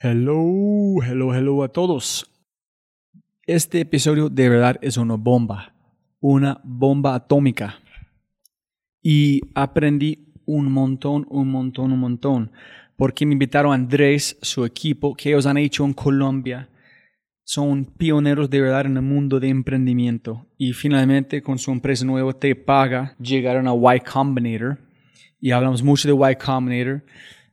Hello, 0.00 1.02
hello, 1.02 1.34
hello 1.34 1.64
a 1.64 1.72
todos. 1.72 2.30
Este 3.44 3.80
episodio 3.80 4.28
de 4.28 4.48
verdad 4.48 4.76
es 4.80 4.96
una 4.96 5.16
bomba, 5.16 5.74
una 6.20 6.60
bomba 6.62 7.16
atómica. 7.16 7.80
Y 9.02 9.40
aprendí 9.56 10.32
un 10.46 10.70
montón, 10.70 11.26
un 11.28 11.50
montón, 11.50 11.90
un 11.90 11.98
montón. 11.98 12.52
Porque 12.94 13.26
me 13.26 13.32
invitaron 13.32 13.72
Andrés, 13.72 14.38
su 14.40 14.64
equipo, 14.64 15.16
que 15.16 15.30
ellos 15.30 15.46
han 15.46 15.56
hecho 15.56 15.84
en 15.84 15.94
Colombia. 15.94 16.68
Son 17.42 17.84
pioneros 17.84 18.48
de 18.50 18.60
verdad 18.60 18.86
en 18.86 18.98
el 18.98 19.02
mundo 19.02 19.40
de 19.40 19.48
emprendimiento. 19.48 20.46
Y 20.56 20.74
finalmente, 20.74 21.42
con 21.42 21.58
su 21.58 21.72
empresa 21.72 22.04
nueva, 22.04 22.34
Te 22.34 22.54
Paga, 22.54 23.16
llegaron 23.18 23.66
a 23.66 23.96
Y 23.96 23.98
Combinator. 23.98 24.78
Y 25.40 25.50
hablamos 25.50 25.82
mucho 25.82 26.06
de 26.06 26.14
Y 26.14 26.36
Combinator 26.36 27.02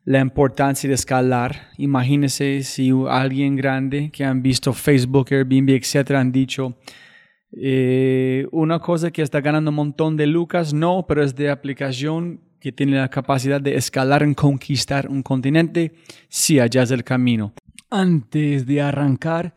la 0.06 0.20
importancia 0.20 0.88
de 0.88 0.94
escalar. 0.94 1.70
Imagínense 1.78 2.64
si 2.64 2.92
alguien 3.10 3.56
grande 3.56 4.12
que 4.12 4.24
han 4.24 4.42
visto 4.42 4.72
Facebook, 4.72 5.28
Airbnb, 5.32 5.72
etcétera, 5.72 6.22
han 6.22 6.32
dicho 6.32 6.78
eh, 7.52 8.48
una 8.52 8.80
cosa 8.80 9.12
que 9.12 9.24
está 9.24 9.42
ganando 9.42 9.72
un 9.72 9.76
montón 9.76 10.16
de 10.16 10.28
lucas, 10.28 10.74
no, 10.74 11.06
pero 11.08 11.24
es 11.24 11.36
de 11.36 11.50
aplicación 11.50 12.42
que 12.60 12.72
tiene 12.72 12.98
la 12.98 13.10
capacidad 13.10 13.60
de 13.60 13.76
escalar 13.76 14.24
en 14.24 14.34
conquistar 14.34 15.08
un 15.10 15.22
continente, 15.22 15.94
sí, 16.30 16.60
allá 16.60 16.84
es 16.84 16.92
el 16.92 17.04
camino. 17.04 17.54
Antes 17.90 18.66
de 18.66 18.82
arrancar, 18.82 19.54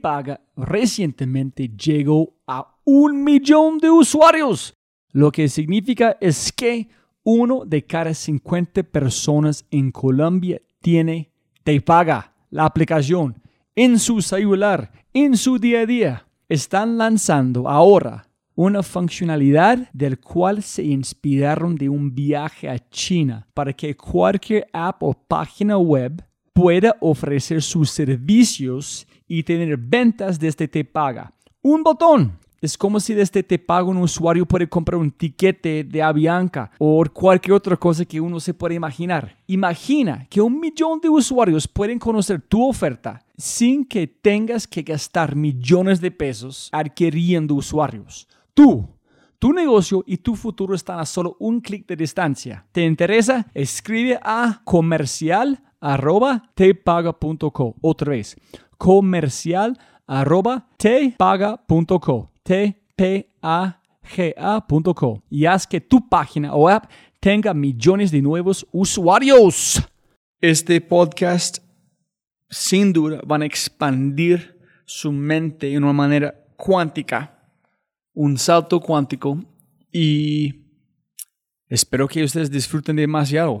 Paga 0.00 0.40
recientemente 0.56 1.68
llegó 1.68 2.36
a 2.46 2.76
un 2.84 3.24
millón 3.24 3.78
de 3.78 3.90
usuarios, 3.90 4.74
lo 5.12 5.32
que 5.32 5.48
significa 5.48 6.16
es 6.20 6.52
que 6.52 6.88
uno 7.24 7.64
de 7.64 7.84
cada 7.84 8.14
50 8.14 8.82
personas 8.84 9.64
en 9.70 9.90
Colombia 9.90 10.60
tiene 10.80 11.32
Te 11.62 11.80
Paga, 11.80 12.34
la 12.50 12.66
aplicación, 12.66 13.40
en 13.74 13.98
su 13.98 14.20
celular, 14.20 14.92
en 15.12 15.36
su 15.36 15.58
día 15.58 15.80
a 15.80 15.86
día. 15.86 16.26
Están 16.48 16.98
lanzando 16.98 17.68
ahora 17.68 18.28
una 18.54 18.82
funcionalidad 18.82 19.88
del 19.92 20.20
cual 20.20 20.62
se 20.62 20.84
inspiraron 20.84 21.74
de 21.74 21.88
un 21.88 22.14
viaje 22.14 22.68
a 22.68 22.78
China 22.90 23.48
para 23.54 23.72
que 23.72 23.96
cualquier 23.96 24.68
app 24.72 25.02
o 25.02 25.14
página 25.14 25.78
web 25.78 26.22
pueda 26.52 26.94
ofrecer 27.00 27.62
sus 27.62 27.90
servicios 27.90 29.06
y 29.26 29.42
tener 29.42 29.76
ventas 29.76 30.38
desde 30.38 30.68
Te 30.68 30.84
Paga. 30.84 31.32
Un 31.62 31.82
botón 31.82 32.38
es 32.64 32.78
como 32.78 33.00
si 33.00 33.14
desde 33.14 33.42
Te 33.42 33.58
Pago 33.58 33.90
un 33.90 33.98
usuario 33.98 34.46
puede 34.46 34.68
comprar 34.68 35.00
un 35.00 35.10
tiquete 35.10 35.84
de 35.84 36.02
Avianca 36.02 36.70
o 36.78 37.04
cualquier 37.12 37.54
otra 37.54 37.76
cosa 37.76 38.04
que 38.04 38.20
uno 38.20 38.40
se 38.40 38.54
pueda 38.54 38.74
imaginar. 38.74 39.36
Imagina 39.46 40.26
que 40.30 40.40
un 40.40 40.58
millón 40.58 41.00
de 41.00 41.08
usuarios 41.08 41.68
pueden 41.68 41.98
conocer 41.98 42.40
tu 42.40 42.68
oferta 42.68 43.24
sin 43.36 43.84
que 43.84 44.06
tengas 44.06 44.66
que 44.66 44.82
gastar 44.82 45.36
millones 45.36 46.00
de 46.00 46.10
pesos 46.10 46.68
adquiriendo 46.72 47.54
usuarios. 47.54 48.28
Tú, 48.54 48.88
Tu 49.38 49.52
negocio 49.52 50.02
y 50.06 50.16
tu 50.16 50.36
futuro 50.36 50.74
están 50.74 51.00
a 51.00 51.04
solo 51.04 51.36
un 51.38 51.60
clic 51.60 51.86
de 51.86 51.96
distancia. 51.96 52.64
¿Te 52.72 52.82
interesa? 52.82 53.46
Escribe 53.52 54.18
a 54.22 54.62
comercial 54.64 55.60
tepaga.co. 56.54 57.74
Otra 57.82 58.10
vez, 58.10 58.36
comercial. 58.78 59.78
T 62.44 62.80
P 62.94 63.28
A 63.42 63.80
G 64.04 64.34
A.co. 64.36 65.22
Y 65.28 65.46
haz 65.46 65.66
que 65.66 65.80
tu 65.80 66.08
página 66.08 66.54
o 66.54 66.68
app 66.68 66.90
tenga 67.18 67.52
millones 67.52 68.12
de 68.12 68.22
nuevos 68.22 68.66
usuarios. 68.70 69.82
Este 70.40 70.80
podcast, 70.80 71.58
sin 72.48 72.92
duda, 72.92 73.20
van 73.26 73.42
a 73.42 73.46
expandir 73.46 74.60
su 74.84 75.10
mente 75.10 75.68
de 75.68 75.78
una 75.78 75.92
manera 75.92 76.34
cuántica 76.56 77.34
un 78.14 78.38
salto 78.38 78.80
cuántico 78.80 79.40
y 79.92 80.54
espero 81.68 82.08
que 82.08 82.22
ustedes 82.22 82.50
disfruten 82.50 82.96
demasiado. 82.96 83.60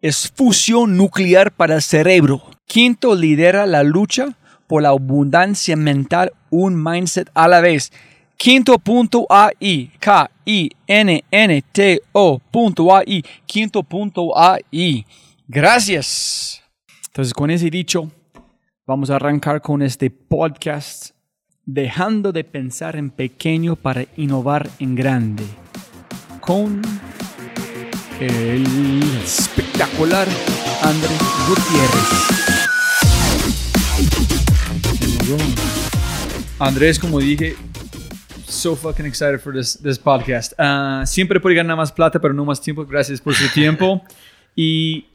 es 0.00 0.32
fusión 0.34 0.96
nuclear 0.96 1.52
para 1.52 1.76
el 1.76 1.82
cerebro. 1.82 2.42
Quinto 2.66 3.14
lidera 3.14 3.66
la 3.66 3.82
lucha 3.82 4.36
por 4.66 4.82
la 4.82 4.90
abundancia 4.90 5.76
mental, 5.76 6.32
un 6.50 6.82
mindset 6.82 7.30
a 7.34 7.48
la 7.48 7.60
vez. 7.60 7.92
Quinto.ai, 8.36 9.90
K-I-N-N-T-O.ai, 9.98 10.32
quinto.ai. 13.46 15.06
Gracias. 15.46 16.62
Entonces, 17.08 17.34
con 17.34 17.50
ese 17.50 17.68
dicho, 17.68 18.10
vamos 18.86 19.10
a 19.10 19.16
arrancar 19.16 19.60
con 19.60 19.82
este 19.82 20.10
podcast, 20.10 21.10
dejando 21.66 22.32
de 22.32 22.44
pensar 22.44 22.96
en 22.96 23.10
pequeño 23.10 23.76
para 23.76 24.06
innovar 24.16 24.70
en 24.78 24.94
grande. 24.94 25.44
Con 26.40 26.80
el 28.20 29.02
espectacular 29.22 30.28
Andrés 30.82 31.20
Gutiérrez. 31.48 32.50
Andrés, 36.58 36.98
como 36.98 37.18
dije, 37.18 37.56
so 38.46 38.76
fucking 38.76 39.06
excited 39.06 39.40
for 39.40 39.54
this, 39.54 39.78
this 39.82 39.98
podcast. 39.98 40.52
Uh, 40.58 41.06
siempre 41.06 41.40
puede 41.40 41.56
ganar 41.56 41.78
más 41.78 41.90
plata, 41.90 42.20
pero 42.20 42.34
no 42.34 42.44
más 42.44 42.60
tiempo. 42.60 42.84
Gracias 42.84 43.20
por 43.20 43.34
su 43.34 43.50
tiempo. 43.54 44.02
Y 44.54 45.06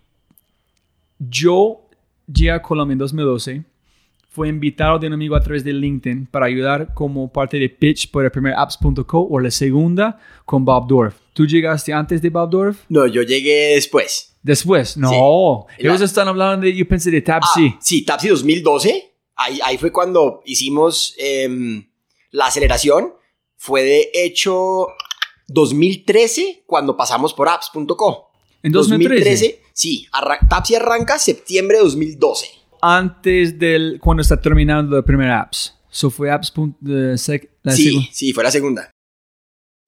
yo 1.19 1.87
llegué 2.25 2.51
a 2.51 2.61
Colombia 2.61 2.93
en 2.93 2.99
2012. 2.99 3.63
Fue 4.29 4.47
invitado 4.49 4.97
de 4.97 5.07
un 5.07 5.13
amigo 5.13 5.35
a 5.35 5.41
través 5.41 5.63
de 5.63 5.71
LinkedIn 5.71 6.25
para 6.25 6.47
ayudar 6.47 6.93
como 6.93 7.31
parte 7.31 7.59
de 7.59 7.69
pitch 7.69 8.09
por 8.09 8.25
el 8.25 8.31
primer 8.31 8.53
apps.co 8.55 9.27
o 9.29 9.39
la 9.39 9.51
segunda 9.51 10.19
con 10.43 10.65
Bob 10.65 10.87
Dorf. 10.87 11.24
¿Tú 11.35 11.45
llegaste 11.45 11.91
antes 11.91 12.21
de 12.21 12.29
Bob 12.29 12.49
Dorf? 12.49 12.77
No, 12.87 13.05
yo 13.07 13.21
llegué 13.21 13.73
después. 13.75 14.37
Después, 14.41 14.95
no. 14.95 15.67
Ellos 15.77 15.99
están 15.99 16.29
hablando 16.29 16.65
de, 16.65 16.73
yo 16.73 16.87
pensé 16.87 17.11
de 17.11 17.21
Tapsi. 17.21 17.73
Ah, 17.75 17.79
sí, 17.81 18.05
Tapsi 18.05 18.29
2012. 18.29 19.13
Ahí, 19.35 19.59
ahí 19.65 19.77
fue 19.77 19.91
cuando 19.91 20.41
hicimos 20.45 21.13
em, 21.17 21.85
la 22.31 22.45
aceleración. 22.45 23.15
Fue 23.57 23.83
de 23.83 24.11
hecho 24.13 24.87
2013 25.49 26.63
cuando 26.65 26.95
pasamos 26.95 27.33
por 27.33 27.49
apps.co. 27.49 28.31
¿En 28.63 28.71
2013? 28.71 29.61
sí. 29.73 30.07
Tapsi 30.49 30.75
arranca 30.75 31.19
septiembre 31.19 31.79
de 31.79 31.83
2012. 31.83 32.47
Antes 32.81 33.59
del, 33.59 33.99
cuando 33.99 34.21
está 34.21 34.39
terminando 34.39 34.95
el 34.95 35.03
primer 35.03 35.31
apps. 35.31 35.77
¿So 35.89 36.09
fue 36.09 36.31
apps? 36.31 36.53
sí, 37.75 38.09
sí, 38.13 38.31
fue 38.31 38.43
la 38.45 38.51
segunda. 38.51 38.89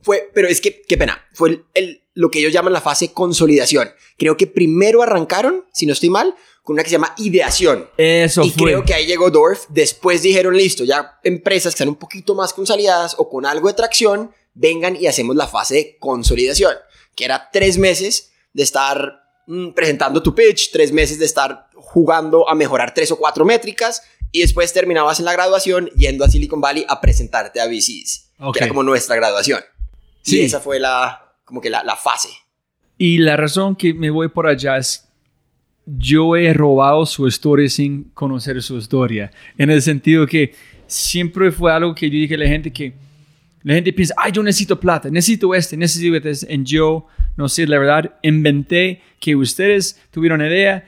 Fue, 0.01 0.29
pero 0.33 0.47
es 0.47 0.61
que, 0.61 0.81
qué 0.81 0.97
pena, 0.97 1.25
fue 1.33 1.63
el, 1.73 2.03
lo 2.13 2.31
que 2.31 2.39
ellos 2.39 2.53
llaman 2.53 2.73
la 2.73 2.81
fase 2.81 3.13
consolidación. 3.13 3.89
Creo 4.17 4.38
que 4.38 4.47
primero 4.47 5.03
arrancaron, 5.03 5.65
si 5.73 5.85
no 5.85 5.94
estoy 5.94 6.09
mal, 6.09 6.35
con 6.63 6.73
una 6.73 6.83
que 6.83 6.89
se 6.89 6.95
llama 6.95 7.13
ideación. 7.17 7.89
Eso 7.97 8.44
y 8.44 8.51
creo 8.51 8.83
que 8.83 8.94
ahí 8.94 9.05
llegó 9.05 9.31
Dorf. 9.31 9.65
Después 9.69 10.21
dijeron, 10.21 10.57
listo, 10.57 10.83
ya 10.83 11.19
empresas 11.23 11.73
que 11.73 11.77
están 11.77 11.89
un 11.89 11.95
poquito 11.95 12.35
más 12.35 12.53
consolidadas 12.53 13.15
o 13.17 13.29
con 13.29 13.45
algo 13.45 13.67
de 13.67 13.73
tracción, 13.73 14.31
vengan 14.53 14.95
y 14.95 15.07
hacemos 15.07 15.35
la 15.35 15.47
fase 15.47 15.75
de 15.75 15.97
consolidación, 15.97 16.75
que 17.15 17.25
era 17.25 17.50
tres 17.51 17.77
meses 17.77 18.31
de 18.53 18.63
estar 18.63 19.21
mm, 19.45 19.69
presentando 19.71 20.21
tu 20.21 20.35
pitch, 20.35 20.71
tres 20.71 20.91
meses 20.91 21.19
de 21.19 21.25
estar 21.25 21.69
jugando 21.75 22.50
a 22.50 22.55
mejorar 22.55 22.93
tres 22.93 23.11
o 23.11 23.17
cuatro 23.17 23.45
métricas 23.45 24.01
y 24.31 24.41
después 24.41 24.73
terminabas 24.73 25.19
en 25.19 25.25
la 25.25 25.33
graduación 25.33 25.89
yendo 25.95 26.25
a 26.25 26.29
Silicon 26.29 26.59
Valley 26.59 26.85
a 26.89 27.00
presentarte 27.00 27.61
a 27.61 27.67
VCs, 27.67 28.31
que 28.53 28.59
era 28.59 28.67
como 28.67 28.83
nuestra 28.83 29.15
graduación. 29.15 29.63
Sí. 30.27 30.41
Y 30.41 30.45
esa 30.45 30.59
fue 30.59 30.79
la, 30.79 31.33
como 31.45 31.62
que 31.62 31.69
la, 31.69 31.83
la 31.83 31.95
fase. 31.95 32.29
Y 32.97 33.19
la 33.19 33.38
razón 33.38 33.75
que 33.75 33.94
me 33.94 34.09
voy 34.09 34.27
por 34.27 34.47
allá 34.47 34.77
es 34.77 35.07
yo 35.85 36.35
he 36.35 36.53
robado 36.53 37.06
su 37.06 37.27
historia 37.27 37.69
sin 37.69 38.06
conocer 38.13 38.62
su 38.62 38.77
historia. 38.77 39.31
En 39.57 39.69
el 39.69 39.81
sentido 39.81 40.27
que 40.27 40.53
siempre 40.85 41.51
fue 41.51 41.71
algo 41.71 41.95
que 41.95 42.09
yo 42.09 42.15
dije 42.15 42.35
a 42.35 42.39
la 42.39 42.47
gente 42.47 42.71
que 42.71 42.93
la 43.63 43.74
gente 43.74 43.93
piensa, 43.93 44.13
ay, 44.17 44.31
yo 44.31 44.43
necesito 44.43 44.79
plata, 44.79 45.10
necesito 45.10 45.53
este, 45.55 45.77
necesito 45.77 46.15
este. 46.15 46.53
Y 46.53 46.63
yo, 46.63 47.07
no 47.36 47.48
sé, 47.50 47.65
la 47.67 47.79
verdad, 47.79 48.15
inventé 48.22 49.01
que 49.19 49.36
ustedes 49.36 50.01
tuvieron 50.12 50.41
idea 50.41 50.88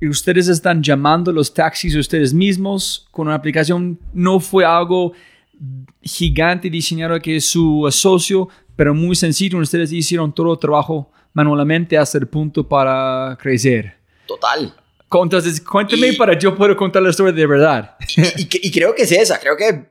y 0.00 0.08
ustedes 0.08 0.48
están 0.48 0.82
llamando 0.82 1.32
los 1.32 1.54
taxis 1.54 1.94
ustedes 1.94 2.34
mismos 2.34 3.06
con 3.10 3.28
una 3.28 3.36
aplicación. 3.36 3.98
No 4.12 4.40
fue 4.40 4.64
algo 4.64 5.12
gigante 6.02 6.70
diseñado 6.70 7.20
que 7.20 7.36
es 7.36 7.46
su 7.46 7.86
socio, 7.90 8.48
pero 8.74 8.94
muy 8.94 9.16
sencillo. 9.16 9.58
Ustedes 9.58 9.92
hicieron 9.92 10.34
todo 10.34 10.52
el 10.52 10.58
trabajo 10.58 11.10
manualmente 11.32 11.98
hasta 11.98 12.18
el 12.18 12.28
punto 12.28 12.66
para 12.66 13.36
crecer. 13.40 13.96
Total. 14.26 14.74
Entonces, 15.12 15.60
cuénteme 15.60 16.12
para 16.14 16.38
yo 16.38 16.54
puedo 16.54 16.76
contar 16.76 17.02
la 17.02 17.10
historia 17.10 17.32
de 17.32 17.46
verdad. 17.46 17.96
Y, 18.36 18.70
creo 18.70 18.94
que 18.94 19.02
es 19.02 19.12
esa. 19.12 19.38
Creo 19.38 19.56
que 19.56 19.90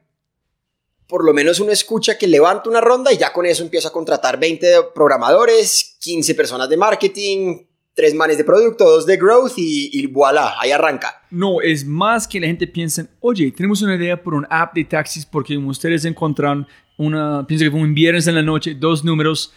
por 1.08 1.24
lo 1.24 1.34
menos 1.34 1.60
uno 1.60 1.72
escucha 1.72 2.18
que 2.18 2.28
levanta 2.28 2.70
una 2.70 2.82
ronda 2.82 3.14
y 3.14 3.18
ya 3.18 3.32
con 3.32 3.46
eso 3.46 3.64
empieza 3.64 3.90
a 3.90 3.92
contratar 3.92 4.40
20 4.40 4.68
programadores, 4.94 5.98
15 6.00 6.36
personas 6.36 6.70
de 6.70 6.78
marketing, 6.78 7.66
tres 7.96 8.14
manes 8.14 8.38
de 8.38 8.44
producto, 8.44 8.84
dos 8.84 9.06
de 9.06 9.18
growth 9.18 9.54
y, 9.58 9.90
y 9.94 10.06
voilà, 10.08 10.56
ahí 10.60 10.72
arranca. 10.72 11.24
No, 11.32 11.62
es 11.62 11.86
más 11.86 12.28
que 12.28 12.40
la 12.40 12.48
gente 12.48 12.68
piensa, 12.68 13.08
oye, 13.22 13.52
tenemos 13.52 13.82
una 13.82 13.96
idea 13.96 14.22
por 14.22 14.34
un 14.34 14.46
app 14.50 14.76
de 14.76 14.84
taxis 14.84 15.26
porque 15.26 15.58
ustedes 15.58 16.06
encontraron 16.06 16.68
una, 16.98 17.46
pienso 17.48 17.66
que 17.66 17.72
fue 17.72 17.80
un 17.80 17.94
viernes 17.94 18.28
en 18.28 18.36
la 18.36 18.42
noche, 18.42 18.76
dos 18.76 19.04
números, 19.04 19.54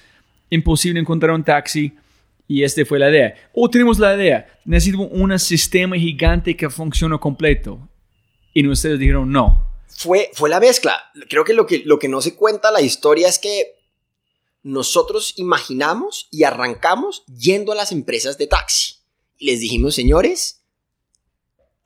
imposible 0.51 1.01
encontrar 1.01 1.33
un 1.33 1.45
taxi 1.45 1.93
y 2.47 2.63
este 2.63 2.85
fue 2.85 2.99
la 2.99 3.11
idea. 3.11 3.35
O 3.53 3.69
tenemos 3.69 3.99
la 3.99 4.15
idea, 4.15 4.47
necesito 4.65 5.03
un 5.03 5.39
sistema 5.39 5.97
gigante 5.97 6.57
que 6.57 6.71
funcione 6.71 7.19
completo. 7.19 7.79
Y 8.55 8.67
ustedes 8.67 8.99
dijeron 8.99 9.31
no. 9.31 9.69
Fue, 9.89 10.31
fue 10.33 10.49
la 10.49 10.61
mezcla. 10.61 11.11
Creo 11.29 11.45
que 11.45 11.53
lo, 11.53 11.67
que 11.67 11.83
lo 11.85 11.99
que 11.99 12.09
no 12.09 12.21
se 12.21 12.35
cuenta 12.35 12.71
la 12.71 12.81
historia 12.81 13.29
es 13.29 13.39
que 13.39 13.78
nosotros 14.63 15.35
imaginamos 15.37 16.29
y 16.31 16.45
arrancamos 16.45 17.25
yendo 17.27 17.73
a 17.73 17.75
las 17.75 17.93
empresas 17.93 18.39
de 18.39 18.47
taxi. 18.47 18.95
Y 19.37 19.47
les 19.47 19.61
dijimos, 19.61 19.95
señores, 19.95 20.65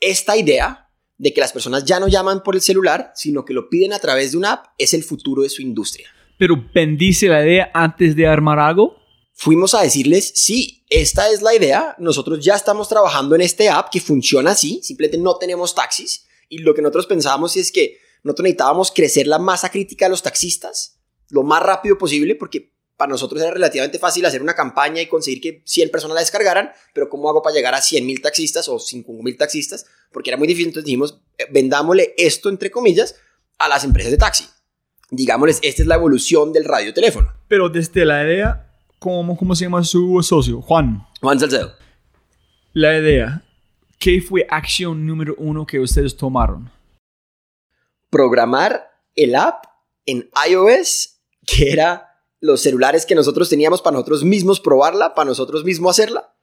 esta 0.00 0.36
idea 0.36 0.90
de 1.18 1.32
que 1.32 1.40
las 1.40 1.52
personas 1.52 1.84
ya 1.84 2.00
no 2.00 2.08
llaman 2.08 2.42
por 2.42 2.54
el 2.54 2.62
celular, 2.62 3.12
sino 3.14 3.44
que 3.44 3.54
lo 3.54 3.68
piden 3.68 3.92
a 3.92 3.98
través 3.98 4.32
de 4.32 4.38
una 4.38 4.52
app, 4.52 4.66
es 4.78 4.94
el 4.94 5.04
futuro 5.04 5.42
de 5.42 5.48
su 5.48 5.62
industria. 5.62 6.08
Pero 6.38 6.56
bendice 6.74 7.28
la 7.28 7.44
idea 7.44 7.70
antes 7.74 8.16
de 8.16 8.26
armar 8.26 8.58
algo. 8.58 8.96
fuimos 9.34 9.74
a 9.74 9.82
decirles, 9.82 10.32
sí, 10.34 10.84
esta 10.88 11.30
es 11.30 11.42
la 11.42 11.54
idea, 11.54 11.96
nosotros 11.98 12.44
ya 12.44 12.54
estamos 12.54 12.88
trabajando 12.88 13.34
en 13.34 13.40
este 13.40 13.68
app 13.68 13.90
que 13.90 14.00
funciona 14.00 14.52
así, 14.52 14.80
simplemente 14.82 15.18
no 15.18 15.36
tenemos 15.36 15.74
taxis 15.74 16.26
y 16.48 16.58
lo 16.58 16.74
que 16.74 16.82
nosotros 16.82 17.06
pensábamos 17.06 17.56
es 17.56 17.72
que 17.72 17.98
nosotros 18.22 18.44
necesitábamos 18.44 18.92
crecer 18.92 19.26
la 19.26 19.38
masa 19.38 19.70
crítica 19.70 20.04
de 20.04 20.10
los 20.10 20.22
taxistas 20.22 21.01
lo 21.32 21.42
más 21.42 21.62
rápido 21.62 21.96
posible 21.98 22.34
porque 22.36 22.72
para 22.96 23.10
nosotros 23.10 23.40
era 23.40 23.50
relativamente 23.50 23.98
fácil 23.98 24.24
hacer 24.26 24.42
una 24.42 24.54
campaña 24.54 25.00
y 25.00 25.06
conseguir 25.06 25.40
que 25.40 25.62
100 25.64 25.90
personas 25.90 26.14
la 26.14 26.20
descargaran, 26.20 26.70
pero 26.94 27.08
¿cómo 27.08 27.28
hago 27.28 27.42
para 27.42 27.56
llegar 27.56 27.74
a 27.74 27.80
100 27.80 28.06
mil 28.06 28.20
taxistas 28.20 28.68
o 28.68 28.78
5 28.78 29.12
mil 29.22 29.36
taxistas? 29.36 29.86
Porque 30.12 30.30
era 30.30 30.36
muy 30.36 30.46
difícil, 30.46 30.68
entonces 30.68 30.84
dijimos, 30.84 31.20
eh, 31.38 31.46
vendámosle 31.50 32.14
esto, 32.16 32.48
entre 32.48 32.70
comillas, 32.70 33.16
a 33.58 33.68
las 33.68 33.82
empresas 33.82 34.12
de 34.12 34.18
taxi. 34.18 34.46
Digámosles, 35.10 35.58
esta 35.62 35.82
es 35.82 35.88
la 35.88 35.96
evolución 35.96 36.52
del 36.52 36.64
radioteléfono. 36.64 37.32
Pero 37.48 37.68
desde 37.68 38.04
la 38.04 38.22
idea, 38.24 38.70
¿cómo, 38.98 39.36
cómo 39.36 39.54
se 39.54 39.64
llama 39.64 39.82
su 39.82 40.22
socio? 40.22 40.60
Juan. 40.60 41.06
Juan 41.20 41.40
Salcedo. 41.40 41.72
La 42.72 42.96
idea, 42.96 43.42
¿qué 43.98 44.20
fue 44.20 44.46
acción 44.48 45.06
número 45.06 45.34
uno 45.38 45.66
que 45.66 45.80
ustedes 45.80 46.16
tomaron? 46.16 46.70
Programar 48.10 48.90
el 49.14 49.34
app 49.34 49.64
en 50.06 50.28
iOS, 50.48 51.11
que 51.46 51.70
era 51.72 52.08
los 52.40 52.62
celulares 52.62 53.06
que 53.06 53.14
nosotros 53.14 53.48
teníamos 53.48 53.82
para 53.82 53.94
nosotros 53.94 54.24
mismos 54.24 54.60
probarla, 54.60 55.14
para 55.14 55.28
nosotros 55.28 55.64
mismos 55.64 55.98
hacerla. 55.98 56.34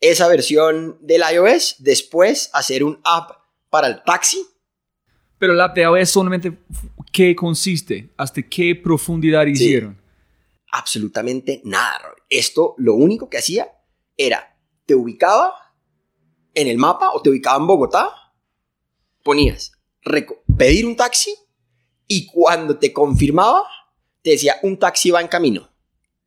Esa 0.00 0.28
versión 0.28 0.98
del 1.00 1.22
iOS, 1.32 1.76
después 1.78 2.50
hacer 2.52 2.84
un 2.84 3.00
app 3.04 3.30
para 3.70 3.88
el 3.88 4.02
taxi. 4.04 4.44
Pero 5.38 5.52
el 5.52 5.60
app 5.60 5.74
de 5.74 5.82
iOS 5.82 6.10
solamente, 6.10 6.58
¿qué 7.12 7.34
consiste? 7.34 8.12
¿Hasta 8.16 8.42
qué 8.42 8.74
profundidad 8.74 9.46
hicieron? 9.46 10.00
Absolutamente 10.72 11.60
nada, 11.64 11.98
Robert. 11.98 12.22
Esto 12.28 12.74
lo 12.78 12.94
único 12.94 13.28
que 13.28 13.38
hacía 13.38 13.68
era, 14.16 14.56
te 14.86 14.94
ubicaba 14.94 15.54
en 16.54 16.66
el 16.66 16.78
mapa 16.78 17.10
o 17.12 17.22
te 17.22 17.30
ubicaba 17.30 17.58
en 17.58 17.66
Bogotá, 17.66 18.10
ponías 19.22 19.72
pedir 20.56 20.86
un 20.86 20.96
taxi 20.96 21.34
y 22.06 22.26
cuando 22.26 22.78
te 22.78 22.92
confirmaba, 22.92 23.64
decía 24.30 24.56
un 24.62 24.78
taxi 24.78 25.10
va 25.10 25.20
en 25.20 25.28
camino. 25.28 25.70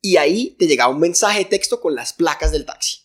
Y 0.00 0.16
ahí 0.16 0.56
te 0.58 0.66
llegaba 0.66 0.92
un 0.92 1.00
mensaje 1.00 1.40
de 1.40 1.44
texto 1.44 1.80
con 1.80 1.94
las 1.94 2.12
placas 2.12 2.52
del 2.52 2.64
taxi. 2.64 2.98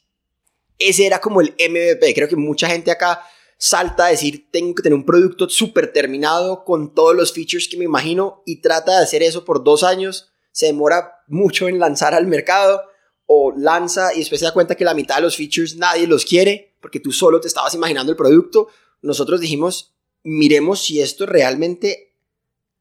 Ese 0.79 1.05
era 1.05 1.21
como 1.21 1.41
el 1.41 1.51
MVP. 1.51 2.13
Creo 2.13 2.27
que 2.27 2.35
mucha 2.35 2.67
gente 2.67 2.91
acá 2.91 3.21
salta 3.57 4.05
a 4.05 4.09
decir, 4.09 4.47
tengo 4.51 4.75
que 4.75 4.83
tener 4.83 4.95
un 4.95 5.05
producto 5.05 5.49
súper 5.49 5.91
terminado 5.91 6.63
con 6.63 6.93
todos 6.93 7.15
los 7.15 7.33
features 7.33 7.67
que 7.67 7.77
me 7.77 7.85
imagino 7.85 8.43
y 8.45 8.61
trata 8.61 8.97
de 8.97 9.03
hacer 9.03 9.23
eso 9.23 9.45
por 9.45 9.63
dos 9.63 9.83
años. 9.83 10.31
Se 10.51 10.67
demora 10.67 11.23
mucho 11.27 11.67
en 11.67 11.79
lanzar 11.79 12.13
al 12.13 12.27
mercado 12.27 12.81
o 13.25 13.53
lanza 13.55 14.13
y 14.13 14.19
después 14.19 14.39
se 14.39 14.45
da 14.45 14.53
cuenta 14.53 14.75
que 14.75 14.85
la 14.85 14.93
mitad 14.93 15.15
de 15.15 15.21
los 15.21 15.35
features 15.35 15.75
nadie 15.75 16.07
los 16.07 16.25
quiere 16.25 16.75
porque 16.81 16.99
tú 16.99 17.11
solo 17.11 17.41
te 17.41 17.47
estabas 17.47 17.73
imaginando 17.73 18.11
el 18.11 18.17
producto. 18.17 18.69
Nosotros 19.01 19.39
dijimos, 19.39 19.93
miremos 20.23 20.83
si 20.83 21.01
esto 21.01 21.25
realmente 21.25 22.15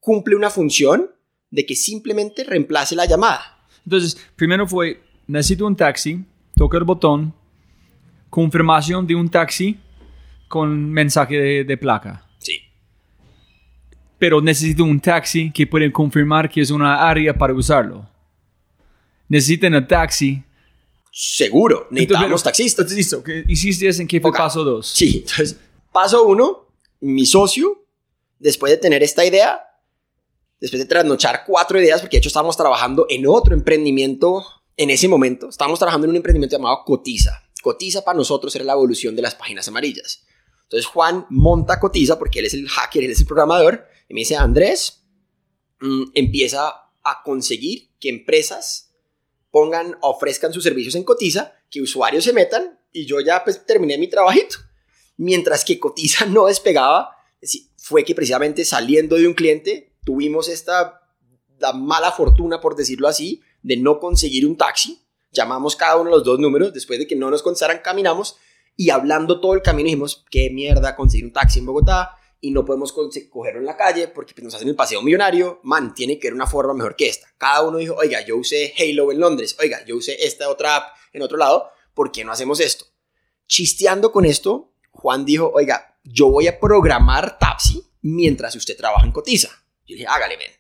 cumple 0.01 0.37
una 0.37 0.51
función 0.51 1.16
de 1.51 1.67
que 1.67 1.75
simplemente 1.75 2.45
reemplace 2.45 2.95
la 2.95 3.07
llamada. 3.07 3.59
Entonces, 3.85 4.17
primero 4.35 4.67
fue, 4.67 5.01
necesito 5.27 5.67
un 5.67 5.77
taxi, 5.77 6.25
toca 6.55 6.79
el 6.79 6.85
botón, 6.85 7.35
confirmación 8.31 9.07
de 9.07 9.15
un 9.15 9.31
taxi 9.31 9.79
con 10.49 10.91
mensaje 10.91 11.65
de, 11.65 11.77
placa. 11.77 12.29
Sí. 12.39 12.61
Pero 14.19 14.41
necesito 14.41 14.85
un 14.85 15.01
taxi 15.01 15.51
que 15.51 15.67
puede 15.67 15.91
confirmar 15.93 16.51
que 16.51 16.61
es 16.61 16.71
una 16.71 17.09
área 17.09 17.33
para 17.33 17.55
usarlo. 17.55 18.09
Necesitan 19.29 19.75
el 19.75 19.87
taxi. 19.87 20.43
Seguro, 21.13 21.89
necesitamos 21.91 22.43
taxistas. 22.43 22.91
Listo, 22.93 23.23
hiciste 23.49 23.89
eso 23.89 24.03
en 24.03 24.09
qué 24.09 24.21
fue 24.21 24.33
paso 24.33 24.63
dos. 24.63 24.89
Sí, 24.89 25.25
entonces, 25.27 25.59
paso 25.93 26.25
uno, 26.27 26.67
mi 27.01 27.25
socio, 27.25 27.87
después 28.39 28.71
de 28.71 28.79
tener 28.79 29.03
esta 29.03 29.25
idea, 29.25 29.61
después 30.61 30.81
de 30.81 30.87
trasnochar 30.87 31.45
cuatro 31.47 31.81
ideas, 31.81 32.01
porque 32.01 32.17
de 32.17 32.19
hecho 32.19 32.29
estábamos 32.29 32.57
trabajando 32.57 33.07
en 33.09 33.27
otro 33.27 33.55
emprendimiento 33.55 34.45
en 34.77 34.91
ese 34.91 35.09
momento. 35.09 35.49
Estábamos 35.49 35.79
trabajando 35.79 36.07
en 36.07 36.11
un 36.11 36.17
emprendimiento 36.17 36.57
llamado 36.57 36.83
Cotiza. 36.85 37.43
Cotiza 37.63 38.05
para 38.05 38.17
nosotros 38.17 38.55
era 38.55 38.65
la 38.65 38.75
evolución 38.75 39.17
de 39.17 39.23
las 39.23 39.35
páginas 39.35 39.69
amarillas. 39.69 40.25
Entonces 40.65 40.87
Juan 40.87 41.27
monta 41.31 41.79
Cotiza 41.79 42.19
porque 42.19 42.41
él 42.41 42.47
es 42.47 42.55
el 42.55 42.69
hacker, 42.69 43.05
él 43.05 43.11
es 43.11 43.21
el 43.21 43.27
programador, 43.27 43.87
y 44.09 44.15
me 44.15 44.21
dice, 44.21 44.37
Andrés, 44.37 45.05
mm, 45.81 46.05
empieza 46.15 46.69
a 47.03 47.23
conseguir 47.25 47.91
que 48.01 48.09
empresas 48.09 48.95
pongan, 49.51 49.97
ofrezcan 50.03 50.53
sus 50.53 50.65
servicios 50.65 50.95
en 50.95 51.05
Cotiza, 51.05 51.55
que 51.71 51.81
usuarios 51.81 52.25
se 52.25 52.33
metan, 52.33 52.79
y 52.93 53.07
yo 53.07 53.21
ya 53.21 53.43
pues 53.45 53.65
terminé 53.65 53.99
mi 53.99 54.09
trabajito. 54.09 54.57
Mientras 55.17 55.65
que 55.65 55.79
Cotiza 55.79 56.27
no 56.27 56.47
despegaba, 56.47 57.11
fue 57.77 58.05
que 58.05 58.15
precisamente 58.15 58.65
saliendo 58.65 59.17
de 59.17 59.29
un 59.29 59.35
cliente 59.35 59.96
tuvimos 60.07 60.49
esta 60.49 61.03
la 61.59 61.73
mala 61.73 62.13
fortuna, 62.13 62.61
por 62.61 62.77
decirlo 62.77 63.09
así, 63.09 63.43
de 63.63 63.77
no 63.77 63.99
conseguir 63.99 64.47
un 64.47 64.57
taxi. 64.57 65.03
Llamamos 65.33 65.75
cada 65.75 65.97
uno 65.97 66.11
de 66.11 66.17
los 66.17 66.25
dos 66.25 66.39
números, 66.39 66.73
después 66.73 66.99
de 66.99 67.07
que 67.07 67.17
no 67.17 67.31
nos 67.31 67.43
contestaran, 67.43 67.81
caminamos 67.83 68.37
y 68.77 68.91
hablando 68.91 69.41
todo 69.41 69.55
el 69.55 69.63
camino 69.63 69.87
dijimos, 69.87 70.25
qué 70.31 70.51
mierda 70.51 70.95
conseguir 70.97 71.27
un 71.27 71.33
taxi 71.33 71.59
en 71.59 71.67
Bogotá 71.67 72.17
y 72.41 72.51
no 72.51 72.65
podemos 72.65 72.93
cogerlo 72.93 73.61
en 73.61 73.67
la 73.67 73.77
calle 73.77 74.09
porque 74.09 74.35
pues, 74.35 74.45
nos 74.45 74.55
hacen 74.55 74.69
el 74.69 74.77
paseo 74.77 75.03
millonario. 75.03 75.61
Man, 75.65 75.95
tiene 75.95 76.19
que 76.19 76.29
haber 76.29 76.35
una 76.35 76.47
forma 76.47 76.75
mejor 76.75 76.95
que 76.95 77.09
esta. 77.09 77.27
Cada 77.37 77.63
uno 77.63 77.79
dijo, 77.79 77.95
oiga, 77.95 78.25
yo 78.25 78.37
usé 78.37 78.73
Halo 78.79 79.11
en 79.11 79.21
Londres, 79.21 79.57
oiga, 79.61 79.85
yo 79.85 79.97
usé 79.97 80.25
esta 80.25 80.49
otra 80.49 80.77
app 80.77 80.97
en 81.13 81.23
otro 81.23 81.39
lado, 81.39 81.71
¿por 81.95 82.13
qué 82.13 82.25
no 82.25 82.33
hacemos 82.33 82.61
esto? 82.61 82.85
Chisteando 83.49 84.13
con 84.13 84.25
esto, 84.25 84.73
Juan 84.91 85.25
dijo, 85.25 85.51
oiga, 85.55 85.99
yo 86.05 86.29
voy 86.29 86.47
a 86.47 86.61
programar 86.61 87.39
taxi 87.39 87.83
mientras 88.03 88.55
usted 88.55 88.77
trabaja 88.77 89.07
en 89.07 89.13
Cotiza. 89.13 89.66
Yo 89.87 89.95
dije, 89.95 90.07
hágale, 90.07 90.37
ven. 90.37 90.51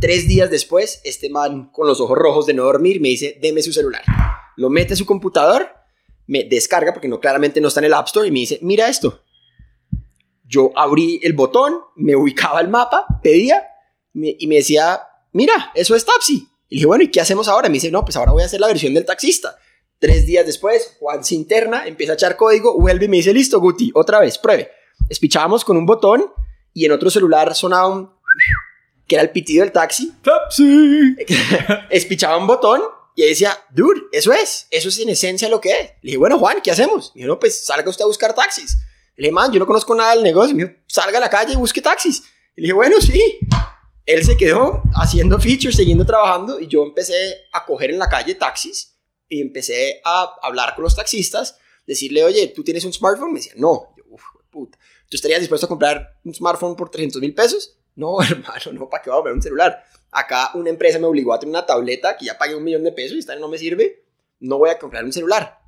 Tres 0.00 0.28
días 0.28 0.50
después, 0.50 1.00
este 1.04 1.28
man 1.28 1.70
con 1.70 1.86
los 1.86 2.00
ojos 2.00 2.16
rojos 2.16 2.46
de 2.46 2.54
no 2.54 2.64
dormir 2.64 3.00
me 3.00 3.08
dice, 3.08 3.38
deme 3.42 3.62
su 3.62 3.72
celular. 3.72 4.02
Lo 4.56 4.70
mete 4.70 4.94
a 4.94 4.96
su 4.96 5.04
computador, 5.04 5.68
me 6.26 6.44
descarga 6.44 6.92
porque 6.92 7.08
no 7.08 7.20
claramente 7.20 7.60
no 7.60 7.68
está 7.68 7.80
en 7.80 7.86
el 7.86 7.94
App 7.94 8.06
Store 8.06 8.28
y 8.28 8.30
me 8.30 8.40
dice, 8.40 8.58
mira 8.62 8.88
esto. 8.88 9.22
Yo 10.44 10.72
abrí 10.76 11.20
el 11.22 11.32
botón, 11.32 11.80
me 11.96 12.16
ubicaba 12.16 12.60
el 12.60 12.68
mapa, 12.68 13.06
pedía 13.22 13.66
y 14.14 14.46
me 14.46 14.56
decía, 14.56 15.02
mira, 15.32 15.72
eso 15.74 15.94
es 15.94 16.04
Tapsi. 16.04 16.48
Y 16.68 16.76
dije, 16.76 16.86
bueno, 16.86 17.04
¿y 17.04 17.10
qué 17.10 17.20
hacemos 17.20 17.48
ahora? 17.48 17.68
Me 17.68 17.74
dice, 17.74 17.90
no, 17.90 18.04
pues 18.04 18.16
ahora 18.16 18.32
voy 18.32 18.42
a 18.42 18.46
hacer 18.46 18.60
la 18.60 18.66
versión 18.68 18.94
del 18.94 19.04
taxista. 19.04 19.58
Tres 19.98 20.26
días 20.26 20.46
después, 20.46 20.96
Juan 21.00 21.24
se 21.24 21.34
interna, 21.34 21.86
empieza 21.86 22.12
a 22.12 22.14
echar 22.14 22.36
código, 22.36 22.78
vuelve 22.78 23.06
y 23.06 23.08
me 23.08 23.16
dice, 23.16 23.34
listo, 23.34 23.60
Guti, 23.60 23.90
otra 23.94 24.20
vez, 24.20 24.38
pruebe. 24.38 24.70
Espichábamos 25.08 25.64
con 25.64 25.76
un 25.76 25.86
botón 25.86 26.24
y 26.72 26.84
en 26.84 26.92
otro 26.92 27.10
celular 27.10 27.54
sonaba 27.54 27.88
un 27.88 28.17
que 29.08 29.14
era 29.14 29.22
el 29.22 29.30
pitido 29.30 29.64
del 29.64 29.72
taxi. 29.72 30.12
¡Taxi! 30.22 31.16
Espichaba 31.90 32.36
un 32.36 32.46
botón 32.46 32.82
y 33.16 33.22
decía, 33.22 33.58
dude, 33.70 34.02
eso 34.12 34.32
es, 34.32 34.68
eso 34.70 34.90
es 34.90 34.98
en 35.00 35.08
esencia 35.08 35.48
lo 35.48 35.60
que 35.60 35.70
es. 35.70 35.86
Le 36.02 36.10
dije, 36.10 36.18
bueno, 36.18 36.38
Juan, 36.38 36.60
¿qué 36.62 36.70
hacemos? 36.70 37.10
Y 37.14 37.24
no, 37.24 37.40
pues 37.40 37.64
salga 37.64 37.88
usted 37.88 38.04
a 38.04 38.06
buscar 38.06 38.34
taxis. 38.34 38.78
Le 39.16 39.24
dije, 39.24 39.32
man, 39.32 39.50
yo 39.50 39.58
no 39.58 39.66
conozco 39.66 39.94
nada 39.94 40.14
del 40.14 40.22
negocio. 40.22 40.54
Me 40.54 40.66
dijo, 40.66 40.76
salga 40.86 41.18
a 41.18 41.20
la 41.20 41.30
calle 41.30 41.54
y 41.54 41.56
busque 41.56 41.80
taxis. 41.80 42.22
Le 42.54 42.62
dije, 42.62 42.74
bueno, 42.74 43.00
sí. 43.00 43.40
Él 44.06 44.24
se 44.24 44.36
quedó 44.36 44.82
haciendo 44.94 45.40
features, 45.40 45.76
siguiendo 45.76 46.06
trabajando 46.06 46.60
y 46.60 46.66
yo 46.66 46.82
empecé 46.82 47.14
a 47.52 47.64
coger 47.64 47.90
en 47.90 47.98
la 47.98 48.08
calle 48.08 48.34
taxis 48.36 48.96
y 49.28 49.40
empecé 49.40 50.00
a 50.04 50.36
hablar 50.42 50.74
con 50.74 50.84
los 50.84 50.96
taxistas, 50.96 51.58
decirle, 51.86 52.24
oye, 52.24 52.48
¿tú 52.54 52.62
tienes 52.62 52.84
un 52.84 52.92
smartphone? 52.92 53.32
Me 53.32 53.40
decía, 53.40 53.52
no. 53.56 53.94
Yo, 53.96 54.04
uf, 54.10 54.22
puta. 54.50 54.78
¿Tú 55.08 55.16
estarías 55.16 55.40
dispuesto 55.40 55.66
a 55.66 55.68
comprar 55.68 56.20
un 56.24 56.34
smartphone 56.34 56.76
por 56.76 56.90
300 56.90 57.20
mil 57.20 57.34
pesos? 57.34 57.77
No, 57.98 58.22
hermano, 58.22 58.72
no, 58.72 58.88
¿para 58.88 59.02
qué 59.02 59.10
voy 59.10 59.18
a 59.18 59.24
ver 59.24 59.32
un 59.34 59.42
celular? 59.42 59.84
Acá 60.12 60.52
una 60.54 60.70
empresa 60.70 61.00
me 61.00 61.06
obligó 61.06 61.34
a 61.34 61.40
tener 61.40 61.50
una 61.50 61.66
tableta 61.66 62.16
que 62.16 62.26
ya 62.26 62.38
pagué 62.38 62.54
un 62.54 62.62
millón 62.62 62.84
de 62.84 62.92
pesos 62.92 63.16
y 63.16 63.18
esta 63.18 63.34
no 63.36 63.48
me 63.48 63.58
sirve. 63.58 64.04
No 64.38 64.56
voy 64.56 64.70
a 64.70 64.78
comprar 64.78 65.04
un 65.04 65.12
celular. 65.12 65.58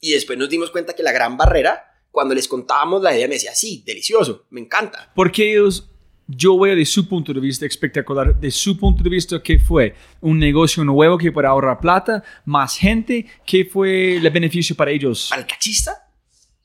Y 0.00 0.10
después 0.10 0.36
nos 0.36 0.50
dimos 0.50 0.72
cuenta 0.72 0.92
que 0.92 1.04
la 1.04 1.12
gran 1.12 1.36
barrera, 1.36 1.84
cuando 2.10 2.34
les 2.34 2.48
contábamos 2.48 3.00
la 3.00 3.14
idea, 3.14 3.28
me 3.28 3.34
decía, 3.34 3.54
sí, 3.54 3.84
delicioso, 3.86 4.46
me 4.50 4.60
encanta. 4.60 5.12
Porque 5.14 5.52
ellos, 5.52 5.88
yo 6.26 6.58
veo 6.58 6.74
de 6.74 6.84
su 6.84 7.08
punto 7.08 7.32
de 7.32 7.38
vista 7.38 7.64
espectacular, 7.64 8.34
de 8.34 8.50
su 8.50 8.76
punto 8.76 9.04
de 9.04 9.10
vista, 9.10 9.40
que 9.40 9.60
fue 9.60 9.94
un 10.20 10.40
negocio 10.40 10.82
nuevo 10.82 11.16
que 11.16 11.30
puede 11.30 11.46
ahorrar 11.46 11.78
plata, 11.78 12.24
más 12.44 12.76
gente, 12.76 13.24
¿qué 13.46 13.64
fue 13.64 14.16
el 14.16 14.28
beneficio 14.30 14.74
para 14.74 14.90
ellos? 14.90 15.28
Para 15.30 15.42
el 15.42 15.46
taxista, 15.46 16.10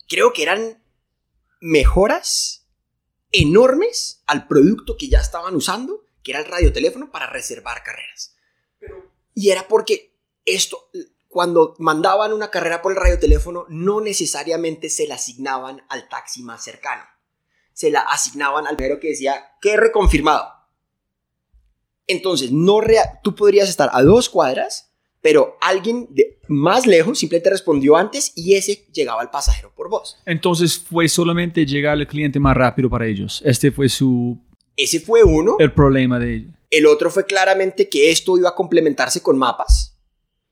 creo 0.10 0.34
que 0.34 0.42
eran 0.42 0.82
mejoras 1.62 2.67
enormes 3.42 4.24
al 4.28 4.48
producto 4.48 4.98
que 4.98 5.10
ya 5.10 5.20
estaban 5.20 5.56
usando, 5.56 6.04
que 6.24 6.32
era 6.32 6.40
el 6.40 6.46
radioteléfono 6.46 7.12
para 7.12 7.28
reservar 7.28 7.84
carreras. 7.84 8.36
Y 9.34 9.52
era 9.52 9.68
porque 9.68 10.16
esto, 10.46 10.90
cuando 11.28 11.76
mandaban 11.80 12.34
una 12.34 12.50
carrera 12.50 12.82
por 12.82 12.92
el 12.92 12.98
radioteléfono, 12.98 13.66
no 13.70 14.02
necesariamente 14.02 14.90
se 14.90 15.08
la 15.08 15.16
asignaban 15.16 15.84
al 15.90 16.10
taxi 16.10 16.42
más 16.44 16.64
cercano. 16.64 17.04
Se 17.74 17.92
la 17.92 18.02
asignaban 18.02 18.66
al 18.66 18.76
primero 18.76 19.00
que 19.00 19.10
decía, 19.10 19.52
que 19.62 19.78
reconfirmado. 19.78 20.52
Entonces, 22.08 22.52
no 22.52 22.82
tú 23.22 23.36
podrías 23.36 23.70
estar 23.70 23.90
a 23.94 24.02
dos 24.02 24.30
cuadras 24.30 24.92
pero 25.22 25.58
alguien 25.62 26.08
de 26.12 26.38
más 26.48 26.86
lejos 26.86 27.20
simplemente 27.20 27.50
respondió 27.50 27.98
antes 27.98 28.32
y 28.36 28.56
ese 28.56 28.86
llegaba 28.94 29.22
al 29.22 29.30
pasajero 29.30 29.74
por 29.76 29.90
voz. 29.90 30.18
Entonces 30.26 30.78
fue 30.78 31.10
solamente 31.10 31.66
llegar 31.66 31.94
al 31.94 32.08
cliente 32.08 32.40
más 32.40 32.56
rápido 32.56 32.90
para 32.90 33.08
ellos. 33.08 33.42
Este 33.46 33.72
fue 33.72 33.90
su 33.90 34.40
Ese 34.76 35.00
fue 35.00 35.24
uno. 35.24 35.58
el 35.60 35.74
problema 35.74 36.20
de 36.20 36.36
ellos. 36.36 36.52
El 36.70 36.86
otro 36.86 37.10
fue 37.10 37.26
claramente 37.26 37.90
que 37.90 38.12
esto 38.12 38.38
iba 38.38 38.50
a 38.50 38.56
complementarse 38.56 39.22
con 39.22 39.38
mapas, 39.38 39.98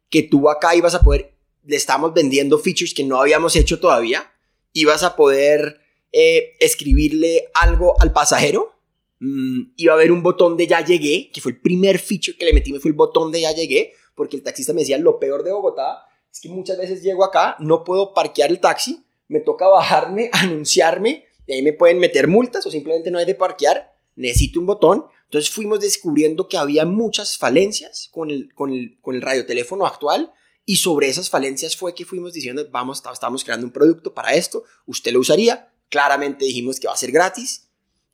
que 0.10 0.24
tú 0.24 0.50
acá 0.50 0.76
ibas 0.76 0.96
a 0.96 1.04
poder, 1.04 1.34
le 1.64 1.76
estamos 1.76 2.14
vendiendo 2.14 2.58
features 2.58 2.94
que 2.94 3.04
no 3.04 3.20
habíamos 3.20 3.56
hecho 3.56 3.80
todavía, 3.80 4.32
ibas 4.72 5.04
a 5.04 5.16
poder 5.16 5.82
eh, 6.14 6.54
escribirle 6.60 7.50
algo 7.54 8.00
al 8.02 8.14
pasajero, 8.14 8.74
mm, 9.20 9.74
iba 9.76 9.94
a 9.94 9.96
haber 9.96 10.12
un 10.12 10.24
botón 10.24 10.56
de 10.56 10.68
ya 10.68 10.84
llegué, 10.84 11.30
que 11.34 11.42
fue 11.42 11.52
el 11.52 11.60
primer 11.60 12.00
feature 12.00 12.38
que 12.38 12.46
le 12.46 12.54
metí, 12.54 12.72
fue 12.80 12.92
el 12.92 12.96
botón 12.96 13.32
de 13.32 13.42
ya 13.42 13.52
llegué, 13.54 13.92
porque 14.16 14.38
el 14.38 14.44
taxista 14.44 14.74
me 14.74 14.82
decía, 14.82 14.98
lo 14.98 15.20
peor 15.20 15.44
de 15.44 15.52
Bogotá 15.52 16.06
es 16.32 16.40
que 16.40 16.50
muchas 16.50 16.78
veces 16.78 17.04
llego 17.04 17.24
acá, 17.24 17.56
no 17.60 17.84
puedo 17.84 18.14
parquear 18.14 18.50
el 18.50 18.60
taxi, 18.60 19.06
me 19.28 19.40
toca 19.40 19.68
bajarme, 19.68 20.30
anunciarme, 20.34 21.26
y 21.48 21.54
ahí 21.54 21.62
me 21.62 21.74
pueden 21.74 22.00
meter 22.00 22.28
multas 22.28 22.66
o 22.66 22.72
simplemente 22.72 23.12
no 23.12 23.20
hay 23.20 23.26
de 23.26 23.36
parquear, 23.36 23.94
necesito 24.16 24.60
un 24.60 24.66
botón. 24.66 25.06
Entonces 25.26 25.52
fuimos 25.52 25.80
descubriendo 25.80 26.48
que 26.48 26.58
había 26.58 26.86
muchas 26.86 27.38
falencias 27.38 28.10
con 28.12 28.32
el, 28.32 28.54
con 28.54 28.72
el, 28.72 28.98
con 29.02 29.16
el 29.16 29.22
radioteléfono 29.22 29.86
actual 29.86 30.32
y 30.66 30.78
sobre 30.78 31.08
esas 31.08 31.30
falencias 31.30 31.76
fue 31.76 31.94
que 31.94 32.06
fuimos 32.06 32.34
diciendo, 32.34 32.66
vamos, 32.72 33.02
estamos 33.12 33.44
creando 33.44 33.68
un 33.68 33.72
producto 33.72 34.14
para 34.14 34.34
esto, 34.34 34.64
usted 34.88 35.12
lo 35.12 35.20
usaría. 35.20 35.72
Claramente 35.90 36.46
dijimos 36.46 36.80
que 36.80 36.88
va 36.88 36.94
a 36.94 36.98
ser 36.98 37.12
gratis. 37.12 37.70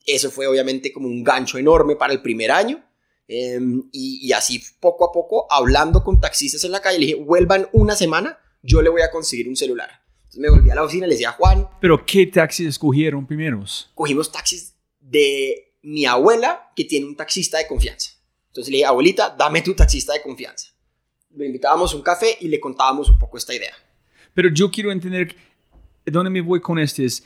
Eso 0.06 0.30
fue 0.30 0.48
obviamente 0.48 0.92
como 0.92 1.08
un 1.08 1.24
gancho 1.24 1.58
enorme 1.58 1.96
para 1.96 2.12
el 2.12 2.22
primer 2.22 2.52
año. 2.52 2.84
Em, 3.28 3.84
y, 3.92 4.28
y 4.28 4.34
así 4.34 4.62
poco 4.80 5.06
a 5.06 5.12
poco, 5.12 5.48
hablando 5.50 6.04
con 6.04 6.20
taxistas 6.20 6.64
en 6.66 6.72
la 6.72 6.82
calle, 6.82 7.00
le 7.00 7.06
dije, 7.06 7.18
vuelvan 7.20 7.68
una 7.72 7.96
semana, 7.96 8.38
yo 8.62 8.82
le 8.82 8.90
voy 8.90 9.02
a 9.02 9.12
conseguir 9.12 9.48
un 9.48 9.56
celular. 9.56 9.90
Entonces 10.18 10.42
me 10.42 10.50
volví 10.50 10.70
a 10.70 10.76
la 10.76 10.84
oficina 10.84 11.08
le 11.08 11.14
decía, 11.14 11.32
Juan, 11.32 11.68
Pero 11.80 12.06
¿qué 12.06 12.28
taxis 12.28 12.68
escogieron 12.68 13.26
primeros? 13.26 13.90
cogimos 13.96 14.32
taxis 14.32 14.74
de 15.00 15.76
mi 15.82 16.06
abuela 16.06 16.72
que 16.76 16.84
tiene 16.86 17.06
un 17.06 17.16
taxista 17.16 17.58
de 17.58 17.68
confianza. 17.68 18.12
Entonces 18.48 18.72
le 18.72 18.78
dije, 18.78 18.86
abuelita, 18.86 19.34
dame 19.38 19.62
tu 19.62 19.74
taxista 19.74 20.14
de 20.14 20.22
confianza. 20.22 20.68
Le 21.34 21.46
invitábamos 21.46 21.94
a 21.94 21.96
un 21.96 22.02
café 22.02 22.38
y 22.42 22.50
le 22.50 22.60
contábamos 22.60 23.10
un 23.10 23.18
poco 23.18 23.38
esta 23.38 23.54
idea. 23.54 23.74
Pero 24.34 24.50
yo 24.50 24.70
quiero 24.70 24.92
entender 24.92 25.36
dónde 26.06 26.30
me 26.30 26.42
voy 26.42 26.60
con 26.60 26.78
este. 26.80 27.06
Es, 27.06 27.24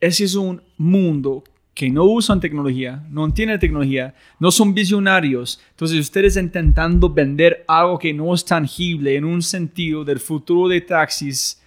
ese 0.00 0.24
es 0.24 0.34
un 0.34 0.62
mundo 0.78 1.44
que 1.74 1.90
no 1.90 2.04
usan 2.04 2.40
tecnología, 2.40 3.04
no 3.10 3.24
entienden 3.24 3.58
tecnología, 3.58 4.14
no 4.38 4.50
son 4.52 4.72
visionarios. 4.72 5.60
Entonces 5.70 5.98
ustedes 5.98 6.36
intentando 6.36 7.10
vender 7.10 7.64
algo 7.66 7.98
que 7.98 8.14
no 8.14 8.32
es 8.32 8.44
tangible 8.44 9.16
en 9.16 9.24
un 9.24 9.42
sentido 9.42 10.04
del 10.04 10.20
futuro 10.20 10.68
de 10.68 10.80
taxis, 10.80 11.60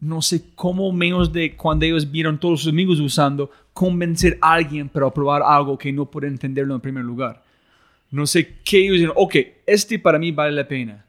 no 0.00 0.22
sé 0.22 0.42
cómo 0.54 0.90
menos 0.92 1.32
de 1.32 1.56
cuando 1.56 1.84
ellos 1.84 2.10
vieron 2.10 2.40
todos 2.40 2.62
sus 2.62 2.72
amigos 2.72 3.00
usando, 3.00 3.50
convencer 3.74 4.38
a 4.40 4.54
alguien 4.54 4.88
para 4.88 5.12
probar 5.12 5.42
algo 5.42 5.76
que 5.76 5.92
no 5.92 6.10
puede 6.10 6.28
entenderlo 6.28 6.74
en 6.74 6.80
primer 6.80 7.04
lugar. 7.04 7.44
No 8.10 8.26
sé 8.26 8.60
qué 8.64 8.78
ellos 8.78 8.94
dijeron, 8.94 9.14
ok, 9.16 9.36
este 9.66 9.98
para 9.98 10.18
mí 10.18 10.32
vale 10.32 10.52
la 10.52 10.66
pena. 10.66 11.06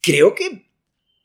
Creo 0.00 0.34
que 0.34 0.66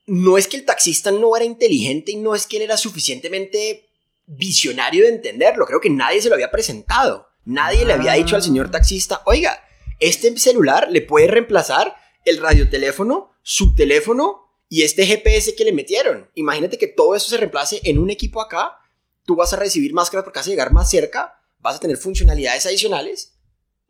no 0.05 0.37
es 0.37 0.47
que 0.47 0.57
el 0.57 0.65
taxista 0.65 1.11
no 1.11 1.35
era 1.35 1.45
inteligente 1.45 2.11
y 2.11 2.17
no 2.17 2.35
es 2.35 2.45
que 2.45 2.57
él 2.57 2.63
era 2.63 2.77
suficientemente 2.77 3.88
visionario 4.29 5.03
de 5.03 5.09
entenderlo. 5.09 5.65
Creo 5.65 5.81
que 5.81 5.89
nadie 5.89 6.21
se 6.21 6.29
lo 6.29 6.35
había 6.35 6.51
presentado. 6.51 7.27
Nadie 7.45 7.83
le 7.83 7.93
había 7.93 8.13
dicho 8.13 8.35
al 8.35 8.43
señor 8.43 8.69
taxista, 8.69 9.23
oiga, 9.25 9.59
este 9.99 10.37
celular 10.37 10.87
le 10.91 11.01
puede 11.01 11.27
reemplazar 11.27 11.95
el 12.25 12.37
radioteléfono, 12.37 13.31
su 13.41 13.73
teléfono 13.73 14.51
y 14.69 14.83
este 14.83 15.05
GPS 15.05 15.55
que 15.55 15.65
le 15.65 15.73
metieron. 15.73 16.29
Imagínate 16.35 16.77
que 16.77 16.87
todo 16.87 17.15
eso 17.15 17.29
se 17.29 17.37
reemplace 17.37 17.81
en 17.83 17.97
un 17.97 18.11
equipo 18.11 18.39
acá. 18.39 18.77
Tú 19.25 19.35
vas 19.35 19.51
a 19.53 19.57
recibir 19.57 19.93
máscaras 19.93 20.23
porque 20.23 20.39
vas 20.39 20.47
a 20.47 20.51
llegar 20.51 20.71
más 20.71 20.89
cerca, 20.91 21.41
vas 21.59 21.77
a 21.77 21.79
tener 21.79 21.97
funcionalidades 21.97 22.67
adicionales. 22.67 23.39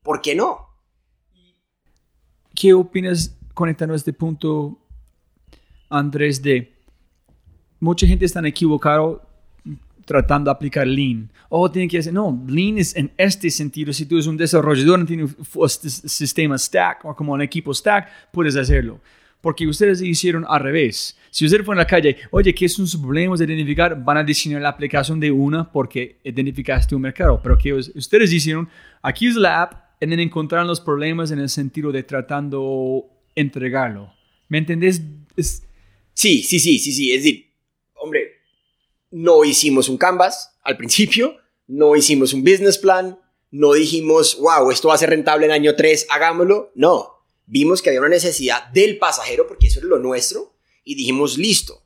¿Por 0.02 0.22
qué 0.22 0.36
no? 0.36 0.70
¿Qué 2.56 2.74
opinas 2.74 3.36
conectando 3.54 3.94
a 3.94 3.98
este 3.98 4.14
punto, 4.14 4.80
Andrés, 5.90 6.42
de 6.42 6.78
mucha 7.80 8.08
gente 8.08 8.24
está 8.24 8.46
equivocado 8.48 9.29
tratando 10.10 10.50
de 10.50 10.56
aplicar 10.56 10.88
Lean? 10.88 11.32
Oh, 11.50 11.70
tienen 11.70 11.88
que 11.88 11.98
decir, 11.98 12.12
no, 12.12 12.44
Lean 12.48 12.80
es 12.80 12.96
en 12.96 13.12
este 13.16 13.52
sentido. 13.52 13.94
Si 13.94 14.08
tú 14.08 14.16
eres 14.16 14.26
un 14.26 14.38
desarrollador, 14.38 14.98
no 14.98 15.06
tienes 15.06 15.36
un 15.54 15.70
sistema 15.70 16.58
stack 16.58 17.06
o 17.06 17.16
como 17.16 17.34
un 17.34 17.44
equipo 17.44 17.72
stack, 17.72 18.32
puedes 18.32 18.56
hacerlo. 18.56 19.00
Porque 19.40 19.68
ustedes 19.68 20.02
hicieron 20.02 20.46
al 20.50 20.62
revés. 20.62 21.16
Si 21.30 21.46
ustedes 21.46 21.64
fueron 21.64 21.80
a 21.80 21.84
la 21.84 21.88
calle, 21.88 22.18
oye, 22.32 22.56
¿qué 22.56 22.68
son 22.68 22.88
sus 22.88 23.00
problemas 23.00 23.38
de 23.38 23.46
identificar? 23.46 24.04
Van 24.04 24.18
a 24.18 24.24
diseñar 24.24 24.64
la 24.64 24.70
aplicación 24.70 25.20
de 25.20 25.30
una 25.30 25.72
porque 25.72 26.18
identificaste 26.24 26.96
un 26.96 27.04
mercado. 27.04 27.40
Pero 27.44 27.56
que 27.56 27.72
ustedes 27.74 28.34
hicieron, 28.34 28.68
aquí 29.04 29.28
es 29.28 29.36
la 29.36 29.62
app, 29.62 29.74
y 30.02 30.08
then 30.08 30.20
encontraron 30.20 30.68
los 30.68 30.82
problemas 30.82 31.30
en 31.30 31.38
el 31.38 31.50
sentido 31.50 31.92
de 31.92 32.02
tratando 32.02 33.06
entregarlo. 33.36 34.12
¿Me 34.48 34.58
entendés? 34.58 35.04
Sí, 35.36 36.42
sí, 36.42 36.60
sí, 36.60 36.80
sí, 36.80 36.92
sí. 36.94 37.12
Es 37.12 37.24
decir, 37.24 37.49
no 39.12 39.44
hicimos 39.44 39.90
un 39.90 39.98
canvas 39.98 40.58
al 40.64 40.78
principio, 40.78 41.38
no 41.68 41.96
hicimos 41.96 42.34
un 42.34 42.44
business 42.44 42.78
plan, 42.78 43.20
no 43.52 43.74
dijimos, 43.74 44.38
wow, 44.40 44.72
esto 44.72 44.90
va 44.90 44.96
a 44.96 45.00
ser 45.00 45.10
rentable 45.10 45.46
en 45.46 45.52
año 45.52 45.76
3, 45.76 46.08
hagámoslo. 46.10 46.72
No, 46.76 47.26
vimos 47.46 47.82
que 47.82 47.90
había 47.90 48.02
una 48.02 48.10
necesidad 48.10 48.68
del 48.70 48.98
pasajero, 48.98 49.48
porque 49.48 49.68
eso 49.68 49.80
es 49.80 49.86
lo 49.86 50.00
nuestro, 50.00 50.56
y 50.84 50.96
dijimos, 50.96 51.38
listo, 51.38 51.84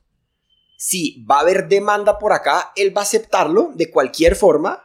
si 0.76 1.24
va 1.24 1.38
a 1.38 1.40
haber 1.40 1.68
demanda 1.68 2.18
por 2.18 2.32
acá, 2.32 2.72
él 2.76 2.96
va 2.96 3.00
a 3.00 3.04
aceptarlo 3.04 3.72
de 3.74 3.90
cualquier 3.90 4.36
forma. 4.36 4.84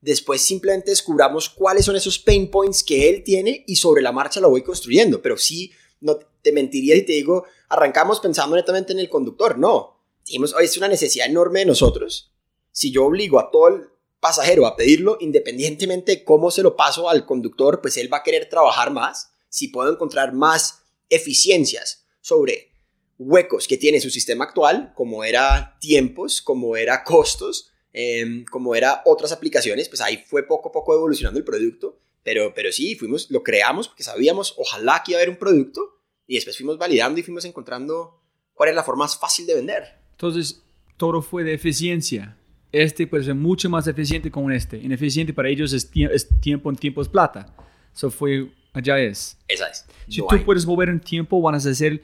Después 0.00 0.42
simplemente 0.42 0.90
descubramos 0.90 1.48
cuáles 1.48 1.84
son 1.84 1.96
esos 1.96 2.18
pain 2.18 2.50
points 2.50 2.84
que 2.84 3.08
él 3.08 3.24
tiene 3.24 3.64
y 3.66 3.76
sobre 3.76 4.02
la 4.02 4.12
marcha 4.12 4.40
lo 4.40 4.50
voy 4.50 4.62
construyendo. 4.62 5.22
Pero 5.22 5.36
sí, 5.36 5.72
no 6.00 6.18
te 6.42 6.52
mentiría 6.52 6.94
si 6.96 7.02
te 7.02 7.12
digo, 7.14 7.44
arrancamos 7.68 8.20
pensando 8.20 8.56
netamente 8.56 8.92
en 8.92 8.98
el 8.98 9.08
conductor. 9.08 9.58
No, 9.58 9.97
oye, 10.36 10.64
es 10.64 10.76
una 10.76 10.88
necesidad 10.88 11.26
enorme 11.26 11.60
de 11.60 11.66
nosotros. 11.66 12.32
Si 12.72 12.92
yo 12.92 13.06
obligo 13.06 13.38
a 13.40 13.50
todo 13.50 13.68
el 13.68 13.88
pasajero 14.20 14.66
a 14.66 14.76
pedirlo, 14.76 15.16
independientemente 15.20 16.12
de 16.12 16.24
cómo 16.24 16.50
se 16.50 16.62
lo 16.62 16.76
paso 16.76 17.08
al 17.08 17.24
conductor, 17.26 17.80
pues 17.80 17.96
él 17.96 18.12
va 18.12 18.18
a 18.18 18.22
querer 18.22 18.48
trabajar 18.48 18.90
más. 18.90 19.32
Si 19.48 19.68
puedo 19.68 19.90
encontrar 19.92 20.32
más 20.32 20.82
eficiencias 21.08 22.06
sobre 22.20 22.72
huecos 23.18 23.66
que 23.66 23.76
tiene 23.76 24.00
su 24.00 24.10
sistema 24.10 24.44
actual, 24.44 24.92
como 24.94 25.24
era 25.24 25.76
tiempos, 25.80 26.42
como 26.42 26.76
era 26.76 27.04
costos, 27.04 27.70
eh, 27.92 28.44
como 28.50 28.74
era 28.74 29.02
otras 29.06 29.32
aplicaciones, 29.32 29.88
pues 29.88 30.00
ahí 30.00 30.24
fue 30.26 30.46
poco 30.46 30.68
a 30.68 30.72
poco 30.72 30.94
evolucionando 30.94 31.38
el 31.38 31.44
producto. 31.44 31.98
Pero, 32.22 32.52
pero 32.54 32.70
sí, 32.72 32.94
fuimos, 32.94 33.30
lo 33.30 33.42
creamos 33.42 33.88
porque 33.88 34.02
sabíamos, 34.02 34.54
ojalá 34.58 35.02
que 35.04 35.12
iba 35.12 35.18
a 35.18 35.22
haber 35.22 35.30
un 35.30 35.38
producto 35.38 35.98
y 36.26 36.34
después 36.34 36.56
fuimos 36.56 36.76
validando 36.76 37.18
y 37.18 37.22
fuimos 37.22 37.44
encontrando 37.44 38.20
cuál 38.52 38.68
es 38.68 38.74
la 38.74 38.84
forma 38.84 39.04
más 39.04 39.16
fácil 39.16 39.46
de 39.46 39.54
vender. 39.54 39.97
Entonces, 40.18 40.64
todo 40.96 41.22
fue 41.22 41.44
de 41.44 41.54
eficiencia. 41.54 42.36
Este 42.72 43.06
puede 43.06 43.22
ser 43.22 43.36
mucho 43.36 43.70
más 43.70 43.86
eficiente 43.86 44.32
con 44.32 44.50
este. 44.50 44.76
Ineficiente 44.76 45.32
para 45.32 45.48
ellos 45.48 45.72
es, 45.72 45.88
tie 45.88 46.08
es 46.12 46.28
tiempo 46.40 46.68
en 46.70 46.76
tiempo 46.76 47.00
es 47.00 47.08
plata. 47.08 47.54
Eso 47.94 48.10
fue, 48.10 48.50
allá 48.72 48.98
es. 48.98 49.38
Esa 49.46 49.68
es. 49.68 49.86
Si 50.08 50.20
No 50.20 50.26
tú 50.26 50.34
hay. 50.34 50.40
puedes 50.42 50.66
mover 50.66 50.88
en 50.88 50.98
tiempo, 50.98 51.40
van 51.40 51.54
a 51.54 51.58
hacer, 51.58 52.02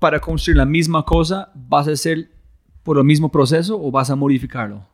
para 0.00 0.18
construir 0.18 0.56
la 0.56 0.66
misma 0.66 1.04
cosa, 1.04 1.52
vas 1.54 1.86
a 1.86 1.92
hacer 1.92 2.28
por 2.82 2.98
el 2.98 3.04
mismo 3.04 3.30
proceso 3.30 3.80
o 3.80 3.92
vas 3.92 4.10
a 4.10 4.16
modificarlo. 4.16 4.84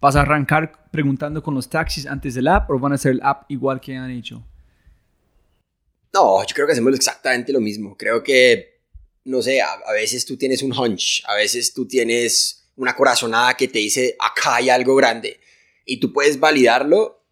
¿Vas 0.00 0.16
a 0.16 0.22
arrancar 0.22 0.90
preguntando 0.90 1.44
con 1.44 1.54
los 1.54 1.68
taxis 1.70 2.06
antes 2.06 2.34
del 2.34 2.48
app 2.48 2.68
o 2.70 2.78
van 2.80 2.90
a 2.90 2.96
hacer 2.96 3.12
el 3.12 3.20
app 3.22 3.48
igual 3.48 3.80
que 3.80 3.96
han 3.96 4.10
hecho? 4.10 4.42
No, 6.12 6.42
yo 6.42 6.54
creo 6.54 6.66
que 6.66 6.72
hacemos 6.72 6.92
exactamente 6.94 7.52
lo 7.52 7.60
mismo. 7.60 7.96
Creo 7.96 8.22
que, 8.22 8.73
no 9.24 9.42
sé, 9.42 9.60
a, 9.60 9.92
veces 9.92 10.26
tú 10.26 10.36
tienes 10.36 10.62
un 10.62 10.76
hunch, 10.76 11.22
a 11.26 11.34
veces 11.34 11.72
tú 11.72 11.86
tienes 11.86 12.68
una 12.76 12.94
corazonada 12.94 13.56
que 13.56 13.68
te 13.68 13.78
dice, 13.78 14.16
acá 14.18 14.56
hay 14.56 14.70
algo 14.70 14.94
grande, 14.94 15.40
y 15.84 15.98
tú 15.98 16.12
puedes 16.12 16.38
validarlo, 16.38 17.24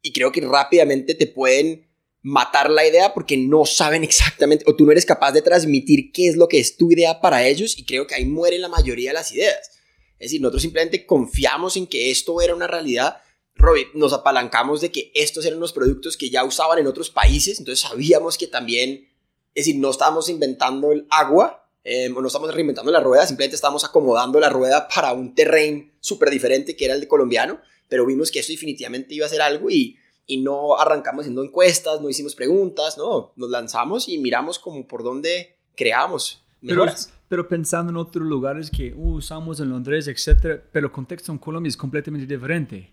y 0.00 0.12
creo 0.12 0.32
que 0.32 0.40
rápidamente 0.42 1.14
te 1.14 1.26
pueden 1.26 1.88
matar 2.22 2.70
la 2.70 2.86
idea 2.86 3.12
porque 3.12 3.36
no 3.36 3.66
saben 3.66 4.02
exactamente, 4.04 4.64
o 4.66 4.74
tú 4.74 4.86
no 4.86 4.92
eres 4.92 5.06
capaz 5.06 5.32
de 5.32 5.42
transmitir 5.42 6.12
qué 6.12 6.28
es 6.28 6.36
lo 6.36 6.48
que 6.48 6.58
es 6.58 6.76
tu 6.76 6.90
idea 6.90 7.20
para 7.20 7.46
ellos, 7.46 7.78
y 7.78 7.84
creo 7.84 8.06
que 8.06 8.14
ahí 8.14 8.24
mueren 8.24 8.62
la 8.62 8.68
mayoría 8.68 9.10
de 9.10 9.14
las 9.14 9.32
ideas. 9.32 9.70
Es 10.18 10.30
decir, 10.30 10.40
nosotros 10.40 10.62
simplemente 10.62 11.04
confiamos 11.04 11.76
en 11.76 11.86
que 11.86 12.10
esto 12.10 12.40
era 12.40 12.54
una 12.54 12.66
realidad. 12.66 13.20
Robbie, 13.56 13.88
nos 13.94 14.12
apalancamos 14.12 14.80
de 14.80 14.90
que 14.90 15.10
estos 15.14 15.44
eran 15.44 15.60
los 15.60 15.72
productos 15.72 16.16
que 16.16 16.30
ya 16.30 16.44
usaban 16.44 16.78
en 16.78 16.86
otros 16.86 17.10
países, 17.10 17.58
entonces 17.58 17.86
sabíamos 17.86 18.38
que 18.38 18.46
también, 18.46 19.08
es 19.54 19.66
decir, 19.66 19.80
no 19.80 19.90
estábamos 19.90 20.28
inventando 20.28 20.92
el 20.92 21.06
agua, 21.10 21.68
eh, 21.84 22.10
o 22.10 22.20
no 22.20 22.26
estamos 22.26 22.52
reinventando 22.54 22.90
la 22.90 23.00
rueda, 23.00 23.26
simplemente 23.26 23.56
estamos 23.56 23.84
acomodando 23.84 24.40
la 24.40 24.48
rueda 24.48 24.88
para 24.88 25.12
un 25.12 25.34
terreno 25.34 25.84
súper 26.00 26.30
diferente 26.30 26.76
que 26.76 26.86
era 26.86 26.94
el 26.94 27.00
de 27.00 27.08
colombiano, 27.08 27.60
pero 27.88 28.06
vimos 28.06 28.30
que 28.30 28.38
esto 28.40 28.52
definitivamente 28.52 29.14
iba 29.14 29.26
a 29.26 29.28
ser 29.28 29.42
algo 29.42 29.70
y, 29.70 29.98
y 30.26 30.38
no 30.38 30.78
arrancamos 30.78 31.22
haciendo 31.22 31.44
encuestas, 31.44 32.00
no 32.00 32.08
hicimos 32.08 32.34
preguntas, 32.34 32.96
no, 32.96 33.32
nos 33.36 33.50
lanzamos 33.50 34.08
y 34.08 34.18
miramos 34.18 34.58
como 34.58 34.86
por 34.88 35.02
dónde, 35.02 35.56
creábamos 35.76 36.42
Pero, 36.60 36.76
mejoras. 36.76 37.12
pero 37.28 37.46
pensando 37.46 37.90
en 37.90 37.98
otros 37.98 38.26
lugares 38.26 38.70
que 38.70 38.94
uh, 38.94 39.16
usamos 39.16 39.60
en 39.60 39.68
Londres, 39.68 40.08
etcétera, 40.08 40.62
pero 40.72 40.86
el 40.86 40.92
contexto 40.92 41.30
en 41.30 41.38
Colombia 41.38 41.68
es 41.68 41.76
completamente 41.76 42.26
diferente. 42.26 42.90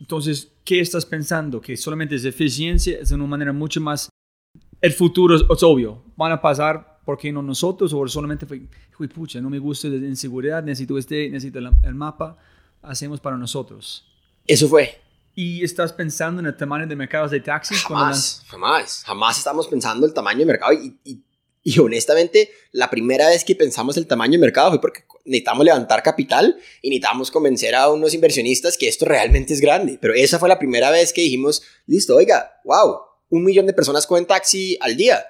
Entonces, 0.00 0.52
¿qué 0.64 0.80
estás 0.80 1.06
pensando? 1.06 1.60
Que 1.60 1.76
solamente 1.76 2.16
es 2.16 2.24
eficiencia, 2.24 2.98
es 2.98 3.08
de 3.08 3.14
una 3.14 3.26
manera 3.26 3.52
mucho 3.52 3.80
más... 3.80 4.08
El 4.80 4.92
futuro 4.92 5.34
es, 5.36 5.42
es 5.50 5.62
obvio, 5.62 6.02
van 6.16 6.32
a 6.32 6.40
pasar, 6.40 6.98
¿por 7.04 7.18
qué 7.18 7.32
no 7.32 7.42
nosotros? 7.42 7.92
O 7.92 8.06
solamente 8.08 8.46
fue, 8.46 8.60
pucha, 9.08 9.40
no 9.40 9.50
me 9.50 9.58
gusta 9.58 9.88
la 9.88 9.96
inseguridad, 10.06 10.62
necesito 10.62 10.96
este, 10.98 11.28
necesito 11.30 11.58
el, 11.58 11.70
el 11.84 11.94
mapa, 11.94 12.36
hacemos 12.82 13.20
para 13.20 13.36
nosotros. 13.36 14.04
Eso 14.46 14.68
fue. 14.68 15.00
¿Y 15.34 15.62
estás 15.62 15.92
pensando 15.92 16.40
en 16.40 16.46
el 16.46 16.56
tamaño 16.56 16.86
de 16.86 16.96
mercados 16.96 17.30
de 17.30 17.40
taxis? 17.40 17.82
Jamás, 17.84 18.42
jamás, 18.48 19.02
jamás 19.06 19.38
estamos 19.38 19.68
pensando 19.68 20.06
el 20.06 20.12
tamaño 20.12 20.40
de 20.40 20.46
mercado 20.46 20.72
y, 20.72 20.96
y- 21.04 21.22
y 21.64 21.78
honestamente 21.80 22.50
la 22.72 22.88
primera 22.88 23.28
vez 23.28 23.44
que 23.44 23.54
pensamos 23.54 23.96
el 23.98 24.06
tamaño 24.06 24.32
de 24.32 24.38
mercado 24.38 24.70
fue 24.70 24.80
porque 24.80 25.04
necesitamos 25.26 25.64
levantar 25.66 26.02
capital 26.02 26.56
y 26.80 26.88
necesitamos 26.88 27.30
convencer 27.30 27.74
a 27.74 27.90
unos 27.90 28.14
inversionistas 28.14 28.78
que 28.78 28.88
esto 28.88 29.04
realmente 29.04 29.52
es 29.52 29.60
grande. 29.60 29.98
Pero 30.00 30.14
esa 30.14 30.38
fue 30.38 30.48
la 30.48 30.58
primera 30.58 30.90
vez 30.90 31.12
que 31.12 31.20
dijimos, 31.20 31.62
listo, 31.86 32.16
oiga, 32.16 32.52
wow, 32.64 32.96
un 33.30 33.44
millón 33.44 33.66
de 33.66 33.72
personas 33.72 34.06
cogen 34.06 34.26
taxi 34.26 34.76
al 34.80 34.96
día 34.96 35.24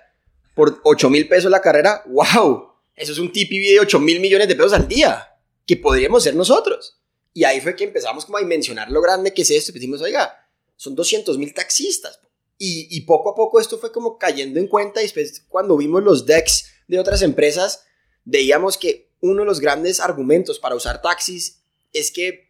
por 0.55 0.81
8 0.83 1.11
mil 1.11 1.29
pesos 1.29 1.51
la 1.51 1.61
carrera, 1.61 2.03
wow, 2.07 2.73
eso 2.97 3.13
es 3.13 3.19
un 3.19 3.33
TPV 3.33 3.75
de 3.75 3.81
8 3.81 4.01
mil 4.01 4.21
millones 4.21 4.49
de 4.49 4.57
pesos 4.57 4.73
al 4.73 4.89
día 4.89 5.29
que 5.67 5.77
podríamos 5.77 6.25
ser 6.25 6.35
nosotros. 6.35 6.99
Y 7.33 7.45
ahí 7.45 7.61
fue 7.61 7.77
que 7.77 7.85
empezamos 7.85 8.25
como 8.25 8.39
a 8.39 8.41
dimensionar 8.41 8.91
lo 8.91 9.01
grande 9.01 9.33
que 9.33 9.43
es 9.43 9.51
esto. 9.51 9.71
Y 9.71 9.75
decimos, 9.75 10.01
oiga, 10.01 10.49
son 10.77 10.97
200 10.97 11.39
mil 11.39 11.55
taxistas. 11.55 12.19
Y, 12.59 12.89
y 12.91 13.03
poco 13.03 13.31
a 13.31 13.35
poco 13.37 13.61
esto 13.61 13.79
fue 13.79 13.93
como 13.93 14.19
cayendo 14.19 14.59
en 14.59 14.67
cuenta. 14.67 15.01
Y 15.01 15.05
después, 15.05 15.45
cuando 15.49 15.77
vimos 15.77 16.03
los 16.03 16.27
decks 16.27 16.73
de 16.89 16.99
otras 16.99 17.23
empresas, 17.23 17.85
veíamos 18.25 18.77
que 18.77 19.11
uno 19.21 19.43
de 19.43 19.47
los 19.47 19.61
grandes 19.61 20.01
argumentos 20.01 20.59
para 20.59 20.75
usar 20.75 21.01
taxis 21.01 21.63
es 21.93 22.11
que 22.11 22.49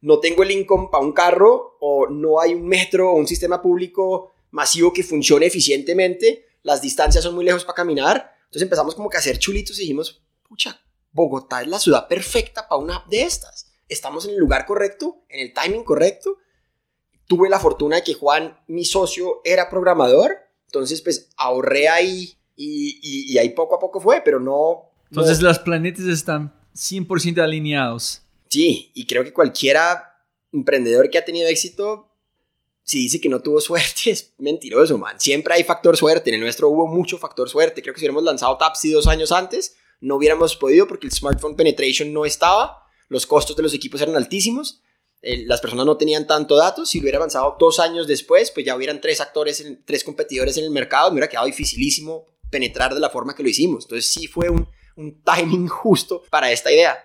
no 0.00 0.20
tengo 0.20 0.42
el 0.42 0.50
income 0.50 0.88
para 0.90 1.04
un 1.04 1.12
carro 1.12 1.76
o 1.80 2.06
no 2.08 2.40
hay 2.40 2.54
un 2.54 2.66
metro 2.66 3.10
o 3.10 3.16
un 3.16 3.26
sistema 3.26 3.60
público 3.60 4.32
masivo 4.50 4.92
que 4.92 5.02
funcione 5.02 5.46
eficientemente. 5.46 6.46
Las 6.62 6.82
distancias 6.82 7.24
son 7.24 7.34
muy 7.34 7.44
lejos 7.44 7.64
para 7.64 7.76
caminar. 7.76 8.34
Entonces 8.44 8.62
empezamos 8.62 8.94
como 8.94 9.08
que 9.08 9.16
a 9.16 9.20
hacer 9.20 9.38
chulitos 9.38 9.78
y 9.78 9.82
dijimos, 9.82 10.22
pucha, 10.48 10.80
Bogotá 11.12 11.62
es 11.62 11.68
la 11.68 11.78
ciudad 11.78 12.06
perfecta 12.08 12.68
para 12.68 12.80
una 12.80 12.96
app 12.96 13.08
de 13.08 13.22
estas. 13.22 13.72
Estamos 13.88 14.24
en 14.26 14.32
el 14.32 14.38
lugar 14.38 14.66
correcto, 14.66 15.24
en 15.28 15.40
el 15.40 15.52
timing 15.52 15.82
correcto. 15.84 16.38
Tuve 17.26 17.48
la 17.48 17.60
fortuna 17.60 17.96
de 17.96 18.02
que 18.02 18.14
Juan, 18.14 18.58
mi 18.66 18.84
socio, 18.84 19.40
era 19.44 19.70
programador. 19.70 20.36
Entonces, 20.66 21.00
pues 21.02 21.30
ahorré 21.36 21.88
ahí 21.88 22.36
y, 22.56 22.98
y- 23.02 23.32
y 23.32 23.38
ahí 23.38 23.50
poco 23.50 23.76
a 23.76 23.78
poco 23.78 24.00
fue, 24.00 24.20
pero 24.24 24.38
no... 24.40 24.90
Entonces 25.10 25.40
no- 25.40 25.48
los 25.48 25.58
planetas 25.60 26.04
están 26.06 26.52
100% 26.74 27.40
alineados. 27.42 28.22
Sí, 28.48 28.90
y 28.94 29.06
creo 29.06 29.24
que 29.24 29.32
cualquiera 29.32 30.16
emprendedor 30.52 31.08
que 31.10 31.18
ha 31.18 31.24
tenido 31.24 31.48
éxito, 31.48 32.09
si 32.82 32.98
dice 32.98 33.20
que 33.20 33.28
no 33.28 33.40
tuvo 33.40 33.60
suerte, 33.60 33.88
es 34.10 34.34
mentiroso, 34.38 34.98
man. 34.98 35.18
Siempre 35.20 35.54
hay 35.54 35.64
factor 35.64 35.96
suerte. 35.96 36.30
En 36.30 36.34
el 36.34 36.40
nuestro 36.40 36.68
hubo 36.68 36.86
mucho 36.86 37.18
factor 37.18 37.48
suerte. 37.48 37.82
Creo 37.82 37.94
que 37.94 38.00
si 38.00 38.04
hubiéramos 38.04 38.24
lanzado 38.24 38.56
Tapsi 38.56 38.90
dos 38.90 39.06
años 39.06 39.32
antes, 39.32 39.76
no 40.00 40.16
hubiéramos 40.16 40.56
podido 40.56 40.86
porque 40.88 41.06
el 41.06 41.12
smartphone 41.12 41.56
penetration 41.56 42.12
no 42.12 42.24
estaba, 42.24 42.84
los 43.08 43.26
costos 43.26 43.56
de 43.56 43.62
los 43.62 43.74
equipos 43.74 44.00
eran 44.00 44.16
altísimos, 44.16 44.82
eh, 45.22 45.44
las 45.46 45.60
personas 45.60 45.84
no 45.84 45.96
tenían 45.96 46.26
tanto 46.26 46.56
datos. 46.56 46.88
Si 46.88 47.00
hubiera 47.00 47.18
avanzado 47.18 47.56
dos 47.58 47.78
años 47.78 48.06
después, 48.06 48.50
pues 48.50 48.64
ya 48.64 48.74
hubieran 48.74 49.00
tres 49.00 49.20
actores, 49.20 49.64
tres 49.84 50.02
competidores 50.02 50.56
en 50.56 50.64
el 50.64 50.70
mercado, 50.70 51.10
me 51.10 51.14
hubiera 51.14 51.28
quedado 51.28 51.46
dificilísimo 51.46 52.26
penetrar 52.50 52.94
de 52.94 53.00
la 53.00 53.10
forma 53.10 53.34
que 53.34 53.42
lo 53.42 53.48
hicimos. 53.48 53.84
Entonces 53.84 54.10
sí 54.10 54.26
fue 54.26 54.48
un, 54.48 54.66
un 54.96 55.22
timing 55.22 55.68
justo 55.68 56.22
para 56.30 56.50
esta 56.50 56.72
idea. 56.72 56.96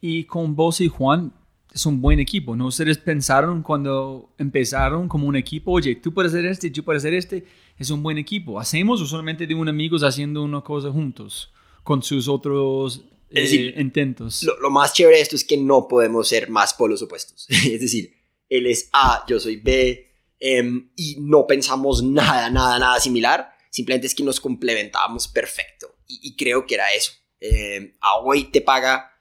Y 0.00 0.24
con 0.24 0.54
vos 0.54 0.80
y 0.80 0.88
Juan 0.88 1.34
es 1.72 1.86
un 1.86 2.00
buen 2.00 2.18
equipo, 2.18 2.56
¿no? 2.56 2.66
Ustedes 2.66 2.98
pensaron 2.98 3.62
cuando 3.62 4.34
empezaron 4.38 5.08
como 5.08 5.26
un 5.26 5.36
equipo, 5.36 5.72
oye, 5.72 5.96
tú 5.96 6.12
puedes 6.12 6.32
hacer 6.32 6.46
este, 6.46 6.70
yo 6.70 6.82
puedo 6.84 6.96
hacer 6.96 7.14
este, 7.14 7.44
es 7.78 7.90
un 7.90 8.02
buen 8.02 8.18
equipo. 8.18 8.58
¿Hacemos 8.58 9.00
o 9.00 9.06
solamente 9.06 9.46
de 9.46 9.54
un 9.54 9.68
amigos 9.68 10.02
haciendo 10.02 10.42
una 10.42 10.62
cosa 10.62 10.90
juntos 10.90 11.52
con 11.84 12.02
sus 12.02 12.28
otros 12.28 13.04
Es 13.30 13.38
eh, 13.38 13.40
decir, 13.42 13.74
intentos? 13.78 14.42
Lo, 14.42 14.58
lo 14.60 14.70
más 14.70 14.92
chévere 14.92 15.16
de 15.16 15.22
esto 15.22 15.36
es 15.36 15.44
que 15.44 15.56
no 15.56 15.86
podemos 15.86 16.28
ser 16.28 16.50
más 16.50 16.74
polos 16.74 17.02
opuestos. 17.02 17.46
es 17.48 17.80
decir, 17.80 18.14
él 18.48 18.66
es 18.66 18.88
A, 18.92 19.24
yo 19.28 19.38
soy 19.38 19.56
B, 19.56 20.12
em, 20.40 20.90
y 20.96 21.16
no 21.20 21.46
pensamos 21.46 22.02
nada, 22.02 22.50
nada, 22.50 22.78
nada 22.78 22.98
similar. 22.98 23.52
Simplemente 23.70 24.08
es 24.08 24.14
que 24.14 24.24
nos 24.24 24.40
complementábamos 24.40 25.28
perfecto. 25.28 25.94
Y, 26.08 26.18
y 26.22 26.36
creo 26.36 26.66
que 26.66 26.74
era 26.74 26.92
eso. 26.92 27.12
Eh, 27.40 27.96
Away 28.00 28.50
te 28.50 28.60
paga, 28.60 29.12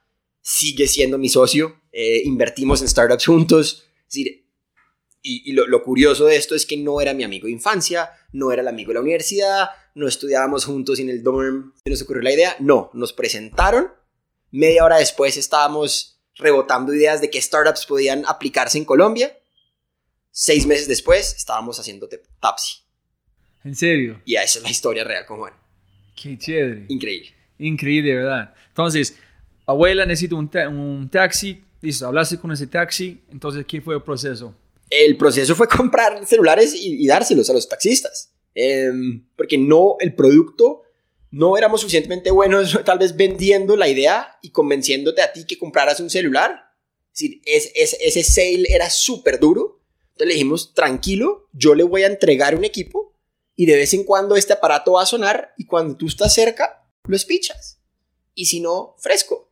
sigue 0.41 0.87
siendo 0.87 1.19
mi 1.19 1.29
socio. 1.29 1.78
Eh, 1.91 2.21
invertimos 2.25 2.81
en 2.81 2.87
startups 2.87 3.25
juntos. 3.25 3.85
Es 3.99 4.05
decir, 4.05 4.45
y, 5.21 5.49
y 5.49 5.53
lo, 5.53 5.67
lo 5.67 5.83
curioso 5.83 6.25
de 6.25 6.35
esto 6.37 6.55
es 6.55 6.65
que 6.65 6.77
no 6.77 7.01
era 7.01 7.13
mi 7.13 7.23
amigo 7.23 7.45
de 7.47 7.51
infancia, 7.53 8.09
no 8.31 8.51
era 8.51 8.61
el 8.61 8.67
amigo 8.67 8.89
de 8.89 8.93
la 8.95 9.01
universidad, 9.01 9.69
no 9.95 10.07
estudiábamos 10.07 10.65
juntos 10.65 10.99
en 10.99 11.09
el 11.09 11.21
dorm. 11.23 11.73
¿Se 11.83 11.89
nos 11.89 12.01
ocurrió 12.01 12.21
la 12.23 12.33
idea? 12.33 12.55
No, 12.59 12.89
nos 12.93 13.13
presentaron 13.13 13.91
Media 14.51 14.83
hora 14.83 14.97
después 14.97 15.37
estábamos 15.37 16.19
rebotando 16.35 16.91
ideas 16.93 17.21
de 17.21 17.29
qué 17.29 17.39
startups 17.39 17.85
podían 17.85 18.23
aplicarse 18.25 18.79
en 18.79 18.85
Colombia. 18.85 19.37
Seis 20.31 20.65
meses 20.65 20.87
después 20.87 21.35
estábamos 21.35 21.79
haciendo 21.79 22.09
Tapsi. 22.39 22.77
¿En 23.63 23.75
serio? 23.75 24.21
Y 24.25 24.35
esa 24.35 24.57
es 24.57 24.63
la 24.63 24.71
historia 24.71 25.03
real 25.03 25.25
con 25.27 25.37
Juan. 25.37 25.53
Qué 26.15 26.37
chévere. 26.37 26.85
Increíble. 26.87 27.35
Increíble, 27.59 28.15
¿verdad? 28.15 28.55
Entonces, 28.69 29.15
abuela, 29.67 30.05
necesito 30.05 30.35
un, 30.37 30.49
ta- 30.49 30.67
un 30.69 31.09
taxi. 31.11 31.63
Listo, 31.81 32.07
hablaste 32.07 32.37
con 32.37 32.51
ese 32.51 32.67
taxi. 32.67 33.21
Entonces, 33.31 33.65
¿qué 33.65 33.81
fue 33.81 33.95
el 33.95 34.03
proceso? 34.03 34.53
El 34.89 35.17
proceso 35.17 35.55
fue 35.55 35.67
comprar 35.77 36.25
celulares 36.25 36.73
y, 36.75 37.05
dárselos 37.07 37.49
a 37.49 37.53
los 37.53 37.67
taxistas. 37.69 38.31
Em, 38.55 39.25
porque 39.35 39.57
no, 39.57 39.95
el 39.99 40.15
producto, 40.15 40.81
no 41.31 41.57
éramos 41.57 41.81
suficientemente 41.81 42.31
buenos 42.31 42.77
tal 42.85 42.99
vez 42.99 43.15
vendiendo 43.15 43.75
la 43.77 43.87
idea 43.87 44.37
y 44.41 44.49
convenciéndote 44.49 45.21
a 45.21 45.31
ti 45.31 45.45
que 45.45 45.57
compraras 45.57 45.99
un 45.99 46.09
celular. 46.09 46.73
Es 47.13 47.19
decir, 47.19 47.41
es, 47.45 47.71
es- 47.75 47.97
ese 48.01 48.23
sale 48.23 48.65
era 48.69 48.89
súper 48.89 49.39
duro. 49.39 49.81
Entonces 50.11 50.27
le 50.27 50.33
dijimos, 50.33 50.73
tranquilo, 50.73 51.47
yo 51.53 51.75
le 51.75 51.83
voy 51.83 52.03
a 52.03 52.07
entregar 52.07 52.55
un 52.55 52.65
equipo 52.65 53.15
y 53.55 53.65
de 53.65 53.75
vez 53.77 53.93
en 53.93 54.03
cuando 54.03 54.35
este 54.35 54.53
aparato 54.53 54.93
va 54.93 55.03
a 55.03 55.05
sonar 55.05 55.53
y 55.57 55.65
cuando 55.65 55.95
tú 55.95 56.07
estás 56.07 56.33
cerca, 56.33 56.85
lo 57.05 57.15
espichas. 57.15 57.79
Y 58.35 58.45
si 58.45 58.59
no, 58.59 58.95
fresco. 58.99 59.48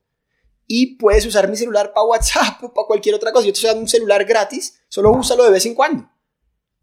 Y 0.68 0.98
puedes 0.98 1.26
usar 1.26 1.50
mi 1.50 1.56
celular 1.56 1.94
para 1.94 2.06
WhatsApp 2.06 2.62
o 2.64 2.74
para 2.74 2.86
cualquier 2.88 3.16
otra 3.16 3.32
cosa. 3.32 3.46
Yo 3.46 3.54
te 3.54 3.58
estoy 3.58 3.70
dando 3.70 3.82
un 3.82 3.88
celular 3.88 4.26
gratis, 4.26 4.82
solo 4.90 5.12
úsalo 5.12 5.44
de 5.46 5.52
vez 5.52 5.66
en 5.66 5.74
cuando. 5.76 6.10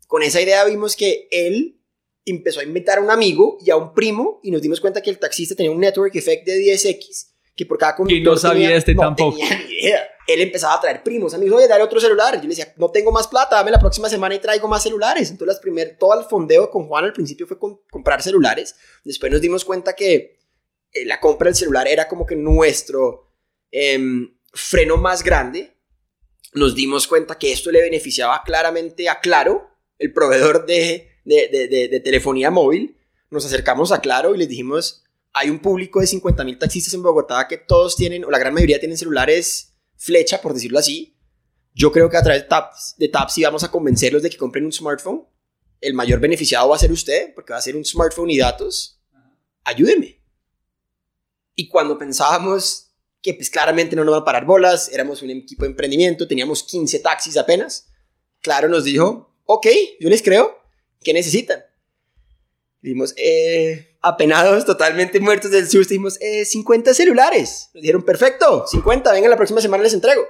Con 0.09 0.23
esa 0.23 0.41
idea 0.41 0.65
vimos 0.65 0.97
que 0.97 1.29
él 1.31 1.81
empezó 2.25 2.61
a 2.61 2.65
invitar 2.65 2.99
a 2.99 3.03
un 3.03 3.11
amigo 3.11 3.59
y 3.61 3.71
a 3.71 3.77
un 3.77 3.93
primo 3.93 4.41
y 4.43 4.51
nos 4.51 4.63
dimos 4.63 4.81
cuenta 4.81 5.03
que 5.03 5.11
el 5.11 5.19
taxista 5.19 5.55
tenía 5.55 5.71
un 5.71 5.81
network 5.81 6.15
effect 6.17 6.47
de 6.47 6.57
10x 6.59 7.33
que 7.55 7.67
por 7.67 7.79
cada 7.79 7.95
conductor 7.95 8.33
no 8.35 8.37
sabía 8.39 8.63
tenía- 8.69 8.77
este 8.79 8.95
no 8.95 9.03
tampoco. 9.03 9.37
tenía 9.37 9.59
ni 9.67 9.75
idea. 9.75 10.09
Él 10.27 10.41
empezaba 10.41 10.75
a 10.75 10.81
traer 10.81 11.03
primos, 11.03 11.35
amigos, 11.35 11.59
oye, 11.59 11.69
dale 11.69 11.85
otro 11.85 12.01
celular. 12.01 12.35
Yo 12.37 12.43
le 12.43 12.49
decía, 12.49 12.73
no 12.79 12.91
tengo 12.91 13.13
más 13.13 13.29
plata, 13.29 13.57
dame 13.57 13.71
la 13.71 13.79
próxima 13.79 14.09
semana 14.09 14.35
y 14.35 14.39
traigo 14.41 14.67
más 14.67 14.83
celulares. 14.83 15.31
Entonces, 15.31 15.55
las 15.55 15.61
primer, 15.61 15.99
todo 15.99 16.19
el 16.19 16.25
fondeo 16.27 16.71
con 16.71 16.89
Juan 16.89 17.05
al 17.05 17.13
principio 17.13 17.47
fue 17.47 17.59
con- 17.59 17.79
comprar 17.91 18.23
celulares. 18.23 18.75
Después 19.05 19.31
nos 19.31 19.41
dimos 19.43 19.65
cuenta 19.65 19.95
que 19.95 20.39
eh, 20.93 21.05
la 21.05 21.21
compra 21.21 21.47
del 21.49 21.55
celular 21.55 21.87
era 21.87 22.09
como 22.09 22.25
que 22.27 22.35
nuestro 22.37 23.34
em, 23.77 24.33
freno 24.53 24.97
más 24.97 25.25
grande. 25.25 25.77
Nos 26.53 26.77
dimos 26.77 27.09
cuenta 27.09 27.37
que 27.37 27.51
esto 27.53 27.73
le 27.73 27.81
beneficiaba 27.83 28.43
claramente 28.45 29.09
a 29.09 29.19
Claro, 29.19 29.69
el 29.99 30.13
proveedor 30.13 30.65
de, 30.67 31.09
de, 31.25 31.49
de- 31.49 31.67
de- 31.69 31.89
de 31.89 32.01
telefonía 32.01 32.53
móvil. 32.53 32.97
Nos 33.31 33.45
acercamos 33.45 33.91
a 33.91 34.01
Claro 34.01 34.33
y 34.35 34.39
les 34.39 34.49
dijimos, 34.49 35.03
hay 35.33 35.51
un 35.51 35.59
público 35.59 36.01
de 36.01 36.07
50 36.07 36.45
mil 36.45 36.57
taxistas 36.57 36.95
en 36.95 37.03
Bogotá 37.03 37.49
que 37.49 37.57
todos 37.59 37.97
tienen, 37.97 38.25
o 38.25 38.31
la 38.31 38.39
gran 38.39 38.55
mayoría 38.55 38.79
tienen 38.79 38.97
celulares 38.97 39.75
flecha, 39.97 40.41
por 40.41 40.55
decirlo 40.55 40.79
así. 40.79 41.17
Yo 41.75 41.91
creo 41.91 42.09
que 42.09 42.17
a 42.17 42.23
través 42.23 42.43
de 42.43 42.49
Taps, 42.49 42.95
de 42.99 43.09
Tapsi 43.09 43.43
vamos 43.43 43.65
a 43.65 43.71
convencerlos 43.73 44.23
de 44.23 44.31
que 44.31 44.37
compren 44.37 44.65
un 44.65 44.73
smartphone. 44.73 45.27
El 45.81 45.95
mayor 45.95 46.21
beneficiado 46.21 46.69
va 46.69 46.77
a 46.77 46.79
ser 46.79 46.93
usted, 46.93 47.35
porque 47.35 47.53
va 47.53 47.59
a 47.59 47.63
ser 47.63 47.75
un 47.75 47.85
smartphone 47.85 48.31
y 48.31 48.39
datos. 48.39 49.01
Ayúdeme. 49.65 50.23
Y 51.57 51.69
cuando 51.69 51.99
pensábamos 51.99 52.94
que 53.25 53.33
pues 53.33 53.49
claramente 53.49 53.97
no 53.97 54.05
nos 54.05 54.13
van 54.13 54.21
a 54.21 54.25
parar 54.25 54.45
bolas, 54.45 54.91
éramos 54.93 55.23
un 55.23 55.31
equipo 55.31 55.65
de 55.65 55.71
emprendimiento, 55.71 56.29
teníamos 56.29 56.63
15 56.63 56.99
taxis 56.99 57.39
apenas, 57.39 57.89
Claro 58.43 58.69
nos 58.69 58.85
dijo, 58.85 59.35
ok, 59.47 59.67
yo 59.99 60.11
les 60.11 60.23
creo, 60.23 60.59
¿qué 61.03 61.15
necesitan? 61.15 61.65
Dijimos, 62.83 63.15
eh, 63.17 63.97
apenados, 64.03 64.67
totalmente 64.67 65.21
muertos 65.21 65.51
del 65.51 65.67
susto, 65.67 65.95
dijimos, 65.95 66.21
eh, 66.21 66.45
50 66.45 66.93
celulares. 66.93 67.71
Nos 67.73 67.81
dijeron, 67.81 68.03
perfecto, 68.03 68.67
50, 68.67 69.11
vengan 69.13 69.31
la 69.31 69.39
próxima 69.39 69.63
semana 69.63 69.83
les 69.83 69.95
entrego. 69.95 70.23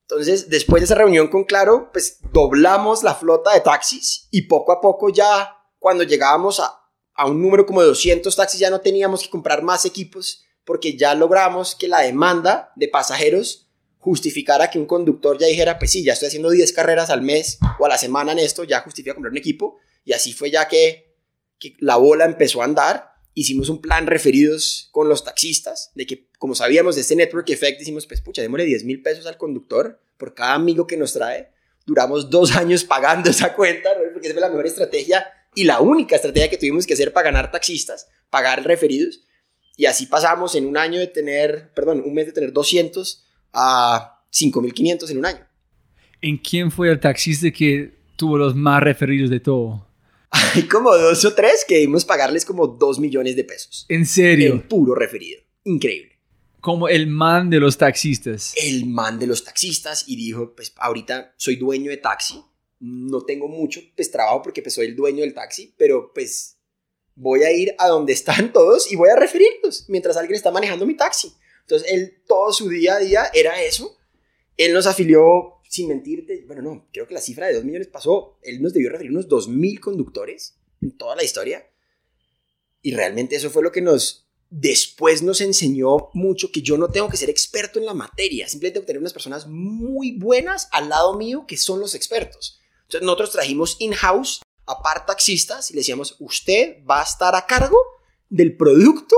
Entonces, 0.00 0.48
después 0.48 0.80
de 0.80 0.86
esa 0.86 0.96
reunión 0.96 1.28
con 1.28 1.44
Claro, 1.44 1.90
pues 1.92 2.18
doblamos 2.32 3.04
la 3.04 3.14
flota 3.14 3.54
de 3.54 3.60
taxis 3.60 4.26
y 4.32 4.48
poco 4.48 4.72
a 4.72 4.80
poco 4.80 5.10
ya, 5.10 5.56
cuando 5.78 6.02
llegábamos 6.02 6.58
a, 6.58 6.76
a 7.14 7.26
un 7.26 7.40
número 7.40 7.64
como 7.64 7.82
de 7.82 7.86
200 7.86 8.34
taxis 8.34 8.58
ya 8.58 8.70
no 8.70 8.80
teníamos 8.80 9.22
que 9.22 9.30
comprar 9.30 9.62
más 9.62 9.84
equipos 9.84 10.44
porque 10.68 10.98
ya 10.98 11.14
logramos 11.14 11.74
que 11.74 11.88
la 11.88 12.02
demanda 12.02 12.72
de 12.76 12.88
pasajeros 12.88 13.70
justificara 13.96 14.68
que 14.68 14.78
un 14.78 14.84
conductor 14.84 15.38
ya 15.38 15.46
dijera, 15.46 15.78
pues 15.78 15.90
sí, 15.90 16.04
ya 16.04 16.12
estoy 16.12 16.28
haciendo 16.28 16.50
10 16.50 16.74
carreras 16.74 17.08
al 17.08 17.22
mes 17.22 17.58
o 17.78 17.86
a 17.86 17.88
la 17.88 17.96
semana 17.96 18.32
en 18.32 18.38
esto, 18.38 18.64
ya 18.64 18.82
justifica 18.82 19.14
comprar 19.14 19.32
un 19.32 19.38
equipo. 19.38 19.78
Y 20.04 20.12
así 20.12 20.34
fue 20.34 20.50
ya 20.50 20.68
que, 20.68 21.16
que 21.58 21.72
la 21.78 21.96
bola 21.96 22.26
empezó 22.26 22.60
a 22.60 22.66
andar. 22.66 23.12
Hicimos 23.32 23.70
un 23.70 23.80
plan 23.80 24.06
referidos 24.06 24.90
con 24.92 25.08
los 25.08 25.24
taxistas, 25.24 25.90
de 25.94 26.04
que 26.04 26.28
como 26.38 26.54
sabíamos 26.54 26.96
de 26.96 27.00
este 27.00 27.16
network 27.16 27.48
effect, 27.48 27.78
decimos, 27.78 28.06
pues 28.06 28.20
pucha, 28.20 28.42
démosle 28.42 28.66
10 28.66 28.84
mil 28.84 29.00
pesos 29.00 29.24
al 29.24 29.38
conductor 29.38 30.02
por 30.18 30.34
cada 30.34 30.52
amigo 30.52 30.86
que 30.86 30.98
nos 30.98 31.14
trae. 31.14 31.50
Duramos 31.86 32.28
dos 32.28 32.54
años 32.56 32.84
pagando 32.84 33.30
esa 33.30 33.54
cuenta, 33.54 33.88
porque 34.12 34.28
esa 34.28 34.34
fue 34.34 34.42
la 34.42 34.50
mejor 34.50 34.66
estrategia 34.66 35.26
y 35.54 35.64
la 35.64 35.80
única 35.80 36.16
estrategia 36.16 36.50
que 36.50 36.58
tuvimos 36.58 36.86
que 36.86 36.92
hacer 36.92 37.14
para 37.14 37.30
ganar 37.30 37.50
taxistas, 37.50 38.06
pagar 38.28 38.64
referidos. 38.64 39.22
Y 39.78 39.86
así 39.86 40.06
pasamos 40.06 40.56
en 40.56 40.66
un 40.66 40.76
año 40.76 40.98
de 40.98 41.06
tener, 41.06 41.72
perdón, 41.72 42.02
un 42.04 42.12
mes 42.12 42.26
de 42.26 42.32
tener 42.32 42.52
200 42.52 43.24
a 43.52 44.24
5.500 44.32 45.10
en 45.10 45.18
un 45.18 45.26
año. 45.26 45.46
¿En 46.20 46.36
quién 46.36 46.72
fue 46.72 46.90
el 46.90 46.98
taxista 46.98 47.48
que 47.52 47.94
tuvo 48.16 48.36
los 48.36 48.56
más 48.56 48.82
referidos 48.82 49.30
de 49.30 49.38
todo? 49.38 49.86
Hay 50.30 50.64
como 50.64 50.92
dos 50.96 51.24
o 51.24 51.32
tres 51.32 51.64
que 51.66 51.76
debimos 51.76 52.04
pagarles 52.04 52.44
como 52.44 52.66
2 52.66 52.98
millones 52.98 53.36
de 53.36 53.44
pesos. 53.44 53.86
¿En 53.88 54.04
serio? 54.04 54.52
En 54.52 54.62
puro 54.62 54.96
referido. 54.96 55.40
Increíble. 55.62 56.18
Como 56.60 56.88
el 56.88 57.06
man 57.06 57.48
de 57.48 57.60
los 57.60 57.78
taxistas. 57.78 58.54
El 58.56 58.84
man 58.86 59.20
de 59.20 59.28
los 59.28 59.44
taxistas 59.44 60.08
y 60.08 60.16
dijo, 60.16 60.56
pues 60.56 60.72
ahorita 60.76 61.34
soy 61.36 61.54
dueño 61.54 61.92
de 61.92 61.98
taxi, 61.98 62.42
no 62.80 63.22
tengo 63.22 63.46
mucho 63.46 63.80
pues 63.94 64.10
trabajo 64.10 64.42
porque 64.42 64.60
pues 64.60 64.74
soy 64.74 64.86
el 64.86 64.96
dueño 64.96 65.20
del 65.20 65.34
taxi, 65.34 65.72
pero 65.78 66.12
pues 66.12 66.57
voy 67.18 67.42
a 67.42 67.52
ir 67.52 67.74
a 67.78 67.88
donde 67.88 68.12
están 68.12 68.52
todos 68.52 68.90
y 68.90 68.96
voy 68.96 69.10
a 69.10 69.16
referirlos 69.16 69.84
mientras 69.88 70.16
alguien 70.16 70.36
está 70.36 70.50
manejando 70.50 70.86
mi 70.86 70.96
taxi. 70.96 71.32
Entonces, 71.62 71.92
él 71.92 72.22
todo 72.26 72.52
su 72.52 72.68
día 72.68 72.94
a 72.96 72.98
día 72.98 73.30
era 73.34 73.62
eso. 73.62 73.98
Él 74.56 74.72
nos 74.72 74.86
afilió, 74.86 75.60
sin 75.68 75.88
mentirte, 75.88 76.44
bueno, 76.46 76.62
no, 76.62 76.88
creo 76.92 77.06
que 77.06 77.14
la 77.14 77.20
cifra 77.20 77.46
de 77.46 77.54
2 77.54 77.64
millones 77.64 77.88
pasó. 77.88 78.38
Él 78.42 78.62
nos 78.62 78.72
debió 78.72 78.90
referir 78.90 79.10
unos 79.10 79.28
2 79.28 79.48
mil 79.48 79.80
conductores 79.80 80.54
en 80.80 80.96
toda 80.96 81.14
la 81.14 81.24
historia. 81.24 81.68
Y 82.80 82.92
realmente 82.92 83.36
eso 83.36 83.50
fue 83.50 83.62
lo 83.62 83.72
que 83.72 83.82
nos, 83.82 84.28
después 84.48 85.22
nos 85.22 85.40
enseñó 85.40 86.10
mucho 86.14 86.50
que 86.50 86.62
yo 86.62 86.78
no 86.78 86.88
tengo 86.88 87.08
que 87.08 87.16
ser 87.16 87.28
experto 87.28 87.78
en 87.78 87.86
la 87.86 87.94
materia, 87.94 88.48
simplemente 88.48 88.74
tengo 88.74 88.84
que 88.84 88.86
tener 88.86 89.00
unas 89.00 89.12
personas 89.12 89.46
muy 89.46 90.12
buenas 90.12 90.68
al 90.70 90.88
lado 90.88 91.16
mío 91.18 91.44
que 91.46 91.56
son 91.56 91.80
los 91.80 91.94
expertos. 91.94 92.60
Entonces 92.82 93.02
nosotros 93.04 93.32
trajimos 93.32 93.76
in-house 93.80 94.40
a 94.68 94.82
par 94.82 95.06
taxistas 95.06 95.70
y 95.70 95.74
le 95.74 95.80
decíamos, 95.80 96.16
usted 96.20 96.84
va 96.88 97.00
a 97.00 97.04
estar 97.04 97.34
a 97.34 97.46
cargo 97.46 97.78
del 98.28 98.56
producto 98.56 99.16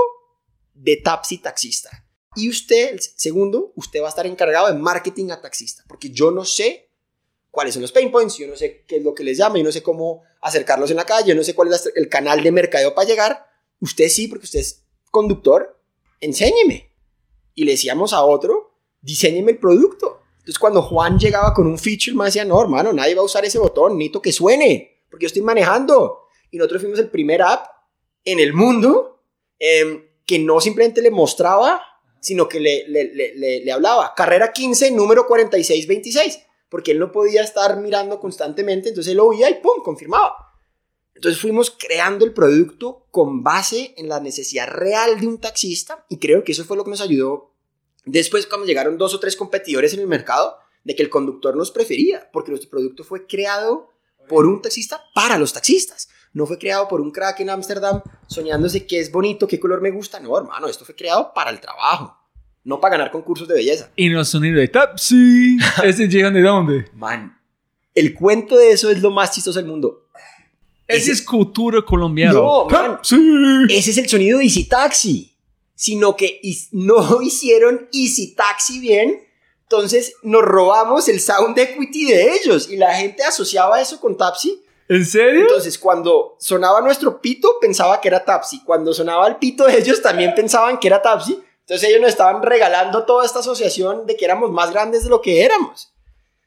de 0.75 0.97
taxi 0.97 1.39
taxista. 1.39 1.91
Y 2.37 2.49
usted, 2.49 2.93
el 2.93 3.01
segundo, 3.01 3.73
usted 3.75 4.01
va 4.01 4.07
a 4.07 4.11
estar 4.11 4.27
encargado 4.27 4.69
de 4.69 4.75
marketing 4.75 5.31
a 5.31 5.41
taxista, 5.41 5.85
porque 5.89 6.11
yo 6.11 6.31
no 6.31 6.45
sé 6.45 6.89
cuáles 7.51 7.75
son 7.75 7.83
los 7.83 7.91
pain 7.91 8.13
points, 8.13 8.39
yo 8.39 8.47
no 8.47 8.57
sé 8.57 8.85
qué 8.87 8.99
es 8.99 9.03
lo 9.03 9.13
que 9.13 9.25
les 9.25 9.37
llama, 9.37 9.59
yo 9.59 9.65
no 9.65 9.73
sé 9.73 9.83
cómo 9.83 10.23
acercarlos 10.41 10.91
en 10.91 10.97
la 10.97 11.05
calle, 11.05 11.31
yo 11.31 11.35
no 11.35 11.43
sé 11.43 11.55
cuál 11.55 11.73
es 11.73 11.91
el 11.95 12.09
canal 12.09 12.43
de 12.43 12.53
mercadeo 12.53 12.95
para 12.95 13.09
llegar. 13.09 13.47
Usted 13.81 14.09
sí, 14.09 14.29
porque 14.29 14.45
usted 14.45 14.61
es 14.61 14.85
conductor, 15.11 15.83
enséñeme. 16.21 16.93
Y 17.55 17.65
le 17.65 17.73
decíamos 17.73 18.13
a 18.13 18.23
otro, 18.23 18.77
diseñeme 19.01 19.51
el 19.53 19.59
producto. 19.59 20.23
Entonces 20.39 20.59
cuando 20.59 20.83
Juan 20.83 21.19
llegaba 21.19 21.53
con 21.53 21.67
un 21.67 21.79
feature, 21.79 22.17
me 22.17 22.27
decía, 22.27 22.45
no, 22.45 22.61
hermano, 22.63 22.93
nadie 22.93 23.17
va 23.17 23.23
a 23.23 23.25
usar 23.25 23.45
ese 23.45 23.59
botón, 23.59 23.99
necesito 23.99 24.23
que 24.23 24.33
suene, 24.33 24.90
porque 25.11 25.25
yo 25.25 25.29
estoy 25.29 25.43
manejando. 25.43 26.27
Y 26.51 26.59
nosotros 26.59 26.83
fuimos 26.83 26.99
el 26.99 27.11
primer 27.11 27.43
app 27.43 27.67
en 28.25 28.41
el 28.41 28.53
mundo 28.53 29.23
em, 29.59 30.05
que 30.25 30.39
no 30.39 30.61
simplemente 30.61 31.03
le 31.03 31.11
mostraba 31.11 31.83
sino 32.21 32.49
que 32.49 32.61
le, 32.61 32.87
le, 32.87 33.35
le, 33.65 33.73
hablaba, 33.73 34.13
carrera 34.15 34.53
15, 34.53 34.91
número 34.91 35.27
4626, 35.27 36.39
porque 36.69 36.93
él 36.93 36.99
no 36.99 37.11
podía 37.11 37.43
estar 37.43 37.81
mirando 37.81 38.21
constantemente, 38.21 38.91
entonces 38.91 39.13
él 39.13 39.17
lo 39.17 39.27
oía 39.27 39.49
y 39.49 39.55
¡pum! 39.55 39.83
confirmaba. 39.83 40.35
Entonces 41.15 41.41
fuimos 41.41 41.71
creando 41.71 42.25
el 42.25 42.33
producto 42.33 43.07
con 43.11 43.43
base 43.43 43.95
en 43.97 44.09
la 44.09 44.21
necesidad 44.21 44.69
real 44.69 45.19
de 45.21 45.27
un 45.27 45.41
taxista 45.41 46.07
y 46.09 46.19
creo 46.19 46.45
que 46.45 46.53
eso 46.53 46.65
fue 46.65 46.77
lo 46.77 46.85
que 46.85 46.91
nos 46.91 47.01
ayudó 47.01 47.53
después 48.05 48.47
cuando 48.47 48.67
llegaron 48.67 48.97
dos 48.97 49.15
o 49.15 49.21
tres 49.21 49.37
competidores 49.37 49.93
en 49.95 50.01
el 50.01 50.07
mercado, 50.07 50.57
de 50.85 50.97
que 50.97 51.03
el 51.03 51.11
conductor 51.11 51.57
nos 51.57 51.71
prefería, 51.71 52.31
porque 52.33 52.51
nuestro 52.51 52.71
producto 52.71 53.05
fue 53.05 53.27
creado 53.27 53.91
por 54.31 54.47
un 54.47 54.63
taxista 54.63 55.03
para 55.13 55.37
los 55.37 55.53
taxistas. 55.53 56.09
No 56.33 56.47
fue 56.47 56.57
creado 56.57 56.87
por 56.87 57.01
un 57.01 57.11
crack 57.11 57.41
en 57.41 57.51
Ámsterdam 57.51 58.01
soñándose 58.29 58.87
qué 58.87 59.01
es 59.01 59.11
bonito, 59.11 59.49
qué 59.49 59.59
color 59.59 59.81
me 59.81 59.91
gusta. 59.91 60.21
No, 60.21 60.39
hermano, 60.39 60.69
esto 60.69 60.85
fue 60.85 60.95
creado 60.95 61.33
para 61.35 61.51
el 61.51 61.59
trabajo, 61.59 62.17
no 62.63 62.81
para 62.81 62.97
ganar 62.97 63.11
concursos 63.11 63.49
de 63.49 63.55
belleza. 63.55 63.91
Y 63.97 64.09
los 64.09 64.29
sonidos 64.29 64.61
de 64.61 64.69
Tapsi, 64.69 65.59
¿ese 65.83 66.07
llegan 66.07 66.33
de 66.33 66.43
dónde? 66.43 66.89
Man, 66.95 67.37
el 67.93 68.15
cuento 68.15 68.57
de 68.57 68.71
eso 68.71 68.89
es 68.89 69.03
lo 69.03 69.11
más 69.11 69.33
chistoso 69.33 69.59
del 69.59 69.69
mundo. 69.69 70.07
Ese, 70.87 71.11
es 71.11 71.23
cultura 71.23 71.83
colombiana. 71.83 72.35
No, 72.35 72.67
man, 72.67 73.01
ese 73.69 73.91
es 73.91 73.99
el 73.99 74.09
sonido 74.09 74.39
de 74.39 74.45
Easy 74.45 74.69
Taxi. 74.69 75.37
Sino 75.75 76.15
que 76.15 76.41
no 76.71 77.21
hicieron 77.21 77.89
Easy 77.93 78.37
Taxi 78.37 78.79
bien 78.79 79.19
entonces 79.71 80.17
nos 80.25 80.43
robamos 80.43 81.09
el 81.09 81.21
sound 81.21 81.57
equity 81.57 82.07
de 82.07 82.35
ellos 82.35 82.69
y 82.69 82.77
la 82.77 82.93
gente 82.93 83.23
asociaba 83.23 83.81
eso 83.81 84.01
con 84.01 84.17
Tapsi. 84.17 84.61
¿En 84.89 85.07
serio? 85.07 85.43
Entonces 85.43 85.79
cuando 85.79 86.35
sonaba 86.41 86.81
nuestro 86.81 87.21
pito 87.21 87.57
pensaba 87.61 88.01
que 88.01 88.09
era 88.09 88.25
Tapsi. 88.25 88.65
Cuando 88.65 88.93
sonaba 88.93 89.29
el 89.29 89.37
pito 89.37 89.67
de 89.67 89.79
ellos 89.79 90.03
también 90.03 90.35
pensaban 90.35 90.81
que 90.81 90.89
era 90.89 91.01
Tapsi. 91.01 91.41
Entonces 91.61 91.89
ellos 91.89 92.01
nos 92.01 92.11
estaban 92.11 92.43
regalando 92.43 93.05
toda 93.05 93.25
esta 93.25 93.39
asociación 93.39 94.07
de 94.07 94.17
que 94.17 94.25
éramos 94.25 94.51
más 94.51 94.73
grandes 94.73 95.05
de 95.05 95.11
lo 95.11 95.23
que 95.23 95.45
éramos. 95.45 95.95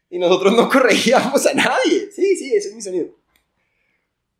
Y 0.10 0.20
nosotros 0.20 0.54
no 0.54 0.68
corregíamos 0.70 1.46
a 1.46 1.54
nadie. 1.54 2.12
Sí, 2.12 2.36
sí, 2.36 2.54
ese 2.54 2.70
es 2.70 2.76
mi 2.76 2.82
sonido. 2.82 3.08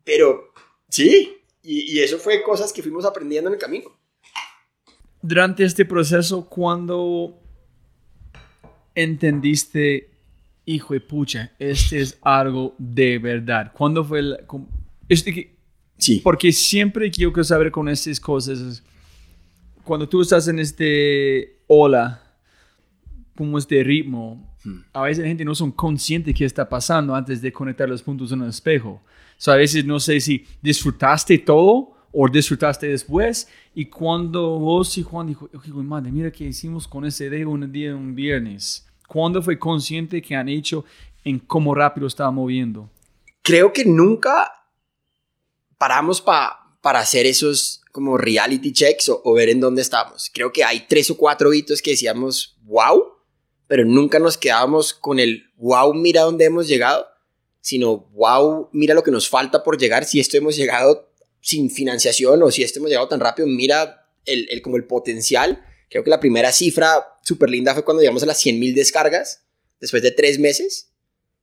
Pero 0.04 0.52
sí, 0.90 1.38
y, 1.62 1.90
y 1.90 2.02
eso 2.02 2.18
fue 2.18 2.42
cosas 2.42 2.70
que 2.70 2.82
fuimos 2.82 3.06
aprendiendo 3.06 3.48
en 3.48 3.54
el 3.54 3.60
camino. 3.60 3.90
Durante 5.22 5.64
este 5.64 5.86
proceso, 5.86 6.46
cuando 6.50 7.40
entendiste, 8.94 10.10
hijo 10.64 10.94
de 10.94 11.00
pucha, 11.00 11.52
este 11.58 12.00
es 12.00 12.18
algo 12.22 12.74
de 12.78 13.18
verdad? 13.18 13.72
¿Cuándo 13.72 14.04
fue 14.04 14.20
el... 14.20 14.38
Este, 15.08 15.56
sí. 15.98 16.20
Porque 16.22 16.52
siempre 16.52 17.10
quiero 17.10 17.44
saber 17.44 17.70
con 17.70 17.88
estas 17.88 18.20
cosas, 18.20 18.82
cuando 19.82 20.08
tú 20.08 20.22
estás 20.22 20.48
en 20.48 20.58
este 20.58 21.60
ola, 21.66 22.20
como 23.36 23.58
este 23.58 23.82
ritmo, 23.82 24.56
hmm. 24.64 24.78
a 24.92 25.02
veces 25.02 25.22
la 25.22 25.28
gente 25.28 25.44
no 25.44 25.54
son 25.54 25.72
conscientes 25.72 26.26
de 26.26 26.34
qué 26.34 26.44
está 26.44 26.68
pasando 26.68 27.14
antes 27.14 27.42
de 27.42 27.52
conectar 27.52 27.88
los 27.88 28.02
puntos 28.02 28.32
en 28.32 28.42
el 28.42 28.48
espejo. 28.48 29.02
O 29.46 29.50
a 29.50 29.56
veces 29.56 29.84
no 29.84 29.98
sé 30.00 30.20
si 30.20 30.46
disfrutaste 30.62 31.38
todo 31.38 31.93
o 32.14 32.28
disfrutaste 32.28 32.86
después. 32.86 33.48
Y 33.74 33.86
cuando 33.86 34.58
vos 34.58 34.96
y 34.96 35.02
Juan 35.02 35.26
dijo, 35.26 35.48
madre, 35.82 36.12
mira 36.12 36.30
qué 36.30 36.44
hicimos 36.44 36.86
con 36.86 37.04
ese 37.04 37.28
dedo 37.28 37.50
un 37.50 37.70
día, 37.72 37.94
un 37.94 38.14
viernes. 38.14 38.86
¿Cuándo 39.08 39.42
fue 39.42 39.58
consciente 39.58 40.22
que 40.22 40.34
han 40.34 40.48
hecho 40.48 40.84
en 41.24 41.40
cómo 41.40 41.74
rápido 41.74 42.06
estaba 42.06 42.30
moviendo? 42.30 42.88
Creo 43.42 43.72
que 43.72 43.84
nunca 43.84 44.50
paramos 45.76 46.20
para 46.20 47.00
hacer 47.00 47.26
esos 47.26 47.82
como 47.92 48.16
reality 48.16 48.72
checks 48.72 49.08
o, 49.08 49.32
ver 49.34 49.48
en 49.50 49.60
dónde 49.60 49.82
estamos. 49.82 50.30
Creo 50.32 50.52
que 50.52 50.64
hay 50.64 50.86
tres 50.88 51.10
o 51.10 51.16
cuatro 51.16 51.52
hitos 51.52 51.82
que 51.82 51.90
decíamos, 51.90 52.56
wow, 52.62 53.04
pero 53.66 53.84
nunca 53.84 54.18
nos 54.18 54.38
quedábamos 54.38 54.94
con 54.94 55.18
el, 55.18 55.44
wow, 55.56 55.92
mira 55.94 56.22
dónde 56.22 56.44
hemos 56.44 56.66
llegado, 56.66 57.06
sino, 57.60 57.98
wow, 58.12 58.68
mira 58.72 58.94
lo 58.94 59.02
que 59.02 59.10
nos 59.10 59.28
falta 59.28 59.62
por 59.62 59.78
llegar, 59.78 60.04
si 60.04 60.20
esto 60.20 60.36
hemos 60.36 60.56
llegado 60.56 61.13
sin 61.44 61.70
financiación 61.70 62.42
o 62.42 62.50
si 62.50 62.62
esto 62.62 62.78
hemos 62.78 62.88
llegado 62.88 63.06
tan 63.06 63.20
rápido, 63.20 63.46
mira 63.46 64.08
el, 64.24 64.48
el 64.50 64.62
como 64.62 64.76
el 64.76 64.84
potencial. 64.84 65.62
Creo 65.90 66.02
que 66.02 66.08
la 66.08 66.18
primera 66.18 66.50
cifra 66.50 67.04
súper 67.22 67.50
linda 67.50 67.74
fue 67.74 67.84
cuando 67.84 68.00
llegamos 68.00 68.22
a 68.22 68.26
las 68.26 68.44
100.000 68.44 68.74
descargas, 68.74 69.44
después 69.78 70.02
de 70.02 70.10
tres 70.10 70.38
meses. 70.38 70.90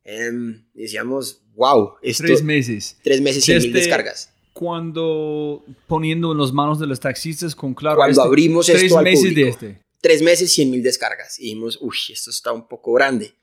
Em, 0.04 0.66
decíamos, 0.74 1.44
wow. 1.54 1.94
Esto, 2.02 2.24
tres 2.24 2.42
meses. 2.42 2.98
Tres 3.04 3.22
meses, 3.22 3.48
100.000 3.48 3.56
este, 3.58 3.70
descargas. 3.70 4.34
Cuando 4.54 5.64
poniendo 5.86 6.32
en 6.32 6.40
las 6.40 6.52
manos 6.52 6.80
de 6.80 6.88
los 6.88 7.00
taxistas 7.00 7.56
con 7.56 7.76
claro. 7.76 7.98
Cuando 7.98 8.22
este, 8.22 8.28
abrimos 8.28 8.66
tres 8.66 8.82
esto 8.82 9.02
meses 9.02 9.30
al 9.30 9.36
de 9.36 9.48
este. 9.50 9.82
Tres 10.02 10.24
meses, 10.24 10.58
100.000 10.58 10.82
descargas. 10.82 11.40
Y 11.40 11.44
dijimos, 11.44 11.78
uy, 11.80 11.96
esto 12.12 12.32
está 12.32 12.52
un 12.52 12.68
poco 12.68 12.92
grande. 12.94 13.36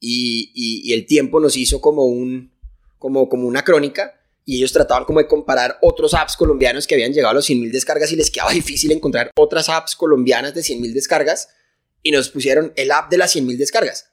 Y, 0.00 0.50
y, 0.54 0.90
y, 0.90 0.94
el 0.94 1.04
tiempo 1.04 1.40
nos 1.40 1.58
hizo 1.58 1.82
como, 1.82 2.06
un, 2.06 2.52
como, 2.98 3.28
como 3.28 3.46
una 3.46 3.62
crónica 3.62 4.15
y 4.48 4.58
ellos 4.58 4.72
trataban 4.72 5.04
como 5.04 5.18
de 5.18 5.26
comparar 5.26 5.76
otros 5.82 6.14
apps 6.14 6.36
colombianos 6.36 6.86
que 6.86 6.94
habían 6.94 7.12
llegado 7.12 7.32
a 7.32 7.34
los 7.34 7.50
100.000 7.50 7.70
descargas 7.72 8.12
y 8.12 8.16
les 8.16 8.30
quedaba 8.30 8.52
difícil 8.52 8.92
encontrar 8.92 9.32
otras 9.36 9.68
apps 9.68 9.96
colombianas 9.96 10.54
de 10.54 10.60
100.000 10.62 10.92
descargas 10.94 11.48
y 12.02 12.12
nos 12.12 12.28
pusieron 12.28 12.72
el 12.76 12.92
app 12.92 13.10
de 13.10 13.18
las 13.18 13.34
100.000 13.34 13.56
descargas. 13.56 14.08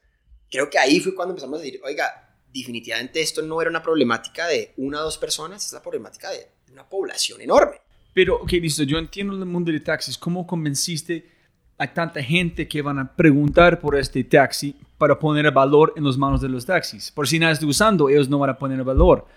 Creo 0.49 0.69
que 0.71 0.79
ahí 0.79 0.99
fue 0.99 1.13
cuando 1.13 1.33
empezamos 1.33 1.59
a 1.59 1.63
decir, 1.63 1.79
oiga, 1.85 2.35
definitivamente 2.51 3.21
esto 3.21 3.43
no 3.43 3.61
era 3.61 3.69
una 3.69 3.83
problemática 3.83 4.47
de 4.47 4.73
una 4.77 5.01
o 5.01 5.03
dos 5.03 5.19
personas, 5.19 5.65
es 5.65 5.71
la 5.71 5.81
problemática 5.81 6.31
de 6.31 6.47
una 6.71 6.89
población 6.89 7.39
enorme. 7.39 7.77
Pero, 8.13 8.37
ok, 8.37 8.51
listo, 8.53 8.83
yo 8.83 8.97
entiendo 8.97 9.35
el 9.35 9.45
mundo 9.45 9.71
de 9.71 9.79
taxis. 9.79 10.17
¿Cómo 10.17 10.47
convenciste 10.47 11.29
a 11.77 11.91
tanta 11.91 12.21
gente 12.23 12.67
que 12.67 12.81
van 12.81 12.97
a 12.97 13.15
preguntar 13.15 13.79
por 13.79 13.95
este 13.95 14.23
taxi 14.23 14.75
para 14.97 15.17
poner 15.17 15.45
el 15.45 15.51
valor 15.51 15.93
en 15.95 16.03
las 16.03 16.17
manos 16.17 16.41
de 16.41 16.49
los 16.49 16.65
taxis? 16.65 17.11
Por 17.11 17.27
si 17.27 17.37
nada 17.37 17.53
está 17.53 17.65
usando, 17.67 18.09
ellos 18.09 18.29
no 18.29 18.39
van 18.39 18.51
a 18.51 18.57
poner 18.57 18.79
el 18.79 18.85
valor. 18.85 19.27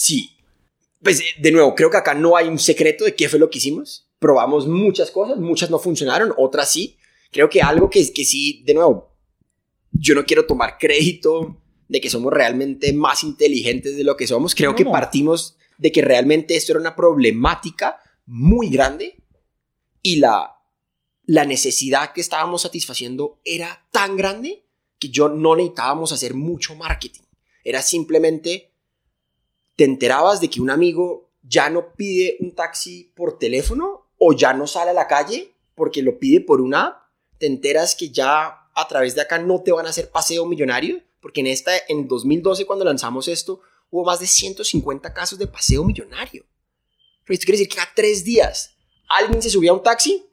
Sí. 0.00 0.30
Pues, 1.02 1.20
eh, 1.20 1.24
de 1.38 1.52
nuevo, 1.52 1.74
creo 1.74 1.90
que 1.90 1.98
acá 1.98 2.14
no 2.14 2.34
hay 2.34 2.48
un 2.48 2.58
secreto 2.58 3.04
de 3.04 3.14
qué 3.14 3.28
fue 3.28 3.38
lo 3.38 3.50
que 3.50 3.58
hicimos. 3.58 4.08
Probamos 4.18 4.66
muchas 4.66 5.10
cosas, 5.10 5.36
muchas 5.36 5.68
no 5.68 5.78
funcionaron, 5.78 6.32
otras 6.38 6.72
sí. 6.72 6.96
Creo 7.30 7.50
que 7.50 7.60
algo 7.60 7.90
que, 7.90 8.10
que 8.10 8.24
sí, 8.24 8.62
de 8.64 8.72
nuevo, 8.72 9.14
yo 9.92 10.14
no 10.14 10.24
quiero 10.24 10.46
tomar 10.46 10.78
crédito 10.78 11.60
de 11.86 12.00
que 12.00 12.08
somos 12.08 12.32
realmente 12.32 12.94
más 12.94 13.22
inteligentes 13.24 13.94
de 13.94 14.04
lo 14.04 14.16
que 14.16 14.26
somos. 14.26 14.54
Creo 14.54 14.70
No, 14.70 14.76
que 14.76 14.86
partimos 14.86 15.58
de 15.76 15.92
que 15.92 16.00
realmente 16.00 16.56
esto 16.56 16.72
era 16.72 16.80
una 16.80 16.96
problemática 16.96 17.98
muy 18.24 18.70
grande 18.70 19.22
y 20.00 20.16
la, 20.16 20.56
la 21.26 21.44
necesidad 21.44 22.14
que 22.14 22.22
estábamos 22.22 22.62
satisfaciendo 22.62 23.38
era 23.44 23.86
tan 23.92 24.16
grande 24.16 24.64
que 24.98 25.10
yo 25.10 25.28
no 25.28 25.56
necesitábamos 25.56 26.12
hacer 26.12 26.32
mucho 26.32 26.74
marketing. 26.74 27.22
Era 27.64 27.82
simplemente, 27.82 28.69
te 29.80 29.86
enterabas 29.86 30.42
de 30.42 30.50
que 30.50 30.60
un 30.60 30.68
amigo 30.68 31.32
ya 31.40 31.70
no 31.70 31.94
pide 31.94 32.36
un 32.40 32.54
taxi 32.54 33.14
por 33.16 33.38
teléfono 33.38 34.10
o 34.18 34.34
ya 34.34 34.52
no 34.52 34.66
sale 34.66 34.90
a 34.90 34.92
la 34.92 35.08
calle 35.08 35.54
porque 35.74 36.02
lo 36.02 36.18
pide 36.18 36.42
por 36.42 36.60
una 36.60 36.84
app. 36.84 37.02
Te 37.38 37.46
enteras 37.46 37.94
que 37.94 38.10
ya 38.10 38.68
a 38.74 38.88
través 38.88 39.14
de 39.14 39.22
acá 39.22 39.38
no 39.38 39.62
te 39.62 39.72
van 39.72 39.86
a 39.86 39.88
hacer 39.88 40.10
paseo 40.10 40.44
millonario 40.44 41.02
porque 41.22 41.40
en 41.40 41.46
esta 41.46 41.72
en 41.88 42.06
2012 42.06 42.66
cuando 42.66 42.84
lanzamos 42.84 43.26
esto 43.26 43.62
hubo 43.88 44.04
más 44.04 44.20
de 44.20 44.26
150 44.26 45.14
casos 45.14 45.38
de 45.38 45.46
paseo 45.46 45.82
millonario. 45.82 46.44
Pero 47.24 47.32
esto 47.32 47.46
quiere 47.46 47.56
decir 47.56 47.70
que 47.70 47.76
cada 47.76 47.90
tres 47.96 48.22
días 48.22 48.76
alguien 49.08 49.40
se 49.40 49.48
subía 49.48 49.70
a 49.70 49.74
un 49.76 49.82
taxi 49.82 50.26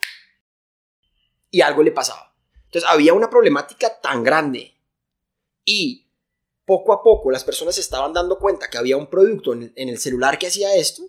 y 1.52 1.62
algo 1.62 1.84
le 1.84 1.94
pasaba. 1.94 2.36
Entonces 2.66 2.90
había 2.92 3.14
una 3.14 3.30
problemática 3.30 3.98
tan 4.02 4.26
grande 4.26 4.74
y 5.64 6.07
poco 6.68 6.92
a 6.92 7.02
poco 7.02 7.32
las 7.32 7.46
personas 7.46 7.76
se 7.76 7.82
estaban 7.82 8.12
dando 8.12 8.38
cuenta 8.38 8.70
que 8.70 8.78
había 8.78 8.98
un 8.98 9.10
producto 9.10 9.54
en, 9.54 9.72
el 9.74 9.98
celular 9.98 10.38
que 10.38 10.48
hacía 10.48 10.76
esto 10.76 11.02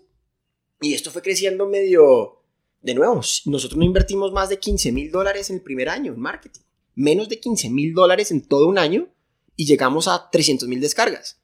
y 0.81 0.93
esto 0.95 1.11
fue 1.11 1.21
creciendo 1.21 1.67
medio... 1.67 2.37
De 2.81 2.93
nuevo, 2.93 3.15
nosotros 3.15 3.77
no 3.77 3.83
invertimos 3.83 4.31
más 4.31 4.47
de 4.47 4.57
15 4.57 4.93
mil 4.93 5.11
dólares 5.11 5.49
en 5.49 5.57
el 5.57 5.61
primer 5.61 5.89
año 5.89 6.13
en 6.13 6.19
marketing. 6.21 6.61
Menos 6.95 7.27
de 7.27 7.41
15 7.41 7.69
mil 7.71 7.93
dólares 7.93 8.31
en 8.31 8.47
todo 8.47 8.67
un 8.67 8.77
año 8.77 9.13
y 9.57 9.65
llegamos 9.65 10.07
a 10.07 10.29
300 10.31 10.65
mil 10.69 10.79
descargas. 10.79 11.41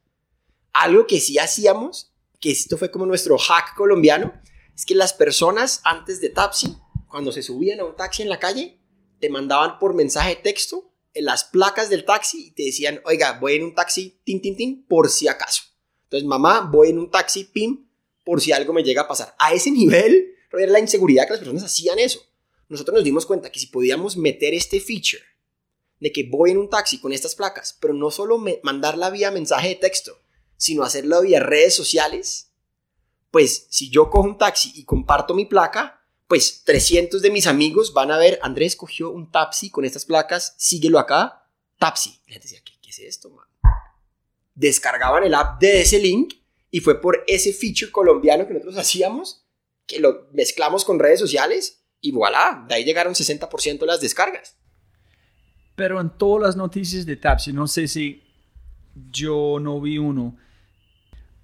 Algo 0.72 1.08
que 1.08 1.20
sí 1.20 1.38
hacíamos, 1.38 2.14
que 2.40 2.52
esto 2.52 2.78
fue 2.78 2.90
como 2.90 3.06
nuestro 3.06 3.38
hack 3.38 3.76
colombiano, 3.76 4.32
es 4.74 4.86
que 4.86 4.96
las 4.96 5.12
personas 5.12 5.82
antes 5.84 6.22
de 6.22 6.30
Tapsi, 6.30 6.78
cuando 7.10 7.34
se 7.34 7.44
subían 7.44 7.82
a 7.82 7.86
un 7.86 7.98
taxi 7.98 8.22
en 8.22 8.30
la 8.30 8.40
calle, 8.40 8.80
te 9.20 9.30
mandaban 9.30 9.78
por 9.78 9.94
mensaje 9.94 10.38
texto 10.38 10.95
las 11.16 11.46
placas 11.46 11.90
del 11.90 12.06
taxi 12.06 12.48
y 12.48 12.52
te 12.52 12.64
decían, 12.64 13.02
oiga, 13.06 13.40
voy 13.40 13.56
en 13.56 13.64
un 13.64 13.76
taxi, 13.76 14.20
tin, 14.24 14.42
tin, 14.42 14.56
tin, 14.56 14.86
por 14.86 15.10
si 15.10 15.28
acaso. 15.28 15.64
Entonces, 16.04 16.28
mamá, 16.28 16.70
voy 16.72 16.90
en 16.90 17.00
un 17.00 17.10
taxi, 17.10 17.46
pim, 17.46 17.88
por 18.24 18.42
si 18.42 18.52
algo 18.52 18.74
me 18.74 18.84
llega 18.84 19.04
a 19.04 19.08
pasar. 19.08 19.36
A 19.40 19.54
ese 19.54 19.72
nivel 19.72 20.36
era 20.52 20.72
la 20.72 20.80
inseguridad 20.80 21.26
que 21.26 21.32
las 21.32 21.40
personas 21.40 21.64
hacían 21.64 22.00
eso. 22.00 22.22
Nosotros 22.68 22.96
nos 22.96 23.04
dimos 23.04 23.26
cuenta 23.26 23.52
que 23.52 23.60
si 23.60 23.68
podíamos 23.68 24.18
meter 24.18 24.54
este 24.54 24.80
feature 24.80 25.24
de 26.00 26.12
que 26.12 26.28
voy 26.30 26.52
en 26.52 26.58
un 26.58 26.70
taxi 26.70 27.00
con 27.00 27.14
estas 27.14 27.36
placas, 27.36 27.78
pero 27.80 27.94
no 27.94 28.12
solo 28.12 28.42
mandarla 28.64 29.10
vía 29.10 29.32
mensaje 29.32 29.70
de 29.70 29.76
texto, 29.76 30.20
sino 30.58 30.84
hacerlo 30.84 31.22
vía 31.22 31.40
redes 31.40 31.76
sociales, 31.76 32.52
pues 33.32 33.68
si 33.70 33.90
yo 33.90 34.10
cojo 34.10 34.28
un 34.28 34.38
taxi 34.38 34.72
y 34.76 34.86
comparto 34.86 35.34
mi 35.34 35.46
placa, 35.46 35.95
pues 36.28 36.64
300 36.64 37.22
de 37.22 37.30
mis 37.30 37.48
amigos 37.48 37.94
van 37.94 38.12
a 38.12 38.18
ver, 38.18 38.40
Andrés 38.42 38.76
cogió 38.76 39.12
un 39.12 39.32
taxi 39.32 39.70
con 39.70 39.86
estas 39.86 40.06
placas, 40.06 40.56
síguelo 40.58 41.00
acá, 41.00 41.48
taxi. 41.78 42.20
Y 42.26 42.30
la 42.30 42.34
gente 42.34 42.48
decía, 42.48 42.62
¿qué, 42.64 42.90
es 42.90 43.00
esto? 43.00 43.32
Descargaban 44.54 45.24
el 45.24 45.34
app 45.34 45.60
de 45.60 45.82
ese 45.82 46.00
link 46.00 46.34
y 46.72 46.80
fue 46.80 47.02
por 47.02 47.24
ese 47.28 47.54
feature 47.54 47.92
colombiano 47.92 48.48
que 48.48 48.54
nosotros 48.54 48.78
hacíamos, 48.78 49.46
que 49.86 50.00
lo 50.00 50.28
mezclamos 50.32 50.86
con 50.86 51.00
redes 51.00 51.20
sociales 51.20 51.84
y 52.02 52.12
voilà, 52.12 52.66
de 52.68 52.76
ahí 52.76 52.86
llegaron 52.86 53.14
60% 53.14 53.80
de 53.80 53.86
las 53.86 54.02
descargas. 54.02 54.58
Pero 55.76 56.00
en 56.00 56.18
todas 56.18 56.42
las 56.48 56.56
noticias 56.56 57.06
de 57.06 57.18
Tapsi, 57.18 57.52
no 57.52 57.68
sé 57.68 57.88
si 57.88 58.24
yo 59.12 59.60
no 59.60 59.82
vi 59.82 59.98
uno. 59.98 60.38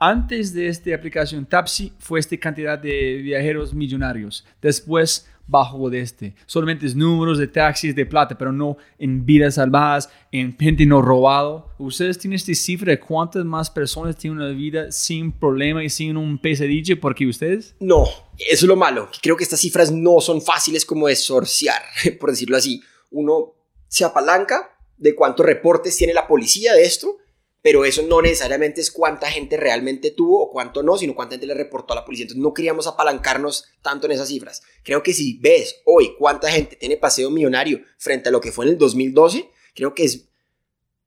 Antes 0.03 0.51
de 0.51 0.67
esta 0.67 0.95
aplicación 0.95 1.45
Tapsi 1.45 1.93
fue 1.99 2.19
esta 2.19 2.35
cantidad 2.35 2.79
de 2.79 3.17
viajeros 3.17 3.71
millonarios. 3.71 4.43
Después 4.59 5.27
bajó 5.45 5.91
de 5.91 6.01
este. 6.01 6.33
Solamente 6.47 6.87
es 6.87 6.95
números 6.95 7.37
de 7.37 7.45
taxis 7.45 7.95
de 7.95 8.07
plata, 8.07 8.35
pero 8.35 8.51
no 8.51 8.77
en 8.97 9.23
vidas 9.27 9.53
salvadas, 9.55 10.09
en 10.31 10.57
gente 10.57 10.87
no 10.87 11.03
robado. 11.03 11.69
¿Ustedes 11.77 12.17
tienen 12.17 12.37
esta 12.37 12.51
cifra 12.55 12.93
de 12.93 12.99
cuántas 12.99 13.45
más 13.45 13.69
personas 13.69 14.17
tienen 14.17 14.39
una 14.39 14.49
vida 14.49 14.91
sin 14.91 15.31
problema 15.31 15.83
y 15.83 15.89
sin 15.91 16.17
un 16.17 16.39
pesadilla? 16.39 16.99
Porque 16.99 17.27
ustedes... 17.27 17.75
No, 17.79 18.05
eso 18.39 18.47
es 18.49 18.63
lo 18.63 18.75
malo. 18.75 19.07
Creo 19.21 19.37
que 19.37 19.43
estas 19.43 19.59
cifras 19.59 19.91
no 19.91 20.19
son 20.19 20.41
fáciles 20.41 20.83
como 20.83 21.09
de 21.09 21.15
sorciar, 21.15 21.83
por 22.19 22.31
decirlo 22.31 22.57
así. 22.57 22.81
Uno 23.11 23.53
se 23.87 24.03
apalanca 24.03 24.79
de 24.97 25.13
cuántos 25.13 25.45
reportes 25.45 25.95
tiene 25.95 26.15
la 26.15 26.25
policía 26.25 26.73
de 26.73 26.85
esto, 26.85 27.17
pero 27.61 27.85
eso 27.85 28.01
no 28.01 28.21
necesariamente 28.21 28.81
es 28.81 28.91
cuánta 28.91 29.29
gente 29.29 29.55
realmente 29.55 30.11
tuvo 30.11 30.43
o 30.43 30.49
cuánto 30.49 30.81
no, 30.81 30.97
sino 30.97 31.13
cuánta 31.13 31.33
gente 31.33 31.45
le 31.45 31.53
reportó 31.53 31.93
a 31.93 31.97
la 31.97 32.05
policía. 32.05 32.23
Entonces 32.23 32.41
no 32.41 32.53
queríamos 32.53 32.87
apalancarnos 32.87 33.65
tanto 33.81 34.07
en 34.07 34.13
esas 34.13 34.29
cifras. 34.29 34.63
Creo 34.83 35.03
que 35.03 35.13
si 35.13 35.37
ves 35.37 35.81
hoy 35.85 36.15
cuánta 36.17 36.51
gente 36.51 36.75
tiene 36.75 36.97
paseo 36.97 37.29
millonario 37.29 37.81
frente 37.97 38.29
a 38.29 38.31
lo 38.31 38.41
que 38.41 38.51
fue 38.51 38.65
en 38.65 38.71
el 38.71 38.77
2012, 38.77 39.51
creo 39.75 39.93
que 39.93 40.05
es 40.05 40.27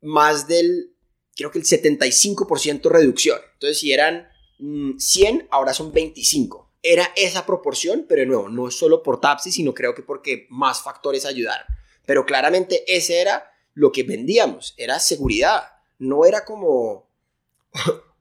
más 0.00 0.46
del, 0.46 0.94
creo 1.34 1.50
que 1.50 1.58
el 1.58 1.64
75% 1.64 2.88
reducción. 2.88 3.40
Entonces 3.54 3.80
si 3.80 3.92
eran 3.92 4.28
mm, 4.58 4.98
100, 4.98 5.48
ahora 5.50 5.74
son 5.74 5.92
25. 5.92 6.72
Era 6.82 7.10
esa 7.16 7.46
proporción, 7.46 8.04
pero 8.08 8.20
de 8.20 8.26
nuevo, 8.26 8.48
no 8.48 8.70
solo 8.70 9.02
por 9.02 9.20
Tapsi, 9.20 9.50
sino 9.50 9.74
creo 9.74 9.94
que 9.94 10.02
porque 10.02 10.46
más 10.50 10.82
factores 10.82 11.24
ayudaron. 11.24 11.66
Pero 12.06 12.26
claramente 12.26 12.84
ese 12.86 13.20
era 13.20 13.50
lo 13.72 13.90
que 13.90 14.04
vendíamos, 14.04 14.74
era 14.76 15.00
seguridad. 15.00 15.73
No 15.98 16.24
era 16.24 16.44
como 16.44 17.10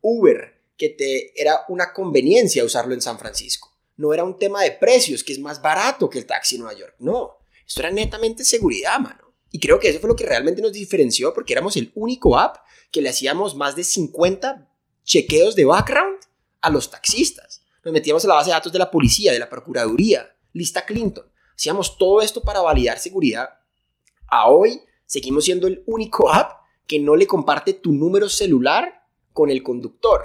Uber, 0.01 0.61
que 0.77 0.89
te 0.89 1.39
era 1.39 1.61
una 1.69 1.93
conveniencia 1.93 2.63
usarlo 2.63 2.93
en 2.93 3.01
San 3.01 3.19
Francisco. 3.19 3.71
No 3.95 4.13
era 4.13 4.23
un 4.23 4.37
tema 4.37 4.63
de 4.63 4.71
precios, 4.71 5.23
que 5.23 5.33
es 5.33 5.39
más 5.39 5.61
barato 5.61 6.09
que 6.09 6.19
el 6.19 6.25
taxi 6.25 6.55
en 6.55 6.61
Nueva 6.61 6.77
York. 6.77 6.95
No, 6.99 7.37
esto 7.65 7.81
era 7.81 7.91
netamente 7.91 8.43
seguridad, 8.43 8.99
mano. 8.99 9.33
Y 9.51 9.59
creo 9.59 9.79
que 9.79 9.89
eso 9.89 9.99
fue 9.99 10.09
lo 10.09 10.15
que 10.15 10.25
realmente 10.25 10.61
nos 10.61 10.73
diferenció 10.73 11.33
porque 11.33 11.53
éramos 11.53 11.77
el 11.77 11.91
único 11.93 12.37
app 12.37 12.57
que 12.91 13.01
le 13.01 13.09
hacíamos 13.09 13.55
más 13.55 13.75
de 13.75 13.83
50 13.83 14.67
chequeos 15.03 15.55
de 15.55 15.65
background 15.65 16.17
a 16.61 16.69
los 16.69 16.89
taxistas. 16.89 17.61
Nos 17.83 17.93
metíamos 17.93 18.23
en 18.23 18.29
la 18.29 18.35
base 18.35 18.49
de 18.49 18.55
datos 18.55 18.71
de 18.71 18.79
la 18.79 18.89
policía, 18.89 19.31
de 19.31 19.39
la 19.39 19.49
procuraduría, 19.49 20.35
lista 20.53 20.85
Clinton. 20.85 21.31
Hacíamos 21.55 21.97
todo 21.97 22.21
esto 22.21 22.41
para 22.41 22.61
validar 22.61 22.97
seguridad. 22.97 23.49
A 24.27 24.49
hoy 24.49 24.81
seguimos 25.05 25.45
siendo 25.45 25.67
el 25.67 25.83
único 25.85 26.33
app 26.33 26.62
que 26.87 26.99
no 26.99 27.15
le 27.15 27.27
comparte 27.27 27.73
tu 27.73 27.91
número 27.91 28.29
celular 28.29 29.05
con 29.31 29.49
el 29.49 29.63
conductor. 29.63 30.21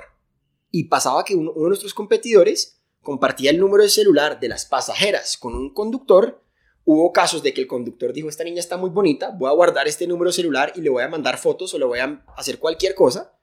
Y 0.71 0.85
pasaba 0.85 1.25
que 1.25 1.35
uno, 1.35 1.53
de 1.53 1.69
nuestros 1.69 1.95
competidores 1.95 2.81
compartía 3.03 3.51
el 3.51 3.59
número 3.59 3.83
de 3.83 3.89
celular 3.89 4.39
de 4.39 4.49
las 4.49 4.67
pasajeras 4.67 5.37
con 5.37 5.55
un 5.55 5.73
conductor. 5.73 6.43
Hubo 6.85 7.13
casos 7.13 7.43
de 7.43 7.55
que 7.55 7.61
el 7.61 7.67
conductor 7.67 8.13
dijo, 8.13 8.29
esta 8.29 8.45
niña 8.45 8.61
está 8.61 8.77
muy 8.77 8.91
bonita, 8.91 9.31
voy 9.31 9.49
a 9.49 9.55
guardar 9.55 9.89
este 9.89 10.07
número 10.07 10.33
celular 10.33 10.73
y 10.75 10.81
le 10.81 10.91
voy 10.91 11.03
a 11.03 11.09
mandar 11.09 11.39
fotos 11.39 11.73
o 11.75 11.79
le 11.79 11.85
voy 11.85 11.99
a 11.99 12.25
hacer 12.37 12.59
cualquier 12.59 12.95
cosa. 12.95 13.39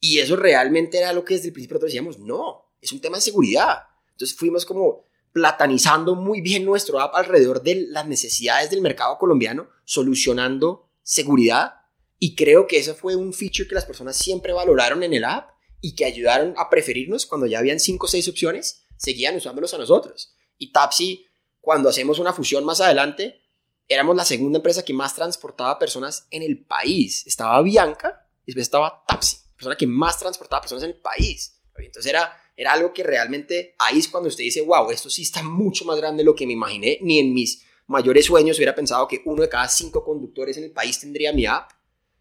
Y 0.00 0.18
eso 0.18 0.36
realmente 0.36 0.98
era 0.98 1.12
lo 1.12 1.24
que 1.24 1.34
desde 1.34 1.48
el 1.48 1.52
principio 1.52 1.74
nosotros 1.74 1.92
decíamos, 1.92 2.18
no, 2.18 2.72
es 2.80 2.92
un 2.92 3.00
tema 3.00 3.16
de 3.16 3.22
seguridad. 3.22 3.84
Entonces 4.12 4.36
fuimos 4.36 4.64
como 4.64 5.04
platanizando 5.32 6.14
muy 6.14 6.40
bien 6.40 6.64
nuestro 6.64 7.00
app 7.00 7.14
alrededor 7.14 7.62
de 7.62 7.86
las 7.88 8.06
necesidades 8.06 8.70
del 8.70 8.80
mercado 8.80 9.18
colombiano, 9.18 9.68
solucionando 9.84 10.88
seguridad. 11.02 11.74
Y 12.18 12.34
creo 12.34 12.66
que 12.66 12.78
ese 12.78 12.94
fue 12.94 13.14
un 13.14 13.32
feature 13.32 13.68
que 13.68 13.74
las 13.74 13.84
personas 13.84 14.16
siempre 14.16 14.52
valoraron 14.52 15.02
en 15.02 15.14
el 15.14 15.24
app 15.24 15.50
y 15.80 15.94
que 15.94 16.04
ayudaron 16.04 16.54
a 16.56 16.68
preferirnos 16.68 17.26
cuando 17.26 17.46
ya 17.46 17.60
habían 17.60 17.78
5 17.78 18.04
o 18.04 18.08
6 18.08 18.28
opciones, 18.28 18.84
seguían 18.96 19.36
usándolos 19.36 19.72
a 19.74 19.78
nosotros. 19.78 20.34
Y 20.58 20.72
Tapsi, 20.72 21.26
cuando 21.60 21.88
hacemos 21.88 22.18
una 22.18 22.32
fusión 22.32 22.64
más 22.64 22.80
adelante, 22.80 23.40
éramos 23.86 24.16
la 24.16 24.24
segunda 24.24 24.58
empresa 24.58 24.84
que 24.84 24.92
más 24.92 25.14
transportaba 25.14 25.78
personas 25.78 26.26
en 26.30 26.42
el 26.42 26.64
país. 26.64 27.24
Estaba 27.26 27.62
Bianca 27.62 28.28
y 28.44 28.52
después 28.52 28.66
estaba 28.66 29.04
Tapsi, 29.06 29.36
persona 29.54 29.76
que 29.76 29.86
más 29.86 30.18
transportaba 30.18 30.62
personas 30.62 30.84
en 30.84 30.90
el 30.90 30.96
país. 30.96 31.54
Entonces 31.76 32.10
era, 32.10 32.32
era 32.56 32.72
algo 32.72 32.92
que 32.92 33.04
realmente 33.04 33.76
ahí 33.78 33.98
es 33.98 34.08
cuando 34.08 34.28
usted 34.28 34.42
dice, 34.42 34.60
wow, 34.62 34.90
esto 34.90 35.08
sí 35.08 35.22
está 35.22 35.44
mucho 35.44 35.84
más 35.84 35.96
grande 35.96 36.22
de 36.22 36.24
lo 36.24 36.34
que 36.34 36.46
me 36.46 36.54
imaginé, 36.54 36.98
ni 37.02 37.20
en 37.20 37.32
mis 37.32 37.62
mayores 37.86 38.26
sueños 38.26 38.56
hubiera 38.58 38.74
pensado 38.74 39.06
que 39.06 39.22
uno 39.24 39.42
de 39.42 39.48
cada 39.48 39.68
cinco 39.68 40.04
conductores 40.04 40.56
en 40.56 40.64
el 40.64 40.72
país 40.72 40.98
tendría 40.98 41.32
mi 41.32 41.46
app, 41.46 41.70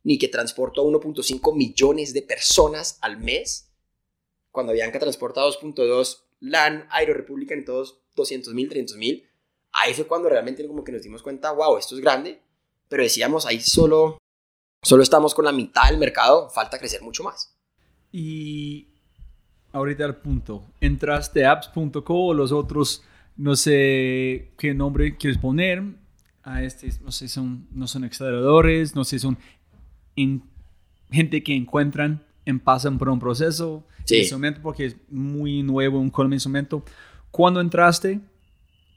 ni 0.07 0.17
que 0.17 0.29
transporto 0.29 0.79
a 0.79 0.85
1.5 0.85 1.53
millones 1.53 2.13
de 2.13 2.21
personas 2.21 2.97
al 3.01 3.17
mes, 3.17 3.73
cuando 4.51 4.71
Bianca 4.71 4.99
transporta 4.99 5.41
2.2 5.41 6.19
LAN, 6.39 6.87
Aerorepublica 6.91 7.53
en 7.53 7.65
todos 7.65 7.99
200 8.15 8.53
mil, 8.53 8.69
300 8.69 8.95
mil. 8.95 9.27
Ahí 9.73 9.93
fue 9.93 10.07
cuando 10.07 10.29
realmente 10.29 10.65
como 10.65 10.85
que 10.85 10.93
nos 10.93 11.01
dimos 11.01 11.21
cuenta, 11.21 11.51
wow, 11.51 11.77
esto 11.77 11.95
es 11.95 11.99
grande. 11.99 12.41
Pero 12.87 13.03
decíamos, 13.03 13.45
ahí 13.45 13.59
solo, 13.59 14.17
solo 14.81 15.03
estamos 15.03 15.35
con 15.35 15.43
la 15.43 15.51
mitad 15.51 15.89
del 15.89 15.97
mercado, 15.97 16.49
falta 16.51 16.79
crecer 16.79 17.01
mucho 17.01 17.23
más. 17.23 17.53
Y 18.09 18.87
ahorita 19.73 20.05
al 20.05 20.21
punto, 20.21 20.71
entraste 20.79 21.43
a 21.43 21.51
apps.co 21.51 22.27
o 22.27 22.33
los 22.33 22.53
otros, 22.53 23.03
no 23.35 23.57
sé 23.57 24.53
qué 24.57 24.73
nombre 24.73 25.17
quieres 25.17 25.37
poner 25.37 25.83
a 26.43 26.63
este, 26.63 26.89
no 27.03 27.11
sé, 27.11 27.27
son, 27.27 27.67
no 27.71 27.87
son 27.87 28.05
acceleradores, 28.05 28.95
no 28.95 29.03
sé, 29.03 29.19
son 29.19 29.37
en- 30.18 30.43
gente 31.09 31.41
que 31.41 31.55
encuentran 31.55 32.22
en 32.45 32.59
pasan 32.59 32.97
por 32.97 33.07
un 33.09 33.20
proceso 33.20 33.86
Sí. 34.03 34.15
en 34.15 34.22
ese 34.24 34.36
momento 34.36 34.59
porque 34.61 34.86
es 34.88 34.95
muy 35.09 35.63
nuevo 35.63 35.99
un 35.99 36.09
Colombia 36.09 36.36
en 36.36 36.39
ese 36.39 36.49
momento. 36.49 36.84
¿Cuándo 37.32 37.61
entraste 37.61 38.20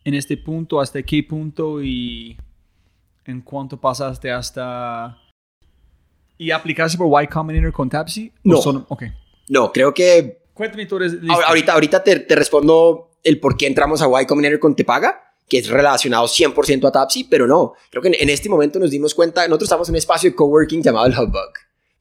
en 0.04 0.14
este 0.14 0.36
punto? 0.36 0.80
¿Hasta 0.80 1.02
qué 1.02 1.22
punto? 1.22 1.80
¿Y 1.82 2.36
en 3.24 3.40
cuánto 3.42 3.80
pasaste 3.80 4.30
hasta... 4.30 5.18
¿Y 6.38 6.50
aplicaste 6.52 6.96
por 6.96 7.22
Y 7.22 7.26
Combinator 7.26 7.72
con 7.72 7.88
Tapsi? 7.90 8.32
¿O 8.38 8.40
No. 8.44 8.56
solo- 8.58 8.86
ok. 8.88 9.02
No, 9.50 9.70
creo 9.72 9.92
que 9.92 10.38
Cuéntame 10.54 10.86
tú 10.86 10.96
eres... 10.96 11.20
ahor- 11.22 11.44
ahorita, 11.46 11.72
ahorita 11.74 12.02
te, 12.04 12.20
te 12.20 12.34
respondo 12.36 13.10
el 13.22 13.38
por 13.40 13.56
qué 13.56 13.66
entramos 13.66 14.00
a 14.02 14.22
Y 14.22 14.26
Combinator 14.26 14.58
con 14.58 14.74
Te 14.76 14.84
Paga, 14.84 15.29
que 15.50 15.58
es 15.58 15.68
relacionado 15.68 16.26
100% 16.26 16.88
a 16.88 16.92
Tapsi, 16.92 17.24
pero 17.24 17.46
no. 17.46 17.74
Creo 17.90 18.00
que 18.00 18.08
en, 18.08 18.14
en 18.18 18.30
este 18.30 18.48
momento 18.48 18.78
nos 18.78 18.90
dimos 18.90 19.14
cuenta, 19.14 19.46
nosotros 19.48 19.66
estamos 19.66 19.88
en 19.88 19.92
un 19.92 19.98
espacio 19.98 20.30
de 20.30 20.36
coworking 20.36 20.82
llamado 20.82 21.06
el 21.06 21.12
Hubbug, 21.12 21.52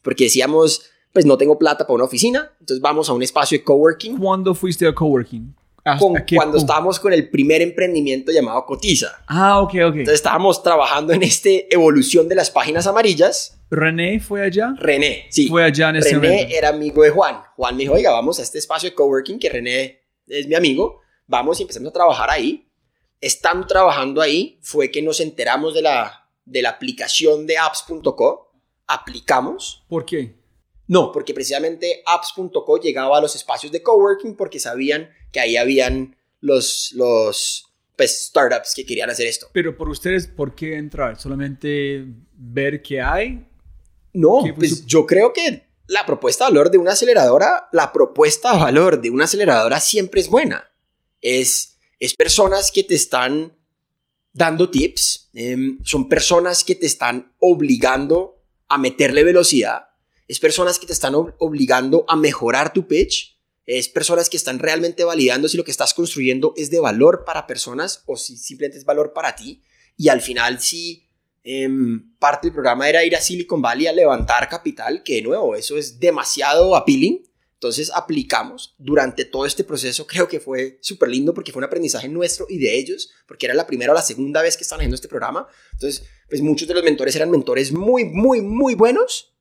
porque 0.02 0.26
decíamos, 0.26 0.84
pues 1.12 1.26
no 1.26 1.38
tengo 1.38 1.58
plata 1.58 1.86
para 1.86 1.96
una 1.96 2.06
oficina, 2.06 2.52
entonces 2.60 2.80
vamos 2.80 3.10
a 3.10 3.14
un 3.14 3.24
espacio 3.24 3.58
de 3.58 3.64
coworking 3.64 4.18
¿Cuándo 4.18 4.54
fuiste 4.54 4.88
a 4.88 4.94
coworking? 4.94 5.56
¿Hasta 5.84 6.00
con, 6.00 6.16
cuando 6.36 6.58
estábamos 6.58 7.00
con 7.00 7.14
el 7.14 7.30
primer 7.30 7.62
emprendimiento 7.62 8.32
llamado 8.32 8.66
Cotiza. 8.66 9.24
Ah, 9.28 9.60
ok, 9.62 9.70
ok. 9.70 9.96
Entonces 9.96 10.16
estábamos 10.16 10.62
trabajando 10.62 11.14
en 11.14 11.24
esta 11.24 11.50
evolución 11.70 12.28
de 12.28 12.36
las 12.36 12.52
páginas 12.52 12.86
amarillas. 12.86 13.60
¿René 13.72 14.20
fue 14.20 14.44
allá? 14.44 14.74
René, 14.78 15.26
sí. 15.30 15.48
Fue 15.48 15.64
allá 15.64 15.90
en 15.90 15.96
ese 15.96 16.16
René 16.16 16.28
momento. 16.28 16.56
era 16.56 16.70
amigo 16.70 17.02
de 17.02 17.10
Juan. 17.10 17.40
Juan 17.56 17.76
me 17.76 17.84
dijo, 17.84 17.94
oiga, 17.94 18.12
vamos 18.12 18.40
a 18.40 18.44
este 18.44 18.60
espacio 18.60 18.90
de 18.90 18.96
coworking 18.96 19.40
que 19.40 19.50
René 19.50 20.02
es 20.28 20.48
mi 20.48 20.56
amigo. 20.56 21.02
Vamos 21.26 21.60
y 21.60 21.64
empezamos 21.64 21.90
a 21.90 21.94
trabajar 21.94 22.30
ahí. 22.30 22.69
Estando 23.22 23.68
trabajando 23.68 24.22
ahí 24.22 24.60
fue 24.62 24.92
que 24.92 25.02
nos 25.02 25.20
enteramos 25.20 25.74
de 25.74 25.82
la, 25.82 26.30
de 26.46 26.62
la 26.62 26.70
aplicación 26.70 27.46
de 27.46 27.58
apps.co. 27.58 28.52
Aplicamos. 28.88 29.84
¿Por 29.88 30.06
qué? 30.06 30.36
No, 30.88 31.12
porque 31.12 31.34
precisamente 31.34 32.02
apps.co 32.06 32.78
llegaba 32.78 33.18
a 33.18 33.22
los 33.22 33.36
espacios 33.36 33.72
de 33.72 33.84
coworking 33.84 34.36
porque 34.36 34.60
sabían 34.60 35.10
que 35.32 35.40
ahí 35.40 35.58
habían 35.58 36.18
los, 36.40 36.92
los 36.94 37.72
pues, 37.96 38.28
startups 38.28 38.74
que 38.76 38.86
querían 38.86 39.10
hacer 39.10 39.28
esto. 39.28 39.48
Pero 39.54 39.78
por 39.78 39.90
ustedes, 39.90 40.28
¿por 40.28 40.56
qué 40.56 40.78
entrar? 40.78 41.20
¿Solamente 41.20 42.06
ver 42.34 42.82
qué 42.82 43.02
hay? 43.02 43.46
No, 44.14 44.42
¿Qué 44.44 44.54
fue 44.54 44.60
pues 44.60 44.86
yo 44.86 45.06
creo 45.06 45.34
que 45.34 45.70
la 45.90 46.06
propuesta 46.06 46.46
de 46.46 46.52
valor 46.52 46.72
de 46.72 46.78
una 46.78 46.92
aceleradora, 46.92 47.68
la 47.72 47.92
propuesta 47.92 48.54
de 48.54 48.60
valor 48.60 49.02
de 49.02 49.10
una 49.10 49.26
aceleradora 49.26 49.80
siempre 49.80 50.22
es 50.22 50.30
buena. 50.30 50.72
Es, 51.20 51.79
es 52.00 52.14
personas 52.16 52.72
que 52.72 52.84
te 52.84 52.96
están 52.96 53.58
dando 54.34 54.70
tips, 54.70 55.30
em, 55.34 55.80
son 55.84 56.08
personas 56.08 56.64
que 56.64 56.76
te 56.76 56.86
están 56.86 57.34
obligando 57.40 58.42
a 58.68 58.78
meterle 58.78 59.24
velocidad, 59.24 59.90
es 60.28 60.40
personas 60.40 60.78
que 60.80 60.86
te 60.88 60.94
están 60.94 61.14
ob- 61.14 61.36
obligando 61.40 62.06
a 62.08 62.16
mejorar 62.16 62.72
tu 62.72 62.88
pitch, 62.88 63.38
es 63.66 63.90
personas 63.90 64.30
que 64.30 64.38
están 64.38 64.60
realmente 64.60 65.04
validando 65.04 65.48
si 65.48 65.58
lo 65.58 65.64
que 65.64 65.72
estás 65.72 65.94
construyendo 65.94 66.54
es 66.58 66.70
de 66.72 66.80
valor 66.80 67.24
para 67.26 67.46
personas 67.48 68.04
o 68.06 68.16
si 68.18 68.38
simplemente 68.38 68.78
es 68.80 68.86
valor 68.86 69.14
para 69.14 69.36
ti. 69.36 69.62
Y 69.96 70.10
al 70.10 70.22
final, 70.22 70.60
si 70.60 71.06
em, 71.44 72.16
parte 72.18 72.48
del 72.48 72.54
programa 72.54 72.90
era 72.90 73.04
ir 73.04 73.16
a 73.16 73.22
Silicon 73.22 73.62
Valley 73.62 73.88
a 73.88 73.94
levantar 73.94 74.50
capital, 74.50 75.04
que 75.04 75.16
de 75.16 75.22
nuevo, 75.22 75.56
eso 75.56 75.78
es 75.78 76.00
demasiado 76.00 76.76
appealing. 76.76 77.24
Entonces 77.60 77.92
aplicamos 77.94 78.74
durante 78.78 79.26
todo 79.26 79.46
este 79.46 79.66
proceso, 79.66 80.08
creo 80.08 80.30
que 80.30 80.40
fue 80.40 80.78
súper 80.80 81.10
lindo 81.10 81.34
porque 81.34 81.52
fue 81.52 81.60
un 81.60 81.66
aprendizaje 81.66 82.08
nuestro 82.08 82.46
y 82.48 82.58
de 82.58 82.78
ellos, 82.78 83.12
porque 83.28 83.48
era 83.48 83.54
la 83.54 83.68
primera 83.68 83.92
o 83.92 83.96
la 83.96 84.02
segunda 84.02 84.42
vez 84.42 84.56
que 84.56 84.64
estaban 84.64 84.80
haciendo 84.80 84.96
este 84.96 85.10
programa. 85.10 85.46
Entonces, 85.74 86.06
pues 86.30 86.42
muchos 86.42 86.70
de 86.70 86.74
los 86.74 86.86
mentores 86.86 87.18
eran 87.18 87.30
mentores 87.30 87.74
muy, 87.74 88.06
muy, 88.06 88.40
muy 88.40 88.76
buenos 88.76 89.34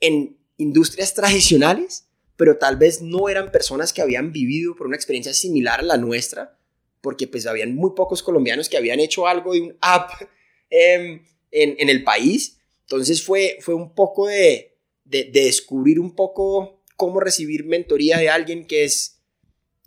en 0.00 0.38
industrias 0.56 1.12
tradicionales, 1.12 2.06
pero 2.34 2.56
tal 2.56 2.78
vez 2.78 3.02
no 3.02 3.28
eran 3.28 3.52
personas 3.52 3.92
que 3.92 4.00
habían 4.00 4.32
vivido 4.32 4.74
por 4.74 4.86
una 4.86 4.96
experiencia 4.96 5.34
similar 5.34 5.80
a 5.80 5.82
la 5.82 5.98
nuestra, 5.98 6.58
porque 7.02 7.28
pues 7.28 7.46
habían 7.46 7.74
muy 7.74 7.90
pocos 7.94 8.22
colombianos 8.22 8.70
que 8.70 8.78
habían 8.78 9.00
hecho 9.00 9.26
algo 9.26 9.52
de 9.52 9.60
un 9.60 9.76
app 9.82 10.12
em, 10.70 11.26
en, 11.50 11.76
en 11.78 11.88
el 11.90 12.04
país. 12.04 12.58
Entonces 12.84 13.22
fue, 13.22 13.58
fue 13.60 13.74
un 13.74 13.94
poco 13.94 14.28
de, 14.28 14.78
de, 15.04 15.24
de 15.24 15.44
descubrir 15.44 16.00
un 16.00 16.14
poco 16.14 16.79
cómo 17.00 17.18
recibir 17.20 17.64
mentoría 17.64 18.18
de 18.18 18.28
alguien 18.28 18.66
que 18.66 18.84
es 18.84 19.22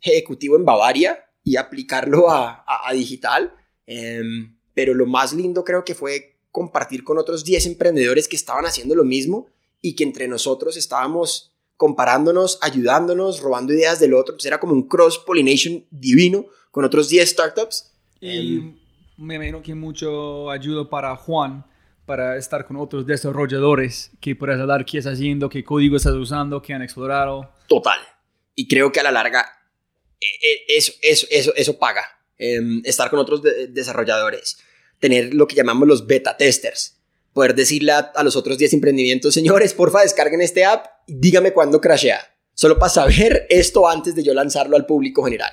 ejecutivo 0.01 0.55
en 0.57 0.65
Bavaria 0.65 1.19
y 1.43 1.57
aplicarlo 1.57 2.29
a, 2.31 2.63
a- 2.65 2.89
a 2.89 2.93
digital. 2.93 3.53
Em, 3.85 4.57
pero 4.73 4.93
lo 4.95 5.05
más 5.05 5.31
lindo 5.33 5.63
creo 5.63 5.83
que 5.85 5.93
fue 5.93 6.39
compartir 6.51 7.03
con 7.03 7.17
otros 7.19 7.43
10 7.43 7.67
emprendedores 7.67 8.27
que 8.27 8.35
estaban 8.35 8.65
haciendo 8.65 8.95
lo 8.95 9.03
mismo 9.03 9.47
y 9.81 9.95
que 9.95 10.03
entre 10.03 10.27
nosotros 10.27 10.75
estábamos 10.77 11.51
comparándonos, 11.77 12.57
ayudándonos, 12.61 13.41
robando 13.41 13.73
ideas 13.73 13.99
del 13.99 14.13
otro. 14.13 14.33
Entonces 14.33 14.47
era 14.47 14.59
como 14.59 14.73
un 14.73 14.87
cross-pollination 14.87 15.85
divino 15.91 16.45
con 16.71 16.83
otros 16.85 17.09
10 17.09 17.29
startups. 17.29 17.91
Y 18.21 18.73
me 19.17 19.35
imagino 19.35 19.61
que 19.61 19.75
mucho 19.75 20.49
ayuda 20.49 20.89
para 20.89 21.15
Juan 21.15 21.65
para 22.05 22.37
estar 22.37 22.65
con 22.65 22.75
otros 22.77 23.05
desarrolladores 23.05 24.11
que 24.19 24.35
puedas 24.35 24.59
hablar 24.59 24.85
qué 24.85 24.97
estás 24.97 25.13
haciendo, 25.13 25.49
qué 25.49 25.63
código 25.63 25.95
estás 25.97 26.13
usando, 26.13 26.61
qué 26.61 26.73
han 26.73 26.81
explorado. 26.81 27.51
total. 27.67 27.99
Y 28.55 28.67
creo 28.67 28.91
que 28.91 28.99
a 28.99 29.03
la 29.03 29.11
larga 29.11 29.45
eh, 30.21 30.25
eh, 30.43 30.61
eso, 30.67 30.91
eso, 31.01 31.25
eso, 31.31 31.53
eso 31.55 31.77
paga. 31.79 32.03
Em, 32.37 32.81
estar 32.85 33.09
con 33.09 33.19
otros 33.19 33.41
de- 33.41 33.67
desarrolladores. 33.67 34.57
Tener 34.99 35.33
lo 35.33 35.47
que 35.47 35.55
llamamos 35.55 35.87
los 35.87 36.05
beta 36.07 36.37
testers. 36.37 36.97
Poder 37.33 37.55
decirle 37.55 37.93
a, 37.93 37.97
a 38.15 38.23
los 38.23 38.35
otros 38.35 38.57
10 38.57 38.73
emprendimientos, 38.73 39.33
señores, 39.33 39.73
porfa, 39.73 40.01
descarguen 40.01 40.41
este 40.41 40.65
app 40.65 40.85
y 41.07 41.15
dígame 41.15 41.51
cuándo 41.51 41.81
crashea. 41.81 42.19
Solo 42.53 42.77
para 42.77 42.89
saber 42.89 43.47
esto 43.49 43.87
antes 43.89 44.13
de 44.13 44.23
yo 44.23 44.33
lanzarlo 44.35 44.75
al 44.77 44.85
público 44.85 45.23
general. 45.23 45.51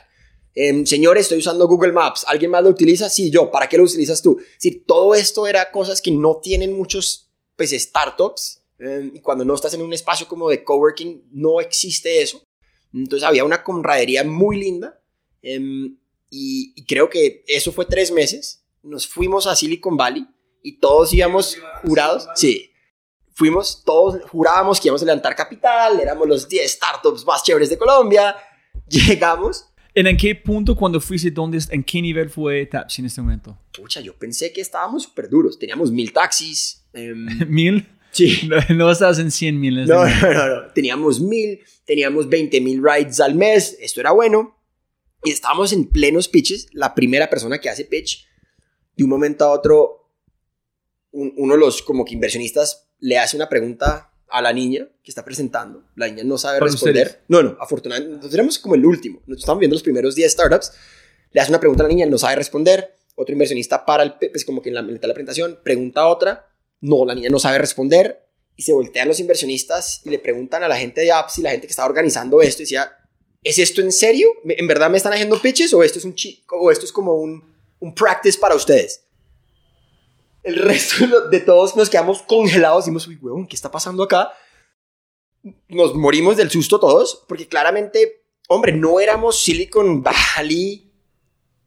Em, 0.55 0.84
señores, 0.84 1.22
estoy 1.22 1.38
usando 1.38 1.68
Google 1.68 1.92
Maps. 1.92 2.24
¿Alguien 2.26 2.51
más 2.51 2.62
lo 2.62 2.70
utiliza? 2.70 3.09
Sí, 3.09 3.30
yo. 3.30 3.51
¿Para 3.51 3.68
qué 3.68 3.76
lo 3.78 3.84
utilizas 3.84 4.20
tú? 4.20 4.38
Es 4.40 4.55
decir, 4.55 4.84
todo 4.86 5.14
esto 5.14 5.46
era 5.46 5.70
cosas 5.70 6.01
que 6.03 6.11
no 6.11 6.40
tienen 6.42 6.72
muchos 6.76 7.30
pues, 7.57 7.70
startups. 7.70 8.62
em, 8.78 9.12
y 9.14 9.20
cuando 9.20 9.44
no 9.44 9.55
estás 9.55 9.74
en 9.74 9.82
un 9.82 9.92
espacio 9.92 10.26
como 10.26 10.48
de 10.48 10.64
coworking, 10.64 11.28
no 11.32 11.61
existe 11.61 12.22
eso. 12.22 12.42
Entonces 12.92 13.26
había 13.28 13.44
una 13.44 13.62
camaradería 13.62 14.24
muy 14.24 14.59
linda. 14.59 15.01
em, 15.42 15.96
y, 16.32 16.72
y 16.76 16.84
creo 16.84 17.09
que 17.11 17.44
eso 17.46 17.72
fue 17.72 17.86
tres 17.86 18.11
meses. 18.12 18.64
Nos 18.82 19.07
fuimos 19.07 19.46
a 19.46 19.57
Silicon 19.57 19.96
Valley 19.96 20.26
y 20.62 20.78
todos 20.78 21.12
íbamos 21.12 21.57
jurados. 21.82 22.26
Sí. 22.34 22.70
Fuimos, 23.34 23.82
todos 23.84 24.22
jurábamos 24.30 24.78
que 24.80 24.88
íbamos 24.88 25.03
a 25.03 25.07
levantar 25.07 25.34
capital. 25.34 25.98
Éramos 26.01 26.28
los 26.28 26.48
10 26.48 26.70
startups 26.70 27.24
más 27.24 27.42
chéveres 27.42 27.70
de 27.70 27.78
Colombia. 27.78 28.36
Llegamos. 28.88 29.66
¿En, 29.95 30.16
qué 30.16 30.34
punto 30.34 30.76
cuando 30.76 31.01
fuiste, 31.01 31.30
dónde, 31.30 31.59
en 31.70 31.82
qué 31.84 32.01
nivel 32.01 32.30
fue 32.30 32.66
Tapsi 32.66 33.03
en 33.03 33.07
este 33.07 33.20
momento? 33.20 33.59
Pucha, 33.72 34.01
yo 34.01 34.14
pensé 34.16 34.53
que 34.53 34.61
estábamos 34.61 35.03
súper 35.05 35.28
duros. 35.28 35.59
Teníamos 35.59 35.91
mil 35.91 36.12
taxis. 36.12 36.84
em, 36.93 37.26
¿Mil? 37.49 37.86
sí. 38.12 38.49
No, 38.49 38.57
no 38.76 38.91
estás 38.91 39.18
en 39.18 39.30
100 39.30 39.61
mil. 39.61 39.78
este 39.80 39.93
No, 39.93 40.05
no, 40.05 40.32
no, 40.32 40.47
no. 40.62 40.72
Teníamos 40.72 41.20
mil, 41.20 41.61
teníamos 41.84 42.28
20 42.28 42.61
mil 42.61 42.82
rides 42.82 43.20
al 43.20 43.34
mes. 43.34 43.76
Esto 43.80 44.01
era 44.01 44.12
bueno. 44.12 44.57
Y 45.24 45.30
estábamos 45.30 45.72
en 45.72 45.86
plenos 45.86 46.28
pitches. 46.28 46.68
La 46.72 46.95
primera 46.95 47.28
persona 47.28 47.59
que 47.59 47.68
hace 47.68 47.84
pitch, 47.84 48.26
de 48.97 49.05
un 49.05 49.11
momento 49.11 49.45
a 49.45 49.51
otro, 49.51 50.11
un- 51.11 51.34
uno 51.36 51.55
de 51.55 51.61
los 51.61 51.82
como 51.82 52.05
que 52.05 52.14
inversionistas 52.14 52.88
le 53.01 53.18
hace 53.18 53.36
una 53.36 53.49
pregunta 53.49 54.09
a 54.31 54.41
la 54.43 54.53
niña 54.53 54.89
que 55.03 55.11
está 55.11 55.24
presentando. 55.24 55.85
La 55.97 56.07
niña 56.09 56.24
no 56.24 56.39
sabe 56.39 56.61
responder. 56.61 57.07
ustedes. 57.07 57.22
No, 57.28 57.43
no, 57.43 57.57
afortunadamente. 57.61 58.16
Nosotros 58.16 58.35
éramos 58.35 58.59
como 58.59 58.74
el 58.74 58.85
último. 58.87 59.18
Nosotros 59.20 59.41
estamos 59.41 59.61
viendo 59.61 59.74
los 59.74 59.83
primeros 59.83 60.14
10 60.14 60.33
startups. 60.33 60.72
Le 61.33 61.41
hace 61.41 61.51
una 61.51 61.61
pregunta 61.61 61.83
a 61.83 61.87
la 61.87 61.91
niña, 61.95 62.07
no 62.07 62.18
sabe 62.18 62.37
responder. 62.37 62.97
Otro 63.16 63.33
inversionista 63.33 63.85
para 63.85 64.03
el, 64.03 64.14
pues 64.14 64.45
como 64.45 64.62
que 64.62 64.68
en 64.70 64.74
la 64.76 64.83
mitad 64.83 65.03
de 65.03 65.09
la 65.09 65.14
presentación, 65.14 65.59
pregunta 65.62 66.03
a 66.03 66.09
otra. 66.09 66.47
No, 66.81 67.05
la 67.05 67.14
niña 67.14 67.28
no 67.31 67.39
sabe 67.39 67.59
responder. 67.59 68.26
Y 68.57 68.62
se 68.62 68.72
voltean 68.72 69.09
los 69.09 69.20
inversionistas 69.20 70.01
y 70.05 70.11
le 70.11 70.18
preguntan 70.18 70.62
a 70.62 70.68
la 70.68 70.76
gente 70.76 71.01
de 71.01 71.12
apps 71.12 71.39
y 71.39 71.43
la 71.43 71.51
gente 71.51 71.66
que 71.66 71.70
estaba 71.70 71.89
organizando 71.89 72.41
esto. 72.43 72.62
Y 72.62 72.64
decía, 72.64 72.93
¿es 73.43 73.59
esto 73.59 73.81
en 73.81 73.91
serio? 73.93 74.28
¿Me- 74.45 74.55
¿En 74.59 74.66
verdad 74.66 74.91
me 74.91 74.97
están 74.97 75.12
haciendo 75.12 75.41
pitches 75.41 75.72
o 75.74 75.83
esto 75.83 75.99
es 75.99 76.05
un 76.05 76.14
chi- 76.14 76.45
o 76.51 76.70
esto 76.70 76.85
es 76.85 76.93
como 76.93 77.14
un, 77.14 77.43
un 77.81 77.95
practice 77.95 78.39
para 78.39 78.55
ustedes? 78.55 79.05
El 80.43 80.57
resto 80.57 81.28
de 81.28 81.41
todos 81.41 81.76
nos 81.76 81.91
quedamos 81.91 82.22
congelados. 82.22 82.84
Dijimos, 82.84 83.07
uy, 83.07 83.18
huevón, 83.20 83.47
¿qué 83.47 83.57
está 83.57 83.70
pasando 83.70 84.03
acá? 84.03 84.30
Nos 85.68 85.95
morimos 85.95 86.36
del 86.36 86.51
susto 86.51 86.78
todos, 86.78 87.24
porque 87.28 87.49
claramente 87.49 88.20
hombre, 88.51 88.72
no 88.72 88.99
éramos 89.01 89.43
Silicon 89.43 90.03
Valley 90.03 90.93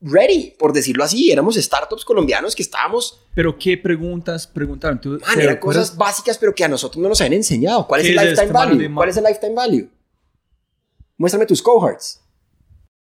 ready, 0.01 0.53
por 0.59 0.74
decirlo 0.74 1.03
así. 1.03 1.32
Éramos 1.32 1.55
startups 1.55 2.03
colombianos 2.03 2.55
que 2.55 2.61
estábamos, 2.61 3.26
Pero 3.34 3.57
¿qué 3.57 3.78
preguntas 3.78 4.45
preguntaron? 4.45 4.99
¿Tú, 4.99 5.17
man, 5.26 5.39
eran 5.39 5.57
cosas 5.57 5.95
básicas, 5.95 6.38
pero 6.38 6.53
que 6.53 6.65
a 6.65 6.67
nosotros 6.67 7.01
no 7.01 7.09
nos 7.09 7.21
habían 7.21 7.34
enseñado. 7.34 7.88
¿Cuál 7.88 8.01
es 8.01 8.07
¿Qué 8.07 8.11
el 8.11 8.19
es 8.19 8.24
lifetime 8.24 8.45
este 8.45 8.53
value? 8.53 8.95
¿Cuál 8.95 9.09
es 9.09 9.17
el 9.17 9.24
lifetime 9.24 9.55
value? 9.55 9.89
Muéstrame 11.17 11.45
tus 11.45 11.61
cohorts. 11.61 12.21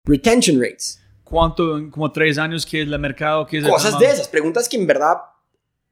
Retention 0.05 0.61
rates. 0.61 1.01
¿Cuánto, 1.23 1.89
como 1.93 2.11
tres 2.11 2.39
años, 2.39 2.67
qué 2.67 2.83
es 2.83 2.89
el 2.89 2.99
mercado? 2.99 3.47
¿Qué 3.47 3.59
es 3.59 3.69
Cosas 3.69 3.97
de 4.01 4.07
esas, 4.07 4.27
preguntas 4.27 4.69
que 4.69 4.77
en 4.77 4.87
verdad 4.89 5.19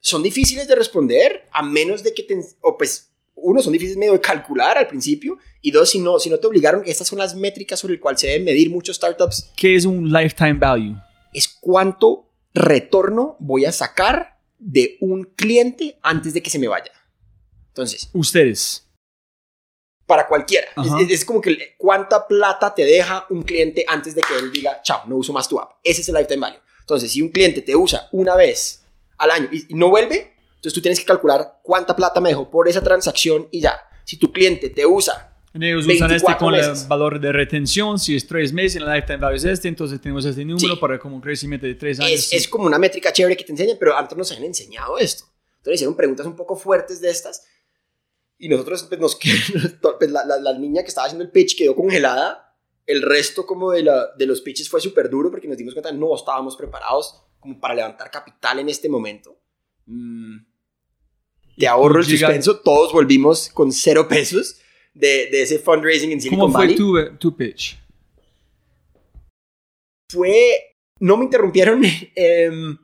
son 0.01 0.23
difíciles 0.23 0.69
de 0.69 0.75
responder, 0.75 1.49
a 1.53 1.63
menos 1.63 2.03
de 2.03 2.15
que 2.15 2.23
te, 2.23 2.39
o 2.61 2.77
pues, 2.77 3.11
uno, 3.35 3.63
son 3.63 3.73
difíciles 3.73 3.97
medio 3.97 4.13
de 4.13 4.21
calcular 4.21 4.79
al 4.79 4.89
principio, 4.89 5.39
y 5.61 5.71
dos, 5.71 5.91
si 5.91 5.99
no, 6.01 6.19
si 6.19 6.31
no 6.31 6.39
te 6.39 6.47
obligaron, 6.47 6.83
estas 6.87 7.09
son 7.09 7.19
las 7.19 7.35
métricas 7.35 7.79
sobre 7.79 7.95
las 7.95 8.01
cuales 8.01 8.21
se 8.21 8.29
deben 8.29 8.45
medir 8.45 8.71
muchos 8.71 8.97
startups, 8.97 9.51
¿Qué 9.57 9.75
es 9.77 9.85
un 9.85 10.13
lifetime 10.13 10.55
value? 10.55 10.97
es 11.33 11.49
cuánto 11.49 12.31
retorno 12.55 13.37
voy 13.39 13.65
a 13.65 13.73
sacar 13.73 14.39
de 14.59 14.97
un 15.01 15.25
cliente 15.25 15.99
antes 16.03 16.35
de 16.35 16.43
que 16.43 16.51
se 16.51 16.59
me 16.59 16.69
vaya. 16.69 16.91
Entonces, 17.69 18.09
Ustedes. 18.13 18.87
para 20.07 20.27
cualquiera, 20.27 20.67
es, 21.01 21.11
es 21.11 21.25
como 21.25 21.41
que 21.41 21.77
cuánta 21.77 22.27
plata 22.27 22.75
te 22.75 22.85
deja 22.85 23.27
un 23.31 23.43
cliente 23.43 23.85
antes 23.87 24.15
de 24.15 24.23
que 24.23 24.37
él 24.37 24.51
diga, 24.51 24.81
chao, 24.83 25.03
no 25.07 25.17
uso 25.17 25.33
más 25.33 25.49
tu 25.49 25.61
app. 25.61 25.73
Ese 25.85 26.01
es 26.01 26.09
el 26.09 26.15
lifetime 26.15 26.41
value. 26.41 26.61
Entonces, 26.81 27.13
si 27.13 27.23
un 27.23 27.29
cliente 27.29 27.63
te 27.63 27.77
usa 27.77 28.09
una 28.11 28.35
vez 28.35 28.83
al 29.19 29.31
año 29.31 29.49
y 29.53 29.67
y 29.73 29.75
no 29.75 29.91
vuelve, 29.91 30.35
entonces 30.57 30.73
tú 30.73 30.81
tienes 30.81 30.99
que 31.01 31.07
calcular 31.07 31.61
cuánta 31.63 31.95
plata 31.95 32.21
me 32.21 32.31
dejó 32.31 32.51
por 32.51 32.69
esa 32.69 32.83
transacción 32.83 33.49
y 33.51 33.61
ya. 33.61 33.81
Si 34.05 34.17
tu 34.17 34.33
cliente 34.33 34.71
te 34.71 34.87
usa, 34.87 35.35
Ellos 35.55 35.85
usan 35.87 36.11
este 36.13 36.27
24 36.27 36.39
con 36.47 36.55
el 36.55 36.61
meses. 36.69 36.89
valor 36.89 37.21
de 37.21 37.31
retención. 37.33 37.99
Si 37.99 38.17
es 38.17 38.27
tres 38.27 38.53
meses, 38.53 38.77
el 38.83 38.87
lifetime 38.89 39.19
value 39.19 39.37
es 39.37 39.45
este. 39.45 39.69
Entonces 39.69 40.01
tenemos 40.01 40.25
este 40.25 40.45
número 40.45 40.75
Sí. 40.75 40.81
para 40.81 40.99
como 40.99 41.17
un 41.17 41.21
crecimiento 41.21 41.67
de 41.67 41.75
tres 41.75 42.01
años. 42.01 42.13
es, 42.13 42.33
es 42.33 42.49
como 42.49 42.65
una 42.67 42.79
métrica 42.79 43.13
chévere 43.13 43.37
que 43.37 43.45
te 43.45 43.53
enseñan, 43.53 43.77
pero 43.79 43.97
antes 43.97 44.17
nos 44.17 44.31
habían 44.31 44.47
enseñado 44.47 44.97
esto. 44.99 45.25
Entonces 45.59 45.75
hicieron 45.75 45.97
preguntas 45.97 46.27
un 46.27 46.37
poco 46.37 46.57
fuertes 46.57 47.01
de 47.01 47.11
estas. 47.11 47.45
Y 48.39 48.49
nosotros, 48.49 48.85
pues, 48.85 49.01
nos, 49.01 49.17
pues, 49.99 50.11
la, 50.11 50.25
la, 50.25 50.39
la 50.39 50.59
niña 50.59 50.83
que 50.83 50.89
estaba 50.89 51.07
haciendo 51.07 51.25
el 51.25 51.31
pitch 51.31 51.57
quedó 51.57 51.75
congelada. 51.77 52.55
El 52.87 53.03
resto 53.03 53.45
como 53.45 53.73
de, 53.73 53.83
la, 53.83 54.07
de 54.17 54.25
los 54.27 54.41
pitches 54.41 54.71
fue 54.71 54.81
súper 54.81 55.11
duro 55.11 55.31
porque 55.31 55.49
nos 55.49 55.59
dimos 55.59 55.75
cuenta 55.75 55.93
no 55.93 56.15
estábamos 56.15 56.57
preparados 56.57 57.23
como 57.41 57.59
para 57.61 57.75
levantar 57.75 58.11
capital 58.11 58.59
en 58.59 58.69
este 58.69 58.89
momento. 58.89 59.39
Mm. 59.87 60.39
Te 61.57 61.67
ahorro 61.67 62.01
el 62.01 62.07
suspenso. 62.07 62.61
Todos 62.61 62.93
volvimos 62.93 63.49
con 63.49 63.73
cero 63.73 64.07
pesos 64.07 64.61
de, 64.95 65.29
de 65.31 65.43
ese 65.43 65.59
fundraising 65.59 66.13
en 66.13 66.21
Silicon 66.21 66.47
¿Cómo 66.47 66.53
fue 66.55 66.67
Valley. 66.67 66.77
tu, 66.77 67.17
tu 67.19 67.37
pitch? 67.37 67.79
fue, 70.11 70.77
no 71.01 71.17
me 71.17 71.25
interrumpieron, 71.25 71.83
em, 72.15 72.79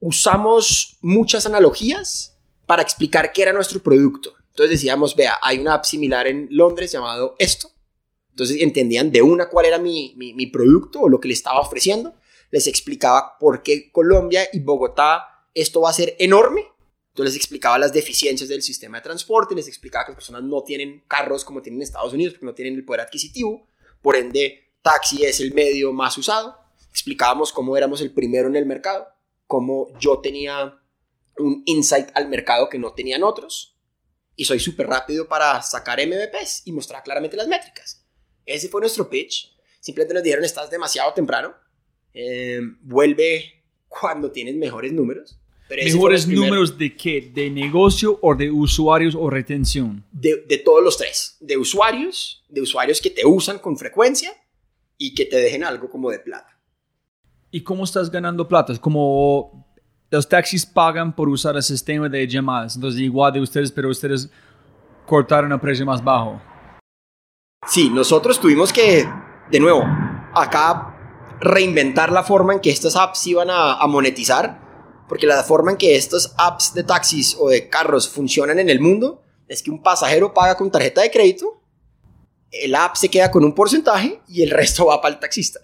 usamos 0.00 0.96
muchas 1.00 1.46
analogías 1.46 2.36
para 2.66 2.82
explicar 2.82 3.32
qué 3.32 3.42
era 3.42 3.52
nuestro 3.52 3.80
producto. 3.80 4.34
Entonces 4.50 4.78
decíamos, 4.78 5.16
vea, 5.16 5.38
hay 5.42 5.58
una 5.58 5.74
app 5.74 5.84
similar 5.84 6.26
en 6.26 6.48
Londres 6.50 6.92
llamado 6.92 7.34
esto. 7.38 7.70
Entonces 8.30 8.60
entendían 8.60 9.12
de 9.12 9.22
una 9.22 9.48
cuál 9.48 9.66
era 9.66 9.78
mi, 9.78 10.14
mi, 10.16 10.32
mi 10.32 10.46
producto 10.46 11.00
o 11.00 11.08
lo 11.08 11.20
que 11.20 11.28
le 11.28 11.34
estaba 11.34 11.60
ofreciendo. 11.60 12.14
Les 12.54 12.68
explicaba 12.68 13.36
por 13.40 13.64
qué 13.64 13.90
Colombia 13.90 14.48
y 14.52 14.60
Bogotá 14.60 15.48
esto 15.54 15.80
va 15.80 15.90
a 15.90 15.92
ser 15.92 16.14
enorme. 16.20 16.64
Entonces 17.08 17.34
les 17.34 17.42
explicaba 17.42 17.80
las 17.80 17.92
deficiencias 17.92 18.48
del 18.48 18.62
sistema 18.62 18.98
de 18.98 19.02
transporte, 19.02 19.56
les 19.56 19.66
explicaba 19.66 20.04
que 20.04 20.12
las 20.12 20.18
personas 20.18 20.44
no 20.44 20.62
tienen 20.62 21.02
carros 21.08 21.44
como 21.44 21.62
tienen 21.62 21.80
en 21.80 21.82
Estados 21.82 22.12
Unidos 22.12 22.34
porque 22.34 22.46
no 22.46 22.54
tienen 22.54 22.76
el 22.76 22.84
poder 22.84 23.00
adquisitivo. 23.00 23.66
Por 24.00 24.14
ende, 24.14 24.70
taxi 24.82 25.24
es 25.24 25.40
el 25.40 25.52
medio 25.52 25.92
más 25.92 26.16
usado. 26.16 26.56
Explicábamos 26.90 27.52
cómo 27.52 27.76
éramos 27.76 28.00
el 28.00 28.14
primero 28.14 28.46
en 28.46 28.54
el 28.54 28.66
mercado, 28.66 29.08
cómo 29.48 29.88
yo 29.98 30.20
tenía 30.20 30.80
un 31.38 31.64
insight 31.66 32.10
al 32.14 32.28
mercado 32.28 32.68
que 32.68 32.78
no 32.78 32.92
tenían 32.92 33.24
otros. 33.24 33.76
Y 34.36 34.44
soy 34.44 34.60
súper 34.60 34.86
rápido 34.86 35.26
para 35.26 35.60
sacar 35.60 35.98
MVPs 35.98 36.62
y 36.66 36.70
mostrar 36.70 37.02
claramente 37.02 37.36
las 37.36 37.48
métricas. 37.48 38.06
Ese 38.46 38.68
fue 38.68 38.80
nuestro 38.80 39.10
pitch. 39.10 39.52
Simplemente 39.80 40.14
nos 40.14 40.22
dijeron, 40.22 40.44
estás 40.44 40.70
demasiado 40.70 41.12
temprano. 41.14 41.63
Eh, 42.14 42.60
vuelve 42.80 43.64
cuando 43.88 44.30
tienes 44.30 44.54
mejores 44.54 44.92
números. 44.92 45.38
Pero 45.68 45.82
¿Mejores 45.82 46.28
números 46.28 46.76
de 46.76 46.94
qué? 46.94 47.30
¿De 47.34 47.50
negocio 47.50 48.18
o 48.22 48.34
de 48.34 48.50
usuarios 48.50 49.14
o 49.14 49.28
retención? 49.30 50.04
de, 50.12 50.44
de 50.46 50.58
todos 50.58 50.82
los 50.82 50.96
tres. 50.96 51.36
De 51.40 51.56
usuarios, 51.56 52.44
de 52.48 52.60
usuarios 52.60 53.00
que 53.00 53.10
te 53.10 53.26
usan 53.26 53.58
con 53.58 53.76
frecuencia 53.76 54.30
y 54.98 55.14
que 55.14 55.24
te 55.24 55.36
dejen 55.36 55.64
algo 55.64 55.90
como 55.90 56.10
de 56.10 56.18
plata. 56.20 56.58
¿Y 57.50 57.62
cómo 57.62 57.84
estás 57.84 58.10
ganando 58.10 58.46
plata? 58.46 58.72
Es 58.72 58.78
como 58.78 59.66
los 60.10 60.28
taxis 60.28 60.64
pagan 60.66 61.14
por 61.14 61.28
usar 61.28 61.56
el 61.56 61.62
sistema 61.62 62.08
de 62.08 62.26
llamadas. 62.28 62.76
Entonces, 62.76 63.00
igual 63.00 63.32
de 63.32 63.40
ustedes, 63.40 63.72
pero 63.72 63.88
ustedes 63.88 64.30
cortaron 65.06 65.52
a 65.52 65.60
precio 65.60 65.84
más 65.84 66.02
bajo. 66.02 66.40
Sí, 67.66 67.88
nosotros 67.88 68.38
tuvimos 68.38 68.72
que, 68.72 69.08
de 69.50 69.60
nuevo, 69.60 69.82
acá 70.34 70.93
reinventar 71.40 72.12
la 72.12 72.22
forma 72.22 72.54
en 72.54 72.60
que 72.60 72.70
estas 72.70 72.96
apps 72.96 73.26
iban 73.26 73.48
a, 73.50 73.86
monetizar, 73.86 75.04
porque 75.08 75.26
la 75.26 75.42
forma 75.42 75.72
en 75.72 75.76
que 75.76 75.96
estas 75.96 76.34
apps 76.38 76.74
de 76.74 76.84
taxis 76.84 77.36
o 77.38 77.48
de 77.48 77.68
carros 77.68 78.08
funcionan 78.08 78.58
en 78.58 78.68
el 78.68 78.80
mundo 78.80 79.22
es 79.48 79.62
que 79.62 79.70
un 79.70 79.82
pasajero 79.82 80.32
paga 80.32 80.56
con 80.56 80.70
tarjeta 80.70 81.02
de 81.02 81.10
crédito, 81.10 81.60
el 82.50 82.74
app 82.74 82.96
se 82.96 83.08
queda 83.08 83.30
con 83.30 83.44
un 83.44 83.54
porcentaje 83.54 84.20
y 84.28 84.42
el 84.42 84.50
resto 84.50 84.86
va 84.86 85.00
para 85.00 85.14
el 85.14 85.20
taxista. 85.20 85.60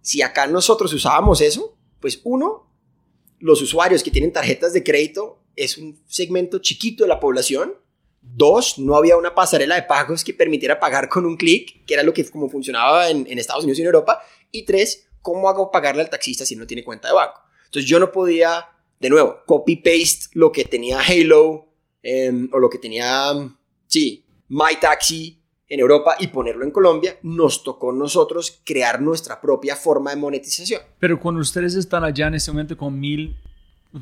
Si 0.00 0.22
acá 0.22 0.46
nosotros 0.46 0.92
usábamos 0.92 1.40
eso, 1.40 1.76
pues 2.00 2.20
uno, 2.24 2.70
los 3.38 3.62
usuarios 3.62 4.02
que 4.02 4.10
tienen 4.10 4.32
tarjetas 4.32 4.72
de 4.72 4.84
crédito 4.84 5.42
es 5.56 5.78
un 5.78 6.00
segmento 6.06 6.58
chiquito 6.58 7.04
de 7.04 7.08
la 7.08 7.18
población. 7.18 7.74
Dos, 8.34 8.78
no 8.78 8.96
había 8.96 9.16
una 9.16 9.34
pasarela 9.34 9.76
de 9.76 9.82
pagos 9.82 10.22
que 10.22 10.34
permitiera 10.34 10.78
pagar 10.78 11.08
con 11.08 11.24
un 11.24 11.36
clic, 11.36 11.84
que 11.86 11.94
era 11.94 12.02
lo 12.02 12.12
que 12.12 12.28
como 12.28 12.48
funcionaba 12.48 13.08
en, 13.08 13.26
Estados 13.38 13.64
Unidos 13.64 13.78
y 13.78 13.82
en 13.82 13.86
Europa. 13.86 14.20
Y 14.50 14.64
tres, 14.64 15.08
¿cómo 15.22 15.48
hago 15.48 15.70
pagarle 15.70 16.02
al 16.02 16.10
taxista 16.10 16.44
si 16.44 16.56
no 16.56 16.66
tiene 16.66 16.84
cuenta 16.84 17.08
de 17.08 17.14
banco? 17.14 17.40
Entonces 17.64 17.88
yo 17.88 17.98
no 17.98 18.12
podía, 18.12 18.68
de 19.00 19.10
nuevo, 19.10 19.38
copy-paste 19.46 20.28
lo 20.32 20.52
que 20.52 20.64
tenía 20.64 21.00
Halo 21.00 21.68
em, 22.02 22.48
o 22.52 22.58
lo 22.58 22.68
que 22.68 22.78
tenía, 22.78 23.32
sí, 23.86 24.24
My 24.48 24.76
Taxi 24.80 25.42
en 25.68 25.80
Europa 25.80 26.16
y 26.18 26.28
ponerlo 26.28 26.64
en 26.64 26.70
Colombia. 26.70 27.16
Nos 27.22 27.62
tocó 27.62 27.92
nosotros 27.92 28.60
crear 28.64 29.00
nuestra 29.00 29.40
propia 29.40 29.76
forma 29.76 30.10
de 30.10 30.16
monetización. 30.16 30.82
Pero 30.98 31.18
cuando 31.18 31.40
ustedes 31.40 31.74
están 31.74 32.04
allá 32.04 32.28
en 32.28 32.34
ese 32.34 32.52
momento 32.52 32.76
con 32.76 32.98
mil 32.98 33.36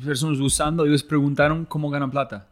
personas 0.03 0.39
usando, 0.39 0.85
ellos 0.85 1.03
preguntaron 1.03 1.65
cómo 1.65 1.89
ganan 1.89 2.11
plata. 2.11 2.49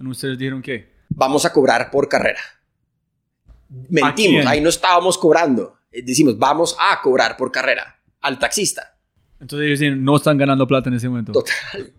¿Y 0.00 0.06
ustedes 0.06 0.38
dijeron 0.38 0.62
qué? 0.62 0.97
Vamos 1.08 1.44
a 1.44 1.52
cobrar 1.52 1.90
por 1.90 2.08
carrera. 2.08 2.40
Mentimos, 3.90 4.46
ahí 4.46 4.60
no 4.60 4.68
estábamos 4.68 5.18
cobrando. 5.18 5.76
Eh, 5.92 6.02
Decimos, 6.02 6.38
vamos 6.38 6.76
a 6.80 7.00
cobrar 7.02 7.36
por 7.36 7.52
carrera 7.52 8.00
al 8.20 8.38
taxista. 8.38 8.98
Entonces 9.40 9.66
ellos 9.66 9.78
dicen, 9.80 10.02
no 10.02 10.16
están 10.16 10.38
ganando 10.38 10.66
plata 10.66 10.88
en 10.88 10.96
ese 10.96 11.08
momento. 11.08 11.32
Total. 11.32 11.92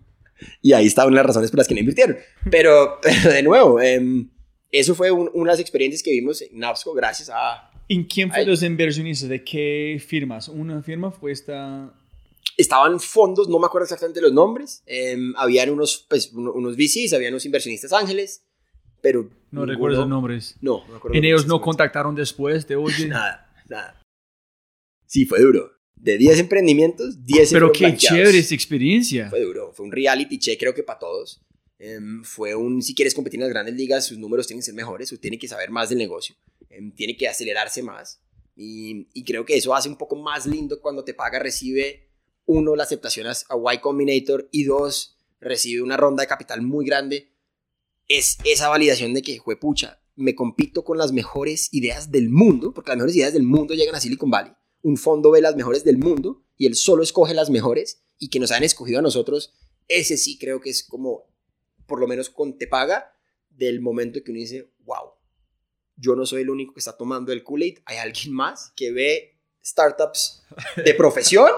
Y 0.62 0.72
ahí 0.72 0.86
estaban 0.86 1.14
las 1.14 1.24
razones 1.24 1.50
por 1.50 1.58
las 1.58 1.68
que 1.68 1.74
no 1.74 1.80
invirtieron. 1.80 2.16
Pero, 2.50 2.98
pero 3.02 3.30
de 3.32 3.42
nuevo, 3.42 3.80
em, 3.80 4.28
eso 4.70 4.94
fue 4.94 5.10
un- 5.10 5.30
una 5.34 5.52
de 5.52 5.54
las 5.54 5.60
experiencias 5.60 6.02
que 6.02 6.10
vimos 6.10 6.42
en 6.42 6.58
Napsco 6.58 6.92
gracias 6.92 7.30
a... 7.32 7.70
¿En 7.88 8.04
quién 8.04 8.30
fue 8.30 8.40
Ay. 8.40 8.46
los 8.46 8.62
inversionistas? 8.62 9.28
¿De 9.28 9.42
qué 9.42 10.00
firmas? 10.04 10.48
Una 10.48 10.82
firma 10.82 11.10
fue 11.10 11.32
esta... 11.32 11.92
Estaban 12.56 13.00
fondos, 13.00 13.48
no 13.48 13.58
me 13.58 13.66
acuerdo 13.66 13.84
exactamente 13.84 14.20
los 14.20 14.32
nombres. 14.32 14.82
em, 14.86 15.32
habían 15.36 15.70
unos, 15.70 16.06
pues, 16.08 16.32
uno- 16.32 16.52
unos 16.52 16.76
VCs, 16.76 17.12
habían 17.14 17.32
unos 17.32 17.46
inversionistas 17.46 17.92
ángeles, 17.92 18.44
pero... 19.00 19.22
No 19.50 19.62
ninguno- 19.62 19.66
recuerdo 19.66 19.98
los 20.00 20.08
nombres. 20.08 20.56
No, 20.60 20.84
no 20.88 21.00
¿En 21.12 21.22
los 21.22 21.24
ellos 21.24 21.46
no 21.46 21.60
contactaron 21.60 22.14
después 22.14 22.66
de 22.68 22.76
oye? 22.76 23.08
Nada, 23.08 23.52
nada. 23.68 24.00
Sí, 25.06 25.26
fue 25.26 25.40
duro. 25.40 25.72
De 25.96 26.16
10 26.16 26.38
emprendimientos, 26.38 27.24
10 27.26 27.48
se 27.48 27.54
Pero 27.54 27.72
qué 27.72 27.86
blanqueados. 27.86 28.16
chévere 28.18 28.38
esa 28.38 28.54
experiencia. 28.54 29.28
Fue 29.28 29.40
duro. 29.42 29.72
Fue 29.72 29.84
un 29.84 29.92
reality 29.92 30.38
check, 30.38 30.58
creo 30.58 30.72
que 30.74 30.82
para 30.82 30.98
todos. 30.98 31.42
Em, 31.78 32.22
fue 32.22 32.54
un, 32.54 32.80
si 32.82 32.94
quieres 32.94 33.14
competir 33.14 33.38
en 33.40 33.42
las 33.46 33.50
grandes 33.50 33.74
ligas, 33.74 34.06
sus 34.06 34.18
números 34.18 34.46
tienen 34.46 34.60
que 34.60 34.66
ser 34.66 34.74
mejores, 34.74 35.10
usted 35.12 35.20
tiene 35.22 35.38
que 35.38 35.48
saber 35.48 35.70
más 35.70 35.88
del 35.88 35.98
negocio, 35.98 36.36
em, 36.68 36.92
tiene 36.92 37.16
que 37.16 37.26
acelerarse 37.28 37.82
más. 37.82 38.22
Y, 38.54 39.08
y 39.14 39.24
creo 39.24 39.44
que 39.44 39.56
eso 39.56 39.74
hace 39.74 39.88
un 39.88 39.96
poco 39.96 40.16
más 40.16 40.46
lindo 40.46 40.80
cuando 40.80 41.04
te 41.04 41.14
paga, 41.14 41.38
recibe 41.38 42.08
uno, 42.46 42.76
la 42.76 42.82
aceptación 42.84 43.26
a 43.26 43.74
Y 43.74 43.78
Combinator 43.78 44.48
y 44.52 44.64
dos, 44.64 45.16
recibe 45.40 45.82
una 45.82 45.96
ronda 45.96 46.22
de 46.22 46.28
capital 46.28 46.60
muy 46.62 46.84
grande. 46.84 47.29
Es 48.10 48.38
esa 48.42 48.68
validación 48.68 49.14
de 49.14 49.22
que, 49.22 49.38
juepucha, 49.38 50.02
me 50.16 50.34
compito 50.34 50.82
con 50.82 50.98
las 50.98 51.12
mejores 51.12 51.72
ideas 51.72 52.10
del 52.10 52.28
mundo, 52.28 52.74
porque 52.74 52.90
las 52.90 52.96
mejores 52.96 53.14
ideas 53.14 53.32
del 53.32 53.44
mundo 53.44 53.72
llegan 53.72 53.94
a 53.94 54.00
Silicon 54.00 54.28
Valley. 54.28 54.52
Un 54.82 54.96
fondo 54.96 55.30
ve 55.30 55.40
las 55.40 55.54
mejores 55.54 55.84
del 55.84 55.96
mundo 55.96 56.42
y 56.56 56.66
él 56.66 56.74
solo 56.74 57.04
escoge 57.04 57.34
las 57.34 57.50
mejores 57.50 58.02
y 58.18 58.28
que 58.28 58.40
nos 58.40 58.50
han 58.50 58.64
escogido 58.64 58.98
a 58.98 59.02
nosotros. 59.02 59.54
Ese 59.86 60.16
sí 60.16 60.38
creo 60.38 60.60
que 60.60 60.70
es 60.70 60.82
como, 60.82 61.22
por 61.86 62.00
lo 62.00 62.08
menos 62.08 62.30
con 62.30 62.58
te 62.58 62.66
paga, 62.66 63.12
del 63.48 63.80
momento 63.80 64.24
que 64.24 64.32
uno 64.32 64.40
dice, 64.40 64.72
wow, 64.80 65.12
yo 65.94 66.16
no 66.16 66.26
soy 66.26 66.42
el 66.42 66.50
único 66.50 66.74
que 66.74 66.80
está 66.80 66.96
tomando 66.96 67.32
el 67.32 67.44
Kool-Aid, 67.44 67.78
hay 67.84 67.98
alguien 67.98 68.32
más 68.32 68.72
que 68.74 68.90
ve 68.90 69.38
startups 69.64 70.42
de 70.84 70.94
profesión 70.94 71.50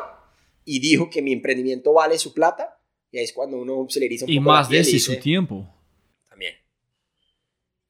y 0.66 0.80
dijo 0.80 1.08
que 1.08 1.22
mi 1.22 1.32
emprendimiento 1.32 1.94
vale 1.94 2.18
su 2.18 2.34
plata, 2.34 2.78
y 3.10 3.16
ahí 3.16 3.24
es 3.24 3.32
cuando 3.32 3.56
uno 3.56 3.86
se 3.88 4.00
le 4.00 4.06
eriza 4.06 4.26
un 4.26 4.32
Y 4.32 4.38
poco 4.38 4.50
la 4.50 4.58
más 4.58 4.68
de 4.68 4.80
y 4.80 5.00
su 5.00 5.16
tiempo. 5.18 5.66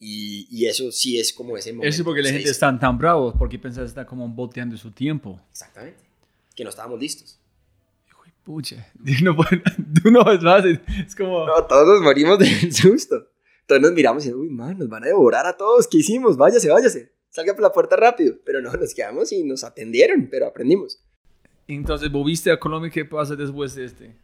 Y, 0.04 0.48
y 0.50 0.66
eso 0.66 0.90
sí 0.90 1.20
es 1.20 1.32
como 1.32 1.56
ese 1.56 1.72
momento. 1.72 1.88
Eso 1.88 2.02
es 2.02 2.04
porque 2.04 2.22
la 2.22 2.30
gente 2.30 2.40
dice, 2.40 2.50
está 2.50 2.76
tan 2.76 2.98
bravo, 2.98 3.32
porque 3.38 3.56
pensás 3.56 3.84
está 3.84 4.04
como 4.04 4.26
boteando 4.26 4.76
su 4.76 4.90
tiempo. 4.90 5.40
Exactamente. 5.52 6.02
Que 6.56 6.64
no 6.64 6.70
estábamos 6.70 6.98
listos. 6.98 7.38
Uy, 8.20 8.32
pucha. 8.42 8.90
No, 9.22 9.36
no 10.10 10.32
es 10.32 10.42
más. 10.42 10.64
Es 10.64 11.14
como. 11.14 11.46
No, 11.46 11.64
todos 11.66 11.86
nos 11.86 12.02
morimos 12.02 12.36
del 12.36 12.72
susto. 12.74 13.28
Todos 13.64 13.80
nos 13.80 13.92
miramos 13.92 14.26
y 14.26 14.32
uy, 14.32 14.48
man, 14.48 14.76
nos 14.76 14.88
van 14.88 15.04
a 15.04 15.06
devorar 15.06 15.46
a 15.46 15.56
todos. 15.56 15.86
¿Qué 15.86 15.98
hicimos? 15.98 16.36
Váyase, 16.36 16.68
váyase. 16.68 17.12
Salga 17.30 17.54
por 17.54 17.62
la 17.62 17.70
puerta 17.70 17.94
rápido. 17.94 18.34
Pero 18.44 18.60
no, 18.60 18.72
nos 18.72 18.94
quedamos 18.94 19.30
y 19.30 19.44
nos 19.44 19.62
atendieron, 19.62 20.26
pero 20.28 20.48
aprendimos. 20.48 20.98
Entonces, 21.68 22.10
¿volviste 22.10 22.50
a 22.50 22.58
Colombia? 22.58 22.90
¿Qué 22.90 23.04
pasa 23.04 23.36
después 23.36 23.76
de 23.76 23.84
este? 23.84 24.16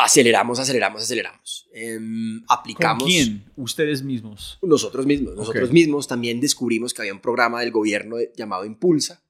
Aceleramos, 0.00 0.60
aceleramos, 0.60 1.02
aceleramos. 1.02 1.68
Em, 1.72 2.42
aplicamos. 2.48 3.02
¿Con 3.02 3.10
quién? 3.10 3.44
Ustedes 3.56 4.02
mismos. 4.02 4.58
Nosotros 4.62 5.04
mismos. 5.06 5.34
Nosotros 5.34 5.64
Ok. 5.68 5.72
mismos 5.72 6.06
también 6.06 6.40
descubrimos 6.40 6.94
que 6.94 7.02
había 7.02 7.12
un 7.12 7.20
programa 7.20 7.60
del 7.60 7.72
gobierno 7.72 8.16
llamado 8.36 8.64
Impulsa, 8.64 9.24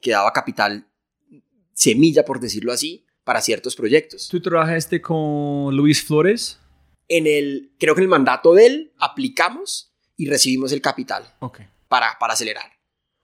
que 0.00 0.10
daba 0.10 0.32
capital, 0.32 0.88
semilla, 1.72 2.24
por 2.24 2.40
decirlo 2.40 2.72
así, 2.72 3.06
para 3.22 3.40
ciertos 3.40 3.76
proyectos. 3.76 4.28
¿Tú 4.28 4.40
trabajaste 4.42 5.00
con 5.00 5.76
Luis 5.76 6.02
Flores? 6.04 6.58
En 7.06 7.28
el, 7.28 7.72
creo 7.78 7.94
que 7.94 8.00
en 8.00 8.04
el 8.04 8.08
mandato 8.10 8.54
de 8.54 8.66
él, 8.66 8.92
aplicamos 8.98 9.94
y 10.16 10.26
recibimos 10.26 10.72
el 10.72 10.80
capital. 10.80 11.24
Ok. 11.38 11.60
para, 11.88 12.16
para 12.18 12.32
acelerar. 12.32 12.72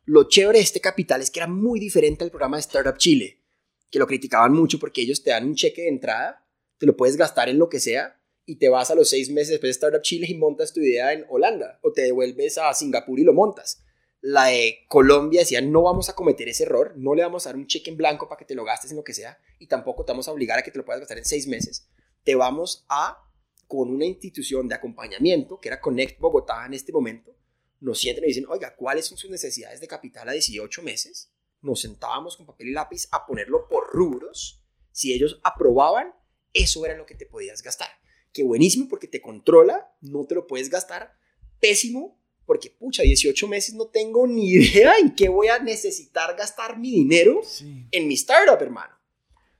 Lo 0.04 0.28
chévere 0.28 0.58
de 0.58 0.64
este 0.64 0.80
capital 0.80 1.22
es 1.22 1.30
que 1.30 1.40
era 1.40 1.46
muy 1.48 1.80
diferente 1.80 2.22
al 2.22 2.30
programa 2.30 2.58
de 2.58 2.60
Startup 2.60 2.96
Chile, 2.98 3.42
que 3.90 3.98
lo 3.98 4.06
criticaban 4.06 4.52
mucho 4.52 4.78
porque 4.78 5.00
ellos 5.00 5.22
te 5.22 5.30
dan 5.30 5.46
un 5.46 5.54
cheque 5.54 5.82
de 5.82 5.88
entrada, 5.88 6.46
te 6.78 6.86
lo 6.86 6.96
puedes 6.96 7.16
gastar 7.16 7.48
en 7.48 7.58
lo 7.58 7.68
que 7.68 7.80
sea 7.80 8.20
y 8.46 8.56
te 8.56 8.68
vas 8.68 8.90
a 8.90 8.94
los 8.94 9.10
seis 9.10 9.30
meses 9.30 9.50
después 9.50 9.68
de 9.68 9.72
Startup 9.72 10.02
Chile 10.02 10.26
y 10.28 10.34
montas 10.34 10.72
tu 10.72 10.80
idea 10.80 11.12
en 11.12 11.26
Holanda 11.28 11.78
o 11.82 11.92
te 11.92 12.02
devuelves 12.02 12.56
a 12.58 12.72
Singapur 12.72 13.18
y 13.20 13.24
lo 13.24 13.34
montas. 13.34 13.84
La 14.20 14.46
de 14.46 14.86
Colombia 14.88 15.40
decía, 15.40 15.60
no 15.60 15.82
vamos 15.82 16.08
a 16.08 16.14
cometer 16.14 16.48
ese 16.48 16.64
error, 16.64 16.94
no 16.96 17.14
le 17.14 17.22
vamos 17.22 17.46
a 17.46 17.50
dar 17.50 17.56
un 17.56 17.66
cheque 17.66 17.90
en 17.90 17.96
blanco 17.96 18.28
para 18.28 18.38
que 18.38 18.44
te 18.44 18.54
lo 18.54 18.64
gastes 18.64 18.90
en 18.90 18.96
lo 18.96 19.04
que 19.04 19.14
sea 19.14 19.38
y 19.58 19.66
tampoco 19.66 20.04
te 20.04 20.12
vamos 20.12 20.26
a 20.28 20.32
obligar 20.32 20.58
a 20.58 20.62
que 20.62 20.70
te 20.70 20.78
lo 20.78 20.84
puedas 20.84 21.00
gastar 21.00 21.18
en 21.18 21.24
seis 21.24 21.46
meses. 21.46 21.88
Te 22.24 22.34
vamos 22.34 22.84
a, 22.88 23.18
con 23.66 23.90
una 23.90 24.06
institución 24.06 24.66
de 24.66 24.74
acompañamiento, 24.74 25.60
que 25.60 25.68
era 25.68 25.80
Connect 25.80 26.18
Bogotá 26.18 26.64
en 26.66 26.74
este 26.74 26.92
momento, 26.92 27.36
nos 27.80 28.00
sienten 28.00 28.24
y 28.24 28.28
dicen, 28.28 28.46
oiga, 28.48 28.74
¿cuáles 28.74 29.06
son 29.06 29.18
sus 29.18 29.30
necesidades 29.30 29.80
de 29.80 29.86
capital 29.86 30.28
a 30.28 30.32
18 30.32 30.82
meses? 30.82 31.30
Nos 31.60 31.80
sentábamos 31.80 32.36
con 32.36 32.46
papel 32.46 32.68
y 32.68 32.72
lápiz 32.72 33.08
a 33.12 33.26
ponerlo 33.26 33.68
por 33.68 33.90
rubros. 33.92 34.64
Si 34.90 35.12
ellos 35.12 35.38
aprobaban, 35.44 36.12
eso 36.58 36.84
era 36.86 36.96
lo 36.96 37.06
que 37.06 37.14
te 37.14 37.26
podías 37.26 37.62
gastar. 37.62 37.88
Qué 38.32 38.42
buenísimo 38.42 38.88
porque 38.88 39.08
te 39.08 39.20
controla, 39.20 39.88
no 40.00 40.24
te 40.26 40.34
lo 40.34 40.46
puedes 40.46 40.68
gastar. 40.70 41.14
Pésimo 41.60 42.18
porque, 42.46 42.70
pucha, 42.70 43.02
18 43.02 43.46
meses 43.48 43.74
no 43.74 43.86
tengo 43.86 44.26
ni 44.26 44.50
idea 44.54 44.96
en 44.98 45.14
qué 45.14 45.28
voy 45.28 45.48
a 45.48 45.58
necesitar 45.58 46.34
gastar 46.36 46.78
mi 46.78 46.90
dinero 46.90 47.40
Sí. 47.44 47.86
en 47.90 48.06
mi 48.08 48.14
startup, 48.14 48.60
hermano. 48.62 48.94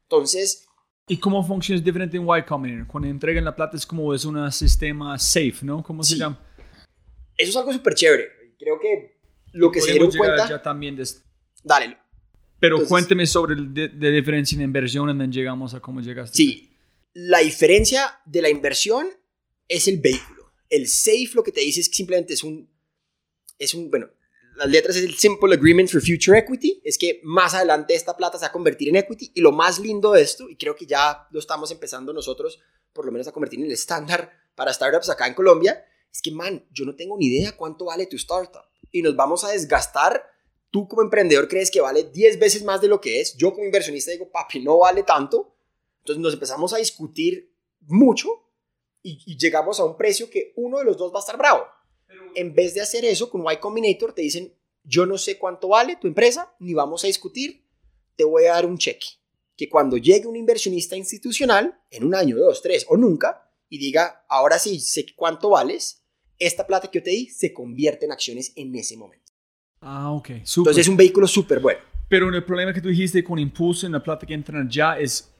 Entonces, 0.04 0.64
¿Y 1.10 1.16
cómo 1.18 1.42
funciona 1.46 1.78
es 1.78 1.84
diferente 1.84 2.18
en 2.18 2.22
Y 2.24 2.42
Combinator? 2.46 2.86
Cuando 2.86 3.08
entregan 3.08 3.42
la 3.44 3.56
plata 3.56 3.76
es 3.78 3.86
como 3.86 4.12
es 4.12 4.26
un 4.26 4.50
sistema 4.52 5.18
safe, 5.18 5.56
¿no? 5.62 5.82
¿Cómo 5.82 6.02
se 6.02 6.16
llama? 6.16 6.38
eso 7.38 7.50
es 7.50 7.56
algo 7.56 7.72
súper 7.72 7.94
chévere. 7.94 8.26
Creo 8.58 8.78
que 8.78 9.18
lo 9.52 9.70
que 9.70 9.80
se 9.80 9.92
dieron 9.92 10.10
cuenta... 10.10 10.48
ya 10.48 10.60
también 10.60 10.96
de 10.96 11.06
Dale, 11.64 11.96
Pero 12.60 12.76
Entonces- 12.76 12.88
cuénteme 12.90 13.26
sobre 13.26 13.56
la 13.56 14.10
diferencia 14.10 14.54
en 14.56 14.62
inversión 14.62 15.08
y 15.08 15.16
then 15.18 15.32
llegamos 15.32 15.72
a 15.72 15.80
cómo 15.80 16.00
llegaste. 16.00 16.36
Sí, 16.36 16.67
la 17.20 17.38
diferencia 17.38 18.20
de 18.26 18.42
la 18.42 18.48
inversión 18.48 19.08
es 19.66 19.88
el 19.88 19.98
vehículo. 19.98 20.52
El 20.70 20.86
SAFE 20.86 21.30
lo 21.34 21.42
que 21.42 21.50
te 21.50 21.60
dice 21.60 21.80
es 21.80 21.88
que 21.88 21.96
simplemente 21.96 22.34
es 22.34 22.44
un, 22.44 22.70
es 23.58 23.74
un, 23.74 23.90
bueno, 23.90 24.08
las 24.54 24.68
letras 24.68 24.94
es 24.94 25.02
el 25.02 25.16
Simple 25.16 25.52
Agreement 25.52 25.90
for 25.90 26.00
Future 26.00 26.38
Equity, 26.38 26.80
es 26.84 26.96
que 26.96 27.20
más 27.24 27.54
adelante 27.54 27.96
esta 27.96 28.16
plata 28.16 28.38
se 28.38 28.42
va 28.42 28.48
a 28.48 28.52
convertir 28.52 28.90
en 28.90 28.96
equity 28.96 29.32
y 29.34 29.40
lo 29.40 29.50
más 29.50 29.80
lindo 29.80 30.12
de 30.12 30.22
esto, 30.22 30.48
y 30.48 30.56
creo 30.56 30.76
que 30.76 30.86
ya 30.86 31.26
lo 31.32 31.40
estamos 31.40 31.72
empezando 31.72 32.12
nosotros 32.12 32.60
por 32.92 33.04
lo 33.04 33.10
menos 33.10 33.26
a 33.26 33.32
convertir 33.32 33.58
en 33.58 33.66
el 33.66 33.72
estándar 33.72 34.30
para 34.54 34.72
startups 34.72 35.10
acá 35.10 35.26
en 35.26 35.34
Colombia, 35.34 35.84
es 36.12 36.22
que, 36.22 36.30
man, 36.30 36.64
yo 36.70 36.84
no 36.84 36.94
tengo 36.94 37.18
ni 37.18 37.26
idea 37.26 37.56
cuánto 37.56 37.86
vale 37.86 38.06
tu 38.06 38.14
startup 38.14 38.62
y 38.92 39.02
nos 39.02 39.16
vamos 39.16 39.42
a 39.42 39.50
desgastar. 39.50 40.22
Tú 40.70 40.86
como 40.86 41.02
emprendedor 41.02 41.48
crees 41.48 41.70
que 41.70 41.80
vale 41.80 42.04
10 42.04 42.38
veces 42.38 42.62
más 42.62 42.80
de 42.80 42.86
lo 42.86 43.00
que 43.00 43.20
es. 43.20 43.36
Yo 43.36 43.52
como 43.52 43.64
inversionista 43.64 44.12
digo, 44.12 44.30
papi, 44.30 44.60
no 44.60 44.78
vale 44.78 45.02
tanto. 45.02 45.57
Entonces 46.08 46.22
nos 46.22 46.34
empezamos 46.34 46.72
a 46.72 46.78
discutir 46.78 47.54
mucho 47.80 48.28
y, 49.02 49.20
y 49.26 49.36
llegamos 49.36 49.78
a 49.78 49.84
un 49.84 49.96
precio 49.96 50.30
que 50.30 50.52
uno 50.56 50.78
de 50.78 50.84
los 50.84 50.96
dos 50.96 51.12
va 51.12 51.18
a 51.18 51.20
estar 51.20 51.36
bravo. 51.36 51.64
En 52.34 52.54
vez 52.54 52.74
de 52.74 52.80
hacer 52.80 53.04
eso 53.04 53.30
con 53.30 53.44
Y 53.50 53.56
Combinator 53.58 54.12
te 54.12 54.22
dicen, 54.22 54.54
yo 54.84 55.04
no 55.06 55.18
sé 55.18 55.38
cuánto 55.38 55.68
vale 55.68 55.96
tu 55.96 56.06
empresa, 56.06 56.54
ni 56.60 56.72
vamos 56.72 57.04
a 57.04 57.08
discutir, 57.08 57.64
te 58.16 58.24
voy 58.24 58.44
a 58.46 58.54
dar 58.54 58.66
un 58.66 58.78
cheque. 58.78 59.06
Que 59.56 59.68
cuando 59.68 59.96
llegue 59.96 60.26
un 60.26 60.36
inversionista 60.36 60.96
institucional, 60.96 61.78
en 61.90 62.04
un 62.04 62.14
año, 62.14 62.36
dos, 62.36 62.62
tres 62.62 62.86
o 62.88 62.96
nunca, 62.96 63.50
y 63.68 63.78
diga, 63.78 64.24
ahora 64.28 64.58
sí 64.58 64.80
sé 64.80 65.06
cuánto 65.14 65.50
vales, 65.50 66.04
esta 66.38 66.66
plata 66.66 66.90
que 66.90 67.00
yo 67.00 67.02
te 67.02 67.10
di 67.10 67.28
se 67.28 67.52
convierte 67.52 68.06
en 68.06 68.12
acciones 68.12 68.52
en 68.56 68.74
ese 68.76 68.96
momento. 68.96 69.32
Ah, 69.80 70.12
ok. 70.12 70.30
Súper. 70.44 70.70
Entonces 70.70 70.86
es 70.86 70.88
un 70.88 70.96
vehículo 70.96 71.26
súper 71.26 71.60
bueno. 71.60 71.80
Pero 72.08 72.28
el 72.30 72.44
problema 72.44 72.72
que 72.72 72.80
tú 72.80 72.88
dijiste 72.88 73.22
con 73.22 73.38
impulso 73.38 73.84
en 73.86 73.92
la 73.92 74.02
plata 74.02 74.26
que 74.26 74.32
entran 74.32 74.70
ya 74.70 74.98
es, 74.98 75.30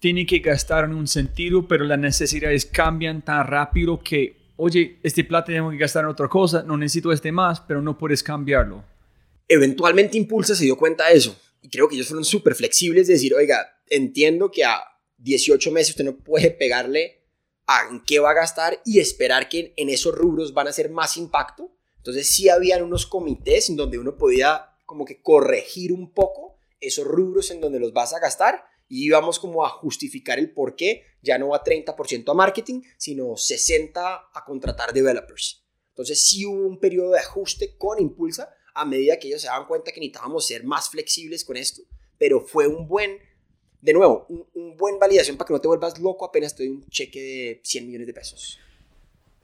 tiene 0.00 0.26
que 0.26 0.38
gastar 0.38 0.84
en 0.84 0.94
un 0.94 1.08
sentido, 1.08 1.66
pero 1.66 1.84
las 1.84 1.98
necesidades 1.98 2.66
cambian 2.66 3.24
tan 3.24 3.46
rápido 3.46 4.00
que, 4.00 4.36
oye, 4.56 4.98
este 5.02 5.24
plata 5.24 5.52
tengo 5.52 5.70
que 5.70 5.76
gastar 5.76 6.04
en 6.04 6.10
otra 6.10 6.28
cosa, 6.28 6.62
no 6.62 6.76
necesito 6.76 7.12
este 7.12 7.32
más, 7.32 7.60
pero 7.60 7.82
no 7.82 7.98
puedes 7.98 8.22
cambiarlo. 8.22 8.84
Eventualmente 9.48 10.16
Impulsa 10.16 10.54
se 10.54 10.64
dio 10.64 10.76
cuenta 10.76 11.08
de 11.08 11.16
eso. 11.16 11.36
Y 11.62 11.68
creo 11.68 11.88
que 11.88 11.96
ellos 11.96 12.08
fueron 12.08 12.24
súper 12.24 12.54
flexibles 12.54 13.06
de 13.06 13.14
decir, 13.14 13.34
oiga, 13.34 13.66
entiendo 13.88 14.50
que 14.50 14.64
a 14.64 14.80
18 15.18 15.72
meses 15.72 15.90
usted 15.90 16.04
no 16.04 16.16
puede 16.16 16.50
pegarle 16.50 17.24
a 17.66 17.88
en 17.90 18.02
qué 18.04 18.18
va 18.18 18.30
a 18.30 18.34
gastar 18.34 18.80
y 18.84 19.00
esperar 19.00 19.48
que 19.48 19.74
en 19.76 19.88
esos 19.88 20.14
rubros 20.14 20.54
van 20.54 20.68
a 20.68 20.70
hacer 20.70 20.90
más 20.90 21.16
impacto. 21.16 21.74
Entonces 21.96 22.28
sí 22.28 22.48
habían 22.48 22.82
unos 22.82 23.06
comités 23.06 23.68
en 23.68 23.76
donde 23.76 23.98
uno 23.98 24.16
podía 24.16 24.76
como 24.86 25.04
que 25.04 25.20
corregir 25.20 25.92
un 25.92 26.12
poco 26.12 26.56
esos 26.80 27.06
rubros 27.06 27.50
en 27.50 27.60
donde 27.60 27.80
los 27.80 27.92
vas 27.92 28.14
a 28.14 28.20
gastar 28.20 28.64
y 28.88 29.06
íbamos 29.06 29.38
como 29.38 29.64
a 29.64 29.68
justificar 29.68 30.38
el 30.38 30.50
por 30.52 30.74
qué 30.74 31.04
ya 31.22 31.38
no 31.38 31.48
va 31.48 31.62
30% 31.62 32.30
a 32.30 32.34
marketing, 32.34 32.82
sino 32.96 33.24
60% 33.32 33.92
a 33.96 34.44
contratar 34.44 34.92
developers. 34.92 35.64
Entonces 35.90 36.20
sí 36.20 36.46
hubo 36.46 36.66
un 36.66 36.78
periodo 36.78 37.12
de 37.12 37.20
ajuste 37.20 37.76
con 37.76 38.00
Impulsa 38.00 38.54
a 38.74 38.84
medida 38.84 39.18
que 39.18 39.28
ellos 39.28 39.40
se 39.40 39.48
daban 39.48 39.66
cuenta 39.66 39.90
que 39.90 40.00
necesitábamos 40.00 40.46
ser 40.46 40.64
más 40.64 40.88
flexibles 40.88 41.44
con 41.44 41.56
esto, 41.56 41.82
pero 42.16 42.40
fue 42.40 42.68
un 42.68 42.86
buen, 42.86 43.18
de 43.80 43.92
nuevo, 43.92 44.26
un, 44.28 44.46
un 44.54 44.76
buen 44.76 44.98
validación 44.98 45.36
para 45.36 45.48
que 45.48 45.54
no 45.54 45.60
te 45.60 45.68
vuelvas 45.68 45.98
loco 45.98 46.24
apenas 46.24 46.54
te 46.54 46.64
doy 46.64 46.72
un 46.72 46.86
cheque 46.88 47.20
de 47.20 47.60
100 47.64 47.86
millones 47.86 48.06
de 48.06 48.14
pesos. 48.14 48.58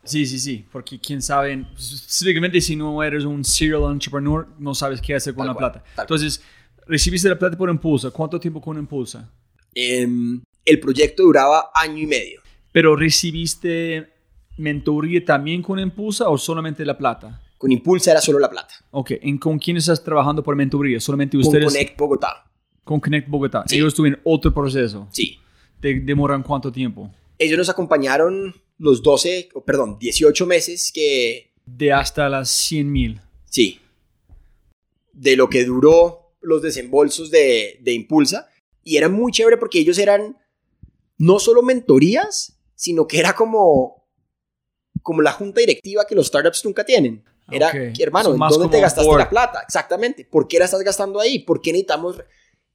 Sí, 0.05 0.27
sí, 0.27 0.39
sí, 0.39 0.67
porque 0.71 1.01
quién 1.01 1.23
sabe, 1.23 1.67
específicamente 1.77 2.61
si 2.61 2.77
no 2.77 3.03
eres 3.03 3.25
un 3.25 3.43
serial 3.43 3.91
entrepreneur, 3.91 4.47
no 4.59 4.75
sabes 4.75 5.01
qué 5.01 5.15
hacer 5.15 5.35
con 5.35 5.47
Tal 5.47 5.49
la 5.49 5.55
cual, 5.55 5.73
plata. 5.73 6.03
Entonces, 6.03 6.43
recibiste 6.87 7.29
la 7.29 7.39
plata 7.39 7.57
por 7.57 7.71
Impulsa. 7.71 8.11
¿Cuánto 8.11 8.39
tiempo 8.39 8.61
con 8.61 8.79
Impulsa? 8.79 9.31
Em, 9.75 10.41
el 10.65 10.81
proyecto 10.81 11.23
duraba 11.23 11.71
año 11.75 11.99
y 11.99 12.07
medio. 12.07 12.41
¿Pero 12.73 12.97
recibiste 12.97 14.09
mentoría 14.57 15.25
también 15.25 15.63
con 15.63 15.79
Impulsa 15.79 16.29
o 16.29 16.39
solamente 16.39 16.85
la 16.85 16.97
plata? 16.97 17.41
Con 17.59 17.73
Impulsa 17.73 18.11
era 18.11 18.21
solo 18.21 18.39
la 18.39 18.51
plata. 18.51 18.75
Ok, 18.91 19.13
¿en 19.23 19.39
con 19.39 19.59
quién 19.59 19.77
estás 19.77 20.03
trabajando 20.03 20.43
por 20.43 20.55
mentoría? 20.57 21.01
¿Solamente 21.01 21.37
Con 21.37 21.47
ustedes? 21.47 21.67
Connect 21.67 21.99
Bogotá. 21.99 22.45
Con 22.83 23.01
Connect 23.01 23.29
Bogotá. 23.29 23.65
Sí. 23.67 23.77
Ellos 23.77 23.95
tuvieron 23.95 24.21
otro 24.25 24.53
proceso. 24.53 25.09
Sí. 25.11 25.39
¿Te 25.81 26.01
demoran 26.01 26.43
cuánto 26.43 26.71
tiempo? 26.71 27.11
Ellos 27.39 27.59
nos 27.59 27.69
acompañaron 27.69 28.55
los 28.79 29.03
12, 29.03 29.51
o 29.55 29.65
perdón, 29.65 29.99
18 29.99 30.47
meses 30.47 30.91
que, 30.93 31.53
De 31.65 31.93
hasta 31.93 32.29
las 32.29 32.51
100 32.51 32.93
mil. 32.93 33.21
sí, 33.45 33.81
de 35.13 35.37
lo 35.37 35.49
que 35.49 35.65
duró 35.65 36.24
los 36.45 36.63
desembolsos 36.63 37.31
de, 37.31 37.79
de 37.83 37.93
Impulsa. 37.93 38.49
Y 38.83 38.97
era 38.97 39.09
muy 39.09 39.33
chévere 39.33 39.57
porque 39.57 39.79
ellos 39.79 39.99
eran 39.99 40.39
no 41.19 41.39
solo 41.39 41.63
mentorías, 41.63 42.59
sino 42.75 43.07
que 43.07 43.19
era 43.19 43.35
como, 43.35 44.07
como 45.03 45.23
la 45.23 45.33
junta 45.33 45.61
directiva 45.61 46.05
que 46.07 46.15
los 46.15 46.27
startups 46.27 46.65
nunca 46.65 46.85
tienen. 46.85 47.25
Era, 47.51 47.69
Ok. 47.69 47.99
hermano, 48.01 48.33
¿en 48.33 48.39
¿dónde 48.39 48.69
te 48.69 48.81
gastaste 48.81 49.09
board. 49.09 49.21
la 49.21 49.31
plata? 49.31 49.63
Exactamente. 49.67 50.25
¿Por 50.25 50.49
qué 50.49 50.59
la 50.59 50.65
estás 50.67 50.83
gastando 50.83 51.21
ahí? 51.21 51.41
¿Por 51.41 51.61
qué 51.61 51.73
necesitamos...? 51.73 52.17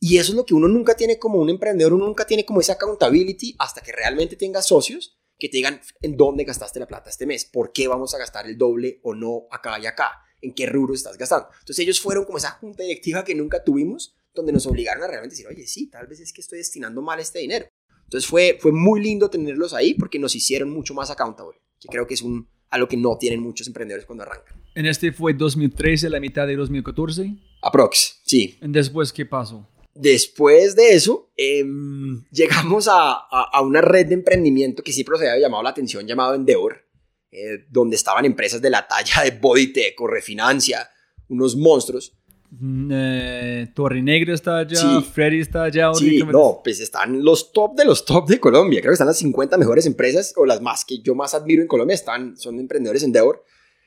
Y 0.01 0.17
eso 0.17 0.31
es 0.31 0.35
lo 0.37 0.45
que 0.45 0.53
uno 0.53 0.67
nunca 0.69 0.95
tiene 0.95 1.19
como 1.19 1.39
un 1.39 1.49
emprendedor, 1.49 1.91
uno 1.93 2.05
nunca 2.05 2.25
tiene 2.25 2.45
como 2.45 2.61
esa 2.61 2.73
accountability 2.73 3.55
hasta 3.59 3.81
que 3.81 3.91
realmente 3.91 4.37
tenga 4.37 4.61
socios 4.61 5.19
que 5.37 5.49
te 5.49 5.57
digan 5.57 5.81
en 6.01 6.15
dónde 6.15 6.45
gastaste 6.45 6.79
la 6.79 6.87
plata 6.87 7.09
este 7.09 7.25
mes, 7.25 7.45
por 7.45 7.73
qué 7.73 7.87
vamos 7.87 8.13
a 8.13 8.17
gastar 8.17 8.45
el 8.45 8.57
doble 8.57 8.99
o 9.03 9.13
no 9.13 9.47
acá 9.51 9.77
y 9.79 9.87
acá, 9.87 10.23
en 10.41 10.53
qué 10.53 10.65
rubro 10.65 10.93
estás 10.93 11.17
gastando. 11.17 11.47
Entonces 11.59 11.79
ellos 11.79 11.99
fueron 11.99 12.25
como 12.25 12.37
esa 12.37 12.51
junta 12.51 12.83
directiva 12.83 13.23
que 13.23 13.35
nunca 13.35 13.63
tuvimos, 13.63 14.15
donde 14.33 14.51
nos 14.51 14.65
obligaron 14.67 15.03
a 15.03 15.07
realmente 15.07 15.35
decir, 15.35 15.47
oye, 15.47 15.65
sí, 15.67 15.89
tal 15.89 16.07
vez 16.07 16.19
es 16.19 16.33
que 16.33 16.41
estoy 16.41 16.59
destinando 16.59 17.01
mal 17.01 17.19
este 17.19 17.39
dinero. 17.39 17.67
Entonces 18.03 18.27
fue, 18.27 18.57
fue 18.59 18.71
muy 18.71 19.01
lindo 19.01 19.29
tenerlos 19.29 19.73
ahí 19.73 19.93
porque 19.93 20.17
nos 20.17 20.35
hicieron 20.35 20.69
mucho 20.71 20.93
más 20.93 21.11
accountable, 21.11 21.59
que 21.79 21.87
creo 21.87 22.07
que 22.07 22.15
es 22.15 22.21
un, 22.21 22.47
algo 22.69 22.87
que 22.87 22.97
no 22.97 23.17
tienen 23.17 23.41
muchos 23.41 23.67
emprendedores 23.67 24.05
cuando 24.05 24.23
arrancan. 24.23 24.61
En 24.75 24.85
este 24.85 25.11
fue 25.11 25.33
2013, 25.33 26.09
la 26.09 26.19
mitad 26.19 26.47
de 26.47 26.55
2014. 26.55 27.35
Aprox, 27.61 28.21
sí. 28.25 28.57
Después, 28.61 29.13
¿qué 29.13 29.25
pasó? 29.25 29.67
Después 29.93 30.75
de 30.75 30.93
eso, 30.93 31.31
em, 31.35 32.23
llegamos 32.31 32.87
a, 32.87 33.11
a, 33.11 33.49
a, 33.51 33.61
una 33.61 33.81
red 33.81 34.07
de 34.07 34.13
emprendimiento 34.13 34.81
que 34.81 34.93
siempre 34.93 35.13
nos 35.13 35.21
había 35.21 35.39
llamado 35.39 35.63
la 35.63 35.71
atención, 35.71 36.07
llamado 36.07 36.35
Endeavor, 36.35 36.85
eh, 37.31 37.65
donde 37.69 37.95
estaban 37.95 38.25
empresas 38.25 38.61
de 38.61 38.69
la 38.69 38.87
talla 38.87 39.23
de 39.23 39.31
Bodytech 39.31 39.99
o 40.01 40.07
Refinancia, 40.07 40.89
unos 41.27 41.55
monstruos. 41.55 42.13
Mm, 42.51 42.89
eh, 42.91 43.71
Torre 43.75 44.01
Negra 44.01 44.33
está 44.33 44.57
allá, 44.57 44.75
Sí. 44.75 45.07
Freddy 45.13 45.39
está 45.39 45.63
allá. 45.63 45.93
Sí, 45.93 46.23
no, 46.23 46.61
pues 46.63 46.79
están 46.79 47.23
los 47.23 47.51
top 47.51 47.75
de 47.75 47.85
los 47.85 48.05
top 48.05 48.27
de 48.27 48.39
Colombia. 48.39 48.81
Creo 48.81 48.91
que 48.91 48.95
están 48.95 49.07
las 49.07 49.19
50 49.19 49.57
mejores 49.57 49.85
empresas 49.85 50.33
o 50.35 50.45
las 50.45 50.59
más 50.61 50.83
que 50.85 50.99
yo 51.01 51.13
más 51.13 51.35
admiro 51.35 51.61
en 51.61 51.67
Colombia. 51.67 51.93
Están, 51.93 52.37
son 52.37 52.59
emprendedores 52.59 53.03
Endeavor. 53.03 53.45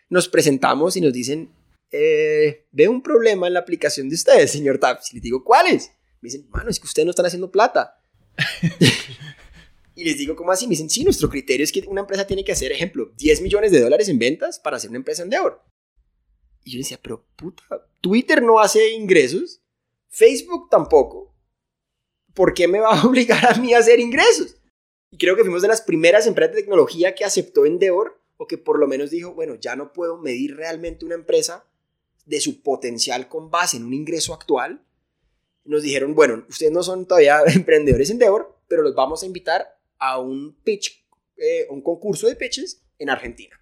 Nos 0.09 0.29
presentamos 0.29 0.97
y 0.97 1.01
nos 1.01 1.13
dicen, 1.13 1.51
eh, 1.91 2.67
veo 2.71 2.91
un 2.91 3.03
problema 3.03 3.49
en 3.49 3.55
la 3.55 3.61
aplicación 3.61 4.09
de 4.09 4.15
ustedes, 4.15 4.53
señor 4.53 4.79
Taps. 4.79 5.11
Y 5.13 5.15
les 5.17 5.23
digo, 5.25 5.43
¿cuáles? 5.43 5.91
Me 6.21 6.29
dicen, 6.29 6.47
mano, 6.51 6.71
es 6.71 6.79
que 6.79 6.87
ustedes 6.87 7.07
no 7.07 7.11
están 7.11 7.27
haciendo 7.27 7.51
plata. 7.51 7.99
y 10.03 10.05
les 10.05 10.19
digo, 10.19 10.35
¿cómo 10.35 10.51
así? 10.51 10.67
Me 10.67 10.71
dicen, 10.71 10.91
sí, 10.91 11.05
nuestro 11.05 11.31
criterio 11.31 11.63
es 11.63 11.71
que 11.71 11.85
una 11.87 12.01
empresa 12.01 12.27
tiene 12.27 12.43
que 12.43 12.51
hacer, 12.51 12.73
ejemplo, 12.73 13.13
10 13.17 13.41
millones 13.41 13.71
de 13.71 13.81
dólares 13.81 14.09
en 14.09 14.19
ventas 14.19 14.59
para 14.59 14.81
ser 14.81 14.91
una 14.91 14.97
empresa 14.97 15.23
Endeavor. 15.23 15.63
Y 16.65 16.73
yo 16.73 16.79
decía, 16.79 16.99
pero 17.01 17.25
puta, 17.37 17.63
Twitter 18.01 18.43
no 18.43 18.59
hace 18.59 18.91
ingresos, 18.91 19.63
Facebook 20.09 20.69
tampoco. 20.71 21.33
¿Por 22.35 22.53
qué 22.53 22.67
me 22.67 22.81
va 22.81 22.99
a 23.01 23.07
obligar 23.07 23.47
a 23.47 23.55
mí 23.61 23.75
a 23.75 23.79
hacer 23.79 24.01
ingresos? 24.01 24.57
Y 25.13 25.19
creo 25.19 25.37
que 25.37 25.43
fuimos 25.43 25.63
de 25.63 25.69
las 25.69 25.83
primeras 25.83 26.27
empresas 26.27 26.57
de 26.57 26.63
tecnología 26.63 27.15
que 27.15 27.25
aceptó 27.25 27.65
Endeavor 27.65 28.21
o 28.39 28.49
que 28.49 28.59
por 28.59 28.81
lo 28.81 28.89
menos 28.89 29.11
dijo, 29.11 29.35
bueno, 29.35 29.55
ya 29.55 29.77
no 29.77 29.93
puedo 29.93 30.19
medir 30.19 30.57
realmente 30.57 31.05
una 31.05 31.15
empresa 31.15 31.65
de 32.27 32.41
su 32.41 32.61
potencial 32.61 33.29
con 33.29 33.53
base 33.53 33.77
en 33.77 33.85
un 33.85 33.95
ingreso 33.95 34.35
actual. 34.35 34.85
Nos 35.65 35.85
dijeron, 35.85 36.17
bueno, 36.17 36.45
ustedes 36.49 36.73
no 36.73 36.83
son 36.83 37.07
todavía 37.07 37.41
emprendedores 37.55 38.11
Endeavor, 38.11 38.59
pero 38.67 38.83
los 38.83 38.97
vamos 38.97 39.23
a 39.23 39.27
invitar 39.27 39.81
a 40.03 40.19
un 40.19 40.61
pitch, 40.65 41.07
eh, 41.37 41.67
un 41.71 41.81
concurso 41.81 42.27
de 42.27 42.35
pitches 42.35 42.83
en 42.99 43.09
Argentina. 43.09 43.57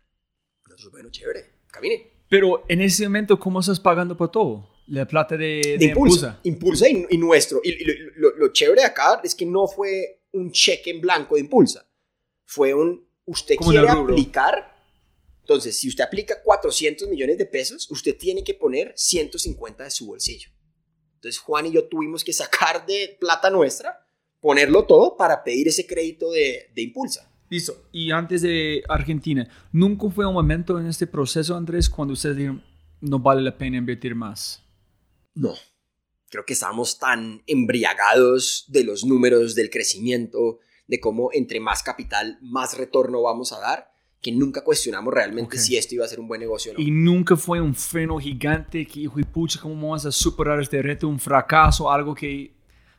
Nosotros, 0.66 0.92
bueno, 0.92 1.10
chévere, 1.10 1.44
camine. 1.70 2.24
Pero 2.30 2.64
en 2.66 2.80
ese 2.80 3.04
momento, 3.04 3.38
¿cómo 3.38 3.60
estás 3.60 3.78
pagando 3.78 4.16
por 4.16 4.30
todo? 4.30 4.70
La 4.86 5.06
plata 5.06 5.36
de, 5.36 5.76
de 5.78 5.84
Impulsa. 5.84 6.40
Impulsa 6.44 6.88
y, 6.88 7.06
y 7.10 7.18
nuestro. 7.18 7.60
Y, 7.62 7.70
y 7.70 7.84
lo, 8.16 8.34
lo, 8.36 8.52
chévere 8.52 8.84
acá 8.84 9.20
es 9.22 9.34
que 9.34 9.44
no 9.44 9.66
fue 9.66 10.22
un 10.32 10.50
cheque 10.50 10.90
en 10.90 11.02
blanco 11.02 11.34
de 11.34 11.42
Impulsa. 11.42 11.86
Fue 12.46 12.72
un, 12.72 13.06
usted 13.26 13.56
quiere 13.56 13.86
aplicar. 13.86 14.74
Entonces, 15.40 15.78
si 15.78 15.88
usted 15.88 16.04
aplica 16.04 16.42
400 16.42 17.06
millones 17.08 17.36
de 17.36 17.44
pesos, 17.44 17.90
usted 17.90 18.16
tiene 18.16 18.42
que 18.42 18.54
poner 18.54 18.94
150 18.96 19.84
de 19.84 19.90
su 19.90 20.06
bolsillo. 20.06 20.48
Entonces, 21.16 21.38
Juan 21.38 21.66
y 21.66 21.72
yo 21.72 21.86
tuvimos 21.86 22.24
que 22.24 22.32
sacar 22.32 22.86
de 22.86 23.18
plata 23.20 23.50
nuestra, 23.50 23.99
ponerlo 24.40 24.84
todo 24.84 25.16
para 25.16 25.44
pedir 25.44 25.68
ese 25.68 25.86
crédito 25.86 26.30
de, 26.30 26.70
de 26.74 26.82
Impulsa. 26.82 27.30
Listo. 27.50 27.74
Y 27.90 28.12
antes 28.12 28.42
de 28.42 28.82
Argentina, 28.88 29.48
¿nunca 29.72 30.08
fue 30.08 30.24
un 30.24 30.34
momento 30.34 30.78
en 30.78 30.86
este 30.86 31.06
proceso, 31.06 31.56
Andrés, 31.56 31.90
cuando 31.90 32.14
ustedes 32.14 32.36
dijeron, 32.36 32.62
no 33.00 33.18
vale 33.18 33.42
la 33.42 33.58
pena 33.58 33.76
invertir 33.76 34.14
más? 34.14 34.64
No. 35.34 35.54
Creo 36.28 36.44
que 36.44 36.52
estábamos 36.52 36.98
tan 36.98 37.42
embriagados 37.46 38.66
de 38.68 38.84
los 38.84 39.04
números, 39.04 39.56
del 39.56 39.68
crecimiento, 39.68 40.60
de 40.86 41.00
cómo 41.00 41.30
entre 41.32 41.58
más 41.58 41.82
capital, 41.82 42.38
más 42.40 42.78
retorno 42.78 43.20
vamos 43.22 43.52
a 43.52 43.58
dar, 43.58 43.90
que 44.22 44.30
nunca 44.30 44.62
cuestionamos 44.62 45.12
realmente 45.12 45.56
okay. 45.56 45.58
si 45.58 45.76
esto 45.76 45.96
iba 45.96 46.04
a 46.04 46.08
ser 46.08 46.20
un 46.20 46.28
buen 46.28 46.40
negocio 46.40 46.70
o 46.70 46.74
no. 46.74 46.80
Y 46.80 46.92
nunca 46.92 47.36
fue 47.36 47.60
un 47.60 47.74
freno 47.74 48.18
gigante 48.18 48.86
que, 48.86 49.00
hijo 49.00 49.18
y 49.18 49.24
pucha, 49.24 49.60
¿cómo 49.60 49.74
vamos 49.74 50.06
a 50.06 50.12
superar 50.12 50.60
este 50.60 50.80
reto? 50.82 51.08
Un 51.08 51.18
fracaso, 51.18 51.90
algo 51.90 52.14
que 52.14 52.54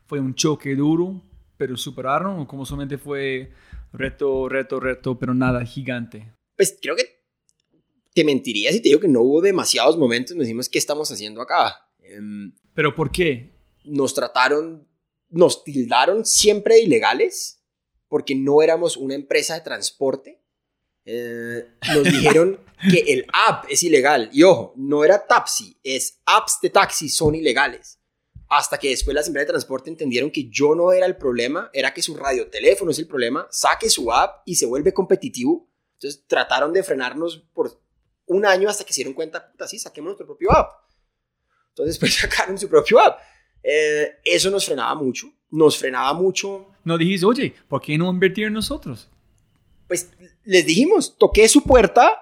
fue 0.06 0.20
un 0.20 0.34
choque 0.34 0.74
duro, 0.74 1.22
pero 1.56 1.76
superaron, 1.76 2.40
o 2.40 2.46
como 2.46 2.64
solamente 2.64 2.98
fue 2.98 3.52
reto, 3.92 4.48
reto, 4.48 4.80
reto, 4.80 5.18
pero 5.18 5.34
nada 5.34 5.64
gigante. 5.64 6.34
Pues 6.56 6.78
creo 6.80 6.96
que 6.96 7.22
te 8.14 8.24
mentiría 8.24 8.72
si 8.72 8.80
te 8.80 8.88
digo 8.88 9.00
que 9.00 9.08
no 9.08 9.22
hubo 9.22 9.40
demasiados 9.40 9.96
momentos 9.96 10.30
donde 10.30 10.44
decimos 10.44 10.68
qué 10.68 10.78
estamos 10.78 11.10
haciendo 11.10 11.40
acá. 11.40 11.88
Um, 12.18 12.52
¿Pero 12.74 12.94
por 12.94 13.10
qué? 13.10 13.52
Nos 13.84 14.14
trataron, 14.14 14.86
nos 15.28 15.64
tildaron 15.64 16.24
siempre 16.24 16.74
de 16.76 16.82
ilegales 16.82 17.62
porque 18.08 18.34
no 18.34 18.60
éramos 18.62 18.96
una 18.96 19.14
empresa 19.14 19.54
de 19.54 19.62
transporte. 19.62 20.42
Eh, 21.04 21.66
nos 21.94 22.04
dijeron 22.12 22.60
que 22.90 23.12
el 23.12 23.26
app 23.32 23.64
es 23.68 23.82
ilegal. 23.82 24.28
Y 24.32 24.42
ojo, 24.42 24.74
no 24.76 25.04
era 25.04 25.26
Tapsi, 25.26 25.78
es 25.82 26.20
apps 26.26 26.58
de 26.62 26.70
taxi 26.70 27.08
son 27.08 27.34
ilegales. 27.34 27.98
Hasta 28.54 28.76
que 28.76 28.90
después 28.90 29.14
las 29.14 29.26
empresas 29.28 29.46
de 29.46 29.52
transporte 29.52 29.88
entendieron 29.88 30.30
que 30.30 30.50
yo 30.50 30.74
no 30.74 30.92
era 30.92 31.06
el 31.06 31.16
problema, 31.16 31.70
era 31.72 31.94
que 31.94 32.02
su 32.02 32.14
radioteléfono 32.14 32.90
es 32.90 32.98
el 32.98 33.06
problema, 33.06 33.48
saque 33.50 33.88
su 33.88 34.12
app 34.12 34.42
y 34.44 34.56
se 34.56 34.66
vuelve 34.66 34.92
competitivo. 34.92 35.70
Entonces 35.94 36.22
trataron 36.26 36.70
de 36.74 36.82
frenarnos 36.82 37.46
por 37.54 37.80
un 38.26 38.44
año 38.44 38.68
hasta 38.68 38.84
que 38.84 38.92
se 38.92 38.98
dieron 38.98 39.14
cuenta, 39.14 39.50
puta, 39.50 39.66
sí, 39.66 39.78
saquemos 39.78 40.08
nuestro 40.08 40.26
propio 40.26 40.52
app. 40.52 40.70
Entonces 41.70 41.98
pues 42.00 42.14
sacaron 42.14 42.58
su 42.58 42.68
propio 42.68 43.00
app. 43.00 43.20
Eh, 43.62 44.16
eso 44.22 44.50
nos 44.50 44.66
frenaba 44.66 44.94
mucho, 44.96 45.32
nos 45.48 45.78
frenaba 45.78 46.12
mucho. 46.12 46.66
No 46.84 46.98
dijiste, 46.98 47.24
oye, 47.24 47.54
¿por 47.66 47.80
qué 47.80 47.96
no 47.96 48.10
invertir 48.10 48.44
en 48.48 48.52
nosotros? 48.52 49.08
Pues 49.88 50.10
les 50.44 50.66
dijimos, 50.66 51.16
toqué 51.16 51.48
su 51.48 51.62
puerta, 51.64 52.20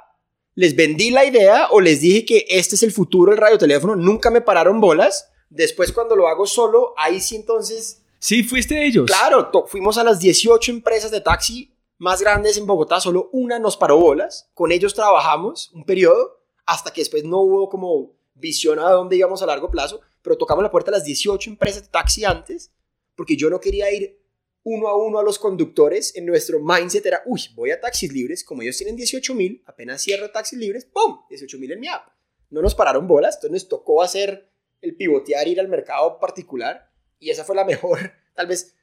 les 0.55 0.77
vendí 0.77 1.11
la 1.11 1.25
idea 1.25 1.71
o 1.73 1.81
les 1.81 2.03
dije 2.03 2.25
que 2.25 2.47
este 2.51 2.77
es 2.77 2.85
el 2.85 2.93
futuro 2.93 3.33
del 3.33 3.41
radioteléfono, 3.41 3.97
nunca 3.97 4.31
me 4.31 4.43
pararon 4.43 4.81
bolas. 4.81 5.30
Después 5.51 5.93
cuando 5.93 6.17
lo 6.17 6.29
hago 6.29 6.47
solo, 6.47 6.95
ahí 6.97 7.21
sí 7.21 7.37
entonces... 7.37 8.03
Sí, 8.19 8.43
fuiste 8.43 8.87
ellos. 8.87 9.07
Claro, 9.07 9.51
fuimos 9.67 9.99
a 9.99 10.05
las 10.05 10.21
18 10.21 10.71
empresas 10.71 11.11
de 11.11 11.21
taxi 11.21 11.75
más 11.99 12.23
grandes 12.23 12.57
en 12.57 12.67
Bogotá, 12.67 13.01
solo 13.01 13.29
una 13.33 13.59
nos 13.59 13.77
paró 13.77 13.99
bolas, 13.99 14.49
con 14.55 14.73
ellos 14.73 14.95
trabajamos 14.95 15.71
un 15.73 15.85
periodo, 15.85 16.41
hasta 16.65 16.93
que 16.93 17.03
después 17.03 17.25
no 17.25 17.41
hubo 17.41 17.69
como 17.69 18.13
visión 18.35 18.79
a 18.79 18.91
dónde 18.91 19.17
íbamos 19.17 19.43
a 19.43 19.47
largo 19.47 19.71
plazo, 19.71 20.01
pero 20.23 20.39
tocamos 20.39 20.63
la 20.63 20.71
puerta 20.71 20.91
a 20.91 20.95
las 20.95 21.05
18 21.05 21.51
empresas 21.51 21.83
de 21.83 21.89
taxi 21.89 22.25
antes, 22.25 22.73
porque 23.17 23.37
yo 23.37 23.51
no 23.51 23.61
quería 23.61 23.93
ir 23.93 24.19
uno 24.63 24.89
a 24.89 24.97
uno 24.97 25.19
a 25.19 25.23
los 25.23 25.39
conductores, 25.39 26.15
en 26.17 26.27
nuestro 26.27 26.61
mindset 26.61 27.05
era, 27.07 27.23
uy, 27.27 27.43
voy 27.55 27.71
a 27.71 27.81
taxis 27.81 28.13
libres, 28.13 28.45
como 28.45 28.63
ellos 28.63 28.77
tienen 28.77 28.97
18 28.97 29.35
mil, 29.35 29.63
apenas 29.67 30.03
cierro 30.03 30.31
taxis 30.31 30.59
libres, 30.59 30.85
¡pum! 30.85 31.19
18 31.29 31.59
mil 31.59 31.73
en 31.73 31.81
mi 31.81 31.89
app. 31.89 32.09
No 32.51 32.63
nos 32.63 32.75
pararon 32.75 33.07
bolas, 33.07 33.37
entonces 33.37 33.63
nos 33.63 33.69
tocó 33.69 34.03
hacer 34.03 34.50
el 34.81 34.97
pivotear, 34.97 35.47
ir 35.49 35.61
al 35.61 35.69
mercado 35.69 36.19
particular, 36.19 36.91
y 37.19 37.31
esa 37.31 37.45
fue 37.45 37.57
la 37.57 37.65
mejor, 37.65 37.99
tal 38.35 38.47
vez, 38.47 38.75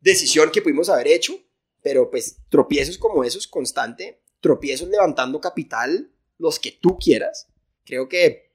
decisión 0.00 0.50
que 0.50 0.62
pudimos 0.62 0.88
haber 0.88 1.08
hecho, 1.08 1.38
pero 1.82 2.10
pues 2.10 2.38
tropiezos 2.48 2.98
como 2.98 3.24
esos 3.24 3.46
constante, 3.46 4.22
tropiezos 4.40 4.88
levantando 4.88 5.40
capital, 5.40 6.10
los 6.38 6.58
que 6.58 6.72
tú 6.72 6.98
quieras. 6.98 7.48
Creo 7.84 8.08
que 8.08 8.52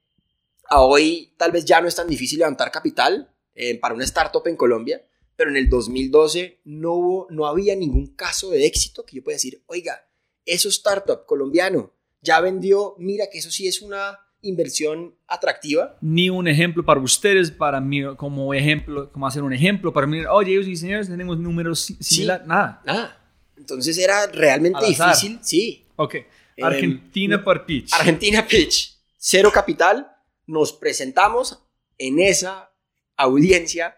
hoy 0.71 1.33
tal 1.37 1.51
vez 1.51 1.65
ya 1.65 1.81
no 1.81 1.87
es 1.87 1.95
tan 1.95 2.07
difícil 2.07 2.39
levantar 2.39 2.71
capital 2.71 3.33
eh, 3.53 3.79
para 3.79 3.95
una 3.95 4.03
startup 4.03 4.45
en 4.47 4.55
Colombia, 4.55 5.05
pero 5.35 5.49
en 5.49 5.57
el 5.57 5.69
2012 5.69 6.61
no, 6.65 6.93
hubo, 6.93 7.27
no 7.29 7.47
había 7.47 7.75
ningún 7.75 8.15
caso 8.15 8.49
de 8.49 8.65
éxito 8.65 9.05
que 9.05 9.17
yo 9.17 9.23
pueda 9.23 9.35
decir, 9.35 9.63
oiga, 9.67 10.07
eso 10.45 10.69
startup 10.69 11.25
colombiano 11.25 11.93
ya 12.21 12.41
vendió, 12.41 12.95
mira 12.97 13.29
que 13.29 13.37
eso 13.37 13.51
sí 13.51 13.67
es 13.67 13.81
una 13.81 14.19
inversión 14.41 15.15
atractiva. 15.27 15.97
Ni 16.01 16.29
un 16.29 16.47
ejemplo 16.47 16.83
para 16.83 16.99
ustedes, 16.99 17.51
para 17.51 17.79
mí, 17.81 18.03
como 18.15 18.53
ejemplo, 18.53 19.11
como 19.11 19.27
hacer 19.27 19.43
un 19.43 19.53
ejemplo 19.53 19.91
para 19.93 20.07
mí, 20.07 20.25
oye, 20.25 20.53
y 20.53 20.75
señores, 20.75 21.07
tenemos 21.07 21.37
números 21.37 21.81
similares, 21.99 22.43
sí, 22.43 22.49
nada. 22.49 22.81
Nada. 22.85 23.17
Entonces 23.57 23.97
era 23.97 24.27
realmente 24.27 24.85
difícil, 24.85 25.39
sí. 25.41 25.85
Ok, 25.95 26.15
Argentina 26.61 27.35
eh, 27.35 27.39
por 27.39 27.65
pitch. 27.65 27.93
Argentina 27.93 28.45
pitch, 28.47 28.95
cero 29.17 29.51
capital, 29.53 30.09
nos 30.47 30.73
presentamos 30.73 31.61
en 31.97 32.19
esa 32.19 32.71
audiencia 33.17 33.97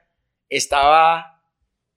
estaba 0.51 1.41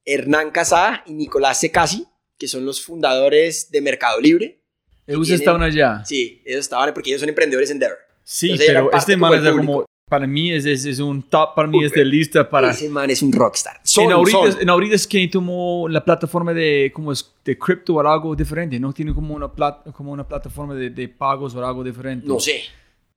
Hernán 0.04 0.50
Casá 0.50 1.02
y 1.06 1.12
Nicolás 1.12 1.60
Secasi, 1.60 2.06
que 2.38 2.48
son 2.48 2.64
los 2.64 2.82
fundadores 2.82 3.70
de 3.70 3.80
Mercado 3.80 4.20
Libre. 4.20 4.62
Ellos 5.06 5.28
estaban 5.28 5.62
allá. 5.62 6.02
Sí, 6.04 6.40
ellos 6.46 6.60
estaban 6.60 6.94
porque 6.94 7.10
ellos 7.10 7.20
son 7.20 7.28
emprendedores 7.28 7.70
en 7.70 7.76
Endeavor. 7.76 7.98
Sí, 8.24 8.54
pero 8.58 8.90
este 8.92 9.16
man 9.16 9.34
era 9.34 9.52
como, 9.52 9.84
para 10.08 10.26
mí 10.26 10.52
es, 10.52 10.64
es, 10.64 10.84
es 10.84 10.98
un 10.98 11.22
top, 11.22 11.54
para 11.54 11.68
mí 11.68 11.84
es 11.84 11.92
de 11.92 12.04
lista 12.04 12.48
para... 12.48 12.70
Ese 12.70 12.88
man 12.88 13.10
es 13.10 13.22
un 13.22 13.32
rockstar. 13.32 13.80
Son, 13.84 14.04
en, 14.04 14.12
ahorita, 14.12 14.52
son. 14.52 14.62
en 14.62 14.70
ahorita 14.70 14.94
es 14.94 15.06
que 15.06 15.28
tomó 15.28 15.86
la 15.88 16.04
plataforma 16.04 16.52
de, 16.52 16.90
como 16.94 17.12
es, 17.12 17.32
de 17.44 17.58
cripto 17.58 17.94
o 17.94 18.00
algo 18.00 18.34
diferente, 18.34 18.80
¿no? 18.80 18.92
Tiene 18.92 19.14
como 19.14 19.34
una, 19.34 19.52
plat, 19.52 19.90
como 19.92 20.12
una 20.12 20.26
plataforma 20.26 20.74
de, 20.74 20.90
de 20.90 21.08
pagos 21.08 21.54
o 21.54 21.64
algo 21.64 21.84
diferente. 21.84 22.26
No 22.26 22.40
sé. 22.40 22.62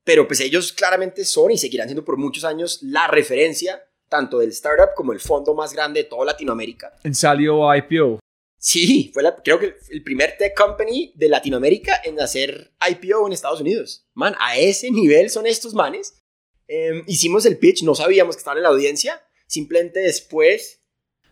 Pero 0.04 0.28
pues 0.28 0.40
ellos 0.40 0.72
claramente 0.72 1.26
son 1.26 1.52
y 1.52 1.58
seguirán 1.58 1.88
siendo 1.88 2.06
por 2.06 2.18
muchos 2.18 2.44
años 2.44 2.80
la 2.82 3.08
referencia 3.08 3.82
tanto 4.10 4.40
del 4.40 4.50
startup 4.50 4.90
como 4.96 5.12
el 5.12 5.20
fondo 5.20 5.54
más 5.54 5.74
grande 5.74 6.04
de 6.04 6.10
toda 6.10 6.26
Latinoamérica. 6.26 6.94
En 7.04 7.14
salió 7.14 7.74
IPO. 7.76 8.20
Sí, 8.70 9.12
fue 9.14 9.24
la, 9.24 9.34
creo 9.42 9.60
que 9.60 9.76
el 9.92 10.04
primer 10.04 10.36
tech 10.38 10.54
company 10.54 11.14
de 11.16 11.30
Latinoamérica 11.30 12.02
en 12.04 12.20
hacer 12.20 12.74
IPO 12.86 13.26
en 13.28 13.32
Estados 13.32 13.62
Unidos. 13.62 14.06
Man, 14.14 14.36
a 14.40 14.58
ese 14.58 14.92
nivel 14.92 15.30
son 15.30 15.48
estos 15.48 15.74
manes. 15.74 16.22
Eh, 16.68 17.02
hicimos 17.08 17.46
el 17.46 17.58
pitch, 17.58 17.84
no 17.84 17.96
sabíamos 17.96 18.36
que 18.36 18.40
estaban 18.40 18.58
en 18.58 18.64
la 18.64 18.70
audiencia. 18.70 19.22
Simplemente 19.48 20.02
después 20.02 20.82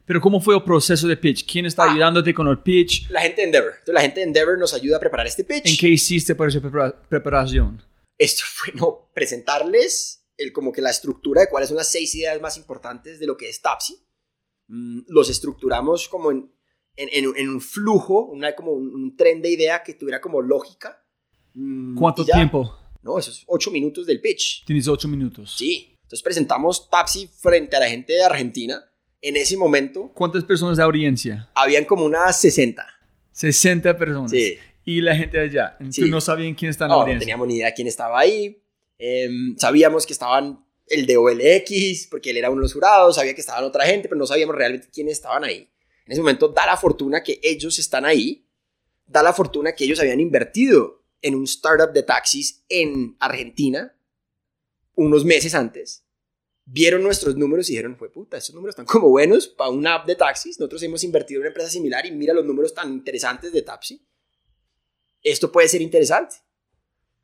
Pero 0.05 0.21
¿cómo 0.21 0.39
fue 0.39 0.55
el 0.55 0.63
proceso 0.63 1.09
de 1.09 1.17
pitch? 1.17 1.45
¿Quién 1.51 1.65
está 1.65 1.83
Ah. 1.83 1.91
ayudándote 1.91 2.33
con 2.33 2.47
el 2.47 2.59
pitch? 2.59 3.09
la 3.09 3.19
gente 3.21 3.41
de 3.41 3.47
Endeavor. 3.47 3.71
Entonces 3.71 3.93
la 3.95 4.01
gente 4.01 4.19
de 4.21 4.27
Endeavor 4.27 4.57
nos 4.57 4.73
ayuda 4.73 4.95
a 4.95 4.99
preparar 5.01 5.27
este 5.27 5.43
pitch. 5.43 5.67
¿En 5.71 5.75
qué 5.77 5.89
hiciste 5.89 6.35
para 6.35 6.49
esa 6.49 6.61
prepara- 6.61 6.95
preparación? 7.09 7.83
Esto 8.17 8.43
fue 8.53 8.71
no, 8.75 9.09
presentarles 9.13 10.25
el, 10.37 10.53
como 10.53 10.71
que 10.71 10.81
la 10.81 10.91
estructura 10.91 11.41
de 11.41 11.47
cuáles 11.49 11.67
son 11.67 11.75
las 11.77 11.91
seis 11.91 12.15
ideas 12.15 12.39
más 12.39 12.55
importantes 12.55 13.19
de 13.19 13.27
lo 13.27 13.35
que 13.35 13.49
es 13.49 13.61
Tapsi. 13.61 13.97
Mm, 14.67 15.01
los 15.07 15.29
estructuramos 15.29 16.07
como 16.07 16.31
en, 16.31 16.54
en, 16.97 17.09
en 17.11 17.27
un- 17.27 17.37
en 17.37 17.49
un 17.49 17.61
flujo, 17.61 18.25
una, 18.25 18.55
como 18.55 18.71
un, 18.71 18.87
un 18.93 19.15
tren 19.17 19.41
de 19.41 19.49
idea 19.51 19.83
que 19.83 19.93
tuviera 19.93 20.21
como 20.21 20.41
lógica. 20.41 21.03
Mm, 21.53 21.95
¿Cuánto 21.97 22.25
tiempo? 22.25 22.75
No, 23.01 23.19
esos 23.19 23.43
ocho 23.47 23.69
minutos 23.71 24.05
del 24.05 24.19
pitch. 24.21 24.65
Tienes 24.65 24.87
ocho 24.87 25.07
minutos. 25.07 25.55
Sí. 25.57 25.95
Entonces 26.03 26.21
presentamos 26.23 26.89
Tapsi 26.89 27.27
frente 27.27 27.75
a 27.75 27.79
la 27.79 27.89
gente 27.89 28.13
de 28.13 28.23
Argentina. 28.23 28.83
En 29.21 29.35
ese 29.37 29.57
momento 29.57 30.11
¿Cuántas 30.13 30.43
personas 30.43 30.77
de 30.77 30.83
audiencia? 30.83 31.49
habían 31.55 31.85
como 31.85 32.05
unas 32.05 32.39
60. 32.39 32.85
60 33.31 33.97
personas. 33.97 34.31
Sí. 34.31 34.57
Y 34.83 35.01
la 35.01 35.15
gente 35.15 35.37
de 35.37 35.43
allá. 35.45 35.77
Sí. 35.89 36.01
Tú 36.01 36.07
no 36.07 36.21
sabían 36.21 36.53
quién 36.53 36.69
está 36.69 36.85
en 36.85 36.89
la 36.89 36.95
No, 36.95 36.99
no 36.99 37.03
audiencia. 37.03 37.19
teníamos 37.25 37.47
ni 37.47 37.55
idea 37.55 37.73
quién 37.73 37.87
estaba 37.87 38.19
ahí. 38.19 38.61
Em, 38.99 39.55
sabíamos 39.57 40.05
que 40.05 40.13
estaban 40.13 40.63
el 40.87 41.07
de 41.07 41.17
OLX, 41.17 42.07
porque 42.11 42.29
él 42.29 42.37
era 42.37 42.49
uno 42.51 42.59
de 42.59 42.65
los 42.65 42.73
jurados, 42.73 43.15
sabía 43.15 43.33
que 43.33 43.41
estaban 43.41 43.63
otra 43.63 43.85
gente, 43.85 44.07
pero 44.07 44.19
no 44.19 44.27
sabíamos 44.27 44.55
realmente 44.55 44.87
quiénes 44.93 45.13
estaban 45.13 45.43
ahí. 45.43 45.67
En 46.05 46.11
ese 46.11 46.21
momento 46.21 46.49
da 46.49 46.65
la 46.65 46.77
fortuna 46.77 47.23
que 47.23 47.39
ellos 47.41 47.79
están 47.79 48.05
ahí, 48.05 48.47
da 49.05 49.23
la 49.23 49.33
fortuna 49.33 49.73
que 49.73 49.85
ellos 49.85 49.99
habían 49.99 50.19
invertido 50.19 51.03
en 51.21 51.35
un 51.35 51.45
startup 51.45 51.91
de 51.91 52.03
taxis 52.03 52.63
en 52.69 53.15
Argentina 53.19 53.95
unos 54.95 55.25
meses 55.25 55.55
antes. 55.55 56.03
Vieron 56.65 57.03
nuestros 57.03 57.35
números 57.35 57.69
y 57.69 57.73
dijeron, 57.73 57.95
fue 57.95 58.11
puta, 58.11 58.37
estos 58.37 58.55
números 58.55 58.73
están 58.73 58.85
como 58.85 59.09
buenos 59.09 59.47
para 59.47 59.69
una 59.69 59.95
app 59.95 60.07
de 60.07 60.15
taxis. 60.15 60.59
Nosotros 60.59 60.81
hemos 60.83 61.03
invertido 61.03 61.39
en 61.39 61.41
una 61.41 61.49
empresa 61.49 61.69
similar 61.69 62.05
y 62.05 62.11
mira 62.11 62.33
los 62.33 62.45
números 62.45 62.73
tan 62.73 62.91
interesantes 62.91 63.51
de 63.51 63.61
Tapsi. 63.61 64.03
Esto 65.21 65.51
puede 65.51 65.67
ser 65.67 65.81
interesante. 65.81 66.37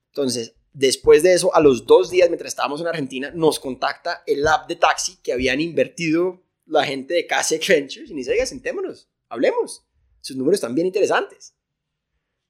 Entonces, 0.08 0.56
después 0.74 1.24
de 1.24 1.34
eso, 1.34 1.54
a 1.56 1.62
los 1.62 1.86
dos 1.86 2.10
días, 2.10 2.30
mientras 2.30 2.52
estábamos 2.52 2.82
en 2.82 2.88
Argentina, 2.88 3.32
nos 3.34 3.60
contacta 3.60 4.24
el 4.26 4.46
app 4.48 4.68
de 4.68 4.76
taxi 4.76 5.18
que 5.24 5.34
habían 5.34 5.62
invertido 5.62 6.41
la 6.66 6.86
gente 6.86 7.14
de 7.14 7.28
Kasek 7.28 7.68
Ventures 7.68 8.10
y 8.10 8.14
dice, 8.14 8.32
oiga, 8.32 8.46
sentémonos, 8.46 9.10
hablemos. 9.30 9.86
Sus 10.22 10.36
números 10.38 10.56
están 10.56 10.76
bien 10.76 10.88
interesantes. 10.88 11.56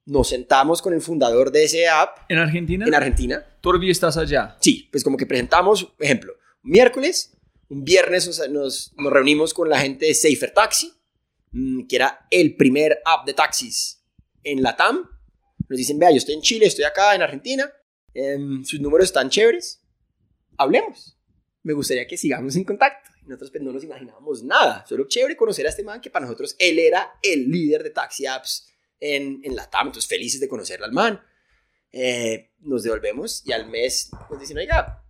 Nos 0.05 0.29
sentamos 0.29 0.81
con 0.81 0.93
el 0.93 1.01
fundador 1.01 1.51
de 1.51 1.63
ese 1.63 1.87
app 1.87 2.17
¿En 2.29 2.37
Argentina? 2.37 2.85
en 2.85 2.93
Argentina. 2.93 3.45
Todavía 3.61 3.91
estás 3.91 4.17
allá. 4.17 4.57
Sí, 4.59 4.89
pues 4.91 5.03
como 5.03 5.15
que 5.15 5.25
presentamos, 5.25 5.93
ejemplo, 5.99 6.33
un 6.63 6.71
miércoles, 6.71 7.37
un 7.69 7.83
viernes 7.83 8.27
nos 8.49 8.91
reunimos 8.97 9.53
con 9.53 9.69
la 9.69 9.79
gente 9.79 10.07
de 10.07 10.13
Safer 10.13 10.51
Taxi, 10.51 10.91
mm, 11.51 11.87
que 11.87 11.95
era 11.95 12.27
el 12.29 12.55
primer 12.55 12.99
app 13.05 13.25
de 13.25 13.33
taxis 13.33 14.03
en 14.43 14.61
la 14.61 14.75
TAM. 14.75 15.07
Nos 15.69 15.77
dicen, 15.77 15.97
vea, 15.99 16.09
yo 16.11 16.17
estoy 16.17 16.33
en 16.35 16.41
Chile, 16.41 16.65
estoy 16.65 16.83
acá 16.83 17.15
en 17.15 17.21
Argentina, 17.21 17.71
em, 18.13 18.63
sus 18.65 18.81
números 18.81 19.05
están 19.05 19.29
chéveres, 19.29 19.81
hablemos. 20.57 21.17
Me 21.63 21.73
gustaría 21.73 22.07
que 22.07 22.17
sigamos 22.17 22.55
en 22.55 22.63
contacto. 22.63 23.10
Nosotros 23.25 23.51
pues, 23.51 23.63
no 23.63 23.71
nos 23.71 23.83
imaginábamos 23.83 24.43
nada, 24.43 24.85
solo 24.87 25.07
chévere 25.07 25.37
conocer 25.37 25.65
a 25.65 25.69
este 25.69 25.83
man 25.83 26.01
que 26.01 26.09
para 26.09 26.25
nosotros 26.25 26.55
él 26.57 26.79
era 26.79 27.13
el 27.21 27.49
líder 27.49 27.83
de 27.83 27.91
taxi 27.91 28.25
apps 28.25 28.67
en, 28.99 29.41
en 29.43 29.55
la 29.55 29.69
TAM, 29.69 29.87
entonces 29.87 30.09
felices 30.09 30.39
de 30.39 30.47
conocerlo 30.47 30.85
al 30.85 30.91
man. 30.91 31.21
Eh, 31.91 32.51
nos 32.59 32.83
devolvemos 32.83 33.45
y 33.45 33.51
al 33.51 33.67
mes 33.67 34.09
nos 34.29 34.39
dicen, 34.39 34.57
oiga, 34.57 35.03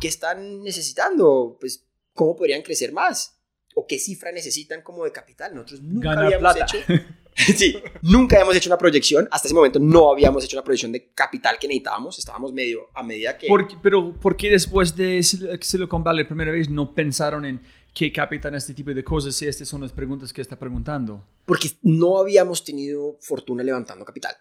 ¿qué 0.00 0.08
están 0.08 0.62
necesitando? 0.62 1.56
Pues, 1.60 1.84
¿cómo 2.14 2.34
podrían 2.34 2.62
crecer 2.62 2.92
más? 2.92 3.38
¿O 3.74 3.86
qué 3.86 3.98
cifra 3.98 4.32
necesitan 4.32 4.82
como 4.82 5.04
de 5.04 5.12
capital? 5.12 5.54
Nosotros 5.54 5.82
nunca 5.82 6.10
Ganar 6.10 6.24
habíamos 6.24 6.54
plata. 6.54 6.76
hecho... 6.76 7.04
sí, 7.56 7.76
nunca 8.02 8.36
habíamos 8.36 8.56
hecho 8.56 8.68
una 8.68 8.78
proyección. 8.78 9.28
Hasta 9.30 9.48
ese 9.48 9.54
momento 9.54 9.78
no 9.78 10.10
habíamos 10.10 10.44
hecho 10.44 10.56
una 10.56 10.64
proyección 10.64 10.92
de 10.92 11.10
capital 11.14 11.56
que 11.58 11.68
necesitábamos. 11.68 12.18
Estábamos 12.18 12.52
medio 12.52 12.88
a 12.94 13.02
medida 13.02 13.38
que... 13.38 13.46
¿Por 13.46 13.66
qué- 13.68 13.76
pero 13.82 14.12
¿por 14.14 14.36
qué 14.36 14.50
después 14.50 14.96
de 14.96 15.18
Sil- 15.22 15.46
Silicon 15.62 16.02
Valley 16.02 16.24
la 16.24 16.28
primera 16.28 16.50
vez 16.50 16.68
no 16.68 16.94
pensaron 16.94 17.44
en 17.44 17.60
qué 17.94 18.12
capitan 18.12 18.54
este 18.54 18.74
tipo 18.74 18.90
de 18.92 19.02
cosas 19.04 19.34
si 19.34 19.46
estas 19.46 19.68
son 19.68 19.80
las 19.82 19.92
preguntas 19.92 20.32
que 20.32 20.40
está 20.42 20.56
preguntando? 20.58 21.24
Porque 21.46 21.68
no 21.82 22.18
habíamos 22.18 22.64
tenido 22.64 23.16
fortuna 23.20 23.62
levantando 23.62 24.04
capital. 24.04 24.34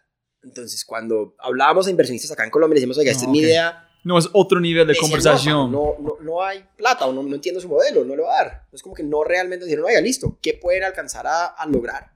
Entonces, 0.44 0.84
cuando 0.86 1.36
hablábamos 1.40 1.88
a 1.88 1.90
inversionistas 1.92 2.32
acá 2.32 2.46
en 2.46 2.52
Colombia, 2.52 2.76
les 2.76 2.82
decimos, 2.82 2.98
oiga, 2.98 3.12
esta 3.12 3.26
No, 3.26 3.30
es 3.32 3.32
mi 3.34 3.40
idea, 3.40 3.90
No, 4.04 4.18
es 4.18 4.30
otro 4.34 4.60
nivel 4.60 4.88
de 4.88 4.94
Decían, 4.94 5.10
conversación. 5.10 5.72
No, 5.72 5.96
no, 6.00 6.18
no 6.22 6.42
hay 6.44 6.64
plata 6.78 7.06
o 7.06 7.14
no, 7.14 7.22
no 7.24 7.36
entiendo 7.36 7.60
su 7.60 7.68
modelo, 7.68 8.06
no 8.06 8.16
lo 8.16 8.24
va 8.24 8.34
a 8.40 8.44
dar. 8.44 8.68
Es 8.72 8.82
como 8.82 8.96
que 8.96 9.04
no 9.04 9.24
realmente 9.24 9.66
dijeron, 9.66 9.86
oiga, 9.86 10.00
listo, 10.00 10.38
¿qué 10.42 10.54
pueden 10.54 10.84
alcanzar 10.84 11.28
a, 11.28 11.46
a 11.48 11.66
lograr? 11.68 12.12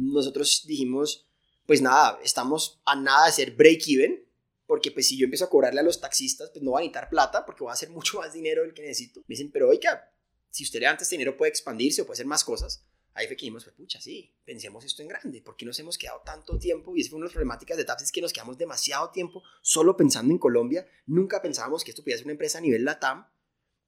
Nosotros 0.00 0.64
dijimos, 0.66 1.26
pues 1.66 1.82
nada, 1.82 2.18
estamos 2.24 2.80
a 2.84 2.96
nada 2.96 3.26
de 3.26 3.32
ser 3.32 3.52
break-even, 3.52 4.24
porque 4.66 4.90
pues 4.90 5.08
si 5.08 5.18
yo 5.18 5.24
empiezo 5.24 5.44
a 5.44 5.50
cobrarle 5.50 5.80
a 5.80 5.82
los 5.84 6.00
taxistas, 6.00 6.50
pues 6.50 6.62
no 6.62 6.72
va 6.72 6.78
a 6.78 6.80
necesitar 6.80 7.08
plata, 7.08 7.44
porque 7.44 7.64
voy 7.64 7.70
a 7.70 7.74
hacer 7.74 7.90
mucho 7.98 8.18
más 8.18 8.32
dinero 8.32 8.62
del 8.62 8.74
que 8.74 8.82
necesito. 8.82 9.20
Me 9.20 9.34
dicen, 9.34 9.50
pero 9.50 9.68
oiga, 9.68 10.10
si 10.50 10.64
usted 10.64 10.80
levanta 10.80 11.04
este 11.04 11.14
dinero 11.14 11.36
puede 11.36 11.50
expandirse 11.50 12.02
o 12.02 12.06
puede 12.06 12.16
hacer 12.16 12.26
más 12.26 12.44
cosas. 12.44 12.84
Ahí 13.14 13.26
fue 13.26 13.36
que 13.36 13.42
dijimos, 13.42 13.64
pues 13.64 13.74
pucha, 13.74 14.00
sí, 14.00 14.32
pensemos 14.44 14.84
esto 14.84 15.02
en 15.02 15.08
grande. 15.08 15.42
¿Por 15.42 15.56
qué 15.56 15.66
nos 15.66 15.78
hemos 15.80 15.98
quedado 15.98 16.22
tanto 16.24 16.58
tiempo? 16.58 16.96
Y 16.96 17.00
esa 17.00 17.10
fue 17.10 17.16
una 17.16 17.24
de 17.24 17.28
las 17.28 17.32
problemáticas 17.32 17.76
de 17.76 17.84
TAPS, 17.84 18.04
es 18.04 18.12
que 18.12 18.22
nos 18.22 18.32
quedamos 18.32 18.56
demasiado 18.56 19.10
tiempo 19.10 19.42
solo 19.62 19.96
pensando 19.96 20.32
en 20.32 20.38
Colombia. 20.38 20.86
Nunca 21.06 21.42
pensábamos 21.42 21.82
que 21.82 21.90
esto 21.90 22.02
pudiera 22.02 22.18
ser 22.18 22.26
una 22.26 22.32
empresa 22.32 22.58
a 22.58 22.60
nivel 22.60 22.84
LATAM. 22.84 23.26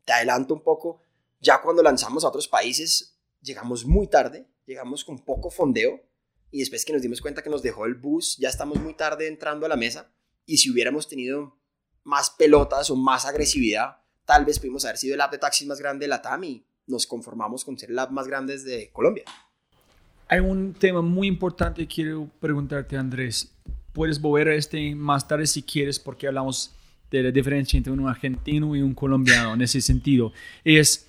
Te 0.05 0.13
adelanto 0.13 0.55
un 0.55 0.63
poco, 0.63 1.03
ya 1.41 1.63
cuando 1.63 1.83
lanzamos 1.83 2.25
a 2.25 2.29
otros 2.29 2.49
países, 2.49 3.17
llegamos 3.41 3.85
muy 3.85 4.09
tarde, 4.09 4.49
llegamos 4.67 5.05
con 5.05 5.19
poco 5.19 5.51
fondeo. 5.51 6.01
Y 6.51 6.61
después 6.61 6.85
que 6.85 6.93
nos 6.93 7.03
dimos 7.03 7.21
cuenta 7.21 7.43
que 7.43 7.51
nos 7.51 7.63
dejó 7.63 7.87
el 7.87 7.95
bus, 7.95 8.37
ya 8.39 8.49
estamos 8.49 8.79
muy 8.79 8.95
tarde 8.95 9.27
entrando 9.27 9.65
a 9.65 9.69
la 9.69 9.77
mesa. 9.77 10.13
Y 10.45 10.59
si 10.59 10.71
hubiéramos 10.71 11.09
tenido 11.09 11.59
más 12.05 12.31
pelotas 12.31 12.91
o 12.91 12.97
más 12.97 13.25
agresividad, 13.25 13.99
tal 14.25 14.45
vez 14.45 14.59
pudimos 14.59 14.85
haber 14.85 14.99
sido 14.99 15.15
el 15.15 15.21
app 15.21 15.33
de 15.33 15.39
taxis 15.39 15.67
más 15.67 15.81
grande 15.81 16.05
de 16.05 16.09
LATAM 16.09 16.45
y 16.45 16.67
nos 16.87 17.07
conformamos 17.07 17.65
con 17.65 17.79
ser 17.79 17.91
el 17.91 17.99
app 17.99 18.11
más 18.11 18.27
grande 18.27 18.59
de 18.59 18.91
Colombia. 18.93 19.25
Hay 20.29 20.41
un 20.41 20.75
tema 20.75 21.03
muy 21.03 21.29
importante 21.29 21.83
que 21.83 21.95
quiero 21.95 22.29
preguntarte, 22.41 22.97
Andrés. 22.97 23.53
Puedes 23.93 24.21
volver 24.21 24.49
a 24.49 24.55
este 24.55 24.95
más 24.95 25.29
tarde 25.29 25.47
si 25.47 25.63
quieres, 25.63 25.99
porque 25.99 26.27
hablamos 26.27 26.75
de 27.11 27.23
la 27.23 27.31
diferencia 27.31 27.77
entre 27.77 27.93
un 27.93 28.09
argentino 28.09 28.75
y 28.75 28.81
un 28.81 28.95
colombiano 28.95 29.55
en 29.55 29.61
ese 29.61 29.81
sentido. 29.81 30.33
Es, 30.65 31.07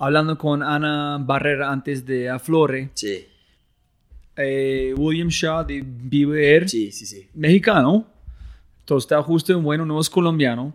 hablando 0.00 0.36
con 0.36 0.62
Ana 0.62 1.18
Barrera 1.20 1.70
antes 1.70 2.04
de 2.04 2.28
Aflore, 2.28 2.90
Sí, 2.94 3.24
eh, 4.36 4.94
William 4.96 5.28
Shaw 5.28 5.64
de 5.66 5.82
Viver, 5.84 6.68
sí, 6.68 6.90
sí, 6.92 7.06
sí. 7.06 7.28
mexicano, 7.34 8.06
todo 8.84 8.98
está 8.98 9.22
justo 9.22 9.52
y 9.52 9.56
bueno, 9.56 9.84
no 9.86 10.00
es 10.00 10.08
colombiano. 10.10 10.74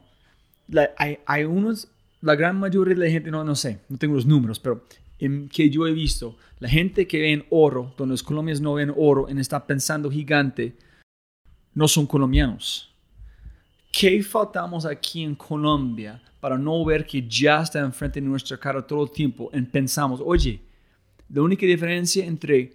La- 0.68 0.92
hay, 0.98 1.18
hay 1.26 1.44
unos, 1.44 1.88
la 2.22 2.36
gran 2.36 2.60
mayoría 2.60 2.94
de 2.96 3.00
la 3.06 3.10
gente, 3.12 3.32
no, 3.32 3.44
no 3.44 3.56
sé, 3.56 3.80
no 3.90 3.98
tengo 3.98 4.16
los 4.16 4.26
números, 4.26 4.60
pero 4.60 4.84
en, 5.20 5.50
que 5.50 5.70
yo 5.70 5.88
he 5.88 5.94
visto, 5.94 6.38
la 6.60 6.70
gente 6.70 7.08
que 7.08 7.20
ve 7.20 7.32
en 7.34 7.46
oro, 7.50 7.94
donde 7.98 8.14
los 8.14 8.24
colombianos 8.24 8.62
no 8.62 8.74
ven 8.76 8.94
oro, 8.96 9.30
en 9.30 9.40
está 9.40 9.66
pensando 9.66 10.10
gigante, 10.12 10.76
no 11.74 11.88
son 11.88 12.06
colombianos. 12.08 12.92
¿Qué 13.98 14.22
faltamos 14.22 14.86
aquí 14.86 15.24
en 15.24 15.36
Colombia 15.36 16.22
para 16.42 16.58
no 16.58 16.84
ver 16.84 17.06
que 17.06 17.26
ya 17.26 17.62
está 17.62 17.80
enfrente 17.80 18.20
de 18.20 18.28
nuestra 18.28 18.58
cara 18.58 18.86
todo 18.86 19.06
el 19.06 19.10
tiempo 19.10 19.50
y 19.54 19.62
pensamos, 19.62 20.22
oye, 20.22 20.60
la 21.30 21.42
única 21.42 21.66
diferencia 21.66 22.26
entre 22.26 22.74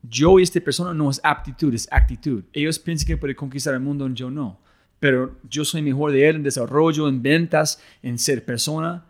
yo 0.00 0.38
y 0.38 0.42
esta 0.42 0.58
persona 0.58 0.94
no 0.94 1.10
es 1.10 1.20
aptitud, 1.22 1.74
es 1.74 1.86
actitud. 1.90 2.44
Ellos 2.54 2.78
piensan 2.78 3.08
que 3.08 3.18
pueden 3.18 3.36
conquistar 3.36 3.74
el 3.74 3.80
mundo 3.80 4.08
y 4.08 4.14
yo 4.14 4.30
no. 4.30 4.58
Pero 4.98 5.36
yo 5.50 5.66
soy 5.66 5.82
mejor 5.82 6.12
de 6.12 6.26
él 6.26 6.36
en 6.36 6.42
desarrollo, 6.44 7.10
en 7.10 7.22
ventas, 7.22 7.78
en 8.02 8.18
ser 8.18 8.42
persona. 8.42 9.04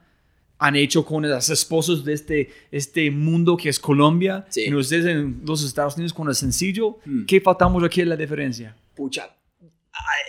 Han 0.58 0.74
hecho 0.74 1.04
con 1.04 1.22
los 1.22 1.50
esposos 1.50 2.04
de 2.04 2.14
este, 2.14 2.50
este 2.72 3.12
mundo 3.12 3.56
que 3.56 3.68
es 3.68 3.78
Colombia. 3.78 4.44
Sí. 4.48 4.64
Y 4.64 4.74
ustedes 4.74 5.06
en 5.06 5.40
los 5.46 5.62
Estados 5.62 5.94
Unidos 5.94 6.12
con 6.12 6.26
el 6.26 6.34
sencillo. 6.34 6.98
Hmm. 7.04 7.26
¿Qué 7.26 7.40
faltamos 7.40 7.84
aquí 7.84 8.00
en 8.00 8.08
la 8.08 8.16
diferencia? 8.16 8.74
Pucha, 8.96 9.30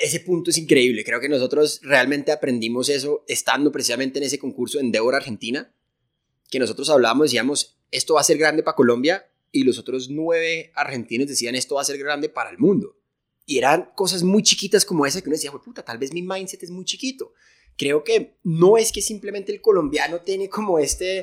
ese 0.01 0.20
punto 0.20 0.49
es 0.49 0.57
increíble. 0.57 1.03
Creo 1.03 1.20
que 1.20 1.30
nosotros 1.30 1.80
realmente 1.84 2.32
aprendimos 2.32 2.89
eso 2.89 3.24
estando 3.28 3.72
precisamente 3.72 4.20
en 4.20 4.26
ese 4.26 4.39
concurso 4.39 4.78
de 4.78 4.86
Endeavor 4.86 5.16
Argentina, 5.16 5.74
que 6.49 6.59
nosotros 6.59 6.89
hablábamos, 6.89 7.26
decíamos, 7.26 7.78
esto 7.91 8.16
va 8.16 8.22
a 8.22 8.26
ser 8.26 8.38
grande 8.38 8.64
para 8.64 8.76
Colombia, 8.76 9.30
y 9.51 9.64
los 9.64 9.78
otros 9.78 10.09
nueve 10.09 10.72
argentinos 10.76 11.28
decían, 11.28 11.55
esto 11.55 11.76
va 11.76 11.82
a 11.82 11.86
ser 11.86 11.97
grande 11.97 12.28
para 12.28 12.49
el 12.49 12.57
mundo. 12.57 12.97
Y 13.45 13.57
eran 13.57 13.91
cosas 13.95 14.24
muy 14.24 14.41
chiquitas 14.41 14.84
como 14.84 15.05
esa 15.05 15.22
que 15.22 15.30
uno 15.30 15.36
decía, 15.36 15.51
puta, 15.51 15.84
tal 15.84 15.97
vez 15.97 16.11
mi 16.11 16.22
mindset 16.22 16.64
es 16.64 16.72
muy 16.72 16.86
chiquito. 16.86 17.34
Creo 17.78 18.03
que 18.03 18.38
no 18.43 18.78
es 18.78 18.91
que 18.91 19.01
simplemente 19.01 19.51
el 19.51 19.61
colombiano 19.61 20.22
tiene 20.22 20.49
como 20.49 20.80
este 20.80 21.20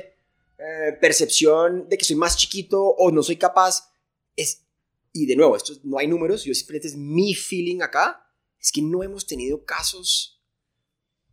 eh, 0.57 0.93
percepción 0.99 1.89
de 1.89 1.97
que 1.97 2.05
soy 2.05 2.15
más 2.15 2.37
chiquito 2.37 2.81
o 2.81 3.11
no 3.11 3.21
soy 3.21 3.35
capaz. 3.35 3.91
Es, 4.35 4.65
y 5.11 5.25
de 5.25 5.35
nuevo, 5.35 5.57
esto 5.57 5.73
no 5.83 5.97
hay 5.97 6.07
números, 6.07 6.45
yo 6.45 6.53
simplemente 6.53 6.87
es 6.87 6.95
mi 6.95 7.33
feeling 7.33 7.81
acá, 7.81 8.25
es 8.61 8.71
que 8.71 8.81
no 8.81 9.03
hemos 9.03 9.25
tenido 9.25 9.65
casos 9.65 10.41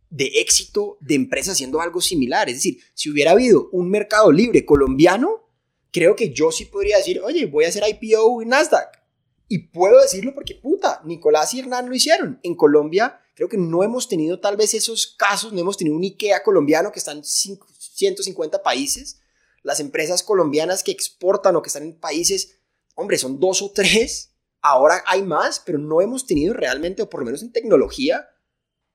de 0.09 0.25
éxito 0.41 0.97
de 1.01 1.15
empresas 1.15 1.53
haciendo 1.53 1.81
algo 1.81 2.01
similar. 2.01 2.49
Es 2.49 2.55
decir, 2.55 2.79
si 2.93 3.09
hubiera 3.09 3.31
habido 3.31 3.69
un 3.71 3.89
mercado 3.89 4.31
libre 4.31 4.65
colombiano, 4.65 5.47
creo 5.91 6.15
que 6.15 6.33
yo 6.33 6.51
sí 6.51 6.65
podría 6.65 6.97
decir, 6.97 7.21
oye, 7.21 7.45
voy 7.45 7.65
a 7.65 7.67
hacer 7.67 7.83
IPO 7.87 8.41
en 8.41 8.49
Nasdaq. 8.49 8.99
Y 9.47 9.69
puedo 9.69 9.99
decirlo 10.01 10.33
porque, 10.33 10.55
puta, 10.55 11.01
Nicolás 11.05 11.53
y 11.53 11.59
Hernán 11.59 11.89
lo 11.89 11.95
hicieron. 11.95 12.39
En 12.43 12.55
Colombia, 12.55 13.19
creo 13.35 13.49
que 13.49 13.57
no 13.57 13.83
hemos 13.83 14.07
tenido 14.07 14.39
tal 14.39 14.57
vez 14.57 14.73
esos 14.73 15.07
casos, 15.07 15.53
no 15.53 15.59
hemos 15.59 15.77
tenido 15.77 15.95
un 15.95 16.03
IKEA 16.03 16.43
colombiano 16.43 16.91
que 16.91 16.99
está 16.99 17.11
en 17.11 17.23
150 17.23 18.61
países. 18.61 19.21
Las 19.63 19.79
empresas 19.79 20.23
colombianas 20.23 20.83
que 20.83 20.91
exportan 20.91 21.55
o 21.55 21.61
que 21.61 21.67
están 21.67 21.83
en 21.83 21.99
países, 21.99 22.57
hombre, 22.95 23.17
son 23.17 23.39
dos 23.39 23.61
o 23.61 23.71
tres. 23.71 24.33
Ahora 24.61 25.03
hay 25.07 25.21
más, 25.21 25.59
pero 25.59 25.77
no 25.77 26.01
hemos 26.01 26.25
tenido 26.25 26.53
realmente, 26.53 27.01
o 27.01 27.09
por 27.09 27.21
lo 27.21 27.25
menos 27.25 27.41
en 27.41 27.51
tecnología, 27.51 28.29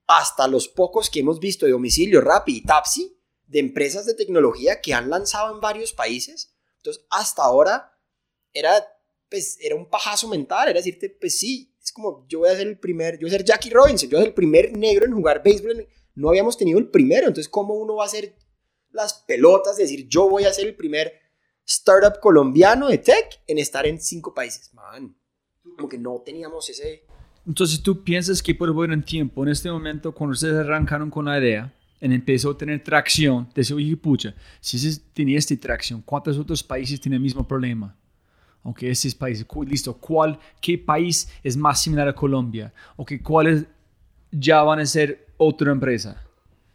hasta 0.07 0.47
los 0.49 0.69
pocos 0.69 1.09
que 1.09 1.21
hemos 1.21 1.41
visto 1.41 1.65
de 1.67 1.73
domicilio, 1.73 2.21
Rappi 2.21 2.59
y 2.59 2.63
Tapsi, 2.63 3.19
de 3.47 3.61
empresas 3.61 4.07
de 4.07 4.15
tecnología 4.15 4.81
que 4.81 4.95
han 4.95 5.09
lanzado 5.09 5.55
en 5.55 5.61
varios 5.61 5.93
países. 5.93 6.55
Entonces, 6.77 7.05
hasta 7.11 7.43
ahora 7.43 7.99
era 8.53 8.85
pues 9.35 9.59
era 9.61 9.75
un 9.75 9.89
pajazo 9.89 10.29
mental, 10.29 10.69
era 10.69 10.79
decirte, 10.79 11.11
pues 11.11 11.39
sí, 11.39 11.75
es 11.83 11.91
como 11.91 12.25
yo 12.29 12.41
voy 12.41 12.51
a 12.51 12.57
ser 12.57 12.69
el 12.69 12.79
primer, 12.79 13.15
yo 13.15 13.23
voy 13.23 13.31
a 13.31 13.39
ser 13.39 13.45
Jackie 13.45 13.71
Robinson, 13.71 14.09
yo 14.09 14.17
voy 14.17 14.23
a 14.23 14.25
ser 14.27 14.29
el 14.29 14.35
primer 14.35 14.77
negro 14.77 15.07
en 15.07 15.13
jugar 15.13 15.43
béisbol, 15.43 15.89
no 16.15 16.29
habíamos 16.29 16.57
tenido 16.57 16.79
el 16.79 16.89
primero, 16.89 17.27
entonces 17.27 17.49
¿cómo 17.49 17.75
uno 17.75 17.97
va 17.97 18.05
a 18.05 18.07
hacer 18.07 18.37
las 18.91 19.15
pelotas 19.15 19.77
de 19.77 19.83
decir 19.83 20.07
yo 20.09 20.29
voy 20.29 20.45
a 20.45 20.53
ser 20.53 20.67
el 20.67 20.77
primer 20.77 21.15
startup 21.67 22.21
colombiano 22.21 22.87
de 22.87 22.99
tech 22.99 23.43
en 23.49 23.59
estar 23.59 23.87
en 23.87 24.01
cinco 24.01 24.33
países? 24.35 24.73
Man, 24.73 25.17
como 25.77 25.89
que 25.89 25.99
no 25.99 26.23
teníamos 26.25 26.69
ese... 26.71 27.05
Entonces 27.47 27.83
tú 27.83 28.03
piensas 28.03 28.43
que 28.43 28.55
por 28.55 28.73
buen 28.73 29.03
tiempo, 29.03 29.43
en 29.43 29.51
este 29.51 29.71
momento, 29.71 30.13
cuando 30.13 30.33
ustedes 30.33 30.57
arrancaron 30.57 31.11
con 31.11 31.27
la 31.27 31.39
idea, 31.39 31.73
en 32.01 32.13
empezó 32.13 32.51
a 32.51 32.59
tener 32.59 32.83
tracción, 32.83 33.49
decía, 33.55 33.77
oye, 33.77 33.97
pucha, 33.97 34.35
si 34.61 34.99
tenía 35.13 35.39
esta 35.39 35.57
tracción, 35.57 36.03
¿cuántos 36.03 36.39
otros 36.39 36.63
países 36.63 37.01
tienen 37.01 37.17
el 37.17 37.23
mismo 37.23 37.47
problema? 37.47 37.97
aunque 38.65 38.91
estos 38.91 39.15
países, 39.15 39.47
listo, 39.67 39.95
¿cuál, 39.95 40.39
qué 40.61 40.79
país 40.79 41.29
es 41.43 41.57
más 41.57 41.83
similar 41.83 42.09
a 42.09 42.15
Colombia? 42.15 42.73
¿O 42.97 43.05
que 43.05 43.21
cuáles 43.21 43.67
ya 44.33 44.63
van 44.63 44.81
a 44.81 44.87
ser 44.87 45.29
otra 45.37 45.71
empresa? 45.71 46.23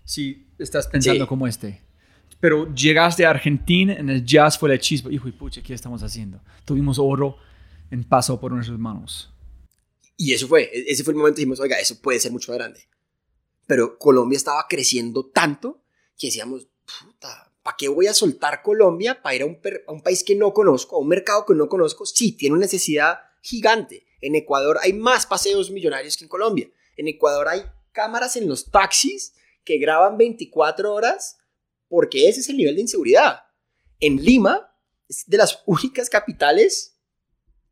Si 0.06 0.48
estás 0.60 0.88
pensando 0.88 1.28
como 1.28 1.48
este. 1.48 1.82
Pero 2.40 2.74
llegaste 2.74 3.26
a 3.26 3.32
Argentina, 3.32 3.94
en 3.94 4.10
el 4.10 4.24
jazz 4.24 4.58
fue 4.58 4.70
la 4.70 4.78
chispa. 4.78 5.12
Hijo 5.12 5.28
y 5.28 5.32
pucha, 5.32 5.62
¿qué 5.64 5.74
estamos 5.74 6.04
haciendo? 6.04 6.40
Tuvimos 6.64 7.00
oro 7.00 7.38
en 7.92 8.04
paso 8.04 8.40
por 8.40 8.52
nuestras 8.52 8.80
manos. 8.80 9.34
Y 10.18 10.34
eso 10.34 10.48
fue, 10.48 10.64
e-, 10.64 10.92
ese 10.92 11.04
fue 11.04 11.14
el 11.14 11.18
momento 11.18 11.36
que 11.36 11.42
dijimos, 11.42 11.60
oiga, 11.60 11.80
eso 11.80 12.00
puede 12.02 12.20
ser 12.20 12.32
mucho 12.32 12.52
más 12.52 12.58
grande. 12.58 12.82
Pero 13.66 13.98
Colombia 13.98 14.38
estaba 14.38 14.66
creciendo 14.68 15.28
tanto 15.28 15.84
que 16.18 16.28
decíamos, 16.28 16.68
puta, 16.86 17.54
¿para 17.64 17.78
qué 17.78 17.88
voy 17.88 18.08
a 18.08 18.14
soltar 18.14 18.62
Colombia 18.62 19.22
para 19.22 19.36
ir 19.36 19.44
a 19.44 19.46
un, 19.46 20.02
país 20.02 20.24
que 20.24 20.36
no 20.36 20.54
conozco, 20.54 20.98
a 20.98 21.00
un 21.00 21.08
mercado 21.08 21.46
que 21.46 21.54
no 21.54 21.70
conozco? 21.70 22.06
Sí, 22.06 22.34
tiene 22.34 22.54
una 22.54 22.66
necesidad 22.66 23.20
gigante. 23.42 24.06
En 24.22 24.36
Ecuador 24.36 24.80
hay 24.82 24.94
más 24.94 25.26
paseos 25.26 25.72
millonarios 25.72 26.18
que 26.18 26.26
en 26.26 26.30
Colombia. 26.30 26.70
En 26.98 27.08
Ecuador 27.08 27.48
hay 27.48 27.64
cámaras 27.92 28.36
en 28.36 28.48
los 28.48 28.70
taxis 28.72 29.34
que 29.64 29.78
graban 29.78 30.18
24 30.18 30.94
horas 30.94 31.38
porque 31.88 32.28
ese 32.28 32.42
es 32.42 32.50
el 32.50 32.58
nivel 32.58 32.76
de 32.76 32.82
inseguridad. 32.82 33.44
En 34.00 34.18
Lima 34.18 34.74
es 35.08 35.26
de 35.28 35.38
las 35.38 35.64
únicas 35.66 36.10
capitales 36.10 36.89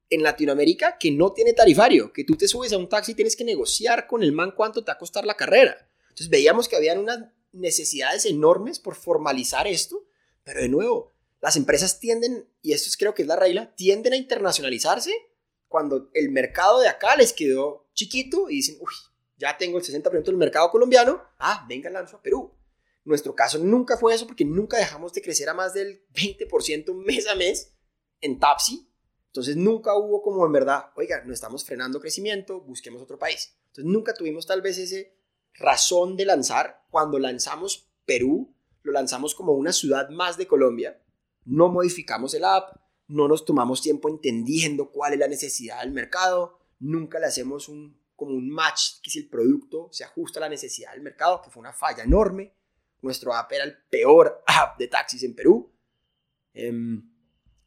en 0.10 0.24
Latinoamérica 0.24 0.98
que 0.98 1.12
no 1.12 1.34
tiene 1.34 1.54
tarifario, 1.54 2.14
que 2.14 2.24
tú 2.24 2.36
te 2.36 2.48
subes 2.48 2.74
a 2.74 2.78
un 2.78 2.90
taxi 2.90 3.12
y 3.12 3.16
tienes 3.16 3.36
que 3.36 3.44
negociar 3.44 4.08
con 4.08 4.24
el 4.24 4.32
man 4.32 4.54
cuánto 4.56 4.84
te 4.84 4.92
va 4.92 4.94
a 4.94 5.00
costar 5.00 5.26
la 5.26 5.36
carrera. 5.36 5.90
Entonces 6.10 6.30
veíamos 6.30 6.68
que 6.68 6.76
habían 6.76 7.00
unas 7.00 7.20
necesidades 7.52 8.26
enormes 8.26 8.80
por 8.80 8.96
formalizar 8.96 9.68
esto, 9.68 10.08
pero 10.44 10.62
de 10.62 10.70
nuevo, 10.70 11.14
las 11.42 11.56
empresas 11.56 12.00
tienden, 12.00 12.50
y 12.62 12.74
esto 12.74 12.90
es, 12.90 12.98
creo 12.98 13.14
que 13.14 13.24
es 13.24 13.28
la 13.28 13.36
regla, 13.36 13.74
tienden 13.76 14.14
a 14.14 14.18
internacionalizarse 14.18 15.12
cuando 15.68 16.10
el 16.14 16.30
mercado 16.30 16.80
de 16.80 16.88
acá 16.88 17.16
les 17.16 17.34
quedó 17.34 17.90
chiquito 17.94 18.50
y 18.50 18.56
dicen, 18.56 18.78
uy, 18.80 18.94
ya 19.38 19.58
tengo 19.58 19.78
el 19.78 19.84
60% 19.84 20.24
del 20.24 20.38
mercado 20.38 20.70
colombiano, 20.72 21.22
ah, 21.38 21.66
venga, 21.70 21.90
lanzo 21.90 22.18
a 22.18 22.22
Perú. 22.22 22.54
Nuestro 23.04 23.36
caso 23.36 23.60
nunca 23.60 23.98
fue 23.98 24.14
eso 24.14 24.28
porque 24.28 24.46
nunca 24.46 24.78
dejamos 24.78 25.14
de 25.14 25.22
crecer 25.22 25.48
a 25.50 25.54
más 25.54 25.74
del 25.74 26.06
20% 26.14 26.94
mes 26.94 27.28
a 27.28 27.36
mes 27.36 27.74
en 28.20 28.40
Tapsi. 28.40 28.87
Entonces 29.38 29.56
nunca 29.56 29.96
hubo 29.96 30.24
como 30.24 30.44
en 30.48 30.52
verdad, 30.52 30.86
oiga, 30.96 31.24
no 31.24 31.32
estamos 31.32 31.64
frenando 31.64 32.00
crecimiento, 32.00 32.60
busquemos 32.62 33.04
otro 33.04 33.20
país. 33.20 33.56
Entonces 33.68 33.86
nunca 33.86 34.16
tuvimos 34.16 34.48
tal 34.48 34.64
vez 34.64 34.80
ese 34.80 35.16
razón 35.54 36.18
de 36.18 36.26
lanzar. 36.26 36.82
Cuando 36.90 37.20
lanzamos 37.20 37.88
Perú, 38.04 38.56
lo 38.82 38.92
lanzamos 38.92 39.36
como 39.36 39.54
una 39.54 39.74
ciudad 39.74 40.10
más 40.10 40.38
de 40.38 40.48
Colombia. 40.48 41.00
No 41.46 41.70
modificamos 41.70 42.34
el 42.34 42.46
app, 42.46 42.78
no 43.08 43.28
nos 43.28 43.46
tomamos 43.46 43.80
tiempo 43.80 44.10
entendiendo 44.10 44.90
cuál 44.90 45.14
es 45.14 45.20
la 45.20 45.28
necesidad 45.28 45.82
del 45.82 45.92
mercado, 45.92 46.58
nunca 46.80 47.20
le 47.20 47.28
hacemos 47.28 47.70
un, 47.70 48.02
como 48.16 48.32
un 48.32 48.50
match, 48.50 49.02
que 49.04 49.12
si 49.12 49.20
el 49.20 49.30
producto 49.30 49.88
se 49.92 50.04
ajusta 50.04 50.40
a 50.40 50.42
la 50.42 50.50
necesidad 50.50 50.94
del 50.94 51.04
mercado, 51.04 51.44
que 51.44 51.52
fue 51.52 51.60
una 51.60 51.74
falla 51.74 52.04
enorme. 52.04 52.56
Nuestro 53.04 53.36
app 53.36 53.52
era 53.52 53.66
el 53.66 53.78
peor 53.88 54.44
app 54.48 54.80
de 54.80 54.88
taxis 54.88 55.22
en 55.22 55.36
Perú, 55.36 55.72
em, 56.56 57.17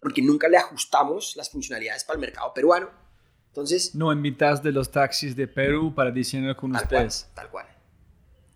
porque 0.00 0.22
nunca 0.22 0.48
le 0.48 0.56
ajustamos 0.56 1.36
las 1.36 1.50
funcionalidades 1.50 2.04
para 2.04 2.16
el 2.16 2.20
mercado 2.20 2.52
peruano. 2.54 2.90
Entonces... 3.48 3.94
No 3.94 4.12
invitas 4.12 4.62
de 4.62 4.72
los 4.72 4.90
taxis 4.90 5.36
de 5.36 5.46
Perú 5.46 5.94
para 5.94 6.10
diseñar 6.10 6.56
con 6.56 6.74
ustedes. 6.74 7.28
tal 7.34 7.50
cual. 7.50 7.66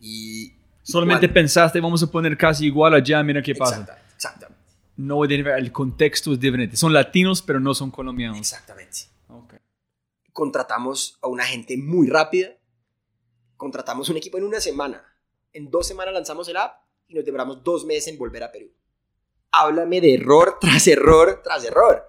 Y, 0.01 0.55
Solamente 0.83 1.29
pensaste, 1.29 1.81
vamos 1.81 2.03
a 2.03 2.07
poner 2.07 2.37
casi 2.37 2.67
igual 2.67 2.95
allá, 2.95 3.23
mira 3.23 3.43
qué 3.43 3.55
pasa. 3.55 3.87
Exactamente. 4.15 4.63
No, 4.97 5.25
el 5.25 5.73
contexto 5.73 6.33
es 6.33 6.41
diferente. 6.41 6.77
Son 6.77 6.93
latinos, 6.93 7.43
pero 7.43 7.59
no 7.59 7.75
son 7.75 7.91
colombianos. 7.91 8.39
Exactamente. 8.39 8.99
Okay. 9.29 9.59
Contratamos 10.33 11.19
a 11.21 11.29
una 11.29 11.45
gente 11.45 11.77
muy 11.77 12.09
rápida. 12.09 12.51
Contratamos 13.57 14.09
un 14.09 14.17
equipo 14.17 14.39
en 14.39 14.45
una 14.45 14.61
semana. 14.61 15.03
En 15.53 15.71
dos 15.71 15.87
semanas 15.87 16.15
lanzamos 16.15 16.49
el 16.49 16.57
app 16.57 16.85
y 17.09 17.15
nos 17.15 17.25
demoramos 17.25 17.65
dos 17.65 17.85
meses 17.85 18.09
en 18.09 18.19
volver 18.19 18.45
a 18.45 18.53
Perú. 18.53 18.71
Háblame 19.57 20.01
de 20.01 20.15
error 20.15 20.59
tras 20.61 20.87
error 20.87 21.41
tras 21.43 21.65
error. 21.65 22.03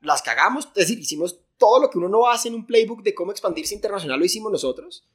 Las 0.00 0.22
cagamos, 0.22 0.66
es 0.68 0.74
decir, 0.74 0.98
hicimos 0.98 1.44
todo 1.58 1.80
lo 1.80 1.90
que 1.90 1.98
uno 1.98 2.08
no 2.08 2.30
hace 2.30 2.48
en 2.48 2.54
un 2.54 2.66
playbook 2.66 3.02
de 3.02 3.14
cómo 3.14 3.32
expandirse 3.32 3.74
internacional, 3.74 4.18
lo 4.18 4.24
hicimos 4.24 4.50
nosotros 4.50 5.06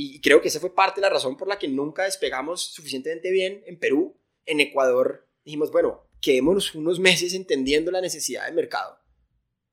y 0.00 0.20
creo 0.20 0.40
que 0.40 0.46
esa 0.46 0.60
fue 0.60 0.72
parte 0.72 1.00
de 1.00 1.08
la 1.08 1.12
razón 1.12 1.36
por 1.36 1.48
la 1.48 1.58
que 1.58 1.66
nunca 1.66 2.04
despegamos 2.04 2.62
suficientemente 2.62 3.32
bien 3.32 3.64
en 3.66 3.80
Perú. 3.80 4.16
En 4.46 4.60
Ecuador 4.60 5.28
dijimos, 5.44 5.72
bueno, 5.72 6.06
quedémonos 6.20 6.76
unos 6.76 7.00
meses 7.00 7.34
entendiendo 7.34 7.90
la 7.90 8.00
necesidad 8.00 8.46
del 8.46 8.54
mercado. 8.54 9.00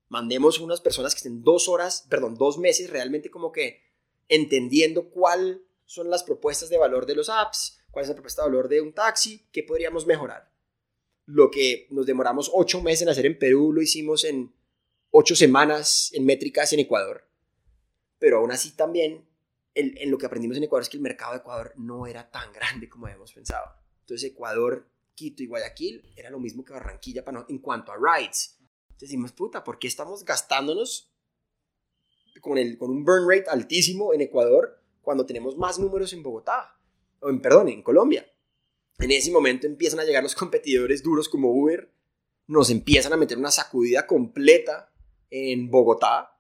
Mandemos 0.10 0.60
unas 0.60 0.82
personas 0.82 1.14
que 1.14 1.20
estén 1.20 1.44
dos 1.44 1.70
horas, 1.70 2.08
perdón, 2.10 2.34
dos 2.34 2.58
meses 2.58 2.90
realmente 2.90 3.30
como 3.30 3.52
que 3.52 3.84
entendiendo 4.28 5.12
cuáles 5.12 5.60
son 5.86 6.10
las 6.10 6.24
propuestas 6.24 6.70
de 6.70 6.80
valor 6.80 7.06
de 7.06 7.14
los 7.14 7.30
apps, 7.30 7.80
cuál 7.92 8.02
es 8.02 8.10
la 8.10 8.16
propuesta 8.16 8.42
de 8.42 8.50
valor 8.50 8.68
de 8.68 8.82
un 8.82 8.94
taxi, 8.94 9.48
qué 9.52 9.62
podríamos 9.62 10.08
mejorar. 10.08 10.52
Lo 11.26 11.50
que 11.50 11.88
nos 11.90 12.06
demoramos 12.06 12.52
ocho 12.54 12.82
meses 12.82 13.04
en 13.04 13.10
hacer 13.10 13.26
en 13.26 13.40
Perú 13.40 13.74
lo 13.74 13.82
hicimos 13.82 14.24
en 14.24 14.54
ocho 15.10 15.36
semanas 15.36 16.12
en 16.14 16.26
métricas 16.26 16.74
en 16.74 16.80
Ecuador. 16.80 17.28
Pero 18.20 18.38
aún 18.38 18.52
así 18.52 18.76
también 18.76 19.28
en 19.76 20.10
lo 20.10 20.18
que 20.18 20.26
aprendimos 20.26 20.58
en 20.58 20.64
Ecuador 20.64 20.84
es 20.84 20.90
que 20.90 20.98
el 20.98 21.04
mercado 21.04 21.34
de 21.34 21.40
Ecuador 21.40 21.74
no 21.76 22.08
era 22.08 22.30
tan 22.32 22.52
grande 22.54 22.90
como 22.90 23.06
habíamos 23.06 23.34
pensado. 23.34 23.72
Entonces 24.02 24.32
Ecuador, 24.32 24.90
Quito 25.14 25.44
y 25.44 25.48
Guayaquil 25.48 26.14
era 26.16 26.30
lo 26.30 26.40
mismo 26.40 26.64
que 26.64 26.74
Barranquilla 26.74 27.24
para 27.24 27.46
en 27.50 27.60
cuanto 27.60 27.92
a 27.92 27.96
rides. 27.96 28.58
Entonces 28.88 29.10
decimos, 29.10 29.32
puta, 29.32 29.64
¿por 29.64 29.80
qué 29.80 29.88
estamos 29.88 30.24
gastándonos 30.24 31.14
con, 32.42 32.58
el, 32.58 32.78
con 32.78 32.92
un 32.92 33.04
burn 33.04 33.30
rate 33.30 33.50
altísimo 33.50 34.14
en 34.14 34.22
Ecuador 34.22 34.82
cuando 35.02 35.26
tenemos 35.26 35.58
más 35.58 35.80
números 35.80 36.14
en 36.14 36.24
Bogotá? 36.24 36.78
O 37.20 37.30
en, 37.30 37.42
perdón, 37.42 37.70
en 37.70 37.82
Colombia. 37.82 38.26
En 39.00 39.12
ese 39.12 39.32
momento 39.32 39.68
empiezan 39.68 40.00
a 40.00 40.04
llegar 40.04 40.24
los 40.24 40.36
competidores 40.36 41.04
duros 41.04 41.30
como 41.30 41.52
Uber, 41.52 41.92
nos 42.48 42.70
empiezan 42.70 43.14
a 43.14 43.18
meter 43.18 43.38
una 43.38 43.52
sacudida 43.52 44.08
completa 44.08 44.92
en 45.30 45.70
Bogotá 45.70 46.36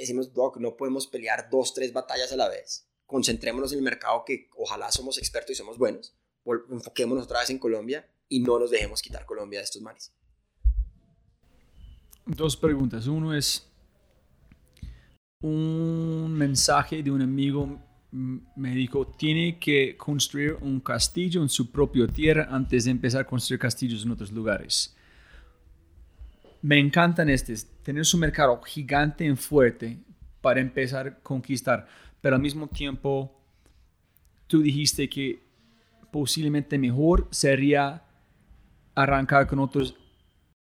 decimos, 0.00 0.32
Doc, 0.32 0.58
no 0.58 0.76
podemos 0.76 1.06
pelear 1.06 1.48
dos, 1.50 1.74
tres 1.74 1.92
batallas 1.92 2.32
a 2.32 2.36
la 2.36 2.48
vez. 2.48 2.88
Concentrémonos 3.06 3.72
en 3.72 3.78
el 3.78 3.84
mercado 3.84 4.24
que 4.24 4.48
ojalá 4.56 4.90
somos 4.90 5.18
expertos 5.18 5.52
y 5.52 5.54
somos 5.54 5.78
buenos. 5.78 6.16
Enfoquémonos 6.70 7.24
otra 7.24 7.40
vez 7.40 7.50
en 7.50 7.58
Colombia 7.58 8.08
y 8.28 8.40
no 8.40 8.58
nos 8.58 8.70
dejemos 8.70 9.02
quitar 9.02 9.26
Colombia 9.26 9.60
de 9.60 9.64
estos 9.64 9.82
manes. 9.82 10.12
Dos 12.26 12.56
preguntas. 12.56 13.06
Uno 13.06 13.34
es 13.34 13.66
un 15.42 16.34
mensaje 16.34 17.02
de 17.02 17.10
un 17.10 17.22
amigo 17.22 17.78
me 18.12 18.74
dijo, 18.74 19.06
tiene 19.06 19.58
que 19.58 19.96
construir 19.96 20.56
un 20.60 20.80
castillo 20.80 21.42
en 21.42 21.48
su 21.48 21.70
propia 21.70 22.06
tierra 22.08 22.48
antes 22.50 22.84
de 22.84 22.90
empezar 22.90 23.22
a 23.22 23.26
construir 23.26 23.60
castillos 23.60 24.04
en 24.04 24.10
otros 24.10 24.32
lugares. 24.32 24.96
Me 26.62 26.78
encantan 26.78 27.30
estos, 27.30 27.66
tener 27.82 28.04
su 28.04 28.18
mercado 28.18 28.60
gigante 28.62 29.24
y 29.24 29.36
fuerte 29.36 29.98
para 30.40 30.60
empezar 30.60 31.06
a 31.06 31.14
conquistar, 31.20 31.86
pero 32.20 32.36
al 32.36 32.42
mismo 32.42 32.66
tiempo 32.66 33.40
tú 34.46 34.60
dijiste 34.60 35.08
que 35.08 35.42
posiblemente 36.10 36.78
mejor 36.78 37.28
sería 37.30 38.02
arrancar 38.94 39.46
con 39.46 39.60
otros 39.60 39.94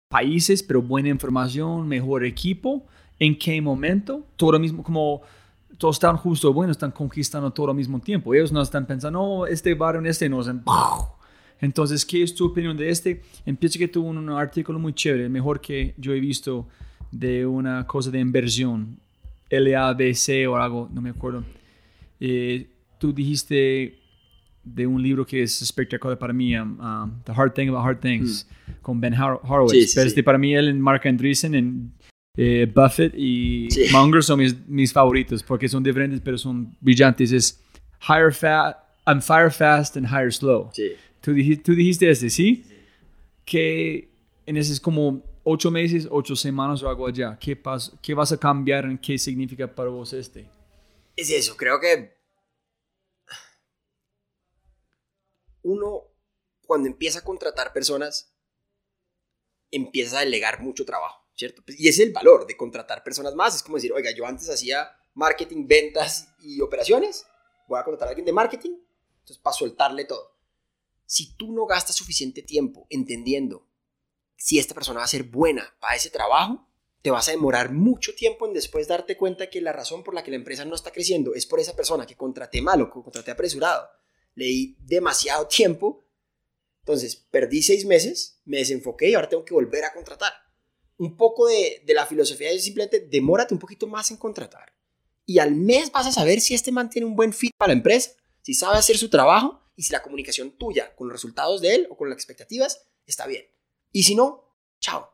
países, 0.09 0.61
pero 0.61 0.81
buena 0.81 1.09
información, 1.09 1.87
mejor 1.87 2.25
equipo. 2.25 2.85
¿En 3.19 3.37
qué 3.37 3.59
momento? 3.61 4.27
Todo 4.35 4.59
mismo, 4.59 4.83
como 4.83 5.21
todos 5.77 5.97
están 5.97 6.17
justo, 6.17 6.53
bueno, 6.53 6.71
están 6.71 6.91
conquistando 6.91 7.51
todo 7.51 7.69
al 7.69 7.75
mismo 7.75 7.99
tiempo. 7.99 8.33
Ellos 8.33 8.51
no 8.51 8.61
están 8.61 8.85
pensando, 8.85 9.19
no, 9.19 9.45
este 9.45 9.73
varón, 9.73 10.05
este 10.05 10.27
no. 10.27 10.41
Están, 10.41 10.63
Entonces, 11.61 12.05
¿qué 12.05 12.23
es 12.23 12.33
tu 12.33 12.47
opinión 12.47 12.75
de 12.75 12.89
este? 12.89 13.21
Empieza 13.45 13.77
que 13.77 13.87
tuvo 13.87 14.09
un 14.09 14.29
artículo 14.29 14.79
muy 14.79 14.93
chévere, 14.93 15.29
mejor 15.29 15.61
que 15.61 15.93
yo 15.97 16.13
he 16.13 16.19
visto 16.19 16.67
de 17.11 17.45
una 17.45 17.85
cosa 17.85 18.11
de 18.11 18.19
inversión, 18.19 18.99
LABC 19.49 20.47
o 20.49 20.55
algo, 20.57 20.89
no 20.91 21.01
me 21.01 21.11
acuerdo. 21.11 21.43
Eh, 22.19 22.67
tú 22.97 23.13
dijiste 23.13 23.99
de 24.63 24.85
un 24.85 25.01
libro 25.01 25.25
que 25.25 25.43
es 25.43 25.61
espectacular 25.61 26.17
para 26.17 26.33
mí, 26.33 26.57
um, 26.57 26.79
um, 26.79 27.23
The 27.23 27.31
Hard 27.31 27.53
Thing 27.53 27.69
About 27.69 27.85
Hard 27.85 27.99
Things, 27.99 28.47
con 28.81 28.99
Ben 28.99 29.13
Horowitz. 29.13 29.71
Sí, 29.71 29.87
sí, 29.87 29.91
Pero 29.95 30.03
sí. 30.03 30.07
este, 30.09 30.23
para 30.23 30.37
mí, 30.37 30.55
él, 30.55 30.73
Mark 30.75 31.07
Andreessen, 31.07 31.55
en, 31.55 31.93
eh, 32.37 32.71
Buffett 32.73 33.13
y 33.15 33.67
Sí. 33.71 33.85
Munger 33.91 34.23
son 34.23 34.39
mis, 34.39 34.55
mis 34.67 34.93
favoritos 34.93 35.41
porque 35.43 35.67
son 35.67 35.83
diferentes, 35.83 36.21
pero 36.23 36.37
son 36.37 36.75
brillantes. 36.79 37.31
Es 37.31 37.59
Hire 38.07 38.31
Fast, 38.31 38.77
and 39.05 39.21
Fire 39.21 39.51
Fast 39.51 39.97
and 39.97 40.07
Hire 40.07 40.31
Slow. 40.31 40.69
Sí. 40.73 40.91
Tú 41.21 41.33
dijiste, 41.33 41.63
tú 41.63 41.73
dijiste 41.75 42.09
este, 42.09 42.29
¿sí? 42.29 42.63
Que 43.43 44.09
en 44.45 44.55
ese 44.57 44.71
es 44.73 44.79
como 44.79 45.23
ocho 45.43 45.71
meses, 45.71 46.07
ocho 46.11 46.35
semanas 46.35 46.83
o 46.83 46.89
algo 46.89 47.07
allá. 47.07 47.37
¿Qué, 47.39 47.61
pas- 47.61 47.97
¿Qué 48.01 48.13
vas 48.13 48.31
a 48.31 48.37
cambiar 48.37 48.85
en 48.85 48.97
qué 48.97 49.17
significa 49.17 49.67
para 49.73 49.89
vos 49.89 50.13
este? 50.13 50.47
Es 51.15 51.29
eso, 51.31 51.57
creo 51.57 51.79
que 51.79 52.15
uno 55.63 56.03
cuando 56.65 56.87
empieza 56.87 57.19
a 57.19 57.23
contratar 57.23 57.73
personas 57.73 58.33
empieza 59.71 60.17
a 60.17 60.21
delegar 60.21 60.61
mucho 60.61 60.85
trabajo, 60.85 61.26
¿cierto? 61.37 61.61
Pues, 61.65 61.79
Y 61.79 61.87
ese 61.87 62.01
es 62.01 62.07
el 62.07 62.13
valor 62.13 62.45
de 62.45 62.57
contratar 62.57 63.03
personas 63.03 63.35
más. 63.35 63.55
Es 63.55 63.63
como 63.63 63.77
decir, 63.77 63.93
oiga, 63.93 64.11
yo 64.11 64.25
antes 64.25 64.49
hacía 64.49 64.89
marketing, 65.13 65.67
ventas 65.67 66.29
y 66.39 66.59
operaciones, 66.61 67.25
voy 67.67 67.79
a 67.79 67.83
contratar 67.83 68.09
a 68.09 68.11
alguien 68.11 68.25
de 68.25 68.33
marketing, 68.33 68.71
entonces 69.19 69.37
para 69.37 69.55
soltarle 69.55 70.05
todo. 70.05 70.35
Si 71.05 71.35
tú 71.35 71.53
no 71.53 71.65
gastas 71.65 71.95
suficiente 71.95 72.41
tiempo 72.41 72.85
entendiendo 72.89 73.67
si 74.35 74.59
esta 74.59 74.75
persona 74.75 74.99
va 74.99 75.05
a 75.05 75.09
ser 75.09 75.23
buena 75.23 75.75
para 75.79 75.95
ese 75.95 76.09
trabajo, 76.09 76.67
te 77.01 77.11
vas 77.11 77.27
a 77.27 77.31
demorar 77.31 77.71
mucho 77.71 78.13
tiempo 78.13 78.45
en 78.45 78.53
después 78.53 78.87
darte 78.87 79.17
cuenta 79.17 79.49
que 79.49 79.61
la 79.61 79.71
razón 79.71 80.03
por 80.03 80.13
la 80.13 80.23
que 80.23 80.31
la 80.31 80.37
empresa 80.37 80.65
no 80.65 80.75
está 80.75 80.91
creciendo 80.91 81.33
es 81.33 81.45
por 81.45 81.59
esa 81.59 81.75
persona 81.75 82.05
que 82.05 82.15
contraté 82.15 82.61
mal 82.61 82.81
o 82.81 82.87
que 82.87 83.01
contraté 83.01 83.31
apresurado. 83.31 83.87
Le 84.35 84.45
di 84.45 84.77
demasiado 84.81 85.47
tiempo, 85.47 86.05
entonces 86.79 87.15
perdí 87.15 87.63
seis 87.63 87.85
meses, 87.85 88.41
me 88.45 88.57
desenfoqué 88.57 89.09
y 89.09 89.15
ahora 89.15 89.29
tengo 89.29 89.45
que 89.45 89.53
volver 89.53 89.85
a 89.85 89.93
contratar. 89.93 90.33
Un 90.97 91.15
poco 91.15 91.47
de, 91.47 91.83
de 91.85 91.93
la 91.93 92.05
filosofía 92.05 92.49
es 92.51 92.63
simplemente 92.63 92.99
demórate 93.01 93.53
un 93.53 93.59
poquito 93.59 93.87
más 93.87 94.09
en 94.11 94.17
contratar. 94.17 94.73
Y 95.25 95.39
al 95.39 95.53
mes 95.55 95.91
vas 95.91 96.07
a 96.07 96.11
saber 96.11 96.39
si 96.41 96.53
este 96.53 96.71
man 96.71 96.89
tiene 96.89 97.05
un 97.05 97.15
buen 97.15 97.33
fit 97.33 97.51
para 97.57 97.67
la 97.73 97.77
empresa, 97.77 98.11
si 98.41 98.53
sabe 98.53 98.77
hacer 98.77 98.97
su 98.97 99.09
trabajo 99.09 99.61
y 99.75 99.83
si 99.83 99.91
la 99.91 100.01
comunicación 100.01 100.51
tuya 100.51 100.95
con 100.95 101.07
los 101.07 101.13
resultados 101.15 101.61
de 101.61 101.75
él 101.75 101.87
o 101.91 101.97
con 101.97 102.09
las 102.09 102.17
expectativas 102.17 102.87
está 103.05 103.27
bien. 103.27 103.45
Y 103.91 104.03
si 104.03 104.15
no, 104.15 104.55
chao. 104.79 105.11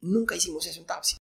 Nunca 0.00 0.34
hicimos 0.36 0.66
eso 0.66 0.80
en 0.80 0.86
Tapsi. 0.86 1.16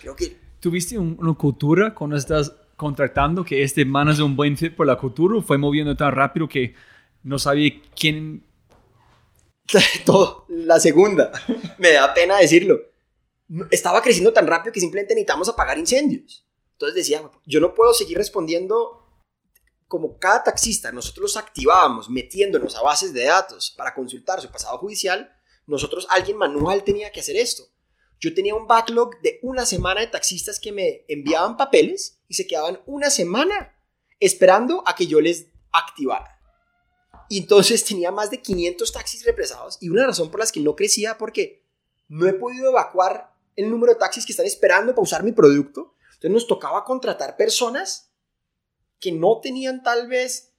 Creo 0.00 0.14
que 0.16 0.36
¿Tuviste 0.60 0.96
un- 0.98 1.16
una 1.18 1.34
cultura 1.34 1.92
cuando 1.94 2.16
estás 2.16 2.52
contratando 2.76 3.44
que 3.44 3.62
este 3.62 3.84
man 3.84 4.08
es 4.08 4.20
un 4.20 4.36
buen 4.36 4.56
fit 4.56 4.74
por 4.76 4.86
la 4.86 4.96
cultura 4.98 5.36
o 5.38 5.42
fue 5.42 5.58
moviendo 5.58 5.96
tan 5.96 6.12
rápido 6.12 6.48
que 6.48 6.74
no 7.22 7.38
sabía 7.38 7.72
quién... 7.98 8.44
todo, 10.04 10.46
la 10.48 10.80
segunda, 10.80 11.32
me 11.78 11.92
da 11.92 12.12
pena 12.14 12.38
decirlo. 12.38 12.80
Estaba 13.70 14.02
creciendo 14.02 14.32
tan 14.32 14.46
rápido 14.46 14.72
que 14.72 14.80
simplemente 14.80 15.14
necesitamos 15.14 15.48
apagar 15.48 15.78
incendios. 15.78 16.46
Entonces 16.72 16.96
decía, 16.96 17.22
yo 17.44 17.60
no 17.60 17.74
puedo 17.74 17.92
seguir 17.92 18.16
respondiendo 18.16 18.98
como 19.88 20.18
cada 20.18 20.42
taxista, 20.42 20.90
nosotros 20.90 21.22
los 21.22 21.36
activábamos 21.36 22.08
metiéndonos 22.08 22.74
a 22.76 22.82
bases 22.82 23.12
de 23.12 23.24
datos 23.24 23.74
para 23.76 23.92
consultar 23.94 24.40
su 24.40 24.50
pasado 24.50 24.78
judicial, 24.78 25.30
nosotros, 25.66 26.06
alguien 26.10 26.38
manual 26.38 26.82
tenía 26.82 27.12
que 27.12 27.20
hacer 27.20 27.36
esto. 27.36 27.64
Yo 28.18 28.34
tenía 28.34 28.54
un 28.54 28.66
backlog 28.66 29.20
de 29.20 29.38
una 29.42 29.66
semana 29.66 30.00
de 30.00 30.06
taxistas 30.06 30.58
que 30.58 30.72
me 30.72 31.04
enviaban 31.08 31.56
papeles 31.56 32.20
y 32.28 32.34
se 32.34 32.46
quedaban 32.46 32.80
una 32.86 33.10
semana 33.10 33.76
esperando 34.18 34.82
a 34.86 34.94
que 34.94 35.06
yo 35.06 35.20
les 35.20 35.48
activara. 35.72 36.40
Y 37.32 37.38
entonces 37.38 37.82
tenía 37.82 38.10
más 38.10 38.30
de 38.30 38.42
500 38.42 38.92
taxis 38.92 39.24
represados 39.24 39.78
y 39.80 39.88
una 39.88 40.04
razón 40.04 40.30
por 40.30 40.38
las 40.38 40.52
que 40.52 40.60
no 40.60 40.76
crecía 40.76 41.16
porque 41.16 41.64
no 42.08 42.26
he 42.26 42.34
podido 42.34 42.68
evacuar 42.68 43.32
el 43.56 43.70
número 43.70 43.94
de 43.94 43.98
taxis 43.98 44.26
que 44.26 44.32
están 44.32 44.44
esperando 44.44 44.92
para 44.92 45.02
usar 45.02 45.24
mi 45.24 45.32
producto. 45.32 45.94
Entonces 46.08 46.30
nos 46.30 46.46
tocaba 46.46 46.84
contratar 46.84 47.38
personas 47.38 48.12
que 49.00 49.12
no 49.12 49.40
tenían 49.40 49.82
tal 49.82 50.08
vez 50.08 50.52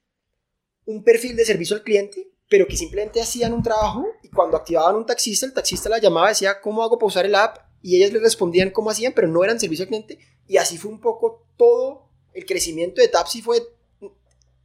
un 0.85 1.03
perfil 1.03 1.35
de 1.35 1.45
servicio 1.45 1.75
al 1.75 1.83
cliente, 1.83 2.31
pero 2.49 2.65
que 2.65 2.75
simplemente 2.75 3.21
hacían 3.21 3.53
un 3.53 3.61
trabajo 3.61 4.07
y 4.23 4.29
cuando 4.29 4.57
activaban 4.57 4.95
un 4.95 5.05
taxista, 5.05 5.45
el 5.45 5.53
taxista 5.53 5.89
la 5.89 5.99
llamaba 5.99 6.29
y 6.29 6.31
decía, 6.31 6.59
¿cómo 6.59 6.81
hago 6.81 6.97
para 6.97 7.07
usar 7.07 7.27
el 7.27 7.35
app? 7.35 7.59
Y 7.83 7.97
ellas 7.97 8.11
le 8.11 8.19
respondían 8.19 8.71
cómo 8.71 8.89
hacían, 8.89 9.13
pero 9.13 9.27
no 9.27 9.43
eran 9.43 9.59
servicio 9.59 9.83
al 9.83 9.89
cliente. 9.89 10.17
Y 10.47 10.57
así 10.57 10.79
fue 10.79 10.89
un 10.89 11.01
poco 11.01 11.45
todo 11.55 12.09
el 12.33 12.47
crecimiento 12.47 12.99
de 12.99 13.09
Tapsi 13.09 13.43
fue, 13.43 13.61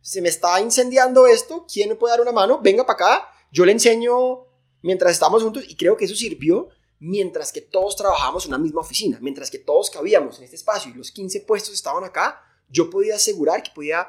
se 0.09 0.23
me 0.23 0.31
está 0.31 0.59
incendiando 0.63 1.27
esto, 1.27 1.67
¿quién 1.71 1.91
me 1.91 1.95
puede 1.95 2.13
dar 2.13 2.23
una 2.23 2.33
mano? 2.33 2.61
Venga 2.63 2.87
para 2.87 2.95
acá, 2.95 3.29
yo 3.53 3.67
le 3.67 3.73
enseño 3.73 4.47
mientras 4.81 5.13
estamos 5.13 5.43
juntos 5.43 5.65
y 5.69 5.77
creo 5.77 5.99
que 5.99 6.07
eso 6.07 6.15
sirvió 6.15 6.71
mientras 6.99 7.53
que 7.53 7.61
todos 7.61 7.95
trabajamos 7.95 8.47
en 8.47 8.53
una 8.53 8.59
misma 8.59 8.81
oficina, 8.81 9.19
mientras 9.21 9.51
que 9.51 9.59
todos 9.59 9.91
cabíamos 9.91 10.39
en 10.39 10.45
este 10.45 10.57
espacio 10.57 10.91
y 10.91 10.97
los 10.97 11.11
15 11.11 11.43
puestos 11.43 11.75
estaban 11.75 12.05
acá, 12.05 12.41
yo 12.71 12.89
podía 12.89 13.17
asegurar 13.17 13.63
que 13.63 13.71
podía 13.75 14.09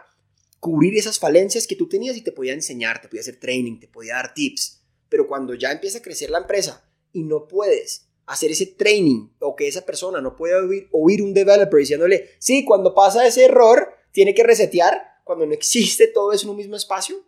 cubrir 0.61 0.97
esas 0.97 1.19
falencias 1.19 1.67
que 1.67 1.75
tú 1.75 1.89
tenías 1.89 2.15
y 2.15 2.21
te 2.21 2.31
podía 2.31 2.53
enseñar, 2.53 3.01
te 3.01 3.09
podía 3.09 3.19
hacer 3.19 3.38
training, 3.38 3.81
te 3.81 3.89
podía 3.89 4.15
dar 4.15 4.34
tips. 4.34 4.80
Pero 5.09 5.27
cuando 5.27 5.53
ya 5.53 5.69
empieza 5.69 5.97
a 5.97 6.01
crecer 6.01 6.30
la 6.30 6.38
empresa 6.38 6.89
y 7.11 7.23
no 7.23 7.45
puedes 7.45 8.07
hacer 8.26 8.51
ese 8.51 8.67
training 8.67 9.31
o 9.39 9.53
que 9.53 9.67
esa 9.67 9.85
persona 9.85 10.21
no 10.21 10.38
puede 10.38 10.55
oír, 10.55 10.88
oír 10.93 11.21
un 11.21 11.34
developer 11.34 11.77
diciéndole, 11.77 12.30
sí, 12.39 12.63
cuando 12.63 12.95
pasa 12.95 13.27
ese 13.27 13.43
error, 13.43 13.95
tiene 14.13 14.34
que 14.34 14.43
resetear, 14.43 15.18
cuando 15.30 15.45
no 15.45 15.53
existe 15.53 16.07
todo 16.07 16.34
eso 16.34 16.45
en 16.45 16.49
un 16.49 16.57
mismo 16.57 16.76
espacio, 16.76 17.23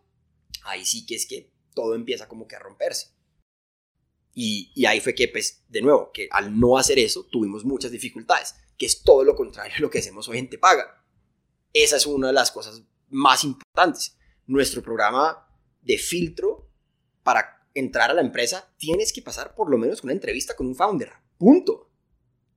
ahí 0.63 0.83
sí 0.83 1.05
que 1.05 1.13
es 1.13 1.27
que 1.27 1.51
todo 1.75 1.93
empieza 1.93 2.27
como 2.27 2.47
que 2.47 2.55
a 2.55 2.59
romperse. 2.59 3.09
Y, 4.33 4.71
y, 4.73 4.87
ahí 4.87 4.99
fue 4.99 5.13
que, 5.13 5.27
pues, 5.27 5.63
de 5.69 5.83
nuevo, 5.83 6.09
que 6.11 6.27
al 6.31 6.59
no 6.59 6.79
hacer 6.79 6.97
eso 6.97 7.27
tuvimos 7.31 7.63
muchas 7.63 7.91
dificultades, 7.91 8.55
que 8.75 8.87
es 8.87 9.03
todo 9.03 9.23
lo 9.23 9.35
contrario 9.35 9.75
a 9.77 9.81
lo 9.81 9.91
que 9.91 9.99
hacemos 9.99 10.27
hoy 10.27 10.39
en 10.39 10.49
Te 10.49 10.57
Paga. 10.57 11.05
Esa 11.73 11.97
es 11.97 12.07
una 12.07 12.25
de 12.25 12.33
las 12.33 12.49
cosas 12.49 12.81
más 13.09 13.43
importantes. 13.43 14.17
Nuestro 14.47 14.81
programa 14.81 15.47
de 15.83 15.99
filtro 15.99 16.71
para 17.21 17.67
entrar 17.75 18.09
a 18.09 18.15
la 18.15 18.21
empresa, 18.21 18.73
tienes 18.77 19.13
que 19.13 19.21
pasar 19.21 19.53
por 19.53 19.69
lo 19.69 19.77
menos 19.77 20.03
una 20.03 20.13
entrevista 20.13 20.55
con 20.55 20.65
un 20.65 20.75
founder. 20.75 21.11
Punto. 21.37 21.91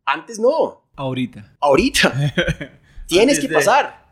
Antes 0.06 0.38
no. 0.38 0.88
Ahorita. 0.96 1.58
Ahorita. 1.60 2.14
tienes 3.06 3.36
Antes 3.36 3.40
que 3.40 3.54
pasar. 3.54 4.03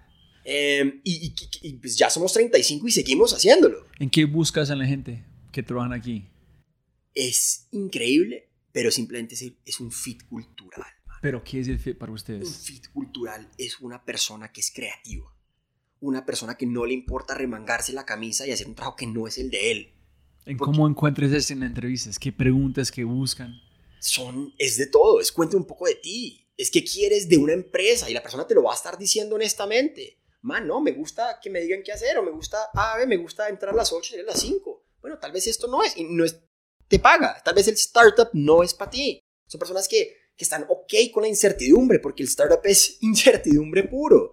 Eh, 0.44 1.00
y, 1.04 1.26
y- 1.26 1.68
y, 1.68 1.72
pues 1.74 1.96
ya 1.96 2.10
somos 2.10 2.32
35 2.32 2.88
y 2.88 2.90
seguimos 2.90 3.32
haciéndolo. 3.32 3.86
¿En 3.98 4.10
qué 4.10 4.24
buscas 4.24 4.70
en 4.70 4.78
la 4.78 4.86
gente 4.86 5.24
que 5.52 5.62
trabajan 5.62 5.92
aquí? 5.92 6.26
Es 7.14 7.68
increíble, 7.72 8.48
pero 8.72 8.90
simplemente 8.90 9.34
es, 9.34 9.44
es 9.64 9.80
un 9.80 9.92
fit 9.92 10.22
cultural. 10.28 10.90
¿Pero 11.20 11.44
qué 11.44 11.60
es 11.60 11.68
el 11.68 11.78
fit 11.78 11.96
para 11.98 12.10
Un 12.10 12.16
ustedes? 12.16 12.56
fit 12.58 12.88
cultural 12.92 13.48
es 13.58 13.78
una 13.80 14.04
persona 14.04 14.50
que 14.50 14.60
es 14.60 14.70
creativa. 14.72 15.26
Una 16.00 16.26
persona 16.26 16.56
que 16.56 16.66
no 16.66 16.84
le 16.84 16.94
importa 16.94 17.34
remangarse 17.34 17.92
la 17.92 18.04
camisa 18.04 18.44
y 18.46 18.50
hacer 18.50 18.66
un 18.66 18.74
trabajo 18.74 18.96
que 18.96 19.06
no 19.06 19.28
es 19.28 19.38
el 19.38 19.50
de 19.50 19.70
él. 19.70 19.92
¿En 20.46 20.56
porque- 20.56 20.72
cómo 20.72 20.88
encuentras 20.88 21.30
eso 21.32 21.52
en 21.52 21.62
entrevistas? 21.62 22.18
¿Qué 22.18 22.32
preguntas 22.32 22.90
que 22.90 23.04
buscan? 23.04 23.54
Son, 24.00 24.52
es 24.58 24.76
de 24.78 24.86
todo. 24.88 25.20
Es 25.20 25.30
cuéntame 25.30 25.60
un 25.60 25.66
poco 25.68 25.86
de 25.86 25.94
ti. 25.94 26.38
es 26.58 26.70
que 26.70 26.84
quieres 26.84 27.28
de 27.28 27.38
una 27.38 27.54
empresa 27.54 28.08
y 28.10 28.14
la 28.14 28.22
persona 28.22 28.46
te 28.46 28.54
lo 28.54 28.62
va 28.62 28.72
a 28.72 28.76
estar 28.76 28.96
diciendo 28.98 29.34
honestamente. 29.36 30.18
Man, 30.42 30.66
no, 30.66 30.80
me 30.80 30.92
gusta 30.92 31.38
que 31.40 31.50
me 31.50 31.60
digan 31.60 31.82
qué 31.82 31.92
hacer 31.92 32.18
o 32.18 32.22
me 32.22 32.32
gusta, 32.32 32.68
ah, 32.74 32.98
me 33.06 33.16
gusta 33.16 33.48
entrar 33.48 33.72
a 33.72 33.76
las 33.76 33.92
8 33.92 34.16
y 34.16 34.20
a 34.20 34.24
las 34.24 34.40
5. 34.40 34.84
Bueno, 35.00 35.18
tal 35.18 35.32
vez 35.32 35.46
esto 35.46 35.68
no 35.68 35.82
es 35.82 35.96
y 35.96 36.04
no 36.04 36.24
es, 36.24 36.40
te 36.88 36.98
paga. 36.98 37.40
Tal 37.44 37.54
vez 37.54 37.68
el 37.68 37.74
startup 37.74 38.28
no 38.32 38.62
es 38.62 38.74
para 38.74 38.90
ti. 38.90 39.20
Son 39.46 39.58
personas 39.58 39.86
que, 39.86 40.16
que 40.36 40.44
están 40.44 40.66
ok 40.68 40.94
con 41.12 41.22
la 41.22 41.28
incertidumbre 41.28 42.00
porque 42.00 42.22
el 42.22 42.28
startup 42.28 42.60
es 42.64 42.98
incertidumbre 43.02 43.84
puro. 43.84 44.32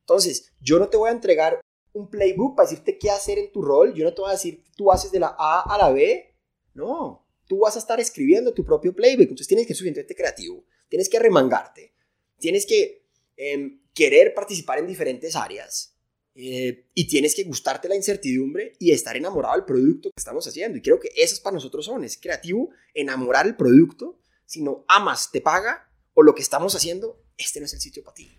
Entonces, 0.00 0.52
yo 0.60 0.78
no 0.78 0.88
te 0.88 0.96
voy 0.96 1.10
a 1.10 1.12
entregar 1.12 1.60
un 1.92 2.08
playbook 2.08 2.56
para 2.56 2.68
decirte 2.68 2.98
qué 2.98 3.10
hacer 3.10 3.38
en 3.38 3.52
tu 3.52 3.60
rol. 3.60 3.92
Yo 3.94 4.04
no 4.04 4.14
te 4.14 4.22
voy 4.22 4.30
a 4.30 4.34
decir, 4.34 4.64
tú 4.74 4.90
haces 4.90 5.12
de 5.12 5.20
la 5.20 5.36
A 5.38 5.62
a 5.62 5.78
la 5.78 5.90
B. 5.90 6.34
No, 6.74 7.26
tú 7.46 7.58
vas 7.58 7.76
a 7.76 7.78
estar 7.78 8.00
escribiendo 8.00 8.54
tu 8.54 8.64
propio 8.64 8.94
playbook. 8.94 9.22
Entonces 9.22 9.48
tienes 9.48 9.66
que 9.66 9.74
ser 9.74 9.78
suficientemente 9.78 10.14
creativo. 10.14 10.64
Tienes 10.88 11.10
que 11.10 11.18
remangarte. 11.18 11.94
Tienes 12.38 12.64
que 12.64 13.06
em, 13.36 13.81
querer 13.94 14.34
participar 14.34 14.78
en 14.78 14.86
diferentes 14.86 15.36
áreas. 15.36 15.96
Eh, 16.34 16.86
y 16.94 17.06
tienes 17.06 17.34
que 17.34 17.44
gustarte 17.44 17.88
la 17.88 17.96
incertidumbre 17.96 18.72
y 18.78 18.90
estar 18.90 19.16
enamorado 19.16 19.56
del 19.56 19.64
producto 19.64 20.08
que 20.10 20.20
estamos 20.20 20.46
haciendo. 20.46 20.78
Y 20.78 20.82
creo 20.82 20.98
que 20.98 21.08
eso 21.14 21.34
es 21.34 21.40
para 21.40 21.54
nosotros 21.54 21.84
son. 21.84 22.04
Es 22.04 22.16
creativo, 22.16 22.70
enamorar 22.94 23.46
el 23.46 23.56
producto. 23.56 24.18
Si 24.46 24.62
no 24.62 24.84
amas, 24.88 25.30
te 25.30 25.40
paga. 25.40 25.88
O 26.14 26.22
lo 26.22 26.34
que 26.34 26.42
estamos 26.42 26.74
haciendo, 26.74 27.22
este 27.36 27.60
no 27.60 27.66
es 27.66 27.74
el 27.74 27.80
sitio 27.80 28.02
para 28.02 28.14
ti 28.14 28.30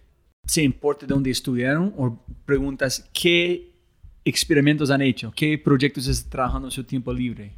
se 0.46 0.62
importa 0.62 1.06
dónde 1.06 1.32
estudiaron 1.32 1.94
o 1.98 2.20
preguntas 2.46 3.10
qué 3.14 3.72
experimentos 4.26 4.90
han 4.90 5.02
hecho, 5.02 5.32
qué 5.36 5.58
proyectos 5.58 6.08
están 6.08 6.30
trabajando 6.30 6.68
en 6.68 6.72
su 6.72 6.84
tiempo 6.84 7.14
libre. 7.14 7.54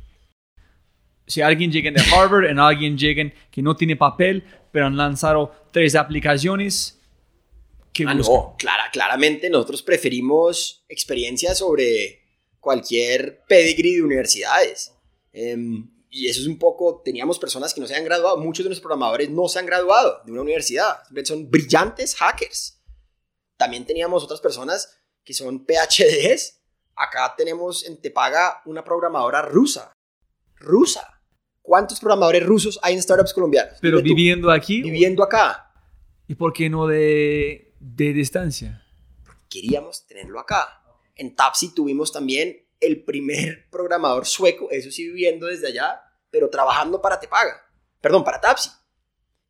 Si 1.28 1.42
alguien 1.42 1.72
llega 1.72 1.92
de 1.92 2.02
Harvard 2.02 2.46
y 2.46 2.60
alguien 2.60 2.98
llega 2.98 3.32
que 3.50 3.62
no 3.62 3.76
tiene 3.76 3.96
papel, 3.96 4.44
pero 4.72 4.86
han 4.86 4.98
lanzado 4.98 5.52
tres 5.72 5.96
aplicaciones, 5.96 7.02
¿qué 7.96 8.04
ah, 8.08 8.14
no, 8.14 8.56
clara, 8.60 8.92
claramente 8.92 9.50
nosotros 9.50 9.82
preferimos 9.82 10.86
experiencias 10.90 11.58
sobre 11.58 12.22
cualquier 12.60 13.44
pedigree 13.48 13.96
de 13.96 14.04
universidades. 14.04 14.92
Em, 15.32 15.90
y 16.10 16.28
eso 16.28 16.42
es 16.42 16.48
un 16.48 16.60
poco, 16.60 17.02
teníamos 17.04 17.40
personas 17.40 17.74
que 17.74 17.82
no 17.82 17.88
se 17.88 17.96
han 17.96 18.06
graduado, 18.06 18.38
muchos 18.38 18.64
de 18.64 18.70
nuestros 18.70 18.84
programadores 18.84 19.30
no 19.30 19.48
se 19.48 19.60
han 19.60 19.66
graduado 19.66 20.22
de 20.26 20.32
una 20.32 20.42
universidad, 20.42 20.98
son 21.24 21.50
brillantes 21.50 22.16
hackers 22.16 22.76
también 23.58 23.86
teníamos 23.86 24.24
otras 24.24 24.42
personas 24.42 25.00
que 25.24 25.34
son 25.34 25.66
PhDs. 25.66 26.62
Acá 26.96 27.34
tenemos 27.38 27.86
en 27.86 28.00
Tepaga 28.02 28.62
una 28.66 28.84
programadora 28.84 29.42
rusa. 29.42 29.94
Rusa. 30.56 31.22
¿Cuántos 31.62 32.00
programadores 32.00 32.46
rusos 32.46 32.80
hay 32.82 32.94
en 32.94 33.02
startups 33.02 33.34
colombianos? 33.34 33.78
Pero 33.82 34.02
viviendo 34.02 34.52
aquí. 34.52 34.82
Viviendo 34.82 35.24
acá. 35.24 35.74
¿Y 36.28 36.36
por 36.36 36.54
qué 36.54 36.70
no 36.70 36.88
de, 36.88 37.65
de 37.94 38.14
distancia? 38.14 38.86
Queríamos 39.50 40.06
tenerlo 40.08 40.40
acá. 40.40 40.82
En 41.16 41.36
Tapsi 41.36 41.74
tuvimos 41.74 42.12
también 42.12 42.66
el 42.80 43.04
primer 43.04 43.70
programador 43.70 44.26
sueco, 44.26 44.70
eso 44.72 44.92
sí 44.92 45.06
viviendo 45.08 45.48
desde 45.48 45.68
allá, 45.68 46.02
pero 46.30 46.50
trabajando 46.50 47.02
para 47.02 47.20
Tepaga. 47.20 47.62
Perdón, 48.02 48.24
para 48.24 48.42
Tapsi. 48.42 48.70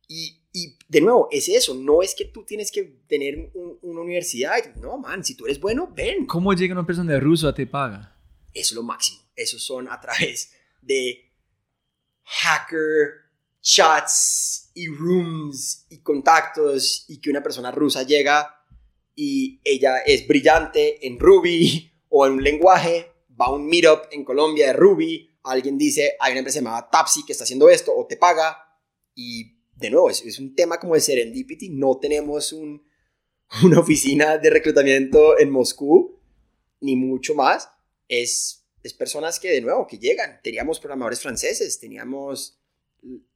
Y 0.08 0.46
y 0.56 0.74
de 0.88 1.02
nuevo, 1.02 1.28
es 1.30 1.50
eso, 1.50 1.74
no 1.74 2.00
es 2.00 2.14
que 2.14 2.24
tú 2.24 2.42
tienes 2.42 2.72
que 2.72 2.82
tener 3.06 3.52
una 3.82 4.00
universidad. 4.00 4.56
No, 4.76 4.96
man, 4.96 5.22
si 5.22 5.34
tú 5.34 5.44
eres 5.44 5.60
bueno, 5.60 5.92
ven. 5.94 6.24
¿Cómo 6.24 6.54
llega 6.54 6.72
una 6.72 6.86
persona 6.86 7.12
de 7.12 7.20
ruso 7.20 7.46
a 7.46 7.54
te 7.54 7.66
paga? 7.66 8.16
Eso 8.54 8.72
es 8.72 8.76
lo 8.76 8.82
máximo. 8.82 9.20
Eso 9.34 9.58
son 9.58 9.86
a 9.86 10.00
través 10.00 10.54
de 10.80 11.30
hacker 12.24 13.25
chats 13.66 14.70
y 14.74 14.86
rooms 14.86 15.86
y 15.90 15.98
contactos 15.98 17.04
y 17.08 17.20
que 17.20 17.30
una 17.30 17.42
persona 17.42 17.72
rusa 17.72 18.04
llega 18.04 18.64
y 19.16 19.60
ella 19.64 19.98
es 20.06 20.28
brillante 20.28 21.04
en 21.04 21.18
Ruby 21.18 21.92
o 22.08 22.26
en 22.26 22.34
un 22.34 22.44
lenguaje, 22.44 23.10
va 23.28 23.46
a 23.46 23.50
un 23.50 23.66
meetup 23.66 24.04
en 24.12 24.24
Colombia 24.24 24.68
de 24.68 24.72
Ruby, 24.72 25.36
alguien 25.42 25.76
dice, 25.76 26.12
hay 26.20 26.30
una 26.30 26.40
empresa 26.40 26.60
llamada 26.60 26.88
Tapsi 26.88 27.24
que 27.24 27.32
está 27.32 27.42
haciendo 27.42 27.68
esto 27.68 27.92
o 27.92 28.06
te 28.06 28.16
paga 28.16 28.56
y 29.16 29.56
de 29.74 29.90
nuevo, 29.90 30.10
es, 30.10 30.38
un 30.38 30.54
tema 30.54 30.78
como 30.78 30.94
de 30.94 31.00
serendipity. 31.00 31.70
No 31.70 31.98
tenemos 32.00 32.52
una 33.62 33.80
oficina 33.80 34.38
de 34.38 34.48
reclutamiento 34.48 35.38
en 35.38 35.50
Moscú, 35.50 36.20
ni 36.80 36.94
mucho 36.94 37.34
más. 37.34 37.68
Es, 38.06 38.64
es 38.82 38.94
personas 38.94 39.40
que, 39.40 39.50
de 39.50 39.60
nuevo, 39.60 39.86
que 39.86 39.98
llegan. 39.98 40.40
Teníamos 40.42 40.78
programadores 40.78 41.20
franceses, 41.20 41.78
teníamos 41.80 42.58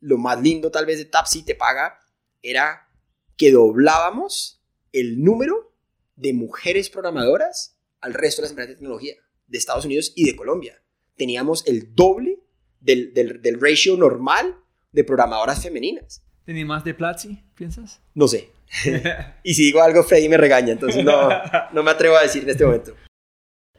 lo 0.01 0.19
más 0.19 0.41
lindo 0.41 0.71
tal 0.71 0.87
vez 0.87 0.99
de 0.99 1.05
Tapsi 1.05 1.45
te 1.45 1.55
paga, 1.55 1.99
era 2.43 2.89
que 3.37 3.51
doblábamos 3.53 4.63
el 4.93 5.23
número 5.23 5.75
de 6.17 6.33
mujeres 6.33 6.91
programadoras 6.91 7.79
al 8.01 8.15
resto 8.15 8.41
de 8.41 8.45
las 8.45 8.51
empresas 8.51 8.69
de 8.71 8.75
tecnología 8.77 9.15
de 9.47 9.59
Estados 9.59 9.85
Unidos 9.85 10.13
y 10.15 10.25
de 10.25 10.37
Colombia. 10.37 10.83
Teníamos 11.17 11.67
el 11.67 11.95
doble 11.95 12.41
del, 12.81 13.13
del, 13.15 13.43
del 13.43 13.61
ratio 13.61 13.97
normal 13.97 14.57
de 14.93 15.05
programadoras 15.05 15.63
femeninas. 15.63 16.23
¿Tiene 16.45 16.65
más 16.65 16.85
de 16.85 16.95
Platzi, 16.95 17.43
piensas? 17.55 18.01
No 18.15 18.27
sé. 18.27 18.51
y 19.43 19.55
si 19.55 19.65
digo 19.65 19.83
algo, 19.83 20.03
Freddy 20.03 20.29
me 20.29 20.37
regaña, 20.37 20.73
entonces 20.73 21.05
no, 21.05 21.29
no 21.73 21.83
me 21.83 21.91
atrevo 21.91 22.17
a 22.17 22.23
decir 22.23 22.43
en 22.45 22.51
este 22.51 22.65
momento. 22.65 22.95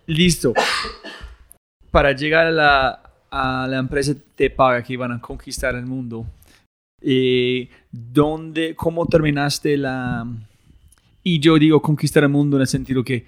Listo. 0.06 0.54
Para 1.92 2.14
llegar 2.14 2.48
a 2.48 2.52
la, 2.52 3.11
a 3.32 3.66
la 3.68 3.78
empresa 3.78 4.14
de 4.38 4.50
paga 4.50 4.84
que 4.84 4.94
iban 4.94 5.12
a 5.12 5.22
conquistar 5.22 5.74
el 5.76 5.86
mundo, 5.86 6.26
eh, 7.02 7.70
¿dónde, 7.92 8.76
¿cómo 8.76 9.06
terminaste 9.08 9.78
la... 9.78 10.28
Y 11.24 11.40
yo 11.40 11.58
digo 11.58 11.82
conquistar 11.82 12.24
el 12.24 12.30
mundo 12.30 12.58
en 12.58 12.62
el 12.62 12.68
sentido 12.68 13.04
que 13.04 13.26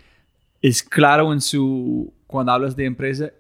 es 0.61 0.83
claro 0.83 1.31
en 1.31 1.41
su, 1.41 2.11
cuando 2.27 2.51
hablas 2.51 2.75
de 2.75 2.85
empresa, 2.85 3.31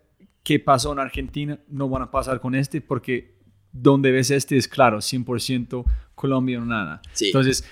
qué 0.43 0.59
pasó 0.59 0.93
en 0.93 0.99
Argentina, 0.99 1.59
no 1.67 1.89
van 1.89 2.03
a 2.03 2.11
pasar 2.11 2.39
con 2.39 2.55
este 2.55 2.81
porque 2.81 3.33
donde 3.71 4.11
ves 4.11 4.29
este 4.29 4.55
es 4.55 4.67
claro, 4.67 4.99
100% 4.99 5.83
Colombia 6.15 6.61
o 6.61 6.65
nada. 6.65 7.01
Entonces, 7.19 7.65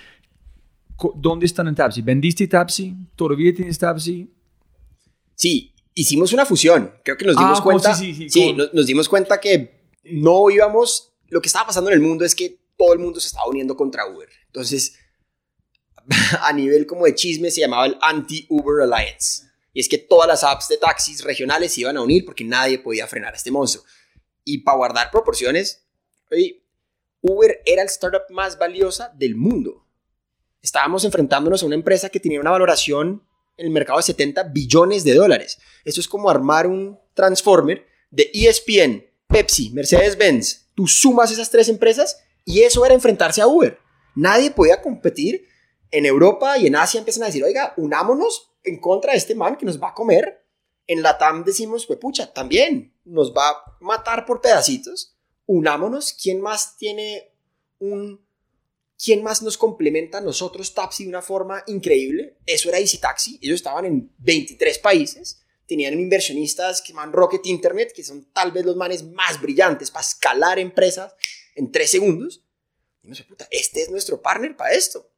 ¿dónde 1.14 1.46
están 1.46 1.68
en 1.68 1.74
Tapsi? 1.74 2.02
¿Vendiste 2.02 2.48
Tapsi? 2.48 2.94
¿Todavía 3.14 3.54
tienes 3.54 3.78
Tapsi? 3.78 4.28
Sí, 5.34 5.71
hicimos 5.94 6.32
una 6.32 6.46
fusión. 6.46 6.94
Creo 7.04 7.16
que 7.16 7.24
nos 7.24 7.36
dimos 7.36 7.60
ah, 7.60 7.62
cuenta. 7.62 7.94
Sí, 7.94 8.14
sí, 8.14 8.28
sí, 8.28 8.52
nos, 8.52 8.86
dimos 8.86 9.08
cuenta 9.08 9.40
que 9.40 9.90
no 10.04 10.50
íbamos. 10.50 11.12
Lo 11.28 11.40
que 11.40 11.48
estaba 11.48 11.66
pasando 11.66 11.90
en 11.90 11.94
el 11.94 12.02
mundo 12.02 12.24
es 12.24 12.34
que 12.34 12.60
todo 12.76 12.92
el 12.92 12.98
mundo 12.98 13.20
se 13.20 13.28
estaba 13.28 13.48
uniendo 13.48 13.76
contra 13.76 14.06
Uber. 14.06 14.28
Entonces, 14.46 14.98
a 16.40 16.52
nivel 16.52 16.86
como 16.86 17.04
de 17.04 17.14
chisme, 17.14 17.50
se 17.50 17.60
llamaba 17.60 17.86
el 17.86 17.96
Anti-Uber 18.00 18.82
Alliance. 18.82 19.44
Y 19.72 19.80
es 19.80 19.88
que 19.88 19.98
todas 19.98 20.28
las 20.28 20.44
apps 20.44 20.68
de 20.68 20.76
taxis 20.76 21.24
regionales 21.24 21.72
se 21.72 21.80
iban 21.80 21.96
a 21.96 22.02
unir 22.02 22.24
porque 22.24 22.44
nadie 22.44 22.78
podía 22.78 23.06
frenar 23.06 23.32
a 23.32 23.36
este 23.36 23.50
monstruo. 23.50 23.84
Y 24.44 24.58
para 24.58 24.76
guardar 24.76 25.10
proporciones, 25.10 25.86
Uber 27.22 27.62
era 27.64 27.82
el 27.82 27.88
startup 27.88 28.22
más 28.30 28.58
valiosa 28.58 29.12
del 29.16 29.34
mundo. 29.34 29.86
Estábamos 30.60 31.04
enfrentándonos 31.04 31.62
a 31.62 31.66
una 31.66 31.74
empresa 31.74 32.08
que 32.08 32.20
tenía 32.20 32.40
una 32.40 32.50
valoración 32.50 33.26
el 33.56 33.70
mercado 33.70 33.98
de 33.98 34.04
70 34.04 34.44
billones 34.44 35.04
de 35.04 35.14
dólares. 35.14 35.58
Eso 35.84 36.00
es 36.00 36.08
como 36.08 36.30
armar 36.30 36.66
un 36.66 36.98
transformer 37.14 37.86
de 38.10 38.30
ESPN, 38.32 39.04
Pepsi, 39.26 39.70
Mercedes-Benz. 39.70 40.68
Tú 40.74 40.86
sumas 40.86 41.30
esas 41.30 41.50
tres 41.50 41.68
empresas 41.68 42.22
y 42.44 42.60
eso 42.62 42.84
era 42.84 42.94
enfrentarse 42.94 43.40
a 43.40 43.46
Uber. 43.46 43.78
Nadie 44.14 44.50
podía 44.50 44.80
competir. 44.82 45.48
En 45.90 46.06
Europa 46.06 46.56
y 46.56 46.66
en 46.66 46.76
Asia 46.76 46.98
empiezan 46.98 47.24
a 47.24 47.26
decir, 47.26 47.44
oiga, 47.44 47.74
unámonos 47.76 48.54
en 48.64 48.80
contra 48.80 49.12
de 49.12 49.18
este 49.18 49.34
man 49.34 49.56
que 49.56 49.66
nos 49.66 49.80
va 49.80 49.90
a 49.90 49.94
comer. 49.94 50.42
En 50.86 51.02
la 51.02 51.18
TAM 51.18 51.44
decimos, 51.44 51.86
pues 51.86 51.98
pucha, 51.98 52.32
también 52.32 52.94
nos 53.04 53.34
va 53.34 53.50
a 53.50 53.76
matar 53.80 54.24
por 54.24 54.40
pedacitos 54.40 55.12
unámonos, 55.46 56.12
¿quién 56.12 56.40
más 56.40 56.76
tiene 56.76 57.30
un... 57.78 58.24
¿Quién 59.02 59.24
más 59.24 59.42
nos 59.42 59.58
complementa 59.58 60.18
a 60.18 60.20
nosotros 60.20 60.74
Taxi 60.74 61.02
de 61.02 61.08
una 61.08 61.22
forma 61.22 61.64
increíble? 61.66 62.36
Eso 62.46 62.68
era 62.68 62.78
Easy 62.78 62.98
Taxi. 62.98 63.36
Ellos 63.42 63.56
estaban 63.56 63.84
en 63.84 64.12
23 64.18 64.78
países. 64.78 65.42
Tenían 65.66 65.94
inversionistas 65.94 66.80
que 66.80 66.92
llaman 66.92 67.12
Rocket 67.12 67.44
Internet, 67.46 67.92
que 67.94 68.04
son 68.04 68.28
tal 68.32 68.52
vez 68.52 68.64
los 68.64 68.76
manes 68.76 69.02
más 69.02 69.40
brillantes 69.40 69.90
para 69.90 70.04
escalar 70.04 70.60
empresas 70.60 71.14
en 71.56 71.72
tres 71.72 71.90
segundos. 71.90 72.44
Y 73.02 73.08
no 73.08 73.16
puta, 73.28 73.48
este 73.50 73.82
es 73.82 73.90
nuestro 73.90 74.22
partner 74.22 74.56
para 74.56 74.74
esto. 74.74 75.10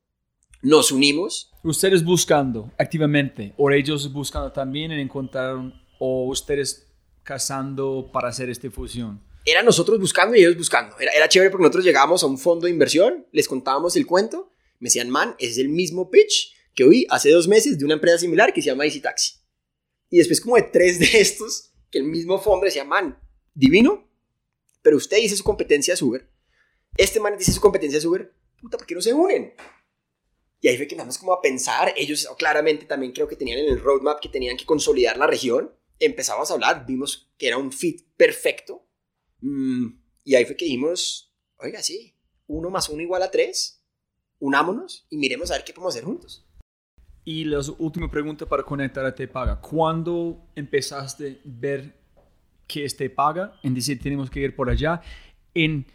Nos 0.63 0.91
unimos. 0.91 1.53
Ustedes 1.63 2.03
buscando 2.03 2.73
activamente, 2.79 3.53
o 3.59 3.71
ellos 3.71 4.11
buscando 4.11 4.51
también 4.51 4.93
en 4.93 5.01
encontrar, 5.01 5.57
o 5.99 6.27
ustedes 6.29 6.87
cazando 7.23 8.09
para 8.11 8.29
hacer 8.29 8.49
esta 8.49 8.71
fusión 8.71 9.23
era 9.45 9.63
nosotros 9.63 9.99
buscando 9.99 10.35
y 10.35 10.41
ellos 10.41 10.57
buscando. 10.57 10.99
Era, 10.99 11.13
era 11.13 11.29
chévere 11.29 11.51
porque 11.51 11.63
nosotros 11.63 11.85
llegábamos 11.85 12.23
a 12.23 12.27
un 12.27 12.39
fondo 12.39 12.67
de 12.67 12.73
inversión, 12.73 13.27
les 13.33 13.49
contábamos 13.49 13.97
el 13.97 14.07
cuento, 14.07 14.51
me 14.79 14.87
decían, 14.87 15.11
man, 15.11 15.37
es 15.39 15.59
el 15.59 15.69
mismo 15.69 16.11
pitch 16.11 16.55
que 16.75 16.85
oí 16.85 17.07
hace 17.11 17.31
dos 17.31 17.49
meses 17.49 17.79
de 17.79 17.85
una 17.85 17.95
empresa 17.95 18.19
similar 18.19 18.53
que 18.53 18.63
se 18.63 18.71
llama 18.71 18.85
Easy 18.85 19.01
Taxi. 19.01 19.35
Y 20.11 20.19
después 20.19 20.41
como 20.41 20.57
de 20.57 20.63
tres 20.63 20.99
de 20.99 21.09
estos, 21.21 21.73
que 21.91 21.99
el 21.99 22.05
mismo 22.05 22.41
fondo 22.41 22.67
decía, 22.67 22.85
man, 22.85 23.19
divino, 23.55 24.09
pero 24.83 24.97
usted 24.97 25.17
dice 25.17 25.37
su 25.37 25.45
competencia 25.45 25.95
es 25.95 26.03
Uber. 26.03 26.29
Este 26.97 27.21
man 27.21 27.37
dice 27.39 27.53
su 27.53 27.61
competencia 27.61 27.99
es 27.99 28.05
Uber. 28.05 28.33
puta, 28.61 28.77
¿por 28.77 28.87
qué 28.87 28.95
no 28.95 29.01
se 29.01 29.13
unen? 29.13 29.55
Y 30.61 30.69
ahí 30.69 30.77
fue 30.77 30.87
que 30.87 30.95
empezamos 30.95 31.19
como 31.19 31.33
a 31.33 31.43
pensar, 31.43 31.93
ellos 31.97 32.29
claramente 32.39 32.87
también 32.87 33.13
creo 33.13 33.29
que 33.29 33.37
tenían 33.37 33.59
en 33.59 33.67
el 33.67 33.81
roadmap 33.81 34.21
que 34.21 34.29
tenían 34.29 34.57
que 34.57 34.65
consolidar 34.65 35.17
la 35.17 35.27
región. 35.27 35.75
Empezamos 35.99 36.51
a 36.51 36.55
hablar, 36.55 36.87
vimos 36.87 37.31
que 37.37 37.49
era 37.49 37.59
un 37.59 37.73
fit 37.73 38.07
perfecto. 38.17 38.84
Mm, 39.45 39.99
y 40.25 40.35
ahí 40.35 40.47
fue 40.47 40.57
que 40.57 40.65
dijimos, 40.65 41.31
oiga, 41.59 41.83
sí, 41.83 42.17
uno 42.47 42.71
más 42.71 42.89
uno 42.89 43.03
igual 43.03 43.23
a 43.23 43.31
tres, 43.31 43.85
unámonos 44.39 45.07
y 45.11 45.19
miremos 45.19 45.51
a 45.51 45.55
ver 45.55 45.65
qué 45.65 45.75
podemos 45.75 45.95
hacer 45.95 46.05
juntos. 46.05 46.47
Y 47.25 47.45
la 47.45 47.61
última 47.79 48.11
pregunta 48.11 48.47
para 48.47 48.63
conectar 48.63 49.05
a 49.05 49.15
Te 49.15 49.29
Paga. 49.29 49.61
¿Cuándo 49.61 50.47
empezaste 50.55 51.29
a 51.29 51.37
ver 51.45 51.95
que 52.67 52.85
es 52.85 52.97
Te 52.97 53.11
Paga? 53.11 53.59
En 53.63 53.75
decir, 53.75 54.01
tenemos 54.01 54.31
que 54.31 54.41
ir 54.41 54.57
por 54.57 54.71
allá. 54.71 55.03
En 55.55 55.87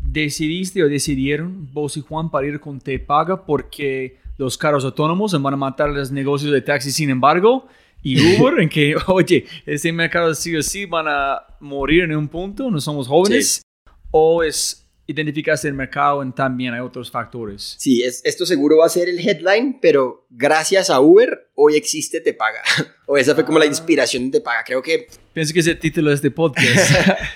decidiste 0.00 0.82
o 0.82 0.88
decidieron 0.88 1.72
vos 1.72 1.96
y 1.96 2.02
Juan 2.02 2.30
para 2.30 2.46
ir 2.46 2.60
con 2.60 2.78
Te 2.78 2.98
Paga 2.98 3.44
porque 3.46 4.18
los 4.36 4.58
carros 4.58 4.84
autónomos 4.84 5.40
van 5.40 5.54
a 5.54 5.56
matar 5.56 5.90
los 5.90 6.12
negocios 6.12 6.52
de 6.52 6.60
taxi 6.60 6.92
sin 6.92 7.10
embargo 7.10 7.66
y 8.02 8.40
Uber 8.40 8.60
en 8.60 8.68
que 8.68 8.94
oye 9.06 9.46
ese 9.66 9.92
mercado 9.92 10.34
sí 10.34 10.54
o 10.56 10.62
sí 10.62 10.86
van 10.86 11.06
a 11.08 11.38
morir 11.60 12.04
en 12.04 12.16
un 12.16 12.28
punto 12.28 12.70
no 12.70 12.80
somos 12.80 13.08
jóvenes 13.08 13.62
o 14.10 14.42
es 14.42 14.84
identificaste 15.06 15.68
el 15.68 15.74
mercado 15.74 16.22
y 16.22 16.32
también 16.32 16.74
hay 16.74 16.80
otros 16.80 17.10
factores 17.10 17.76
sí 17.78 18.02
es, 18.02 18.20
esto 18.24 18.46
seguro 18.46 18.78
va 18.78 18.86
a 18.86 18.90
ser 18.90 19.08
el 19.08 19.18
headline 19.18 19.78
pero 19.80 20.26
gracias 20.30 20.90
a 20.90 21.00
Uber 21.00 21.50
hoy 21.54 21.76
existe 21.76 22.20
Te 22.20 22.34
Paga 22.34 22.62
o 23.06 23.16
esa 23.16 23.34
fue 23.34 23.44
como 23.44 23.58
la 23.58 23.66
inspiración 23.66 24.30
de 24.30 24.38
Te 24.38 24.44
Paga 24.44 24.62
creo 24.64 24.82
que 24.82 25.08
pienso 25.32 25.52
que 25.52 25.60
es 25.60 25.66
el 25.66 25.78
título 25.78 26.10
de 26.10 26.16
este 26.16 26.30
podcast 26.30 26.90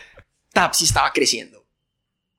Tapsi 0.53 0.85
estaba 0.85 1.11
creciendo 1.13 1.63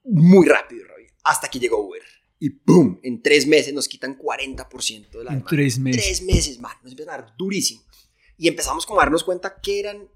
muy 0.03 0.47
rápido, 0.47 0.85
Robbie, 0.87 1.09
hasta 1.23 1.49
que 1.49 1.59
llegó 1.59 1.85
Uber. 1.85 2.01
Y 2.39 2.49
¡pum! 2.49 2.99
En 3.03 3.21
tres 3.21 3.47
meses 3.47 3.73
nos 3.73 3.87
quitan 3.87 4.17
40% 4.17 5.11
de 5.11 5.23
la 5.23 5.33
En 5.33 5.43
tres 5.45 5.79
meses. 5.79 6.03
Tres 6.03 6.21
meses, 6.23 6.59
man. 6.59 6.73
Nos 6.83 6.91
empiezan 6.91 7.13
a 7.13 7.17
dar 7.17 7.33
durísimo. 7.37 7.83
Y 8.37 8.47
empezamos 8.47 8.85
como 8.85 8.99
a 8.99 9.03
darnos 9.03 9.23
cuenta 9.23 9.59
que 9.61 9.79
eran 9.79 10.09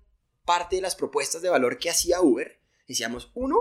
parte 0.45 0.77
de 0.77 0.81
las 0.81 0.95
propuestas 0.95 1.41
de 1.41 1.49
valor 1.49 1.77
que 1.77 1.89
hacía 1.89 2.22
Uber. 2.22 2.60
Decíamos, 2.88 3.31
uno, 3.35 3.57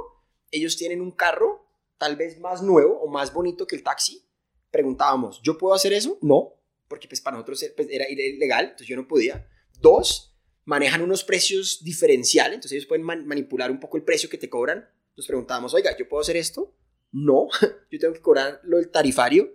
ellos 0.51 0.77
tienen 0.77 1.01
un 1.01 1.11
carro 1.11 1.67
tal 1.99 2.17
vez 2.17 2.39
más 2.39 2.63
nuevo 2.63 3.01
o 3.01 3.09
más 3.09 3.33
bonito 3.33 3.67
que 3.67 3.77
el 3.77 3.83
taxi. 3.83 4.29
Preguntábamos, 4.71 5.41
¿yo 5.43 5.59
puedo 5.59 5.75
hacer 5.75 5.93
eso? 5.93 6.19
No, 6.23 6.55
porque 6.89 7.09
pues 7.09 7.21
para 7.21 7.37
nosotros 7.37 7.65
pues, 7.75 7.89
era 7.91 8.09
ilegal, 8.09 8.65
entonces 8.67 8.87
yo 8.87 8.97
no 8.97 9.09
podía. 9.09 9.49
Dos, 9.81 10.37
manejan 10.65 11.03
unos 11.03 11.25
precios 11.25 11.83
diferenciales, 11.83 12.55
entonces 12.55 12.73
ellos 12.73 12.87
pueden 12.87 13.05
manipular 13.05 13.71
un 13.71 13.81
poco 13.81 13.97
el 13.97 14.05
precio 14.05 14.29
que 14.29 14.39
te 14.39 14.51
cobran 14.51 14.89
nos 15.17 15.27
preguntábamos, 15.27 15.73
oiga, 15.73 15.97
¿yo 15.97 16.09
puedo 16.09 16.21
hacer 16.21 16.37
esto? 16.37 16.77
No, 17.11 17.49
yo 17.91 17.99
tengo 17.99 18.13
que 18.13 18.21
cobrar 18.21 18.61
lo 18.65 18.77
del 18.77 18.91
tarifario. 18.91 19.51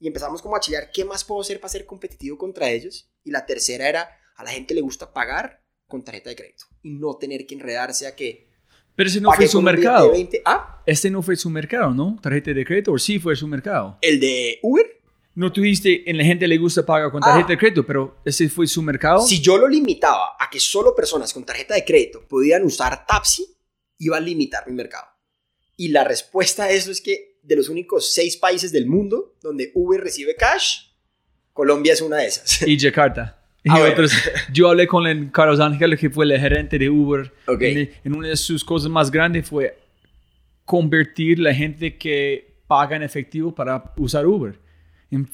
Y 0.00 0.08
empezamos 0.08 0.42
como 0.42 0.56
a 0.56 0.60
chillar, 0.60 0.90
¿qué 0.92 1.04
más 1.04 1.24
puedo 1.24 1.40
hacer 1.40 1.60
para 1.60 1.70
ser 1.70 1.86
competitivo 1.86 2.36
contra 2.36 2.68
ellos? 2.68 3.10
Y 3.22 3.30
la 3.30 3.46
tercera 3.46 3.88
era, 3.88 4.10
a 4.34 4.44
la 4.44 4.50
gente 4.50 4.74
le 4.74 4.80
gusta 4.80 5.12
pagar 5.12 5.62
con 5.86 6.02
tarjeta 6.02 6.30
de 6.30 6.36
crédito 6.36 6.64
y 6.82 6.90
no 6.90 7.16
tener 7.16 7.46
que 7.46 7.54
enredarse 7.54 8.06
a 8.06 8.14
que... 8.14 8.48
Pero 8.96 9.08
ese 9.08 9.20
no 9.20 9.32
fue 9.32 9.48
su 9.48 9.60
mercado. 9.60 10.12
20. 10.12 10.42
¿Ah? 10.44 10.82
Este 10.86 11.10
no 11.10 11.20
fue 11.20 11.36
su 11.36 11.50
mercado, 11.50 11.90
¿no? 11.92 12.16
Tarjeta 12.22 12.52
de 12.52 12.64
crédito, 12.64 12.92
o 12.92 12.98
sí 12.98 13.18
fue 13.18 13.34
su 13.34 13.48
mercado. 13.48 13.98
¿El 14.00 14.20
de 14.20 14.60
Uber? 14.62 14.86
No 15.34 15.52
tuviste, 15.52 16.08
en 16.08 16.16
la 16.16 16.24
gente 16.24 16.46
le 16.46 16.58
gusta 16.58 16.86
pagar 16.86 17.10
con 17.10 17.20
tarjeta 17.20 17.48
de 17.48 17.54
ah. 17.54 17.58
crédito, 17.58 17.84
pero 17.84 18.20
ese 18.24 18.48
fue 18.48 18.68
su 18.68 18.82
mercado. 18.82 19.26
Si 19.26 19.40
yo 19.40 19.58
lo 19.58 19.66
limitaba 19.68 20.36
a 20.38 20.48
que 20.48 20.60
solo 20.60 20.94
personas 20.94 21.32
con 21.32 21.44
tarjeta 21.44 21.74
de 21.74 21.84
crédito 21.84 22.24
podían 22.28 22.62
usar 22.62 23.04
Tapsi, 23.04 23.44
iba 23.98 24.16
a 24.16 24.20
limitar 24.20 24.64
mi 24.68 24.74
mercado. 24.74 25.06
Y 25.76 25.88
la 25.88 26.04
respuesta 26.04 26.64
a 26.64 26.70
eso 26.70 26.92
es 26.92 27.00
que 27.00 27.40
de 27.42 27.56
los 27.56 27.68
únicos 27.68 28.12
seis 28.12 28.36
países 28.36 28.70
del 28.70 28.86
mundo 28.86 29.36
donde 29.42 29.72
Uber 29.74 30.00
recibe 30.00 30.36
cash, 30.36 30.82
Colombia 31.52 31.92
es 31.92 32.00
una 32.00 32.18
de 32.18 32.26
esas. 32.26 32.62
Y 32.62 32.78
Jakarta. 32.78 33.43
Ah, 33.66 33.94
yo 34.52 34.68
hablé 34.68 34.86
con 34.86 35.30
Carlos 35.30 35.58
Ángel, 35.58 35.96
que 35.98 36.10
fue 36.10 36.26
el 36.26 36.38
gerente 36.38 36.78
de 36.78 36.90
Uber. 36.90 37.32
En, 37.48 38.14
una 38.14 38.28
de 38.28 38.36
sus 38.36 38.62
cosas 38.62 38.90
más 38.90 39.10
grandes 39.10 39.48
fue 39.48 39.78
convertir 40.64 41.38
la 41.38 41.54
gente 41.54 41.96
que 41.96 42.58
paga 42.66 42.96
en 42.96 43.02
efectivo 43.02 43.54
para 43.54 43.94
usar 43.96 44.26
Uber. 44.26 44.58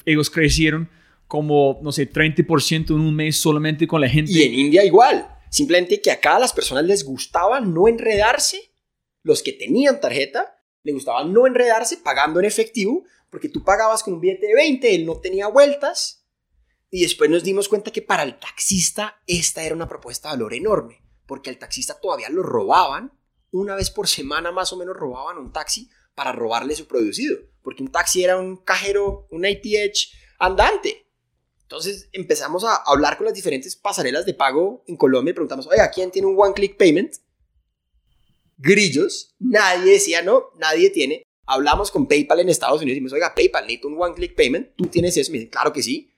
Ellos 0.05 0.29
crecieron 0.29 0.89
como, 1.27 1.79
no 1.81 1.91
sé, 1.91 2.09
30% 2.09 2.89
en 2.89 2.99
un 2.99 3.15
mes 3.15 3.37
solamente 3.37 3.87
con 3.87 4.01
la 4.01 4.09
gente. 4.09 4.31
Y 4.31 4.43
en 4.43 4.53
India 4.53 4.85
igual. 4.85 5.27
Simplemente 5.49 6.01
que 6.01 6.11
acá 6.11 6.37
a 6.37 6.39
las 6.39 6.53
personas 6.53 6.85
les 6.85 7.03
gustaba 7.03 7.59
no 7.59 7.87
enredarse. 7.87 8.71
Los 9.23 9.43
que 9.43 9.53
tenían 9.53 9.99
tarjeta 9.99 10.57
le 10.83 10.93
gustaba 10.93 11.23
no 11.25 11.45
enredarse 11.45 11.97
pagando 11.97 12.39
en 12.39 12.45
efectivo, 12.45 13.03
porque 13.29 13.49
tú 13.49 13.63
pagabas 13.63 14.03
con 14.03 14.13
un 14.15 14.21
billete 14.21 14.47
de 14.47 14.55
20, 14.55 14.95
él 14.95 15.05
no 15.05 15.19
tenía 15.19 15.47
vueltas. 15.47 16.20
Y 16.91 17.03
después 17.03 17.29
nos 17.29 17.43
dimos 17.43 17.69
cuenta 17.69 17.89
que 17.89 18.01
para 18.01 18.23
el 18.23 18.37
taxista 18.37 19.21
esta 19.25 19.63
era 19.63 19.73
una 19.73 19.87
propuesta 19.87 20.27
de 20.27 20.35
valor 20.35 20.53
enorme, 20.53 21.01
porque 21.25 21.49
al 21.49 21.57
taxista 21.57 21.97
todavía 21.99 22.29
lo 22.29 22.43
robaban. 22.43 23.13
Una 23.49 23.75
vez 23.75 23.89
por 23.89 24.07
semana 24.07 24.51
más 24.51 24.73
o 24.73 24.77
menos 24.77 24.95
robaban 24.95 25.37
un 25.37 25.53
taxi 25.53 25.89
para 26.13 26.33
robarle 26.33 26.75
su 26.75 26.87
producido, 26.87 27.39
porque 27.63 27.81
un 27.81 27.91
taxi 27.91 28.23
era 28.23 28.37
un 28.37 28.57
cajero, 28.57 29.25
un 29.31 29.45
ATH 29.45 30.11
andante. 30.37 31.07
Entonces 31.61 32.09
empezamos 32.11 32.65
a 32.65 32.75
hablar 32.85 33.15
con 33.15 33.25
las 33.25 33.33
diferentes 33.33 33.77
pasarelas 33.77 34.25
de 34.25 34.33
pago 34.33 34.83
en 34.87 34.97
Colombia 34.97 35.31
y 35.31 35.33
preguntamos, 35.33 35.67
oye, 35.67 35.79
¿quién 35.93 36.11
tiene 36.11 36.27
un 36.27 36.35
one 36.37 36.53
click 36.53 36.75
payment? 36.75 37.15
Grillos, 38.57 39.33
nadie 39.39 39.93
decía 39.93 40.21
no, 40.21 40.49
nadie 40.59 40.89
tiene. 40.89 41.23
Hablamos 41.45 41.89
con 41.89 42.07
PayPal 42.07 42.41
en 42.41 42.49
Estados 42.49 42.81
Unidos 42.81 42.91
y 42.91 42.95
dijimos, 42.95 43.13
oiga, 43.13 43.33
PayPal, 43.33 43.63
necesito 43.63 43.87
un 43.87 44.01
one 44.01 44.13
click 44.13 44.35
payment, 44.35 44.75
¿tú 44.75 44.87
tienes 44.87 45.15
eso? 45.15 45.31
Me 45.31 45.37
dicen, 45.37 45.49
claro 45.49 45.71
que 45.71 45.81
sí. 45.81 46.10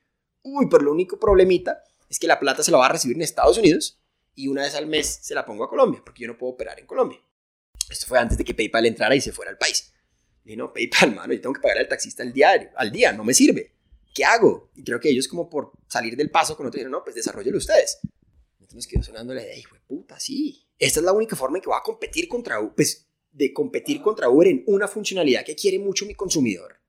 Uy, 0.44 0.68
pero 0.70 0.84
lo 0.84 0.92
único 0.92 1.20
problemita 1.20 1.84
es 2.10 2.20
que 2.20 2.28
la 2.28 2.40
plata 2.40 2.64
se 2.64 2.72
la 2.72 2.78
va 2.78 2.86
a 2.86 2.90
recibir 2.90 3.18
en 3.18 3.24
Estados 3.24 3.58
Unidos 3.58 4.00
y 4.36 4.48
una 4.48 4.64
vez 4.64 4.76
al 4.76 4.88
mes 4.88 5.20
se 5.22 5.34
la 5.34 5.46
pongo 5.46 5.64
a 5.64 5.70
Colombia, 5.70 6.02
porque 6.04 6.22
yo 6.22 6.28
no 6.28 6.38
puedo 6.38 6.54
operar 6.54 6.80
en 6.80 6.86
Colombia. 6.86 7.20
Esto 7.90 8.08
fue 8.08 8.20
antes 8.20 8.38
de 8.38 8.44
que 8.44 8.54
PayPal 8.54 8.86
entrara 8.86 9.16
y 9.16 9.22
se 9.22 9.32
fuera 9.32 9.52
al 9.52 9.58
país. 9.58 9.94
dije, 10.44 10.58
no, 10.58 10.72
PayPal, 10.72 11.16
mano, 11.16 11.34
yo 11.34 11.42
tengo 11.42 11.54
que 11.54 11.62
pagar 11.62 11.80
al 11.80 11.88
taxista 11.88 12.24
al 12.24 12.34
diario, 12.34 12.70
al 12.76 12.92
día, 12.92 13.12
no 13.12 13.24
me 13.24 13.34
sirve. 13.34 13.74
¿qué 14.14 14.24
hago? 14.24 14.70
Y 14.76 14.84
creo 14.84 15.00
que 15.00 15.10
ellos 15.10 15.28
como 15.28 15.50
por 15.50 15.72
salir 15.88 16.16
del 16.16 16.30
paso 16.30 16.56
con 16.56 16.68
otro 16.68 16.78
dijeron, 16.78 16.92
no, 16.92 17.04
pues 17.04 17.16
desarrollenlo 17.16 17.58
ustedes. 17.58 18.00
Entonces 18.54 18.76
nos 18.76 18.88
quedó 18.88 19.04
sonando 19.04 19.34
la 19.34 19.42
idea, 19.42 19.58
hijo 19.58 19.76
de 19.76 19.82
puta, 19.82 20.20
sí. 20.20 20.66
Esta 20.78 21.00
es 21.00 21.06
la 21.06 21.12
única 21.12 21.36
forma 21.36 21.58
en 21.58 21.62
que 21.62 21.70
voy 21.70 21.78
a 21.78 21.84
competir 21.84 22.28
contra 22.28 22.60
Uber, 22.60 22.74
pues 22.76 23.08
de 23.32 23.52
competir 23.52 24.02
contra 24.02 24.30
Uber 24.30 24.48
en 24.48 24.64
una 24.68 24.88
funcionalidad 24.88 25.44
que 25.44 25.56
quiere 25.56 25.80
mucho 25.80 26.06
mi 26.06 26.14
consumidor. 26.14 26.80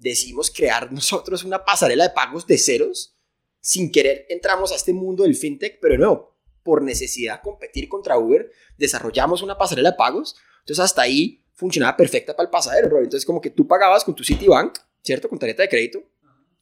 Decidimos 0.00 0.50
crear 0.50 0.90
nosotros 0.92 1.44
una 1.44 1.64
pasarela 1.64 2.08
de 2.08 2.14
pagos 2.14 2.46
de 2.46 2.58
ceros. 2.58 3.16
Sin 3.60 3.92
querer 3.92 4.26
entramos 4.28 4.72
a 4.72 4.74
este 4.74 4.92
mundo 4.92 5.22
del 5.22 5.36
fintech, 5.36 5.78
pero 5.80 5.96
no, 5.96 6.36
por 6.64 6.82
necesidad 6.82 7.42
competir 7.42 7.88
contra 7.88 8.18
Uber, 8.18 8.50
desarrollamos 8.76 9.42
una 9.42 9.56
pasarela 9.56 9.90
de 9.90 9.96
pagos. 9.96 10.34
Entonces 10.60 10.84
hasta 10.84 11.02
ahí 11.02 11.44
funcionaba 11.52 11.96
perfecta 11.96 12.34
para 12.34 12.46
el 12.46 12.50
pasadero, 12.50 12.98
Entonces 12.98 13.24
como 13.24 13.40
que 13.40 13.50
tú 13.50 13.66
pagabas 13.66 14.02
con 14.02 14.14
tu 14.14 14.24
Citibank, 14.24 14.78
¿cierto? 15.02 15.28
Con 15.28 15.38
tarjeta 15.38 15.62
de 15.62 15.68
crédito 15.68 16.02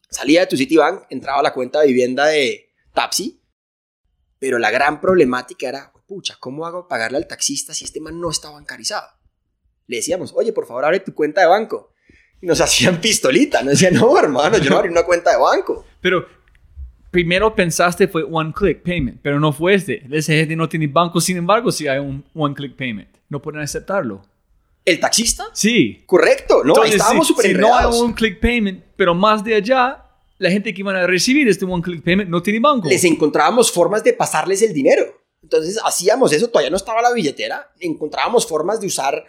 Salía 0.09 0.41
de 0.41 0.47
tu 0.47 0.57
Citibank, 0.57 1.03
entraba 1.11 1.39
a 1.39 1.43
la 1.43 1.53
cuenta 1.53 1.81
de 1.81 1.87
vivienda 1.87 2.25
de 2.25 2.71
Tapsi, 2.93 3.43
pero 4.39 4.57
la 4.57 4.71
gran 4.71 4.99
problemática 4.99 5.69
era, 5.69 5.93
pucha, 6.07 6.35
¿cómo 6.39 6.65
hago 6.65 6.87
pagarle 6.87 7.17
al 7.17 7.27
taxista 7.27 7.75
si 7.75 7.85
este 7.85 7.99
man 7.99 8.19
no 8.19 8.31
está 8.31 8.49
bancarizado? 8.49 9.07
Le 9.85 9.97
decíamos, 9.97 10.33
oye, 10.35 10.51
por 10.51 10.65
favor, 10.65 10.85
abre 10.85 10.99
tu 10.99 11.13
cuenta 11.13 11.41
de 11.41 11.47
banco. 11.47 11.93
Y 12.41 12.47
nos 12.47 12.61
hacían 12.61 13.01
pistolita, 13.01 13.61
nos 13.61 13.73
decían, 13.73 13.95
no, 13.95 14.17
hermano, 14.17 14.57
yo 14.57 14.69
no 14.69 14.77
abrí 14.77 14.89
una 14.89 15.03
cuenta 15.03 15.31
de 15.31 15.37
banco. 15.37 15.85
Pero 16.01 16.25
primero 17.11 17.53
pensaste 17.53 18.07
fue 18.07 18.23
one 18.23 18.53
click 18.53 18.81
payment, 18.81 19.19
pero 19.21 19.39
no 19.39 19.51
fue 19.51 19.75
este. 19.75 20.05
Ese 20.11 20.37
gente 20.37 20.55
no 20.55 20.69
tiene 20.69 20.87
banco, 20.87 21.19
sin 21.19 21.37
embargo, 21.37 21.71
si 21.71 21.87
hay 21.87 21.99
un 21.99 22.23
one 22.33 22.55
click 22.55 22.75
payment. 22.75 23.09
No 23.29 23.41
pueden 23.41 23.61
aceptarlo. 23.61 24.21
¿El 24.85 24.99
taxista? 24.99 25.45
Sí. 25.53 26.03
Correcto, 26.05 26.63
¿no? 26.63 26.83
estábamos 26.83 27.27
súper 27.27 27.47
Si 27.47 27.53
no 27.53 27.75
hay 27.75 27.85
un 27.85 28.13
click 28.13 28.39
payment, 28.39 28.83
pero 28.95 29.13
más 29.13 29.43
de 29.43 29.55
allá, 29.55 30.03
la 30.37 30.49
gente 30.49 30.73
que 30.73 30.81
iban 30.81 30.95
a 30.95 31.05
recibir 31.05 31.47
este 31.47 31.65
one 31.65 31.83
click 31.83 32.03
payment 32.03 32.29
no 32.29 32.41
tiene 32.41 32.59
banco. 32.59 32.87
Les 32.87 33.03
encontrábamos 33.03 33.71
formas 33.71 34.03
de 34.03 34.13
pasarles 34.13 34.61
el 34.61 34.73
dinero. 34.73 35.03
Entonces 35.43 35.79
hacíamos 35.83 36.33
eso, 36.33 36.47
todavía 36.47 36.69
no 36.69 36.77
estaba 36.77 37.01
la 37.01 37.13
billetera, 37.13 37.71
encontrábamos 37.79 38.47
formas 38.47 38.81
de 38.81 38.87
usar 38.87 39.23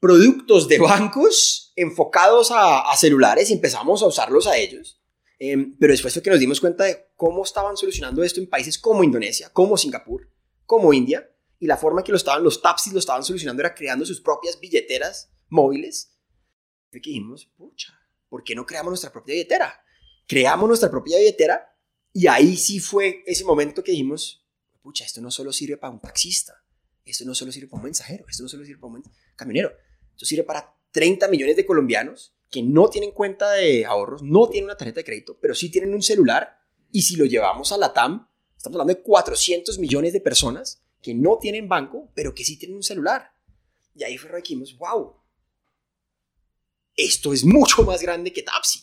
productos 0.00 0.68
de 0.68 0.78
bancos 0.78 1.67
enfocados 1.80 2.50
a, 2.52 2.94
celulares 2.96 3.50
y 3.50 3.54
empezamos 3.54 4.02
a 4.02 4.06
usarlos 4.06 4.46
a 4.46 4.56
ellos. 4.56 5.00
Em, 5.38 5.76
pero 5.78 5.92
después 5.92 6.12
fue 6.12 6.22
que 6.22 6.30
nos 6.30 6.40
dimos 6.40 6.60
cuenta 6.60 6.84
de 6.84 7.10
cómo 7.14 7.44
estaban 7.44 7.76
solucionando 7.76 8.24
esto 8.24 8.40
en 8.40 8.48
países 8.48 8.78
como 8.78 9.04
Indonesia, 9.04 9.50
como 9.52 9.76
Singapur, 9.76 10.30
como 10.66 10.92
India, 10.92 11.30
y 11.60 11.66
la 11.66 11.76
forma 11.76 12.02
que 12.02 12.12
lo 12.12 12.16
estaban, 12.16 12.42
los 12.42 12.60
taxis 12.60 12.92
lo 12.92 12.98
estaban 12.98 13.24
solucionando 13.24 13.62
era 13.62 13.74
creando 13.74 14.04
sus 14.04 14.20
propias 14.20 14.58
billeteras 14.58 15.32
móviles. 15.48 16.16
Y 16.92 17.00
dijimos, 17.00 17.50
pucha, 17.56 17.98
¿por 18.28 18.42
qué 18.42 18.54
no 18.54 18.66
creamos 18.66 18.90
nuestra 18.90 19.12
propia 19.12 19.34
billetera? 19.34 19.80
Creamos 20.26 20.68
nuestra 20.68 20.90
propia 20.90 21.18
billetera 21.18 21.68
y 22.12 22.26
ahí 22.26 22.56
sí 22.56 22.80
fue 22.80 23.22
ese 23.26 23.44
momento 23.44 23.82
que 23.82 23.92
dijimos, 23.92 24.46
pucha, 24.82 25.04
esto 25.04 25.20
no 25.20 25.30
solo 25.30 25.52
sirve 25.52 25.76
para 25.76 25.92
un 25.92 26.00
taxista, 26.00 26.54
esto 27.04 27.24
no 27.24 27.34
solo 27.34 27.52
sirve 27.52 27.68
para 27.68 27.80
un 27.80 27.84
mensajero, 27.84 28.24
esto 28.28 28.42
no 28.42 28.48
solo 28.48 28.64
sirve 28.64 28.80
para 28.80 28.92
un 28.92 29.02
camionero, 29.36 29.72
esto 30.12 30.26
sirve 30.26 30.44
para 30.44 30.77
30 30.92 31.28
millones 31.28 31.56
de 31.56 31.66
colombianos 31.66 32.34
que 32.50 32.62
no 32.62 32.88
tienen 32.88 33.12
cuenta 33.12 33.52
de 33.52 33.84
ahorros, 33.84 34.22
no 34.22 34.48
tienen 34.48 34.66
una 34.66 34.76
tarjeta 34.76 35.00
de 35.00 35.04
crédito, 35.04 35.38
pero 35.40 35.54
sí 35.54 35.70
tienen 35.70 35.94
un 35.94 36.02
celular. 36.02 36.58
Y 36.90 37.02
si 37.02 37.16
lo 37.16 37.26
llevamos 37.26 37.72
a 37.72 37.76
la 37.76 37.92
TAM, 37.92 38.28
estamos 38.56 38.76
hablando 38.76 38.94
de 38.94 39.02
400 39.02 39.78
millones 39.78 40.12
de 40.12 40.20
personas 40.20 40.82
que 41.02 41.14
no 41.14 41.38
tienen 41.38 41.68
banco, 41.68 42.10
pero 42.14 42.34
que 42.34 42.44
sí 42.44 42.58
tienen 42.58 42.76
un 42.76 42.82
celular. 42.82 43.32
Y 43.94 44.04
ahí 44.04 44.16
fue 44.16 44.30
que 44.30 44.36
dijimos, 44.36 44.76
wow, 44.78 45.16
esto 46.96 47.32
es 47.32 47.44
mucho 47.44 47.82
más 47.82 48.00
grande 48.00 48.32
que 48.32 48.42
Tapsi. 48.42 48.82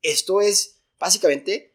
Esto 0.00 0.40
es 0.40 0.82
básicamente 0.98 1.74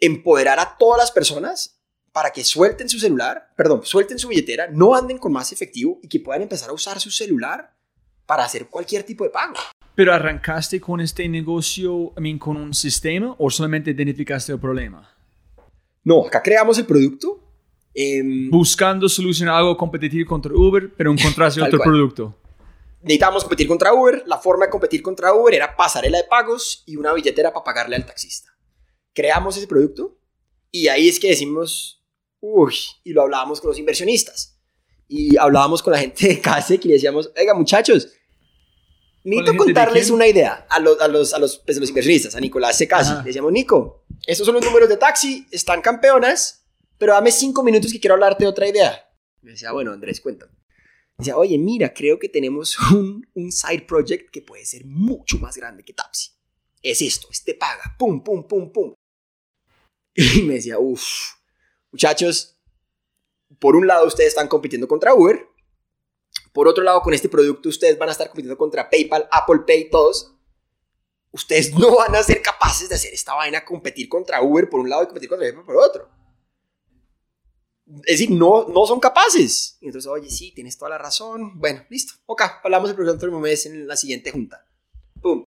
empoderar 0.00 0.58
a 0.58 0.76
todas 0.76 0.98
las 0.98 1.10
personas 1.10 1.80
para 2.12 2.30
que 2.30 2.44
suelten 2.44 2.88
su 2.88 2.98
celular, 2.98 3.52
perdón, 3.56 3.84
suelten 3.84 4.18
su 4.18 4.28
billetera, 4.28 4.68
no 4.68 4.94
anden 4.94 5.18
con 5.18 5.32
más 5.32 5.52
efectivo 5.52 5.98
y 6.02 6.08
que 6.08 6.20
puedan 6.20 6.42
empezar 6.42 6.70
a 6.70 6.74
usar 6.74 7.00
su 7.00 7.10
celular 7.10 7.74
para 8.26 8.44
hacer 8.44 8.68
cualquier 8.68 9.02
tipo 9.04 9.24
de 9.24 9.30
pago. 9.30 9.54
Pero 9.94 10.12
arrancaste 10.14 10.80
con 10.80 11.00
este 11.00 11.28
negocio, 11.28 12.12
I 12.16 12.20
mean, 12.20 12.38
con 12.38 12.56
un 12.56 12.72
sistema 12.72 13.34
o 13.38 13.50
solamente 13.50 13.90
identificaste 13.90 14.52
el 14.52 14.58
problema? 14.58 15.08
No, 16.04 16.26
acá 16.26 16.42
creamos 16.42 16.78
el 16.78 16.86
producto. 16.86 17.38
em, 17.94 18.48
Buscando 18.50 19.06
solucionar 19.08 19.56
algo 19.56 19.76
competitivo 19.76 20.26
contra 20.28 20.52
Uber, 20.54 20.90
pero 20.96 21.12
encontraste 21.12 21.60
otro 21.62 21.78
cual. 21.78 21.90
producto. 21.90 22.34
necesitábamos 23.02 23.42
competir 23.44 23.68
contra 23.68 23.92
Uber. 23.92 24.22
La 24.26 24.38
forma 24.38 24.64
de 24.64 24.70
competir 24.70 25.02
contra 25.02 25.34
Uber 25.34 25.52
era 25.54 25.76
pasarela 25.76 26.18
de 26.18 26.24
pagos 26.24 26.84
y 26.86 26.96
una 26.96 27.12
billetera 27.12 27.52
para 27.52 27.64
pagarle 27.64 27.96
al 27.96 28.06
taxista. 28.06 28.48
Creamos 29.12 29.56
ese 29.58 29.66
producto 29.66 30.16
y 30.70 30.88
ahí 30.88 31.06
es 31.08 31.20
que 31.20 31.28
decimos, 31.28 32.02
uy, 32.40 32.74
y 33.04 33.12
lo 33.12 33.22
hablábamos 33.22 33.60
con 33.60 33.68
los 33.68 33.78
inversionistas. 33.78 34.51
Y 35.12 35.36
hablábamos 35.36 35.82
con 35.82 35.92
la 35.92 35.98
gente 35.98 36.26
de 36.26 36.40
CASEC 36.40 36.86
y 36.86 36.88
le 36.88 36.94
decíamos, 36.94 37.30
oiga 37.38 37.52
muchachos, 37.52 38.08
necesito 39.22 39.58
contarles 39.58 40.08
una 40.08 40.26
idea 40.26 40.66
a 40.70 40.80
los, 40.80 40.98
a 41.02 41.06
los, 41.06 41.34
a 41.34 41.38
los, 41.38 41.58
pues, 41.58 41.76
a 41.76 41.80
los 41.80 41.90
inversionistas, 41.90 42.34
a 42.34 42.40
Nicolás 42.40 42.78
Secasi. 42.78 43.12
Le 43.16 43.24
decíamos, 43.24 43.52
Nico, 43.52 44.06
estos 44.26 44.46
son 44.46 44.54
los 44.54 44.64
números 44.64 44.88
de 44.88 44.96
taxi, 44.96 45.46
están 45.50 45.82
campeonas, 45.82 46.64
pero 46.96 47.12
dame 47.12 47.30
cinco 47.30 47.62
minutos 47.62 47.92
que 47.92 48.00
quiero 48.00 48.14
hablarte 48.14 48.44
de 48.44 48.48
otra 48.48 48.66
idea. 48.66 49.06
Me 49.42 49.50
decía, 49.50 49.70
bueno, 49.72 49.92
Andrés, 49.92 50.18
cuéntame. 50.18 50.52
Decía, 51.18 51.36
oye, 51.36 51.58
mira, 51.58 51.92
creo 51.92 52.18
que 52.18 52.30
tenemos 52.30 52.78
un, 52.92 53.28
un 53.34 53.52
side 53.52 53.82
project 53.82 54.30
que 54.30 54.40
puede 54.40 54.64
ser 54.64 54.86
mucho 54.86 55.36
más 55.36 55.58
grande 55.58 55.84
que 55.84 55.92
Tapsi. 55.92 56.30
Es 56.80 57.02
esto, 57.02 57.28
este 57.30 57.52
paga, 57.52 57.96
pum, 57.98 58.24
pum, 58.24 58.48
pum, 58.48 58.72
pum. 58.72 58.94
Y 60.14 60.40
me 60.40 60.54
decía, 60.54 60.78
uff, 60.78 61.34
muchachos, 61.90 62.51
por 63.58 63.76
un 63.76 63.86
lado 63.86 64.06
ustedes 64.06 64.30
están 64.30 64.48
compitiendo 64.48 64.88
contra 64.88 65.14
Uber, 65.14 65.48
por 66.52 66.68
otro 66.68 66.84
lado 66.84 67.00
con 67.00 67.14
este 67.14 67.28
producto 67.28 67.68
ustedes 67.68 67.98
van 67.98 68.08
a 68.08 68.12
estar 68.12 68.28
compitiendo 68.28 68.58
contra 68.58 68.88
PayPal, 68.88 69.28
Apple 69.30 69.60
Pay, 69.66 69.90
todos. 69.90 70.34
Ustedes 71.30 71.72
no 71.74 71.96
van 71.96 72.14
a 72.14 72.22
ser 72.22 72.42
capaces 72.42 72.88
de 72.88 72.94
hacer 72.94 73.14
esta 73.14 73.34
vaina, 73.34 73.64
competir 73.64 74.08
contra 74.08 74.42
Uber 74.42 74.68
por 74.68 74.80
un 74.80 74.90
lado 74.90 75.02
y 75.02 75.06
competir 75.06 75.28
contra 75.28 75.46
PayPal 75.46 75.64
por 75.64 75.76
otro. 75.76 76.10
Es 78.04 78.18
decir, 78.18 78.30
no, 78.30 78.68
no 78.68 78.86
son 78.86 79.00
capaces. 79.00 79.76
Y 79.80 79.86
entonces, 79.86 80.10
oye, 80.10 80.30
sí, 80.30 80.52
tienes 80.54 80.78
toda 80.78 80.90
la 80.90 80.98
razón. 80.98 81.58
Bueno, 81.58 81.84
listo. 81.90 82.14
Ok, 82.26 82.42
hablamos 82.62 82.88
del 82.88 82.96
próximo 82.96 83.40
mes 83.40 83.66
en 83.66 83.86
la 83.86 83.96
siguiente 83.96 84.30
junta. 84.30 84.66
Pum. 85.20 85.44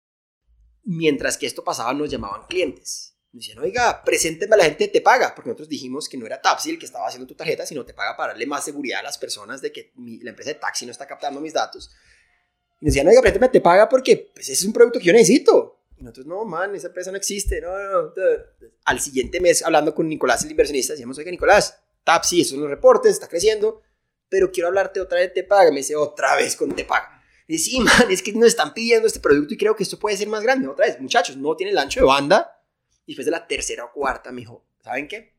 Mientras 0.85 1.37
que 1.37 1.47
esto 1.47 1.63
pasaba, 1.63 1.93
nos 1.93 2.11
llamaban 2.11 2.47
clientes. 2.49 3.12
Decían, 3.33 3.59
oiga, 3.61 4.03
preséntenme 4.05 4.55
a 4.55 4.59
la 4.59 4.65
gente 4.65 4.89
Te 4.89 5.01
Paga. 5.01 5.35
Porque 5.35 5.49
nosotros 5.49 5.69
dijimos 5.69 6.09
que 6.09 6.19
no 6.19 6.27
era 6.27 6.41
Tapsi 6.41 6.71
el 6.71 6.79
que 6.79 6.87
estaba 6.87 7.07
haciendo 7.07 7.27
tu 7.27 7.35
tarjeta, 7.35 7.65
sino 7.65 7.85
Te 7.85 7.95
Paga 7.95 8.17
para 8.17 8.33
darle 8.33 8.47
más 8.47 8.65
seguridad 8.65 9.01
a 9.01 9.05
las 9.05 9.19
personas 9.19 9.63
de 9.63 9.73
que 9.73 9.93
la 9.97 10.31
empresa 10.31 10.51
de 10.51 10.57
taxi 10.57 10.85
no 10.85 10.93
está 10.93 11.07
captando 11.07 11.41
mis 11.41 11.53
datos. 11.53 11.91
Y 12.81 12.87
decían, 12.87 13.09
oiga, 13.09 13.21
presénteme 13.21 13.47
a 13.47 13.51
Te 13.51 13.61
Paga 13.61 13.89
porque 13.89 14.31
pues, 14.35 14.49
ese 14.49 14.53
es 14.53 14.65
un 14.65 14.73
producto 14.73 14.99
que 14.99 15.07
yo 15.07 15.13
necesito. 15.13 15.81
Y 15.97 16.03
nosotros, 16.03 16.27
no, 16.27 16.45
man, 16.45 16.75
esa 16.75 16.89
empresa 16.89 17.11
no 17.11 17.17
existe. 17.17 17.61
No, 17.61 17.71
no, 17.79 18.03
no. 18.03 18.13
Al 18.85 19.01
siguiente 19.01 19.41
mes, 19.41 19.63
hablando 19.65 19.95
con 19.95 20.09
Nicolás, 20.09 20.45
el 20.45 20.51
inversionista, 20.51 20.93
decíamos, 20.93 21.17
oiga, 21.17 21.31
Nicolás, 21.31 21.79
Tapsi, 22.05 22.41
esos 22.41 22.53
son 22.53 22.61
los 22.61 22.71
reportes, 22.71 23.13
está 23.13 23.29
creciendo, 23.29 23.81
pero 24.29 24.51
quiero 24.51 24.69
hablarte 24.69 25.01
otra 25.01 25.21
vez 25.21 25.33
Te 25.33 25.45
Paga. 25.45 25.71
Me 25.71 25.79
dice, 25.79 25.97
otra 25.97 26.37
vez 26.37 26.55
con 26.55 26.75
Te 26.75 26.85
Paga. 26.85 27.23
Man, 27.81 28.11
es 28.11 28.23
que 28.23 28.33
nos 28.33 28.49
están 28.49 28.73
pidiendo 28.73 29.07
este 29.07 29.21
producto 29.21 29.55
y 29.55 29.57
creo 29.57 29.77
que 29.77 29.83
esto 29.83 29.99
puede 29.99 30.17
ser 30.17 30.29
más 30.29 30.43
grande. 30.43 30.69
Otra 30.69 30.87
vez, 30.87 31.01
muchachos, 31.01 31.37
no 31.37 31.55
tiene 31.57 31.73
el 31.73 31.79
ancho 31.79 32.01
de 32.01 32.07
banda. 32.07 32.62
Y 33.05 33.13
después 33.13 33.27
de 33.27 33.33
la 33.33 33.47
tercera 33.47 33.85
o 33.85 33.93
cuarta 33.93 34.33
me 34.33 34.43
dijo, 34.43 34.67
¿saben 34.83 35.09
qué? 35.09 35.37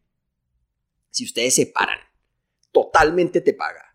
Si 1.10 1.26
ustedes 1.26 1.56
se 1.56 1.68
paran, 1.68 2.00
totalmente 2.72 3.42
te 3.42 3.54
paga, 3.54 3.94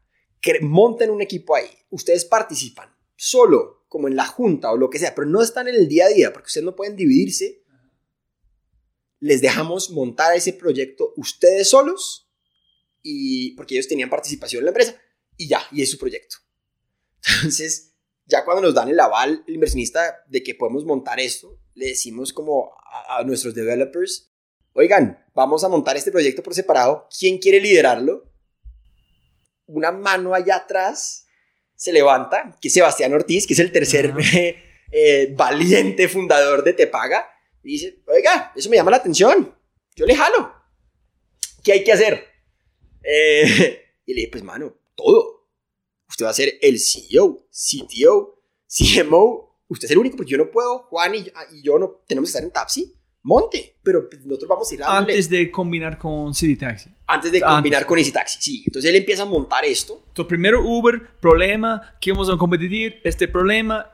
monten 0.63 1.11
un 1.11 1.21
equipo 1.23 1.55
ahí, 1.55 1.69
ustedes 1.91 2.25
participan 2.25 2.95
solo, 3.17 3.85
como 3.89 4.09
en 4.09 4.17
la 4.17 4.27
junta 4.27 4.71
o 4.71 4.77
lo 4.77 4.89
que 4.89 4.99
sea, 4.99 5.15
pero 5.15 5.27
no 5.27 5.43
están 5.43 5.67
en 5.69 5.75
el 5.75 5.89
día 5.89 6.07
a 6.07 6.09
día, 6.09 6.33
porque 6.33 6.47
ustedes 6.47 6.65
no 6.65 6.77
pueden 6.77 6.97
dividirse, 6.97 7.65
les 9.21 9.41
dejamos 9.41 9.91
montar 9.91 10.37
ese 10.37 10.53
proyecto 10.53 11.13
ustedes 11.17 11.69
solos, 11.69 12.31
y 13.03 13.57
porque 13.57 13.75
ellos 13.75 13.89
tenían 13.89 14.11
participación 14.11 14.61
en 14.61 14.67
la 14.67 14.71
empresa, 14.71 15.01
y 15.37 15.49
ya, 15.49 15.61
y 15.73 15.83
es 15.83 15.91
su 15.91 15.99
proyecto. 15.99 16.37
Entonces, 17.37 17.97
ya 18.27 18.45
cuando 18.45 18.63
nos 18.63 18.75
dan 18.75 18.89
el 18.89 19.01
aval, 19.01 19.43
el 19.49 19.55
inversionista, 19.55 20.25
de 20.29 20.43
que 20.43 20.55
podemos 20.55 20.85
montar 20.85 21.19
esto, 21.19 21.58
le 21.79 21.87
decimos 21.87 22.33
como 22.33 22.73
a, 22.93 23.19
a 23.19 23.25
nuestros 23.25 23.55
developers, 23.55 24.33
oigan, 24.73 25.25
vamos 25.35 25.65
a 25.65 25.69
montar 25.69 25.97
este 25.97 26.11
proyecto 26.11 26.43
por 26.43 26.55
separado, 26.55 27.09
¿quién 27.17 27.39
quiere 27.39 27.61
liderarlo? 27.61 28.31
Una 29.67 29.93
mano 29.93 30.35
allá 30.35 30.57
atrás 30.57 31.27
se 31.75 31.93
levanta, 31.93 32.57
que 32.61 32.69
es 32.69 32.75
Sebastián 32.75 33.13
Ortiz, 33.13 33.47
que 33.47 33.55
es 33.55 33.61
el 33.61 33.71
tercer 33.71 34.13
eh, 34.93 35.35
valiente 35.37 36.09
fundador 36.09 36.65
de 36.65 36.73
Te 36.73 36.87
Paga, 36.87 37.29
y 37.63 37.73
dice, 37.73 38.03
oiga, 38.07 38.53
eso 38.57 38.69
me 38.69 38.77
llama 38.77 38.91
la 38.91 38.97
atención, 38.97 39.55
yo 39.95 40.07
le 40.07 40.17
jalo, 40.17 40.53
¿qué 41.63 41.73
hay 41.73 41.85
que 41.85 41.93
hacer? 41.93 42.27
Eh, 43.03 43.83
y 44.07 44.15
le 44.15 44.21
dije, 44.21 44.33
pues 44.33 44.43
mano, 44.43 44.77
todo. 44.95 45.49
Usted 46.09 46.25
va 46.25 46.31
a 46.31 46.35
ser 46.35 46.59
el 46.63 46.79
CEO, 46.81 47.49
CTO, 47.51 48.43
CMO. 48.67 49.48
Usted 49.69 49.87
es 49.87 49.91
el 49.93 49.99
único 49.99 50.17
porque 50.17 50.33
yo 50.33 50.39
no 50.39 50.51
puedo. 50.51 50.81
Juan 50.85 51.15
y, 51.15 51.19
y 51.53 51.63
yo 51.63 51.79
no 51.79 52.03
tenemos 52.07 52.29
que 52.29 52.31
estar 52.31 52.43
en 52.43 52.51
Tapsi. 52.53 52.95
Monte. 53.23 53.77
Pero 53.83 54.09
pues, 54.09 54.25
nosotros 54.25 54.49
vamos 54.49 54.71
a 54.71 54.75
ir 54.75 54.81
dándole- 54.81 55.13
Antes 55.13 55.29
de 55.29 55.51
combinar 55.51 55.99
con 55.99 56.33
City 56.35 56.57
Taxi. 56.57 56.91
antes 57.07 57.33
de 57.33 57.39
antes. 57.39 57.51
combinar 57.55 57.85
con 57.87 57.99
Easy 57.99 58.13
Taxi. 58.13 58.39
Sí. 58.41 58.63
Entonces 58.67 58.89
él 58.91 58.97
empieza 58.97 59.23
a 59.23 59.27
montar 59.27 59.65
esto. 59.65 60.03
Entonces, 60.09 60.29
primero 60.29 60.63
Uber, 60.65 61.19
problema, 61.21 61.97
que 62.01 62.13
vamos 62.13 62.31
a 62.31 62.37
competir, 62.39 63.01
este 63.05 63.29
problema, 63.29 63.91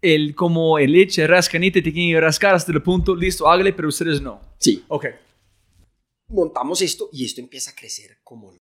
el 0.00 0.34
como 0.34 0.78
el 0.78 0.92
leche, 0.92 1.26
rascanita, 1.26 1.82
te 1.82 1.92
quieren 1.92 2.20
rascar 2.22 2.54
hasta 2.54 2.72
el 2.72 2.82
punto, 2.82 3.14
listo, 3.14 3.48
hágale, 3.48 3.72
pero 3.72 3.88
ustedes 3.88 4.20
no. 4.22 4.40
Sí. 4.58 4.84
Ok. 4.88 5.06
Montamos 6.28 6.80
esto 6.80 7.10
y 7.12 7.24
esto 7.26 7.40
empieza 7.42 7.72
a 7.72 7.74
crecer 7.74 8.18
como... 8.22 8.56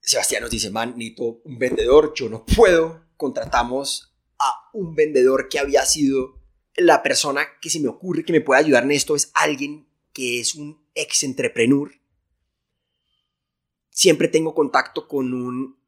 Sebastián 0.00 0.42
nos 0.42 0.50
dice, 0.50 0.70
man, 0.70 0.94
necesito 0.96 1.42
un 1.44 1.58
vendedor, 1.58 2.14
yo 2.14 2.28
no 2.30 2.44
puedo. 2.46 3.04
Contratamos 3.16 4.04
a 4.04 4.07
un 4.78 4.94
vendedor 4.94 5.48
que 5.48 5.58
había 5.58 5.84
sido 5.84 6.40
la 6.76 7.02
persona 7.02 7.46
que 7.60 7.70
se 7.70 7.80
me 7.80 7.88
ocurre 7.88 8.24
que 8.24 8.32
me 8.32 8.40
puede 8.40 8.60
ayudar 8.60 8.84
en 8.84 8.92
esto, 8.92 9.16
es 9.16 9.30
alguien 9.34 9.88
que 10.12 10.40
es 10.40 10.54
un 10.54 10.86
ex 10.94 11.24
entrepreneur. 11.24 11.90
Siempre 13.90 14.28
tengo 14.28 14.54
contacto 14.54 15.08
con 15.08 15.34
un 15.34 15.78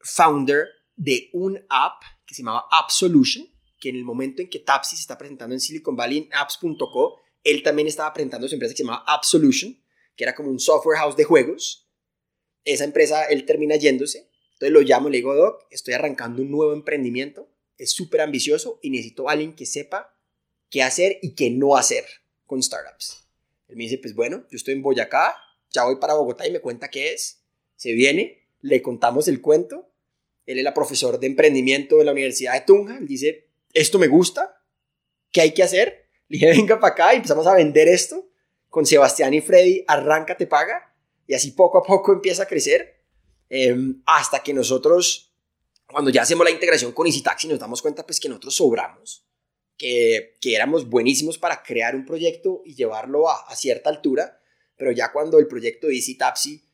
founder 0.00 0.66
de 0.96 1.28
un 1.34 1.60
app 1.68 2.02
que 2.26 2.34
se 2.34 2.42
llamaba 2.42 2.66
App 2.70 2.90
que 3.80 3.88
en 3.88 3.96
el 3.96 4.04
momento 4.04 4.42
en 4.42 4.48
que 4.48 4.60
Tapsi 4.60 4.96
se 4.96 5.02
está 5.02 5.18
presentando 5.18 5.54
en 5.54 5.60
Silicon 5.60 5.96
Valley 5.96 6.18
en 6.18 6.28
apps.co, 6.32 7.18
él 7.42 7.62
también 7.62 7.88
estaba 7.88 8.12
presentando 8.12 8.46
su 8.46 8.54
empresa 8.54 8.74
que 8.74 8.78
se 8.78 8.84
llamaba 8.84 9.04
App 9.06 9.24
que 10.16 10.24
era 10.24 10.34
como 10.34 10.50
un 10.50 10.60
software 10.60 10.98
house 10.98 11.16
de 11.16 11.24
juegos. 11.24 11.90
Esa 12.64 12.84
empresa, 12.84 13.24
él 13.24 13.46
termina 13.46 13.76
yéndose. 13.76 14.30
Entonces 14.52 14.72
lo 14.72 14.82
llamo 14.82 15.08
y 15.08 15.12
le 15.12 15.18
digo, 15.18 15.34
Doc, 15.34 15.66
estoy 15.70 15.94
arrancando 15.94 16.42
un 16.42 16.50
nuevo 16.50 16.74
emprendimiento. 16.74 17.49
Es 17.80 17.92
súper 17.92 18.20
ambicioso 18.20 18.78
y 18.82 18.90
necesito 18.90 19.28
a 19.28 19.32
alguien 19.32 19.54
que 19.54 19.64
sepa 19.64 20.14
qué 20.68 20.82
hacer 20.82 21.18
y 21.22 21.34
qué 21.34 21.50
no 21.50 21.76
hacer 21.76 22.04
con 22.46 22.62
startups. 22.62 23.26
Él 23.68 23.76
me 23.76 23.84
dice, 23.84 23.96
pues 23.98 24.14
bueno, 24.14 24.44
yo 24.50 24.56
estoy 24.56 24.74
en 24.74 24.82
Boyacá, 24.82 25.34
ya 25.70 25.84
voy 25.84 25.96
para 25.96 26.14
Bogotá 26.14 26.46
y 26.46 26.50
me 26.50 26.60
cuenta 26.60 26.90
qué 26.90 27.14
es. 27.14 27.42
Se 27.76 27.92
viene, 27.92 28.46
le 28.60 28.82
contamos 28.82 29.28
el 29.28 29.40
cuento. 29.40 29.90
Él 30.44 30.58
era 30.58 30.74
profesor 30.74 31.18
de 31.18 31.26
emprendimiento 31.26 32.00
en 32.00 32.06
la 32.06 32.12
Universidad 32.12 32.52
de 32.52 32.60
Tunja. 32.62 32.98
Él 32.98 33.06
dice, 33.06 33.48
esto 33.72 33.98
me 33.98 34.08
gusta, 34.08 34.62
¿qué 35.30 35.40
hay 35.40 35.54
que 35.54 35.62
hacer? 35.62 36.08
Le 36.28 36.38
dije, 36.38 36.50
venga 36.50 36.78
para 36.78 36.92
acá 36.92 37.14
y 37.14 37.16
empezamos 37.16 37.46
a 37.46 37.54
vender 37.54 37.88
esto 37.88 38.28
con 38.68 38.84
Sebastián 38.84 39.32
y 39.32 39.40
Freddy, 39.40 39.84
arranca, 39.86 40.36
te 40.36 40.46
paga. 40.46 40.94
Y 41.26 41.34
así 41.34 41.52
poco 41.52 41.78
a 41.78 41.82
poco 41.82 42.12
empieza 42.12 42.42
a 42.42 42.46
crecer 42.46 43.00
eh, 43.48 43.74
hasta 44.04 44.42
que 44.42 44.52
nosotros, 44.52 45.29
cuando 45.90 46.10
ya 46.10 46.22
hacemos 46.22 46.44
la 46.44 46.50
integración 46.50 46.92
con 46.92 47.06
Easy 47.06 47.22
Taxi, 47.22 47.48
nos 47.48 47.58
damos 47.58 47.82
cuenta 47.82 48.04
pues 48.04 48.20
que 48.20 48.28
nosotros 48.28 48.54
sobramos, 48.54 49.26
que, 49.76 50.36
que 50.40 50.54
éramos 50.54 50.88
buenísimos 50.88 51.38
para 51.38 51.62
crear 51.62 51.94
un 51.94 52.04
proyecto 52.04 52.62
y 52.64 52.74
llevarlo 52.74 53.28
a, 53.28 53.46
a 53.48 53.56
cierta 53.56 53.90
altura, 53.90 54.40
pero 54.76 54.92
ya 54.92 55.12
cuando 55.12 55.38
el 55.38 55.46
proyecto 55.46 55.86
de 55.86 55.94
Easy 55.94 56.16
Taxi 56.16 56.64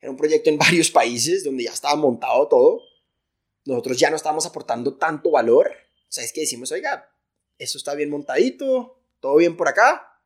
era 0.00 0.10
un 0.10 0.16
proyecto 0.16 0.50
en 0.50 0.58
varios 0.58 0.90
países 0.90 1.44
donde 1.44 1.64
ya 1.64 1.72
estaba 1.72 1.96
montado 1.96 2.48
todo, 2.48 2.82
nosotros 3.64 3.98
ya 3.98 4.10
no 4.10 4.16
estábamos 4.16 4.46
aportando 4.46 4.96
tanto 4.96 5.30
valor, 5.30 5.70
¿sabes 6.08 6.32
qué? 6.32 6.42
Decimos, 6.42 6.70
oiga, 6.72 7.10
esto 7.58 7.78
está 7.78 7.94
bien 7.94 8.10
montadito, 8.10 9.00
todo 9.20 9.36
bien 9.36 9.56
por 9.56 9.68
acá, 9.68 10.20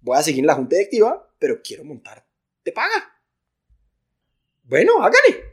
voy 0.00 0.18
a 0.18 0.22
seguir 0.22 0.40
en 0.40 0.46
la 0.46 0.54
junta 0.54 0.76
directiva, 0.76 1.32
pero 1.38 1.62
quiero 1.62 1.84
montar, 1.84 2.26
te 2.62 2.72
paga. 2.72 3.20
Bueno, 4.64 5.02
hágale. 5.02 5.44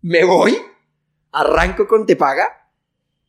Me 0.00 0.24
voy, 0.24 0.56
arranco 1.34 1.86
con 1.86 2.06
te 2.06 2.16
paga, 2.16 2.70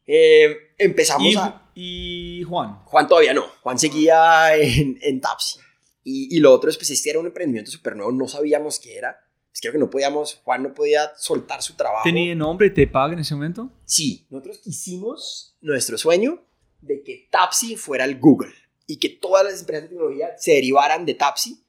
eh, 0.05 0.73
empezamos 0.77 1.27
Y, 1.27 1.35
a... 1.35 1.69
y 1.75 2.43
Juan. 2.43 2.79
Juan 2.85 3.07
todavía 3.07 3.33
no, 3.33 3.45
Juan 3.61 3.77
seguía 3.77 4.55
en, 4.55 4.97
en 5.01 5.19
Tapsi. 5.21 5.59
Y, 6.03 6.35
y 6.35 6.39
lo 6.39 6.53
otro 6.53 6.69
es, 6.69 6.77
pues 6.77 6.91
este 6.91 7.09
era 7.09 7.19
un 7.19 7.25
emprendimiento 7.25 7.71
súper 7.71 7.95
nuevo, 7.95 8.11
no 8.11 8.27
sabíamos 8.27 8.79
qué 8.79 8.97
era. 8.97 9.19
Pues 9.49 9.61
creo 9.61 9.71
que 9.73 9.79
no 9.79 9.89
podíamos, 9.89 10.41
Juan 10.43 10.63
no 10.63 10.73
podía 10.73 11.13
soltar 11.15 11.61
su 11.61 11.75
trabajo. 11.75 12.03
¿Tenía 12.03 12.35
nombre? 12.35 12.69
¿Te 12.69 12.87
paga 12.87 13.13
en 13.13 13.19
ese 13.19 13.33
momento? 13.35 13.71
Sí, 13.85 14.27
nosotros 14.29 14.61
hicimos 14.65 15.55
nuestro 15.61 15.97
sueño 15.97 16.43
de 16.81 17.01
que 17.03 17.27
Tapsi 17.31 17.77
fuera 17.77 18.03
el 18.03 18.19
Google 18.19 18.53
y 18.85 18.97
que 18.97 19.09
todas 19.09 19.45
las 19.45 19.61
empresas 19.61 19.83
de 19.83 19.89
tecnología 19.89 20.29
se 20.37 20.51
derivaran 20.51 21.05
de 21.05 21.13
Tapsi. 21.15 21.63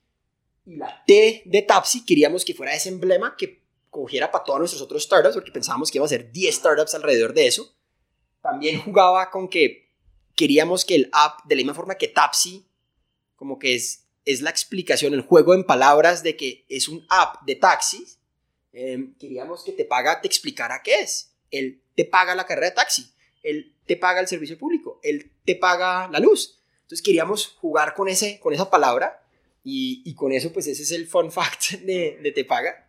Y 0.67 0.77
la 0.77 1.05
T 1.07 1.43
de 1.47 1.63
Tapsi 1.63 2.05
queríamos 2.05 2.45
que 2.45 2.55
fuera 2.55 2.75
ese 2.75 2.89
emblema 2.89 3.37
que 3.39 3.63
cogiera 3.97 4.31
para 4.31 4.45
todos 4.45 4.59
nuestros 4.59 4.83
otros 4.83 5.03
startups, 5.03 5.35
porque 5.35 5.51
pensábamos 5.51 5.91
que 5.91 5.99
iba 5.99 6.05
a 6.05 6.09
ser 6.09 6.31
10 6.31 6.55
startups 6.55 6.95
alrededor 6.95 7.33
de 7.33 7.47
eso. 7.47 7.75
También 8.43 8.81
jugaba 8.83 9.31
con 9.31 9.49
que 9.49 9.91
queríamos 10.35 10.85
que 10.85 10.95
el 10.95 11.09
app, 11.13 11.45
de 11.47 11.57
la 11.57 11.61
misma 11.61 11.75
forma 11.75 11.97
que 11.97 12.09
Tapsi, 12.09 12.67
como 13.35 13.59
que 13.59 13.75
es, 13.75 14.07
es 14.25 14.43
la 14.43 14.51
explicación, 14.51 15.15
el 15.15 15.23
juego 15.23 15.55
en 15.55 15.65
palabras 15.65 16.23
de 16.23 16.37
que 16.37 16.65
es 16.69 16.89
un 16.89 17.07
app 17.09 17.43
de 17.45 17.57
taxis, 17.57 18.19
eh, 18.73 19.13
queríamos 19.19 19.65
que 19.65 19.73
te 19.73 19.85
paga, 19.85 20.21
te 20.21 20.29
explicara 20.29 20.83
qué 20.83 21.01
es. 21.01 21.35
Él 21.51 21.83
te 21.95 22.05
paga 22.05 22.35
la 22.35 22.45
carrera 22.45 22.69
de 22.69 22.77
taxi, 22.77 23.11
él 23.43 23.75
te 23.87 23.97
paga 23.97 24.21
el 24.21 24.29
servicio 24.29 24.59
público, 24.59 25.01
él 25.03 25.33
te 25.45 25.57
paga 25.57 26.09
la 26.09 26.19
luz. 26.19 26.61
Entonces 26.83 27.03
queríamos 27.03 27.57
jugar 27.61 27.95
con, 27.95 28.09
ese, 28.09 28.39
con 28.41 28.53
esa 28.53 28.69
palabra 28.69 29.23
y, 29.65 30.03
y 30.05 30.15
con 30.15 30.33
eso 30.33 30.53
pues 30.53 30.67
ese 30.67 30.83
es 30.83 30.91
el 30.93 31.07
fun 31.07 31.33
fact 31.33 31.71
de, 31.81 32.19
de 32.23 32.33
te 32.33 32.45
paga. 32.45 32.86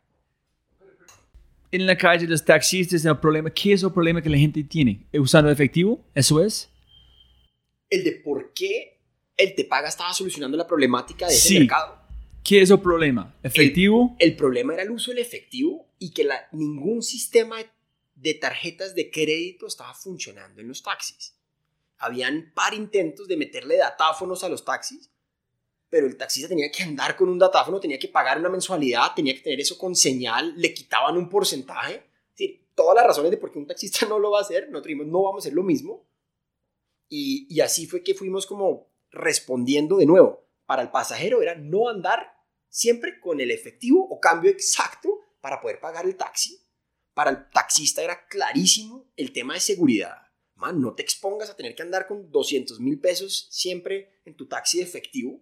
En 1.72 1.86
la 1.86 1.98
calle 1.98 2.28
los 2.28 2.44
taxistas, 2.46 3.04
el 3.06 3.18
problema, 3.20 3.50
¿qué 3.50 3.74
es 3.74 3.84
el 3.84 3.92
problema 3.92 4.22
que 4.22 4.30
la 4.30 4.38
gente 4.38 4.64
tiene? 4.64 5.06
¿Usando 5.14 5.52
efectivo? 5.52 6.06
¿Eso 6.16 6.42
es? 6.44 6.70
El 7.90 8.04
de 8.04 8.14
por 8.14 8.54
qué 8.54 9.00
el 9.36 9.54
te 9.54 9.66
paga 9.66 9.90
estaba 9.90 10.14
solucionando 10.14 10.58
la 10.58 10.66
problemática 10.68 11.28
de 11.28 11.34
ese 11.34 11.48
Sí. 11.50 11.60
mercado. 11.60 11.98
¿Qué 12.44 12.62
es 12.62 12.70
el 12.70 12.80
problema? 12.80 13.36
¿Efectivo? 13.44 14.16
El 14.20 14.36
problema 14.38 14.74
era 14.74 14.84
el 14.84 14.92
uso 14.92 15.12
del 15.12 15.20
efectivo 15.20 15.86
y 16.00 16.12
que 16.14 16.24
la- 16.24 16.48
ningún 16.54 17.04
sistema 17.04 17.58
de 18.16 18.34
tarjetas 18.34 18.96
de 18.96 19.12
crédito 19.12 19.68
estaba 19.68 19.94
funcionando 19.94 20.62
en 20.62 20.70
los 20.70 20.82
taxis. 20.82 21.36
Habían 21.98 22.52
par 22.56 22.74
intentos 22.74 23.28
de 23.28 23.38
meterle 23.38 23.76
datáfonos 23.78 24.44
a 24.44 24.50
los 24.50 24.64
taxis, 24.64 25.12
pero 25.90 26.08
el 26.08 26.18
taxista 26.18 26.50
tenía 26.50 26.72
que 26.72 26.84
andar 26.84 27.16
con 27.16 27.30
un 27.30 27.40
datáfono, 27.40 27.80
tenía 27.80 28.00
que 28.00 28.10
pagar 28.10 28.40
una 28.40 28.50
mensualidad, 28.50 29.14
tenía 29.16 29.34
que 29.34 29.42
tener 29.42 29.60
eso 29.60 29.78
con 29.78 29.96
señal, 29.96 30.54
le 30.58 30.74
quitaban 30.74 31.18
un 31.18 31.30
porcentaje. 31.30 31.96
Es 31.96 32.38
decir, 32.38 32.68
todas 32.76 32.96
las 32.96 33.08
razones 33.08 33.32
de 33.32 33.38
por 33.38 33.52
qué 33.52 33.60
un 33.60 33.68
taxista 33.68 34.06
no 34.10 34.20
lo 34.20 34.32
va 34.32 34.40
a 34.40 34.42
hacer, 34.42 34.64
nosotros 34.70 34.88
dijimos, 34.88 35.08
no 35.08 35.24
vamos 35.24 35.40
a 35.40 35.44
hacer 35.44 35.54
lo 35.54 35.64
mismo. 35.64 36.08
Y, 37.10 37.48
y 37.50 37.62
así 37.62 37.88
fue 37.88 38.04
que 38.04 38.14
fuimos 38.14 38.46
como 38.46 38.92
respondiendo 39.12 39.98
de 39.98 40.06
nuevo. 40.06 40.46
Para 40.66 40.82
el 40.82 40.92
pasajero 40.92 41.42
era 41.42 41.56
no 41.56 41.88
andar 41.88 42.34
siempre 42.70 43.20
con 43.20 43.40
el 43.40 43.52
efectivo 43.52 44.06
o 44.10 44.20
cambio 44.20 44.52
exacto 44.52 45.22
para 45.40 45.62
poder 45.62 45.80
pagar 45.80 46.06
el 46.06 46.18
taxi. 46.18 46.60
Para 47.14 47.32
el 47.32 47.50
taxista 47.50 48.04
era 48.04 48.28
clarísimo 48.28 49.10
el 49.16 49.32
tema 49.32 49.54
de 49.54 49.62
seguridad. 49.62 50.18
Man, 50.56 50.82
no 50.82 50.94
te 50.94 51.04
expongas 51.04 51.50
a 51.50 51.56
tener 51.56 51.76
que 51.76 51.84
andar 51.84 52.08
con 52.08 52.32
200 52.32 52.80
mil 52.80 53.00
pesos 53.00 53.48
siempre 53.52 54.20
en 54.26 54.36
tu 54.36 54.48
taxi 54.48 54.80
de 54.80 54.84
efectivo. 54.84 55.42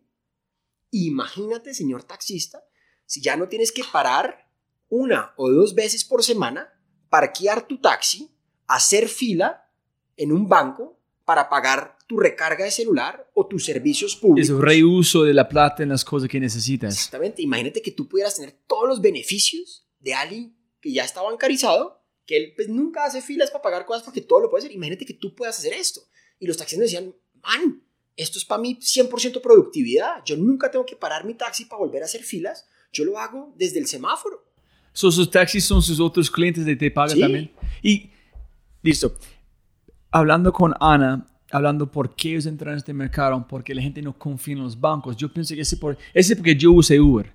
Imagínate, 0.98 1.74
señor 1.74 2.04
taxista, 2.04 2.64
si 3.06 3.22
ya 3.22 3.36
no 3.36 3.50
tienes 3.50 3.74
que 3.74 3.84
parar 3.92 4.50
una 4.88 5.34
o 5.36 5.52
dos 5.52 5.76
veces 5.76 6.06
por 6.06 6.24
semana, 6.24 6.70
parquear 7.10 7.68
tu 7.68 7.82
taxi, 7.82 8.32
hacer 8.66 9.10
fila 9.10 9.70
en 10.16 10.32
un 10.32 10.48
banco 10.48 10.98
para 11.26 11.50
pagar 11.50 11.98
tu 12.08 12.18
recarga 12.18 12.64
de 12.64 12.72
celular 12.72 13.30
o 13.34 13.46
tus 13.46 13.66
servicios 13.66 14.16
públicos. 14.16 14.50
Es 14.50 14.56
reuso 14.56 15.24
de 15.24 15.34
la 15.34 15.50
plata 15.50 15.84
en 15.84 15.90
las 15.90 16.06
cosas 16.06 16.30
que 16.30 16.40
necesitas. 16.40 16.94
Exactamente. 16.94 17.42
Imagínate 17.42 17.82
que 17.82 17.92
tú 17.92 18.08
pudieras 18.08 18.36
tener 18.36 18.54
todos 18.66 18.88
los 18.88 19.02
beneficios 19.02 19.90
de 20.00 20.14
alguien 20.14 20.56
que 20.80 20.94
ya 20.94 21.04
está 21.04 21.22
bancarizado, 21.22 22.06
que 22.26 22.38
él 22.38 22.54
pues 22.56 22.70
nunca 22.70 23.04
hace 23.04 23.22
filas 23.22 23.52
para 23.52 23.64
pagar 23.64 23.86
cosas 23.86 24.04
porque 24.04 24.22
todo 24.22 24.40
lo 24.40 24.50
puede 24.50 24.64
hacer. 24.64 24.72
Imagínate 24.72 25.06
que 25.06 25.16
tú 25.16 25.36
puedas 25.36 25.60
hacer 25.60 25.74
esto. 25.74 26.02
Y 26.40 26.48
los 26.48 26.56
taxistas 26.56 26.90
decían, 26.90 27.14
man, 27.42 27.84
esto 28.18 28.40
es 28.40 28.46
para 28.46 28.62
mí 28.62 28.78
100% 28.80 29.42
productividad. 29.42 30.24
Yo 30.26 30.38
nunca 30.38 30.72
tengo 30.72 30.86
que 30.86 30.96
parar 30.96 31.26
mi 31.26 31.34
taxi 31.34 31.66
para 31.66 31.80
volver 31.80 32.02
a 32.02 32.06
hacer 32.06 32.24
filas. 32.24 32.68
Yo 32.94 33.04
lo 33.06 33.20
hago 33.20 33.54
desde 33.58 33.80
el 33.80 33.88
semáforo. 33.88 34.44
So, 34.94 35.12
sus 35.12 35.30
taxis 35.30 35.66
son 35.66 35.82
sus 35.82 36.00
otros 36.00 36.32
clientes 36.32 36.66
de 36.66 36.76
Te 36.76 36.90
Paga 36.90 37.14
Sí. 37.14 37.20
también. 37.20 37.52
Y, 37.84 38.10
listo. 38.82 39.14
Hablando 40.12 40.54
con 40.54 40.74
Ana, 40.80 41.28
hablando 41.52 41.92
por 41.92 42.16
qué 42.16 42.30
ellos 42.32 42.46
entran 42.46 42.74
en 42.74 42.78
este 42.78 42.94
mercado, 42.94 43.46
porque 43.50 43.76
la 43.76 43.82
gente 43.82 44.02
no 44.02 44.18
confía 44.18 44.54
en 44.54 44.64
los 44.64 44.80
bancos. 44.80 45.18
Yo 45.18 45.32
pienso 45.32 45.54
que 45.54 45.62
ese 45.62 45.76
por, 45.76 45.98
ese 46.14 46.34
es 46.34 46.38
porque 46.38 46.56
yo 46.56 46.72
usé 46.72 47.00
Uber. 47.00 47.34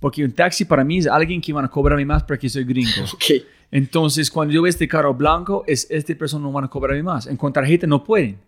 Porque 0.00 0.24
un 0.24 0.32
taxi 0.32 0.64
para 0.64 0.82
mí 0.82 0.98
es 0.98 1.06
alguien 1.06 1.40
que 1.40 1.52
van 1.52 1.66
a 1.66 1.70
cobrarme 1.70 2.04
más 2.04 2.24
porque 2.24 2.48
soy 2.48 2.64
gringo. 2.64 2.90
Ok. 3.14 3.46
Entonces, 3.72 4.28
cuando 4.28 4.52
yo 4.52 4.62
veo 4.62 4.70
este 4.70 4.88
carro 4.88 5.14
blanco, 5.14 5.62
es 5.68 5.86
este 5.90 6.16
persona 6.16 6.42
no 6.42 6.50
van 6.50 6.64
a 6.64 6.68
cobrarme 6.68 7.04
más. 7.04 7.28
En 7.28 7.36
con 7.36 7.52
tarjeta 7.52 7.86
no 7.86 8.02
pueden. 8.02 8.40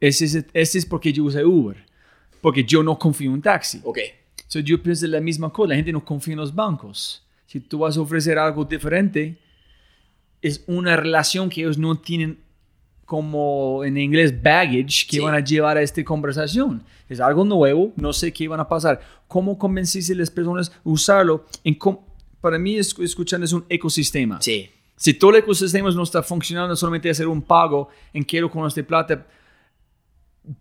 Ese 0.00 0.24
es, 0.26 0.44
ese 0.52 0.78
es 0.78 0.86
porque 0.86 1.12
yo 1.12 1.24
usé 1.24 1.44
Uber. 1.44 1.76
Porque 2.40 2.64
yo 2.64 2.82
no 2.82 2.98
confío 2.98 3.28
en 3.28 3.34
un 3.34 3.42
taxi. 3.42 3.80
Ok. 3.84 3.98
So, 4.46 4.60
yo 4.60 4.80
pienso 4.82 5.06
la 5.06 5.20
misma 5.20 5.50
cosa. 5.52 5.70
La 5.70 5.76
gente 5.76 5.92
no 5.92 6.04
confía 6.04 6.32
en 6.34 6.40
los 6.40 6.54
bancos. 6.54 7.24
Si 7.46 7.60
tú 7.60 7.78
vas 7.78 7.96
a 7.96 8.00
ofrecer 8.00 8.38
algo 8.38 8.64
diferente, 8.64 9.38
es 10.42 10.62
una 10.66 10.96
relación 10.96 11.48
que 11.48 11.62
ellos 11.62 11.78
no 11.78 11.98
tienen 11.98 12.38
como 13.04 13.84
en 13.84 13.96
inglés 13.96 14.42
baggage 14.42 15.06
que 15.08 15.16
Sí. 15.16 15.18
van 15.20 15.34
a 15.34 15.40
llevar 15.40 15.76
a 15.76 15.82
esta 15.82 16.02
conversación. 16.04 16.82
Es 17.08 17.20
algo 17.20 17.44
nuevo, 17.44 17.92
no 17.96 18.12
sé 18.12 18.32
qué 18.32 18.48
van 18.48 18.58
a 18.60 18.68
pasar. 18.68 19.00
¿Cómo 19.28 19.56
convenciste 19.58 20.12
a 20.12 20.16
las 20.16 20.30
personas 20.30 20.70
a 20.70 20.74
usarlo? 20.84 21.46
En 21.62 21.78
para 22.40 22.58
mí, 22.58 22.76
es- 22.76 22.96
escuchando 22.98 23.44
es 23.44 23.52
un 23.52 23.64
ecosistema. 23.68 24.40
Sí. 24.42 24.68
Si 24.96 25.14
todo 25.14 25.30
el 25.32 25.36
ecosistema 25.38 25.90
no 25.90 26.02
está 26.02 26.22
funcionando, 26.22 26.74
solamente 26.74 27.08
hacer 27.10 27.28
un 27.28 27.42
pago 27.42 27.88
en 28.12 28.22
quiero 28.24 28.50
con 28.50 28.66
este 28.66 28.82
plata, 28.82 29.24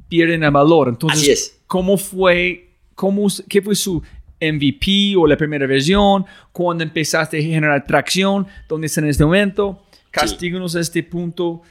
pierden 0.07 0.43
el 0.43 0.51
valor. 0.51 0.89
Entonces, 0.89 1.21
Así 1.21 1.31
es. 1.31 1.61
¿cómo 1.67 1.97
fue, 1.97 2.69
cómo, 2.95 3.27
qué 3.49 3.61
fue 3.61 3.75
su 3.75 4.01
MVP 4.41 5.15
o 5.17 5.27
la 5.27 5.37
primera 5.37 5.65
versión? 5.67 6.25
¿Cuándo 6.51 6.83
empezaste 6.83 7.39
a 7.39 7.41
generar 7.41 7.85
tracción? 7.85 8.47
¿Dónde 8.67 8.87
está 8.87 9.01
en 9.01 9.07
este 9.07 9.23
momento? 9.25 9.83
Castíganos 10.11 10.75
a 10.75 10.79
este 10.79 11.03
punto. 11.03 11.61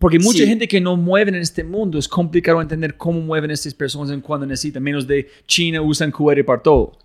Porque 0.00 0.18
mucha 0.18 0.38
Sí. 0.38 0.46
gente 0.46 0.66
que 0.66 0.80
no 0.80 0.96
mueve 0.96 1.30
en 1.30 1.36
este 1.36 1.62
mundo 1.64 1.98
es 1.98 2.08
complicado 2.08 2.60
entender 2.60 2.96
cómo 2.96 3.20
mueven 3.20 3.50
estas 3.50 3.74
personas 3.74 4.10
en 4.10 4.20
cuando 4.20 4.46
necesitan. 4.46 4.82
Menos 4.82 5.06
de 5.06 5.30
China 5.46 5.82
usan 5.82 6.10
QR 6.10 6.42
para 6.44 6.62
todo. 6.62 6.98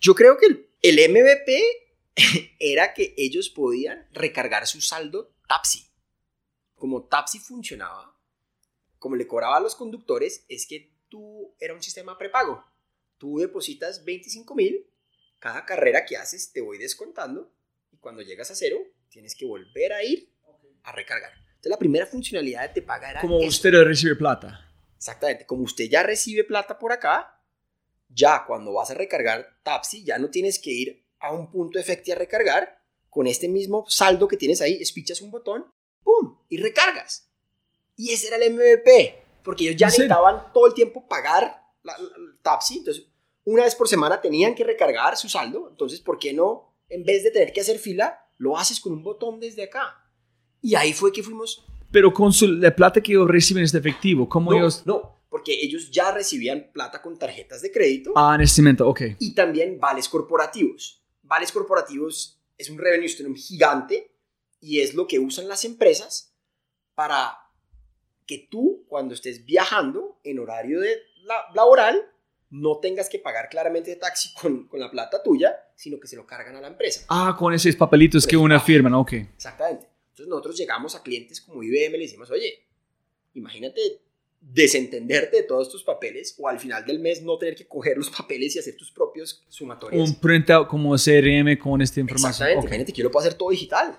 Yo 0.00 0.14
creo 0.14 0.36
que 0.38 0.46
el, 0.46 0.66
el 0.82 1.10
MVP 1.10 1.62
era 2.60 2.92
que 2.94 3.14
ellos 3.16 3.48
podían 3.48 4.06
recargar 4.12 4.66
su 4.66 4.80
saldo 4.80 5.32
Tapsi. 5.48 5.86
Como 6.76 7.02
Tapsi 7.04 7.38
funcionaba, 7.40 8.14
como 8.98 9.16
le 9.16 9.26
cobraba 9.26 9.56
a 9.56 9.60
los 9.60 9.74
conductores, 9.74 10.44
es 10.48 10.66
que 10.66 10.92
tú 11.08 11.54
era 11.58 11.74
un 11.74 11.82
sistema 11.82 12.18
prepago. 12.18 12.64
Tú 13.16 13.38
depositas 13.38 14.04
25 14.04 14.54
mil, 14.54 14.86
cada 15.38 15.64
carrera 15.64 16.04
que 16.04 16.16
haces 16.16 16.52
te 16.52 16.60
voy 16.60 16.78
descontando 16.78 17.52
y 17.92 17.96
cuando 17.96 18.22
llegas 18.22 18.50
a 18.50 18.54
cero 18.54 18.78
tienes 19.08 19.34
que 19.34 19.46
volver 19.46 19.92
a 19.92 20.02
ir 20.02 20.32
a 20.82 20.92
recargar. 20.92 21.32
Entonces 21.48 21.70
la 21.70 21.78
primera 21.78 22.06
funcionalidad 22.06 22.62
de 22.62 22.68
Te 22.68 22.82
Paga 22.82 23.10
era 23.10 23.20
Como 23.20 23.38
usted 23.38 23.72
recibe 23.72 24.14
plata. 24.14 24.64
Exactamente, 24.96 25.46
como 25.46 25.62
usted 25.62 25.84
ya 25.84 26.02
recibe 26.02 26.44
plata 26.44 26.78
por 26.78 26.92
acá, 26.92 27.40
ya 28.08 28.44
cuando 28.46 28.72
vas 28.72 28.90
a 28.90 28.94
recargar 28.94 29.46
Tapsi, 29.62 30.04
ya 30.04 30.18
no 30.18 30.30
tienes 30.30 30.58
que 30.58 30.70
ir 30.70 31.04
a 31.18 31.32
un 31.32 31.50
punto 31.50 31.78
efecti 31.78 32.12
a 32.12 32.16
recargar. 32.16 32.78
Con 33.10 33.26
este 33.26 33.48
mismo 33.48 33.86
saldo 33.88 34.28
que 34.28 34.36
tienes 34.36 34.60
ahí, 34.60 34.74
espichas 34.80 35.22
un 35.22 35.30
botón, 35.30 35.66
¡pum! 36.02 36.38
y 36.48 36.58
recargas. 36.58 37.27
Y 37.98 38.12
ese 38.12 38.28
era 38.28 38.36
el 38.36 38.54
MVP, 38.54 39.22
porque 39.44 39.64
ellos 39.64 39.76
ya 39.76 39.88
necesitaban 39.88 40.50
todo 40.54 40.66
el 40.68 40.72
tiempo 40.74 41.06
pagar 41.06 41.42
la, 41.82 41.92
la- 41.98 41.98
la 41.98 42.32
Tapsi. 42.42 42.78
Entonces, 42.78 43.04
una 43.44 43.64
vez 43.64 43.74
por 43.74 43.88
semana 43.88 44.20
tenían 44.20 44.54
que 44.54 44.64
recargar 44.64 45.16
su 45.18 45.28
saldo. 45.28 45.68
Entonces, 45.68 46.00
¿por 46.00 46.18
qué 46.18 46.32
no, 46.32 46.74
en 46.88 47.04
vez 47.04 47.22
de 47.24 47.30
tener 47.32 47.52
que 47.52 47.60
hacer 47.60 47.78
fila, 47.78 48.18
lo 48.38 48.56
haces 48.56 48.80
con 48.80 48.92
un 48.94 49.02
botón 49.02 49.40
desde 49.40 49.64
acá? 49.64 50.02
Y 50.62 50.74
ahí 50.74 50.92
fue 50.94 51.12
que 51.12 51.22
fuimos 51.22 51.64
Pero 51.90 52.14
con 52.14 52.32
su- 52.32 52.46
la 52.46 52.74
plata 52.74 53.00
que 53.02 53.12
ellos 53.12 53.28
reciben 53.28 53.64
es 53.64 53.72
de 53.72 53.78
efectivo. 53.80 54.28
¿Cómo 54.28 54.52
no, 54.52 54.58
ellos...? 54.58 54.82
no, 54.86 55.16
porque 55.28 55.52
ellos 55.60 55.90
ya 55.90 56.10
recibían 56.12 56.70
plata 56.72 57.02
con 57.02 57.18
tarjetas 57.18 57.60
de 57.62 57.70
crédito 57.72 58.12
Ah, 58.16 58.34
en 58.34 58.42
este 58.42 58.62
momento, 58.62 58.88
ok. 58.88 59.02
y 59.18 59.34
también 59.34 59.78
vales 59.80 60.08
corporativos. 60.08 61.02
Vales 61.22 61.50
corporativos 61.52 62.40
es 62.56 62.70
un 62.70 62.78
revenue 62.78 63.08
stream 63.08 63.34
gigante 63.34 64.14
y 64.60 64.80
es 64.80 64.94
lo 64.94 65.06
que 65.06 65.18
usan 65.18 65.46
las 65.48 65.64
empresas 65.64 66.34
para 66.94 67.36
que 68.28 68.46
tú, 68.48 68.84
cuando 68.86 69.14
estés 69.14 69.44
viajando 69.44 70.20
en 70.22 70.38
horario 70.38 70.78
de 70.80 70.96
la- 71.24 71.46
laboral, 71.54 72.00
no 72.50 72.78
tengas 72.78 73.08
que 73.08 73.18
pagar 73.18 73.48
claramente 73.48 73.90
de 73.90 73.96
taxi 73.96 74.32
con, 74.34 74.68
con 74.68 74.78
la 74.78 74.90
plata 74.90 75.22
tuya, 75.22 75.56
sino 75.74 75.98
que 75.98 76.06
se 76.06 76.14
lo 76.16 76.24
cargan 76.26 76.54
a 76.56 76.60
la 76.60 76.68
empresa. 76.68 77.04
Ah, 77.08 77.34
con 77.38 77.52
esos 77.52 77.74
papelitos 77.74 78.26
que 78.26 78.36
una 78.36 78.60
firma, 78.60 78.88
¿no? 78.88 79.00
Ok. 79.00 79.14
Exactamente. 79.14 79.86
Entonces 80.10 80.28
nosotros 80.28 80.56
llegamos 80.56 80.94
a 80.94 81.02
clientes 81.02 81.40
como 81.40 81.62
IBM 81.62 81.94
y 81.94 81.98
le 81.98 82.04
decimos, 82.04 82.30
oye, 82.30 82.64
imagínate 83.34 83.80
desentenderte 84.40 85.38
de 85.38 85.42
todos 85.44 85.68
tus 85.68 85.82
papeles 85.82 86.34
o 86.38 86.48
al 86.48 86.58
final 86.58 86.84
del 86.86 87.00
mes 87.00 87.22
no 87.22 87.38
tener 87.38 87.54
que 87.56 87.66
coger 87.66 87.96
los 87.96 88.08
papeles 88.10 88.54
y 88.56 88.58
hacer 88.58 88.76
tus 88.76 88.90
propios 88.92 89.44
sumatorios. 89.48 90.08
Un 90.08 90.16
printout 90.20 90.68
como 90.68 90.94
CRM 90.96 91.58
con 91.58 91.82
esta 91.82 92.00
información. 92.00 92.30
Exactamente, 92.48 92.58
Ok. 92.58 92.64
imagínate 92.64 92.92
que 92.92 92.98
yo 92.98 93.04
lo 93.04 93.10
puedo 93.10 93.26
hacer 93.26 93.36
todo 93.38 93.50
digital. 93.50 93.98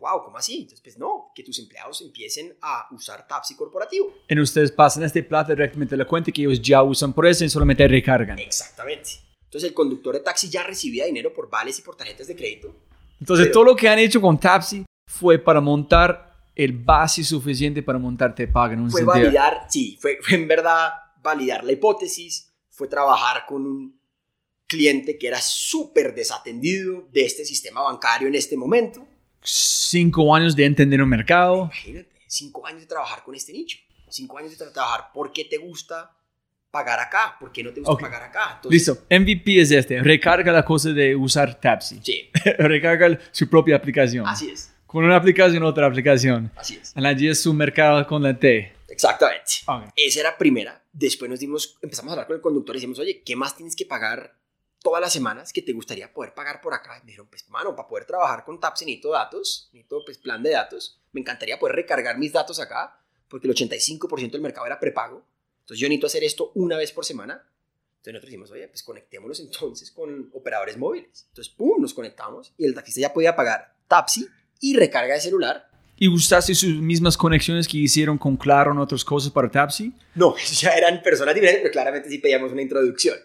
Wow, 0.00 0.24
¿cómo 0.24 0.38
así? 0.38 0.54
Entonces, 0.62 0.80
pues 0.82 0.98
no, 0.98 1.30
que 1.34 1.42
tus 1.42 1.58
empleados 1.58 2.00
empiecen 2.00 2.56
a 2.62 2.86
usar 2.92 3.26
Tapsi 3.28 3.54
corporativo. 3.54 4.12
Y 4.28 4.40
ustedes 4.40 4.72
pasan 4.72 5.02
este 5.04 5.22
plata 5.22 5.52
directamente 5.54 5.94
a 5.94 5.98
la 5.98 6.06
cuenta 6.06 6.32
que 6.32 6.40
ellos 6.42 6.60
ya 6.60 6.82
usan 6.82 7.12
por 7.12 7.26
eso 7.26 7.44
y 7.44 7.50
solamente 7.50 7.86
recargan. 7.86 8.38
Exactamente. 8.38 9.10
Entonces 9.44 9.68
el 9.68 9.74
conductor 9.74 10.14
de 10.14 10.20
taxi 10.20 10.48
ya 10.48 10.62
recibía 10.62 11.04
dinero 11.04 11.32
por 11.34 11.50
vales 11.50 11.78
y 11.78 11.82
por 11.82 11.96
tarjetas 11.96 12.26
de 12.28 12.34
crédito. 12.36 12.74
Entonces 13.20 13.46
Pero- 13.46 13.52
todo 13.52 13.64
lo 13.64 13.76
que 13.76 13.88
han 13.88 13.98
hecho 13.98 14.20
con 14.20 14.40
Tapsi 14.40 14.84
fue 15.06 15.38
para 15.38 15.60
montar 15.60 16.30
el 16.54 16.72
base 16.72 17.22
suficiente 17.24 17.82
para 17.82 17.98
montar 17.98 18.34
Te 18.34 18.46
Pagan. 18.48 18.78
en 18.78 18.84
un 18.84 18.90
Fue 18.90 19.00
sentido. 19.02 19.24
validar, 19.24 19.66
sí, 19.68 19.98
fue, 20.00 20.18
fue 20.22 20.36
en 20.38 20.48
verdad 20.48 20.90
validar 21.22 21.64
la 21.64 21.72
hipótesis, 21.72 22.52
fue 22.70 22.88
trabajar 22.88 23.44
con 23.46 23.66
un 23.66 24.00
cliente 24.66 25.18
que 25.18 25.26
era 25.26 25.40
súper 25.40 26.14
desatendido 26.14 27.08
de 27.12 27.22
este 27.24 27.44
sistema 27.44 27.82
bancario 27.82 28.28
en 28.28 28.34
este 28.36 28.56
momento. 28.56 29.06
Cinco 29.42 30.34
años 30.34 30.54
de 30.54 30.64
entender 30.66 31.02
un 31.02 31.08
mercado. 31.08 31.64
Imagínate, 31.64 32.10
cinco 32.26 32.66
años 32.66 32.80
de 32.82 32.86
trabajar 32.86 33.22
con 33.24 33.34
este 33.34 33.52
nicho, 33.52 33.78
cinco 34.08 34.38
años 34.38 34.56
de 34.56 34.64
tra- 34.64 34.72
trabajar. 34.72 35.10
¿Por 35.14 35.32
qué 35.32 35.44
te 35.46 35.56
gusta 35.58 36.14
pagar 36.70 37.00
acá? 37.00 37.36
¿Por 37.40 37.50
qué 37.50 37.64
no 37.64 37.72
te 37.72 37.80
gusta 37.80 37.96
pagar 38.00 38.22
acá? 38.22 38.52
Entonces, 38.56 38.86
Listo. 38.88 39.04
MVP 39.10 39.60
es 39.60 39.70
este. 39.70 40.02
Recarga 40.02 40.52
la 40.52 40.64
cosa 40.64 40.90
de 40.90 41.16
usar 41.16 41.58
Tapsi. 41.60 42.00
Sí, 42.02 42.30
Recarga 42.58 43.18
su 43.32 43.48
propia 43.48 43.76
aplicación. 43.76 44.26
así 44.26 44.50
es, 44.50 44.72
Con 44.86 45.04
una 45.04 45.16
aplicación, 45.16 45.62
otra 45.64 45.86
aplicación. 45.86 46.52
así 46.56 46.76
es. 46.76 46.92
Allí 46.96 47.28
es 47.28 47.40
su 47.42 47.52
mercado 47.54 48.06
con 48.06 48.22
la 48.22 48.38
T. 48.38 48.72
Exactamente. 48.88 49.44
Ok. 49.66 49.84
Esa 49.96 50.20
era 50.20 50.36
primera. 50.36 50.82
Después 50.92 51.30
nos 51.30 51.40
dimos, 51.40 51.78
empezamos 51.80 52.10
a 52.10 52.12
hablar 52.14 52.26
con 52.26 52.36
el 52.36 52.42
conductor 52.42 52.74
y 52.76 52.78
decimos, 52.78 52.98
oye, 52.98 53.22
¿qué 53.24 53.36
más 53.36 53.56
tienes 53.56 53.74
que 53.74 53.86
pagar 53.86 54.34
todas 54.82 55.00
las 55.00 55.12
semanas 55.12 55.52
que 55.52 55.62
te 55.62 55.72
gustaría 55.72 56.12
poder 56.12 56.34
pagar 56.34 56.60
por 56.60 56.74
acá? 56.74 56.98
Y 56.98 57.00
me 57.00 57.06
dijeron, 57.08 57.28
pues, 57.28 57.48
mano, 57.48 57.74
para 57.74 57.88
poder 57.88 58.04
trabajar 58.06 58.44
con 58.44 58.58
Tapsi 58.58 58.84
necesito 58.84 59.10
datos, 59.10 59.70
necesito, 59.72 60.04
pues, 60.04 60.18
plan 60.18 60.42
de 60.42 60.50
datos. 60.50 61.00
Me 61.12 61.20
encantaría 61.20 61.58
poder 61.58 61.76
recargar 61.76 62.18
mis 62.18 62.32
datos 62.32 62.60
acá, 62.60 62.98
porque 63.28 63.46
el 63.46 63.54
85% 63.54 64.32
del 64.32 64.40
mercado 64.40 64.66
era 64.66 64.80
prepago. 64.80 65.24
Entonces 65.60 65.80
yo 65.80 65.88
necesito 65.88 66.06
hacer 66.06 66.24
esto 66.24 66.52
una 66.54 66.76
vez 66.76 66.92
por 66.92 67.04
semana. 67.04 67.34
Entonces 67.98 68.14
nosotros 68.14 68.30
dijimos, 68.30 68.50
oye, 68.50 68.68
pues 68.68 68.82
conectémonos 68.82 69.40
entonces 69.40 69.90
con 69.90 70.30
operadores 70.32 70.76
móviles. 70.76 71.26
Entonces, 71.28 71.52
pum, 71.54 71.80
nos 71.80 71.94
conectamos 71.94 72.52
y 72.56 72.64
el 72.64 72.74
taxista 72.74 73.00
ya 73.00 73.12
podía 73.12 73.36
pagar 73.36 73.76
Tapsi 73.86 74.26
y 74.60 74.76
recarga 74.76 75.14
de 75.14 75.20
celular 75.20 75.70
¿Y 76.02 76.08
usaste 76.08 76.54
sus 76.54 76.80
mismas 76.80 77.14
conexiones 77.14 77.68
que 77.68 77.76
hicieron 77.76 78.16
con 78.16 78.34
Claro 78.38 78.72
en 78.72 78.78
otras 78.78 79.04
cosas 79.04 79.30
para 79.30 79.50
Tapsi? 79.50 79.92
No, 80.14 80.34
ya 80.52 80.70
eran 80.70 81.02
personas 81.02 81.34
diferentes, 81.34 81.60
pero 81.60 81.72
claramente 81.72 82.08
sí 82.08 82.16
pedíamos 82.16 82.52
una 82.52 82.62
introducción. 82.62 83.18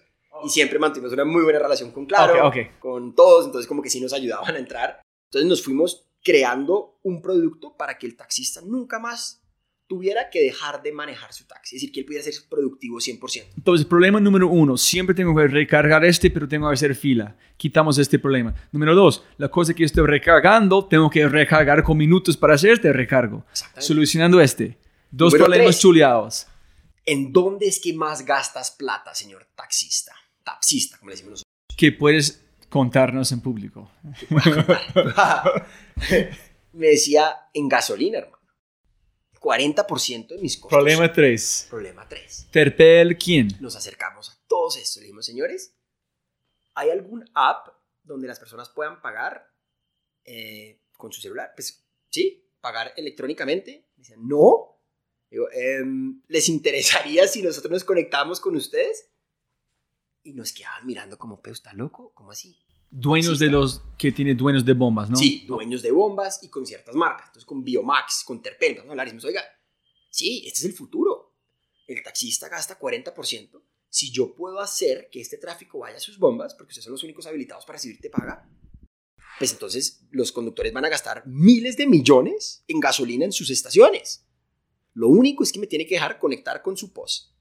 Y 0.44 0.50
siempre 0.50 0.80
mantuvimos 0.80 1.14
una 1.14 1.26
muy 1.26 1.44
buena 1.44 1.60
relación 1.60 1.92
con 1.92 2.06
Claro, 2.06 2.48
Ok, 2.48 2.56
ok. 2.58 2.80
con 2.80 3.16
todos, 3.16 3.46
entonces 3.46 3.68
como 3.68 3.82
que 3.82 3.90
sí 3.90 4.02
nos 4.02 4.14
ayudaban 4.14 4.56
a 4.56 4.60
entrar. 4.60 5.02
Entonces 5.30 5.50
nos 5.50 5.64
fuimos 5.64 6.08
creando 6.24 7.00
un 7.04 7.22
producto 7.22 7.76
para 7.78 7.98
que 7.98 8.08
el 8.08 8.16
taxista 8.16 8.62
nunca 8.66 9.00
más 9.00 9.42
tuviera 9.88 10.32
que 10.32 10.42
dejar 10.42 10.82
de 10.82 10.92
manejar 10.92 11.32
su 11.32 11.46
taxi, 11.46 11.76
es 11.76 11.82
decir, 11.82 11.94
que 11.94 12.00
él 12.00 12.06
pudiera 12.08 12.24
ser 12.24 12.34
productivo 12.50 12.98
100%. 12.98 13.46
Entonces, 13.56 13.86
problema 13.86 14.20
número 14.20 14.48
uno, 14.48 14.78
siempre 14.78 15.14
tengo 15.14 15.36
que 15.36 15.48
recargar 15.48 16.04
este, 16.04 16.32
pero 16.32 16.48
tengo 16.48 16.68
que 16.68 16.74
hacer 16.74 16.96
fila. 16.96 17.38
Quitamos 17.56 18.00
este 18.00 18.18
problema. 18.18 18.56
Número 18.72 18.96
dos, 18.96 19.24
la 19.38 19.50
cosa 19.50 19.76
que 19.76 19.84
estoy 19.84 20.08
recargando, 20.08 20.86
tengo 20.88 21.08
que 21.12 21.28
recargar 21.28 21.84
con 21.84 21.98
minutos 21.98 22.36
para 22.36 22.56
hacer 22.56 22.72
este 22.72 22.92
recargo. 22.92 23.46
Solucionando 23.78 24.42
este. 24.42 24.80
Dos 25.12 25.34
Número 25.34 25.46
problemas 25.46 25.68
tres. 25.76 25.82
chuleados. 25.82 26.48
¿En 27.06 27.32
dónde 27.32 27.68
es 27.68 27.80
que 27.80 27.94
más 27.94 28.26
gastas 28.26 28.72
plata, 28.72 29.14
señor 29.14 29.46
taxista? 29.56 30.14
Taxista, 30.46 30.98
como 30.98 31.10
le 31.10 31.16
decimos 31.16 31.32
nosotros. 31.32 31.52
Que 31.76 31.92
puedes 31.92 32.42
contarnos 32.70 33.32
en 33.34 33.42
público. 33.42 33.92
Me 36.74 36.88
decía, 36.88 37.36
en 37.54 37.68
gasolina, 37.68 38.20
hermano. 38.20 38.36
40% 39.40 40.28
de 40.30 40.38
mis 40.40 40.58
costos. 40.58 40.70
Problema 40.76 41.12
tres. 41.14 41.68
Problema 41.70 42.08
3. 42.08 42.48
Terpel, 42.52 43.18
¿quién? 43.18 43.50
nos 43.60 43.76
acercamos 43.76 44.30
a 44.32 44.38
todos 44.48 44.78
estos. 44.78 44.98
Le 44.98 45.04
dijimos, 45.04 45.26
señores, 45.26 45.76
¿hay 46.74 46.90
algún 46.90 47.30
app 47.36 47.68
donde 48.04 48.28
las 48.28 48.40
personas 48.40 48.70
puedan 48.70 49.02
pagar 49.02 49.48
eh, 50.24 50.82
con 50.98 51.12
su 51.12 51.22
celular? 51.22 51.52
Pues 51.56 51.86
sí, 52.10 52.50
pagar 52.60 52.94
electrónicamente. 52.98 53.88
Dicen, 53.96 54.28
no. 54.28 54.82
Digo, 55.30 55.48
"Em, 55.52 56.24
¿les 56.28 56.50
interesaría 56.50 57.28
si 57.28 57.44
nosotros 57.44 57.72
nos 57.72 57.84
conectamos 57.84 58.40
con 58.40 58.56
ustedes? 58.56 59.12
Y 60.26 60.34
nos 60.34 60.52
quedaban 60.52 60.86
mirando 60.86 61.18
como, 61.18 61.40
pero 61.40 61.54
está 61.54 61.72
loco, 61.74 62.12
¿cómo 62.16 62.32
así? 62.32 62.58
Dueños 62.90 63.38
Sí, 63.38 63.46
de 63.46 63.52
los 63.52 63.84
que 63.96 64.12
tiene 64.12 64.34
dueños 64.34 64.66
de 64.66 64.74
bombas, 64.74 65.10
¿no? 65.10 65.18
Sí, 65.18 65.46
dueños 65.48 65.84
de 65.84 65.92
bombas 65.92 66.44
y 66.44 66.50
con 66.50 66.66
ciertas 66.66 66.96
marcas. 66.96 67.28
Entonces, 67.28 67.46
con 67.46 67.64
Biomax, 67.64 68.24
con 68.26 68.42
Terpel, 68.42 68.74
vamos 68.76 68.90
a 68.90 68.92
hablar 68.94 69.08
y 69.08 69.12
decimos, 69.12 69.26
oiga, 69.26 69.44
sí, 70.10 70.44
este 70.48 70.62
es 70.62 70.66
el 70.66 70.74
futuro. 70.74 71.36
El 71.86 72.02
taxista 72.02 72.50
gasta 72.50 72.80
40%. 72.80 73.62
Si 73.88 74.12
yo 74.12 74.34
puedo 74.34 74.60
hacer 74.60 75.10
que 75.12 75.22
este 75.22 75.38
tráfico 75.38 75.80
vaya 75.80 75.98
a 75.98 76.00
sus 76.00 76.18
bombas, 76.18 76.56
porque 76.56 76.72
ustedes 76.72 76.86
son 76.86 76.94
los 76.94 77.04
únicos 77.04 77.28
habilitados 77.28 77.66
para 77.66 77.78
recibirte 77.78 78.10
paga, 78.10 78.50
pues 79.38 79.52
entonces 79.52 80.08
los 80.10 80.32
conductores 80.32 80.74
van 80.74 80.86
a 80.86 80.90
gastar 80.90 81.24
miles 81.28 81.78
de 81.78 81.86
millones 81.86 82.64
en 82.68 82.80
gasolina 82.80 83.26
en 83.26 83.32
sus 83.32 83.52
estaciones. 83.52 84.26
Lo 84.94 85.10
único 85.10 85.44
es 85.44 85.52
que 85.52 85.60
me 85.60 85.68
tiene 85.68 85.86
que 85.86 85.96
dejar 85.96 86.18
conectar 86.18 86.64
con 86.64 86.78
su 86.78 86.94
post. 86.94 87.35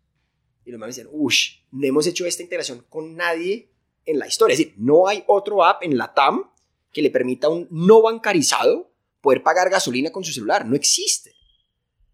Y 0.64 0.70
los 0.70 0.80
mames 0.80 0.96
decían, 0.96 1.12
uff, 1.12 1.34
no 1.72 1.86
hemos 1.86 2.06
hecho 2.06 2.26
esta 2.26 2.42
integración 2.42 2.84
con 2.88 3.14
nadie 3.16 3.70
en 4.06 4.18
la 4.18 4.26
historia. 4.26 4.54
Es 4.54 4.58
decir, 4.58 4.74
no 4.78 5.06
hay 5.06 5.24
otro 5.26 5.64
app 5.64 5.82
en 5.82 5.96
la 5.98 6.12
TAM 6.14 6.50
que 6.92 7.02
le 7.02 7.10
permita 7.10 7.48
a 7.48 7.50
un 7.50 7.66
no 7.70 8.02
bancarizado 8.02 8.92
poder 9.20 9.42
pagar 9.42 9.70
gasolina 9.70 10.10
con 10.10 10.24
su 10.24 10.32
celular. 10.32 10.66
No 10.66 10.76
existe. 10.76 11.34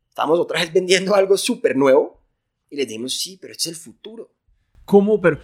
Estamos 0.09 0.39
otra 0.39 0.61
vez 0.61 0.73
vendiendo 0.73 1.15
algo 1.15 1.37
súper 1.37 1.77
nuevo 1.77 2.21
y 2.69 2.77
les 2.77 2.87
dijimos, 2.87 3.15
sí, 3.15 3.39
pero 3.41 3.53
este 3.53 3.71
es 3.71 3.77
el 3.77 3.83
futuro. 3.83 4.33
¿Cómo, 4.85 5.21
pero, 5.21 5.41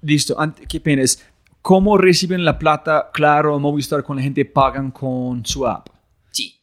listo, 0.00 0.36
qué 0.68 0.80
pena 0.80 1.02
es, 1.02 1.24
¿cómo 1.60 1.96
reciben 1.96 2.44
la 2.44 2.58
plata 2.58 3.10
Claro 3.12 3.58
Movistar 3.58 4.02
con 4.02 4.16
la 4.16 4.22
gente 4.22 4.44
pagan 4.44 4.90
con 4.90 5.44
su 5.46 5.66
app? 5.66 5.88
Sí. 6.30 6.60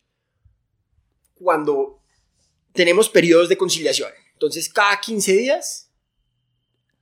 Cuando 1.34 2.02
tenemos 2.74 3.10
periodos 3.10 3.50
de 3.50 3.58
conciliación, 3.58 4.10
entonces 4.40 4.70
cada 4.70 5.02
15 5.02 5.34
días, 5.34 5.92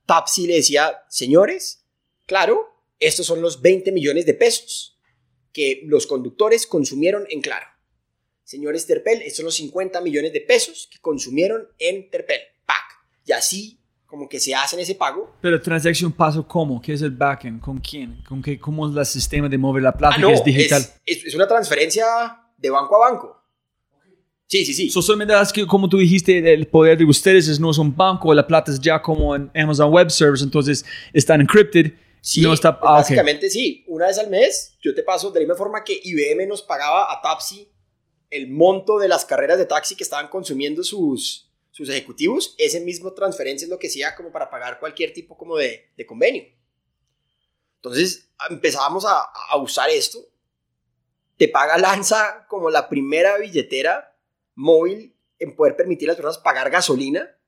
Tapsi 0.06 0.48
le 0.48 0.54
decía, 0.56 1.04
señores, 1.08 1.84
claro, 2.26 2.60
estos 2.98 3.26
son 3.26 3.40
los 3.40 3.62
20 3.62 3.92
millones 3.92 4.26
de 4.26 4.34
pesos 4.34 4.98
que 5.52 5.82
los 5.84 6.06
conductores 6.08 6.66
consumieron 6.66 7.26
en 7.30 7.40
Claro. 7.40 7.66
Señores 8.42 8.86
Terpel, 8.86 9.20
estos 9.22 9.36
son 9.36 9.44
los 9.44 9.54
50 9.56 10.00
millones 10.00 10.32
de 10.32 10.40
pesos 10.40 10.88
que 10.90 10.98
consumieron 11.00 11.68
en 11.78 12.10
Terpel. 12.10 12.40
Pack. 12.66 12.84
Y 13.26 13.32
así 13.32 13.80
como 14.06 14.26
que 14.28 14.40
se 14.40 14.54
hacen 14.54 14.80
ese 14.80 14.94
pago. 14.94 15.36
Pero 15.42 15.60
transacción 15.60 16.10
paso 16.12 16.48
cómo? 16.48 16.80
¿Qué 16.80 16.94
es 16.94 17.02
el 17.02 17.10
backend? 17.10 17.60
¿Con 17.60 17.78
quién? 17.78 18.22
¿Con 18.26 18.42
qué? 18.42 18.58
¿Cómo 18.58 18.88
es 18.90 18.96
el 18.96 19.04
sistema 19.06 19.48
de 19.50 19.58
mover 19.58 19.82
la 19.82 19.92
plata 19.96 20.16
Ah, 20.16 20.18
no, 20.18 20.28
que 20.28 20.34
es 20.34 20.44
digital? 20.44 20.80
Es, 21.04 21.18
es- 21.18 21.24
es 21.26 21.34
una 21.34 21.46
transferencia 21.46 22.06
de 22.56 22.70
banco 22.70 22.96
a 22.96 23.10
banco. 23.10 23.37
Sí, 24.48 24.64
sí, 24.64 24.72
sí. 24.72 24.90
So, 24.90 25.02
solamente 25.02 25.34
es 25.40 25.52
que, 25.52 25.66
como 25.66 25.90
tú 25.90 25.98
dijiste, 25.98 26.54
el 26.54 26.66
poder 26.68 26.96
de 26.96 27.04
ustedes 27.04 27.48
es 27.48 27.60
no 27.60 27.70
es 27.70 27.76
un 27.76 27.94
banco, 27.94 28.32
la 28.32 28.46
plata 28.46 28.72
es 28.72 28.80
ya 28.80 29.00
como 29.02 29.36
en 29.36 29.50
Amazon 29.54 29.92
Web 29.92 30.10
Service, 30.10 30.42
entonces 30.42 30.86
están 31.12 31.42
encrypted. 31.42 31.92
Sí, 32.22 32.40
no 32.40 32.54
está, 32.54 32.70
ah, 32.82 32.94
básicamente 32.94 33.50
sí. 33.50 33.84
Una 33.86 34.06
vez 34.06 34.18
al 34.18 34.30
mes 34.30 34.76
yo 34.80 34.94
te 34.94 35.02
paso 35.02 35.30
de 35.30 35.40
la 35.40 35.44
misma 35.44 35.54
forma 35.54 35.84
que 35.84 36.00
IBM 36.02 36.48
nos 36.48 36.62
pagaba 36.62 37.12
a 37.12 37.20
Tapsi 37.20 37.70
el 38.30 38.48
monto 38.48 38.98
de 38.98 39.08
las 39.08 39.26
carreras 39.26 39.58
de 39.58 39.66
taxi 39.66 39.94
que 39.94 40.02
estaban 40.02 40.28
consumiendo 40.28 40.82
sus, 40.82 41.50
sus 41.70 41.88
ejecutivos. 41.90 42.54
Ese 42.56 42.80
mismo 42.80 43.12
transferencia 43.12 43.66
es 43.66 43.70
lo 43.70 43.78
que 43.78 43.88
hacía 43.88 44.16
como 44.16 44.32
para 44.32 44.48
pagar 44.48 44.80
cualquier 44.80 45.12
tipo 45.12 45.36
como 45.36 45.56
de, 45.56 45.90
de 45.96 46.06
convenio. 46.06 46.44
Entonces 47.76 48.30
empezábamos 48.48 49.04
a, 49.04 49.24
a 49.50 49.56
usar 49.58 49.90
esto. 49.90 50.18
Te 51.36 51.48
paga 51.48 51.78
Lanza 51.78 52.46
como 52.48 52.70
la 52.70 52.88
primera 52.88 53.36
billetera 53.38 54.17
móvil 54.58 55.16
en 55.38 55.54
poder 55.54 55.76
permitir 55.76 56.08
a 56.08 56.12
las 56.12 56.16
personas 56.16 56.38
pagar 56.38 56.68
gasolina 56.70 57.38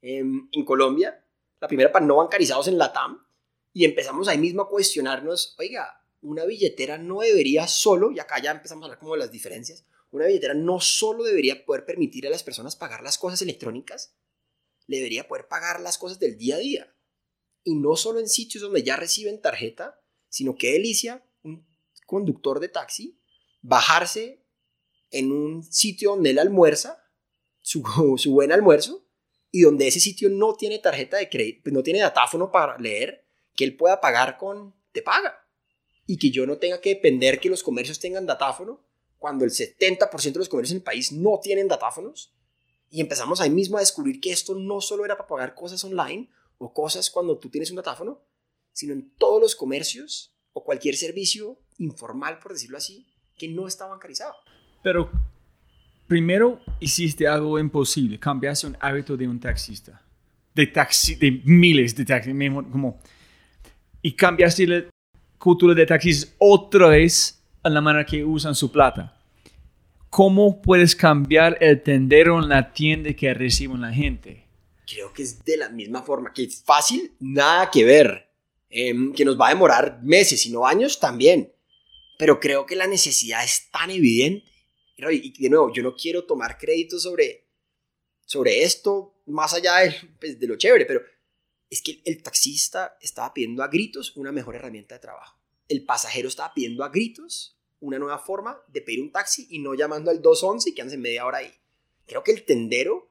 en, 0.00 0.48
en 0.50 0.64
Colombia. 0.64 1.24
La 1.60 1.68
primera 1.68 1.92
para 1.92 2.06
no 2.06 2.16
bancarizados 2.16 2.68
en 2.68 2.78
la 2.78 2.92
TAM. 2.92 3.24
Y 3.72 3.84
empezamos 3.84 4.28
ahí 4.28 4.38
mismo 4.38 4.62
a 4.62 4.68
cuestionarnos, 4.68 5.54
oiga, 5.58 6.02
una 6.22 6.44
billetera 6.44 6.96
no 6.96 7.20
debería 7.20 7.66
solo, 7.66 8.10
y 8.10 8.18
acá 8.18 8.40
ya 8.40 8.52
empezamos 8.52 8.82
a 8.82 8.86
hablar 8.86 8.98
como 8.98 9.12
de 9.12 9.18
las 9.18 9.30
diferencias, 9.30 9.84
una 10.10 10.26
billetera 10.26 10.54
no 10.54 10.80
solo 10.80 11.24
debería 11.24 11.64
poder 11.64 11.84
permitir 11.84 12.26
a 12.26 12.30
las 12.30 12.42
personas 12.42 12.76
pagar 12.76 13.02
las 13.02 13.18
cosas 13.18 13.42
electrónicas, 13.42 14.14
le 14.86 14.98
debería 14.98 15.26
poder 15.26 15.48
pagar 15.48 15.80
las 15.80 15.98
cosas 15.98 16.18
del 16.18 16.38
día 16.38 16.56
a 16.56 16.58
día. 16.58 16.96
Y 17.62 17.74
no 17.74 17.96
solo 17.96 18.20
en 18.20 18.28
sitios 18.28 18.62
donde 18.62 18.82
ya 18.82 18.96
reciben 18.96 19.40
tarjeta, 19.40 20.00
sino 20.28 20.54
que 20.54 20.72
delicia 20.72 21.26
un 21.42 21.66
conductor 22.06 22.60
de 22.60 22.68
taxi 22.68 23.18
bajarse 23.60 24.43
en 25.10 25.32
un 25.32 25.62
sitio 25.62 26.10
donde 26.10 26.30
él 26.30 26.38
almuerza, 26.38 27.02
su, 27.60 27.82
su 28.16 28.32
buen 28.32 28.52
almuerzo, 28.52 29.04
y 29.50 29.62
donde 29.62 29.86
ese 29.86 30.00
sitio 30.00 30.28
no 30.30 30.54
tiene 30.54 30.80
tarjeta 30.80 31.16
de 31.16 31.28
crédito, 31.28 31.60
pues 31.62 31.72
no 31.72 31.82
tiene 31.82 32.00
datáfono 32.00 32.50
para 32.50 32.76
leer, 32.78 33.24
que 33.54 33.64
él 33.64 33.76
pueda 33.76 34.00
pagar 34.00 34.36
con 34.36 34.74
te 34.92 35.02
paga. 35.02 35.46
Y 36.06 36.18
que 36.18 36.30
yo 36.30 36.46
no 36.46 36.58
tenga 36.58 36.80
que 36.80 36.90
depender 36.90 37.38
que 37.38 37.48
los 37.48 37.62
comercios 37.62 38.00
tengan 38.00 38.26
datáfono, 38.26 38.84
cuando 39.18 39.44
el 39.44 39.52
70% 39.52 40.32
de 40.32 40.38
los 40.38 40.48
comercios 40.48 40.72
en 40.72 40.78
el 40.78 40.82
país 40.82 41.12
no 41.12 41.40
tienen 41.40 41.68
datáfonos. 41.68 42.34
Y 42.90 43.00
empezamos 43.00 43.40
ahí 43.40 43.50
mismo 43.50 43.76
a 43.76 43.80
descubrir 43.80 44.20
que 44.20 44.32
esto 44.32 44.54
no 44.54 44.80
solo 44.80 45.04
era 45.04 45.16
para 45.16 45.28
pagar 45.28 45.54
cosas 45.54 45.82
online 45.84 46.30
o 46.58 46.72
cosas 46.72 47.10
cuando 47.10 47.38
tú 47.38 47.48
tienes 47.48 47.70
un 47.70 47.76
datáfono, 47.76 48.22
sino 48.72 48.92
en 48.92 49.14
todos 49.16 49.40
los 49.40 49.56
comercios 49.56 50.36
o 50.52 50.64
cualquier 50.64 50.96
servicio 50.96 51.58
informal, 51.78 52.38
por 52.38 52.52
decirlo 52.52 52.76
así, 52.76 53.06
que 53.38 53.48
no 53.48 53.66
está 53.66 53.86
bancarizado. 53.86 54.34
Pero 54.84 55.10
primero 56.06 56.60
hiciste 56.78 57.26
algo 57.26 57.58
imposible, 57.58 58.20
cambiaste 58.20 58.66
un 58.66 58.76
hábito 58.78 59.16
de 59.16 59.26
un 59.26 59.40
taxista, 59.40 60.00
de 60.54 60.66
taxi, 60.66 61.14
de 61.14 61.40
miles 61.44 61.96
de 61.96 62.04
taxis, 62.04 62.34
como, 62.70 63.00
y 64.02 64.12
cambiaste 64.12 64.66
la 64.66 64.84
cultura 65.38 65.74
de 65.74 65.86
taxis 65.86 66.34
otra 66.38 66.88
vez 66.88 67.42
a 67.62 67.70
la 67.70 67.80
manera 67.80 68.04
que 68.04 68.22
usan 68.22 68.54
su 68.54 68.70
plata. 68.70 69.16
¿Cómo 70.10 70.60
puedes 70.60 70.94
cambiar 70.94 71.56
el 71.60 71.82
tendero 71.82 72.38
en 72.38 72.50
la 72.50 72.74
tienda 72.74 73.14
que 73.14 73.32
reciben 73.32 73.80
la 73.80 73.92
gente? 73.92 74.44
Creo 74.86 75.14
que 75.14 75.22
es 75.22 75.42
de 75.46 75.56
la 75.56 75.70
misma 75.70 76.02
forma, 76.02 76.30
que 76.34 76.44
es 76.44 76.62
fácil, 76.62 77.14
nada 77.18 77.70
que 77.70 77.86
ver, 77.86 78.28
em, 78.68 79.14
que 79.14 79.24
nos 79.24 79.40
va 79.40 79.46
a 79.46 79.54
demorar 79.54 80.00
meses, 80.02 80.42
sino 80.42 80.66
años 80.66 81.00
también. 81.00 81.50
Pero 82.18 82.38
creo 82.38 82.66
que 82.66 82.76
la 82.76 82.86
necesidad 82.86 83.42
es 83.42 83.70
tan 83.72 83.90
evidente. 83.90 84.53
Y 84.96 85.42
de 85.42 85.50
nuevo, 85.50 85.72
yo 85.72 85.82
no 85.82 85.94
quiero 85.94 86.24
tomar 86.24 86.56
crédito 86.58 86.98
sobre, 86.98 87.48
sobre 88.24 88.62
esto, 88.62 89.22
más 89.26 89.52
allá 89.54 89.78
de, 89.78 89.94
pues, 90.20 90.38
de 90.38 90.46
lo 90.46 90.56
chévere, 90.56 90.86
pero 90.86 91.02
es 91.68 91.82
que 91.82 92.00
el 92.04 92.22
taxista 92.22 92.96
estaba 93.00 93.34
pidiendo 93.34 93.62
a 93.62 93.68
gritos 93.68 94.16
una 94.16 94.30
mejor 94.30 94.54
herramienta 94.54 94.94
de 94.94 95.00
trabajo. 95.00 95.40
El 95.68 95.84
pasajero 95.84 96.28
estaba 96.28 96.54
pidiendo 96.54 96.84
a 96.84 96.90
gritos 96.90 97.58
una 97.80 97.98
nueva 97.98 98.18
forma 98.18 98.60
de 98.68 98.80
pedir 98.80 99.02
un 99.02 99.12
taxi 99.12 99.46
y 99.50 99.58
no 99.58 99.74
llamando 99.74 100.10
al 100.10 100.22
211 100.22 100.70
y 100.70 100.74
quedándose 100.74 100.98
media 100.98 101.26
hora 101.26 101.38
ahí. 101.38 101.52
Creo 102.06 102.22
que 102.22 102.32
el 102.32 102.44
tendero 102.44 103.10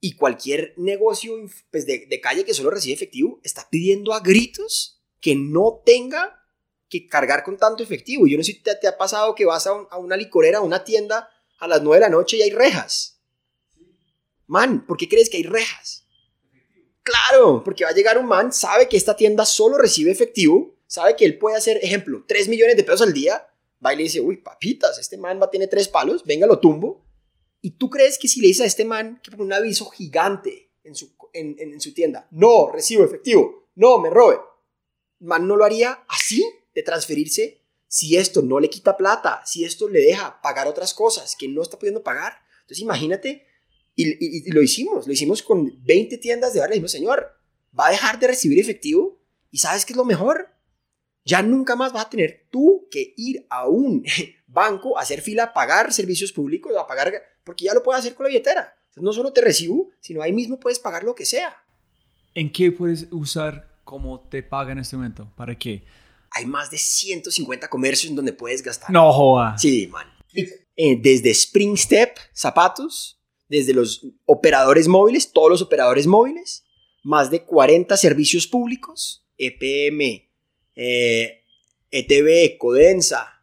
y 0.00 0.16
cualquier 0.16 0.74
negocio 0.76 1.34
pues, 1.70 1.86
de, 1.86 2.06
de 2.06 2.20
calle 2.20 2.44
que 2.44 2.54
solo 2.54 2.70
recibe 2.70 2.94
efectivo 2.94 3.40
está 3.44 3.68
pidiendo 3.70 4.12
a 4.12 4.20
gritos 4.20 5.02
que 5.20 5.34
no 5.34 5.82
tenga 5.84 6.45
que 6.88 7.06
cargar 7.06 7.42
con 7.42 7.56
tanto 7.56 7.82
efectivo. 7.82 8.26
Yo 8.26 8.36
no 8.36 8.44
sé 8.44 8.52
si 8.52 8.62
te, 8.62 8.86
ha 8.86 8.96
pasado 8.96 9.34
que 9.34 9.44
vas 9.44 9.66
a, 9.66 9.72
una 9.98 10.16
licorera, 10.16 10.58
a 10.58 10.62
una 10.62 10.84
tienda 10.84 11.30
a 11.58 11.66
las 11.66 11.82
9 11.82 11.96
de 11.96 12.00
la 12.00 12.08
noche 12.08 12.36
y 12.36 12.42
hay 12.42 12.50
rejas. 12.50 13.20
Man, 14.46 14.86
¿por 14.86 14.96
qué 14.96 15.08
crees 15.08 15.28
que 15.28 15.38
hay 15.38 15.42
rejas? 15.42 16.06
Claro, 17.02 17.62
porque 17.64 17.84
va 17.84 17.90
a 17.90 17.94
llegar 17.94 18.18
un 18.18 18.26
man, 18.26 18.52
sabe 18.52 18.88
que 18.88 18.96
esta 18.96 19.16
tienda 19.16 19.44
solo 19.44 19.78
recibe 19.78 20.10
efectivo, 20.10 20.76
sabe 20.86 21.16
que 21.16 21.24
él 21.24 21.38
puede 21.38 21.56
hacer, 21.56 21.78
ejemplo, 21.82 22.24
3 22.26 22.48
millones 22.48 22.76
de 22.76 22.84
pesos 22.84 23.02
al 23.02 23.12
día, 23.12 23.48
va 23.84 23.94
y 23.94 23.96
le 23.96 24.02
dice, 24.04 24.20
uy, 24.20 24.38
papitas, 24.38 24.98
este 24.98 25.16
man 25.16 25.40
va 25.40 25.46
a 25.46 25.50
tener 25.50 25.68
tres 25.68 25.88
palos, 25.88 26.24
venga, 26.24 26.46
lo 26.46 26.58
tumbo. 26.58 27.04
Y 27.60 27.72
tú 27.72 27.90
crees 27.90 28.18
que 28.18 28.28
si 28.28 28.40
le 28.40 28.48
dices 28.48 28.62
a 28.62 28.66
este 28.66 28.84
man 28.84 29.20
que 29.22 29.30
pone 29.30 29.44
un 29.44 29.52
aviso 29.52 29.86
gigante 29.86 30.72
en 30.82 30.94
su, 30.94 31.16
en 31.32 31.80
su 31.80 31.92
tienda, 31.92 32.28
no, 32.30 32.70
recibo 32.72 33.04
efectivo, 33.04 33.68
no, 33.74 33.98
me 33.98 34.10
robe, 34.10 34.38
man 35.20 35.46
no 35.46 35.56
lo 35.56 35.64
haría 35.64 36.04
así 36.08 36.44
de 36.76 36.82
transferirse 36.82 37.62
si 37.88 38.16
esto 38.16 38.42
no 38.42 38.60
le 38.60 38.68
quita 38.68 38.96
plata, 38.96 39.42
si 39.46 39.64
esto 39.64 39.88
le 39.88 40.00
deja 40.00 40.40
pagar 40.42 40.68
otras 40.68 40.92
cosas 40.92 41.34
que 41.36 41.48
no 41.48 41.62
está 41.62 41.78
pudiendo 41.78 42.02
pagar. 42.02 42.34
Entonces 42.60 42.80
imagínate, 42.80 43.46
y, 43.94 44.50
lo 44.52 44.62
hicimos, 44.62 45.06
lo 45.06 45.12
hicimos 45.12 45.42
con 45.42 45.72
20 45.84 46.18
tiendas 46.18 46.52
de 46.52 46.60
bar, 46.60 46.68
le 46.68 46.74
dijimos, 46.74 46.92
señor, 46.92 47.40
va 47.78 47.88
a 47.88 47.90
dejar 47.90 48.20
de 48.20 48.26
recibir 48.26 48.60
efectivo 48.60 49.18
y 49.50 49.58
sabes 49.58 49.86
qué 49.86 49.94
es 49.94 49.96
lo 49.96 50.04
mejor, 50.04 50.50
ya 51.24 51.42
nunca 51.42 51.74
más 51.74 51.94
vas 51.94 52.04
a 52.04 52.10
tener 52.10 52.46
tú 52.50 52.86
que 52.90 53.14
ir 53.16 53.46
a 53.48 53.66
un 53.66 54.04
banco 54.46 54.98
a 54.98 55.02
hacer 55.02 55.22
fila 55.22 55.44
a 55.44 55.52
pagar 55.54 55.94
servicios 55.94 56.32
públicos, 56.32 56.72
a 56.76 56.86
pagar, 56.86 57.22
porque 57.42 57.64
ya 57.64 57.74
lo 57.74 57.82
puedes 57.82 58.00
hacer 58.00 58.14
con 58.14 58.24
la 58.24 58.28
billetera. 58.28 58.76
No 58.96 59.12
solo 59.12 59.32
te 59.32 59.40
recibo, 59.40 59.90
sino 60.00 60.22
ahí 60.22 60.32
mismo 60.32 60.60
puedes 60.60 60.78
pagar 60.78 61.04
lo 61.04 61.14
que 61.14 61.24
sea. 61.24 61.56
¿En 62.34 62.52
qué 62.52 62.70
puedes 62.70 63.06
usar 63.10 63.78
como 63.84 64.20
te 64.20 64.42
paga 64.42 64.72
en 64.72 64.78
este 64.78 64.96
momento? 64.96 65.32
¿Para 65.36 65.58
qué? 65.58 65.84
Hay 66.36 66.44
más 66.44 66.70
de 66.70 66.76
150 66.76 67.68
comercios 67.68 68.10
en 68.10 68.16
donde 68.16 68.32
puedes 68.32 68.62
gastar. 68.62 68.90
No 68.90 69.10
joda. 69.10 69.56
Sí, 69.56 69.86
man. 69.86 70.06
Eh, 70.76 70.98
desde 71.00 71.30
Spring 71.30 71.76
Step, 71.78 72.18
zapatos, 72.34 73.18
desde 73.48 73.72
los 73.72 74.06
operadores 74.26 74.86
móviles, 74.86 75.32
todos 75.32 75.48
los 75.48 75.62
operadores 75.62 76.06
móviles, 76.06 76.64
más 77.02 77.30
de 77.30 77.42
40 77.42 77.96
servicios 77.96 78.46
públicos, 78.46 79.26
EPM, 79.38 80.30
eh, 80.74 81.42
ETV, 81.90 82.58
Codensa, 82.58 83.42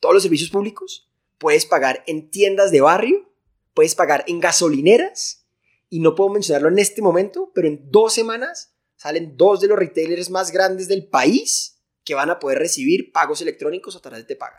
todos 0.00 0.14
los 0.14 0.22
servicios 0.24 0.50
públicos. 0.50 1.08
Puedes 1.38 1.64
pagar 1.64 2.02
en 2.08 2.28
tiendas 2.28 2.72
de 2.72 2.80
barrio, 2.80 3.32
puedes 3.72 3.94
pagar 3.94 4.24
en 4.26 4.40
gasolineras, 4.40 5.46
y 5.90 6.00
no 6.00 6.16
puedo 6.16 6.30
mencionarlo 6.30 6.68
en 6.70 6.80
este 6.80 7.02
momento, 7.02 7.52
pero 7.54 7.68
en 7.68 7.88
dos 7.90 8.14
semanas 8.14 8.74
salen 8.96 9.36
dos 9.36 9.60
de 9.60 9.68
los 9.68 9.78
retailers 9.78 10.30
más 10.30 10.50
grandes 10.50 10.88
del 10.88 11.06
país 11.06 11.71
que 12.04 12.14
van 12.14 12.30
a 12.30 12.38
poder 12.38 12.58
recibir 12.58 13.12
pagos 13.12 13.40
electrónicos 13.40 13.96
a 13.96 14.00
través 14.00 14.20
de 14.20 14.34
Te 14.34 14.36
Paga. 14.36 14.58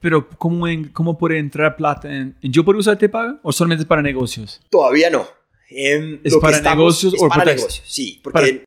Pero, 0.00 0.28
¿cómo, 0.30 0.68
en, 0.68 0.88
cómo 0.90 1.18
puede 1.18 1.38
entrar 1.38 1.76
plata? 1.76 2.12
En, 2.14 2.36
¿Yo 2.42 2.64
puedo 2.64 2.78
usar 2.78 2.98
Te 2.98 3.08
Paga 3.08 3.40
o 3.42 3.52
solamente 3.52 3.84
para 3.84 4.02
negocios? 4.02 4.60
Todavía 4.70 5.10
no. 5.10 5.26
Eh, 5.70 6.20
¿Es 6.24 6.36
para 6.36 6.60
negocios 6.60 7.14
es 7.14 7.22
o 7.22 7.28
para 7.28 7.44
negocios? 7.44 7.82
Sí, 7.86 8.20
porque 8.22 8.38
Para, 8.38 8.64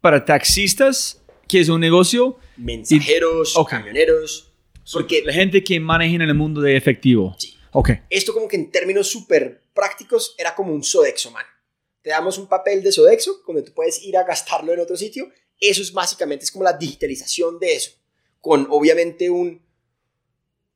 para 0.00 0.24
taxistas, 0.24 1.22
que 1.48 1.60
es 1.60 1.68
un 1.68 1.80
negocio, 1.80 2.38
mensajeros, 2.56 3.56
Ok. 3.56 3.70
camioneros, 3.70 4.52
porque 4.92 5.22
la 5.24 5.32
gente 5.32 5.64
que 5.64 5.80
maneja 5.80 6.14
en 6.16 6.22
el 6.22 6.34
mundo 6.34 6.60
de 6.60 6.76
efectivo. 6.76 7.34
Sí. 7.38 7.54
Ok. 7.76 7.90
esto 8.08 8.32
como 8.32 8.46
que 8.46 8.54
en 8.54 8.70
términos 8.70 9.08
súper 9.08 9.62
prácticos 9.74 10.36
era 10.38 10.54
como 10.54 10.72
un 10.72 10.84
Sodexo, 10.84 11.32
man. 11.32 11.44
Te 12.02 12.10
damos 12.10 12.38
un 12.38 12.46
papel 12.46 12.82
de 12.84 12.92
Sodexo, 12.92 13.40
donde 13.46 13.62
tú 13.62 13.72
puedes 13.72 14.00
ir 14.04 14.16
a 14.16 14.22
gastarlo 14.22 14.72
en 14.72 14.78
otro 14.78 14.96
sitio. 14.96 15.28
Eso 15.60 15.82
es 15.82 15.92
básicamente, 15.92 16.44
es 16.44 16.50
como 16.50 16.64
la 16.64 16.72
digitalización 16.72 17.58
de 17.58 17.74
eso, 17.74 17.92
con 18.40 18.66
obviamente 18.70 19.30
un 19.30 19.62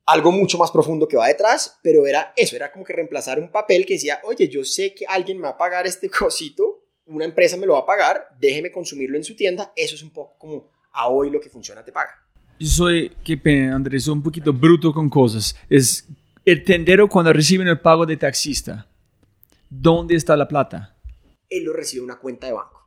algo 0.06 0.32
mucho 0.32 0.56
más 0.56 0.70
profundo 0.70 1.06
que 1.06 1.18
va 1.18 1.28
detrás, 1.28 1.78
pero 1.82 2.06
era 2.06 2.32
eso, 2.34 2.56
era 2.56 2.72
como 2.72 2.84
que 2.84 2.94
reemplazar 2.94 3.38
un 3.38 3.52
papel 3.52 3.84
que 3.84 3.94
decía, 3.94 4.20
oye, 4.24 4.48
yo 4.48 4.64
sé 4.64 4.94
que 4.94 5.04
alguien 5.04 5.36
me 5.36 5.44
va 5.44 5.50
a 5.50 5.58
pagar 5.58 5.86
este 5.86 6.08
cosito, 6.08 6.82
una 7.06 7.26
empresa 7.26 7.58
me 7.58 7.66
lo 7.66 7.74
va 7.74 7.80
a 7.80 7.86
pagar, 7.86 8.28
déjeme 8.40 8.72
consumirlo 8.72 9.18
en 9.18 9.24
su 9.24 9.36
tienda, 9.36 9.72
eso 9.76 9.94
es 9.94 10.02
un 10.02 10.10
poco 10.10 10.36
como 10.38 10.70
a 10.92 11.08
hoy 11.08 11.30
lo 11.30 11.40
que 11.40 11.50
funciona 11.50 11.84
te 11.84 11.92
paga. 11.92 12.24
Yo 12.58 12.66
soy, 12.66 13.12
qué 13.22 13.36
pena, 13.36 13.76
Andrés, 13.76 14.04
soy 14.04 14.14
un 14.14 14.22
poquito 14.22 14.52
bruto 14.52 14.92
con 14.92 15.08
cosas. 15.08 15.54
Es 15.70 16.08
el 16.44 16.64
tendero 16.64 17.08
cuando 17.08 17.32
reciben 17.32 17.68
el 17.68 17.80
pago 17.80 18.04
de 18.04 18.16
taxista. 18.16 18.88
¿Dónde 19.70 20.16
está 20.16 20.36
la 20.36 20.48
plata? 20.48 20.96
Él 21.48 21.64
lo 21.64 21.72
recibe 21.72 22.00
en 22.00 22.04
una 22.06 22.18
cuenta 22.18 22.46
de 22.46 22.54
banco. 22.54 22.77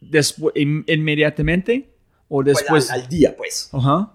Después, 0.00 0.54
in- 0.56 0.84
inmediatamente 0.86 1.88
o 2.28 2.42
Pues, 2.42 2.56
después. 2.56 2.90
al, 2.90 3.02
al 3.02 3.08
día, 3.08 3.36
pues. 3.36 3.70
Ajá. 3.72 4.12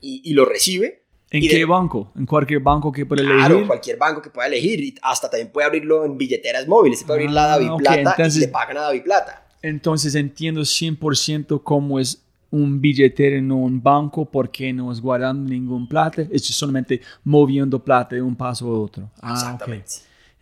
Y, 0.00 0.22
y 0.24 0.32
lo 0.34 0.44
recibe. 0.44 1.02
¿En 1.30 1.42
qué 1.46 1.58
de- 1.58 1.64
banco? 1.64 2.10
¿En 2.16 2.26
cualquier 2.26 2.60
banco 2.60 2.90
que 2.90 3.06
pueda 3.06 3.22
Claro, 3.22 3.46
elegir? 3.54 3.66
cualquier 3.68 3.96
banco 3.98 4.20
que 4.22 4.30
pueda 4.30 4.48
elegir. 4.48 4.80
Y 4.80 4.94
hasta 5.02 5.30
también 5.30 5.52
puede 5.52 5.66
abrirlo 5.66 6.04
en 6.04 6.18
billeteras 6.18 6.66
móviles. 6.66 6.98
Se 7.00 7.04
puede 7.04 7.20
abrir 7.20 7.30
la 7.32 7.44
Ah, 7.44 7.48
Davi 7.58 7.68
ok, 7.68 7.78
Plata 7.78 7.96
y 7.96 8.00
entonces- 8.00 8.40
le 8.40 8.48
pagan 8.48 8.76
a 8.78 8.80
Davi 8.80 9.00
Plata. 9.00 9.46
Entonces 9.62 10.14
entiendo 10.14 10.62
100% 10.64 11.62
cómo 11.62 12.00
es 12.00 12.24
un 12.50 12.80
billetero 12.80 13.36
en 13.36 13.52
un 13.52 13.80
banco 13.80 14.24
porque 14.28 14.72
no 14.72 14.90
es 14.90 15.00
guardando 15.00 15.48
ningún 15.48 15.86
plata, 15.88 16.22
es 16.32 16.44
solamente 16.46 17.00
moviendo 17.22 17.78
plata 17.78 18.16
de 18.16 18.22
un 18.22 18.34
paso 18.34 18.66
a 18.66 18.80
otro. 18.80 19.08
Ah. 19.20 19.34
Exactamente. 19.34 19.86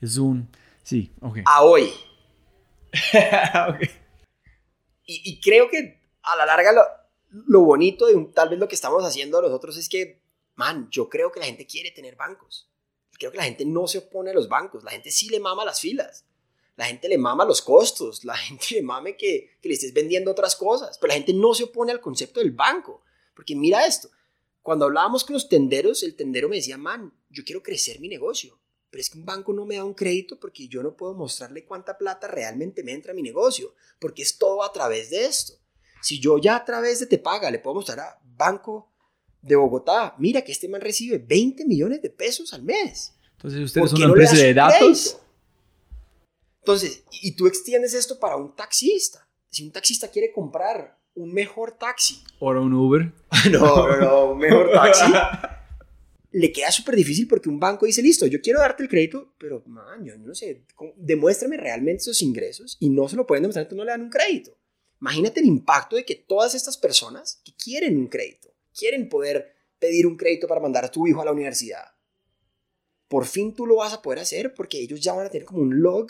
Es 0.01 0.16
un... 0.16 0.48
Sí, 0.82 1.10
ok. 1.20 1.40
A 1.44 1.62
hoy. 1.65 1.90
Ok. 3.69 3.89
Y, 5.10 5.40
creo 5.40 5.70
que 5.70 6.01
a 6.22 6.36
la 6.36 6.44
larga 6.44 6.70
lo, 6.72 6.82
lo 7.47 7.60
bonito 7.62 8.06
de 8.06 8.14
un- 8.14 8.30
tal 8.32 8.51
vez 8.51 8.59
lo 8.59 8.68
que 8.68 8.74
estamos 8.74 9.02
haciendo 9.05 9.40
nosotros 9.40 9.76
es 9.78 9.89
que, 9.89 10.20
man, 10.55 10.86
yo 10.90 11.09
creo 11.09 11.32
que 11.32 11.40
la 11.40 11.47
gente 11.47 11.66
quiere 11.66 11.90
tener 11.90 12.14
bancos. 12.14 12.68
Creo 13.18 13.32
que 13.32 13.39
la 13.39 13.44
gente 13.44 13.64
no 13.64 13.89
se 13.89 13.98
opone 13.98 14.30
a 14.30 14.35
los 14.35 14.48
bancos. 14.48 14.85
La 14.85 14.90
gente 14.90 15.10
sí 15.10 15.28
le 15.30 15.40
mama 15.40 15.64
las 15.64 15.80
filas. 15.80 16.26
La 16.76 16.85
gente 16.85 17.09
le 17.09 17.16
mama 17.16 17.47
los 17.47 17.62
costos. 17.62 18.22
La 18.24 18.36
gente 18.47 18.66
le 18.74 18.82
mame 18.82 19.16
que, 19.16 19.56
que 19.62 19.68
le 19.68 19.74
estés 19.74 19.94
vendiendo 19.94 20.30
otras 20.30 20.55
cosas. 20.55 20.98
Pero 20.98 21.09
la 21.09 21.14
gente 21.14 21.32
no 21.32 21.55
se 21.55 21.64
opone 21.64 21.90
al 21.90 22.01
concepto 22.02 22.40
del 22.40 22.52
banco. 22.52 23.02
Porque 23.35 23.56
mira 23.56 23.86
esto. 23.86 24.10
Cuando 24.62 24.85
hablábamos 24.85 25.24
con 25.24 25.32
los 25.35 25.48
tenderos, 25.48 26.02
el 26.02 26.14
tendero 26.16 26.51
me 26.51 26.56
decía, 26.56 26.76
man, 26.76 27.12
yo 27.30 27.43
quiero 27.44 27.62
crecer 27.62 27.98
mi 28.01 28.09
negocio, 28.09 28.59
pero 28.90 29.01
es 29.01 29.10
que 29.10 29.19
un 29.19 29.24
banco 29.24 29.52
no 29.52 29.65
me 29.65 29.77
da 29.77 29.85
un 29.85 29.94
crédito 29.94 30.39
porque 30.39 30.69
yo 30.69 30.82
no 30.82 30.97
puedo 30.97 31.15
mostrarle 31.15 31.65
cuánta 31.65 31.98
plata 31.98 32.27
realmente 32.27 32.82
me 32.82 32.93
entra 32.93 33.12
a 33.12 33.15
mi 33.15 33.23
negocio, 33.23 33.74
porque 33.98 34.23
es 34.23 34.39
todo 34.39 34.62
a 34.62 34.73
través 34.73 35.10
de 35.10 35.24
esto. 35.27 35.55
Si 36.02 36.20
yo 36.20 36.39
ya 36.39 36.56
a 36.56 36.65
través 36.65 37.01
de 37.01 37.06
Te 37.06 37.19
Paga 37.19 37.51
le 37.51 37.59
puedo 37.59 37.74
mostrar 37.77 38.01
a 38.01 38.19
Banco 38.23 38.90
de 39.43 39.56
Bogotá, 39.56 40.15
mira 40.19 40.43
que 40.43 40.52
este 40.52 40.69
man 40.69 40.81
recibe 40.81 41.19
20 41.19 41.65
millones 41.65 42.02
de 42.02 42.10
pesos 42.10 42.52
al 42.55 42.62
mes. 42.62 43.15
Entonces 43.32 43.59
¿Por 43.59 43.65
ustedes 43.65 43.90
son 43.90 43.97
qué 43.98 44.05
una 44.05 44.15
no 44.15 44.20
empresa 44.20 44.36
de 44.36 44.55
datos. 44.55 44.78
crédito? 44.78 45.24
Entonces, 46.60 47.02
y 47.23 47.35
tú 47.35 47.47
extiendes 47.47 47.94
esto 47.94 48.19
para 48.19 48.36
un 48.36 48.55
taxista. 48.55 49.27
Si 49.48 49.65
un 49.65 49.73
taxista 49.73 50.09
quiere 50.09 50.32
comprar 50.32 50.98
un 51.15 51.32
mejor 51.32 51.73
taxi, 51.73 52.23
O 52.39 52.51
un 52.51 52.73
Uber. 52.73 53.12
no, 53.51 53.89
no, 53.89 53.97
no, 53.97 54.24
un 54.32 54.39
mejor 54.39 54.70
taxi, 54.70 55.05
le 56.31 56.53
queda 56.53 56.71
súper 56.71 56.95
difícil 56.95 57.27
porque 57.27 57.49
un 57.49 57.59
banco 57.59 57.87
dice, 57.87 58.03
listo, 58.03 58.27
yo 58.27 58.41
quiero 58.41 58.61
darte 58.61 58.83
el 58.83 58.89
crédito, 58.89 59.35
pero, 59.39 59.63
man, 59.67 60.05
yo 60.05 60.17
no 60.19 60.35
sé, 60.35 60.65
demuéstrame 60.97 61.57
realmente 61.57 62.03
esos 62.03 62.23
ingresos 62.23 62.77
y 62.81 62.91
no 62.91 63.09
se 63.09 63.17
lo 63.17 63.27
pueden 63.27 63.43
demostrar, 63.43 63.65
entonces 63.65 63.79
no 63.79 63.85
le 63.85 63.93
dan 63.93 64.03
un 64.03 64.11
crédito. 64.11 64.59
Imagínate 65.01 65.41
el 65.41 65.47
impacto 65.47 65.97
de 65.97 66.05
que 66.05 66.17
todas 66.17 66.55
estas 66.55 66.77
personas 66.77 67.41
que 67.45 67.53
quieren 67.55 67.97
un 67.97 68.09
crédito, 68.09 68.55
quieren 68.77 69.09
poder 69.09 69.55
pedir 69.79 70.07
un 70.07 70.17
crédito 70.17 70.49
para 70.49 70.61
mandar 70.61 70.85
a 70.85 70.91
tu 70.91 71.07
hijo 71.07 71.23
a 71.23 71.25
la 71.25 71.33
universidad, 71.33 71.85
por 73.09 73.25
fin 73.25 73.55
tú 73.55 73.67
lo 73.67 73.77
vas 73.77 73.95
a 73.95 74.03
poder 74.03 74.19
hacer 74.19 74.55
porque 74.55 74.79
ellos 74.79 75.01
ya 75.01 75.15
van 75.15 75.27
a 75.27 75.31
tener 75.31 75.47
como 75.47 75.63
un 75.63 75.81
log, 75.81 76.09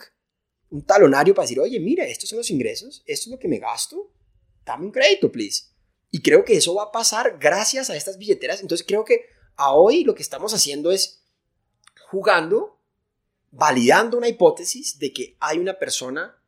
un 0.70 0.85
talonario 0.85 1.35
para 1.35 1.45
decir, 1.45 1.61
oye, 1.61 1.78
mira, 1.78 2.07
estos 2.07 2.28
son 2.28 2.39
los 2.39 2.51
ingresos, 2.51 3.05
esto 3.07 3.28
es 3.28 3.32
lo 3.32 3.39
que 3.39 3.49
me 3.49 3.59
gasto, 3.59 4.12
dame 4.65 4.86
un 4.86 4.93
crédito, 4.93 5.31
please. 5.31 5.66
Y 6.11 6.23
creo 6.23 6.45
que 6.45 6.57
eso 6.57 6.74
va 6.74 6.85
a 6.85 6.93
pasar 6.93 7.39
gracias 7.39 7.90
a 7.90 7.97
estas 7.97 8.19
billeteras. 8.19 8.61
Entonces 8.62 8.86
creo 8.86 9.05
que 9.05 9.27
a 9.59 9.74
hoy 9.74 10.05
lo 10.05 10.14
que 10.14 10.22
estamos 10.22 10.55
haciendo 10.55 10.90
es 10.90 11.20
jugando, 12.10 12.80
validando 13.51 14.16
una 14.16 14.28
hipótesis 14.28 14.98
de 14.98 15.12
que 15.12 15.36
hay 15.40 15.59
una 15.59 15.78
persona 15.78 16.40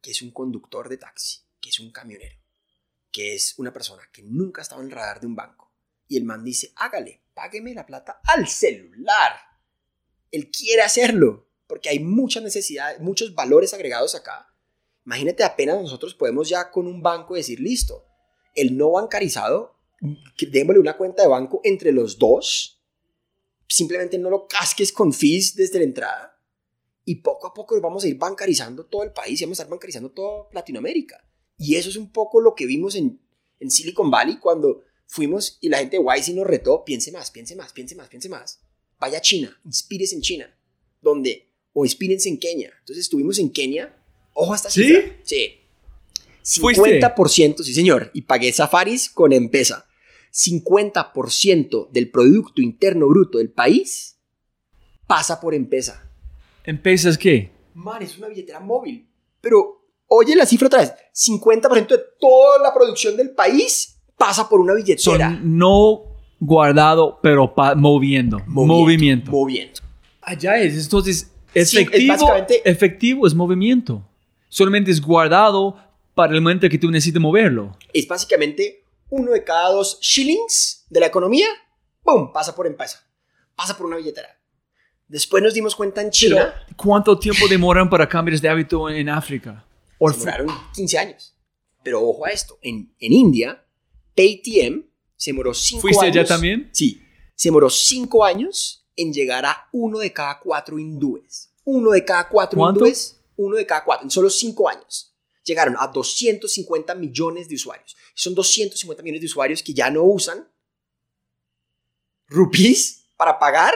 que 0.00 0.10
es 0.10 0.22
un 0.22 0.32
conductor 0.32 0.88
de 0.88 0.96
taxi, 0.96 1.40
que 1.60 1.68
es 1.68 1.78
un 1.78 1.92
camionero, 1.92 2.36
que 3.12 3.34
es 3.34 3.58
una 3.58 3.72
persona 3.72 4.02
que 4.12 4.22
nunca 4.22 4.60
ha 4.60 4.64
estado 4.64 4.80
en 4.80 4.88
el 4.88 4.94
radar 4.94 5.20
de 5.20 5.26
un 5.26 5.36
banco. 5.36 5.72
Y 6.08 6.16
el 6.16 6.24
man 6.24 6.42
dice, 6.42 6.72
hágale, 6.76 7.22
págueme 7.34 7.74
la 7.74 7.86
plata 7.86 8.20
al 8.24 8.48
celular. 8.48 9.32
Él 10.30 10.50
quiere 10.50 10.82
hacerlo, 10.82 11.48
porque 11.66 11.90
hay 11.90 12.00
muchas 12.00 12.42
necesidades, 12.42 12.98
muchos 12.98 13.34
valores 13.34 13.74
agregados 13.74 14.14
acá. 14.14 14.52
Imagínate, 15.04 15.44
apenas 15.44 15.80
nosotros 15.80 16.14
podemos 16.14 16.48
ya 16.48 16.70
con 16.70 16.86
un 16.86 17.02
banco 17.02 17.34
decir, 17.34 17.60
listo, 17.60 18.06
el 18.54 18.76
no 18.76 18.92
bancarizado, 18.92 19.81
démosle 20.50 20.80
una 20.80 20.96
cuenta 20.96 21.22
de 21.22 21.28
banco 21.28 21.60
entre 21.64 21.92
los 21.92 22.18
dos, 22.18 22.82
simplemente 23.68 24.18
no 24.18 24.30
lo 24.30 24.46
casques 24.46 24.92
con 24.92 25.12
fees 25.12 25.54
desde 25.54 25.78
la 25.78 25.84
entrada, 25.84 26.32
y 27.04 27.16
poco 27.16 27.46
a 27.46 27.54
poco 27.54 27.80
vamos 27.80 28.04
a 28.04 28.08
ir 28.08 28.16
bancarizando 28.16 28.86
todo 28.86 29.02
el 29.02 29.12
país 29.12 29.40
y 29.40 29.44
vamos 29.44 29.58
a 29.58 29.62
estar 29.62 29.70
bancarizando 29.70 30.10
toda 30.10 30.48
Latinoamérica. 30.52 31.24
Y 31.58 31.76
eso 31.76 31.88
es 31.88 31.96
un 31.96 32.10
poco 32.12 32.40
lo 32.40 32.54
que 32.54 32.66
vimos 32.66 32.94
en, 32.94 33.20
en 33.60 33.70
Silicon 33.70 34.10
Valley 34.10 34.38
cuando 34.38 34.82
fuimos 35.06 35.58
y 35.60 35.68
la 35.68 35.78
gente 35.78 35.98
de 35.98 36.02
YC 36.02 36.34
nos 36.34 36.46
retó, 36.46 36.84
piense 36.84 37.12
más, 37.12 37.30
piense 37.30 37.56
más, 37.56 37.72
piense 37.72 37.94
más, 37.94 38.08
piense 38.08 38.28
más. 38.28 38.60
Vaya 38.98 39.18
a 39.18 39.20
China, 39.20 39.60
inspírese 39.64 40.14
en 40.14 40.22
China, 40.22 40.58
donde, 41.00 41.50
o 41.72 41.84
inspírense 41.84 42.28
en 42.28 42.38
Kenia. 42.38 42.72
Entonces 42.78 43.04
estuvimos 43.04 43.38
en 43.38 43.50
Kenia, 43.50 43.96
ojo 44.32 44.52
a 44.52 44.56
esta 44.56 44.70
¿Sí? 44.70 44.84
cifra. 44.84 45.16
Sí. 45.24 45.58
¿Fuiste? 46.60 47.00
50%, 47.00 47.62
sí 47.62 47.74
señor, 47.74 48.10
y 48.14 48.22
pagué 48.22 48.52
safaris 48.52 49.08
con 49.08 49.32
Empesa. 49.32 49.86
50% 50.32 51.90
del 51.90 52.10
Producto 52.10 52.60
Interno 52.62 53.08
Bruto 53.08 53.38
del 53.38 53.50
país 53.50 54.18
pasa 55.06 55.40
por 55.40 55.54
Empesa. 55.54 56.08
¿Empiezas 56.64 57.18
qué? 57.18 57.50
Man, 57.74 58.02
es 58.02 58.16
una 58.18 58.28
billetera 58.28 58.60
móvil. 58.60 59.06
Pero, 59.40 59.84
oye 60.06 60.34
la 60.36 60.46
cifra 60.46 60.66
otra 60.68 60.80
vez. 60.80 60.92
50% 61.14 61.88
de 61.88 62.00
toda 62.20 62.58
la 62.62 62.72
producción 62.72 63.16
del 63.16 63.30
país 63.30 63.96
pasa 64.16 64.48
por 64.48 64.60
una 64.60 64.74
billetera. 64.74 65.30
Son 65.30 65.58
no 65.58 66.02
guardado, 66.38 67.18
pero 67.22 67.52
moviendo. 67.76 68.38
Movimiento. 68.46 69.30
Movimiento. 69.30 69.82
Allá 70.20 70.58
es, 70.58 70.82
entonces, 70.82 71.28
Sí, 71.52 71.58
es 71.58 71.74
efectivo, 71.74 72.12
básicamente- 72.14 72.62
efectivo 72.70 73.26
es 73.26 73.34
movimiento. 73.34 74.08
Solamente 74.48 74.90
es 74.90 75.00
guardado 75.02 75.76
para 76.14 76.34
el 76.34 76.40
momento 76.40 76.68
que 76.68 76.78
tú 76.78 76.90
necesites 76.90 77.20
moverlo. 77.20 77.76
Es 77.92 78.06
básicamente 78.08 78.81
uno 79.12 79.32
de 79.32 79.44
cada 79.44 79.70
dos 79.70 79.98
shillings 80.00 80.86
de 80.88 81.00
la 81.00 81.06
economía, 81.06 81.46
¡pum! 82.02 82.32
pasa 82.32 82.54
por 82.56 82.66
Empesa. 82.66 83.06
Pasa 83.54 83.76
por 83.76 83.86
una 83.86 83.98
billetera. 83.98 84.40
Después 85.06 85.42
nos 85.42 85.52
dimos 85.52 85.76
cuenta 85.76 86.00
en 86.00 86.06
Pero, 86.06 86.36
China, 86.36 86.54
¿cuánto 86.76 87.18
tiempo 87.18 87.46
demoran 87.50 87.90
para 87.90 88.08
cambiar 88.08 88.40
de 88.40 88.48
hábito 88.48 88.88
en 88.88 89.10
África? 89.10 89.66
Demoraron 90.00 90.48
15 90.74 90.98
años. 90.98 91.36
Pero 91.82 92.02
ojo 92.02 92.24
a 92.24 92.30
esto, 92.30 92.58
en, 92.62 92.94
en 92.98 93.12
India, 93.12 93.62
Paytm 94.16 94.86
se 95.14 95.30
demoró 95.30 95.52
5 95.52 95.76
años. 95.76 95.82
¿Fuiste 95.82 96.06
allá 96.06 96.26
también? 96.26 96.70
Sí, 96.72 97.02
se 97.34 97.48
demoró 97.48 97.68
5 97.68 98.24
años 98.24 98.88
en 98.96 99.12
llegar 99.12 99.44
a 99.44 99.68
uno 99.72 99.98
de 99.98 100.10
cada 100.14 100.40
cuatro 100.40 100.78
hindúes. 100.78 101.52
Uno 101.64 101.90
de 101.90 102.02
cada 102.02 102.30
cuatro 102.30 102.58
¿Cuánto? 102.58 102.80
hindúes, 102.80 103.20
uno 103.36 103.56
de 103.56 103.66
cada 103.66 103.84
cuatro, 103.84 104.04
en 104.04 104.10
solo 104.10 104.30
5 104.30 104.68
años. 104.70 105.11
Llegaron 105.44 105.76
a 105.78 105.88
250 105.88 106.94
millones 106.94 107.48
de 107.48 107.56
usuarios. 107.56 107.96
Son 108.14 108.34
250 108.34 109.02
millones 109.02 109.20
de 109.20 109.26
usuarios 109.26 109.62
que 109.62 109.74
ya 109.74 109.90
no 109.90 110.04
usan 110.04 110.48
rupees 112.28 113.06
para 113.16 113.38
pagar, 113.38 113.74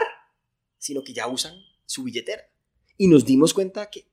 sino 0.77 1.03
que 1.03 1.13
ya 1.13 1.27
usan 1.27 1.55
su 1.85 2.03
billetera. 2.03 2.43
Y 2.97 3.07
nos 3.07 3.25
dimos 3.25 3.53
cuenta 3.53 3.89
que, 3.89 4.07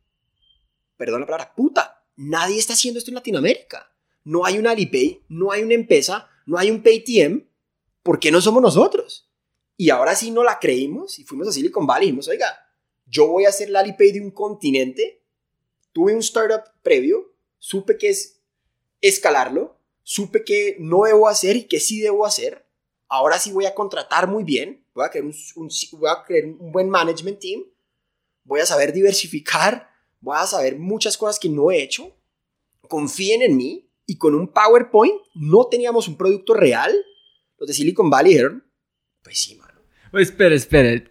perdón 0.97 1.21
la 1.21 1.27
palabra, 1.27 1.55
puta, 1.55 2.05
nadie 2.17 2.59
está 2.59 2.75
haciendo 2.75 2.99
esto 2.99 3.11
en 3.11 3.17
Latinoamérica. 3.17 3.91
No 4.25 4.45
hay 4.45 4.59
un 4.59 4.67
Alipay, 4.67 5.23
no 5.29 5.51
hay 5.51 5.63
una 5.63 5.75
empresa, 5.75 6.29
no 6.47 6.59
hay 6.59 6.71
un 6.71 6.83
Paytm. 6.83 7.47
¿Por 8.03 8.19
qué 8.19 8.31
no 8.31 8.41
somos 8.41 8.63
nosotros? 8.63 9.31
Y 9.77 9.91
ahora 9.91 10.15
sí 10.15 10.31
no 10.31 10.45
la 10.45 10.59
creímos 10.59 11.19
y 11.19 11.25
fuimos 11.25 11.49
a 11.49 11.53
Silicon 11.53 11.87
Valley 11.87 12.09
y 12.09 12.11
dijimos, 12.11 12.29
oiga, 12.29 12.47
yo 13.07 13.27
voy 13.27 13.45
a 13.45 13.49
hacer 13.49 13.71
la 13.71 13.81
Alipay 13.81 14.13
de 14.13 14.21
un 14.21 14.31
continente. 14.31 15.23
Tuve 15.93 16.15
un 16.15 16.21
startup 16.21 16.63
previo, 16.83 17.34
supe 17.66 17.97
que 17.97 18.11
es 18.11 18.43
escalarlo, 19.01 19.81
supe 20.03 20.45
que 20.45 20.77
no 20.78 21.05
debo 21.05 21.28
hacer 21.28 21.57
y 21.57 21.65
que 21.65 21.81
sí 21.81 22.01
debo 22.01 22.27
hacer. 22.27 22.66
Ahora 23.09 23.39
sí 23.39 23.53
voy 23.53 23.65
a 23.65 23.74
contratar 23.74 24.28
muy 24.28 24.45
bien, 24.45 24.86
voy 24.95 25.05
a 25.07 25.09
crear 25.11 25.24
un, 25.24 25.35
un- 25.57 25.70
voy 25.99 26.11
a 26.11 26.23
crear 26.27 26.45
un 26.45 26.70
buen 26.73 26.91
management 26.91 27.39
team, 27.39 27.62
voy 28.45 28.61
a 28.61 28.66
saber 28.66 28.93
diversificar, 28.93 29.89
voy 30.20 30.36
a 30.39 30.47
saber 30.47 30.78
muchas 30.78 31.16
cosas 31.16 31.39
que 31.39 31.49
no 31.49 31.70
he 31.70 31.82
hecho. 31.82 32.15
Confíen 32.86 33.41
en 33.41 33.57
mí 33.57 33.91
y 34.07 34.19
con 34.19 34.35
un 34.35 34.49
PowerPoint 34.49 35.15
no 35.35 35.66
teníamos 35.70 36.07
un 36.07 36.16
producto 36.19 36.53
real. 36.53 36.95
Los 37.57 37.69
de 37.69 37.73
Silicon 37.74 38.11
Valley 38.11 38.32
dijeron, 38.32 38.70
pues 39.23 39.39
sí, 39.39 39.55
mano. 39.55 39.81
Espera, 40.12 40.55
espera. 40.55 41.03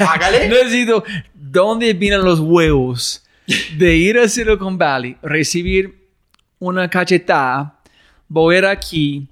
Hágale. 0.00 0.48
Necesito, 0.48 1.04
¿dónde 1.34 1.92
vienen 1.92 2.24
los 2.24 2.40
huevos 2.40 3.24
de 3.76 3.96
ir 3.96 4.18
a 4.18 4.28
Silicon 4.28 4.76
Valley, 4.76 5.16
recibir 5.22 6.08
una 6.58 6.88
cachetada, 6.88 7.80
volver 8.28 8.66
aquí, 8.66 9.26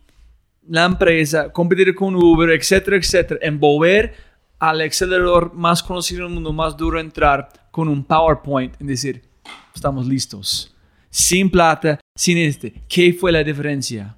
la 0.68 0.84
empresa, 0.84 1.52
competir 1.52 1.94
con 1.94 2.14
Uber, 2.14 2.50
etcétera, 2.50 2.96
etcétera, 2.96 3.40
en 3.42 3.60
volver 3.60 4.14
al 4.58 4.80
acelerador 4.80 5.52
más 5.54 5.82
conocido 5.82 6.24
del 6.24 6.32
mundo, 6.32 6.52
más 6.52 6.76
duro, 6.76 6.98
entrar 6.98 7.48
con 7.70 7.88
un 7.88 8.02
PowerPoint 8.02 8.74
y 8.80 8.84
decir, 8.84 9.22
estamos 9.74 10.06
listos. 10.06 10.74
Sin 11.10 11.50
plata, 11.50 12.00
sin 12.14 12.38
este. 12.38 12.74
¿Qué 12.88 13.12
fue 13.12 13.32
la 13.32 13.44
diferencia? 13.44 14.16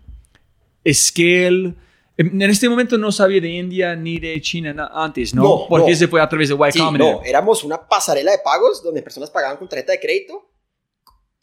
Scale. 0.90 1.74
En 2.18 2.42
este 2.42 2.68
momento 2.68 2.98
no 2.98 3.12
sabía 3.12 3.40
de 3.40 3.48
India 3.48 3.94
ni 3.94 4.18
de 4.18 4.40
China 4.40 4.74
na- 4.74 4.90
antes, 4.92 5.32
¿no? 5.34 5.42
No, 5.42 5.66
Porque 5.68 5.92
no. 5.92 5.96
se 5.96 6.08
fue 6.08 6.20
a 6.20 6.28
través 6.28 6.48
de 6.48 6.54
Y 6.68 6.72
Sí, 6.72 6.82
no, 6.92 7.22
éramos 7.24 7.62
una 7.62 7.88
pasarela 7.88 8.32
de 8.32 8.38
pagos 8.38 8.82
donde 8.82 9.02
personas 9.02 9.30
pagaban 9.30 9.56
con 9.56 9.68
tarjeta 9.68 9.92
de 9.92 10.00
crédito, 10.00 10.50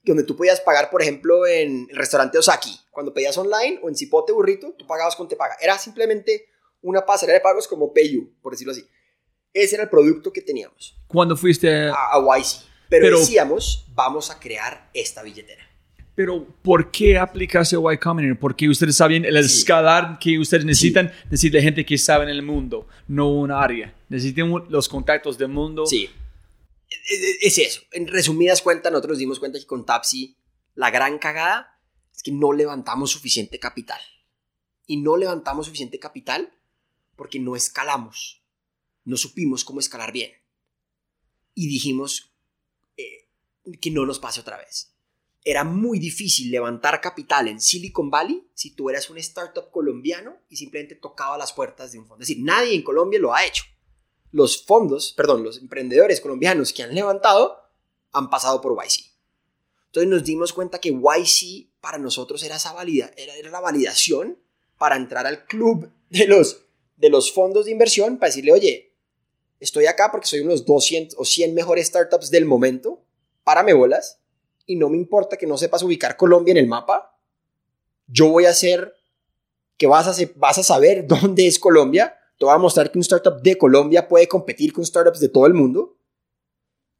donde 0.03 0.23
tú 0.23 0.35
podías 0.35 0.59
pagar, 0.59 0.89
por 0.89 1.01
ejemplo, 1.01 1.47
en 1.47 1.87
el 1.89 1.95
restaurante 1.95 2.37
Osaki. 2.37 2.77
Cuando 2.91 3.13
pedías 3.13 3.37
online 3.37 3.79
o 3.81 3.89
en 3.89 3.95
Cipote 3.95 4.33
Burrito, 4.33 4.73
tú 4.77 4.85
pagabas 4.85 5.15
con 5.15 5.27
Te 5.29 5.35
Paga. 5.37 5.55
Era 5.61 5.77
simplemente 5.77 6.45
una 6.81 7.05
pasarela 7.05 7.37
de 7.39 7.41
pagos 7.41 7.67
como 7.69 7.93
PayU, 7.93 8.33
por 8.41 8.51
decirlo 8.51 8.73
así. 8.73 8.85
Ese 9.53 9.75
era 9.75 9.83
el 9.85 9.89
producto 9.89 10.31
que 10.33 10.41
teníamos 10.41 10.95
Cuando 11.07 11.37
fuiste... 11.37 11.87
a, 11.87 11.93
a 11.93 12.37
YC. 12.37 12.63
Pero, 12.89 13.05
Pero- 13.05 13.19
decíamos, 13.19 13.85
vamos 13.95 14.29
a 14.29 14.39
crear 14.39 14.89
esta 14.93 15.23
billetera. 15.23 15.63
Pero, 16.15 16.45
¿por 16.61 16.91
qué 16.91 17.17
aplicarse 17.17 17.75
Y 17.75 17.97
Combinator? 17.97 18.39
Porque 18.39 18.69
ustedes 18.69 18.95
saben 18.95 19.25
el 19.25 19.37
Sí. 19.47 19.57
escalar 19.59 20.17
que 20.19 20.39
ustedes 20.39 20.63
necesitan, 20.63 21.11
decirle 21.29 21.59
a 21.59 21.63
gente 21.63 21.85
que 21.85 21.97
sabe 21.97 22.23
en 22.23 22.29
el 22.29 22.41
mundo, 22.41 22.87
no 23.07 23.29
un 23.33 23.51
área. 23.51 23.93
Necesitan 24.07 24.49
los 24.69 24.87
contactos 24.87 25.37
del 25.37 25.49
mundo. 25.49 25.85
Sí. 25.85 26.09
Es, 26.89 27.19
es- 27.21 27.37
es 27.41 27.57
eso. 27.67 27.81
En 27.91 28.07
resumidas 28.07 28.61
cuentas, 28.61 28.91
nosotros 28.91 29.11
nos 29.11 29.19
dimos 29.19 29.39
cuenta 29.39 29.59
que 29.59 29.65
con 29.65 29.85
Tapsi 29.85 30.37
la 30.73 30.89
gran 30.89 31.17
cagada 31.19 31.79
es 32.15 32.23
que 32.23 32.31
no 32.31 32.53
levantamos 32.53 33.11
suficiente 33.11 33.59
capital. 33.59 33.99
Y 34.87 34.97
no 35.01 35.17
levantamos 35.17 35.65
suficiente 35.65 35.99
capital 35.99 36.53
porque 37.17 37.39
no 37.39 37.55
escalamos. 37.57 38.41
No 39.03 39.17
supimos 39.17 39.65
cómo 39.65 39.79
escalar 39.81 40.13
bien. 40.13 40.31
Y 41.53 41.67
dijimos 41.67 42.31
eh, 42.97 43.27
que 43.81 43.91
no 43.91 44.05
nos 44.05 44.19
pase 44.19 44.39
otra 44.39 44.57
vez. 44.57 44.94
Era 45.47 45.63
muy 45.63 45.99
difícil 45.99 46.49
levantar 46.49 46.99
capital 46.99 47.47
en 47.47 47.61
Silicon 47.61 48.09
Valley 48.09 48.47
si 48.55 48.71
tú 48.71 48.89
eras 48.89 49.11
un 49.11 49.19
startup 49.19 49.69
colombiano 49.69 50.37
y 50.49 50.57
simplemente 50.57 50.95
tocaba 50.95 51.37
las 51.37 51.53
puertas 51.53 51.91
de 51.91 51.99
un 51.99 52.07
fondo. 52.07 52.23
Es 52.23 52.29
decir, 52.29 52.43
nadie 52.43 52.73
en 52.73 52.81
Colombia 52.81 53.19
lo 53.19 53.33
ha 53.33 53.45
hecho. 53.45 53.63
Los 54.31 54.65
fondos, 54.65 55.13
perdón, 55.15 55.43
los 55.43 55.59
emprendedores 55.59 56.19
colombianos 56.19 56.73
que 56.73 56.81
han 56.81 56.95
levantado 56.95 57.57
han 58.11 58.31
pasado 58.31 58.59
por 58.59 58.73
YC. 58.73 59.05
Entonces 59.85 60.09
nos 60.09 60.23
dimos 60.23 60.51
cuenta 60.51 60.79
que 60.79 60.89
YC 60.89 61.69
para 61.79 61.99
nosotros 61.99 62.43
era, 62.43 62.55
esa 62.55 62.73
valida, 62.73 63.11
era, 63.15 63.35
era 63.35 63.51
la 63.51 63.59
validación 63.59 64.39
para 64.79 64.95
entrar 64.95 65.27
al 65.27 65.45
club 65.45 65.91
de 66.09 66.25
los, 66.25 66.63
de 66.97 67.09
los 67.09 67.31
fondos 67.31 67.65
de 67.65 67.71
inversión 67.71 68.17
para 68.17 68.29
decirle, 68.29 68.51
oye, 68.51 68.95
estoy 69.59 69.85
acá 69.85 70.09
porque 70.11 70.27
soy 70.27 70.39
uno 70.39 70.49
de 70.49 70.55
los 70.55 70.65
200 70.65 71.17
o 71.19 71.23
100 71.23 71.53
mejores 71.53 71.87
startups 71.87 72.31
del 72.31 72.45
momento, 72.45 73.05
párame 73.43 73.73
bolas, 73.73 74.19
y 74.65 74.75
no 74.75 74.89
me 74.89 74.97
importa 74.97 75.37
que 75.37 75.47
no 75.47 75.57
sepas 75.57 75.83
ubicar 75.83 76.17
Colombia 76.17 76.51
en 76.51 76.57
el 76.57 76.67
mapa, 76.67 77.17
yo 78.07 78.29
voy 78.29 78.45
a 78.45 78.49
hacer 78.49 78.93
que 79.77 79.87
vas 79.87 80.07
a, 80.07 80.31
vas 80.35 80.57
a 80.57 80.63
saber 80.63 81.07
dónde 81.07 81.47
es 81.47 81.59
Colombia, 81.59 82.17
te 82.37 82.45
voy 82.45 82.53
a 82.53 82.57
mostrar 82.57 82.91
que 82.91 82.97
un 82.97 83.01
startup 83.03 83.41
de 83.41 83.57
Colombia 83.57 84.07
puede 84.07 84.27
competir 84.27 84.73
con 84.73 84.85
startups 84.85 85.19
de 85.19 85.29
todo 85.29 85.45
el 85.45 85.53
mundo. 85.53 85.97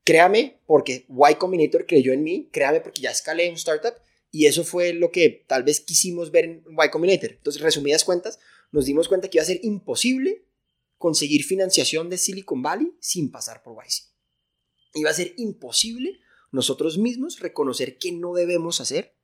Créame 0.03 0.61
porque 0.65 1.05
Y 1.09 1.35
Combinator 1.35 1.85
creyó 1.85 2.13
en 2.13 2.23
mí, 2.23 2.49
créame 2.51 2.79
porque 2.79 3.01
ya 3.01 3.11
escalé 3.11 3.49
un 3.49 3.55
startup 3.55 3.95
y 4.31 4.45
eso 4.45 4.63
fue 4.63 4.93
lo 4.93 5.11
que 5.11 5.43
tal 5.47 5.63
vez 5.63 5.81
quisimos 5.81 6.31
ver 6.31 6.45
en 6.45 6.63
Y 6.69 6.89
Combinator. 6.89 7.31
Entonces, 7.31 7.61
resumidas 7.61 8.03
cuentas, 8.03 8.39
nos 8.71 8.85
dimos 8.85 9.07
cuenta 9.07 9.29
que 9.29 9.37
iba 9.37 9.43
a 9.43 9.47
ser 9.47 9.59
imposible 9.63 10.45
conseguir 10.97 11.43
financiación 11.43 12.09
de 12.09 12.17
Silicon 12.17 12.61
Valley 12.61 12.95
sin 12.99 13.31
pasar 13.31 13.61
por 13.63 13.75
YC. 13.75 14.03
Iba 14.93 15.09
a 15.09 15.13
ser 15.13 15.33
imposible 15.37 16.19
nosotros 16.51 16.97
mismos 16.97 17.39
reconocer 17.39 17.97
que 17.97 18.11
no 18.11 18.33
debemos 18.33 18.81
hacer, 18.81 19.15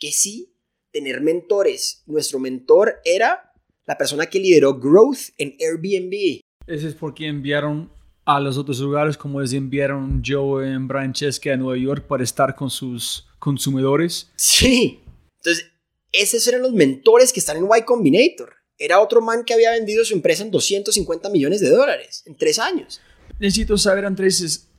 que 0.00 0.12
sí, 0.12 0.54
tener 0.92 1.20
mentores. 1.20 2.02
Nuestro 2.06 2.38
mentor 2.38 3.00
era 3.04 3.52
la 3.86 3.98
persona 3.98 4.26
que 4.26 4.40
lideró 4.40 4.78
Growth 4.78 5.30
en 5.38 5.56
Airbnb. 5.60 6.40
Ese 6.66 6.88
es 6.88 6.94
porque 6.94 7.26
enviaron 7.26 7.90
a 8.24 8.38
los 8.38 8.56
otros 8.56 8.78
lugares, 8.78 9.16
como 9.16 9.40
les 9.40 9.52
enviaron 9.52 10.22
Joe 10.24 10.68
en 10.68 10.86
Francesca 10.86 11.52
a 11.52 11.56
Nueva 11.56 11.76
York 11.76 12.06
para 12.06 12.22
estar 12.22 12.54
con 12.54 12.70
sus 12.70 13.26
consumidores. 13.38 14.30
Sí. 14.36 15.00
Entonces, 15.38 15.66
esos 16.12 16.46
eran 16.46 16.62
los 16.62 16.72
mentores 16.72 17.32
que 17.32 17.40
están 17.40 17.56
en 17.56 17.64
Y 17.64 17.82
Combinator. 17.82 18.54
Era 18.78 19.00
otro 19.00 19.20
man 19.20 19.44
que 19.44 19.54
había 19.54 19.72
vendido 19.72 20.04
su 20.04 20.14
empresa 20.14 20.42
en 20.42 20.50
250 20.50 21.28
millones 21.30 21.60
de 21.60 21.70
dólares 21.70 22.22
en 22.26 22.36
tres 22.36 22.58
años. 22.58 23.00
Necesito 23.38 23.76
saber, 23.76 24.04
Andrés, 24.04 24.69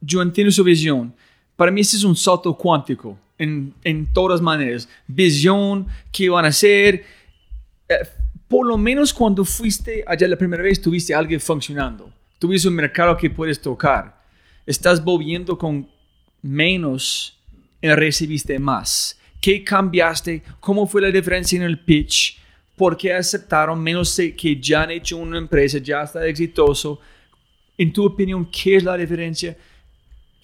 yo 0.00 0.22
entiendo 0.22 0.50
su 0.50 0.64
visión. 0.64 1.14
Para 1.56 1.70
mí 1.70 1.80
este 1.80 1.96
es 1.96 2.04
un 2.04 2.16
salto 2.16 2.56
cuántico 2.56 3.18
en, 3.38 3.74
en 3.84 4.12
todas 4.12 4.40
maneras. 4.40 4.88
Visión, 5.06 5.86
qué 6.12 6.28
van 6.28 6.44
a 6.44 6.48
hacer. 6.48 7.04
Eh, 7.88 7.94
por 8.48 8.66
lo 8.66 8.76
menos 8.76 9.12
cuando 9.12 9.44
fuiste 9.44 10.04
allá 10.06 10.28
la 10.28 10.36
primera 10.36 10.62
vez, 10.62 10.80
tuviste 10.80 11.14
algo 11.14 11.38
funcionando. 11.40 12.10
Tuviste 12.38 12.68
un 12.68 12.74
mercado 12.74 13.16
que 13.16 13.30
puedes 13.30 13.60
tocar. 13.60 14.22
Estás 14.66 15.02
volviendo 15.02 15.56
con 15.56 15.88
menos 16.42 17.38
y 17.80 17.88
recibiste 17.88 18.58
más. 18.58 19.18
¿Qué 19.40 19.62
cambiaste? 19.62 20.42
¿Cómo 20.60 20.86
fue 20.86 21.02
la 21.02 21.10
diferencia 21.10 21.56
en 21.56 21.62
el 21.62 21.78
pitch? 21.80 22.38
¿Por 22.76 22.96
qué 22.96 23.12
aceptaron 23.12 23.82
menos 23.82 24.16
que 24.16 24.58
ya 24.60 24.82
han 24.82 24.90
hecho 24.90 25.16
una 25.16 25.38
empresa, 25.38 25.78
ya 25.78 26.02
está 26.02 26.26
exitoso? 26.26 26.98
En 27.76 27.92
tu 27.92 28.04
opinión, 28.04 28.48
¿qué 28.50 28.76
es 28.76 28.84
la 28.84 28.96
diferencia 28.96 29.56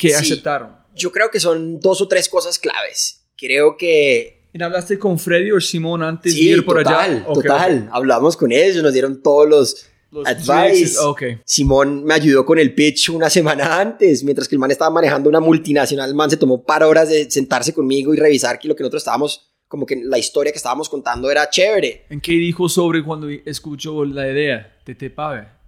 que 0.01 0.15
aceptaron? 0.15 0.77
Yo 0.95 1.13
creo 1.13 1.31
que 1.31 1.41
son 1.41 1.81
dos 1.81 2.01
o 2.01 2.09
tres 2.09 2.29
cosas 2.29 2.59
claves. 2.59 3.27
Creo 3.37 3.77
que 3.77 4.41
¿Hablaste 4.59 4.99
con 4.99 5.19
Freddy 5.19 5.53
o 5.53 5.61
Simón 5.61 6.03
antes 6.03 6.35
sí, 6.35 6.47
de 6.47 6.57
ir 6.57 6.65
por 6.65 6.79
total, 6.79 7.25
allá? 7.25 7.33
Total, 7.33 7.89
Hablamos 7.93 8.37
con 8.37 8.51
ellos, 8.51 8.83
nos 8.83 8.93
dieron 8.93 9.23
todos 9.23 9.49
los, 9.49 9.87
Los 10.11 10.27
advice. 10.27 10.71
tricks, 10.73 10.99
ok. 10.99 11.23
Simón 11.45 12.05
me 12.05 12.15
ayudó 12.15 12.45
con 12.45 12.59
el 12.59 12.75
pitch 12.75 13.11
una 13.11 13.31
semana 13.31 13.81
antes, 13.81 14.25
mientras 14.25 14.49
que 14.49 14.57
el 14.57 14.59
man 14.59 14.71
estaba 14.71 14.91
manejando 14.91 15.29
una 15.29 15.41
multinacional. 15.41 16.11
El 16.11 16.17
man 16.17 16.31
se 16.31 16.37
tomó 16.37 16.65
par 16.65 16.83
horas 16.83 17.09
de 17.09 17.31
sentarse 17.31 17.73
conmigo 17.73 18.13
y 18.13 18.17
revisar 18.17 18.59
que 18.59 18.67
lo 18.67 18.75
que 18.75 18.83
nosotros 18.83 19.03
estábamos, 19.03 19.53
como 19.69 19.87
que 19.87 19.97
la 20.03 20.19
historia 20.19 20.53
que 20.53 20.59
estábamos 20.59 20.89
contando 20.89 21.31
era 21.31 21.49
chévere. 21.49 22.07
¿En 22.11 22.21
qué 22.21 22.33
dijo 22.33 22.69
sobre 22.69 23.05
cuando 23.05 23.29
escuchó 23.29 24.05
la 24.05 24.29
idea 24.29 24.79
de 24.85 24.95
Te 24.97 25.11
Pague? 25.11 25.60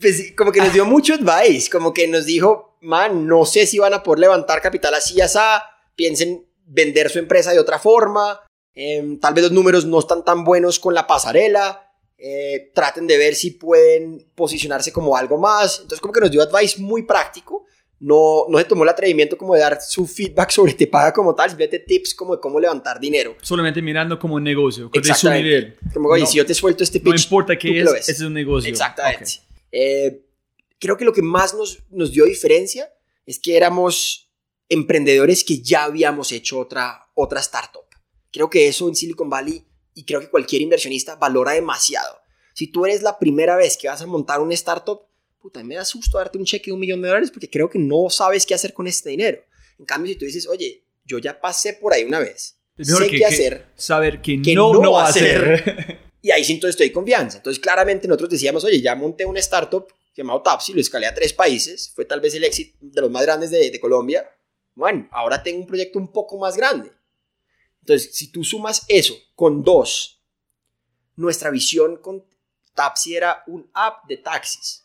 Pues, 0.00 0.32
como 0.36 0.52
que 0.52 0.60
nos 0.60 0.72
dio 0.72 0.84
mucho 0.84 1.14
advice, 1.14 1.70
como 1.70 1.92
que 1.92 2.06
nos 2.08 2.26
dijo, 2.26 2.76
man, 2.80 3.26
no 3.26 3.44
sé 3.44 3.66
si 3.66 3.78
van 3.78 3.94
a 3.94 4.02
poder 4.02 4.20
levantar 4.20 4.60
capital 4.60 4.94
así, 4.94 5.20
así, 5.20 5.38
piensen 5.96 6.46
vender 6.66 7.10
su 7.10 7.18
empresa 7.18 7.52
de 7.52 7.58
otra 7.58 7.78
forma, 7.78 8.40
em, 8.74 9.18
tal 9.18 9.34
vez 9.34 9.44
los 9.44 9.52
números 9.52 9.84
no 9.84 9.98
están 9.98 10.24
tan 10.24 10.44
buenos 10.44 10.78
con 10.78 10.94
la 10.94 11.06
pasarela, 11.06 11.84
eh, 12.18 12.70
traten 12.74 13.06
de 13.06 13.16
ver 13.16 13.34
si 13.34 13.52
pueden 13.52 14.26
posicionarse 14.34 14.92
como 14.92 15.16
algo 15.16 15.38
más. 15.38 15.76
Entonces 15.80 16.00
como 16.00 16.12
que 16.12 16.20
nos 16.20 16.30
dio 16.30 16.42
advice 16.42 16.80
muy 16.80 17.02
práctico, 17.04 17.64
no, 18.00 18.44
no 18.48 18.58
se 18.58 18.64
tomó 18.64 18.84
el 18.84 18.88
atrevimiento 18.90 19.36
como 19.36 19.54
de 19.54 19.60
dar 19.60 19.78
su 19.80 20.06
feedback 20.06 20.50
sobre 20.52 20.74
te 20.74 20.86
paga 20.86 21.12
como 21.12 21.34
tal, 21.34 21.50
simplemente 21.50 21.80
tips 21.80 22.14
como 22.14 22.34
de 22.36 22.40
cómo 22.40 22.60
levantar 22.60 23.00
dinero. 23.00 23.36
Solamente 23.42 23.82
mirando 23.82 24.18
como 24.18 24.34
un 24.34 24.44
negocio, 24.44 24.90
de 24.92 25.14
su 25.14 25.30
nivel. 25.30 25.76
Como, 25.92 26.08
oye, 26.10 26.22
No- 26.22 26.28
si 26.28 26.36
yo 26.38 26.46
te 26.46 26.54
suelto 26.54 26.84
este 26.84 26.98
No 27.00 27.10
pitch, 27.12 27.24
importa 27.24 27.54
¿tú 27.54 27.60
qué 27.60 27.80
es, 27.80 28.08
es 28.08 28.20
un 28.20 28.34
negocio. 28.34 28.68
Exactamente. 28.70 29.24
Ok. 29.24 29.47
Eh, 29.72 30.24
creo 30.78 30.96
que 30.96 31.04
lo 31.04 31.12
que 31.12 31.22
más 31.22 31.54
nos, 31.54 31.80
nos 31.90 32.12
dio 32.12 32.24
diferencia 32.24 32.92
es 33.26 33.38
que 33.38 33.56
éramos 33.56 34.30
emprendedores 34.68 35.44
que 35.44 35.60
ya 35.60 35.84
habíamos 35.84 36.32
hecho 36.32 36.58
otra, 36.58 37.08
otra 37.14 37.40
startup. 37.40 37.82
Creo 38.30 38.50
que 38.50 38.68
eso 38.68 38.88
en 38.88 38.94
Silicon 38.94 39.30
Valley 39.30 39.64
y 39.94 40.04
creo 40.04 40.20
que 40.20 40.28
cualquier 40.28 40.62
inversionista 40.62 41.16
valora 41.16 41.52
demasiado. 41.52 42.18
Si 42.54 42.66
tú 42.66 42.84
eres 42.86 43.02
la 43.02 43.18
primera 43.18 43.56
vez 43.56 43.76
que 43.76 43.88
vas 43.88 44.02
a 44.02 44.06
montar 44.06 44.40
una 44.40 44.54
startup, 44.54 45.00
puta, 45.40 45.62
me 45.64 45.76
da 45.76 45.84
susto 45.84 46.18
darte 46.18 46.38
un 46.38 46.44
cheque 46.44 46.66
de 46.70 46.72
un 46.74 46.80
millón 46.80 47.00
de 47.00 47.08
dólares 47.08 47.30
porque 47.30 47.48
creo 47.48 47.70
que 47.70 47.78
no 47.78 48.10
sabes 48.10 48.44
qué 48.44 48.54
hacer 48.54 48.72
con 48.74 48.86
este 48.86 49.10
dinero. 49.10 49.40
En 49.78 49.84
cambio, 49.86 50.12
si 50.12 50.18
tú 50.18 50.24
dices, 50.24 50.46
oye, 50.48 50.82
yo 51.04 51.18
ya 51.18 51.40
pasé 51.40 51.74
por 51.74 51.92
ahí 51.92 52.04
una 52.04 52.18
vez, 52.18 52.58
Es 52.76 52.88
mejor 52.88 53.04
sé 53.04 53.10
que- 53.10 53.18
qué 53.18 53.24
hacer, 53.24 53.66
Saber 53.76 54.20
que, 54.20 54.42
que 54.42 54.54
no, 54.54 54.72
no 54.74 54.80
no 54.82 54.98
hacer. 54.98 55.54
hacer. 55.54 55.98
y 56.28 56.30
ahí 56.30 56.44
sí 56.44 56.52
entonces 56.52 56.74
estoy 56.74 56.90
confianza. 56.92 57.38
Entonces, 57.38 57.58
claramente 57.58 58.06
nosotros 58.06 58.28
decíamos, 58.28 58.62
oye, 58.62 58.82
ya 58.82 58.94
monté 58.94 59.24
una 59.24 59.40
startup 59.40 59.86
llamado 60.14 60.42
Tapsi, 60.42 60.74
lo 60.74 60.80
escalé 60.82 61.06
a 61.06 61.14
tres 61.14 61.32
países, 61.32 61.90
fue 61.94 62.04
tal 62.04 62.20
vez 62.20 62.34
el 62.34 62.44
éxito 62.44 62.76
de 62.82 63.00
los 63.00 63.10
más 63.10 63.22
grandes 63.22 63.50
de, 63.50 63.70
de 63.70 63.80
Colombia. 63.80 64.28
Bueno, 64.74 65.08
ahora 65.10 65.42
tengo 65.42 65.60
un 65.60 65.66
proyecto 65.66 65.98
un 65.98 66.12
poco 66.12 66.38
más 66.38 66.54
grande. 66.54 66.92
Entonces, 67.80 68.14
si 68.14 68.30
tú 68.30 68.44
sumas 68.44 68.84
eso 68.88 69.14
con 69.34 69.64
dos, 69.64 70.22
nuestra 71.16 71.48
visión 71.50 71.96
con 71.96 72.22
Tapsi 72.74 73.16
era 73.16 73.42
un 73.46 73.70
app 73.72 74.06
de 74.06 74.18
taxis. 74.18 74.84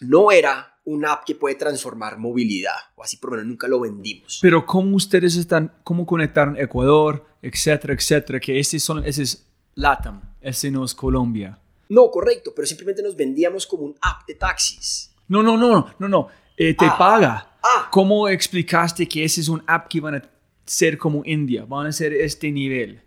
No 0.00 0.32
era 0.32 0.80
un 0.84 1.06
app 1.06 1.24
que 1.24 1.36
puede 1.36 1.54
transformar 1.54 2.18
movilidad, 2.18 2.74
o 2.96 3.04
así 3.04 3.18
por 3.18 3.30
lo 3.30 3.36
menos 3.36 3.50
nunca 3.50 3.68
lo 3.68 3.78
vendimos. 3.78 4.40
Pero 4.42 4.66
cómo 4.66 4.96
ustedes 4.96 5.36
están, 5.36 5.72
cómo 5.84 6.04
conectaron 6.04 6.56
Ecuador, 6.58 7.24
etcétera, 7.40 7.94
etcétera, 7.94 8.40
que 8.40 8.58
ese, 8.58 8.80
son, 8.80 9.04
ese 9.04 9.22
es 9.22 9.46
LATAM, 9.76 10.29
ese 10.40 10.70
no 10.70 10.84
es 10.84 10.94
Colombia. 10.94 11.58
No, 11.88 12.10
correcto, 12.10 12.52
pero 12.54 12.66
simplemente 12.66 13.02
nos 13.02 13.16
vendíamos 13.16 13.66
como 13.66 13.84
un 13.84 13.96
app 14.00 14.26
de 14.26 14.34
taxis. 14.34 15.10
No, 15.28 15.42
no, 15.42 15.56
no, 15.56 15.92
no, 15.98 16.08
no. 16.08 16.28
eh, 16.56 16.74
te 16.74 16.84
Ah. 16.86 16.96
paga. 16.98 17.58
Ah, 17.62 17.88
¿Cómo 17.90 18.28
explicaste 18.28 19.06
que 19.08 19.24
ese 19.24 19.40
es 19.40 19.48
un 19.48 19.62
app 19.66 19.88
que 19.88 20.00
van 20.00 20.14
a 20.16 20.30
ser 20.64 20.96
como 20.98 21.22
India? 21.24 21.64
Van 21.66 21.86
a 21.86 21.92
ser 21.92 22.12
este 22.12 22.50
nivel. 22.50 23.02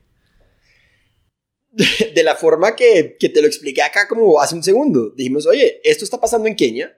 de 2.16 2.24
la 2.24 2.36
forma 2.36 2.76
que, 2.76 3.18
que 3.20 3.30
te 3.30 3.42
lo 3.42 3.48
expliqué 3.48 3.82
acá 3.82 4.08
como 4.08 4.40
hace 4.40 4.54
un 4.56 4.64
segundo. 4.64 5.10
Dijimos, 5.10 5.46
oye, 5.48 5.82
esto 5.84 6.04
está 6.06 6.20
pasando 6.22 6.48
en 6.48 6.56
Kenia, 6.56 6.96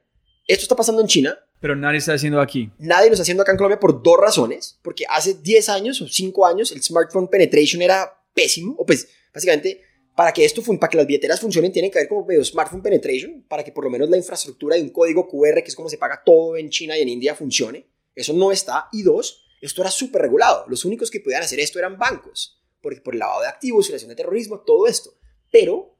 esto 0.47 0.63
está 0.63 0.75
pasando 0.75 1.01
en 1.01 1.07
China, 1.07 1.37
Pero 1.61 1.75
nadie 1.75 1.99
está 1.99 2.13
haciendo 2.13 2.41
aquí. 2.41 2.69
nadie 2.77 3.07
lo 3.07 3.13
está 3.13 3.21
haciendo 3.21 3.43
acá 3.43 3.51
en 3.53 3.57
Colombia 3.57 3.79
por 3.79 4.03
dos 4.03 4.17
razones, 4.19 4.77
porque 4.81 5.05
hace 5.09 5.35
10 5.35 5.69
años 5.69 6.01
o 6.01 6.07
5 6.07 6.45
años 6.45 6.71
el 6.73 6.83
smartphone 6.83 7.29
penetration 7.29 7.81
era 7.81 8.21
pésimo, 8.33 8.75
o 8.77 8.85
pues 8.85 9.07
básicamente 9.33 9.81
para 10.15 10.31
que 10.31 10.45
esto 10.45 10.63
para 10.63 10.89
que 10.89 10.97
las 10.97 11.05
billeteras 11.05 11.41
funcionen 11.41 11.71
tienen 11.71 11.91
que 11.91 11.99
haber 11.99 12.07
como 12.07 12.25
medio 12.25 12.43
smartphone 12.43 12.81
penetration, 12.81 13.43
para 13.47 13.63
que 13.63 13.71
por 13.71 13.83
lo 13.83 13.89
menos 13.89 14.09
la 14.09 14.17
infraestructura 14.17 14.77
de 14.77 14.81
un 14.81 14.89
código 14.89 15.27
QR, 15.27 15.61
que 15.61 15.67
es 15.67 15.75
como 15.75 15.89
se 15.89 15.97
paga 15.97 16.23
todo 16.25 16.55
en 16.55 16.69
China 16.69 16.97
y 16.97 17.01
en 17.01 17.09
India, 17.09 17.35
funcione. 17.35 17.87
Eso 18.15 18.33
no 18.33 18.51
está. 18.51 18.87
Y 18.93 19.03
dos, 19.03 19.45
esto 19.61 19.81
era 19.81 19.91
súper 19.91 20.21
regulado. 20.21 20.65
Los 20.69 20.85
únicos 20.85 21.11
que 21.11 21.19
podían 21.19 21.43
hacer 21.43 21.59
esto 21.59 21.79
eran 21.79 21.97
bancos, 21.97 22.63
por 22.81 22.93
el 22.93 23.19
lavado 23.19 23.41
de 23.41 23.47
activos, 23.47 23.87
financiación 23.87 24.09
de 24.09 24.15
terrorismo, 24.15 24.61
todo 24.61 24.87
esto. 24.87 25.11
Pero 25.51 25.97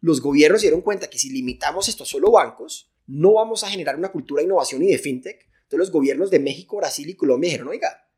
los 0.00 0.20
gobiernos 0.22 0.62
dieron 0.62 0.80
cuenta 0.80 1.10
que 1.10 1.18
si 1.18 1.30
limitamos 1.30 1.88
esto 1.88 2.04
a 2.04 2.06
solo 2.06 2.30
bancos, 2.30 2.90
no 3.06 3.34
vamos 3.34 3.64
a 3.64 3.70
generar 3.70 3.96
una 3.96 4.12
cultura 4.12 4.40
de 4.40 4.46
innovación 4.46 4.82
y 4.82 4.86
de 4.86 4.98
fintech. 4.98 5.46
Entonces 5.62 5.78
los 5.78 5.90
gobiernos 5.90 6.30
de 6.30 6.38
México, 6.38 6.76
Brasil 6.76 7.08
y 7.10 7.16
Colombia 7.16 7.48
dijeron, 7.48 7.68
oiga, 7.68 8.08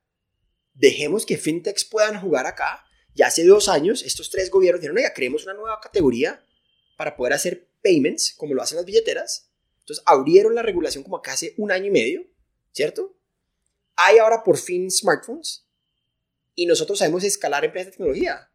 dejemos 0.74 1.26
que 1.26 1.36
fintechs 1.38 1.84
puedan 1.84 2.20
jugar 2.20 2.46
acá. 2.46 2.84
Y 3.14 3.22
hace 3.22 3.44
dos 3.44 3.68
años 3.68 4.02
estos 4.02 4.30
tres 4.30 4.50
gobiernos 4.50 4.80
dijeron, 4.80 4.96
oiga, 4.96 5.12
creemos 5.12 5.44
una 5.44 5.54
nueva 5.54 5.80
categoría 5.80 6.44
para 6.96 7.16
poder 7.16 7.32
hacer 7.32 7.68
payments, 7.82 8.34
como 8.36 8.54
lo 8.54 8.62
hacen 8.62 8.76
las 8.76 8.84
billeteras. 8.84 9.50
Entonces 9.80 10.02
abrieron 10.06 10.54
la 10.54 10.62
regulación 10.62 11.02
como 11.02 11.16
acá 11.16 11.32
hace 11.32 11.54
un 11.56 11.72
año 11.72 11.86
y 11.86 11.90
medio, 11.90 12.26
¿cierto? 12.72 13.16
Hay 13.96 14.18
ahora 14.18 14.44
por 14.44 14.56
fin 14.56 14.90
smartphones 14.90 15.66
y 16.54 16.66
nosotros 16.66 16.98
sabemos 16.98 17.24
escalar 17.24 17.64
empresas 17.64 17.86
de 17.86 17.92
tecnología. 17.92 18.50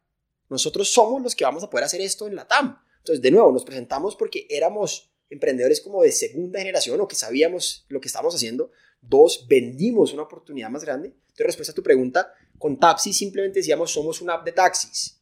Nosotros 0.48 0.88
somos 0.88 1.22
los 1.22 1.34
que 1.34 1.44
vamos 1.44 1.62
a 1.62 1.70
poder 1.70 1.84
hacer 1.84 2.00
esto 2.00 2.26
en 2.26 2.36
la 2.36 2.46
TAM. 2.46 2.78
Entonces, 2.98 3.20
de 3.20 3.30
nuevo, 3.30 3.52
nos 3.52 3.64
presentamos 3.64 4.16
porque 4.16 4.46
éramos 4.48 5.12
emprendedores 5.28 5.80
como 5.80 6.02
de 6.02 6.12
segunda 6.12 6.60
generación 6.60 7.00
o 7.00 7.08
que 7.08 7.16
sabíamos 7.16 7.84
lo 7.88 8.00
que 8.00 8.08
estábamos 8.08 8.34
haciendo. 8.34 8.70
Dos, 9.00 9.46
vendimos 9.48 10.12
una 10.12 10.22
oportunidad 10.22 10.70
más 10.70 10.84
grande. 10.84 11.08
Entonces, 11.08 11.46
respuesta 11.46 11.72
a 11.72 11.74
tu 11.74 11.82
pregunta, 11.82 12.32
con 12.58 12.78
Tapsi 12.78 13.12
simplemente 13.12 13.60
decíamos 13.60 13.90
somos 13.92 14.20
una 14.20 14.34
app 14.34 14.44
de 14.44 14.52
taxis. 14.52 15.18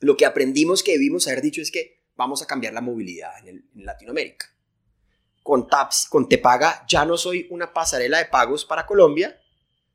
Lo 0.00 0.16
que 0.16 0.24
aprendimos 0.24 0.82
que 0.82 0.92
debimos 0.92 1.26
haber 1.26 1.42
dicho 1.42 1.60
es 1.60 1.70
que 1.70 2.00
vamos 2.16 2.42
a 2.42 2.46
cambiar 2.46 2.72
la 2.72 2.80
movilidad 2.80 3.30
en, 3.40 3.48
el- 3.48 3.64
en 3.76 3.84
Latinoamérica. 3.84 4.46
Con 5.42 5.66
Taps, 5.68 6.06
con 6.10 6.28
Tepaga, 6.28 6.84
ya 6.88 7.04
no 7.04 7.16
soy 7.16 7.46
una 7.50 7.72
pasarela 7.72 8.18
de 8.18 8.26
pagos 8.26 8.64
para 8.64 8.86
Colombia, 8.86 9.38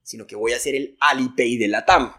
sino 0.04 0.26
que 0.28 0.36
voy 0.36 0.54
a 0.54 0.60
ser 0.60 0.76
el 0.76 0.98
Alipay 1.00 1.58
de 1.58 1.68
la 1.68 1.86
TAM. 1.86 2.12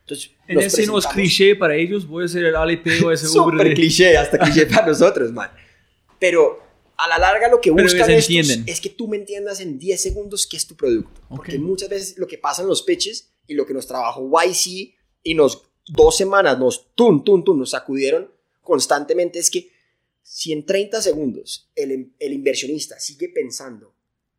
Entonces, 0.00 0.32
En 0.48 0.56
nos 0.56 0.64
ese 0.66 0.86
no 0.86 0.98
es 0.98 1.06
cliché 1.06 1.54
para 1.56 1.76
ellos, 1.76 2.06
voy 2.06 2.24
a 2.24 2.28
ser 2.28 2.44
el 2.44 2.56
Alipay 2.56 3.00
o 3.02 3.12
ese 3.12 3.26
Súper 3.26 3.54
Uber 3.54 3.68
de- 3.68 3.74
cliché, 3.74 4.16
hasta 4.16 4.38
cliché 4.38 4.66
para 4.66 4.86
nosotros, 4.88 5.32
man. 5.32 5.50
Pero 6.18 6.60
a 6.96 7.08
la 7.08 7.18
larga 7.18 7.48
lo 7.48 7.60
que 7.60 7.70
buscan 7.70 8.10
estos 8.10 8.58
es 8.66 8.80
que 8.80 8.90
tú 8.90 9.08
me 9.08 9.16
entiendas 9.16 9.60
en 9.60 9.78
10 9.78 10.00
segundos 10.02 10.46
qué 10.46 10.56
es 10.56 10.66
tu 10.66 10.76
producto. 10.76 11.20
Porque 11.28 11.58
muchas 11.58 11.88
veces 11.88 12.18
lo 12.18 12.26
que 12.26 12.38
pasa 12.38 12.62
en 12.62 12.68
los 12.68 12.82
pitches 12.82 13.31
y 13.46 13.54
lo 13.54 13.66
que 13.66 13.74
nos 13.74 13.86
trabajó 13.86 14.30
YC 14.42 14.94
y 15.22 15.34
nos 15.34 15.62
dos 15.88 16.16
semanas 16.16 16.58
nos 16.58 16.94
tun, 16.94 17.24
tun, 17.24 17.44
tun, 17.44 17.58
nos 17.58 17.70
sacudieron 17.70 18.30
constantemente 18.60 19.38
es 19.38 19.50
que 19.50 19.70
si 20.22 20.52
en 20.52 20.64
30 20.64 21.02
segundos 21.02 21.70
el, 21.74 22.12
el 22.18 22.32
inversionista 22.32 22.98
sigue 23.00 23.28
pensando 23.28 23.94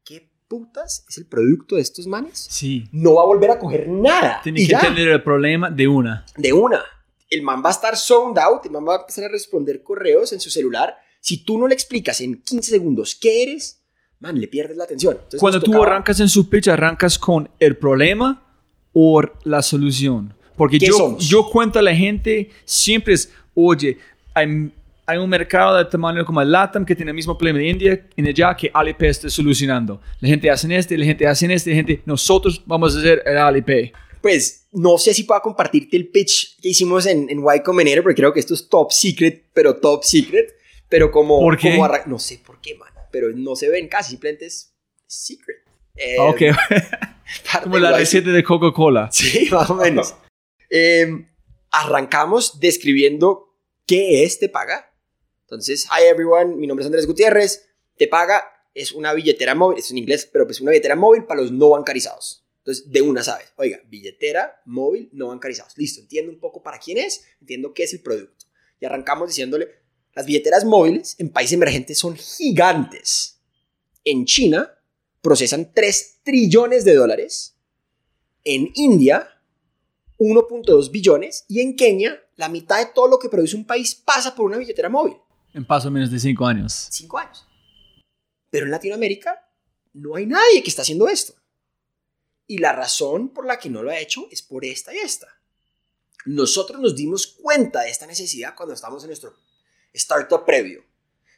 qué 0.05 0.29
putas 0.47 1.05
es 1.09 1.17
el 1.17 1.25
producto 1.25 1.75
de 1.75 1.81
estos 1.81 2.07
manes, 2.07 2.47
Sí. 2.49 2.85
no 2.91 3.15
va 3.15 3.23
a 3.23 3.25
volver 3.25 3.51
a 3.51 3.59
coger 3.59 3.89
nada. 3.89 4.39
Tiene 4.43 4.61
Y 4.61 4.65
que 4.67 4.71
ya 4.71 4.79
tener 4.81 5.09
el 5.09 5.21
problema 5.23 5.69
de 5.69 5.87
una. 5.87 6.25
de 6.37 6.53
una. 6.53 6.81
El 7.29 7.41
man 7.41 7.61
va 7.63 7.69
a 7.69 7.73
estar 7.73 7.97
zoned 7.97 8.37
out, 8.37 8.65
el 8.65 8.71
man 8.71 8.85
va 8.87 8.95
a 8.95 8.99
empezar 9.01 9.25
a 9.25 9.29
responder 9.29 9.83
correos 9.83 10.31
en 10.33 10.39
su 10.39 10.49
celular. 10.49 10.95
Si 11.19 11.43
tú 11.43 11.57
no 11.57 11.67
le 11.67 11.73
explicas 11.73 12.21
en 12.21 12.41
15 12.41 12.69
segundos 12.71 13.15
qué 13.15 13.43
eres, 13.43 13.81
man, 14.19 14.39
le 14.39 14.47
pierdes 14.47 14.77
la 14.77 14.83
atención. 14.85 15.15
Entonces 15.15 15.39
Cuando 15.39 15.59
tú 15.61 15.81
arrancas 15.81 16.19
en 16.19 16.29
su 16.29 16.49
pitch, 16.49 16.67
arrancas 16.69 17.17
con 17.19 17.49
el 17.59 17.75
problema 17.77 18.42
o 18.93 19.21
la 19.43 19.61
solución. 19.61 20.33
Porque 20.55 20.77
¿Qué 20.77 20.87
yo, 20.87 20.93
somos? 20.93 21.27
yo 21.27 21.49
cuento 21.49 21.79
a 21.79 21.81
la 21.81 21.95
gente, 21.95 22.49
siempre 22.63 23.15
es, 23.15 23.31
oye, 23.55 23.97
hay, 24.33 24.71
hay 25.05 25.17
un 25.17 25.29
mercado 25.29 25.77
de 25.77 25.85
tamaño 25.85 26.23
como 26.25 26.41
el 26.41 26.51
LATAM 26.51 26.85
que 26.85 26.95
tiene 26.95 27.11
el 27.11 27.15
mismo 27.15 27.37
problema 27.37 27.59
de 27.59 27.67
India, 27.69 28.07
en 28.15 28.27
allá 28.27 28.55
que 28.55 28.69
Alipay 28.73 29.09
está 29.09 29.29
solucionando. 29.29 29.99
La 30.19 30.29
gente 30.29 30.49
hace 30.49 30.73
este, 30.75 30.97
la 30.97 31.05
gente 31.05 31.27
hace 31.27 31.51
este, 31.53 31.71
la 31.71 31.75
gente, 31.75 32.01
nosotros 32.05 32.61
vamos 32.65 32.95
a 32.95 32.99
hacer 32.99 33.23
el 33.25 33.37
Alipay. 33.37 33.91
Pues 34.21 34.67
no 34.71 34.97
sé 34.97 35.13
si 35.13 35.23
pueda 35.23 35.41
compartirte 35.41 35.97
el 35.97 36.07
pitch 36.07 36.59
que 36.61 36.69
hicimos 36.69 37.05
en, 37.05 37.29
en 37.29 37.39
Y 37.39 37.59
Combinator, 37.61 38.03
porque 38.03 38.15
creo 38.15 38.31
que 38.31 38.39
esto 38.39 38.53
es 38.53 38.69
top 38.69 38.91
secret, 38.91 39.47
pero 39.53 39.75
top 39.75 40.03
secret. 40.03 40.53
Pero 40.87 41.11
como. 41.11 41.39
¿Por 41.39 41.57
qué? 41.57 41.75
como 41.75 41.89
no 42.05 42.19
sé 42.19 42.39
por 42.45 42.61
qué, 42.61 42.75
man. 42.75 42.89
Pero 43.11 43.31
no 43.31 43.55
se 43.55 43.67
ven 43.67 43.87
casi, 43.87 44.11
simplemente 44.11 44.45
es 44.45 44.73
secret. 45.07 45.57
Eh, 45.95 46.15
Ok, 46.19 46.41
como 47.63 47.77
la 47.79 47.97
receta 47.97 48.31
de 48.31 48.43
Coca-Cola. 48.43 49.09
Sí, 49.11 49.47
más 49.51 49.69
o 49.69 49.75
menos. 49.75 50.15
Eh, 50.69 51.27
arrancamos 51.71 52.59
describiendo 52.59 53.55
qué 53.85 54.23
es 54.23 54.39
Te 54.39 54.49
Paga. 54.49 54.93
Entonces, 55.41 55.85
hi 55.85 56.03
everyone, 56.05 56.55
mi 56.55 56.67
nombre 56.67 56.83
es 56.83 56.87
Andrés 56.87 57.05
Gutiérrez. 57.05 57.69
Te 57.97 58.07
Paga 58.07 58.43
es 58.73 58.91
una 58.91 59.13
billetera 59.13 59.55
móvil, 59.55 59.79
es 59.79 59.91
en 59.91 59.97
inglés, 59.97 60.27
pero 60.31 60.45
pues 60.45 60.59
una 60.61 60.71
billetera 60.71 60.95
móvil 60.95 61.25
para 61.25 61.41
los 61.41 61.51
no 61.51 61.69
bancarizados. 61.69 62.45
Entonces, 62.59 62.89
de 62.89 63.01
una 63.01 63.23
sabes, 63.23 63.53
oiga, 63.57 63.81
billetera 63.87 64.61
móvil 64.65 65.09
no 65.11 65.27
bancarizados. 65.27 65.77
Listo, 65.77 66.01
entiendo 66.01 66.31
un 66.31 66.39
poco 66.39 66.63
para 66.63 66.79
quién 66.79 66.97
es, 66.97 67.25
entiendo 67.41 67.73
qué 67.73 67.83
es 67.83 67.93
el 67.93 68.01
producto. 68.01 68.45
Y 68.79 68.85
arrancamos 68.85 69.27
diciéndole, 69.27 69.69
las 70.13 70.25
billeteras 70.25 70.63
móviles 70.63 71.15
en 71.19 71.29
países 71.29 71.53
emergentes 71.53 71.97
son 71.97 72.15
gigantes. 72.15 73.41
En 74.03 74.25
China 74.25 74.71
procesan 75.23 75.71
3 75.73 76.19
trillones 76.23 76.85
de 76.85 76.93
dólares. 76.93 77.55
En 78.43 78.69
India 78.75 79.41
1.2 80.19 80.91
billones 80.91 81.45
y 81.47 81.61
en 81.61 81.75
Kenia 81.75 82.19
la 82.35 82.49
mitad 82.49 82.79
de 82.79 82.91
todo 82.93 83.07
lo 83.07 83.19
que 83.19 83.29
produce 83.29 83.55
un 83.55 83.65
país 83.65 83.95
pasa 83.95 84.35
por 84.35 84.45
una 84.45 84.57
billetera 84.57 84.89
móvil. 84.89 85.17
En 85.53 85.65
paso 85.65 85.89
menos 85.89 86.11
de 86.11 86.19
cinco 86.19 86.45
años. 86.45 86.87
Cinco 86.91 87.17
años. 87.17 87.47
Pero 88.49 88.65
en 88.65 88.71
Latinoamérica 88.71 89.49
no 89.93 90.15
hay 90.15 90.25
nadie 90.25 90.61
que 90.61 90.69
está 90.69 90.81
haciendo 90.81 91.07
esto. 91.07 91.33
Y 92.47 92.57
la 92.57 92.73
razón 92.73 93.29
por 93.29 93.45
la 93.45 93.57
que 93.59 93.69
no 93.69 93.81
lo 93.81 93.91
ha 93.91 93.99
hecho 93.99 94.27
es 94.29 94.41
por 94.41 94.65
esta 94.65 94.93
y 94.93 94.97
esta. 94.97 95.27
Nosotros 96.25 96.81
nos 96.81 96.95
dimos 96.95 97.27
cuenta 97.27 97.81
de 97.81 97.89
esta 97.89 98.07
necesidad 98.07 98.55
cuando 98.55 98.73
estábamos 98.73 99.03
en 99.03 99.09
nuestro 99.09 99.35
startup 99.93 100.45
previo. 100.45 100.83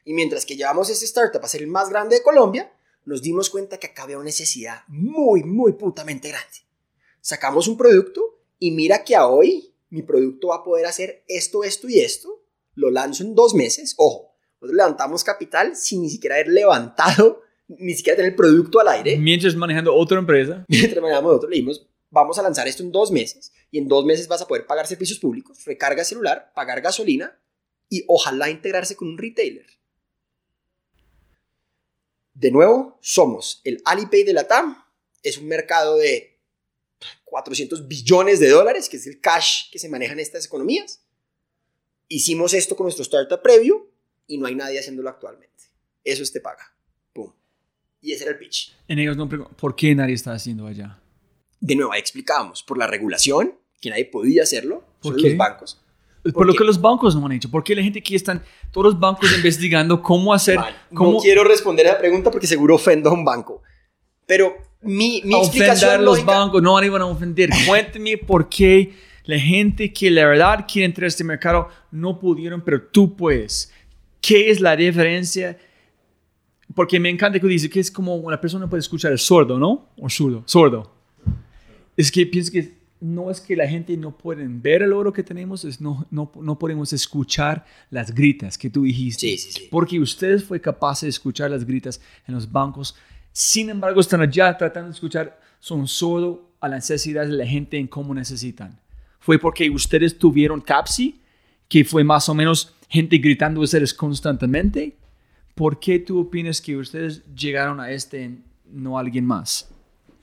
Y 0.06 0.14
mientras 0.14 0.46
que 0.46 0.56
llevamos 0.56 0.90
este 0.90 1.06
startup 1.06 1.44
a 1.44 1.48
ser 1.48 1.62
el 1.62 1.68
más 1.68 1.90
grande 1.90 2.18
de 2.18 2.24
Colombia, 2.24 2.72
nos 3.06 3.22
dimos 3.22 3.50
cuenta 3.50 3.78
que 3.78 3.88
acá 3.88 4.04
había 4.04 4.18
una 4.18 4.26
necesidad 4.26 4.82
muy, 4.88 5.44
muy 5.44 5.74
putamente 5.74 6.30
grande. 6.30 6.66
Sacamos 7.22 7.68
un 7.68 7.78
producto 7.78 8.42
y 8.60 8.72
mira 8.72 9.04
que 9.04 9.16
a 9.16 9.28
hoy 9.28 9.74
mi 9.90 10.02
producto 10.02 10.50
va 10.50 10.58
a 10.58 10.64
poder 10.64 10.86
hacer 10.86 11.24
esto, 11.28 11.64
esto 11.64 11.88
y 11.88 12.00
esto. 12.00 12.44
Lo 12.74 12.92
lanzo 12.92 13.24
en 13.24 13.36
dos 13.36 13.54
meses. 13.54 13.94
Ojo, 13.98 14.36
nosotros 14.60 14.76
levantamos 14.76 15.24
capital 15.24 15.76
sin 15.76 16.02
ni 16.02 16.10
siquiera 16.10 16.36
haber 16.36 16.50
levantado, 16.50 17.44
ni 17.68 17.94
siquiera 17.94 18.18
tener 18.18 18.32
el 18.32 18.36
producto 18.36 18.80
al 18.80 18.90
aire. 18.90 19.18
Mientras 19.18 19.56
manejando 19.56 19.96
otra 19.96 20.20
empresa. 20.20 20.66
Mientras 20.68 21.02
manejamos 21.02 21.30
nosotros 21.30 21.50
le 21.52 21.56
dijimos, 21.56 21.88
vamos 22.10 22.40
a 22.40 22.42
lanzar 22.42 22.68
esto 22.68 22.84
en 22.84 22.92
dos 22.92 23.12
meses 23.12 23.54
y 23.72 23.78
en 23.78 23.88
dos 23.88 24.06
meses 24.06 24.28
vas 24.28 24.42
a 24.42 24.48
poder 24.48 24.66
pagar 24.66 24.88
servicios 24.88 25.20
públicos, 25.20 25.64
recarga 25.66 26.04
celular, 26.04 26.52
pagar 26.56 26.82
gasolina 26.82 27.40
y 27.90 28.04
ojalá 28.08 28.50
integrarse 28.50 28.96
con 28.96 29.10
un 29.10 29.18
retailer. 29.18 29.66
De 32.36 32.52
nuevo, 32.52 33.00
somos 33.02 33.62
el 33.64 33.82
Alipay 33.86 34.24
de 34.24 34.34
la 34.34 34.48
TAM. 34.48 34.78
Es 35.24 35.38
un 35.38 35.48
mercado 35.48 35.98
de 35.98 36.40
400 37.24 37.88
billones 37.88 38.40
de 38.40 38.50
dólares, 38.50 38.88
que 38.90 38.98
es 38.98 39.08
el 39.08 39.20
cash 39.20 39.72
que 39.72 39.80
se 39.80 39.90
maneja 39.90 40.14
en 40.14 40.20
estas 40.20 40.46
economías. 40.46 41.02
Hicimos 42.08 42.54
esto 42.54 42.76
con 42.76 42.86
nuestro 42.86 43.02
startup 43.04 43.42
previo 43.42 43.90
y 44.28 44.38
no 44.38 44.46
hay 44.46 44.56
nadie 44.56 44.80
haciéndolo 44.80 45.10
actualmente. 45.10 45.64
Eso 46.04 46.22
es 46.22 46.32
te 46.32 46.40
paga. 46.42 46.76
Pum. 47.14 47.34
Y 48.02 48.12
ese 48.12 48.26
era 48.26 48.34
el 48.34 48.38
pitch. 48.38 48.76
En 48.88 49.00
ellos 49.00 49.18
no 49.18 49.28
¿por 49.28 49.76
qué 49.76 49.96
nadie 49.96 50.14
está 50.14 50.34
haciendo 50.34 50.68
allá? 50.68 51.02
de 51.66 51.76
nuevo, 51.76 51.94
ahí 51.94 52.00
explicábamos, 52.00 52.62
por 52.62 52.78
la 52.78 52.86
regulación, 52.86 53.58
que 53.82 53.90
nadie 53.90 54.06
podía 54.06 54.44
hacerlo, 54.44 54.84
¿Por 55.02 55.14
solo 55.14 55.24
qué? 55.24 55.30
los 55.30 55.38
bancos. 55.38 55.82
Por 56.34 56.48
lo 56.48 56.54
que 56.54 56.64
los 56.64 56.80
bancos 56.82 57.16
no 57.16 57.26
han 57.26 57.34
hecho. 57.34 57.50
¿Por 57.52 57.64
qué 57.64 57.76
la 57.76 57.84
gente 57.84 58.00
aquí 58.00 58.16
están, 58.16 58.42
todos 58.72 58.86
los 58.94 59.00
bancos 59.00 59.32
investigando 59.36 60.02
cómo 60.02 60.34
hacer, 60.34 60.58
Man, 60.58 60.74
cómo 60.94 61.12
No 61.14 61.20
quiero 61.20 61.44
responder 61.44 61.88
a 61.88 61.94
la 61.94 61.98
pregunta 62.00 62.32
porque 62.32 62.48
seguro 62.48 62.76
ofendo 62.76 63.10
a 63.10 63.14
un 63.14 63.24
banco. 63.24 63.62
Pero 64.26 64.56
mi, 64.82 65.22
mi 65.24 65.34
ofender 65.36 65.40
explicación 65.40 65.92
a 65.92 65.98
los 65.98 66.18
lógica- 66.18 66.40
bancos? 66.40 66.62
No 66.64 66.74
van 66.74 67.02
a 67.02 67.06
ofender. 67.06 67.50
Cuénteme 67.68 68.18
por 68.18 68.50
qué 68.50 68.94
la 69.26 69.38
gente 69.40 69.94
que 69.94 70.10
la 70.10 70.26
verdad 70.26 70.66
quiere 70.72 70.86
entrar 70.86 71.06
a 71.06 71.08
este 71.10 71.24
mercado 71.24 71.70
no 71.92 72.20
pudieron, 72.20 72.62
pero 72.62 72.82
tú 72.82 73.16
puedes. 73.16 73.72
¿Qué 74.22 74.50
es 74.50 74.60
la 74.62 74.76
diferencia? 74.76 75.58
Porque 76.74 77.00
me 77.00 77.10
encanta 77.10 77.40
que 77.40 77.48
dice 77.48 77.70
que 77.70 77.80
es 77.80 77.92
como 77.92 78.16
una 78.16 78.42
persona 78.42 78.68
puede 78.70 78.82
escuchar 78.82 79.12
el 79.12 79.20
sordo, 79.20 79.60
¿no? 79.60 79.90
O 80.02 80.10
sordo, 80.10 80.44
sordo. 80.48 80.92
Es 81.96 82.12
que 82.12 82.26
pienso 82.26 82.52
que 82.52 82.74
no 83.00 83.30
es 83.30 83.42
que 83.42 83.56
la 83.56 83.68
gente 83.68 83.96
no 83.98 84.18
pueden 84.18 84.62
ver 84.62 84.82
el 84.82 84.94
oro 84.94 85.12
que 85.12 85.24
tenemos, 85.24 85.66
es 85.66 85.82
no, 85.82 86.08
no, 86.12 86.32
no 86.42 86.58
podemos 86.58 86.94
escuchar 86.94 87.66
las 87.90 88.14
gritas 88.14 88.58
que 88.58 88.70
tú 88.70 88.84
dijiste. 88.84 89.22
Sí, 89.22 89.38
sí, 89.38 89.52
sí. 89.52 89.68
Porque 89.70 90.00
ustedes 90.00 90.44
fue 90.44 90.62
capaz 90.62 91.02
de 91.02 91.10
escuchar 91.10 91.52
las 91.52 91.66
gritas 91.66 92.02
en 92.28 92.36
los 92.36 92.52
bancos. 92.52 92.96
Sin 93.32 93.70
embargo, 93.70 94.00
están 94.00 94.22
allá 94.22 94.58
tratando 94.58 94.90
de 94.90 94.94
escuchar, 94.94 95.40
son 95.60 95.88
solo 95.88 96.52
a 96.60 96.70
las 96.70 96.90
necesidades 96.90 97.30
de 97.30 97.38
la 97.38 97.46
gente 97.46 97.78
en 97.78 97.88
cómo 97.88 98.14
necesitan. 98.14 98.80
Fue 99.20 99.40
porque 99.40 99.70
ustedes 99.70 100.18
tuvieron 100.18 100.62
Capsi, 100.62 101.20
que 101.68 101.84
fue 101.84 102.04
más 102.04 102.30
o 102.30 102.34
menos 102.34 102.76
gente 102.88 103.18
gritando 103.18 103.60
a 103.62 103.64
ustedes 103.64 103.94
constantemente. 103.94 104.96
¿Por 105.54 105.80
qué 105.80 106.00
tú 106.00 106.20
opinas 106.20 106.62
que 106.62 106.78
ustedes 106.78 107.24
llegaron 107.34 107.80
a 107.80 107.92
este, 107.92 108.38
no 108.66 108.98
a 108.98 109.02
alguien 109.02 109.26
más? 109.26 109.70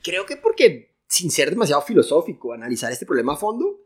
Creo 0.01 0.25
que 0.25 0.37
porque, 0.37 0.92
sin 1.13 1.29
ser 1.29 1.51
demasiado 1.51 1.83
filosófico, 1.83 2.53
analizar 2.53 2.91
este 2.91 3.05
problema 3.05 3.33
a 3.33 3.37
fondo, 3.37 3.85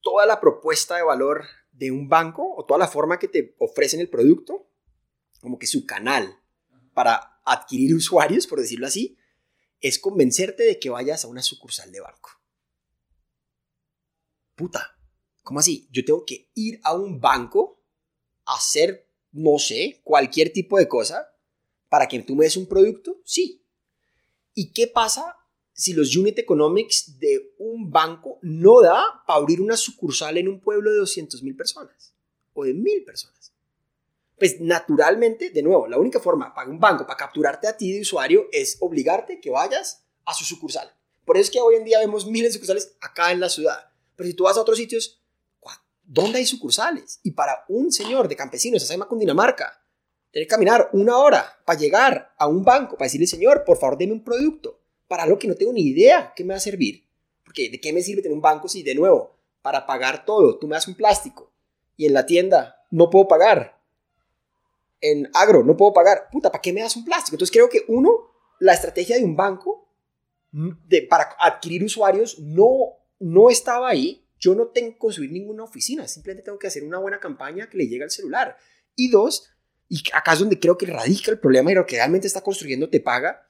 toda 0.00 0.24
la 0.26 0.40
propuesta 0.40 0.94
de 0.94 1.02
valor 1.02 1.44
de 1.72 1.90
un 1.90 2.08
banco 2.08 2.54
o 2.54 2.64
toda 2.64 2.78
la 2.78 2.86
forma 2.86 3.18
que 3.18 3.26
te 3.26 3.56
ofrecen 3.58 3.98
el 3.98 4.08
producto, 4.08 4.70
como 5.40 5.58
que 5.58 5.66
su 5.66 5.84
canal 5.84 6.38
para 6.94 7.40
adquirir 7.44 7.96
usuarios, 7.96 8.46
por 8.46 8.60
decirlo 8.60 8.86
así, 8.86 9.18
es 9.80 9.98
convencerte 9.98 10.62
de 10.62 10.78
que 10.78 10.88
vayas 10.88 11.24
a 11.24 11.28
una 11.28 11.42
sucursal 11.42 11.90
de 11.90 12.00
banco. 12.00 12.30
Puta, 14.54 14.96
¿cómo 15.42 15.58
así? 15.58 15.88
Yo 15.90 16.04
tengo 16.04 16.24
que 16.24 16.48
ir 16.54 16.80
a 16.84 16.94
un 16.94 17.20
banco 17.20 17.82
hacer, 18.44 19.10
no 19.32 19.58
sé, 19.58 20.00
cualquier 20.04 20.52
tipo 20.52 20.78
de 20.78 20.86
cosa 20.86 21.26
para 21.88 22.06
que 22.06 22.22
tú 22.22 22.36
me 22.36 22.44
des 22.44 22.56
un 22.56 22.68
producto? 22.68 23.20
Sí. 23.24 23.66
¿Y 24.54 24.72
qué 24.72 24.86
pasa 24.86 25.41
si 25.72 25.94
los 25.94 26.16
unit 26.16 26.38
economics 26.38 27.18
de 27.18 27.54
un 27.58 27.90
banco 27.90 28.38
no 28.42 28.80
da 28.80 29.02
para 29.26 29.38
abrir 29.38 29.60
una 29.60 29.76
sucursal 29.76 30.38
en 30.38 30.48
un 30.48 30.60
pueblo 30.60 30.90
de 30.90 30.98
200 30.98 31.42
mil 31.42 31.56
personas 31.56 32.14
o 32.52 32.64
de 32.64 32.74
mil 32.74 33.04
personas? 33.04 33.52
Pues 34.38 34.60
naturalmente, 34.60 35.50
de 35.50 35.62
nuevo, 35.62 35.86
la 35.86 35.98
única 35.98 36.18
forma 36.18 36.52
para 36.52 36.68
un 36.68 36.80
banco, 36.80 37.06
para 37.06 37.16
capturarte 37.16 37.68
a 37.68 37.76
ti 37.76 37.92
de 37.92 38.00
usuario, 38.00 38.46
es 38.50 38.76
obligarte 38.80 39.40
que 39.40 39.50
vayas 39.50 40.04
a 40.24 40.34
su 40.34 40.44
sucursal. 40.44 40.92
Por 41.24 41.36
eso 41.36 41.44
es 41.44 41.50
que 41.50 41.60
hoy 41.60 41.76
en 41.76 41.84
día 41.84 42.00
vemos 42.00 42.26
miles 42.26 42.50
de 42.50 42.54
sucursales 42.54 42.96
acá 43.00 43.30
en 43.30 43.40
la 43.40 43.48
ciudad. 43.48 43.90
Pero 44.16 44.28
si 44.28 44.34
tú 44.34 44.44
vas 44.44 44.56
a 44.56 44.60
otros 44.60 44.78
sitios, 44.78 45.22
¿dónde 46.02 46.38
hay 46.38 46.46
sucursales? 46.46 47.20
Y 47.22 47.30
para 47.30 47.64
un 47.68 47.92
señor 47.92 48.28
de 48.28 48.36
campesinos, 48.36 48.82
esa 48.82 48.98
con 49.06 49.18
Dinamarca, 49.18 49.82
tener 50.30 50.46
que 50.46 50.50
caminar 50.50 50.90
una 50.92 51.18
hora 51.18 51.60
para 51.64 51.78
llegar 51.78 52.34
a 52.36 52.46
un 52.46 52.64
banco, 52.64 52.96
para 52.96 53.06
decirle, 53.06 53.26
señor, 53.26 53.64
por 53.64 53.78
favor, 53.78 53.96
deme 53.96 54.12
un 54.12 54.24
producto, 54.24 54.81
para 55.12 55.24
algo 55.24 55.38
que 55.38 55.46
no 55.46 55.54
tengo 55.54 55.74
ni 55.74 55.82
idea 55.82 56.32
qué 56.34 56.42
me 56.42 56.54
va 56.54 56.56
a 56.56 56.60
servir. 56.60 57.06
Porque 57.44 57.68
¿de 57.68 57.78
qué 57.82 57.92
me 57.92 58.00
sirve 58.00 58.22
tener 58.22 58.34
un 58.34 58.40
banco 58.40 58.66
si, 58.66 58.82
de 58.82 58.94
nuevo, 58.94 59.36
para 59.60 59.86
pagar 59.86 60.24
todo, 60.24 60.58
tú 60.58 60.66
me 60.66 60.74
das 60.74 60.88
un 60.88 60.94
plástico 60.94 61.52
y 61.98 62.06
en 62.06 62.14
la 62.14 62.24
tienda 62.24 62.82
no 62.90 63.10
puedo 63.10 63.28
pagar? 63.28 63.78
En 65.02 65.28
agro 65.34 65.64
no 65.64 65.76
puedo 65.76 65.92
pagar. 65.92 66.30
Puta, 66.32 66.50
¿para 66.50 66.62
qué 66.62 66.72
me 66.72 66.80
das 66.80 66.96
un 66.96 67.04
plástico? 67.04 67.34
Entonces 67.34 67.52
creo 67.52 67.68
que 67.68 67.84
uno, 67.88 68.32
la 68.58 68.72
estrategia 68.72 69.18
de 69.18 69.24
un 69.26 69.36
banco 69.36 69.86
de, 70.50 71.02
para 71.02 71.36
adquirir 71.38 71.84
usuarios 71.84 72.38
no, 72.38 72.96
no 73.18 73.50
estaba 73.50 73.90
ahí. 73.90 74.26
Yo 74.38 74.54
no 74.54 74.68
tengo 74.68 74.92
que 74.92 74.98
construir 74.98 75.30
ninguna 75.30 75.64
oficina, 75.64 76.08
simplemente 76.08 76.46
tengo 76.46 76.58
que 76.58 76.68
hacer 76.68 76.84
una 76.84 76.96
buena 76.96 77.20
campaña 77.20 77.68
que 77.68 77.76
le 77.76 77.86
llegue 77.86 78.04
al 78.04 78.10
celular. 78.10 78.56
Y 78.96 79.10
dos, 79.10 79.50
y 79.90 80.02
acá 80.14 80.32
es 80.32 80.38
donde 80.38 80.58
creo 80.58 80.78
que 80.78 80.86
radica 80.86 81.30
el 81.30 81.38
problema 81.38 81.70
y 81.70 81.74
lo 81.74 81.84
que 81.84 81.96
realmente 81.96 82.26
está 82.26 82.40
construyendo 82.40 82.88
te 82.88 83.00
paga, 83.00 83.46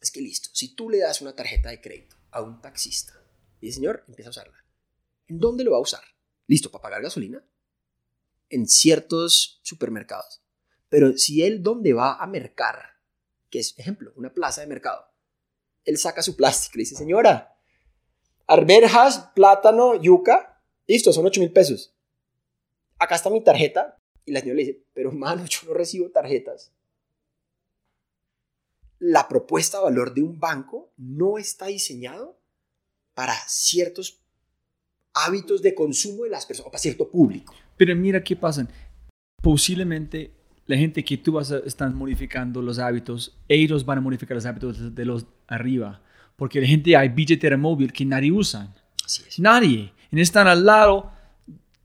es 0.00 0.10
que 0.10 0.20
listo, 0.20 0.50
si 0.52 0.74
tú 0.74 0.90
le 0.90 0.98
das 0.98 1.20
una 1.20 1.34
tarjeta 1.34 1.70
de 1.70 1.80
crédito 1.80 2.16
a 2.30 2.42
un 2.42 2.60
taxista 2.60 3.12
y 3.60 3.68
el 3.68 3.74
señor 3.74 4.04
empieza 4.08 4.28
a 4.28 4.30
usarla, 4.30 4.64
¿en 5.26 5.38
dónde 5.38 5.64
lo 5.64 5.72
va 5.72 5.78
a 5.78 5.80
usar? 5.80 6.02
Listo, 6.46 6.70
para 6.70 6.82
pagar 6.82 7.02
gasolina, 7.02 7.44
en 8.48 8.68
ciertos 8.68 9.60
supermercados. 9.62 10.42
Pero 10.88 11.16
si 11.16 11.42
él 11.42 11.62
dónde 11.62 11.92
va 11.92 12.14
a 12.14 12.26
mercar, 12.26 13.00
que 13.50 13.58
es, 13.58 13.76
ejemplo, 13.78 14.12
una 14.16 14.32
plaza 14.32 14.60
de 14.60 14.66
mercado, 14.68 15.06
él 15.84 15.98
saca 15.98 16.22
su 16.22 16.36
plástico 16.36 16.78
y 16.78 16.82
dice, 16.82 16.96
señora, 16.96 17.56
arberjas, 18.46 19.30
plátano, 19.34 20.00
yuca, 20.00 20.62
listo, 20.86 21.12
son 21.12 21.26
8 21.26 21.40
mil 21.40 21.52
pesos. 21.52 21.94
Acá 22.98 23.14
está 23.16 23.30
mi 23.30 23.42
tarjeta. 23.42 24.00
Y 24.24 24.32
la 24.32 24.40
señora 24.40 24.56
le 24.56 24.64
dice, 24.64 24.84
pero 24.92 25.12
mano, 25.12 25.44
yo 25.46 25.60
no 25.68 25.74
recibo 25.74 26.10
tarjetas. 26.10 26.72
La 28.98 29.28
propuesta 29.28 29.78
de 29.78 29.84
valor 29.84 30.14
de 30.14 30.22
un 30.22 30.38
banco 30.38 30.92
no 30.96 31.38
está 31.38 31.66
diseñado 31.66 32.38
para 33.14 33.34
ciertos 33.46 34.20
hábitos 35.14 35.62
de 35.62 35.74
consumo 35.74 36.24
de 36.24 36.30
las 36.30 36.46
personas, 36.46 36.68
o 36.68 36.70
para 36.70 36.80
cierto 36.80 37.10
público. 37.10 37.54
Pero 37.76 37.96
mira 37.96 38.22
qué 38.22 38.36
pasa. 38.36 38.68
Posiblemente 39.42 40.32
la 40.66 40.76
gente 40.76 41.04
que 41.04 41.16
tú 41.16 41.32
vas 41.32 41.52
a 41.52 41.58
estar 41.58 41.90
modificando 41.92 42.60
los 42.60 42.78
hábitos, 42.78 43.36
ellos 43.48 43.84
van 43.84 43.98
a 43.98 44.00
modificar 44.00 44.34
los 44.34 44.46
hábitos 44.46 44.94
de 44.94 45.04
los 45.04 45.26
arriba. 45.46 46.02
Porque 46.36 46.60
la 46.60 46.66
gente 46.66 46.96
hay 46.96 47.08
billetera 47.08 47.56
móvil 47.56 47.92
que 47.92 48.04
nadie 48.04 48.30
usa. 48.30 48.74
Así 49.04 49.22
es. 49.26 49.38
Nadie. 49.38 49.92
Y 50.10 50.20
están 50.20 50.48
al 50.48 50.64
lado 50.64 51.12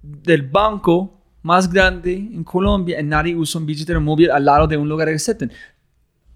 del 0.01 0.41
banco 0.41 1.21
más 1.43 1.71
grande 1.71 2.13
en 2.13 2.43
Colombia 2.43 2.99
y 2.99 3.03
nadie 3.03 3.35
usa 3.35 3.59
un 3.59 3.65
billetera 3.65 3.99
móvil 3.99 4.31
al 4.31 4.45
lado 4.45 4.67
de 4.67 4.77
un 4.77 4.89
lugar 4.89 5.07
que 5.07 5.19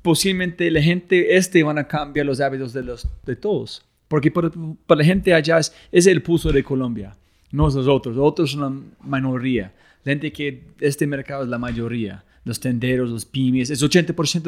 Posiblemente 0.06 0.70
la 0.70 0.84
gente 0.84 1.36
este 1.36 1.64
van 1.64 1.80
a 1.80 1.88
cambiar 1.88 2.28
los 2.28 2.40
hábitos 2.40 2.74
de, 2.74 2.84
los, 2.84 3.08
de 3.26 3.36
todos. 3.36 3.84
Porque 4.08 4.30
para, 4.30 4.52
la 4.88 5.04
gente 5.04 5.34
allá 5.34 5.58
es, 5.58 5.74
es 5.92 6.06
el 6.06 6.22
pulso 6.22 6.52
de 6.52 6.64
Colombia, 6.64 7.18
no 7.52 7.68
es 7.68 7.74
los 7.74 7.88
otros. 7.88 8.16
Los 8.16 8.24
otros 8.24 8.52
son 8.52 8.94
la 9.00 9.18
minoría. 9.18 9.74
La 10.04 10.12
gente 10.12 10.32
que 10.32 10.62
este 10.80 11.08
mercado 11.08 11.44
es 11.44 11.50
la 11.50 11.58
mayoría 11.58 12.24
los 12.46 12.60
tenderos, 12.60 13.10
los 13.10 13.26
pymes, 13.26 13.72
es 13.72 13.82
80% 13.82 14.44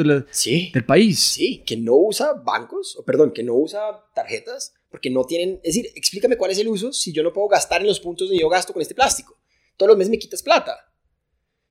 del 0.71 0.85
país. 0.85 1.19
Sí, 1.19 1.63
que 1.65 1.75
no 1.75 1.95
usa 1.95 2.33
bancos, 2.33 2.95
o 2.95 3.03
perdón, 3.03 3.31
que 3.33 3.41
no 3.41 3.55
usa 3.55 4.05
tarjetas, 4.13 4.75
porque 4.91 5.09
no 5.09 5.23
tienen, 5.23 5.59
es 5.63 5.73
decir, 5.73 5.91
explícame 5.95 6.37
cuál 6.37 6.51
es 6.51 6.59
el 6.59 6.67
uso 6.67 6.93
si 6.93 7.11
yo 7.11 7.23
no 7.23 7.33
puedo 7.33 7.47
gastar 7.47 7.81
en 7.81 7.87
los 7.87 7.99
puntos 7.99 8.27
donde 8.27 8.39
yo 8.39 8.49
gasto 8.49 8.71
con 8.71 8.83
este 8.83 8.93
plástico. 8.93 9.35
Todos 9.75 9.89
los 9.89 9.97
meses 9.97 10.11
me 10.11 10.19
quitas 10.19 10.43
plata. 10.43 10.77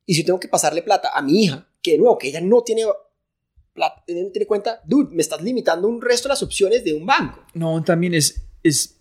Y 0.05 0.15
si 0.15 0.25
tengo 0.25 0.41
que 0.41 0.49
pasarle 0.49 0.83
plata 0.83 1.11
a 1.15 1.23
mi 1.23 1.45
hija, 1.45 1.69
que 1.81 1.93
de 1.93 1.99
nuevo, 1.99 2.19
que 2.19 2.29
ella 2.29 2.41
no 2.41 2.63
tiene 2.63 2.83
plata, 3.77 4.03
no 4.09 4.31
tiene 4.33 4.47
cuenta, 4.47 4.81
dude, 4.85 5.15
me 5.15 5.23
estás 5.23 5.41
limitando 5.41 5.87
un 5.87 6.03
resto 6.03 6.27
de 6.27 6.33
las 6.33 6.43
opciones 6.43 6.83
de 6.83 6.95
un 6.95 7.07
banco. 7.07 7.47
No, 7.55 7.81
también 7.85 8.15
es, 8.15 8.45
es 8.65 8.99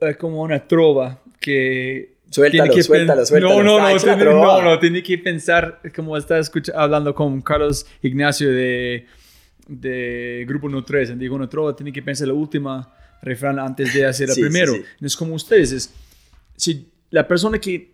eh, 0.00 0.14
como 0.14 0.40
una 0.40 0.66
trova 0.66 1.22
que 1.38 2.20
Suéltalo, 2.30 2.72
que 2.72 2.82
suéltalo, 2.82 3.26
suéltalo. 3.26 3.62
No, 3.62 3.80
no, 3.80 3.92
no, 3.92 3.98
tiene, 3.98 4.24
no, 4.24 4.62
no, 4.62 4.78
tiene 4.78 5.02
que 5.02 5.18
pensar, 5.18 5.80
como 5.94 6.16
está 6.16 6.40
hablando 6.76 7.12
con 7.12 7.42
Carlos 7.42 7.84
Ignacio 8.02 8.48
de, 8.52 9.06
de 9.66 10.44
Grupo 10.46 10.68
Nutres, 10.68 11.18
digo 11.18 11.36
Nutrova, 11.36 11.74
tiene 11.74 11.92
que 11.92 12.02
pensar 12.02 12.28
la 12.28 12.34
última 12.34 12.94
refrán 13.20 13.58
antes 13.58 13.92
de 13.92 14.06
hacer 14.06 14.30
el 14.30 14.36
primero. 14.40 14.74
No 15.00 15.06
es 15.06 15.16
como 15.16 15.34
ustedes, 15.34 15.72
es, 15.72 15.92
si 16.56 16.88
la 17.10 17.26
persona 17.26 17.58
que 17.58 17.90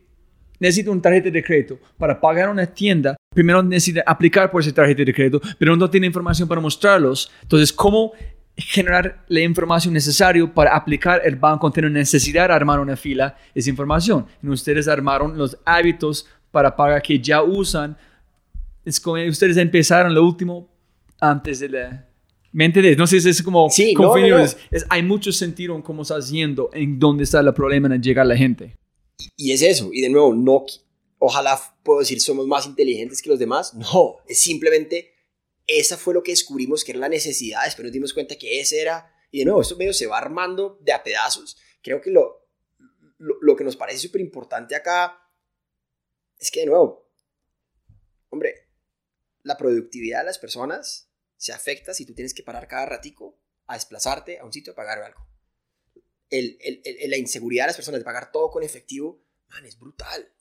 necesita 0.58 0.90
una 0.90 1.00
tarjeta 1.00 1.30
de 1.30 1.42
crédito 1.42 1.78
para 1.96 2.20
pagar 2.20 2.50
una 2.50 2.66
tienda, 2.66 3.15
primero 3.36 3.62
necesita 3.62 4.02
aplicar 4.06 4.50
por 4.50 4.62
esa 4.62 4.72
tarjeta 4.72 5.04
de 5.04 5.12
crédito, 5.12 5.42
pero 5.58 5.76
no 5.76 5.90
tiene 5.90 6.06
información 6.06 6.48
para 6.48 6.58
mostrarlos. 6.58 7.30
Entonces, 7.42 7.70
¿cómo 7.70 8.12
generar 8.56 9.24
la 9.28 9.40
información 9.40 9.92
necesaria 9.92 10.46
para 10.52 10.74
aplicar 10.74 11.20
el 11.22 11.36
banco 11.36 11.70
tiene 11.70 11.90
necesidad 11.90 12.48
de 12.48 12.54
armar 12.54 12.80
una 12.80 12.96
fila 12.96 13.36
esa 13.54 13.68
información. 13.68 14.26
Y 14.42 14.48
ustedes 14.48 14.88
armaron 14.88 15.36
los 15.36 15.58
hábitos 15.64 16.26
para 16.50 16.74
pagar 16.74 17.02
que 17.02 17.18
ya 17.18 17.42
usan. 17.42 17.96
Es 18.82 18.98
como 18.98 19.22
ustedes 19.28 19.58
empezaron 19.58 20.14
lo 20.14 20.24
último 20.24 20.68
antes 21.20 21.60
de 21.60 21.68
la 21.68 22.08
mente 22.52 22.80
de 22.80 22.96
no 22.96 23.06
sé 23.06 23.20
si 23.20 23.28
es 23.28 23.42
como 23.42 23.68
sí, 23.68 23.94
Es, 24.70 24.86
hay 24.88 25.02
mucho 25.02 25.32
sentido 25.32 25.76
en 25.76 25.82
cómo 25.82 26.02
está 26.02 26.16
haciendo 26.16 26.70
en 26.72 26.98
dónde 26.98 27.24
está 27.24 27.40
el 27.40 27.52
problema 27.52 27.94
en 27.94 28.02
llegar 28.02 28.24
a 28.24 28.28
la 28.28 28.36
gente 28.36 28.76
y, 29.18 29.48
y 29.48 29.52
es 29.52 29.60
eso 29.60 29.90
y 29.92 30.00
de 30.00 30.08
nuevo 30.08 30.34
no 30.34 30.64
ojalá 31.18 31.60
puedo 31.82 32.00
decir 32.00 32.20
somos 32.20 32.46
más 32.46 32.66
inteligentes 32.66 33.22
que 33.22 33.30
los 33.30 33.38
demás 33.38 33.74
no 33.74 34.18
es 34.26 34.38
simplemente 34.38 35.16
esa 35.66 35.96
fue 35.96 36.14
lo 36.14 36.22
que 36.22 36.32
descubrimos 36.32 36.84
que 36.84 36.92
era 36.92 37.00
la 37.00 37.08
necesidad, 37.08 37.64
después 37.64 37.84
nos 37.84 37.92
dimos 37.92 38.14
cuenta 38.14 38.36
que 38.36 38.60
ese 38.60 38.80
era, 38.80 39.12
y 39.30 39.40
de 39.40 39.46
nuevo, 39.46 39.60
esto 39.60 39.76
medio 39.76 39.92
se 39.92 40.06
va 40.06 40.18
armando 40.18 40.78
de 40.80 40.92
a 40.92 41.02
pedazos. 41.02 41.56
Creo 41.82 42.00
que 42.00 42.10
lo, 42.10 42.48
lo, 43.18 43.56
que 43.56 43.64
nos 43.64 43.76
parece 43.76 43.98
súper 43.98 44.20
importante 44.20 44.76
acá 44.76 45.20
es 46.38 46.50
que, 46.50 46.60
de 46.60 46.66
nuevo, 46.66 47.10
hombre, 48.28 48.68
la 49.42 49.56
productividad 49.56 50.20
de 50.20 50.26
las 50.26 50.38
personas 50.38 51.10
se 51.36 51.52
afecta 51.52 51.94
si 51.94 52.06
tú 52.06 52.14
tienes 52.14 52.34
que 52.34 52.42
parar 52.42 52.68
cada 52.68 52.86
ratico 52.86 53.40
a 53.66 53.74
desplazarte 53.74 54.38
a 54.38 54.44
un 54.44 54.52
sitio 54.52 54.72
a 54.72 54.76
pagar 54.76 54.98
algo. 54.98 55.26
El, 56.30 56.58
el, 56.60 57.10
la 57.10 57.16
inseguridad 57.16 57.64
de 57.64 57.68
las 57.68 57.76
personas 57.76 58.00
de 58.00 58.04
pagar 58.04 58.30
todo 58.30 58.50
con 58.50 58.62
efectivo, 58.62 59.24
man, 59.48 59.64
es 59.64 59.78
brutal. 59.78 60.32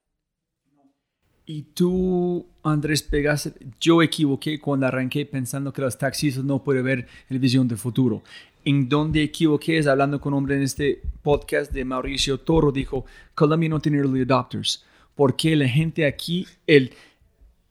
Y 1.47 1.61
tú, 1.75 2.47
Andrés 2.63 3.03
Pegas, 3.03 3.53
yo 3.79 4.01
equivoqué 4.01 4.59
cuando 4.59 4.87
arranqué 4.87 5.27
pensando 5.27 5.71
que 5.71 5.83
los 5.83 5.95
taxistas 5.95 6.43
no 6.43 6.63
pueden 6.63 6.83
ver 6.83 7.07
el 7.29 7.37
visión 7.37 7.67
del 7.67 7.77
futuro. 7.77 8.23
En 8.63 8.89
donde 8.89 9.21
equivoqué 9.21 9.77
es 9.77 9.85
hablando 9.85 10.19
con 10.19 10.33
un 10.33 10.39
hombre 10.39 10.55
en 10.55 10.63
este 10.63 11.03
podcast 11.21 11.71
de 11.71 11.85
Mauricio 11.85 12.39
Toro, 12.39 12.71
dijo, 12.71 13.05
Colombia 13.35 13.69
no 13.69 13.79
tiene 13.79 13.99
early 13.99 14.21
adopters, 14.21 14.83
porque 15.13 15.55
la 15.55 15.67
gente 15.67 16.07
aquí, 16.07 16.47
el, 16.65 16.91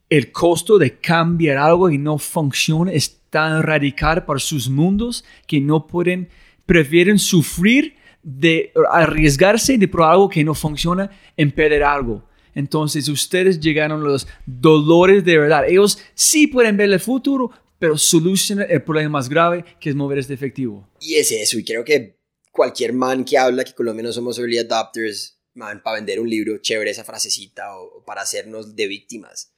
el 0.08 0.30
costo 0.30 0.78
de 0.78 0.98
cambiar 0.98 1.56
algo 1.56 1.90
y 1.90 1.98
no 1.98 2.18
funciona 2.18 2.92
es 2.92 3.22
tan 3.28 3.64
radical 3.64 4.24
para 4.24 4.38
sus 4.38 4.70
mundos 4.70 5.24
que 5.48 5.60
no 5.60 5.88
pueden, 5.88 6.28
prefieren 6.64 7.18
sufrir 7.18 7.96
de 8.22 8.72
arriesgarse 8.92 9.76
de 9.76 9.88
probar 9.88 10.12
algo 10.12 10.28
que 10.28 10.44
no 10.44 10.54
funciona 10.54 11.10
en 11.36 11.50
perder 11.50 11.82
algo. 11.82 12.22
Entonces 12.54 13.08
ustedes 13.08 13.60
llegaron 13.60 14.00
a 14.02 14.04
los 14.04 14.26
dolores 14.46 15.24
de 15.24 15.38
verdad. 15.38 15.68
Ellos 15.68 15.98
sí 16.14 16.46
pueden 16.46 16.76
ver 16.76 16.92
el 16.92 17.00
futuro, 17.00 17.50
pero 17.78 17.98
solucionan 17.98 18.66
el 18.70 18.82
problema 18.82 19.10
más 19.10 19.28
grave 19.28 19.64
que 19.80 19.90
es 19.90 19.96
mover 19.96 20.18
este 20.18 20.34
efectivo. 20.34 20.88
Y 21.00 21.16
es 21.16 21.30
eso, 21.32 21.58
y 21.58 21.64
creo 21.64 21.84
que 21.84 22.18
cualquier 22.50 22.92
man 22.92 23.24
que 23.24 23.36
habla 23.36 23.64
que 23.64 23.74
Colombia 23.74 24.04
no 24.04 24.12
somos 24.12 24.38
early 24.38 24.58
adopters, 24.58 25.40
man, 25.54 25.82
para 25.82 25.96
vender 25.96 26.20
un 26.20 26.28
libro, 26.30 26.58
chévere 26.58 26.90
esa 26.90 27.04
frasecita, 27.04 27.76
o, 27.76 28.04
para 28.04 28.22
hacernos 28.22 28.76
de 28.76 28.86
víctimas. 28.86 29.52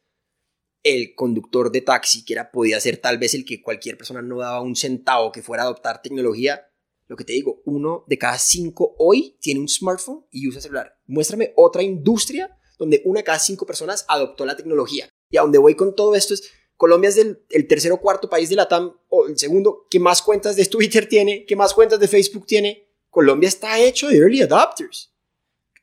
El 0.83 1.15
conductor 1.15 1.71
de 1.71 1.81
taxi, 1.83 2.25
que 2.25 2.35
era, 2.35 2.51
podía 2.51 2.81
ser 2.81 2.97
tal 2.99 3.19
vez 3.19 3.35
el 3.35 3.45
que 3.45 3.61
cualquier 3.61 3.97
persona 3.97 4.23
no 4.23 4.39
daba 4.39 4.61
un 4.61 4.77
centavo 4.77 5.33
que 5.33 5.43
fuera 5.43 5.65
a 5.65 5.67
adoptar 5.67 6.01
tecnología, 6.01 6.67
lo 7.09 7.17
que 7.17 7.25
te 7.25 7.33
digo, 7.33 7.63
uno 7.65 8.05
de 8.09 8.19
cada 8.19 8.39
cinco 8.39 8.97
hoy 8.99 9.37
tiene 9.41 9.61
un 9.61 9.69
smartphone 9.69 10.25
y 10.31 10.49
usa 10.49 10.61
celular. 10.61 10.99
Muéstrame 11.07 11.53
otra 11.57 11.83
industria 11.83 12.56
donde 12.79 13.03
una 13.05 13.23
cada 13.23 13.39
cinco 13.39 13.67
personas 13.67 14.05
adoptó 14.09 14.45
la 14.47 14.57
tecnología. 14.57 15.09
Y 15.31 15.37
a 15.37 15.43
donde 15.43 15.59
voy 15.59 15.75
con 15.75 15.95
todo 15.95 16.15
esto 16.15 16.35
es, 16.35 16.51
Colombia 16.77 17.09
es 17.09 17.17
el, 17.17 17.43
el 17.51 17.67
tercer 17.67 17.93
o 17.93 18.01
cuarto 18.01 18.29
país 18.29 18.49
de 18.49 18.57
la 18.57 18.69
TAM, 18.69 18.93
o 19.09 19.27
el 19.27 19.39
segundo, 19.39 19.87
que 19.91 19.99
más 19.99 20.23
cuentas 20.23 20.57
de 20.57 20.67
Twitter 20.67 21.09
tiene, 21.09 21.47
que 21.47 21.57
más 21.57 21.73
cuentas 21.73 21.99
de 21.99 22.09
Facebook 22.09 22.47
tiene. 22.47 22.89
Colombia 23.09 23.49
está 23.49 23.79
hecho 23.79 24.09
de 24.09 24.19
early 24.19 24.43
adopters. 24.43 25.13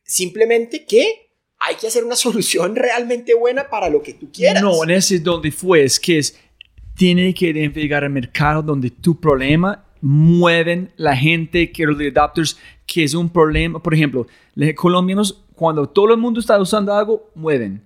Simplemente 0.03 0.85
que 0.85 1.31
hay 1.59 1.75
que 1.75 1.87
hacer 1.87 2.03
una 2.03 2.15
solución 2.15 2.75
realmente 2.75 3.33
buena 3.33 3.69
para 3.69 3.89
lo 3.89 4.01
que 4.01 4.13
tú 4.13 4.31
quieras. 4.31 4.61
No, 4.61 4.83
en 4.83 4.91
ese 4.91 5.15
es 5.15 5.23
donde 5.23 5.51
fue, 5.51 5.83
es 5.83 5.99
que 5.99 6.19
es, 6.19 6.37
tiene 6.95 7.33
que 7.33 7.47
identificar 7.47 8.03
el 8.03 8.11
mercado 8.11 8.61
donde 8.61 8.91
tu 8.91 9.19
problema 9.19 9.85
mueven 10.01 10.91
la 10.97 11.15
gente 11.15 11.71
que 11.71 11.85
los 11.85 11.97
adopters, 11.99 12.57
que 12.85 13.05
es 13.05 13.13
un 13.13 13.29
problema. 13.29 13.81
Por 13.81 13.93
ejemplo, 13.93 14.27
los 14.53 14.73
colombianos, 14.73 15.42
cuando 15.55 15.87
todo 15.87 16.11
el 16.11 16.19
mundo 16.19 16.39
está 16.39 16.59
usando 16.59 16.93
algo, 16.93 17.31
mueven. 17.35 17.83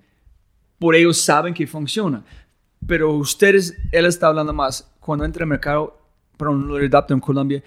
Por 0.80 0.96
ellos 0.96 1.20
saben 1.20 1.54
que 1.54 1.68
funciona. 1.68 2.24
Pero 2.86 3.14
ustedes, 3.14 3.76
él 3.92 4.06
está 4.06 4.28
hablando 4.28 4.54
más, 4.54 4.90
cuando 5.00 5.26
entra 5.26 5.44
al 5.44 5.50
mercado 5.50 6.00
para 6.38 6.52
un 6.52 6.72
adopter 6.72 7.16
en 7.16 7.22
Colombia, 7.22 7.64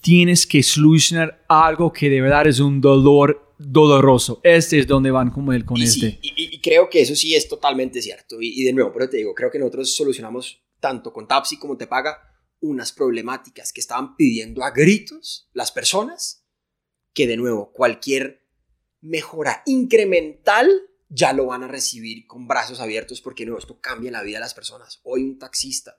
tienes 0.00 0.46
que 0.46 0.62
solucionar 0.62 1.44
algo 1.48 1.92
que 1.92 2.08
de 2.08 2.20
verdad 2.20 2.46
es 2.46 2.60
un 2.60 2.80
dolor 2.80 3.54
doloroso. 3.58 4.40
Este 4.42 4.78
es 4.78 4.86
donde 4.86 5.10
van 5.10 5.30
como 5.30 5.52
él 5.52 5.64
con 5.64 5.76
y 5.76 5.82
este. 5.84 6.12
sí, 6.12 6.18
y, 6.22 6.54
y 6.54 6.60
creo 6.60 6.88
que 6.88 7.02
eso 7.02 7.14
sí 7.14 7.34
es 7.34 7.48
totalmente 7.48 8.00
cierto. 8.00 8.40
Y, 8.40 8.60
y 8.60 8.64
de 8.64 8.72
nuevo, 8.72 8.92
pero 8.92 9.08
te 9.08 9.18
digo, 9.18 9.34
creo 9.34 9.50
que 9.50 9.58
nosotros 9.58 9.94
solucionamos 9.94 10.62
tanto 10.80 11.12
con 11.12 11.26
Tapsi 11.26 11.58
como 11.58 11.76
Te 11.76 11.86
Paga 11.86 12.16
unas 12.60 12.92
problemáticas 12.92 13.72
que 13.72 13.80
estaban 13.80 14.16
pidiendo 14.16 14.64
a 14.64 14.70
gritos 14.70 15.48
las 15.52 15.70
personas, 15.72 16.44
que 17.14 17.26
de 17.26 17.36
nuevo, 17.36 17.72
cualquier 17.72 18.37
mejora 19.08 19.62
incremental 19.66 20.70
ya 21.08 21.32
lo 21.32 21.46
van 21.46 21.62
a 21.62 21.68
recibir 21.68 22.26
con 22.26 22.46
brazos 22.46 22.80
abiertos 22.80 23.20
porque 23.20 23.46
no, 23.46 23.58
esto 23.58 23.80
cambia 23.80 24.10
la 24.10 24.22
vida 24.22 24.36
de 24.36 24.42
las 24.42 24.54
personas. 24.54 25.00
Hoy 25.04 25.24
un 25.24 25.38
taxista 25.38 25.98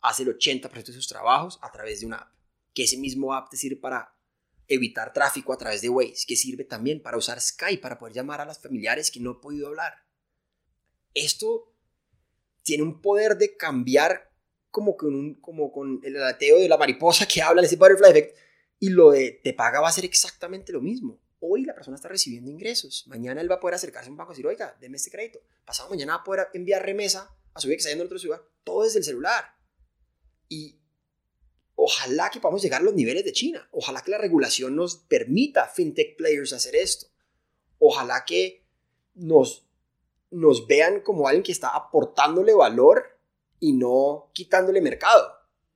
hace 0.00 0.22
el 0.22 0.38
80% 0.38 0.70
de 0.86 0.92
sus 0.92 1.08
trabajos 1.08 1.58
a 1.62 1.70
través 1.70 2.00
de 2.00 2.06
una 2.06 2.16
app, 2.16 2.32
que 2.72 2.84
ese 2.84 2.96
mismo 2.96 3.34
app 3.34 3.50
te 3.50 3.56
sirve 3.56 3.76
para 3.76 4.14
evitar 4.66 5.12
tráfico 5.12 5.52
a 5.52 5.58
través 5.58 5.82
de 5.82 5.90
Waze, 5.90 6.24
que 6.26 6.36
sirve 6.36 6.64
también 6.64 7.02
para 7.02 7.18
usar 7.18 7.40
Skype, 7.40 7.82
para 7.82 7.98
poder 7.98 8.14
llamar 8.14 8.40
a 8.40 8.46
las 8.46 8.60
familiares 8.60 9.10
que 9.10 9.20
no 9.20 9.32
he 9.32 9.42
podido 9.42 9.68
hablar. 9.68 9.94
Esto 11.12 11.74
tiene 12.62 12.82
un 12.82 13.02
poder 13.02 13.36
de 13.36 13.56
cambiar 13.56 14.30
como 14.70 14.96
con, 14.96 15.14
un, 15.14 15.34
como 15.40 15.70
con 15.70 16.00
el 16.02 16.16
alateo 16.16 16.58
de 16.58 16.68
la 16.68 16.78
mariposa 16.78 17.28
que 17.28 17.42
habla, 17.42 17.62
ese 17.62 17.76
butterfly 17.76 18.10
effect, 18.10 18.36
y 18.78 18.88
lo 18.88 19.10
de 19.10 19.40
te 19.42 19.52
paga 19.52 19.80
va 19.80 19.88
a 19.88 19.92
ser 19.92 20.04
exactamente 20.04 20.72
lo 20.72 20.80
mismo. 20.80 21.20
Hoy 21.46 21.62
la 21.66 21.74
persona 21.74 21.96
está 21.96 22.08
recibiendo 22.08 22.50
ingresos, 22.50 23.04
mañana 23.06 23.42
él 23.42 23.50
va 23.50 23.56
a 23.56 23.60
poder 23.60 23.74
acercarse 23.74 24.08
a 24.08 24.10
un 24.10 24.16
banco 24.16 24.32
y 24.32 24.34
decir, 24.34 24.46
oiga, 24.46 24.78
deme 24.80 24.96
este 24.96 25.10
crédito. 25.10 25.40
Pasado 25.66 25.90
mañana 25.90 26.16
va 26.16 26.22
a 26.22 26.24
poder 26.24 26.48
enviar 26.54 26.82
remesa 26.82 27.36
a 27.52 27.60
su 27.60 27.68
vida 27.68 27.76
que 27.76 27.80
está 27.80 27.90
yendo 27.90 28.04
en 28.04 28.06
otra 28.06 28.18
ciudad, 28.18 28.40
todo 28.64 28.82
desde 28.82 29.00
el 29.00 29.04
celular. 29.04 29.44
Y 30.48 30.78
ojalá 31.74 32.30
que 32.30 32.40
podamos 32.40 32.62
llegar 32.62 32.80
a 32.80 32.84
los 32.84 32.94
niveles 32.94 33.26
de 33.26 33.32
China. 33.32 33.68
Ojalá 33.72 34.00
que 34.00 34.10
la 34.10 34.16
regulación 34.16 34.74
nos 34.74 34.96
permita 34.96 35.68
fintech 35.68 36.16
players 36.16 36.54
hacer 36.54 36.76
esto. 36.76 37.08
Ojalá 37.78 38.24
que 38.24 38.64
nos, 39.12 39.66
nos 40.30 40.66
vean 40.66 41.02
como 41.02 41.28
alguien 41.28 41.42
que 41.42 41.52
está 41.52 41.76
aportándole 41.76 42.54
valor 42.54 43.18
y 43.60 43.74
no 43.74 44.30
quitándole 44.32 44.80
mercado. 44.80 45.30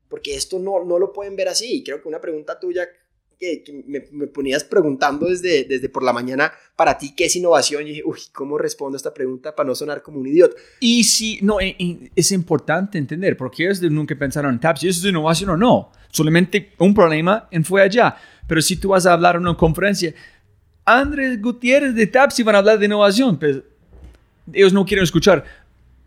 Porque 0.08 0.34
esto 0.34 0.58
no, 0.58 0.82
no 0.82 0.98
lo 0.98 1.12
pueden 1.12 1.36
ver 1.36 1.48
así. 1.48 1.76
Y 1.76 1.84
creo 1.84 2.00
que 2.00 2.08
una 2.08 2.22
pregunta 2.22 2.58
tuya 2.58 2.88
que, 3.38 3.84
me, 3.86 4.00
ponías 4.26 4.64
preguntando 4.64 5.26
desde, 5.26 5.64
desde 5.64 5.88
por 5.88 6.02
la 6.02 6.12
mañana, 6.12 6.52
para 6.76 6.98
ti, 6.98 7.14
¿qué 7.14 7.26
es 7.26 7.36
innovación? 7.36 7.82
Y 7.82 7.90
dije, 7.90 8.02
uy, 8.04 8.18
¿cómo 8.32 8.58
respondo 8.58 8.96
a 8.96 8.98
esta 8.98 9.14
pregunta 9.14 9.54
para 9.54 9.68
no 9.68 9.74
sonar 9.74 10.02
como 10.02 10.18
un 10.18 10.26
idiota? 10.26 10.56
Y 10.80 11.04
si, 11.04 11.38
no, 11.42 11.60
y, 11.60 11.74
y 11.78 12.10
es 12.14 12.32
importante 12.32 12.98
entender, 12.98 13.36
porque 13.36 13.64
ellos 13.64 13.80
nunca 13.82 14.16
pensaron 14.16 14.54
en 14.54 14.60
TAP, 14.60 14.78
si 14.78 14.88
eso 14.88 15.00
es 15.00 15.10
innovación 15.10 15.50
o 15.50 15.56
no. 15.56 15.92
Solamente 16.10 16.72
un 16.78 16.94
problema 16.94 17.48
en 17.50 17.64
fue 17.64 17.82
allá. 17.82 18.16
Pero 18.46 18.62
si 18.62 18.76
tú 18.76 18.88
vas 18.88 19.06
a 19.06 19.12
hablar 19.12 19.36
en 19.36 19.42
una 19.42 19.56
conferencia, 19.56 20.14
Andrés 20.84 21.40
Gutiérrez 21.40 21.94
de 21.94 22.06
TAPSI 22.06 22.42
van 22.42 22.54
a 22.54 22.58
hablar 22.58 22.78
de 22.78 22.86
innovación, 22.86 23.38
pues 23.38 23.58
ellos 24.52 24.72
no 24.72 24.86
quieren 24.86 25.04
escuchar. 25.04 25.44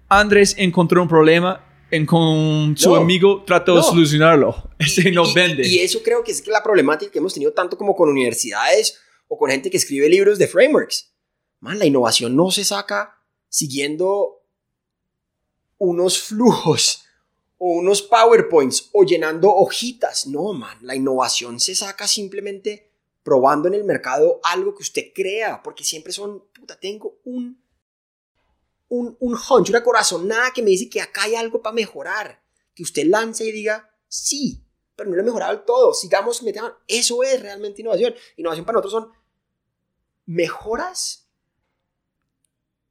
Andrés 0.10 0.56
encontró 0.58 1.02
un 1.02 1.08
problema 1.08 1.64
en, 1.92 2.06
con 2.06 2.76
su 2.78 2.90
No, 2.90 2.96
amigo, 2.96 3.44
trató 3.46 3.74
de 3.74 3.82
no. 3.82 3.84
solucionarlo. 3.84 4.72
Ese 4.80 5.12
no 5.12 5.28
y, 5.28 5.34
vende. 5.34 5.68
Y 5.68 5.80
eso 5.80 6.02
creo 6.02 6.24
que 6.24 6.32
es 6.32 6.48
la 6.48 6.64
problemática 6.64 7.12
que 7.12 7.20
hemos 7.20 7.34
tenido 7.34 7.54
tanto 7.54 7.78
como 7.78 7.96
con 7.96 8.10
universidades 8.10 9.00
o 9.28 9.38
con 9.38 9.50
gente 9.52 9.70
que 9.70 9.78
escribe 9.78 10.10
libros 10.10 10.38
de 10.38 10.48
frameworks. 10.48 11.12
Man, 11.60 11.78
la 11.78 11.86
innovación 11.86 12.36
no 12.36 12.50
se 12.50 12.64
saca 12.64 13.18
siguiendo 13.48 14.42
unos 15.78 16.20
flujos 16.20 17.04
o 17.58 17.74
unos 17.74 18.02
PowerPoints 18.02 18.90
o 18.94 19.04
llenando 19.04 19.54
hojitas. 19.54 20.26
No, 20.26 20.54
man, 20.54 20.78
la 20.82 20.96
innovación 20.96 21.60
se 21.60 21.76
saca 21.76 22.08
simplemente 22.08 22.90
probando 23.24 23.68
en 23.68 23.76
el 23.76 23.84
mercado 23.84 24.40
algo 24.44 24.74
que 24.74 24.82
usted 24.82 25.12
crea, 25.14 25.62
porque 25.62 25.84
siempre 25.84 26.12
son, 26.12 26.44
puta, 26.54 26.76
tengo 26.80 27.20
un, 27.24 27.61
un, 28.92 29.16
un 29.22 29.34
hunch, 29.34 29.70
una 29.70 29.84
corazonada 29.84 30.52
que 30.52 30.62
me 30.62 30.72
dice 30.72 30.90
que 30.90 31.00
acá 31.00 31.24
hay 31.24 31.36
algo 31.36 31.62
para 31.62 31.74
mejorar, 31.74 32.44
que 32.76 32.84
usted 32.84 33.06
lance 33.06 33.46
y 33.46 33.52
diga, 33.54 33.90
sí, 34.10 34.68
pero 34.98 35.10
no 35.10 35.16
lo 35.16 35.22
he 35.22 35.26
mejorado 35.26 35.62
todo, 35.62 35.94
sigamos 35.94 36.44
metiendo. 36.44 36.78
Eso 36.88 37.24
es 37.24 37.42
realmente 37.42 37.82
innovación. 37.82 38.14
Innovación 38.36 38.66
para 38.66 38.80
nosotros 38.80 39.04
son 39.04 39.14
mejoras 40.26 41.30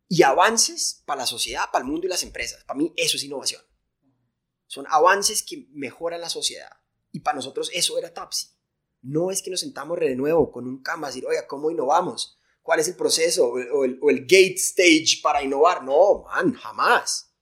y 0.08 0.22
avances 0.22 1.02
para 1.04 1.20
la 1.20 1.26
sociedad, 1.26 1.66
para 1.70 1.84
el 1.84 1.90
mundo 1.90 2.06
y 2.06 2.10
las 2.10 2.22
empresas. 2.22 2.64
Para 2.64 2.78
mí 2.78 2.94
eso 2.96 3.18
es 3.18 3.24
innovación. 3.24 3.62
Son 4.68 4.86
avances 4.88 5.42
que 5.42 5.68
mejoran 5.72 6.22
la 6.22 6.30
sociedad. 6.30 6.70
Y 7.12 7.20
para 7.20 7.36
nosotros 7.36 7.70
eso 7.74 7.98
era 7.98 8.14
Tapsi. 8.14 8.48
No 9.02 9.30
es 9.30 9.42
que 9.42 9.50
nos 9.50 9.60
sentamos 9.60 10.00
de 10.00 10.16
nuevo 10.16 10.50
con 10.50 10.66
un 10.66 10.82
cama 10.82 11.08
a 11.08 11.10
decir, 11.10 11.26
oiga, 11.26 11.46
¿cómo 11.46 11.70
innovamos? 11.70 12.39
¿Cuál 12.70 12.78
es 12.78 12.86
el 12.86 12.94
proceso 12.94 13.48
o 13.48 13.84
el, 13.84 13.98
o 14.00 14.10
el, 14.10 14.20
gate 14.20 14.54
stage 14.54 15.20
para 15.20 15.42
innovar? 15.42 15.82
No, 15.82 16.22
man, 16.22 16.54
jamás. 16.54 17.34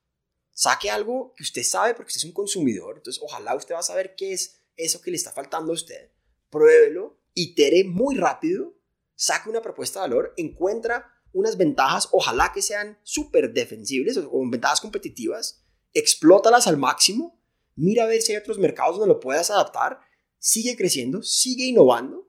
Saque 0.52 0.88
algo 0.88 1.34
que 1.36 1.42
usted 1.42 1.64
sabe 1.64 1.92
porque 1.92 2.08
usted 2.08 2.20
es 2.20 2.24
un 2.24 2.32
consumidor. 2.32 2.96
Entonces, 2.96 3.22
ojalá 3.22 3.54
usted 3.54 3.74
va 3.74 3.80
a 3.80 3.82
saber 3.82 4.14
qué 4.16 4.32
es 4.32 4.62
eso 4.74 5.02
que 5.02 5.10
le 5.10 5.18
está 5.18 5.30
faltando 5.30 5.70
a 5.70 5.74
usted. 5.74 6.12
Pruébelo, 6.48 7.20
itere 7.34 7.84
muy 7.84 8.16
rápido, 8.16 8.74
saque 9.16 9.50
una 9.50 9.60
propuesta 9.60 10.00
de 10.00 10.08
valor, 10.08 10.32
encuentra 10.38 11.12
unas 11.34 11.58
ventajas, 11.58 12.08
ojalá 12.12 12.50
que 12.54 12.62
sean 12.62 12.98
súper 13.02 13.52
defensibles 13.52 14.16
o, 14.16 14.30
o 14.32 14.48
ventajas 14.48 14.80
competitivas, 14.80 15.62
explótalas 15.92 16.66
al 16.66 16.78
máximo, 16.78 17.38
mira 17.76 18.04
a 18.04 18.06
ver 18.06 18.22
si 18.22 18.32
hay 18.32 18.38
otros 18.38 18.58
mercados 18.58 18.96
donde 18.96 19.12
lo 19.12 19.20
puedas 19.20 19.50
adaptar, 19.50 20.00
sigue 20.38 20.74
creciendo, 20.74 21.22
sigue 21.22 21.66
innovando 21.66 22.27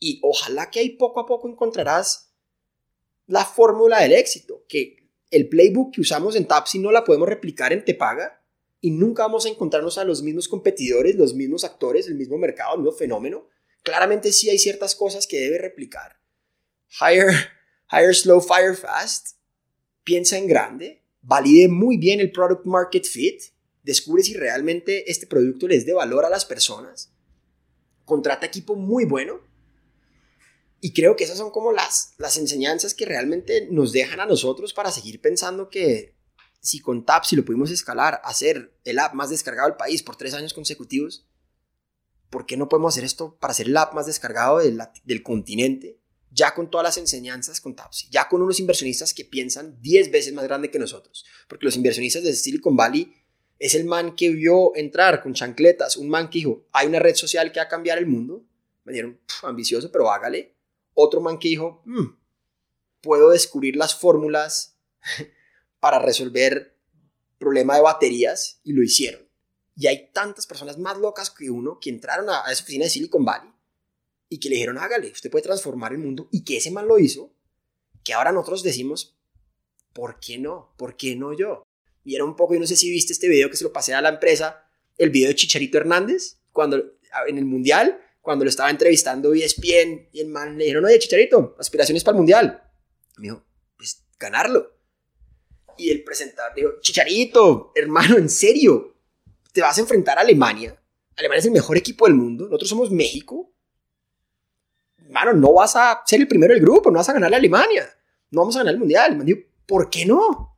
y 0.00 0.18
ojalá 0.22 0.70
que 0.70 0.80
ahí 0.80 0.90
poco 0.96 1.20
a 1.20 1.26
poco 1.26 1.48
encontrarás 1.48 2.32
la 3.26 3.44
fórmula 3.44 4.00
del 4.00 4.14
éxito, 4.14 4.64
que 4.66 4.96
el 5.30 5.48
playbook 5.48 5.94
que 5.94 6.00
usamos 6.00 6.34
en 6.34 6.46
Tapsi 6.46 6.80
no 6.80 6.90
la 6.90 7.04
podemos 7.04 7.28
replicar 7.28 7.72
en 7.72 7.84
Tepaga 7.84 8.42
y 8.80 8.90
nunca 8.90 9.22
vamos 9.22 9.46
a 9.46 9.50
encontrarnos 9.50 9.98
a 9.98 10.04
los 10.04 10.22
mismos 10.22 10.48
competidores, 10.48 11.14
los 11.14 11.34
mismos 11.34 11.64
actores, 11.64 12.08
el 12.08 12.14
mismo 12.14 12.38
mercado, 12.38 12.74
el 12.74 12.80
mismo 12.80 12.96
fenómeno. 12.96 13.46
Claramente 13.82 14.32
sí 14.32 14.48
hay 14.48 14.58
ciertas 14.58 14.94
cosas 14.94 15.26
que 15.26 15.38
debe 15.38 15.58
replicar. 15.58 16.18
Hire, 17.00 17.32
hire 17.92 18.14
slow, 18.14 18.40
fire 18.40 18.74
fast. 18.74 19.36
Piensa 20.02 20.38
en 20.38 20.48
grande. 20.48 21.02
Valide 21.22 21.68
muy 21.68 21.98
bien 21.98 22.20
el 22.20 22.32
product 22.32 22.64
market 22.64 23.04
fit. 23.04 23.42
Descubre 23.82 24.22
si 24.22 24.34
realmente 24.34 25.10
este 25.10 25.26
producto 25.26 25.68
les 25.68 25.84
dé 25.84 25.92
valor 25.92 26.24
a 26.24 26.30
las 26.30 26.46
personas. 26.46 27.12
Contrata 28.06 28.46
equipo 28.46 28.74
muy 28.74 29.04
bueno. 29.04 29.49
Y 30.80 30.94
creo 30.94 31.14
que 31.14 31.24
esas 31.24 31.36
son 31.36 31.50
como 31.50 31.72
las, 31.72 32.14
las 32.16 32.38
enseñanzas 32.38 32.94
que 32.94 33.04
realmente 33.04 33.68
nos 33.70 33.92
dejan 33.92 34.20
a 34.20 34.26
nosotros 34.26 34.72
para 34.72 34.90
seguir 34.90 35.20
pensando 35.20 35.68
que 35.68 36.16
si 36.60 36.80
con 36.80 37.04
TAP, 37.04 37.24
si 37.24 37.36
lo 37.36 37.44
pudimos 37.44 37.70
escalar, 37.70 38.20
hacer 38.24 38.74
el 38.84 38.98
app 38.98 39.14
más 39.14 39.30
descargado 39.30 39.68
del 39.68 39.76
país 39.76 40.02
por 40.02 40.16
tres 40.16 40.34
años 40.34 40.54
consecutivos, 40.54 41.26
¿por 42.30 42.46
qué 42.46 42.56
no 42.56 42.68
podemos 42.68 42.94
hacer 42.94 43.04
esto 43.04 43.36
para 43.38 43.52
hacer 43.52 43.66
el 43.66 43.76
app 43.76 43.94
más 43.94 44.06
descargado 44.06 44.58
del, 44.58 44.80
del 45.04 45.22
continente? 45.22 45.98
Ya 46.30 46.54
con 46.54 46.70
todas 46.70 46.84
las 46.84 46.96
enseñanzas 46.96 47.60
con 47.60 47.74
Tapsi, 47.74 48.08
ya 48.10 48.28
con 48.28 48.40
unos 48.40 48.60
inversionistas 48.60 49.12
que 49.12 49.24
piensan 49.24 49.80
10 49.80 50.12
veces 50.12 50.32
más 50.32 50.44
grande 50.44 50.70
que 50.70 50.78
nosotros. 50.78 51.24
Porque 51.48 51.64
los 51.64 51.76
inversionistas 51.76 52.22
de 52.22 52.34
Silicon 52.34 52.76
Valley 52.76 53.12
es 53.58 53.74
el 53.74 53.84
man 53.84 54.14
que 54.14 54.30
vio 54.30 54.74
entrar 54.76 55.22
con 55.22 55.34
chancletas, 55.34 55.96
un 55.96 56.08
man 56.08 56.30
que 56.30 56.38
dijo, 56.38 56.68
hay 56.72 56.86
una 56.86 57.00
red 57.00 57.16
social 57.16 57.50
que 57.50 57.58
va 57.58 57.64
a 57.64 57.68
cambiar 57.68 57.98
el 57.98 58.06
mundo. 58.06 58.46
Me 58.84 58.92
dieron, 58.92 59.18
pff, 59.26 59.44
ambicioso, 59.44 59.90
pero 59.90 60.10
hágale. 60.10 60.54
Otro 61.00 61.20
man 61.20 61.38
que 61.38 61.48
dijo, 61.48 61.82
mmm, 61.84 62.16
puedo 63.00 63.30
descubrir 63.30 63.76
las 63.76 63.94
fórmulas 63.94 64.76
para 65.80 65.98
resolver 65.98 66.76
problema 67.38 67.76
de 67.76 67.82
baterías 67.82 68.60
y 68.64 68.72
lo 68.72 68.82
hicieron. 68.82 69.26
Y 69.76 69.86
hay 69.86 70.10
tantas 70.12 70.46
personas 70.46 70.78
más 70.78 70.98
locas 70.98 71.30
que 71.30 71.50
uno 71.50 71.78
que 71.80 71.90
entraron 71.90 72.28
a, 72.28 72.46
a 72.46 72.52
esa 72.52 72.62
oficina 72.62 72.84
de 72.84 72.90
Silicon 72.90 73.24
Valley 73.24 73.50
y 74.28 74.38
que 74.38 74.48
le 74.48 74.56
dijeron, 74.56 74.78
hágale, 74.78 75.10
usted 75.10 75.30
puede 75.30 75.44
transformar 75.44 75.92
el 75.92 75.98
mundo 75.98 76.28
y 76.30 76.44
que 76.44 76.58
ese 76.58 76.70
man 76.70 76.86
lo 76.86 76.98
hizo 76.98 77.32
que 78.04 78.12
ahora 78.12 78.32
nosotros 78.32 78.62
decimos, 78.62 79.16
¿por 79.92 80.20
qué 80.20 80.38
no? 80.38 80.74
¿Por 80.76 80.96
qué 80.96 81.16
no 81.16 81.32
yo? 81.32 81.62
Y 82.04 82.14
era 82.14 82.24
un 82.24 82.36
poco, 82.36 82.54
yo 82.54 82.60
no 82.60 82.66
sé 82.66 82.76
si 82.76 82.90
viste 82.90 83.12
este 83.12 83.28
video 83.28 83.50
que 83.50 83.56
se 83.56 83.64
lo 83.64 83.72
pasé 83.72 83.94
a 83.94 84.00
la 84.00 84.08
empresa, 84.08 84.66
el 84.96 85.10
video 85.10 85.28
de 85.28 85.34
Chicharito 85.34 85.78
Hernández, 85.78 86.38
cuando 86.52 86.98
en 87.26 87.38
el 87.38 87.44
Mundial, 87.44 88.00
cuando 88.30 88.44
lo 88.44 88.48
estaba 88.48 88.70
entrevistando 88.70 89.34
ESPN 89.34 90.08
y 90.12 90.20
el 90.20 90.28
man 90.28 90.56
le 90.56 90.62
dijeron, 90.62 90.84
oye, 90.84 91.00
Chicharito, 91.00 91.56
aspiraciones 91.58 92.04
para 92.04 92.14
el 92.14 92.18
Mundial. 92.18 92.62
Me 93.16 93.24
dijo, 93.24 93.44
pues 93.76 94.04
ganarlo. 94.20 94.70
Y 95.76 95.90
el 95.90 96.04
presentador 96.04 96.54
dijo, 96.54 96.70
Chicharito, 96.80 97.72
hermano, 97.74 98.18
en 98.18 98.30
serio, 98.30 98.94
te 99.52 99.62
vas 99.62 99.76
a 99.76 99.80
enfrentar 99.80 100.16
a 100.16 100.20
Alemania. 100.20 100.80
Alemania 101.16 101.40
es 101.40 101.46
el 101.46 101.50
mejor 101.50 101.76
equipo 101.76 102.06
del 102.06 102.14
mundo, 102.14 102.44
nosotros 102.44 102.68
somos 102.68 102.92
México. 102.92 103.52
Hermano, 104.98 105.32
no 105.32 105.52
vas 105.54 105.74
a 105.74 106.00
ser 106.06 106.20
el 106.20 106.28
primero 106.28 106.54
del 106.54 106.62
grupo, 106.62 106.88
no 106.92 106.98
vas 106.98 107.08
a 107.08 107.14
ganar 107.14 107.34
a 107.34 107.36
Alemania, 107.36 107.90
no 108.30 108.42
vamos 108.42 108.54
a 108.54 108.60
ganar 108.60 108.74
el 108.74 108.78
Mundial. 108.78 109.14
El 109.14 109.26
dijo, 109.26 109.40
¿por 109.66 109.90
qué 109.90 110.06
no? 110.06 110.56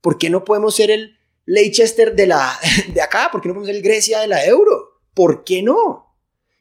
¿Por 0.00 0.16
qué 0.16 0.30
no 0.30 0.42
podemos 0.42 0.74
ser 0.74 0.90
el 0.90 1.18
Leicester 1.44 2.16
de, 2.16 2.28
la, 2.28 2.58
de 2.94 3.02
acá? 3.02 3.28
¿Por 3.30 3.42
qué 3.42 3.48
no 3.48 3.52
podemos 3.56 3.66
ser 3.66 3.76
el 3.76 3.82
Grecia 3.82 4.20
de 4.20 4.26
la 4.26 4.42
Euro? 4.46 5.02
¿Por 5.12 5.44
qué 5.44 5.62
no? 5.62 6.09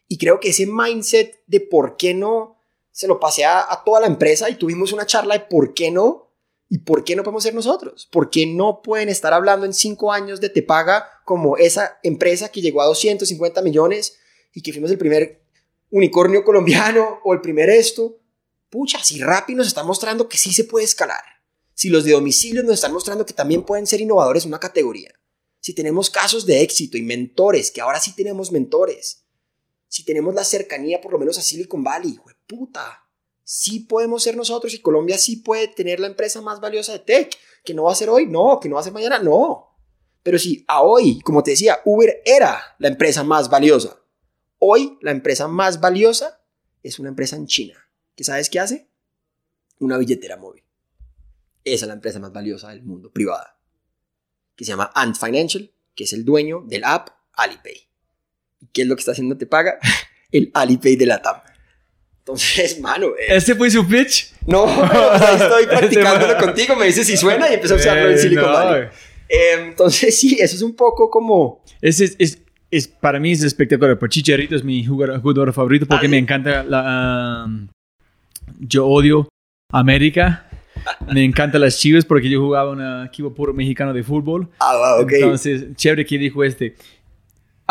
Y 0.10 0.18
creo 0.18 0.42
que 0.42 0.50
ese 0.50 0.66
mindset 0.66 1.42
de 1.46 1.62
por 1.62 1.96
qué 1.96 2.14
no 2.14 2.58
se 2.92 3.08
lo 3.08 3.20
pasé 3.20 3.46
a, 3.46 3.66
toda 3.86 4.02
la 4.02 4.08
empresa 4.08 4.50
y 4.50 4.56
tuvimos 4.56 4.92
una 4.92 5.06
charla 5.06 5.36
de 5.36 5.46
por 5.46 5.74
qué 5.74 5.90
no 5.90 6.26
¿Y 6.72 6.80
por 6.80 7.04
qué 7.04 7.16
no 7.16 7.24
podemos 7.24 7.42
ser 7.42 7.56
nosotros? 7.56 8.08
¿Por 8.12 8.30
qué 8.30 8.46
no 8.46 8.84
pueden 8.84 9.10
estar 9.10 9.34
hablando 9.34 9.66
en 9.66 9.74
cinco 9.74 10.12
años 10.12 10.40
de 10.40 10.50
Te 10.50 10.62
Paga 10.62 11.10
como 11.26 11.58
esa 11.58 11.98
empresa 12.04 12.50
que 12.50 12.62
llegó 12.62 12.84
a 12.84 12.86
250 12.86 13.64
millones 13.64 14.20
y 14.54 14.62
que 14.62 14.72
fuimos 14.72 14.92
el 14.92 15.00
primer 15.00 15.42
unicornio 15.90 16.44
colombiano 16.44 17.22
o 17.24 17.34
el 17.34 17.42
primer 17.42 17.72
esto? 17.72 18.20
Pucha, 18.70 19.04
si 19.04 19.20
Rappi 19.20 19.56
nos 19.56 19.66
está 19.66 19.84
mostrando 19.84 20.30
que 20.30 20.38
sí 20.38 20.54
se 20.54 20.64
puede 20.64 20.86
escalar. 20.86 21.24
Si 21.74 21.90
los 21.90 22.04
de 22.04 22.12
domicilio 22.12 22.62
nos 22.62 22.76
están 22.76 22.94
mostrando 22.94 23.26
que 23.26 23.34
también 23.34 23.64
pueden 23.64 23.88
ser 23.88 24.02
innovadores 24.02 24.44
en 24.44 24.50
una 24.50 24.60
categoría. 24.60 25.12
Si 25.60 25.74
tenemos 25.74 26.12
casos 26.12 26.46
de 26.46 26.62
éxito 26.62 26.98
y 26.98 27.02
mentores, 27.02 27.72
que 27.72 27.82
ahora 27.82 28.00
sí 28.00 28.14
tenemos 28.16 28.52
mentores. 28.52 29.24
Si 29.90 30.06
tenemos 30.06 30.34
la 30.34 30.46
cercanía 30.46 31.02
por 31.02 31.12
lo 31.12 31.20
menos 31.20 31.38
a 31.38 31.42
Silicon 31.42 31.84
Valley, 31.84 32.18
puta 32.48 33.10
sí 33.52 33.80
podemos 33.80 34.22
ser 34.22 34.38
nosotros 34.38 34.76
y 34.76 34.80
Colombia 34.80 35.18
sí 35.18 35.38
puede 35.38 35.68
tener 35.68 36.00
la 36.00 36.06
empresa 36.06 36.40
más 36.40 36.62
valiosa 36.62 36.94
de 36.94 37.00
tech. 37.00 37.36
Que 37.66 37.74
no 37.74 37.86
va 37.86 37.92
a 37.92 37.96
ser 37.96 38.08
hoy, 38.08 38.28
no, 38.28 38.60
que 38.60 38.70
no 38.70 38.76
va 38.76 38.82
a 38.82 38.84
ser 38.84 38.94
mañana, 38.94 39.18
no. 39.18 39.76
Pero 40.22 40.38
si 40.38 40.64
a 40.68 40.84
hoy, 40.84 41.20
como 41.22 41.42
te 41.42 41.52
decía, 41.52 41.80
Uber 41.84 42.22
era 42.26 42.62
la 42.78 42.90
empresa 42.90 43.24
más 43.24 43.50
valiosa. 43.50 44.00
Hoy 44.60 45.00
la 45.02 45.10
empresa 45.10 45.48
más 45.48 45.82
valiosa 45.82 46.46
es 46.84 47.00
una 47.00 47.10
empresa 47.10 47.38
en 47.38 47.48
China. 47.48 47.74
¿Qué 48.16 48.24
sabes 48.24 48.52
qué 48.52 48.60
hace? 48.60 48.88
Una 49.80 49.98
billetera 49.98 50.38
móvil. 50.38 50.64
Esa 51.64 51.86
es 51.86 51.88
la 51.88 51.96
empresa 51.96 52.20
más 52.20 52.32
valiosa 52.32 52.70
del 52.70 52.84
mundo, 52.84 53.12
privada. 53.12 53.60
Que 54.56 54.64
se 54.64 54.70
llama 54.70 54.92
Ant 54.94 55.18
Financial, 55.18 55.74
que 55.96 56.04
es 56.04 56.14
el 56.14 56.24
dueño 56.24 56.64
del 56.68 56.84
app 56.84 57.10
Alipay. 57.34 57.89
¿Y 58.62 58.68
qué 58.74 58.84
es 58.84 58.88
lo 58.88 58.96
que 58.96 59.00
está 59.00 59.12
haciendo 59.12 59.38
Te 59.38 59.46
Paga? 59.46 59.80
El 60.32 60.52
Alipay 60.54 60.96
de 60.96 61.06
la 61.06 61.22
TAM. 61.22 61.38
Entonces, 62.30 62.80
mano. 62.82 63.08
Eh, 63.08 63.36
¿Este 63.36 63.56
fue 63.56 63.70
su 63.70 63.86
pitch? 63.88 64.34
No, 64.46 64.66
estoy 65.34 65.66
practicándolo 65.66 66.38
contigo. 66.38 66.76
Me 66.76 66.86
dice 66.86 67.04
si 67.04 67.18
suena 67.18 67.50
y 67.50 67.56
empiezo 67.56 67.76
a 67.76 67.78
usarlo 67.78 68.10
en 68.10 68.16
eh, 68.16 68.18
Silicon 68.18 68.52
Valley. 68.52 68.88
Eh, 69.28 69.68
entonces, 69.68 70.18
sí, 70.18 70.38
eso 70.40 70.56
es 70.56 70.62
un 70.62 70.76
poco 70.76 71.10
como. 71.10 71.64
Ese 71.82 72.16
es, 72.18 72.40
es, 72.72 72.88
para 72.88 73.20
mí 73.20 73.32
es 73.32 73.44
espectacular. 73.44 73.98
Por 73.98 74.10
Chicharito 74.10 74.56
es 74.56 74.64
mi 74.64 74.86
jugador, 74.86 75.54
favorito 75.54 75.86
porque 75.86 76.08
me 76.08 76.18
encanta 76.18 76.64
la. 76.64 77.46
Um, 77.46 77.68
yo 78.60 78.88
odio 78.88 79.28
América. 79.72 80.46
Me 81.12 81.24
encantan 81.26 81.62
las 81.62 81.78
chivas 81.78 82.06
porque 82.06 82.30
yo 82.30 82.40
jugaba 82.40 82.72
en 82.72 82.80
un 82.80 83.06
equipo 83.06 83.34
puro 83.34 83.54
mexicano 83.54 83.94
de 83.94 84.02
fútbol. 84.02 84.50
Ah, 84.60 84.98
ok. 85.02 85.12
Entonces, 85.14 85.76
chévere 85.76 86.06
que 86.06 86.18
dijo 86.18 86.44
este. 86.44 86.76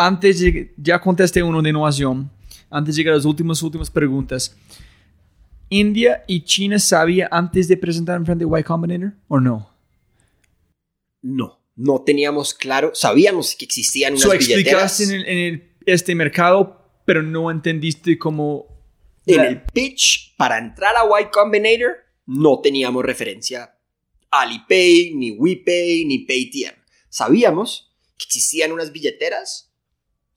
Antes, 0.01 0.41
ya 0.77 1.01
contesté 1.01 1.43
uno 1.43 1.61
de 1.61 1.71
innovación 1.71 2.31
antes 2.69 2.95
de 2.95 3.01
llegar 3.01 3.15
a 3.15 3.17
las 3.17 3.25
últimas, 3.25 3.61
últimas 3.61 3.91
preguntas. 3.91 4.55
¿India 5.67 6.23
y 6.25 6.45
China 6.45 6.79
sabía 6.79 7.27
antes 7.29 7.67
de 7.67 7.75
presentar 7.75 8.15
en 8.15 8.25
frente 8.25 8.45
de 8.45 8.59
Y 8.59 8.63
Combinator 8.63 9.11
o 9.27 9.41
no? 9.41 9.69
No, 11.21 11.59
no 11.75 12.01
teníamos 12.01 12.53
claro. 12.53 12.91
Sabíamos 12.93 13.57
que 13.57 13.65
existían 13.65 14.13
unas 14.13 14.23
so, 14.23 14.31
explicaste 14.31 15.03
en, 15.03 15.27
en 15.27 15.73
este 15.85 16.15
mercado, 16.15 16.89
pero 17.03 17.21
no 17.21 17.51
entendiste 17.51 18.17
cómo... 18.17 18.67
En 19.25 19.41
el 19.41 19.63
pitch, 19.63 20.33
para 20.37 20.59
entrar 20.59 20.95
a 20.95 21.21
Y 21.21 21.25
Combinator, 21.29 21.97
no 22.25 22.61
teníamos 22.61 23.03
referencia 23.03 23.75
a 24.31 24.41
Alipay, 24.43 25.13
ni 25.13 25.31
WePay, 25.31 26.05
ni 26.05 26.19
Paytm. 26.19 26.73
Sabíamos 27.09 27.91
que 28.17 28.23
existían 28.23 28.71
unas 28.71 28.93
billeteras 28.93 29.68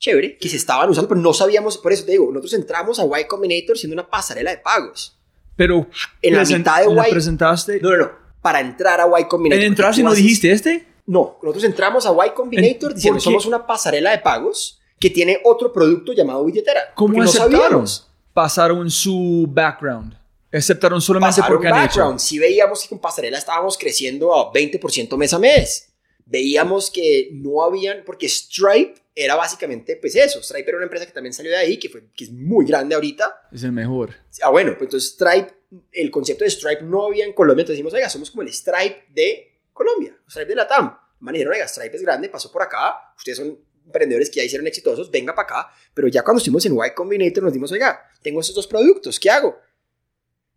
chévere, 0.02 0.36
que 0.36 0.48
se 0.48 0.56
estaban 0.56 0.90
usando, 0.90 1.08
pero 1.08 1.20
no 1.20 1.32
sabíamos, 1.32 1.78
por 1.78 1.92
eso 1.92 2.04
te 2.04 2.12
digo, 2.12 2.26
nosotros 2.26 2.54
entramos 2.54 2.98
a 2.98 3.04
Y 3.04 3.24
Combinator 3.26 3.78
siendo 3.78 3.94
una 3.94 4.10
pasarela 4.10 4.50
de 4.50 4.58
pagos. 4.58 5.16
Pero 5.54 5.86
en 6.20 6.36
la 6.36 6.44
mitad 6.44 6.84
de 6.84 7.08
Y... 7.08 7.10
presentaste? 7.10 7.80
No, 7.80 7.90
no, 7.92 7.96
no, 7.98 8.10
para 8.42 8.60
entrar 8.60 9.00
a 9.00 9.20
Y 9.20 9.24
Combinator. 9.26 9.62
¿En 9.62 9.68
entrar 9.68 9.94
si 9.94 10.02
no 10.02 10.12
dijiste 10.12 10.50
este? 10.50 10.88
No, 11.06 11.38
nosotros 11.40 11.64
entramos 11.64 12.04
a 12.04 12.10
Y 12.26 12.30
Combinator 12.30 12.94
diciendo 12.94 13.20
somos 13.20 13.46
una 13.46 13.64
pasarela 13.64 14.10
de 14.10 14.18
pagos 14.18 14.80
que 14.98 15.08
tiene 15.08 15.38
otro 15.44 15.72
producto 15.72 16.12
llamado 16.12 16.44
billetera. 16.44 16.92
¿Cómo 16.94 17.22
aceptaron? 17.22 17.86
Pasaron 18.34 18.90
su 18.90 19.46
background. 19.48 20.18
Aceptaron 20.52 21.00
solamente 21.00 21.40
Pasaron 21.40 21.58
porque 21.58 21.70
background. 21.70 22.18
Si 22.18 22.40
veíamos 22.40 22.82
que 22.82 22.88
con 22.88 22.98
pasarela 22.98 23.38
estábamos 23.38 23.78
creciendo 23.78 24.34
a 24.34 24.52
20% 24.52 25.16
mes 25.16 25.32
a 25.32 25.38
mes. 25.38 25.88
Veíamos 26.24 26.90
que 26.90 27.30
no 27.32 27.62
habían, 27.62 28.02
porque 28.04 28.28
Stripe 28.28 29.01
era 29.14 29.34
básicamente 29.34 29.96
pues 29.96 30.16
eso. 30.16 30.42
Stripe 30.42 30.68
era 30.68 30.78
una 30.78 30.84
empresa 30.84 31.06
que 31.06 31.12
también 31.12 31.32
salió 31.32 31.50
de 31.50 31.58
ahí, 31.58 31.78
que, 31.78 31.88
fue, 31.88 32.04
que 32.14 32.24
es 32.24 32.32
muy 32.32 32.64
grande 32.64 32.94
ahorita. 32.94 33.48
Es 33.52 33.62
el 33.62 33.72
mejor. 33.72 34.14
Ah, 34.42 34.50
bueno, 34.50 34.72
pues 34.72 34.88
entonces 34.88 35.10
Stripe, 35.10 35.52
el 35.92 36.10
concepto 36.10 36.44
de 36.44 36.50
Stripe 36.50 36.82
no 36.82 37.06
había 37.06 37.24
en 37.24 37.32
Colombia. 37.32 37.62
Entonces 37.62 37.76
dijimos, 37.76 37.94
oiga, 37.94 38.08
somos 38.08 38.30
como 38.30 38.42
el 38.42 38.52
Stripe 38.52 39.06
de 39.10 39.60
Colombia, 39.72 40.16
Stripe 40.28 40.48
de 40.48 40.56
la 40.56 40.66
TAM. 40.66 40.96
Me 41.20 41.32
dijeron, 41.32 41.54
oiga, 41.54 41.68
Stripe 41.68 41.96
es 41.96 42.02
grande, 42.02 42.28
pasó 42.28 42.50
por 42.50 42.62
acá, 42.62 43.12
ustedes 43.16 43.38
son 43.38 43.58
emprendedores 43.84 44.30
que 44.30 44.36
ya 44.36 44.44
hicieron 44.44 44.66
exitosos, 44.66 45.10
venga 45.10 45.34
para 45.34 45.44
acá. 45.44 45.72
Pero 45.94 46.08
ya 46.08 46.22
cuando 46.22 46.38
estuvimos 46.38 46.64
en 46.66 46.74
Y 46.74 46.94
Combinator 46.94 47.44
nos 47.44 47.52
dimos, 47.52 47.70
oiga, 47.72 48.00
tengo 48.22 48.40
estos 48.40 48.56
dos 48.56 48.66
productos, 48.66 49.20
¿qué 49.20 49.30
hago? 49.30 49.56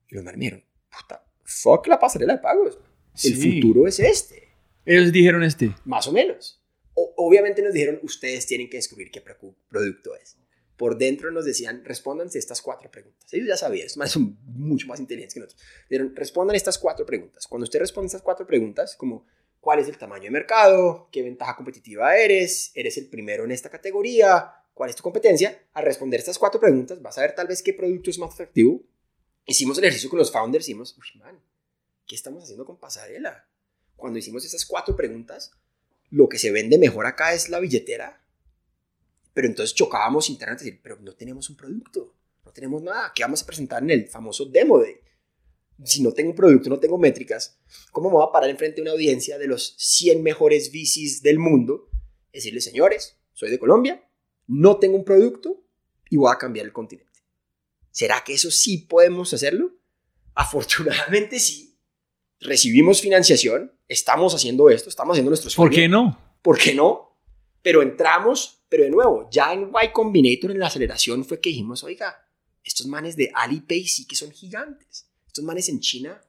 Y 0.09 0.15
los 0.15 0.23
me 0.23 0.31
dijeron, 0.33 0.63
puta, 0.89 1.23
fuck 1.43 1.87
la 1.87 1.99
pasarela 1.99 2.33
de 2.33 2.39
pagos. 2.39 2.79
El 3.23 3.35
futuro 3.35 3.87
es 3.87 3.99
este. 3.99 4.49
Ellos 4.85 5.11
dijeron 5.11 5.43
este. 5.43 5.73
Más 5.85 6.07
o 6.07 6.11
menos 6.11 6.61
obviamente 6.95 7.61
nos 7.61 7.73
dijeron, 7.73 7.99
ustedes 8.03 8.45
tienen 8.45 8.69
que 8.69 8.77
descubrir 8.77 9.11
qué 9.11 9.21
producto 9.21 10.15
es. 10.15 10.37
Por 10.77 10.97
dentro 10.97 11.31
nos 11.31 11.45
decían, 11.45 11.83
respóndanse 11.85 12.37
estas 12.37 12.61
cuatro 12.61 12.91
preguntas. 12.91 13.33
Ellos 13.33 13.47
ya 13.47 13.57
sabían, 13.57 13.87
son 13.89 14.37
mucho 14.43 14.87
más 14.87 14.99
inteligentes 14.99 15.33
que 15.33 15.39
nosotros. 15.39 15.61
Dijeron, 15.89 16.15
respondan 16.15 16.55
estas 16.55 16.77
cuatro 16.77 17.05
preguntas. 17.05 17.47
Cuando 17.47 17.63
usted 17.63 17.79
responde 17.79 18.07
estas 18.07 18.21
cuatro 18.21 18.45
preguntas, 18.45 18.95
como 18.97 19.25
cuál 19.61 19.79
es 19.79 19.87
el 19.87 19.97
tamaño 19.97 20.25
de 20.25 20.31
mercado, 20.31 21.07
qué 21.11 21.21
ventaja 21.21 21.55
competitiva 21.55 22.17
eres, 22.17 22.71
eres 22.75 22.97
el 22.97 23.07
primero 23.07 23.45
en 23.45 23.51
esta 23.51 23.69
categoría, 23.69 24.51
cuál 24.73 24.89
es 24.89 24.95
tu 24.95 25.03
competencia, 25.03 25.67
al 25.73 25.85
responder 25.85 26.19
estas 26.19 26.37
cuatro 26.37 26.59
preguntas 26.59 27.01
vas 27.01 27.17
a 27.17 27.21
ver 27.21 27.33
tal 27.33 27.47
vez 27.47 27.63
qué 27.63 27.73
producto 27.73 28.09
es 28.09 28.19
más 28.19 28.33
atractivo. 28.33 28.83
Hicimos 29.45 29.77
el 29.77 29.85
ejercicio 29.85 30.09
con 30.09 30.19
los 30.19 30.31
founders 30.31 30.65
y 30.65 30.71
dijimos, 30.71 30.97
uy, 30.97 31.19
man, 31.19 31.39
¿qué 32.05 32.15
estamos 32.15 32.43
haciendo 32.43 32.65
con 32.65 32.79
Pasarela? 32.79 33.47
Cuando 33.95 34.19
hicimos 34.19 34.43
esas 34.43 34.65
cuatro 34.65 34.95
preguntas, 34.95 35.51
lo 36.15 36.29
que 36.29 36.39
se 36.39 36.49
vende 36.49 36.77
mejor 36.77 37.05
acá 37.05 37.33
es 37.33 37.49
la 37.49 37.59
billetera. 37.59 38.23
Pero 39.33 39.47
entonces 39.47 39.75
chocábamos 39.75 40.29
internamente, 40.29 40.79
pero 40.81 40.97
no 41.01 41.13
tenemos 41.13 41.49
un 41.49 41.57
producto, 41.57 42.15
no 42.45 42.53
tenemos 42.53 42.81
nada, 42.81 43.11
¿qué 43.13 43.23
vamos 43.23 43.43
a 43.43 43.45
presentar 43.45 43.83
en 43.83 43.89
el 43.89 44.07
famoso 44.07 44.45
demo 44.45 44.79
day? 44.79 44.95
Si 45.83 46.01
no 46.01 46.13
tengo 46.13 46.29
un 46.29 46.35
producto, 46.37 46.69
no 46.69 46.79
tengo 46.79 46.97
métricas, 46.97 47.59
¿cómo 47.91 48.09
me 48.09 48.15
voy 48.15 48.25
a 48.25 48.31
parar 48.31 48.49
enfrente 48.49 48.77
de 48.77 48.83
una 48.83 48.91
audiencia 48.91 49.37
de 49.37 49.47
los 49.47 49.75
100 49.77 50.23
mejores 50.23 50.71
bicis 50.71 51.21
del 51.21 51.37
mundo? 51.37 51.89
Decirles, 52.31 52.63
señores, 52.63 53.17
soy 53.33 53.49
de 53.49 53.59
Colombia, 53.59 54.01
no 54.47 54.77
tengo 54.77 54.95
un 54.95 55.03
producto 55.03 55.65
y 56.09 56.15
voy 56.15 56.31
a 56.31 56.37
cambiar 56.37 56.65
el 56.65 56.71
continente. 56.71 57.19
¿Será 57.91 58.23
que 58.23 58.33
eso 58.33 58.51
sí 58.51 58.77
podemos 58.77 59.33
hacerlo? 59.33 59.73
Afortunadamente 60.33 61.39
sí, 61.39 61.74
recibimos 62.39 63.01
financiación, 63.01 63.71
estamos 63.87 64.33
haciendo 64.33 64.69
esto, 64.69 64.89
estamos 64.89 65.13
haciendo 65.13 65.29
nuestros 65.29 65.55
¿Por 65.55 65.69
qué 65.69 65.87
no? 65.87 66.37
¿Por 66.41 66.57
qué 66.57 66.73
no? 66.73 67.19
Pero 67.61 67.81
entramos, 67.81 68.63
pero 68.69 68.83
de 68.83 68.91
nuevo, 68.91 69.27
ya 69.31 69.53
en 69.53 69.71
Y 69.83 69.91
Combinator, 69.91 70.51
en 70.51 70.59
la 70.59 70.67
aceleración, 70.67 71.25
fue 71.25 71.39
que 71.39 71.49
dijimos, 71.49 71.83
oiga, 71.83 72.15
estos 72.63 72.87
manes 72.87 73.15
de 73.15 73.31
Alipay 73.33 73.85
sí 73.87 74.07
que 74.07 74.15
son 74.15 74.31
gigantes. 74.31 75.07
Estos 75.27 75.43
manes 75.43 75.69
en 75.69 75.79
China, 75.79 76.21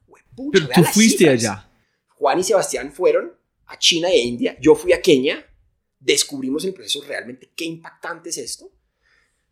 Pero 0.52 0.68
tú 0.74 0.84
fuiste 0.84 1.28
allá. 1.28 1.70
Juan 2.16 2.38
y 2.38 2.44
Sebastián 2.44 2.92
fueron 2.92 3.32
a 3.66 3.78
China 3.78 4.08
e 4.08 4.18
India. 4.18 4.56
Yo 4.60 4.74
fui 4.74 4.92
a 4.92 5.00
Kenia. 5.00 5.44
Descubrimos 5.98 6.64
en 6.64 6.68
el 6.68 6.74
proceso 6.74 7.02
realmente 7.06 7.52
qué 7.54 7.64
impactante 7.64 8.30
es 8.30 8.38
esto. 8.38 8.70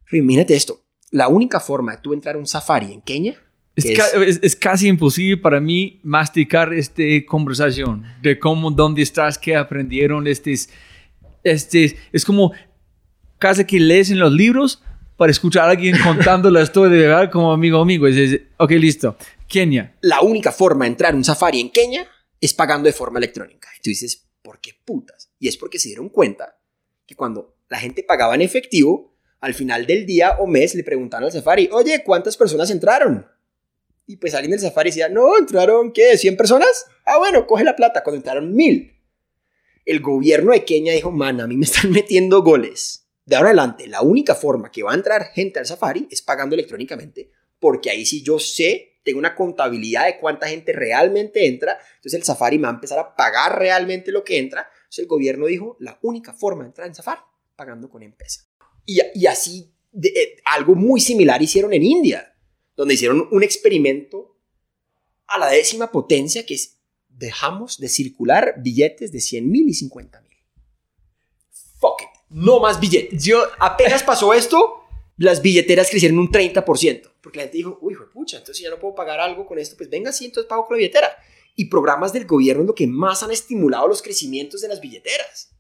Pero 0.05 0.23
imagínate 0.23 0.55
esto. 0.55 0.85
La 1.11 1.29
única 1.29 1.61
forma 1.61 1.97
de 1.97 2.03
tú 2.03 2.13
entrar 2.13 2.37
a 2.37 2.39
un 2.39 2.47
safari 2.47 2.93
en 2.93 3.03
Kenia 3.03 3.44
Es, 3.77 3.85
que 3.85 3.95
ca- 3.95 4.07
es- 4.23 4.37
es- 4.37 4.41
es 4.43 4.57
casi 4.57 4.87
imposible 4.89 5.37
para 5.37 5.61
mí 5.61 6.01
masticar 6.05 6.73
esta 6.73 7.03
conversación 7.27 8.05
de 8.23 8.39
cómo, 8.39 8.71
dónde 8.71 9.03
estás, 9.03 9.37
qué 9.39 9.57
aprendieron. 9.57 10.27
Este 10.27 10.53
es, 10.53 10.71
este 11.43 11.97
es 12.13 12.25
como 12.25 12.53
casi 13.39 13.65
que 13.65 13.81
lees 13.81 14.11
en 14.11 14.19
los 14.19 14.33
libros 14.33 14.83
para 15.17 15.31
escuchar 15.31 15.69
a 15.69 15.73
alguien 15.73 15.97
contando 16.03 16.51
la 16.51 16.63
historia 16.63 16.97
de 16.97 17.07
verdad 17.07 17.31
como 17.31 17.53
amigo 17.53 17.81
amigo. 17.81 18.07
Es, 18.07 18.17
es- 18.17 18.41
ok, 18.57 18.71
listo. 18.73 19.17
Kenia. 19.47 19.95
la 20.01 20.21
única 20.23 20.51
forma 20.51 20.85
de 20.85 20.91
entrar 20.93 21.13
a 21.13 21.17
un 21.17 21.23
safari 21.23 21.61
en 21.61 21.71
Kenia 21.71 22.07
es 22.41 22.55
pagando 22.55 22.87
de 22.87 22.93
forma 22.93 23.19
electrónica. 23.19 23.69
Y 23.79 23.83
tú 23.83 23.91
dices, 23.91 24.27
¿por 24.43 24.59
qué 24.61 24.71
putas? 24.85 25.31
Y 25.39 25.49
es 25.49 25.57
porque 25.57 25.79
se 25.79 25.89
dieron 25.89 26.09
cuenta 26.09 26.57
que 27.07 27.15
cuando 27.15 27.57
la 27.69 27.79
gente 27.79 28.03
pagaba 28.03 28.35
en 28.35 28.41
efectivo, 28.41 29.15
al 29.41 29.55
final 29.55 29.87
del 29.87 30.07
día 30.07 30.37
o 30.41 30.47
mes 30.47 30.75
le 30.75 30.83
preguntaban 30.83 31.25
al 31.25 31.33
safari, 31.33 31.69
oye, 31.73 32.03
¿cuántas 32.05 32.37
personas 32.37 32.71
entraron? 32.71 33.27
Y 34.07 34.17
pues 34.17 34.35
alguien 34.35 34.51
del 34.51 34.61
safari 34.61 34.91
decía, 34.91 35.09
no, 35.09 35.39
entraron, 35.39 35.93
¿qué? 35.93 36.13
¿100 36.15 36.37
personas? 36.37 36.87
Ah, 37.07 37.19
bueno, 37.19 37.47
coge 37.47 37.65
la 37.65 37.75
plata. 37.77 38.03
Cuando 38.03 38.19
entraron 38.19 38.55
mil. 38.55 38.93
El 39.87 40.01
gobierno 40.01 40.53
de 40.53 40.65
Kenia 40.65 40.93
dijo, 40.93 41.11
man, 41.11 41.41
a 41.41 41.47
mí 41.47 41.57
me 41.57 41.65
están 41.65 41.91
metiendo 41.93 42.43
goles. 42.43 43.07
De 43.27 43.37
ahora 43.37 43.49
adelante, 43.51 43.87
la 43.87 44.03
única 44.03 44.35
forma 44.35 44.71
que 44.71 44.83
va 44.83 44.93
a 44.93 44.97
entrar 44.97 45.31
gente 45.33 45.59
al 45.59 45.67
safari 45.67 46.07
es 46.11 46.21
pagando 46.21 46.55
electrónicamente, 46.55 47.31
porque 47.59 47.89
ahí 47.89 48.05
sí 48.05 48.23
yo 48.23 48.39
sé, 48.39 48.99
tengo 49.03 49.19
una 49.19 49.35
contabilidad 49.35 50.05
de 50.05 50.19
cuánta 50.19 50.49
gente 50.49 50.73
realmente 50.75 51.47
entra, 51.47 51.79
entonces 51.97 52.15
el 52.15 52.23
safari 52.23 52.59
me 52.59 52.65
va 52.65 52.71
a 52.71 52.75
empezar 52.75 52.99
a 52.99 53.17
pagar 53.17 53.59
realmente 53.59 54.13
lo 54.13 54.25
que 54.25 54.37
entra. 54.39 54.69
Entonces 54.77 54.99
el 55.05 55.07
gobierno 55.09 55.47
dijo, 55.47 55.79
la 55.81 55.99
única 56.03 56.35
forma 56.35 56.65
de 56.65 56.69
entrar 56.69 56.87
en 56.87 56.95
safari, 56.95 57.23
pagando 57.57 57.89
con 57.89 58.03
M-Pesa. 58.03 58.43
Y, 58.85 59.01
y 59.15 59.27
así, 59.27 59.73
de- 59.91 60.09
eh, 60.11 60.37
algo 60.45 60.75
muy 60.75 61.01
similar 61.01 61.41
hicieron 61.41 61.73
en 61.73 61.83
India, 61.83 62.34
donde 62.77 62.95
hicieron 62.95 63.29
un 63.31 63.43
experimento 63.43 64.37
a 65.27 65.39
la 65.39 65.49
décima 65.49 65.91
potencia, 65.91 66.45
que 66.45 66.55
es, 66.55 66.79
dejamos 67.09 67.79
de 67.79 67.89
circular 67.89 68.55
billetes 68.59 69.13
de 69.13 69.21
100 69.21 69.51
mil 69.51 69.69
y 69.69 69.75
50 69.75 70.21
mil. 70.21 70.39
Fuck 71.79 72.03
it, 72.03 72.09
no 72.31 72.61
más 72.61 72.81
billetes. 72.81 73.25
Yo, 73.25 73.43
apenas 73.59 74.03
pasó 74.03 74.35
esto, 74.35 74.85
las 75.17 75.41
billeteras 75.43 75.91
crecieron 75.91 76.19
un 76.19 76.31
30%, 76.31 77.13
porque 77.23 77.39
la 77.39 77.43
gente 77.45 77.59
dijo, 77.59 77.79
uy, 77.81 77.93
hijo 77.95 78.05
de 78.05 78.11
pucha, 78.11 78.37
entonces 78.39 78.57
si 78.59 78.65
ya 78.65 78.71
no 78.71 78.79
puedo 78.81 78.95
pagar 78.95 79.21
algo 79.21 79.47
con 79.47 79.59
esto, 79.59 79.77
pues 79.77 79.89
venga, 79.89 80.13
sí, 80.13 80.27
entonces 80.27 80.49
pago 80.49 80.67
con 80.67 80.77
la 80.77 80.79
billetera. 80.79 81.09
Y 81.57 81.67
programas 81.67 82.13
del 82.13 82.27
gobierno 82.27 82.63
es 82.63 82.67
lo 82.67 82.75
que 82.75 82.87
más 82.89 83.23
han 83.23 83.31
estimulado 83.31 83.87
los 83.87 84.03
crecimientos 84.03 84.61
de 84.61 84.69
las 84.69 84.81
billeteras. 84.81 85.53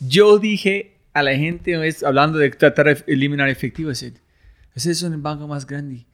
Yo 0.00 0.38
dije 0.38 0.96
a 1.12 1.22
la 1.22 1.34
gente, 1.36 1.86
es- 1.86 2.02
hablando 2.02 2.38
de 2.38 2.48
tratar 2.50 2.86
de 2.86 3.12
eliminar 3.12 3.48
efectivo, 3.50 3.90
es 3.90 4.02
ese 4.74 4.90
es 4.90 5.02
el 5.02 5.16
banco 5.16 5.46
más 5.46 5.66
grande. 5.66 6.06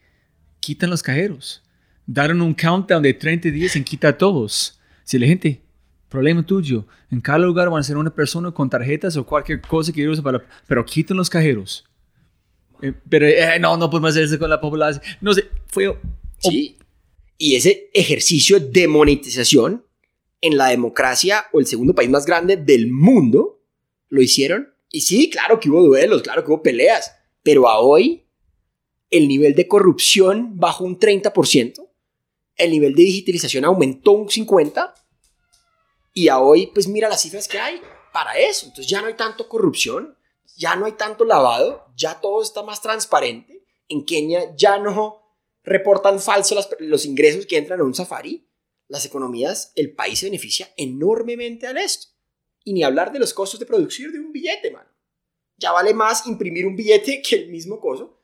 Quitan 0.60 0.90
los 0.90 1.02
cajeros. 1.02 1.62
Daron 2.06 2.40
un 2.40 2.54
countdown 2.54 3.02
de 3.02 3.14
30 3.14 3.50
días 3.50 3.76
en 3.76 3.84
quitar 3.84 4.16
todos. 4.16 4.80
Si 5.04 5.18
la 5.18 5.26
gente, 5.26 5.62
problema 6.08 6.44
tuyo, 6.44 6.86
en 7.10 7.20
cada 7.20 7.38
lugar 7.38 7.68
van 7.70 7.80
a 7.80 7.84
ser 7.84 7.96
una 7.96 8.14
persona 8.14 8.50
con 8.50 8.70
tarjetas 8.70 9.16
o 9.16 9.26
cualquier 9.26 9.60
cosa 9.60 9.92
que 9.92 10.08
use 10.08 10.22
para... 10.22 10.44
Pero 10.66 10.84
quitan 10.84 11.16
los 11.16 11.28
cajeros. 11.28 11.84
Eh, 12.82 12.92
pero 13.08 13.26
eh, 13.26 13.58
no, 13.60 13.76
no 13.76 13.90
podemos 13.90 14.10
hacer 14.10 14.24
eso 14.24 14.38
con 14.38 14.50
la 14.50 14.60
población. 14.60 15.02
No 15.20 15.34
sé, 15.34 15.48
fue... 15.68 15.98
Sí. 16.38 16.78
Y 17.38 17.56
ese 17.56 17.90
ejercicio 17.92 18.60
de 18.60 18.88
monetización 18.88 19.84
en 20.40 20.56
la 20.56 20.68
democracia 20.68 21.46
o 21.52 21.60
el 21.60 21.66
segundo 21.66 21.94
país 21.94 22.08
más 22.08 22.24
grande 22.24 22.56
del 22.56 22.90
mundo 22.90 23.62
lo 24.08 24.22
hicieron. 24.22 24.68
Y 24.90 25.02
sí, 25.02 25.28
claro 25.30 25.60
que 25.60 25.68
hubo 25.68 25.82
duelos, 25.82 26.22
claro 26.22 26.44
que 26.44 26.50
hubo 26.50 26.62
peleas, 26.62 27.12
pero 27.42 27.68
a 27.68 27.78
hoy 27.78 28.25
el 29.10 29.28
nivel 29.28 29.54
de 29.54 29.68
corrupción 29.68 30.56
bajó 30.58 30.84
un 30.84 30.98
30%, 30.98 31.88
el 32.56 32.70
nivel 32.70 32.94
de 32.94 33.02
digitalización 33.02 33.64
aumentó 33.64 34.12
un 34.12 34.28
50% 34.28 34.92
y 36.12 36.28
a 36.28 36.38
hoy 36.40 36.68
pues 36.68 36.88
mira 36.88 37.08
las 37.08 37.20
cifras 37.22 37.46
que 37.48 37.58
hay 37.58 37.80
para 38.12 38.38
eso. 38.38 38.66
Entonces 38.66 38.88
ya 38.88 39.00
no 39.02 39.08
hay 39.08 39.14
tanto 39.14 39.48
corrupción, 39.48 40.16
ya 40.56 40.74
no 40.76 40.86
hay 40.86 40.92
tanto 40.92 41.24
lavado, 41.24 41.84
ya 41.96 42.20
todo 42.20 42.42
está 42.42 42.62
más 42.62 42.80
transparente. 42.80 43.62
En 43.88 44.04
Kenia 44.04 44.54
ya 44.56 44.78
no 44.78 45.22
reportan 45.62 46.18
falso 46.20 46.54
las- 46.54 46.70
los 46.80 47.04
ingresos 47.04 47.44
que 47.46 47.58
entran 47.58 47.80
a 47.80 47.84
un 47.84 47.94
safari, 47.94 48.48
las 48.88 49.04
economías, 49.04 49.72
el 49.74 49.94
país 49.94 50.20
se 50.20 50.26
beneficia 50.26 50.72
enormemente 50.76 51.66
al 51.66 51.76
esto. 51.76 52.08
Y 52.64 52.72
ni 52.72 52.82
hablar 52.82 53.12
de 53.12 53.18
los 53.18 53.34
costos 53.34 53.60
de 53.60 53.66
producción 53.66 54.12
de 54.12 54.18
un 54.20 54.32
billete, 54.32 54.70
mano. 54.70 54.88
Ya 55.58 55.72
vale 55.72 55.92
más 55.92 56.26
imprimir 56.26 56.66
un 56.66 56.76
billete 56.76 57.20
que 57.28 57.36
el 57.36 57.50
mismo 57.50 57.78
costo. 57.80 58.22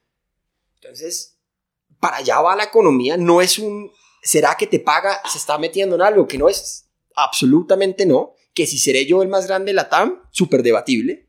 Entonces, 0.82 1.38
para 2.00 2.16
allá 2.16 2.40
va 2.40 2.56
la 2.56 2.64
economía, 2.64 3.16
no 3.16 3.40
es 3.40 3.58
un... 3.58 3.92
¿Será 4.22 4.56
que 4.56 4.66
te 4.66 4.80
paga? 4.80 5.20
¿Se 5.30 5.38
está 5.38 5.58
metiendo 5.58 5.94
en 5.94 6.02
algo 6.02 6.26
que 6.26 6.38
no 6.38 6.48
es? 6.48 6.88
Absolutamente 7.14 8.04
no. 8.06 8.34
Que 8.54 8.66
si 8.66 8.78
seré 8.78 9.06
yo 9.06 9.22
el 9.22 9.28
más 9.28 9.46
grande 9.46 9.70
de 9.70 9.74
la 9.74 9.88
TAM, 9.88 10.22
súper 10.30 10.62
debatible. 10.62 11.28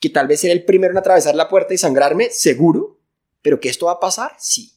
Que 0.00 0.08
tal 0.08 0.28
vez 0.28 0.40
seré 0.40 0.52
el 0.52 0.64
primero 0.64 0.92
en 0.92 0.98
atravesar 0.98 1.34
la 1.34 1.48
puerta 1.48 1.74
y 1.74 1.78
sangrarme, 1.78 2.30
seguro. 2.30 3.00
Pero 3.42 3.60
que 3.60 3.68
esto 3.68 3.86
va 3.86 3.92
a 3.92 4.00
pasar, 4.00 4.34
sí. 4.38 4.72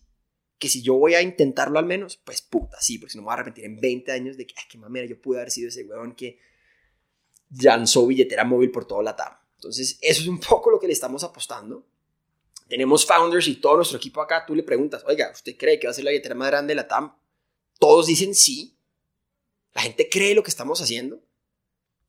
Que 0.57 0.69
si 0.69 0.81
yo 0.81 0.95
voy 0.95 1.13
a 1.15 1.21
intentarlo 1.21 1.79
al 1.79 1.85
menos, 1.85 2.17
pues 2.17 2.41
puta, 2.41 2.77
sí, 2.81 2.97
porque 2.97 3.11
si 3.11 3.17
no 3.17 3.23
me 3.23 3.25
voy 3.25 3.31
a 3.31 3.33
arrepentir 3.35 3.65
en 3.65 3.79
20 3.79 4.11
años 4.11 4.37
de 4.37 4.47
que, 4.47 4.55
ay, 4.57 4.63
qué 4.69 4.77
mamera, 4.77 5.07
yo 5.07 5.19
pude 5.19 5.37
haber 5.37 5.51
sido 5.51 5.69
ese 5.69 5.83
weón 5.83 6.15
que 6.15 6.39
lanzó 7.61 8.07
billetera 8.07 8.43
móvil 8.43 8.71
por 8.71 8.85
toda 8.85 9.03
la 9.03 9.15
TAM. 9.15 9.33
Entonces, 9.55 9.97
eso 10.01 10.21
es 10.21 10.27
un 10.27 10.39
poco 10.39 10.71
lo 10.71 10.79
que 10.79 10.87
le 10.87 10.93
estamos 10.93 11.23
apostando. 11.23 11.87
Tenemos 12.67 13.05
founders 13.05 13.47
y 13.47 13.55
todo 13.55 13.77
nuestro 13.77 13.97
equipo 13.97 14.21
acá. 14.21 14.45
Tú 14.45 14.55
le 14.55 14.63
preguntas, 14.63 15.03
oiga, 15.05 15.31
¿usted 15.31 15.55
cree 15.57 15.79
que 15.79 15.87
va 15.87 15.91
a 15.91 15.93
ser 15.93 16.03
la 16.03 16.11
billetera 16.11 16.35
más 16.35 16.49
grande 16.49 16.71
de 16.71 16.75
la 16.75 16.87
TAM? 16.87 17.15
Todos 17.79 18.07
dicen 18.07 18.33
sí. 18.33 18.77
La 19.73 19.81
gente 19.81 20.09
cree 20.09 20.33
lo 20.33 20.41
que 20.41 20.49
estamos 20.49 20.81
haciendo. 20.81 21.21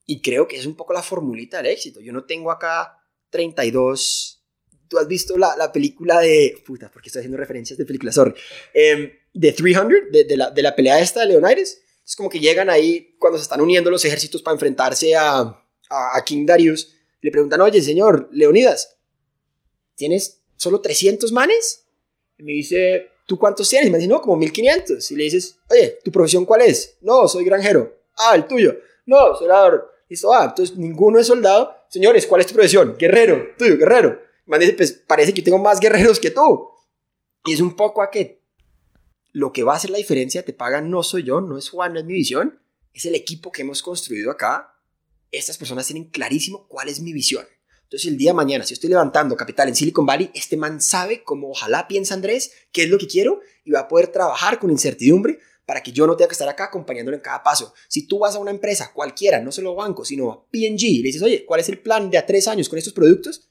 Y 0.06 0.22
creo 0.22 0.46
que 0.46 0.56
es 0.56 0.66
un 0.66 0.76
poco 0.76 0.92
la 0.92 1.02
formulita 1.02 1.58
del 1.58 1.66
éxito. 1.66 2.00
Yo 2.00 2.12
no 2.12 2.24
tengo 2.24 2.50
acá 2.50 2.96
32. 3.30 4.44
Tú 4.88 4.98
has 4.98 5.08
visto 5.08 5.36
la, 5.36 5.56
la 5.56 5.72
película 5.72 6.20
de. 6.20 6.62
Puta, 6.64 6.90
porque 6.90 7.08
estoy 7.08 7.20
haciendo 7.20 7.36
referencias 7.36 7.76
de 7.76 7.84
películas, 7.84 8.14
sorry. 8.14 8.34
Em, 8.72 9.10
de 9.34 9.52
300, 9.52 10.12
de, 10.12 10.24
de 10.24 10.36
la, 10.36 10.50
de 10.50 10.62
la 10.62 10.74
pelea 10.74 11.00
esta 11.00 11.20
de 11.20 11.26
Leonidas. 11.26 11.78
Es 12.04 12.14
como 12.14 12.30
que 12.30 12.38
llegan 12.38 12.70
ahí 12.70 13.16
cuando 13.18 13.36
se 13.36 13.42
están 13.42 13.60
uniendo 13.60 13.90
los 13.90 14.04
ejércitos 14.04 14.40
para 14.40 14.54
enfrentarse 14.54 15.16
a, 15.16 15.40
a 15.90 16.24
King 16.24 16.46
Darius. 16.46 16.94
Le 17.20 17.32
preguntan, 17.32 17.60
oye, 17.60 17.82
señor 17.82 18.28
Leonidas, 18.30 18.96
¿tienes 19.96 20.44
solo 20.56 20.80
300 20.80 21.32
manes? 21.32 21.84
Me 22.38 22.52
dice, 22.52 23.10
¿tú 23.26 23.38
cuántos 23.38 23.68
tienes? 23.68 23.88
Y 23.88 23.90
me 23.90 23.98
dice, 23.98 24.08
no, 24.08 24.20
como 24.20 24.36
1500. 24.36 25.10
Y 25.10 25.16
le 25.16 25.24
dices, 25.24 25.58
oye, 25.70 25.98
¿tu 26.04 26.10
profesión 26.10 26.44
cuál 26.44 26.62
es? 26.62 26.96
No, 27.00 27.26
soy 27.28 27.44
granjero. 27.44 27.96
Ah, 28.16 28.34
el 28.34 28.46
tuyo. 28.46 28.76
No, 29.06 29.36
soy. 29.36 29.48
Listo, 30.08 30.32
ah, 30.32 30.46
entonces 30.48 30.76
ninguno 30.76 31.18
es 31.18 31.26
soldado. 31.26 31.74
Señores, 31.88 32.26
¿cuál 32.26 32.40
es 32.40 32.46
tu 32.46 32.54
profesión? 32.54 32.96
Guerrero. 32.98 33.54
Tuyo, 33.58 33.76
guerrero. 33.76 34.20
Me 34.46 34.58
dice, 34.58 34.74
pues 34.74 34.92
parece 34.92 35.34
que 35.34 35.42
tengo 35.42 35.58
más 35.58 35.80
guerreros 35.80 36.20
que 36.20 36.30
tú. 36.30 36.68
Y 37.44 37.54
es 37.54 37.60
un 37.60 37.74
poco 37.74 38.02
a 38.02 38.10
que 38.10 38.40
lo 39.32 39.52
que 39.52 39.64
va 39.64 39.74
a 39.74 39.76
hacer 39.76 39.90
la 39.90 39.98
diferencia, 39.98 40.44
te 40.44 40.52
pagan, 40.52 40.90
no 40.90 41.02
soy 41.02 41.24
yo, 41.24 41.40
no 41.40 41.58
es 41.58 41.68
Juan, 41.68 41.92
no 41.92 42.00
es 42.00 42.06
mi 42.06 42.14
visión, 42.14 42.58
es 42.94 43.04
el 43.04 43.14
equipo 43.14 43.52
que 43.52 43.62
hemos 43.62 43.82
construido 43.82 44.30
acá. 44.30 44.74
Estas 45.30 45.58
personas 45.58 45.86
tienen 45.86 46.08
clarísimo 46.08 46.66
cuál 46.68 46.88
es 46.88 47.00
mi 47.00 47.12
visión. 47.12 47.44
Entonces 47.86 48.10
el 48.10 48.18
día 48.18 48.30
de 48.30 48.34
mañana, 48.34 48.64
si 48.64 48.74
estoy 48.74 48.90
levantando 48.90 49.36
capital 49.36 49.68
en 49.68 49.76
Silicon 49.76 50.04
Valley, 50.06 50.30
este 50.34 50.56
man 50.56 50.80
sabe, 50.80 51.22
como 51.22 51.50
ojalá 51.50 51.86
piensa 51.88 52.14
Andrés, 52.14 52.50
qué 52.72 52.82
es 52.84 52.88
lo 52.90 52.98
que 52.98 53.06
quiero 53.06 53.40
y 53.64 53.70
va 53.70 53.80
a 53.80 53.88
poder 53.88 54.08
trabajar 54.08 54.58
con 54.58 54.70
incertidumbre 54.70 55.38
para 55.64 55.82
que 55.82 55.92
yo 55.92 56.06
no 56.06 56.16
tenga 56.16 56.28
que 56.28 56.32
estar 56.34 56.48
acá 56.48 56.64
acompañándolo 56.64 57.16
en 57.16 57.22
cada 57.22 57.42
paso. 57.42 57.74
Si 57.88 58.06
tú 58.06 58.18
vas 58.20 58.34
a 58.34 58.38
una 58.38 58.50
empresa 58.50 58.92
cualquiera, 58.92 59.40
no 59.40 59.50
solo 59.52 59.74
banco, 59.74 60.04
sino 60.04 60.30
a 60.32 60.44
P&G, 60.50 60.82
y 60.82 60.98
le 60.98 61.06
dices, 61.08 61.22
oye, 61.22 61.44
¿cuál 61.44 61.60
es 61.60 61.68
el 61.68 61.78
plan 61.78 62.10
de 62.10 62.18
a 62.18 62.26
tres 62.26 62.46
años 62.48 62.68
con 62.68 62.78
estos 62.78 62.92
productos? 62.92 63.48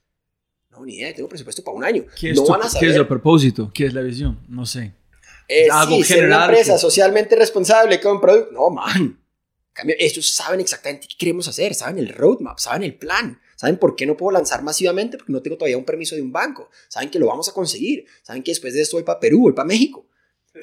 No, 0.69 0.85
ni 0.85 0.95
idea, 0.95 1.13
tengo 1.13 1.29
presupuesto 1.29 1.63
para 1.63 1.77
un 1.77 1.83
año. 1.85 2.05
¿Qué 2.19 2.31
es, 2.31 2.35
no 2.37 2.43
tu- 2.43 2.51
van 2.51 2.61
a 2.61 2.63
¿Qué 2.65 2.69
saber. 2.71 2.89
es 2.89 2.95
el 2.97 3.07
propósito? 3.07 3.71
¿Qué 3.73 3.85
es 3.85 3.93
la 3.93 4.01
visión? 4.01 4.39
No 4.49 4.65
sé. 4.65 4.93
Eh, 5.47 5.67
Algo 5.71 5.95
sí, 5.97 6.03
ser 6.03 6.25
una 6.25 6.45
empresa 6.45 6.73
que- 6.73 6.79
socialmente 6.79 7.35
responsable 7.37 7.99
con 8.01 8.19
producto. 8.19 8.51
No, 8.51 8.69
man. 8.69 8.95
En 8.97 9.17
cambio, 9.73 9.95
ellos 9.99 10.29
saben 10.33 10.59
exactamente 10.61 11.07
qué 11.09 11.15
queremos 11.17 11.47
hacer, 11.49 11.73
saben 11.75 11.99
el 11.99 12.09
roadmap, 12.09 12.59
saben 12.59 12.83
el 12.83 12.95
plan, 12.95 13.39
saben 13.55 13.77
por 13.77 13.95
qué 13.95 14.05
no 14.05 14.15
puedo 14.17 14.31
lanzar 14.31 14.63
masivamente 14.63 15.17
porque 15.17 15.31
no 15.33 15.41
tengo 15.41 15.57
todavía 15.57 15.77
un 15.77 15.85
permiso 15.85 16.15
de 16.15 16.21
un 16.21 16.31
banco, 16.31 16.69
saben 16.89 17.09
que 17.09 17.19
lo 17.19 17.27
vamos 17.27 17.49
a 17.49 17.53
conseguir, 17.53 18.05
saben 18.23 18.43
que 18.43 18.51
después 18.51 18.73
de 18.73 18.81
esto 18.81 18.97
voy 18.97 19.03
para 19.03 19.19
Perú, 19.19 19.41
voy 19.41 19.53
para 19.53 19.67
México. 19.67 20.07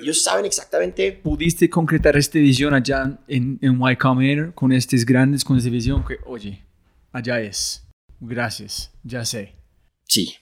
Ellos 0.00 0.22
saben 0.22 0.46
exactamente. 0.46 1.12
¿Pudiste 1.22 1.68
concretar 1.68 2.16
esta 2.16 2.38
visión 2.38 2.72
allá 2.72 3.18
en, 3.28 3.58
en 3.60 3.78
Y 3.90 3.96
Combinator 3.96 4.54
con 4.54 4.72
estos 4.72 5.04
grandes, 5.04 5.44
con 5.44 5.58
esta 5.58 5.68
visión 5.68 6.02
que, 6.04 6.16
oye, 6.24 6.64
allá 7.12 7.40
es. 7.42 7.86
Gracias, 8.18 8.90
ya 9.04 9.22
sé. 9.26 9.52
Sí, 10.04 10.34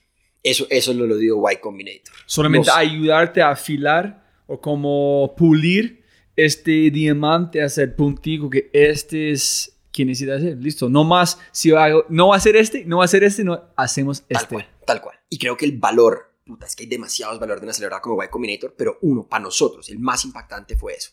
eso, 0.43 0.67
eso 0.71 0.95
lo, 0.95 1.05
lo 1.07 1.17
digo 1.17 1.51
Y 1.51 1.57
Combinator. 1.57 2.15
Solamente 2.27 2.69
Los- 2.69 2.77
ayudarte 2.77 3.43
a 3.43 3.51
afilar 3.51 4.25
o 4.47 4.61
como 4.61 5.35
pulir 5.37 6.05
este 6.37 6.91
diamante, 6.93 7.61
hacer 7.61 7.97
puntico 7.97 8.49
que 8.49 8.71
este 8.73 9.33
es 9.33 9.80
quien 9.93 10.09
necesita 10.09 10.37
hacer. 10.37 10.57
Listo. 10.59 10.89
No 10.89 11.05
más, 11.05 11.39
si 11.53 11.73
hago, 11.73 12.05
no 12.09 12.29
va 12.29 12.37
a 12.37 12.41
ser 12.41 12.57
este, 12.57 12.85
no 12.85 12.99
va 12.99 13.05
a 13.05 13.09
ser 13.09 13.25
este, 13.25 13.45
no 13.45 13.63
hacemos 13.77 14.23
Tal 14.23 14.43
este. 14.43 14.55
cual, 14.55 14.69
tal 14.87 15.01
cual. 15.01 15.17
Y 15.29 15.39
creo 15.39 15.57
que 15.57 15.65
el 15.65 15.79
valor 15.79 16.31
puta, 16.51 16.67
es 16.67 16.75
que 16.75 16.83
hay 16.85 16.89
demasiados 16.89 17.39
valor 17.39 17.61
de 17.61 17.65
una 17.65 17.71
aceleradora 17.71 18.03
como 18.03 18.23
Y 18.23 18.29
Combinator, 18.29 18.75
pero 18.77 18.99
uno, 19.03 19.27
para 19.27 19.45
nosotros, 19.45 19.89
el 19.89 19.99
más 19.99 20.25
impactante 20.25 20.77
fue 20.77 20.95
eso. 20.95 21.13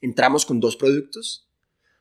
Entramos 0.00 0.46
con 0.46 0.60
dos 0.60 0.76
productos, 0.76 1.48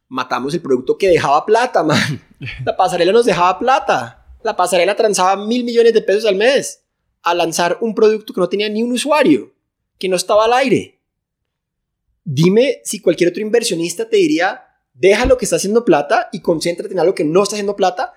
matamos 0.07 0.53
el 0.53 0.61
producto 0.61 0.97
que 0.97 1.09
dejaba 1.09 1.45
plata, 1.45 1.83
man. 1.83 2.21
La 2.65 2.77
pasarela 2.77 3.11
nos 3.11 3.25
dejaba 3.25 3.57
plata. 3.57 4.37
La 4.43 4.55
pasarela 4.55 4.95
transaba 4.95 5.45
mil 5.45 5.63
millones 5.63 5.93
de 5.93 6.01
pesos 6.01 6.25
al 6.25 6.35
mes 6.35 6.83
a 7.23 7.33
lanzar 7.33 7.79
un 7.81 7.95
producto 7.95 8.33
que 8.33 8.39
no 8.39 8.47
tenía 8.47 8.69
ni 8.69 8.83
un 8.83 8.91
usuario, 8.91 9.53
que 9.97 10.07
no 10.07 10.15
estaba 10.15 10.45
al 10.45 10.53
aire. 10.53 11.01
Dime 12.23 12.81
si 12.83 13.01
cualquier 13.01 13.31
otro 13.31 13.41
inversionista 13.41 14.07
te 14.07 14.17
diría, 14.17 14.66
deja 14.97 15.25
lo 15.25 15.37
que 15.37 15.45
está 15.45 15.57
haciendo 15.57 15.85
plata 15.85 16.29
y 16.31 16.41
concéntrate 16.41 16.93
en 16.93 16.99
algo 16.99 17.15
que 17.15 17.23
no 17.23 17.43
está 17.43 17.55
haciendo 17.55 17.75
plata. 17.75 18.13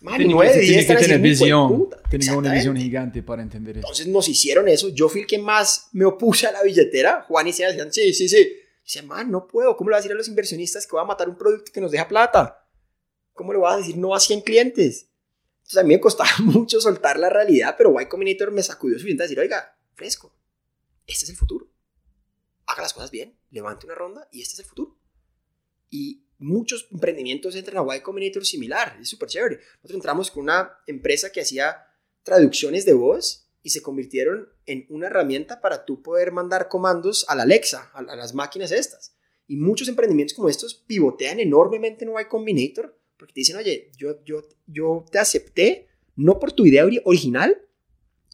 Man, 0.00 0.16
Tiene 0.16 0.34
que, 0.34 0.58
tiene 0.60 0.86
que 0.86 0.94
tener 0.96 1.20
visión. 1.20 1.88
Tiene 2.10 2.36
una 2.36 2.52
visión 2.52 2.76
gigante 2.76 3.22
para 3.22 3.42
entender 3.42 3.78
eso. 3.78 3.86
Entonces 3.86 4.08
nos 4.08 4.28
hicieron 4.28 4.68
eso. 4.68 4.88
Yo 4.88 5.08
fui 5.08 5.22
el 5.22 5.26
que 5.26 5.38
más 5.38 5.88
me 5.92 6.04
opuse 6.04 6.46
a 6.46 6.52
la 6.52 6.62
billetera. 6.62 7.22
Juan 7.28 7.46
y 7.46 7.52
Seba 7.52 7.70
decían, 7.70 7.92
sí, 7.92 8.12
sí, 8.12 8.28
sí. 8.28 8.52
Dice, 8.84 9.02
man, 9.02 9.30
no 9.30 9.46
puedo. 9.46 9.76
¿Cómo 9.76 9.90
le 9.90 9.94
vas 9.94 10.00
a 10.00 10.02
decir 10.02 10.12
a 10.12 10.16
los 10.16 10.26
inversionistas 10.26 10.86
que 10.86 10.92
voy 10.92 11.02
a 11.02 11.06
matar 11.06 11.28
un 11.28 11.36
producto 11.36 11.70
que 11.72 11.80
nos 11.80 11.92
deja 11.92 12.08
plata? 12.08 12.66
¿Cómo 13.32 13.52
le 13.52 13.60
vas 13.60 13.74
a 13.74 13.78
decir 13.78 13.96
no 13.96 14.14
a 14.14 14.18
100 14.18 14.40
clientes? 14.40 15.08
Entonces 15.58 15.78
a 15.78 15.82
mí 15.84 15.94
me 15.94 16.00
costaba 16.00 16.30
mucho 16.40 16.80
soltar 16.80 17.18
la 17.18 17.28
realidad, 17.28 17.76
pero 17.78 18.00
Y 18.00 18.06
Combinator 18.06 18.50
me 18.50 18.62
sacudió 18.62 18.96
suficiente 18.96 19.22
a 19.22 19.26
decir, 19.26 19.38
oiga, 19.38 19.76
fresco, 19.94 20.34
este 21.06 21.24
es 21.24 21.30
el 21.30 21.36
futuro. 21.36 21.68
Haga 22.66 22.82
las 22.82 22.92
cosas 22.92 23.10
bien, 23.10 23.36
levante 23.50 23.86
una 23.86 23.94
ronda 23.94 24.28
y 24.32 24.42
este 24.42 24.54
es 24.54 24.58
el 24.60 24.64
futuro. 24.66 24.98
Y 25.92 26.26
muchos 26.38 26.88
emprendimientos 26.90 27.54
entran 27.54 27.88
a 27.88 27.96
Y 27.96 28.00
Combinator 28.00 28.44
similar, 28.44 28.98
es 29.00 29.08
súper 29.10 29.28
chévere. 29.28 29.56
Nosotros 29.76 29.94
entramos 29.94 30.30
con 30.30 30.44
una 30.44 30.72
empresa 30.86 31.30
que 31.30 31.42
hacía 31.42 31.76
traducciones 32.24 32.84
de 32.84 32.94
voz 32.94 33.48
y 33.62 33.70
se 33.70 33.82
convirtieron 33.82 34.48
en 34.66 34.86
una 34.88 35.06
herramienta 35.06 35.60
para 35.60 35.84
tú 35.84 36.02
poder 36.02 36.32
mandar 36.32 36.68
comandos 36.68 37.24
a 37.28 37.36
la 37.36 37.42
Alexa, 37.44 37.90
a, 37.92 37.98
a 37.98 38.16
las 38.16 38.34
máquinas 38.34 38.72
estas. 38.72 39.14
Y 39.46 39.56
muchos 39.56 39.88
emprendimientos 39.88 40.34
como 40.34 40.48
estos 40.48 40.74
pivotean 40.74 41.38
enormemente 41.38 42.04
en 42.04 42.10
Y 42.10 42.24
Combinator 42.28 42.98
porque 43.18 43.34
te 43.34 43.40
dicen, 43.40 43.56
oye, 43.56 43.92
yo, 43.96 44.24
yo, 44.24 44.42
yo 44.66 45.04
te 45.12 45.18
acepté 45.20 45.86
no 46.16 46.40
por 46.40 46.52
tu 46.52 46.66
idea 46.66 46.84
ori- 46.84 47.02
original, 47.04 47.56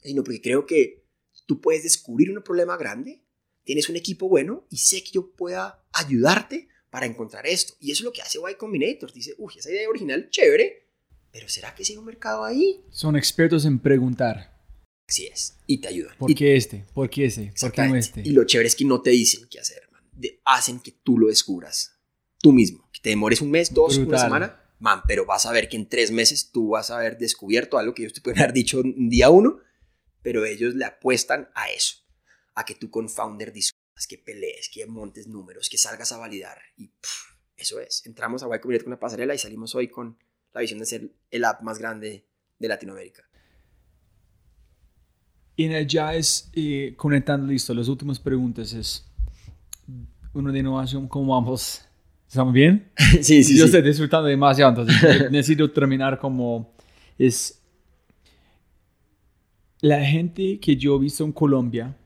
sino 0.02 0.24
porque 0.24 0.40
creo 0.40 0.64
que 0.64 1.04
tú 1.44 1.60
puedes 1.60 1.82
descubrir 1.82 2.30
un 2.30 2.42
problema 2.42 2.76
grande, 2.78 3.22
tienes 3.64 3.90
un 3.90 3.96
equipo 3.96 4.28
bueno 4.30 4.66
y 4.70 4.78
sé 4.78 5.04
que 5.04 5.10
yo 5.10 5.32
pueda 5.32 5.84
ayudarte 5.92 6.68
para 6.90 7.06
encontrar 7.06 7.46
esto. 7.46 7.74
Y 7.80 7.90
eso 7.92 8.02
es 8.02 8.04
lo 8.04 8.12
que 8.12 8.22
hace 8.22 8.38
Y 8.38 8.54
Combinator. 8.54 9.12
Dice, 9.12 9.34
uy, 9.38 9.54
esa 9.56 9.70
idea 9.70 9.88
original, 9.88 10.28
chévere, 10.30 10.86
pero 11.30 11.48
¿será 11.48 11.74
que 11.74 11.84
sí 11.84 11.92
hay 11.92 11.98
un 11.98 12.06
mercado 12.06 12.44
ahí? 12.44 12.80
Son 12.90 13.16
expertos 13.16 13.64
en 13.64 13.78
preguntar. 13.78 14.56
Así 15.08 15.26
es. 15.26 15.56
Y 15.66 15.78
te 15.78 15.88
ayudan. 15.88 16.16
¿Por 16.18 16.34
qué 16.34 16.56
este? 16.56 16.84
¿Por 16.92 17.08
qué 17.08 17.26
ese? 17.26 17.52
¿Por 17.58 17.72
qué 17.72 17.82
no 17.88 17.96
este? 17.96 18.22
Y 18.24 18.30
lo 18.30 18.44
chévere 18.44 18.68
es 18.68 18.76
que 18.76 18.84
no 18.84 19.00
te 19.00 19.10
dicen 19.10 19.46
qué 19.50 19.58
hacer, 19.58 19.88
man. 19.90 20.02
De- 20.12 20.40
hacen 20.44 20.80
que 20.80 20.92
tú 20.92 21.18
lo 21.18 21.28
descubras 21.28 21.98
tú 22.40 22.52
mismo. 22.52 22.88
Que 22.92 23.00
te 23.00 23.10
demores 23.10 23.40
un 23.40 23.50
mes, 23.50 23.72
dos, 23.72 23.96
una 23.98 24.18
semana, 24.18 24.62
man, 24.78 25.02
pero 25.06 25.24
vas 25.26 25.46
a 25.46 25.52
ver 25.52 25.68
que 25.68 25.76
en 25.76 25.88
tres 25.88 26.10
meses 26.10 26.50
tú 26.52 26.70
vas 26.70 26.90
a 26.90 26.98
haber 26.98 27.18
descubierto 27.18 27.78
algo 27.78 27.94
que 27.94 28.02
ellos 28.02 28.12
te 28.14 28.20
pueden 28.20 28.40
haber 28.40 28.52
dicho 28.52 28.80
en 28.80 29.08
día 29.08 29.30
uno, 29.30 29.58
pero 30.22 30.44
ellos 30.44 30.74
le 30.74 30.84
apuestan 30.84 31.48
a 31.54 31.70
eso, 31.70 31.96
a 32.54 32.64
que 32.64 32.74
tú 32.74 32.90
con 32.90 33.08
Founder 33.08 33.52
que 34.06 34.18
pelees, 34.18 34.68
que 34.72 34.86
montes 34.86 35.26
números, 35.26 35.68
que 35.68 35.78
salgas 35.78 36.12
a 36.12 36.18
validar. 36.18 36.58
Y 36.76 36.88
pff, 36.88 37.34
eso 37.56 37.80
es. 37.80 38.06
Entramos 38.06 38.42
a 38.42 38.46
Y 38.46 38.60
Combinator 38.60 38.84
con 38.84 38.92
una 38.92 39.00
pasarela 39.00 39.34
y 39.34 39.38
salimos 39.38 39.74
hoy 39.74 39.88
con 39.88 40.16
la 40.52 40.60
visión 40.60 40.78
de 40.78 40.86
ser 40.86 41.10
el 41.30 41.44
app 41.44 41.62
más 41.62 41.78
grande 41.78 42.24
de 42.58 42.68
Latinoamérica. 42.68 43.24
En 45.56 45.72
el 45.72 45.86
Jazz, 45.86 46.50
eh, 46.54 46.94
conectando 46.96 47.46
listo, 47.48 47.74
las 47.74 47.88
últimas 47.88 48.18
preguntas 48.20 48.72
es 48.72 49.04
uno 50.32 50.52
de 50.52 50.60
innovación, 50.60 51.08
¿cómo 51.08 51.32
vamos? 51.32 51.84
¿Estamos 52.28 52.54
bien? 52.54 52.92
sí, 53.22 53.42
sí, 53.42 53.56
Yo 53.56 53.64
sí. 53.64 53.76
estoy 53.76 53.82
disfrutando 53.82 54.28
demasiado, 54.28 54.82
entonces 54.82 55.30
necesito 55.32 55.70
terminar 55.72 56.18
como 56.20 56.76
es 57.18 57.60
la 59.80 60.04
gente 60.04 60.60
que 60.60 60.76
yo 60.76 60.96
he 60.96 61.00
visto 61.00 61.24
en 61.24 61.32
Colombia, 61.32 61.96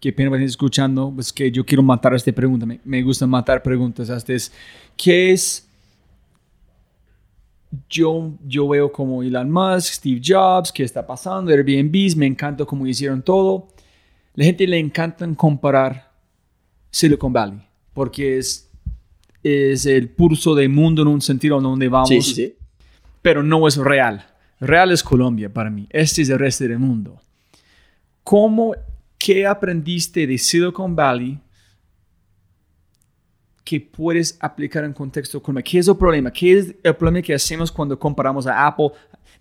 que 0.00 0.08
apenas 0.10 0.32
van 0.32 0.42
escuchando, 0.42 1.12
pues 1.14 1.32
que 1.32 1.50
yo 1.50 1.64
quiero 1.64 1.82
matar 1.82 2.14
esta 2.14 2.32
pregunta, 2.32 2.64
me, 2.66 2.80
me 2.84 3.02
gusta 3.02 3.26
matar 3.26 3.62
preguntas, 3.62 4.08
hasta 4.10 4.32
es, 4.32 4.52
¿qué 4.96 5.32
es? 5.32 5.68
Yo, 7.88 8.32
yo 8.44 8.68
veo 8.68 8.90
como 8.90 9.22
Elon 9.22 9.50
Musk, 9.50 9.94
Steve 9.94 10.20
Jobs, 10.24 10.72
qué 10.72 10.82
está 10.82 11.06
pasando, 11.06 11.52
Airbnb, 11.52 12.16
me 12.16 12.26
encanta 12.26 12.64
cómo 12.64 12.86
hicieron 12.86 13.22
todo. 13.22 13.68
La 14.34 14.44
gente 14.44 14.66
le 14.66 14.78
encanta 14.78 15.28
comparar 15.36 16.10
Silicon 16.90 17.32
Valley, 17.32 17.60
porque 17.92 18.38
es 18.38 18.66
es 19.42 19.86
el 19.86 20.10
pulso 20.10 20.54
del 20.54 20.68
mundo 20.68 21.00
en 21.00 21.08
un 21.08 21.22
sentido 21.22 21.56
en 21.56 21.62
donde 21.62 21.88
vamos, 21.88 22.08
Sí, 22.10 22.20
sí, 22.20 22.34
sí. 22.34 22.56
pero 23.22 23.42
no 23.42 23.66
es 23.66 23.76
real. 23.78 24.26
Real 24.60 24.92
es 24.92 25.02
Colombia 25.02 25.50
para 25.50 25.70
mí. 25.70 25.86
Este 25.88 26.20
es 26.20 26.28
el 26.28 26.38
resto 26.38 26.64
del 26.64 26.78
mundo. 26.78 27.18
¿Cómo, 28.22 28.74
qué 29.20 29.46
aprendiste 29.46 30.26
de 30.26 30.38
Silicon 30.38 30.96
Valley 30.96 31.38
que 33.62 33.78
puedes 33.78 34.36
aplicar 34.40 34.82
en 34.82 34.94
contexto 34.94 35.40
colombiano? 35.40 35.70
¿Qué 35.70 35.78
es 35.78 35.86
el 35.86 35.96
problema? 35.96 36.32
¿Qué 36.32 36.58
es 36.58 36.74
el 36.82 36.96
problema 36.96 37.22
que 37.22 37.34
hacemos 37.34 37.70
cuando 37.70 37.98
comparamos 37.98 38.46
a 38.46 38.66
Apple? 38.66 38.88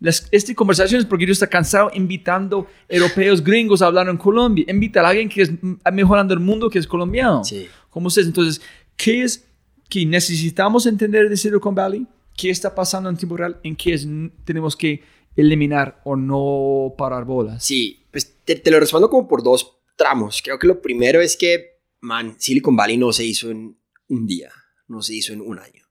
Las, 0.01 0.27
esta 0.31 0.53
conversación 0.53 0.99
es 0.99 1.05
porque 1.05 1.25
yo 1.25 1.31
estoy 1.31 1.47
cansado 1.47 1.89
invitando 1.93 2.67
europeos 2.89 3.41
gringos 3.41 3.81
a 3.81 3.87
hablar 3.87 4.09
en 4.09 4.17
Colombia. 4.17 4.65
Invita 4.67 5.01
a 5.01 5.09
alguien 5.09 5.29
que 5.29 5.43
es 5.43 5.51
mejorando 5.91 6.33
el 6.33 6.41
mundo 6.41 6.69
que 6.69 6.77
es 6.77 6.85
colombiano. 6.85 7.43
Sí. 7.45 7.67
Como 7.89 8.07
ustedes. 8.07 8.27
Entonces, 8.27 8.61
¿qué 8.97 9.23
es 9.23 9.47
que 9.89 10.05
necesitamos 10.05 10.85
entender 10.85 11.29
de 11.29 11.37
Silicon 11.37 11.73
Valley? 11.73 12.05
¿Qué 12.35 12.49
está 12.49 12.75
pasando 12.75 13.09
en 13.09 13.15
tiempo 13.15 13.37
real? 13.37 13.57
¿En 13.63 13.75
qué 13.75 13.93
es, 13.93 14.07
tenemos 14.43 14.75
que 14.75 15.01
eliminar 15.35 16.01
o 16.05 16.15
no 16.15 16.93
parar 16.97 17.25
bolas? 17.25 17.63
Sí, 17.63 18.05
pues 18.11 18.35
te, 18.43 18.61
lo 18.69 18.79
respondo 18.79 19.09
como 19.09 19.27
por 19.27 19.43
dos 19.43 19.77
tramos. 19.95 20.41
Creo 20.43 20.59
que 20.59 20.67
lo 20.67 20.81
primero 20.81 21.21
es 21.21 21.35
que, 21.35 21.81
man, 22.01 22.35
Silicon 22.39 22.75
Valley 22.75 22.97
no 22.97 23.11
se 23.13 23.25
hizo 23.25 23.49
en 23.49 23.77
un 24.07 24.27
día, 24.27 24.51
no 24.87 25.01
se 25.01 25.15
hizo 25.15 25.33
en 25.33 25.41
un 25.41 25.59
año. 25.59 25.85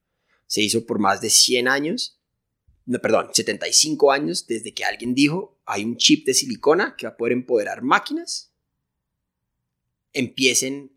Se 0.46 0.62
hizo 0.62 0.86
por 0.86 0.98
más 0.98 1.20
de 1.20 1.30
100 1.30 1.68
años, 1.68 2.18
no, 2.86 2.98
perdón, 3.00 3.28
75 3.32 4.12
años 4.12 4.46
desde 4.46 4.72
que 4.72 4.84
alguien 4.84 5.14
dijo, 5.14 5.60
hay 5.66 5.84
un 5.84 5.98
chip 5.98 6.26
de 6.26 6.32
silicona 6.32 6.96
que 6.96 7.06
va 7.06 7.12
a 7.12 7.16
poder 7.16 7.32
empoderar 7.34 7.82
máquinas, 7.82 8.50
empiecen 10.14 10.96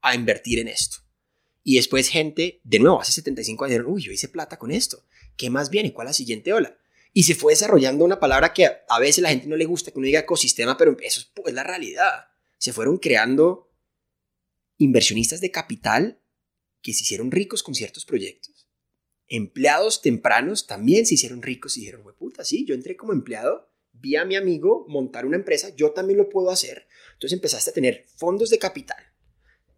a 0.00 0.14
invertir 0.14 0.58
en 0.60 0.68
esto. 0.68 0.98
Y 1.62 1.76
después 1.76 2.08
gente, 2.08 2.60
de 2.64 2.78
nuevo, 2.78 3.00
hace 3.00 3.12
75 3.12 3.66
años, 3.66 3.84
uy, 3.86 4.02
yo 4.02 4.12
hice 4.12 4.28
plata 4.28 4.58
con 4.58 4.70
esto. 4.70 5.04
¿Qué 5.36 5.50
más 5.50 5.68
viene? 5.68 5.92
¿Cuál 5.92 6.06
es 6.06 6.10
la 6.10 6.14
siguiente 6.14 6.52
ola? 6.52 6.76
Y 7.12 7.24
se 7.24 7.34
fue 7.34 7.52
desarrollando 7.52 8.04
una 8.04 8.20
palabra 8.20 8.52
que 8.52 8.68
a 8.88 8.98
veces 9.00 9.22
la 9.22 9.30
gente 9.30 9.48
no 9.48 9.56
le 9.56 9.64
gusta 9.64 9.90
que 9.90 9.98
uno 9.98 10.06
diga 10.06 10.20
ecosistema, 10.20 10.76
pero 10.76 10.96
eso 11.00 11.20
es 11.20 11.30
pues, 11.34 11.54
la 11.54 11.64
realidad. 11.64 12.26
Se 12.58 12.72
fueron 12.72 12.98
creando 12.98 13.72
inversionistas 14.78 15.40
de 15.40 15.50
capital 15.50 16.22
que 16.82 16.92
se 16.92 17.02
hicieron 17.02 17.30
ricos 17.30 17.62
con 17.62 17.74
ciertos 17.74 18.04
proyectos. 18.04 18.68
Empleados 19.26 20.02
tempranos 20.02 20.66
también 20.66 21.06
se 21.06 21.14
hicieron 21.14 21.42
ricos 21.42 21.76
y 21.76 21.80
dijeron, 21.80 22.02
puta, 22.18 22.44
sí, 22.44 22.64
yo 22.64 22.74
entré 22.74 22.96
como 22.96 23.12
empleado, 23.12 23.70
vi 23.92 24.16
a 24.16 24.24
mi 24.24 24.36
amigo 24.36 24.86
montar 24.88 25.26
una 25.26 25.36
empresa, 25.36 25.74
yo 25.76 25.92
también 25.92 26.18
lo 26.18 26.28
puedo 26.28 26.50
hacer. 26.50 26.86
Entonces 27.12 27.36
empezaste 27.36 27.70
a 27.70 27.74
tener 27.74 28.06
fondos 28.16 28.50
de 28.50 28.58
capital, 28.58 29.02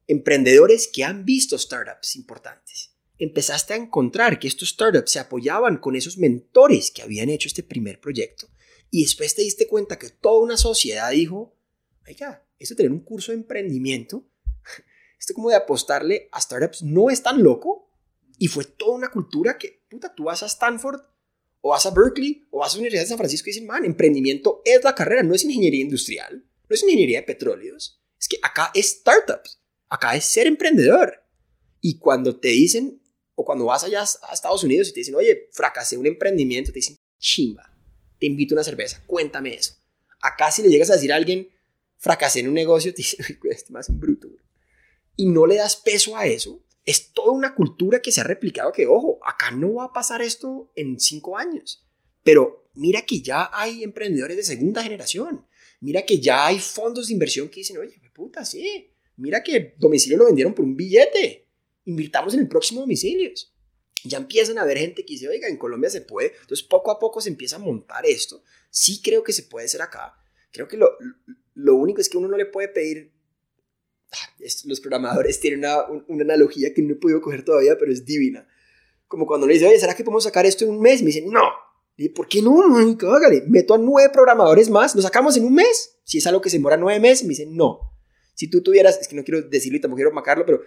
emprendedores 0.06 0.88
que 0.88 1.04
han 1.04 1.24
visto 1.24 1.58
startups 1.58 2.16
importantes. 2.16 2.91
Empezaste 3.22 3.72
a 3.72 3.76
encontrar 3.76 4.40
que 4.40 4.48
estos 4.48 4.70
startups 4.70 5.12
se 5.12 5.20
apoyaban 5.20 5.76
con 5.76 5.94
esos 5.94 6.18
mentores 6.18 6.90
que 6.90 7.02
habían 7.02 7.28
hecho 7.28 7.46
este 7.46 7.62
primer 7.62 8.00
proyecto. 8.00 8.48
Y 8.90 9.02
después 9.02 9.36
te 9.36 9.42
diste 9.42 9.68
cuenta 9.68 9.96
que 9.96 10.10
toda 10.10 10.42
una 10.42 10.56
sociedad 10.56 11.08
dijo, 11.12 11.56
oiga, 12.04 12.44
esto 12.58 12.74
de 12.74 12.78
tener 12.78 12.90
un 12.90 13.04
curso 13.04 13.30
de 13.30 13.38
emprendimiento, 13.38 14.28
esto 15.20 15.34
como 15.34 15.50
de 15.50 15.54
apostarle 15.54 16.30
a 16.32 16.40
startups 16.40 16.82
no 16.82 17.10
es 17.10 17.22
tan 17.22 17.44
loco. 17.44 17.88
Y 18.38 18.48
fue 18.48 18.64
toda 18.64 18.96
una 18.96 19.12
cultura 19.12 19.56
que, 19.56 19.84
puta, 19.88 20.12
tú 20.12 20.24
vas 20.24 20.42
a 20.42 20.46
Stanford 20.46 21.02
o 21.60 21.68
vas 21.68 21.86
a 21.86 21.92
Berkeley 21.92 22.48
o 22.50 22.58
vas 22.58 22.72
a 22.72 22.74
la 22.74 22.80
Universidad 22.80 23.04
de 23.04 23.08
San 23.08 23.18
Francisco 23.18 23.48
y 23.48 23.52
dicen, 23.52 23.68
man, 23.68 23.84
emprendimiento 23.84 24.62
es 24.64 24.82
la 24.82 24.96
carrera, 24.96 25.22
no 25.22 25.36
es 25.36 25.44
ingeniería 25.44 25.82
industrial, 25.82 26.44
no 26.68 26.74
es 26.74 26.82
ingeniería 26.82 27.20
de 27.20 27.26
petróleos, 27.26 28.02
es 28.18 28.26
que 28.26 28.38
acá 28.42 28.72
es 28.74 28.98
startups, 28.98 29.62
acá 29.88 30.16
es 30.16 30.24
ser 30.24 30.48
emprendedor. 30.48 31.22
Y 31.80 31.98
cuando 31.98 32.40
te 32.40 32.48
dicen, 32.48 33.01
o 33.34 33.44
cuando 33.44 33.66
vas 33.66 33.84
allá 33.84 34.02
a 34.02 34.34
Estados 34.34 34.64
Unidos 34.64 34.88
y 34.88 34.92
te 34.92 35.00
dicen, 35.00 35.14
oye, 35.14 35.48
fracasé 35.52 35.96
un 35.96 36.06
emprendimiento, 36.06 36.72
te 36.72 36.78
dicen, 36.78 36.96
chimba, 37.18 37.74
te 38.18 38.26
invito 38.26 38.54
a 38.54 38.56
una 38.56 38.64
cerveza, 38.64 39.02
cuéntame 39.06 39.54
eso. 39.54 39.74
Acá 40.20 40.50
si 40.50 40.62
le 40.62 40.68
llegas 40.68 40.90
a 40.90 40.94
decir 40.94 41.12
a 41.12 41.16
alguien, 41.16 41.48
fracasé 41.96 42.40
en 42.40 42.48
un 42.48 42.54
negocio, 42.54 42.92
te 42.92 42.98
dicen, 42.98 43.24
este 43.50 43.72
más 43.72 43.88
un 43.88 44.00
bruto. 44.00 44.28
Y 45.16 45.26
no 45.26 45.46
le 45.46 45.56
das 45.56 45.76
peso 45.76 46.16
a 46.16 46.26
eso. 46.26 46.64
Es 46.84 47.12
toda 47.12 47.32
una 47.32 47.54
cultura 47.54 48.00
que 48.00 48.10
se 48.10 48.20
ha 48.20 48.24
replicado 48.24 48.72
que, 48.72 48.86
ojo, 48.86 49.20
acá 49.24 49.50
no 49.50 49.74
va 49.74 49.84
a 49.84 49.92
pasar 49.92 50.20
esto 50.20 50.72
en 50.74 50.98
cinco 50.98 51.36
años. 51.36 51.86
Pero 52.22 52.68
mira 52.74 53.02
que 53.02 53.20
ya 53.20 53.50
hay 53.52 53.82
emprendedores 53.82 54.36
de 54.36 54.42
segunda 54.42 54.82
generación. 54.82 55.46
Mira 55.80 56.02
que 56.02 56.18
ya 56.18 56.46
hay 56.46 56.58
fondos 56.58 57.08
de 57.08 57.12
inversión 57.12 57.48
que 57.48 57.60
dicen, 57.60 57.78
oye, 57.78 58.00
puta, 58.14 58.44
sí. 58.44 58.92
Mira 59.16 59.42
que 59.42 59.74
domicilio 59.78 60.18
lo 60.18 60.26
vendieron 60.26 60.54
por 60.54 60.64
un 60.64 60.76
billete. 60.76 61.41
Invirtamos 61.84 62.34
en 62.34 62.40
el 62.40 62.48
próximo 62.48 62.80
domicilios. 62.80 63.52
Ya 64.04 64.18
empiezan 64.18 64.58
a 64.58 64.62
haber 64.62 64.78
gente 64.78 65.04
que 65.04 65.14
dice, 65.14 65.28
oiga, 65.28 65.48
en 65.48 65.56
Colombia 65.56 65.90
se 65.90 66.00
puede. 66.00 66.32
Entonces, 66.40 66.62
poco 66.66 66.90
a 66.90 66.98
poco 66.98 67.20
se 67.20 67.28
empieza 67.28 67.56
a 67.56 67.60
montar 67.60 68.04
esto. 68.06 68.42
Sí 68.70 69.00
creo 69.02 69.22
que 69.22 69.32
se 69.32 69.44
puede 69.44 69.66
hacer 69.66 69.82
acá. 69.82 70.14
Creo 70.50 70.66
que 70.68 70.76
lo, 70.76 70.90
lo 71.54 71.74
único 71.76 72.00
es 72.00 72.08
que 72.08 72.18
uno 72.18 72.28
no 72.28 72.36
le 72.36 72.46
puede 72.46 72.68
pedir 72.68 73.12
ah, 74.12 74.34
los 74.64 74.80
programadores 74.80 75.40
tienen 75.40 75.60
una, 75.60 75.84
una, 76.08 76.24
analogía 76.24 76.74
que 76.74 76.82
no 76.82 76.92
he 76.92 76.96
podido 76.96 77.20
coger 77.20 77.44
todavía, 77.44 77.76
pero 77.78 77.92
es 77.92 78.04
divina. 78.04 78.46
Como 79.06 79.26
cuando 79.26 79.46
le 79.46 79.54
dice, 79.54 79.66
oye, 79.66 79.78
¿será 79.78 79.94
que 79.94 80.04
podemos 80.04 80.24
sacar 80.24 80.46
esto 80.46 80.64
en 80.64 80.70
un 80.70 80.80
mes? 80.80 81.00
me 81.02 81.06
dicen, 81.08 81.30
no. 81.30 81.48
Y 81.96 82.08
¿por 82.08 82.26
qué 82.26 82.42
no? 82.42 82.60
hágale. 83.14 83.42
Meto 83.46 83.74
a 83.74 83.78
nueve 83.78 84.10
programadores 84.12 84.70
más, 84.70 84.94
lo 84.94 85.02
sacamos 85.02 85.36
en 85.36 85.44
un 85.44 85.54
mes. 85.54 85.98
Si 86.04 86.18
es 86.18 86.26
algo 86.26 86.40
que 86.40 86.50
se 86.50 86.56
demora 86.56 86.76
nueve 86.76 86.98
meses, 86.98 87.24
me 87.24 87.30
dicen, 87.30 87.54
no. 87.54 87.92
Si 88.34 88.48
tú 88.48 88.62
tuvieras, 88.62 88.98
es 89.00 89.08
que 89.08 89.14
no 89.14 89.24
quiero 89.24 89.42
decirlo 89.42 89.76
y 89.76 89.80
tampoco 89.80 89.98
quiero 89.98 90.12
macarlo, 90.12 90.46
pero 90.46 90.62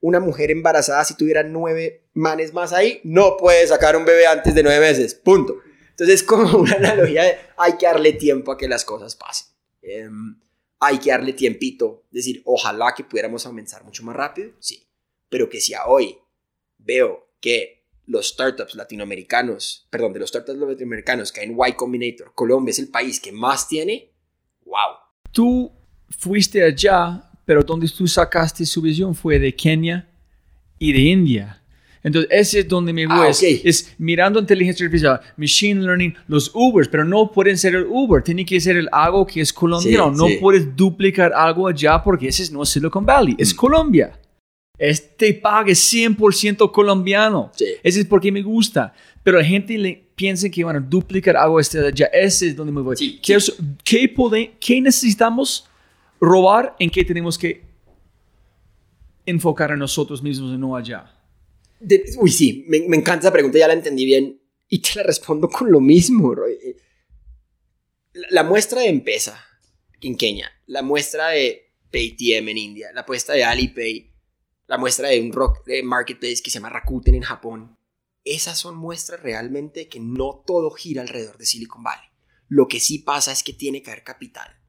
una 0.00 0.20
mujer 0.20 0.50
embarazada, 0.50 1.04
si 1.04 1.16
tuviera 1.16 1.42
nueve 1.42 2.08
manes 2.14 2.52
más 2.52 2.72
ahí, 2.72 3.00
no 3.04 3.36
puede 3.36 3.66
sacar 3.66 3.96
un 3.96 4.04
bebé 4.04 4.26
antes 4.26 4.54
de 4.54 4.62
nueve 4.62 4.80
meses. 4.80 5.14
Punto. 5.14 5.58
Entonces, 5.90 6.20
es 6.20 6.22
como 6.22 6.58
una 6.58 6.76
analogía 6.76 7.24
de 7.24 7.36
hay 7.56 7.76
que 7.76 7.86
darle 7.86 8.14
tiempo 8.14 8.52
a 8.52 8.56
que 8.56 8.68
las 8.68 8.84
cosas 8.84 9.16
pasen. 9.16 9.48
Em, 9.82 10.40
hay 10.78 10.98
que 10.98 11.10
darle 11.10 11.34
tiempito. 11.34 12.04
Decir, 12.10 12.42
ojalá 12.44 12.94
que 12.96 13.04
pudiéramos 13.04 13.44
aumentar 13.44 13.84
mucho 13.84 14.02
más 14.02 14.16
rápido, 14.16 14.52
sí. 14.58 14.88
Pero 15.28 15.48
que 15.48 15.60
si 15.60 15.74
hoy 15.86 16.18
veo 16.78 17.34
que 17.40 17.80
los 18.06 18.28
startups 18.28 18.74
latinoamericanos, 18.74 19.86
perdón, 19.90 20.12
de 20.12 20.20
los 20.20 20.30
startups 20.30 20.58
latinoamericanos 20.58 21.30
que 21.30 21.40
hay 21.40 21.46
en 21.48 21.56
Y 21.68 21.72
Combinator, 21.74 22.34
Colombia 22.34 22.70
es 22.70 22.78
el 22.78 22.88
país 22.88 23.20
que 23.20 23.30
más 23.30 23.68
tiene, 23.68 24.12
wow. 24.64 24.96
Tú 25.30 25.72
fuiste 26.08 26.64
allá, 26.64 27.29
pero 27.50 27.64
donde 27.64 27.88
tú 27.88 28.06
sacaste 28.06 28.64
su 28.64 28.80
visión 28.80 29.12
fue 29.12 29.36
de 29.40 29.52
Kenia 29.52 30.06
y 30.78 30.92
de 30.92 31.00
India. 31.00 31.60
Entonces, 32.00 32.30
ese 32.30 32.60
es 32.60 32.68
donde 32.68 32.92
me 32.92 33.08
voy. 33.08 33.26
Ah, 33.26 33.28
es, 33.28 33.92
mirando 33.98 34.38
inteligencia 34.38 34.86
artificial, 34.86 35.20
machine 35.36 35.82
learning, 35.82 36.14
los 36.28 36.52
Ubers, 36.54 36.86
pero 36.86 37.04
no 37.04 37.32
pueden 37.32 37.58
ser 37.58 37.74
el 37.74 37.86
Uber, 37.88 38.22
tiene 38.22 38.46
que 38.46 38.60
ser 38.60 38.76
el 38.76 38.88
algo 38.92 39.26
que 39.26 39.40
es 39.40 39.52
colombiano. 39.52 40.12
no 40.12 40.28
puedes 40.40 40.76
duplicar 40.76 41.32
algo 41.32 41.66
allá 41.66 42.00
porque 42.00 42.28
ese 42.28 42.52
no 42.52 42.62
es 42.62 42.68
Silicon 42.68 43.04
Valley, 43.04 43.34
es 43.36 43.52
Colombia. 43.52 44.16
Este 44.78 45.34
pague 45.34 45.72
100% 45.72 46.70
colombiano. 46.70 47.50
Ese 47.82 47.98
es 47.98 48.06
porque 48.06 48.30
me 48.30 48.42
gusta. 48.42 48.94
Pero 49.24 49.38
la 49.38 49.44
gente 49.44 49.76
le 49.76 50.04
piensa 50.14 50.48
que 50.48 50.62
van 50.62 50.76
a 50.76 50.80
duplicar 50.80 51.36
algo 51.36 51.58
este 51.58 51.84
allá. 51.84 52.06
Ese 52.12 52.46
es 52.46 52.56
donde 52.56 52.72
me 52.72 52.80
voy. 52.80 52.94
¿Qué, 53.20 53.38
qué, 53.82 54.56
¿Qué 54.60 54.80
necesitamos 54.80 55.66
robar? 56.20 56.76
¿En 56.78 56.90
qué 56.90 57.04
tenemos 57.04 57.38
que 57.38 57.64
enfocar 59.26 59.72
a 59.72 59.76
nosotros 59.76 60.22
mismos 60.22 60.54
y 60.54 60.58
no 60.58 60.76
allá? 60.76 61.16
uy, 62.18 62.30
sí, 62.30 62.66
me, 62.68 62.78
encanta 62.96 63.20
esa 63.20 63.32
pregunta, 63.32 63.58
ya 63.58 63.66
la 63.66 63.72
entendí 63.72 64.04
bien 64.04 64.40
y 64.68 64.80
te 64.80 64.90
la 64.96 65.02
respondo 65.02 65.48
con 65.48 65.70
lo 65.72 65.80
mismo. 65.80 66.34
Roy. 66.34 66.58
La, 68.12 68.44
muestra 68.44 68.82
de 68.82 68.88
Empeza 68.88 69.42
en 70.00 70.16
Kenia, 70.16 70.50
la 70.66 70.82
muestra 70.82 71.28
de 71.28 71.72
Paytm 71.90 72.48
en 72.48 72.58
India, 72.58 72.90
la 72.92 73.04
muestra 73.06 73.34
de 73.34 73.44
Alipay, 73.44 74.12
la 74.66 74.78
muestra 74.78 75.08
de 75.08 75.20
un 75.20 75.32
rock, 75.32 75.66
marketplace 75.84 76.42
que 76.42 76.50
se 76.50 76.58
llama 76.58 76.68
Rakuten 76.68 77.14
en 77.14 77.22
Japón, 77.22 77.78
esas 78.24 78.58
son 78.58 78.76
muestras 78.76 79.22
realmente 79.22 79.88
que 79.88 80.00
no 80.00 80.42
todo 80.46 80.70
gira 80.70 81.02
alrededor 81.02 81.38
de 81.38 81.46
Silicon 81.46 81.82
Valley. 81.82 82.08
Lo 82.48 82.68
que 82.68 82.80
sí 82.80 82.98
pasa 82.98 83.32
es 83.32 83.42
que 83.42 83.52
tiene 83.52 83.82
que 83.82 83.90
haber 83.90 84.04
capital. 84.04 84.60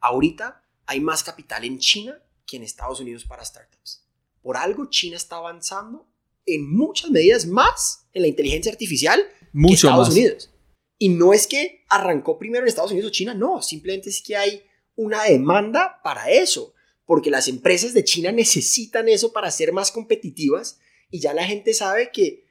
Ahorita 0.00 0.63
hay 0.86 1.00
más 1.00 1.22
capital 1.22 1.64
en 1.64 1.78
China 1.78 2.20
que 2.46 2.56
en 2.56 2.62
Estados 2.62 3.00
Unidos 3.00 3.24
para 3.24 3.44
startups. 3.44 4.04
Por 4.42 4.56
algo 4.56 4.90
China 4.90 5.16
está 5.16 5.36
avanzando 5.36 6.06
en 6.46 6.70
muchas 6.70 7.10
medidas 7.10 7.46
más 7.46 8.06
en 8.12 8.22
la 8.22 8.28
inteligencia 8.28 8.70
artificial 8.70 9.26
Mucho 9.52 9.70
que 9.70 9.74
Estados 9.74 10.08
más. 10.08 10.16
Unidos. 10.16 10.50
Y 10.98 11.08
no 11.08 11.32
es 11.32 11.46
que 11.46 11.84
arrancó 11.88 12.38
primero 12.38 12.64
en 12.64 12.68
Estados 12.68 12.92
Unidos 12.92 13.08
o 13.08 13.12
China, 13.12 13.34
no, 13.34 13.62
simplemente 13.62 14.10
es 14.10 14.22
que 14.22 14.36
hay 14.36 14.62
una 14.96 15.24
demanda 15.24 16.00
para 16.02 16.30
eso, 16.30 16.74
porque 17.04 17.30
las 17.30 17.48
empresas 17.48 17.94
de 17.94 18.04
China 18.04 18.32
necesitan 18.32 19.08
eso 19.08 19.32
para 19.32 19.50
ser 19.50 19.72
más 19.72 19.90
competitivas 19.90 20.78
y 21.10 21.20
ya 21.20 21.34
la 21.34 21.44
gente 21.44 21.74
sabe 21.74 22.10
que 22.12 22.44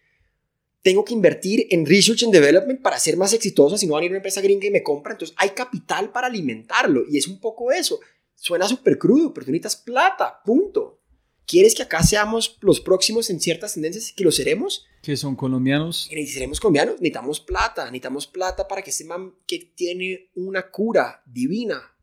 tengo 0.82 1.06
que 1.06 1.14
invertir 1.14 1.68
en 1.70 1.86
research 1.86 2.24
and 2.24 2.34
development 2.34 2.82
para 2.82 3.00
ser 3.00 3.16
más 3.16 3.34
exitosa, 3.34 3.78
si 3.78 3.88
no 3.88 3.94
van 3.94 4.03
a 4.03 4.06
ir 4.06 4.12
a 4.12 4.14
una 4.14 4.18
empresa 4.18 4.42
gringa 4.42 4.68
y 4.68 4.72
me 4.72 4.84
compra, 4.84 5.14
entonces 5.14 5.36
hay 5.40 5.52
capital 5.52 6.12
para 6.12 6.28
alimentarlo 6.28 7.03
y 7.10 7.18
es 7.18 7.28
un 7.28 7.40
poco 7.40 7.72
eso. 7.72 8.00
Suena 8.43 8.67
súper 8.67 8.97
crudo, 8.97 9.33
pero 9.33 9.45
tú 9.45 9.53
necesitas 9.53 9.77
plata, 9.77 10.41
punto. 10.43 10.99
¿Quieres 11.47 11.73
que 11.73 11.83
acá 11.83 12.03
seamos 12.03 12.57
los 12.59 12.81
próximos 12.81 13.30
en 13.30 13.39
ciertas 13.39 13.75
tendencias 13.75 14.11
que 14.11 14.25
lo 14.25 14.33
seremos? 14.33 14.85
Que 15.01 15.15
son 15.15 15.38
colombianos. 15.38 16.09
Y 16.11 16.27
seremos 16.27 16.59
colombianos. 16.59 16.95
Necesitamos 16.95 17.39
plata. 17.39 17.85
Necesitamos 17.85 18.27
plata 18.27 18.67
para 18.67 18.81
que 18.81 18.89
este 18.89 19.05
man 19.05 19.33
que 19.47 19.72
tiene 19.73 20.30
una 20.35 20.69
cura 20.69 21.23
divina 21.25 21.95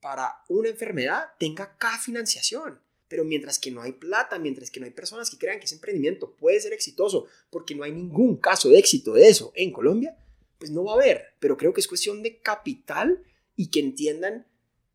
para 0.00 0.42
una 0.48 0.70
enfermedad 0.70 1.26
tenga 1.38 1.62
acá 1.62 2.00
financiación. 2.02 2.80
Pero 3.06 3.24
mientras 3.24 3.60
que 3.60 3.70
no 3.70 3.80
hay 3.80 3.92
plata, 3.92 4.40
mientras 4.40 4.72
que 4.72 4.80
no 4.80 4.86
hay 4.86 4.92
personas 4.92 5.30
que 5.30 5.38
crean 5.38 5.60
que 5.60 5.66
ese 5.66 5.76
emprendimiento 5.76 6.34
puede 6.34 6.58
ser 6.58 6.72
exitoso, 6.72 7.26
porque 7.48 7.76
no 7.76 7.84
hay 7.84 7.92
ningún 7.92 8.38
caso 8.38 8.70
de 8.70 8.78
éxito 8.80 9.12
de 9.12 9.28
eso 9.28 9.52
en 9.54 9.70
Colombia, 9.70 10.16
pues 10.58 10.72
no 10.72 10.82
va 10.82 10.94
a 10.94 10.96
haber. 10.96 11.26
Pero 11.38 11.56
creo 11.56 11.72
que 11.72 11.80
es 11.80 11.86
cuestión 11.86 12.24
de 12.24 12.40
capital 12.40 13.22
y 13.54 13.68
que 13.68 13.78
entiendan 13.78 14.49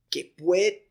que 0.10 0.34
puede 0.38 0.86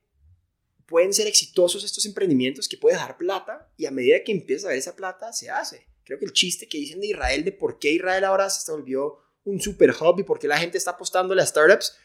pueden 0.86 1.15
ser 1.15 1.26
exitosos 1.26 1.83
estos 1.83 2.05
emprendimientos, 2.07 2.68
que 2.68 2.76
puede 2.76 2.97
dejar 2.97 3.17
plata 3.17 3.70
y 3.76 3.86
a 3.86 3.91
medida 3.91 4.23
que 4.23 4.33
empieza 4.33 4.67
a 4.67 4.70
ver 4.70 4.78
esa 4.78 4.94
plata, 4.94 5.33
se 5.33 5.51
hace. 5.51 5.89
Creo 6.05 6.18
que 6.18 6.26
el 6.26 6.33
chiste 6.33 6.68
que 6.68 6.78
dicen 6.78 7.01
de 7.01 7.07
Israel, 7.07 7.44
de 7.44 7.52
por 7.52 7.78
qué 7.78 7.93
Israel 7.93 8.25
ahora 8.25 8.51
se 8.51 8.70
volvió 8.70 9.18
un 9.44 9.60
super 9.60 9.94
hub 9.99 10.20
y 10.20 10.25
por 10.25 10.39
qué 10.39 10.47
la 10.47 10.59
gente 10.59 10.78
está 10.78 10.93
apostando 10.93 11.33
a 11.33 11.36
las 11.36 11.49
startups, 11.49 11.97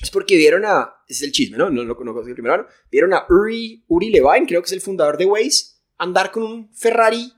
es 0.00 0.10
porque 0.10 0.36
vieron 0.36 0.64
a, 0.64 0.96
es 1.08 1.22
el 1.22 1.32
chisme, 1.32 1.56
¿no? 1.56 1.70
No 1.70 1.84
lo 1.84 1.96
conozco 1.96 2.22
primero, 2.22 2.58
¿no? 2.58 2.66
Vieron 2.90 3.14
a 3.14 3.26
Uri, 3.30 3.84
Uri 3.88 4.10
Levine, 4.10 4.46
creo 4.46 4.60
que 4.60 4.66
es 4.66 4.72
el 4.72 4.80
fundador 4.80 5.16
de 5.16 5.26
Waze, 5.26 5.76
andar 5.96 6.30
con 6.30 6.42
un 6.42 6.74
Ferrari 6.74 7.32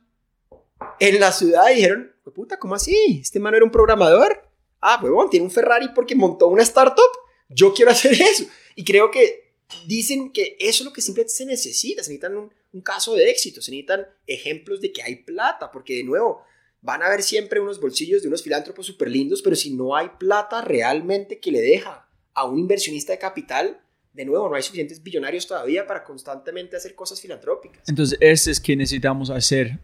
en 0.98 1.20
la 1.20 1.32
ciudad 1.32 1.70
y 1.70 1.76
dijeron, 1.76 2.12
puta, 2.34 2.58
¿cómo 2.58 2.74
así? 2.74 3.20
¿Este 3.22 3.38
mano 3.38 3.56
era 3.56 3.64
un 3.64 3.70
programador? 3.70 4.42
Ah, 4.80 4.98
bueno, 5.00 5.28
tiene 5.28 5.44
un 5.44 5.50
Ferrari 5.50 5.90
porque 5.94 6.14
montó 6.14 6.48
una 6.48 6.62
startup. 6.62 7.10
Yo 7.48 7.72
quiero 7.74 7.90
hacer 7.90 8.12
eso. 8.20 8.46
Y 8.74 8.84
creo 8.84 9.10
que 9.10 9.46
dicen 9.86 10.30
que 10.32 10.56
eso 10.60 10.82
es 10.82 10.84
lo 10.84 10.92
que 10.92 11.02
simplemente 11.02 11.34
se 11.34 11.46
necesita, 11.46 12.02
se 12.02 12.10
necesitan 12.10 12.36
un, 12.36 12.50
caso 12.82 13.14
de 13.14 13.30
éxito, 13.30 13.62
se 13.62 13.70
necesitan 13.70 14.06
ejemplos 14.26 14.82
de 14.82 14.92
que 14.92 15.02
hay 15.02 15.16
plata, 15.16 15.70
porque 15.70 15.96
de 15.96 16.04
nuevo, 16.04 16.42
van 16.82 17.02
a 17.02 17.06
haber 17.06 17.22
siempre 17.22 17.58
unos 17.58 17.80
bolsillos 17.80 18.20
de 18.20 18.28
unos 18.28 18.42
filántropos 18.42 18.84
súper 18.84 19.10
lindos, 19.10 19.40
pero 19.40 19.56
si 19.56 19.72
no 19.72 19.96
hay 19.96 20.10
plata 20.18 20.60
realmente 20.60 21.40
que 21.40 21.50
le 21.50 21.62
deja 21.62 22.06
a 22.34 22.44
un 22.44 22.58
inversionista 22.58 23.12
de 23.12 23.18
capital, 23.18 23.80
de 24.12 24.24
nuevo, 24.26 24.48
no 24.48 24.56
hay 24.56 24.62
suficientes 24.62 25.02
billonarios 25.02 25.46
todavía 25.46 25.86
para 25.86 26.04
constantemente 26.04 26.76
hacer 26.76 26.94
cosas 26.94 27.18
filantrópicas. 27.20 27.88
Entonces, 27.88 28.18
ese 28.20 28.50
es 28.50 28.60
que 28.60 28.76
necesitamos 28.76 29.30
hacer, 29.30 29.78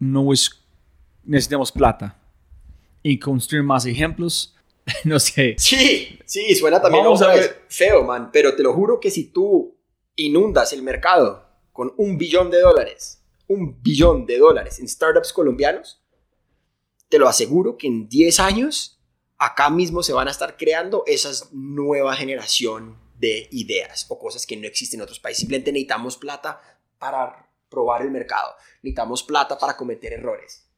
no 0.00 0.32
es, 0.32 0.50
necesitamos 1.24 1.70
plata 1.70 2.20
y 3.04 3.18
construir 3.20 3.62
más 3.62 3.86
ejemplos 3.86 4.56
no 5.04 5.18
sé. 5.18 5.54
Sí, 5.58 6.18
sí, 6.24 6.54
suena 6.54 6.80
también 6.80 7.04
Vamos 7.04 7.22
a 7.22 7.28
ver. 7.28 7.62
feo, 7.68 8.04
man. 8.04 8.30
Pero 8.32 8.54
te 8.54 8.62
lo 8.62 8.72
juro 8.72 9.00
que 9.00 9.10
si 9.10 9.24
tú 9.24 9.78
inundas 10.16 10.72
el 10.72 10.82
mercado 10.82 11.48
con 11.72 11.94
un 11.96 12.18
billón 12.18 12.50
de 12.50 12.60
dólares, 12.60 13.22
un 13.48 13.82
billón 13.82 14.26
de 14.26 14.38
dólares 14.38 14.78
en 14.78 14.88
startups 14.88 15.32
colombianos, 15.32 16.02
te 17.08 17.18
lo 17.18 17.28
aseguro 17.28 17.76
que 17.76 17.86
en 17.86 18.08
10 18.08 18.40
años 18.40 19.00
acá 19.38 19.70
mismo 19.70 20.02
se 20.02 20.12
van 20.12 20.28
a 20.28 20.30
estar 20.30 20.56
creando 20.56 21.02
esas 21.06 21.52
nueva 21.52 22.14
generación 22.14 22.96
de 23.18 23.48
ideas 23.52 24.06
o 24.08 24.18
cosas 24.18 24.46
que 24.46 24.56
no 24.56 24.66
existen 24.66 25.00
en 25.00 25.04
otros 25.04 25.20
países. 25.20 25.40
Simplemente 25.40 25.72
necesitamos 25.72 26.16
plata 26.16 26.60
para 26.98 27.48
probar 27.68 28.02
el 28.02 28.10
mercado. 28.10 28.54
Necesitamos 28.82 29.22
plata 29.22 29.58
para 29.58 29.76
cometer 29.76 30.12
errores. 30.12 30.68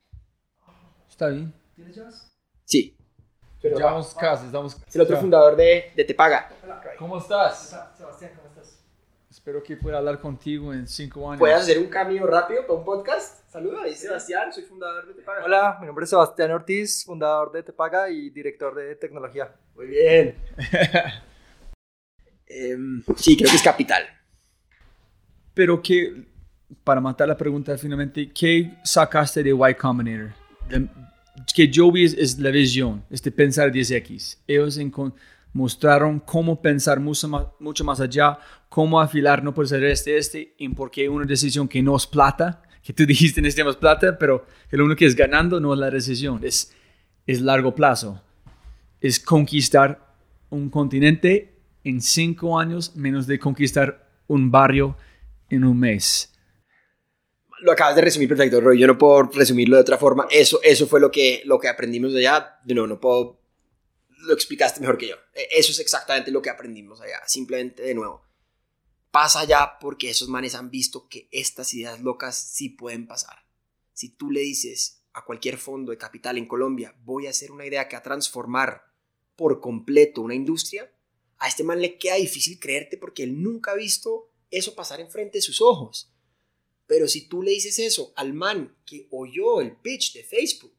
Está 1.09 1.29
bien. 1.29 1.55
¿Tienes 1.75 1.97
llaves? 1.97 2.33
Sí. 2.65 2.97
Pero 3.65 3.77
estamos 3.77 4.15
casi, 4.15 4.45
estamos 4.45 4.77
Es 4.87 4.95
el 4.95 5.01
otro 5.01 5.17
fundador 5.17 5.57
de, 5.57 5.91
de 5.97 6.05
Te 6.05 6.13
Paga. 6.13 6.51
¿Cómo 6.99 7.17
estás? 7.17 7.71
Sebastián, 7.97 8.33
¿cómo 8.37 8.49
estás? 8.49 8.79
Espero 9.31 9.63
que 9.63 9.75
pueda 9.79 9.97
hablar 9.97 10.21
contigo 10.21 10.75
en 10.75 10.87
cinco 10.87 11.31
años. 11.31 11.39
¿Puedes 11.39 11.57
hacer 11.57 11.79
un 11.79 11.87
camino 11.87 12.27
rápido 12.27 12.61
para 12.67 12.75
un 12.75 12.85
podcast? 12.85 13.51
Saluda, 13.51 13.81
soy 13.85 13.95
Sebastián, 13.95 14.53
soy 14.53 14.65
fundador 14.65 15.07
de 15.07 15.15
Te 15.15 15.23
Paga. 15.23 15.45
Hola, 15.47 15.79
mi 15.81 15.87
nombre 15.87 16.05
es 16.05 16.11
Sebastián 16.11 16.51
Ortiz, 16.51 17.07
fundador 17.07 17.53
de 17.53 17.63
Te 17.63 17.73
Paga 17.73 18.11
y 18.11 18.29
director 18.29 18.75
de 18.75 18.97
tecnología. 18.97 19.51
Muy 19.75 19.87
bien. 19.87 20.37
Em, 22.47 23.03
sí, 23.17 23.35
creo 23.35 23.49
que 23.49 23.57
es 23.57 23.63
capital. 23.63 24.05
Pero 25.55 25.81
que, 25.81 26.27
para 26.85 27.01
matar 27.01 27.27
la 27.27 27.37
pregunta 27.37 27.79
finalmente, 27.79 28.31
¿qué 28.31 28.77
sacaste 28.85 29.43
de 29.43 29.51
Y 29.51 29.75
Combinator? 29.75 30.35
Que 31.55 31.69
yo 31.69 31.91
vi 31.91 32.05
es, 32.05 32.39
la 32.39 32.51
visión, 32.51 33.05
este 33.11 33.31
pensar 33.31 33.73
10X. 33.73 34.39
Ellos 34.47 34.79
mostraron 35.53 36.21
cómo 36.21 36.61
pensar 36.61 37.01
mucho 37.01 37.29
más, 37.29 37.47
mucho 37.61 37.85
más 37.85 38.01
allá, 38.01 38.39
cómo 38.69 39.01
afilar 39.01 39.43
no 39.43 39.55
por 39.55 39.69
ser 39.69 39.85
este, 39.85 40.17
este, 40.17 40.55
y 40.59 40.69
por 40.69 40.91
qué 40.91 41.09
una 41.09 41.25
decisión 41.25 41.69
que 41.69 41.83
no 41.83 41.97
es 41.97 42.07
plata, 42.07 42.63
que 42.83 42.93
tú 42.93 43.07
dijiste 43.07 43.41
necesitamos 43.41 43.77
plata, 43.77 44.19
pero 44.19 44.47
el 44.71 44.81
uno 44.81 44.97
que 44.97 45.07
es 45.07 45.15
ganando 45.15 45.61
no 45.61 45.73
es 45.73 45.81
la 45.81 45.91
decisión, 45.91 46.41
es, 46.43 46.73
es 47.27 47.41
largo 47.41 47.75
plazo. 47.75 48.21
Es 49.01 49.21
conquistar 49.21 50.05
un 50.51 50.71
continente 50.71 51.55
en 51.85 52.01
cinco 52.01 52.59
años 52.59 52.97
menos 52.97 53.27
de 53.27 53.39
conquistar 53.39 54.09
un 54.27 54.51
barrio 54.51 54.97
en 55.51 55.65
un 55.65 55.79
mes. 55.79 56.34
Lo 57.65 57.73
acabas 57.73 57.97
de 57.97 58.03
resumir 58.03 58.29
perfecto, 58.29 58.61
Roy. 58.61 58.79
Yo 58.79 58.87
no 58.87 58.99
puedo 58.99 59.23
resumirlo 59.23 59.77
de 59.77 59.81
otra 59.81 59.97
forma. 59.97 60.27
Eso, 60.31 60.61
eso 60.63 60.87
fue 60.87 61.01
lo 61.01 61.11
que, 61.11 61.41
lo 61.47 61.59
que 61.59 61.69
aprendimos 61.69 62.15
allá. 62.15 62.61
De 62.63 62.75
nuevo, 62.75 62.87
no 62.87 63.01
puedo... 63.01 63.41
Lo 64.19 64.35
explicaste 64.35 64.81
mejor 64.81 64.99
que 64.99 65.09
yo. 65.09 65.17
E, 65.33 65.49
Eso 65.51 65.73
es 65.73 65.79
exactamente 65.79 66.31
lo 66.31 66.43
que 66.43 66.51
aprendimos 66.51 67.01
allá. 67.01 67.23
Simplemente, 67.27 67.83
de 67.83 67.95
nuevo, 67.95 68.23
pasa 69.11 69.41
allá 69.41 69.79
porque 69.81 70.11
esos 70.11 70.29
manes 70.29 70.55
han 70.55 70.71
visto 70.71 71.09
que 71.09 71.27
estas 71.33 71.73
ideas 71.73 72.03
locas 72.03 72.37
sí 72.37 72.69
pueden 72.69 73.07
pasar. 73.07 73.47
Si 73.95 74.11
tú 74.11 74.31
le 74.31 74.41
dices 74.41 75.03
a 75.15 75.25
cualquier 75.25 75.57
fondo 75.57 75.91
de 75.91 75.97
capital 75.97 76.37
en 76.37 76.47
Colombia, 76.47 76.95
voy 77.03 77.29
a 77.29 77.31
hacer 77.31 77.51
una 77.51 77.65
idea 77.65 77.89
que 77.89 77.97
va 77.97 78.01
a 78.01 78.03
transformar 78.03 78.83
por 79.37 79.61
completo 79.61 80.21
una 80.21 80.35
industria, 80.35 80.93
a 81.39 81.49
este 81.49 81.65
man 81.65 81.81
le 81.81 81.97
queda 81.97 82.17
difícil 82.17 82.61
creerte 82.61 82.99
porque 82.99 83.23
él 83.23 83.43
nunca 83.43 83.71
ha 83.71 83.75
visto 83.75 84.31
eso 84.51 84.75
pasar 84.75 85.01
enfrente 85.01 85.39
de 85.39 85.43
sus 85.43 85.63
ojos. 85.63 86.14
Pero 86.87 87.09
si 87.09 87.29
tú 87.29 87.43
le 87.43 87.53
dices 87.53 87.79
eso 87.79 88.13
al 88.17 88.35
man 88.35 88.77
que 88.85 89.09
oyó 89.11 89.61
el 89.61 89.77
pitch 89.77 90.13
de 90.13 90.23
Facebook 90.23 90.77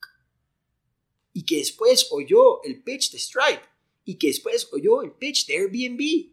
y 1.34 1.46
que 1.46 1.58
después 1.58 2.08
oyó 2.12 2.64
el 2.64 2.84
pitch 2.84 3.12
de 3.12 3.20
Stripe 3.20 3.64
y 4.04 4.16
que 4.16 4.28
después 4.28 4.68
oyó 4.72 5.02
el 5.02 5.12
pitch 5.14 5.48
de 5.48 5.58
Airbnb, 5.58 6.32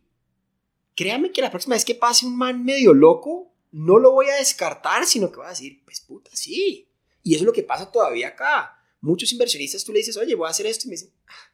créame 0.94 1.32
que 1.32 1.40
la 1.40 1.50
próxima 1.50 1.74
vez 1.74 1.84
que 1.84 1.94
pase 1.94 2.26
un 2.26 2.36
man 2.36 2.64
medio 2.64 2.92
loco, 2.92 3.52
no 3.70 3.98
lo 3.98 4.12
voy 4.12 4.26
a 4.28 4.36
descartar, 4.36 5.06
sino 5.06 5.30
que 5.30 5.38
voy 5.38 5.46
a 5.46 5.50
decir, 5.50 5.82
pues 5.84 6.00
puta, 6.00 6.30
sí. 6.34 6.88
Y 7.22 7.34
eso 7.34 7.44
es 7.44 7.46
lo 7.46 7.52
que 7.52 7.62
pasa 7.62 7.90
todavía 7.90 8.28
acá. 8.28 8.78
Muchos 9.00 9.32
inversionistas 9.32 9.84
tú 9.84 9.92
le 9.92 10.00
dices, 10.00 10.16
oye, 10.16 10.34
voy 10.34 10.46
a 10.46 10.50
hacer 10.50 10.66
esto 10.66 10.86
y 10.86 10.88
me 10.88 10.94
dicen, 10.94 11.12
"Ah, 11.26 11.52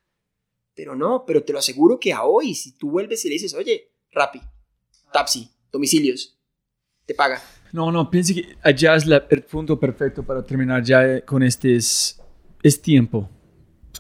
pero 0.75 0.95
no, 0.97 1.25
pero 1.27 1.45
te 1.45 1.53
lo 1.53 1.61
aseguro 1.61 1.99
que 1.99 2.13
a 2.13 2.25
hoy, 2.25 2.55
si 2.55 2.73
tú 2.73 2.91
vuelves 2.91 3.25
y 3.25 3.29
le 3.29 3.35
dices, 3.35 3.55
oye, 3.55 3.93
Rappi, 4.11 4.41
Tapsi, 5.13 5.51
domicilios, 5.73 6.38
te 7.09 7.15
paga. 7.15 7.43
No, 7.73 7.91
no, 7.91 8.11
pienso 8.11 8.35
que 8.35 8.55
allá 8.63 8.95
es 8.95 9.07
la- 9.07 9.25
el 9.31 9.43
punto 9.43 9.81
perfecto 9.81 10.23
para 10.23 10.45
terminar 10.45 10.83
ya 10.85 11.05
eh, 11.05 11.23
con 11.23 11.43
este 11.43 11.75
es, 11.75 12.21
es 12.63 12.81
tiempo. 12.81 13.29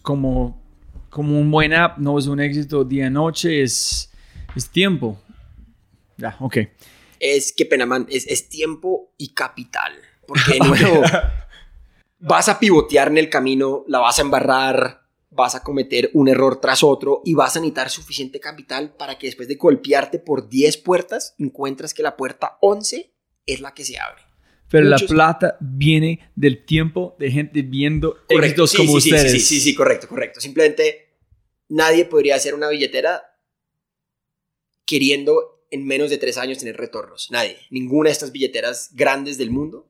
Como, 0.02 0.62
como 1.10 1.38
un 1.40 1.50
buen 1.50 1.72
app 1.72 1.98
no 1.98 2.18
es 2.18 2.26
un 2.26 2.38
éxito 2.40 2.84
día-noche, 2.84 3.62
es, 3.62 4.10
es 4.54 4.68
tiempo. 4.70 5.18
Ya, 6.18 6.36
ok. 6.40 6.56
es 7.20 7.52
que 7.56 7.64
pena, 7.64 7.86
man, 7.86 8.06
es, 8.10 8.26
es 8.26 8.48
tiempo 8.48 9.12
y 9.16 9.28
capital. 9.34 9.92
Porque 10.26 10.52
de 10.54 10.58
nuevo, 10.66 11.02
vas 12.20 12.48
a 12.48 12.58
pivotear 12.58 13.08
en 13.08 13.18
el 13.18 13.30
camino, 13.30 13.84
la 13.88 14.00
vas 14.00 14.18
a 14.18 14.22
embarrar, 14.22 14.97
vas 15.30 15.54
a 15.54 15.62
cometer 15.62 16.10
un 16.14 16.28
error 16.28 16.60
tras 16.60 16.82
otro 16.82 17.20
y 17.24 17.34
vas 17.34 17.56
a 17.56 17.60
necesitar 17.60 17.90
suficiente 17.90 18.40
capital 18.40 18.94
para 18.96 19.18
que 19.18 19.26
después 19.26 19.46
de 19.48 19.56
golpearte 19.56 20.18
por 20.18 20.48
10 20.48 20.78
puertas, 20.78 21.34
encuentras 21.38 21.92
que 21.94 22.02
la 22.02 22.16
puerta 22.16 22.56
11 22.60 23.12
es 23.46 23.60
la 23.60 23.74
que 23.74 23.84
se 23.84 23.98
abre. 23.98 24.22
Pero 24.70 24.86
Muchos- 24.86 25.02
la 25.02 25.08
plata 25.08 25.56
viene 25.60 26.30
del 26.34 26.64
tiempo 26.64 27.16
de 27.18 27.30
gente 27.30 27.62
viendo 27.62 28.16
Correcto, 28.28 28.64
éxitos 28.64 28.70
sí, 28.70 28.76
como 28.78 29.00
sí, 29.00 29.00
sí, 29.00 29.14
ustedes. 29.14 29.32
Sí, 29.32 29.40
sí, 29.40 29.60
sí, 29.60 29.74
correcto, 29.74 30.08
correcto. 30.08 30.40
Simplemente 30.40 31.14
nadie 31.68 32.04
podría 32.04 32.34
hacer 32.36 32.54
una 32.54 32.68
billetera 32.68 33.22
queriendo 34.84 35.64
en 35.70 35.86
menos 35.86 36.10
de 36.10 36.18
tres 36.18 36.38
años 36.38 36.58
tener 36.58 36.76
retornos. 36.76 37.30
Nadie. 37.30 37.56
Ninguna 37.70 38.08
de 38.08 38.12
estas 38.12 38.32
billeteras 38.32 38.90
grandes 38.94 39.36
del 39.38 39.50
mundo. 39.50 39.88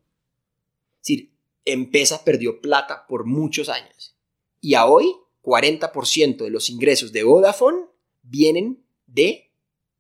Es 0.96 1.08
decir, 1.08 1.32
Empesa 1.64 2.24
perdió 2.24 2.60
plata 2.62 3.06
por 3.06 3.26
muchos 3.26 3.68
años. 3.68 4.16
Y 4.60 4.72
a 4.74 4.86
hoy, 4.86 5.12
40% 5.48 6.36
de 6.44 6.50
los 6.50 6.68
ingresos 6.68 7.10
de 7.10 7.22
Vodafone 7.22 7.86
vienen 8.22 8.84
de 9.06 9.50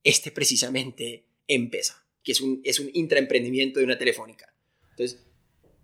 este 0.04 0.30
precisamente 0.30 1.24
Empesa, 1.46 2.06
que 2.22 2.32
es 2.32 2.42
un, 2.42 2.60
es 2.62 2.78
un 2.78 2.90
intraemprendimiento 2.92 3.78
de 3.78 3.86
una 3.86 3.96
telefónica. 3.96 4.52
Entonces, 4.90 5.24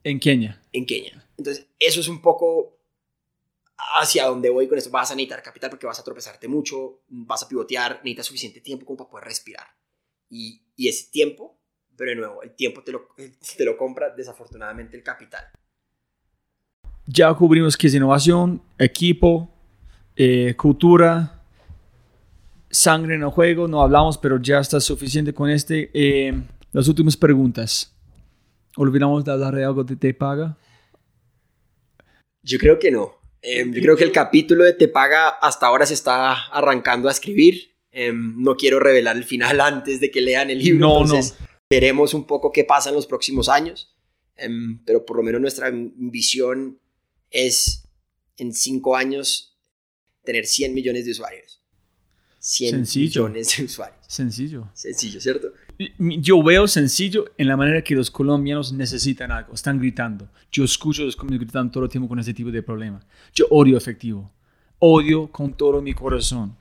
En 0.02 0.20
Kenia. 0.20 0.62
en 0.72 0.84
Kenia. 0.84 1.26
Entonces, 1.38 1.66
eso 1.78 2.00
es 2.00 2.08
un 2.08 2.20
poco 2.20 2.78
hacia 3.98 4.26
donde 4.26 4.50
voy 4.50 4.68
con 4.68 4.76
esto. 4.76 4.90
Vas 4.90 5.10
a 5.10 5.14
necesitar 5.14 5.42
capital 5.42 5.70
porque 5.70 5.86
vas 5.86 5.98
a 5.98 6.04
tropezarte 6.04 6.46
mucho, 6.46 7.00
vas 7.08 7.42
a 7.42 7.48
pivotear, 7.48 8.00
necesitas 8.04 8.26
suficiente 8.26 8.60
tiempo 8.60 8.84
como 8.84 8.98
para 8.98 9.10
poder 9.10 9.24
respirar. 9.28 9.66
Y, 10.28 10.60
y 10.76 10.88
ese 10.88 11.10
tiempo, 11.10 11.58
pero 11.96 12.10
de 12.10 12.16
nuevo, 12.16 12.42
el 12.42 12.54
tiempo 12.54 12.82
te 12.82 12.92
lo, 12.92 13.08
te 13.56 13.64
lo 13.64 13.78
compra 13.78 14.10
desafortunadamente 14.10 14.98
el 14.98 15.02
capital. 15.02 15.46
Ya 17.06 17.32
cubrimos 17.32 17.78
que 17.78 17.86
es 17.86 17.94
innovación, 17.94 18.62
equipo, 18.78 19.53
eh, 20.16 20.54
cultura, 20.56 21.42
sangre 22.70 23.14
en 23.14 23.22
el 23.22 23.30
juego. 23.30 23.68
No 23.68 23.82
hablamos, 23.82 24.18
pero 24.18 24.40
ya 24.40 24.58
está 24.58 24.80
suficiente 24.80 25.32
con 25.32 25.50
este. 25.50 25.90
Eh, 25.94 26.34
las 26.72 26.88
últimas 26.88 27.16
preguntas. 27.16 27.94
¿Olvidamos 28.76 29.24
de 29.24 29.32
hablar 29.32 29.54
de 29.54 29.64
algo 29.64 29.84
de 29.84 29.96
Te 29.96 30.12
Paga? 30.12 30.56
Yo 32.42 32.58
creo 32.58 32.78
que 32.78 32.90
no. 32.90 33.14
Em, 33.40 33.72
yo 33.72 33.80
creo 33.80 33.96
que 33.96 34.04
el 34.04 34.12
capítulo 34.12 34.64
de 34.64 34.72
Te 34.72 34.88
Paga 34.88 35.28
hasta 35.28 35.66
ahora 35.66 35.86
se 35.86 35.94
está 35.94 36.32
arrancando 36.32 37.08
a 37.08 37.12
escribir. 37.12 37.76
Em, 37.92 38.34
no 38.42 38.56
quiero 38.56 38.80
revelar 38.80 39.16
el 39.16 39.24
final 39.24 39.60
antes 39.60 40.00
de 40.00 40.10
que 40.10 40.20
lean 40.20 40.50
el 40.50 40.58
libro. 40.58 40.88
No, 40.88 41.02
entonces 41.02 41.36
veremos 41.70 42.14
un 42.14 42.26
poco 42.26 42.50
qué 42.50 42.64
pasa 42.64 42.88
en 42.88 42.96
los 42.96 43.06
próximos 43.06 43.48
años. 43.48 43.94
Em, 44.36 44.82
pero 44.84 45.06
por 45.06 45.16
lo 45.16 45.22
menos 45.22 45.40
nuestra 45.40 45.70
visión 45.72 46.80
es 47.30 47.88
en 48.36 48.52
cinco 48.52 48.96
años 48.96 49.53
tener 50.24 50.46
100 50.46 50.74
millones 50.74 51.04
de 51.04 51.10
usuarios. 51.12 51.60
100 52.38 52.70
Sencillo. 52.70 53.22
millones 53.28 53.56
de 53.56 53.64
usuarios. 53.64 53.98
Sencillo. 54.06 54.68
Sencillo, 54.74 55.20
¿cierto? 55.20 55.52
Yo 55.98 56.42
veo 56.42 56.68
sencillo 56.68 57.24
en 57.38 57.48
la 57.48 57.56
manera 57.56 57.82
que 57.82 57.94
los 57.94 58.10
colombianos 58.10 58.72
necesitan 58.72 59.30
algo, 59.32 59.54
están 59.54 59.78
gritando. 59.78 60.28
Yo 60.52 60.62
escucho 60.64 61.02
a 61.02 61.06
los 61.06 61.16
colombianos 61.16 61.46
gritando 61.46 61.72
todo 61.72 61.84
el 61.84 61.90
tiempo 61.90 62.08
con 62.08 62.18
ese 62.18 62.34
tipo 62.34 62.50
de 62.50 62.62
problema. 62.62 63.00
Yo 63.34 63.46
odio 63.50 63.76
efectivo, 63.78 64.30
odio 64.78 65.28
con 65.32 65.56
todo 65.56 65.80
mi 65.82 65.94
corazón. 65.94 66.56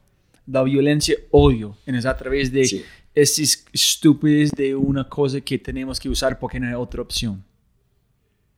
La 0.48 0.64
violencia 0.64 1.16
odio, 1.32 1.78
es 1.86 2.06
a 2.06 2.16
través 2.18 2.52
de 2.52 2.66
Sí. 2.66 2.84
esas 3.14 3.66
estupidez 3.72 4.52
de 4.52 4.76
una 4.76 5.08
cosa 5.08 5.40
que 5.42 5.58
tenemos 5.60 6.00
que 6.00 6.10
usar 6.10 6.40
porque 6.40 6.60
no 6.60 6.68
hay 6.68 6.74
otra 6.74 7.02
opción. 7.02 7.44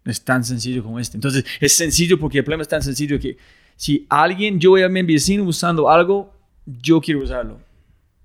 Es 0.06 0.22
tan 0.22 0.44
sencillo 0.46 0.84
como 0.84 1.00
este. 1.00 1.18
Entonces, 1.18 1.44
es 1.60 1.76
sencillo 1.76 2.20
porque 2.20 2.38
el 2.38 2.44
problema 2.44 2.62
es 2.62 2.68
tan 2.70 2.84
sencillo 2.84 3.20
que 3.20 3.38
si 3.76 4.06
alguien, 4.10 4.60
yo 4.60 4.74
veo 4.74 4.86
a 4.86 4.90
mi 4.90 5.02
vecino 5.04 5.44
usando 5.44 5.90
algo, 5.90 6.32
yo 6.66 7.00
quiero 7.02 7.22
usarlo 7.22 7.60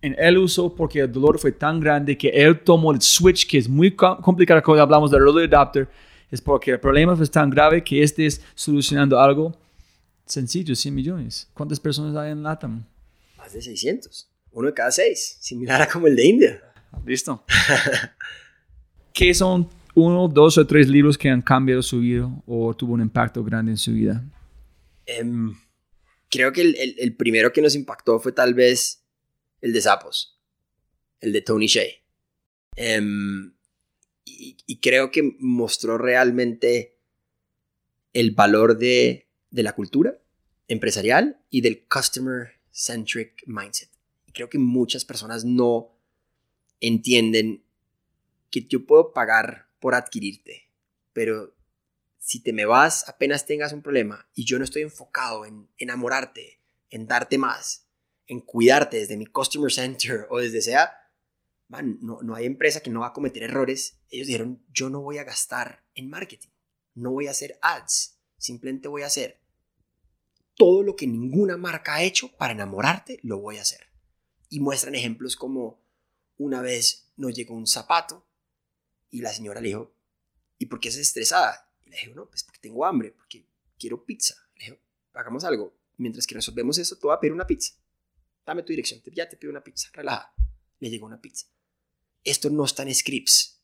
en 0.03 0.17
él 0.19 0.39
usó 0.39 0.75
porque 0.75 1.01
el 1.01 1.13
dolor 1.13 1.39
fue 1.39 1.53
tan 1.53 1.79
grande 1.79 2.17
que 2.17 2.29
él 2.31 2.59
tomó 2.61 2.91
el 2.91 3.03
switch, 3.03 3.47
que 3.47 3.59
es 3.59 3.69
muy 3.69 3.91
co- 3.91 4.17
complicado 4.23 4.63
cuando 4.63 4.83
hablamos 4.83 5.11
de 5.11 5.19
early 5.19 5.45
adopter, 5.45 5.87
es 6.31 6.41
porque 6.41 6.71
el 6.71 6.81
problema 6.81 7.15
fue 7.15 7.27
tan 7.27 7.51
grave 7.51 7.85
que 7.85 8.03
este 8.03 8.25
es 8.25 8.41
solucionando 8.55 9.21
algo 9.21 9.55
sencillo, 10.25 10.75
100 10.75 10.95
millones. 10.95 11.51
¿Cuántas 11.53 11.79
personas 11.79 12.17
hay 12.17 12.31
en 12.33 12.43
LATAM? 12.43 12.83
Más 13.37 13.53
de 13.53 13.61
600. 13.61 14.27
Uno 14.53 14.69
de 14.69 14.73
cada 14.73 14.91
seis. 14.91 15.37
Similar 15.39 15.83
a 15.83 15.87
como 15.87 16.07
el 16.07 16.17
de 16.17 16.27
India. 16.27 16.61
Listo. 17.05 17.45
¿Qué 19.13 19.35
son 19.35 19.69
uno, 19.95 20.29
dos 20.29 20.57
o 20.57 20.67
tres 20.67 20.89
libros 20.89 21.19
que 21.19 21.29
han 21.29 21.43
cambiado 21.43 21.83
su 21.83 22.01
vida 22.01 22.27
o 22.47 22.73
tuvo 22.75 22.95
un 22.95 23.03
impacto 23.03 23.43
grande 23.45 23.73
en 23.73 23.77
su 23.77 23.93
vida? 23.93 24.23
Em, 25.19 25.57
creo 26.29 26.53
que 26.53 26.63
el, 26.63 27.17
primero 27.17 27.53
que 27.53 27.63
nos 27.63 27.75
impactó 27.75 28.21
fue 28.21 28.33
tal 28.33 28.55
vez 28.55 29.05
el 29.61 29.73
de 29.73 29.81
Sapos, 29.81 30.41
el 31.21 31.33
de 31.33 31.43
Tony 31.43 31.67
Shea. 31.67 31.89
Em, 32.77 33.55
y, 34.25 34.81
creo 34.81 35.11
que 35.11 35.37
mostró 35.41 35.99
realmente 35.99 36.97
el 38.13 38.31
valor 38.31 38.79
de, 38.79 39.27
la 39.51 39.75
cultura 39.75 40.23
empresarial 40.69 41.43
y 41.51 41.61
del 41.61 41.87
customer-centric 41.89 43.43
mindset. 43.47 43.91
Creo 44.33 44.49
que 44.49 44.59
muchas 44.59 45.05
personas 45.05 45.45
no 45.45 45.99
entienden 46.79 47.65
que 48.51 48.63
yo 48.63 48.87
puedo 48.87 49.13
pagar 49.13 49.67
por 49.81 49.95
adquirirte, 49.95 50.71
pero 51.13 51.57
si 52.21 52.41
te 52.43 52.53
me 52.53 52.67
vas 52.67 53.09
apenas 53.09 53.47
tengas 53.47 53.73
un 53.73 53.83
problema 53.83 54.29
y 54.35 54.45
yo 54.45 54.59
no 54.59 54.65
estoy 54.65 54.83
enfocado 54.83 55.47
en 55.47 55.69
enamorarte, 55.79 56.61
en 56.91 57.07
darte 57.07 57.39
más, 57.39 57.89
en 58.27 58.41
cuidarte 58.41 58.99
desde 58.99 59.17
mi 59.17 59.27
customer 59.27 59.73
center 59.73 60.27
o 60.29 60.39
desde 60.39 60.61
sea, 60.61 60.93
man, 61.69 61.99
no, 62.03 62.21
no 62.23 62.35
hay 62.35 62.45
empresa 62.47 62.81
que 62.81 62.91
no 62.91 63.01
va 63.01 63.09
a 63.09 63.13
cometer 63.13 63.43
errores. 63.43 63.99
Ellos 64.11 64.27
dijeron, 64.27 64.63
yo 64.69 64.91
no 64.91 65.01
voy 65.01 65.19
a 65.19 65.25
gastar 65.25 65.83
en 65.95 66.11
marketing, 66.11 66.51
no 66.95 67.11
voy 67.11 67.27
a 67.27 67.33
hacer 67.33 67.59
ads, 67.63 68.19
simplemente 68.37 68.87
voy 68.87 69.03
a 69.03 69.07
hacer 69.07 69.41
todo 70.57 70.83
lo 70.83 70.95
que 70.95 71.07
ninguna 71.07 71.57
marca 71.57 71.95
ha 71.95 72.03
hecho 72.03 72.37
para 72.37 72.53
enamorarte, 72.53 73.19
lo 73.23 73.39
voy 73.39 73.57
a 73.57 73.63
hacer. 73.63 73.87
Y 74.51 74.61
muestran 74.61 74.95
ejemplos 74.95 75.35
como 75.35 75.81
una 76.37 76.61
vez 76.61 77.11
nos 77.17 77.35
llegó 77.35 77.55
un 77.55 77.67
zapato 77.67 78.27
y 79.11 79.23
la 79.23 79.33
señora 79.33 79.63
le 79.63 79.69
dijo, 79.69 79.95
¿y 80.59 80.67
por 80.67 80.79
qué 80.79 80.91
estás 80.91 81.01
estresada? 81.01 81.70
Le 81.91 81.97
dijo, 81.97 82.15
no, 82.15 82.29
pues 82.29 82.45
porque 82.45 82.61
tengo 82.61 82.85
hambre, 82.85 83.13
porque 83.13 83.47
quiero 83.79 84.05
pizza. 84.05 84.35
Le 84.57 84.67
dijo, 84.67 84.79
hagamos 85.13 85.45
algo. 85.45 85.77
Mientras 85.97 86.27
que 86.27 86.35
resolvemos 86.35 86.79
eso, 86.79 86.97
te 86.97 87.03
voy 87.03 87.15
a 87.15 87.21
pedir 87.21 87.33
una 87.33 87.47
pizza. 87.47 87.75
Dame 88.47 88.63
tu 88.63 88.69
dirección, 88.69 89.03
ya 89.13 89.29
te 89.29 89.37
pido 89.37 89.51
una 89.51 89.63
pizza, 89.63 89.91
relajada. 89.93 90.35
Le 90.79 90.89
llegó 90.89 91.07
una 91.07 91.21
pizza. 91.21 91.47
Esto 92.25 92.49
no 92.49 92.65
está 92.65 92.83
en 92.83 92.95
scripts. 92.95 93.61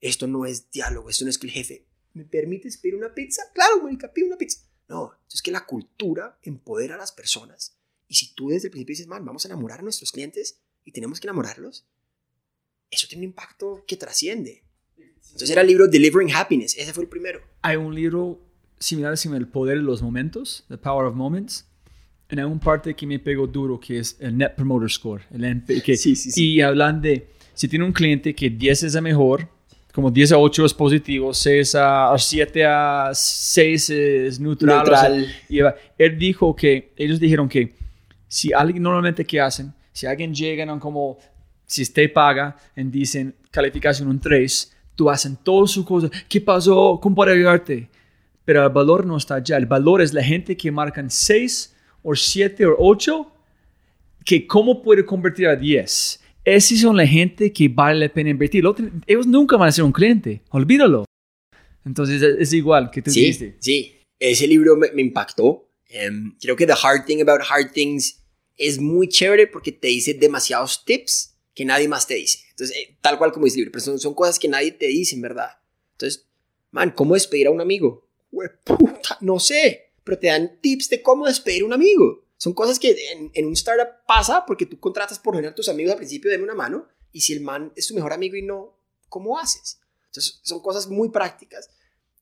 Esto 0.00 0.26
no 0.26 0.46
es 0.46 0.70
diálogo. 0.70 1.10
Esto 1.10 1.24
no 1.24 1.30
es 1.30 1.38
que 1.38 1.46
el 1.46 1.52
jefe, 1.52 1.86
¿me 2.14 2.24
permites 2.24 2.78
pedir 2.78 2.94
una 2.94 3.14
pizza? 3.14 3.42
Claro, 3.52 3.82
Mónica, 3.82 4.12
pide 4.12 4.26
una 4.26 4.38
pizza. 4.38 4.60
No, 4.88 5.18
es 5.32 5.42
que 5.42 5.50
la 5.50 5.66
cultura 5.66 6.38
empodera 6.42 6.94
a 6.94 6.98
las 6.98 7.12
personas. 7.12 7.78
Y 8.06 8.14
si 8.14 8.34
tú 8.34 8.48
desde 8.48 8.68
el 8.68 8.70
principio 8.70 8.92
dices, 8.92 9.06
man, 9.06 9.24
vamos 9.24 9.44
a 9.44 9.48
enamorar 9.48 9.80
a 9.80 9.82
nuestros 9.82 10.12
clientes 10.12 10.60
y 10.84 10.92
tenemos 10.92 11.20
que 11.20 11.26
enamorarlos, 11.26 11.86
eso 12.90 13.08
tiene 13.08 13.24
un 13.24 13.30
impacto 13.30 13.84
que 13.86 13.96
trasciende. 13.96 14.63
Entonces 15.32 15.50
era 15.50 15.62
el 15.62 15.66
libro 15.66 15.88
Delivering 15.88 16.32
Happiness. 16.32 16.76
Ese 16.78 16.92
fue 16.92 17.04
el 17.04 17.08
primero. 17.08 17.40
Hay 17.62 17.76
un 17.76 17.94
libro 17.94 18.40
similar, 18.78 19.16
se 19.16 19.28
llama 19.28 19.38
El 19.38 19.48
Poder 19.48 19.78
de 19.78 19.82
los 19.82 20.02
Momentos, 20.02 20.64
The 20.68 20.78
Power 20.78 21.06
of 21.06 21.14
Moments. 21.14 21.66
Hay 22.28 22.38
un 22.44 22.58
parte 22.58 22.94
que 22.94 23.06
me 23.06 23.18
pegó 23.18 23.46
duro, 23.46 23.78
que 23.78 23.98
es 23.98 24.16
el 24.18 24.36
Net 24.36 24.54
Promoter 24.56 24.90
Score. 24.90 25.22
El 25.30 25.62
que, 25.82 25.96
Sí, 25.96 26.16
sí, 26.16 26.30
sí. 26.32 26.54
Y 26.54 26.60
hablan 26.60 27.00
de, 27.00 27.28
si 27.54 27.68
tiene 27.68 27.84
un 27.84 27.92
cliente 27.92 28.34
que 28.34 28.50
10 28.50 28.82
es 28.84 28.94
el 28.94 29.02
mejor, 29.02 29.48
como 29.92 30.10
10 30.10 30.32
a 30.32 30.38
8 30.38 30.64
es 30.64 30.74
positivo, 30.74 31.32
6 31.32 31.74
a, 31.76 32.12
a 32.12 32.18
7 32.18 32.64
a 32.64 33.10
6 33.14 33.90
es 33.90 34.40
neutral. 34.40 34.78
Neutral. 34.78 35.22
o 35.22 35.26
sea, 35.26 35.76
y 35.96 36.02
él 36.02 36.18
dijo 36.18 36.56
que, 36.56 36.92
ellos 36.96 37.20
dijeron 37.20 37.48
que 37.48 37.74
si 38.26 38.52
alguien, 38.52 38.82
normalmente, 38.82 39.24
¿qué 39.24 39.40
hacen? 39.40 39.72
Si 39.92 40.06
alguien 40.06 40.34
llega, 40.34 40.66
¿no? 40.66 40.80
como, 40.80 41.18
si 41.66 41.82
usted 41.82 42.12
paga, 42.12 42.56
y 42.76 42.82
dicen 42.84 43.36
calificación 43.52 44.08
un 44.08 44.18
3, 44.18 44.73
tú 44.96 45.10
hacen 45.10 45.36
todas 45.42 45.70
sus 45.70 45.84
cosas. 45.84 46.10
¿Qué 46.28 46.40
pasó? 46.40 46.98
¿Cómo 47.02 47.16
puedo 47.16 47.32
ayudarte? 47.32 47.88
Pero 48.44 48.62
el 48.66 48.72
valor 48.72 49.06
no 49.06 49.16
está 49.16 49.36
allá. 49.36 49.56
El 49.56 49.66
valor 49.66 50.02
es 50.02 50.12
la 50.12 50.22
gente 50.22 50.56
que 50.56 50.70
marcan 50.70 51.10
6 51.10 51.74
o 52.02 52.14
7 52.14 52.66
o 52.66 52.76
8, 52.78 53.32
que 54.24 54.46
cómo 54.46 54.82
puede 54.82 55.04
convertir 55.04 55.46
a 55.48 55.56
10. 55.56 56.20
Esas 56.44 56.78
son 56.80 56.96
la 56.96 57.06
gente 57.06 57.52
que 57.52 57.68
vale 57.68 58.00
la 58.06 58.12
pena 58.12 58.30
invertir. 58.30 58.66
Otro- 58.66 58.90
ellos 59.06 59.26
nunca 59.26 59.56
van 59.56 59.68
a 59.68 59.72
ser 59.72 59.84
un 59.84 59.92
cliente. 59.92 60.42
Olvídalo. 60.50 61.04
Entonces 61.86 62.20
es, 62.22 62.36
es 62.38 62.52
igual 62.52 62.90
que 62.90 63.02
tú 63.02 63.10
Sí, 63.10 63.20
dijiste. 63.20 63.56
sí. 63.60 63.96
Ese 64.18 64.46
libro 64.46 64.76
me, 64.76 64.90
me 64.92 65.02
impactó. 65.02 65.70
Em, 65.88 66.34
creo 66.40 66.56
que 66.56 66.66
The 66.66 66.72
Hard 66.82 67.04
Thing 67.06 67.20
About 67.22 67.40
Hard 67.48 67.72
Things 67.72 68.22
es 68.56 68.78
muy 68.80 69.08
chévere 69.08 69.46
porque 69.46 69.72
te 69.72 69.88
dice 69.88 70.14
demasiados 70.14 70.84
tips 70.84 71.36
que 71.54 71.64
nadie 71.64 71.88
más 71.88 72.06
te 72.06 72.14
dice. 72.14 72.38
Entonces, 72.54 72.76
eh, 72.76 72.96
tal 73.00 73.18
cual 73.18 73.32
como 73.32 73.46
dice 73.46 73.56
el 73.56 73.62
libro, 73.62 73.72
pero 73.72 73.84
son, 73.84 73.98
son 73.98 74.14
cosas 74.14 74.38
que 74.38 74.48
nadie 74.48 74.72
te 74.72 74.86
dice, 74.86 75.16
en 75.16 75.22
verdad. 75.22 75.58
Entonces, 75.92 76.26
man, 76.70 76.92
¿cómo 76.92 77.14
despedir 77.14 77.48
a 77.48 77.50
un 77.50 77.60
amigo? 77.60 78.08
Hueputa, 78.30 79.18
no 79.20 79.40
sé, 79.40 79.92
pero 80.04 80.18
te 80.18 80.28
dan 80.28 80.60
tips 80.60 80.88
de 80.88 81.02
cómo 81.02 81.26
despedir 81.26 81.62
a 81.62 81.66
un 81.66 81.72
amigo. 81.72 82.24
Son 82.36 82.52
cosas 82.52 82.78
que 82.78 82.96
en, 83.12 83.30
en 83.34 83.46
un 83.46 83.54
startup 83.54 84.04
pasa 84.06 84.44
porque 84.46 84.66
tú 84.66 84.78
contratas 84.78 85.18
por 85.18 85.34
general 85.34 85.52
a 85.52 85.56
tus 85.56 85.68
amigos 85.68 85.92
al 85.92 85.98
principio, 85.98 86.30
denme 86.30 86.44
una 86.44 86.54
mano, 86.54 86.86
y 87.12 87.20
si 87.20 87.32
el 87.32 87.40
man 87.40 87.72
es 87.74 87.88
tu 87.88 87.94
mejor 87.94 88.12
amigo 88.12 88.36
y 88.36 88.42
no, 88.42 88.78
¿cómo 89.08 89.38
haces? 89.38 89.80
Entonces, 90.06 90.40
son 90.42 90.60
cosas 90.60 90.86
muy 90.88 91.08
prácticas. 91.08 91.70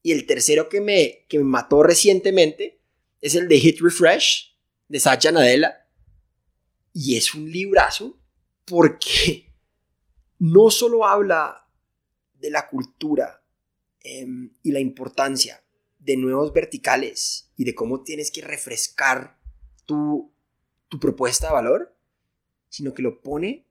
Y 0.03 0.13
el 0.13 0.27
tercero 0.27 0.69
que 0.69 0.81
me, 0.81 1.27
que 1.29 1.39
me 1.39 1.45
mató 1.45 1.83
recientemente 1.83 2.81
es 3.21 3.35
el 3.35 3.49
de 3.49 3.59
Hit 3.59 3.81
Refresh 3.81 4.57
de 4.89 4.99
Satya 4.99 5.31
Nadella. 5.31 5.89
Y 6.93 7.17
es 7.17 7.35
un 7.35 7.51
librazo 7.51 8.19
porque 8.65 9.52
no 10.43 10.73
solo 10.73 11.07
habla 11.07 11.69
de 12.35 12.51
la 12.51 12.69
cultura 12.69 13.45
em, 14.01 14.53
y 14.65 14.73
la 14.73 14.81
importancia 14.81 15.63
de 16.01 16.17
nuevos 16.17 16.53
verticales 16.53 17.53
y 17.57 17.63
de 17.63 17.77
cómo 17.77 18.03
tienes 18.03 18.33
que 18.33 18.41
refrescar 18.41 19.39
tu, 19.87 20.33
tu 20.89 20.99
propuesta 20.99 21.47
de 21.47 21.53
valor, 21.53 21.97
sino 22.69 22.93
que 22.93 23.03
lo 23.03 23.21
pone 23.21 23.69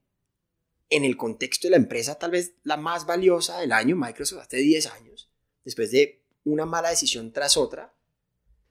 en 0.88 1.04
el 1.04 1.18
contexto 1.18 1.66
de 1.66 1.72
la 1.72 1.76
empresa 1.76 2.18
tal 2.18 2.30
vez 2.30 2.54
la 2.62 2.78
más 2.78 3.04
valiosa 3.04 3.60
del 3.60 3.72
año, 3.72 3.94
Microsoft, 3.94 4.40
hace 4.40 4.56
10 4.56 4.86
años, 4.92 5.30
después 5.66 5.90
de 5.90 6.22
una 6.44 6.64
mala 6.64 6.88
decisión 6.88 7.34
tras 7.34 7.58
otra, 7.58 7.92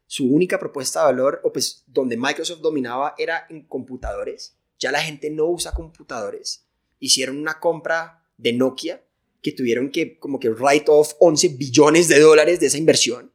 su 0.08 0.26
única 0.26 0.58
propuesta 0.58 1.02
de 1.02 1.06
valor, 1.06 1.40
o 1.44 1.54
pues 1.54 1.84
donde 1.86 2.18
Microsoft 2.18 2.62
dominaba 2.62 3.14
era 3.20 3.46
en 3.48 3.68
computadores, 3.68 4.58
ya 4.80 4.92
la 4.92 5.04
gente 5.04 5.30
no 5.30 5.46
usa 5.46 5.74
computadores, 5.74 6.66
hicieron 7.02 7.38
una 7.38 7.60
compra 7.60 8.24
de 8.38 8.54
Nokia 8.54 9.04
que 9.42 9.52
tuvieron 9.52 9.92
que 9.92 10.18
como 10.20 10.40
que 10.40 10.50
write 10.50 10.86
off 10.88 11.14
11 11.20 11.50
billones 11.50 12.08
de 12.08 12.20
dólares 12.20 12.62
de 12.62 12.68
esa 12.68 12.78
inversión. 12.78 13.32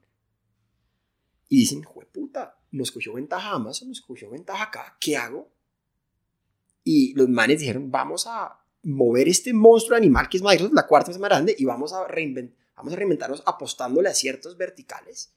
Y 1.49 1.59
dicen, 1.59 1.83
puta, 2.13 2.59
nos 2.71 2.91
cogió 2.91 3.13
ventaja 3.13 3.51
Amazon, 3.51 3.89
nos 3.89 4.01
cogió 4.01 4.31
ventaja 4.31 4.65
acá, 4.65 4.97
¿qué 4.99 5.17
hago? 5.17 5.51
Y 6.83 7.13
los 7.15 7.29
manes 7.29 7.61
dijeron, 7.61 7.91
vamos 7.91 8.27
a 8.27 8.59
mover 8.83 9.29
este 9.29 9.53
monstruo 9.53 9.97
animal 9.97 10.29
que 10.29 10.37
es 10.37 10.43
Microsoft, 10.43 10.75
la 10.75 10.87
cuarta 10.87 11.11
vez 11.11 11.19
más 11.19 11.29
grande, 11.29 11.55
y 11.59 11.65
vamos 11.65 11.93
a, 11.93 12.07
vamos 12.77 12.93
a 12.93 12.97
reinventarnos 12.97 13.43
apostándole 13.45 14.09
a 14.09 14.15
ciertos 14.15 14.57
verticales. 14.57 15.33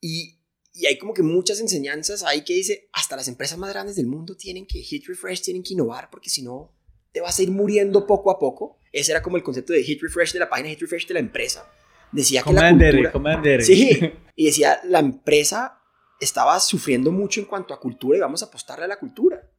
Y, 0.00 0.35
y 0.76 0.84
hay 0.84 0.98
como 0.98 1.14
que 1.14 1.22
muchas 1.22 1.58
enseñanzas 1.60 2.22
ahí 2.22 2.44
que 2.44 2.52
dice, 2.52 2.90
hasta 2.92 3.16
las 3.16 3.28
empresas 3.28 3.56
más 3.56 3.70
grandes 3.70 3.96
del 3.96 4.06
mundo 4.06 4.36
tienen 4.36 4.66
que 4.66 4.80
hit 4.80 5.06
refresh, 5.06 5.40
tienen 5.40 5.62
que 5.62 5.72
innovar, 5.72 6.10
porque 6.10 6.28
si 6.28 6.42
no, 6.42 6.70
te 7.12 7.22
vas 7.22 7.38
a 7.38 7.42
ir 7.42 7.50
muriendo 7.50 8.06
poco 8.06 8.30
a 8.30 8.38
poco. 8.38 8.78
Ese 8.92 9.12
era 9.12 9.22
como 9.22 9.38
el 9.38 9.42
concepto 9.42 9.72
de 9.72 9.82
hit 9.82 10.02
refresh 10.02 10.34
de 10.34 10.38
la 10.38 10.50
página, 10.50 10.68
hit 10.68 10.80
refresh 10.80 11.06
de 11.06 11.14
la 11.14 11.20
empresa. 11.20 11.66
Decía 12.12 12.42
que 12.42 12.52
la 12.52 12.60
Commander, 12.60 12.90
cultura... 12.90 13.12
Commander. 13.12 13.62
Sí, 13.62 13.98
y 14.36 14.44
decía, 14.44 14.78
la 14.84 14.98
empresa 14.98 15.80
estaba 16.20 16.60
sufriendo 16.60 17.10
mucho 17.10 17.40
en 17.40 17.46
cuanto 17.46 17.72
a 17.72 17.80
cultura 17.80 18.18
y 18.18 18.20
vamos 18.20 18.42
a 18.42 18.46
apostarle 18.46 18.84
a 18.84 18.88
la 18.88 18.98
cultura. 18.98 19.50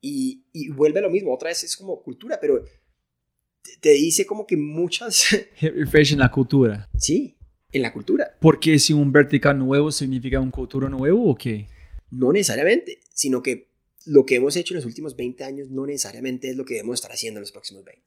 Y, 0.00 0.48
y 0.52 0.70
vuelve 0.70 0.98
a 0.98 1.02
lo 1.02 1.10
mismo, 1.10 1.32
otra 1.32 1.50
vez 1.50 1.62
es 1.62 1.76
como 1.76 2.02
cultura, 2.02 2.38
pero 2.40 2.60
te, 3.62 3.70
te 3.80 3.90
dice 3.90 4.26
como 4.26 4.48
que 4.48 4.56
muchas... 4.56 5.26
Hit 5.54 5.74
refresh 5.74 6.12
en 6.12 6.18
la 6.18 6.30
cultura. 6.32 6.90
sí, 6.98 7.38
en 7.74 7.82
la 7.82 7.92
cultura. 7.92 8.36
Porque 8.40 8.78
si 8.78 8.92
un 8.92 9.12
vertical 9.12 9.58
nuevo 9.58 9.90
significa 9.92 10.40
un 10.40 10.50
cultura 10.50 10.88
nuevo 10.88 11.30
o 11.30 11.34
qué? 11.34 11.66
No 12.10 12.32
necesariamente, 12.32 13.00
sino 13.12 13.42
que 13.42 13.68
lo 14.06 14.24
que 14.24 14.36
hemos 14.36 14.56
hecho 14.56 14.74
en 14.74 14.76
los 14.76 14.86
últimos 14.86 15.16
20 15.16 15.44
años 15.44 15.70
no 15.70 15.84
necesariamente 15.84 16.50
es 16.50 16.56
lo 16.56 16.64
que 16.64 16.74
debemos 16.74 16.94
estar 16.94 17.12
haciendo 17.12 17.38
en 17.38 17.42
los 17.42 17.52
próximos 17.52 17.84
20. 17.84 18.02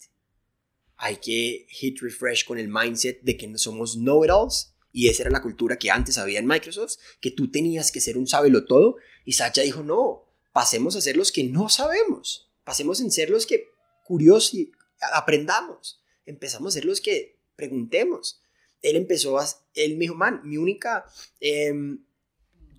Hay 0.95 1.17
que 1.17 1.67
hit 1.69 1.99
refresh 1.99 2.45
con 2.45 2.57
el 2.57 2.69
mindset 2.69 3.21
de 3.21 3.35
que 3.35 3.47
no 3.47 3.57
somos 3.57 3.97
know-it-alls 3.97 4.73
y 4.93 5.09
esa 5.09 5.23
era 5.23 5.31
la 5.31 5.41
cultura 5.41 5.77
que 5.77 5.91
antes 5.91 6.17
había 6.17 6.39
en 6.39 6.47
Microsoft, 6.47 6.95
que 7.19 7.31
tú 7.31 7.51
tenías 7.51 7.91
que 7.91 7.99
ser 7.99 8.17
un 8.17 8.25
sábelo 8.25 8.65
todo 8.65 8.95
y 9.25 9.33
Satya 9.33 9.63
dijo, 9.63 9.83
no, 9.83 10.23
pasemos 10.53 10.95
a 10.95 11.01
ser 11.01 11.17
los 11.17 11.31
que 11.31 11.43
no 11.43 11.67
sabemos, 11.67 12.49
pasemos 12.63 13.01
en 13.01 13.11
ser 13.11 13.29
los 13.29 13.45
que 13.45 13.65
curiosos 14.05 14.53
y 14.53 14.71
aprendamos, 15.13 16.01
empezamos 16.25 16.73
a 16.73 16.75
ser 16.75 16.85
los 16.85 17.01
que 17.01 17.37
preguntemos. 17.57 18.41
Él 18.81 18.95
empezó 18.95 19.37
a, 19.37 19.47
él 19.73 19.93
me 19.93 20.01
dijo, 20.01 20.15
man, 20.15 20.41
mi 20.43 20.57
única, 20.57 21.05
eh, 21.39 21.73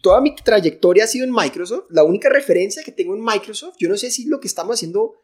toda 0.03 0.21
mi 0.21 0.35
trayectoria 0.35 1.05
ha 1.05 1.09
sido 1.09 1.25
en 1.25 1.33
Microsoft, 1.33 1.87
la 1.91 2.05
única 2.05 2.29
referencia 2.29 2.83
que 2.83 2.93
tengo 2.93 3.15
en 3.15 3.23
Microsoft, 3.23 3.77
yo 3.79 3.89
no 3.89 3.97
sé 3.97 4.11
si 4.11 4.27
lo 4.27 4.41
que 4.41 4.49
estamos 4.49 4.75
haciendo 4.75 5.15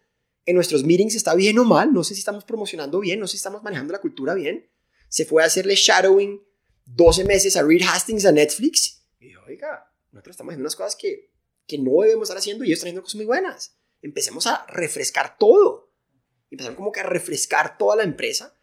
en 0.47 0.57
nuestros 0.57 0.85
meetings 0.85 1.15
está 1.15 1.35
bien 1.35 1.59
o 1.59 1.65
mal, 1.65 1.93
no 1.93 2.05
sé 2.05 2.15
si 2.15 2.21
estamos 2.21 2.45
promocionando 2.45 3.01
bien, 3.01 3.21
no 3.21 3.27
sé 3.27 3.33
si 3.33 3.37
estamos 3.39 3.63
manejando 3.63 3.93
la 3.93 4.01
cultura 4.01 4.35
bien. 4.35 4.69
Se 5.09 5.25
fue 5.25 5.43
a 5.43 5.47
hacerle 5.47 5.75
shadowing 5.75 6.43
12 6.87 7.25
meses 7.25 7.57
a 7.57 7.63
Reed 7.63 7.83
Hastings 7.83 8.27
a 8.27 8.33
Netflix. 8.33 9.07
Y 9.19 9.33
yo, 9.33 9.41
oiga, 9.47 9.91
nosotros 10.13 10.35
estamos 10.35 10.53
haciendo 10.53 10.65
unas 10.65 10.77
cosas 10.77 10.97
que, 10.97 11.31
que 11.67 11.79
no 11.79 12.03
debemos 12.03 12.25
estar 12.25 12.39
haciendo 12.39 12.65
y 12.65 12.69
ellos 12.69 12.79
están 12.79 12.89
haciendo 12.89 13.03
cosas 13.03 13.17
muy 13.17 13.25
buenas. 13.25 13.79
Empecemos 14.03 14.47
a 14.47 14.67
refrescar 14.69 15.39
todo. 15.39 15.93
Empezaron 16.51 16.77
como 16.77 16.93
que 16.93 17.01
a 17.01 17.05
refrescar 17.05 17.79
toda 17.79 17.97
la 17.97 18.03
empresa. 18.03 18.55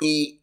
Y, 0.00 0.40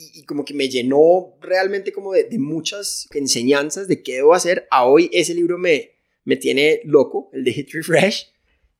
y, 0.00 0.20
y 0.20 0.22
como 0.24 0.44
que 0.44 0.54
me 0.54 0.68
llenó 0.68 1.34
realmente 1.40 1.92
como 1.92 2.12
de, 2.12 2.24
de, 2.24 2.38
muchas 2.38 3.06
enseñanzas 3.12 3.86
de 3.86 4.02
qué 4.02 4.14
debo 4.16 4.34
hacer. 4.34 4.66
A 4.70 4.86
hoy 4.86 5.10
ese 5.12 5.34
libro 5.34 5.58
me, 5.58 5.90
me 6.24 6.36
tiene 6.36 6.80
loco, 6.84 7.28
el 7.34 7.44
de 7.44 7.52
Hit 7.52 7.70
Refresh. 7.72 8.32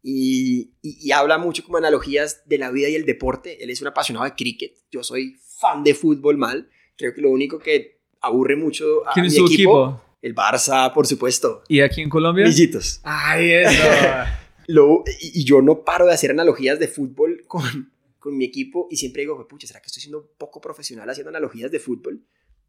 Y, 0.03 0.73
y, 0.81 1.09
y, 1.09 1.13
habla 1.13 1.37
mucho 1.37 1.63
como 1.63 1.77
analogías 1.77 2.43
de 2.47 2.57
la 2.57 2.71
vida 2.71 2.89
y 2.89 2.95
el 2.95 3.05
deporte. 3.05 3.63
Él 3.63 3.69
es 3.69 3.83
un 3.83 3.89
apasionado 3.89 4.25
de 4.25 4.35
cricket. 4.35 4.73
Yo 4.91 5.05
soy 5.05 5.37
fan 5.59 5.85
de 5.85 5.93
fútbol 5.93 6.39
mal. 6.39 6.71
Creo 6.97 7.13
que 7.13 7.21
lo 7.21 7.31
único 7.31 7.59
que 7.59 8.01
aburre 8.23 8.57
mucho 8.57 9.07
a 9.07 9.13
¿Quién 9.13 9.25
mi 9.25 9.29
es 9.29 9.35
su 9.35 9.45
equipo, 9.45 9.85
equipo? 9.85 10.03
El 10.23 10.35
Barça, 10.35 10.91
por 10.95 11.07
supuesto. 11.07 11.63
¿Y 11.69 11.81
aquí 11.81 12.01
en 12.01 12.09
Colombia? 12.09 12.47
Millitos. 12.47 13.01
Ay, 13.03 13.51
eso. 13.53 13.83
lo, 14.69 15.05
y, 15.21 15.41
y, 15.41 15.45
yo 15.45 15.61
no 15.61 15.85
paro 15.85 16.07
de 16.07 16.15
hacer 16.15 16.31
analogías 16.31 16.79
de 16.79 16.89
fútbol 16.89 17.43
con, 17.47 17.93
con 18.21 18.37
mi 18.37 18.45
equipo 18.45 18.87
y 18.91 18.97
siempre 18.97 19.23
digo, 19.23 19.49
pucha, 19.49 19.67
¿será 19.67 19.81
que 19.81 19.89
estoy 19.89 20.03
siendo 20.03 20.31
poco 20.39 20.61
profesional 20.61 21.11
haciendo 21.11 21.31
analogías 21.31 21.71
de 21.73 21.81
fútbol? 21.81 22.23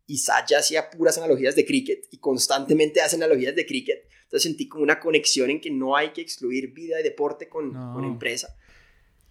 y 0.07 0.17
Satya 0.17 0.57
hacía 0.57 0.89
puras 0.89 1.17
analogías 1.19 1.55
de 1.55 1.63
cricket 1.63 2.05
y 2.11 2.17
constantemente 2.17 2.99
hace 3.01 3.15
analogías 3.15 3.55
de 3.55 3.65
cricket. 3.65 3.99
Entonces 4.23 4.43
sentí 4.43 4.67
como 4.67 4.83
una 4.83 4.99
conexión 4.99 5.49
en 5.49 5.61
que 5.61 5.69
no 5.71 5.95
hay 5.95 6.09
que 6.11 6.19
excluir 6.19 6.73
vida 6.73 6.99
y 6.99 7.03
deporte 7.03 7.47
con, 7.47 7.71
No. 7.71 7.93
con 7.93 8.03
empresa. 8.03 8.53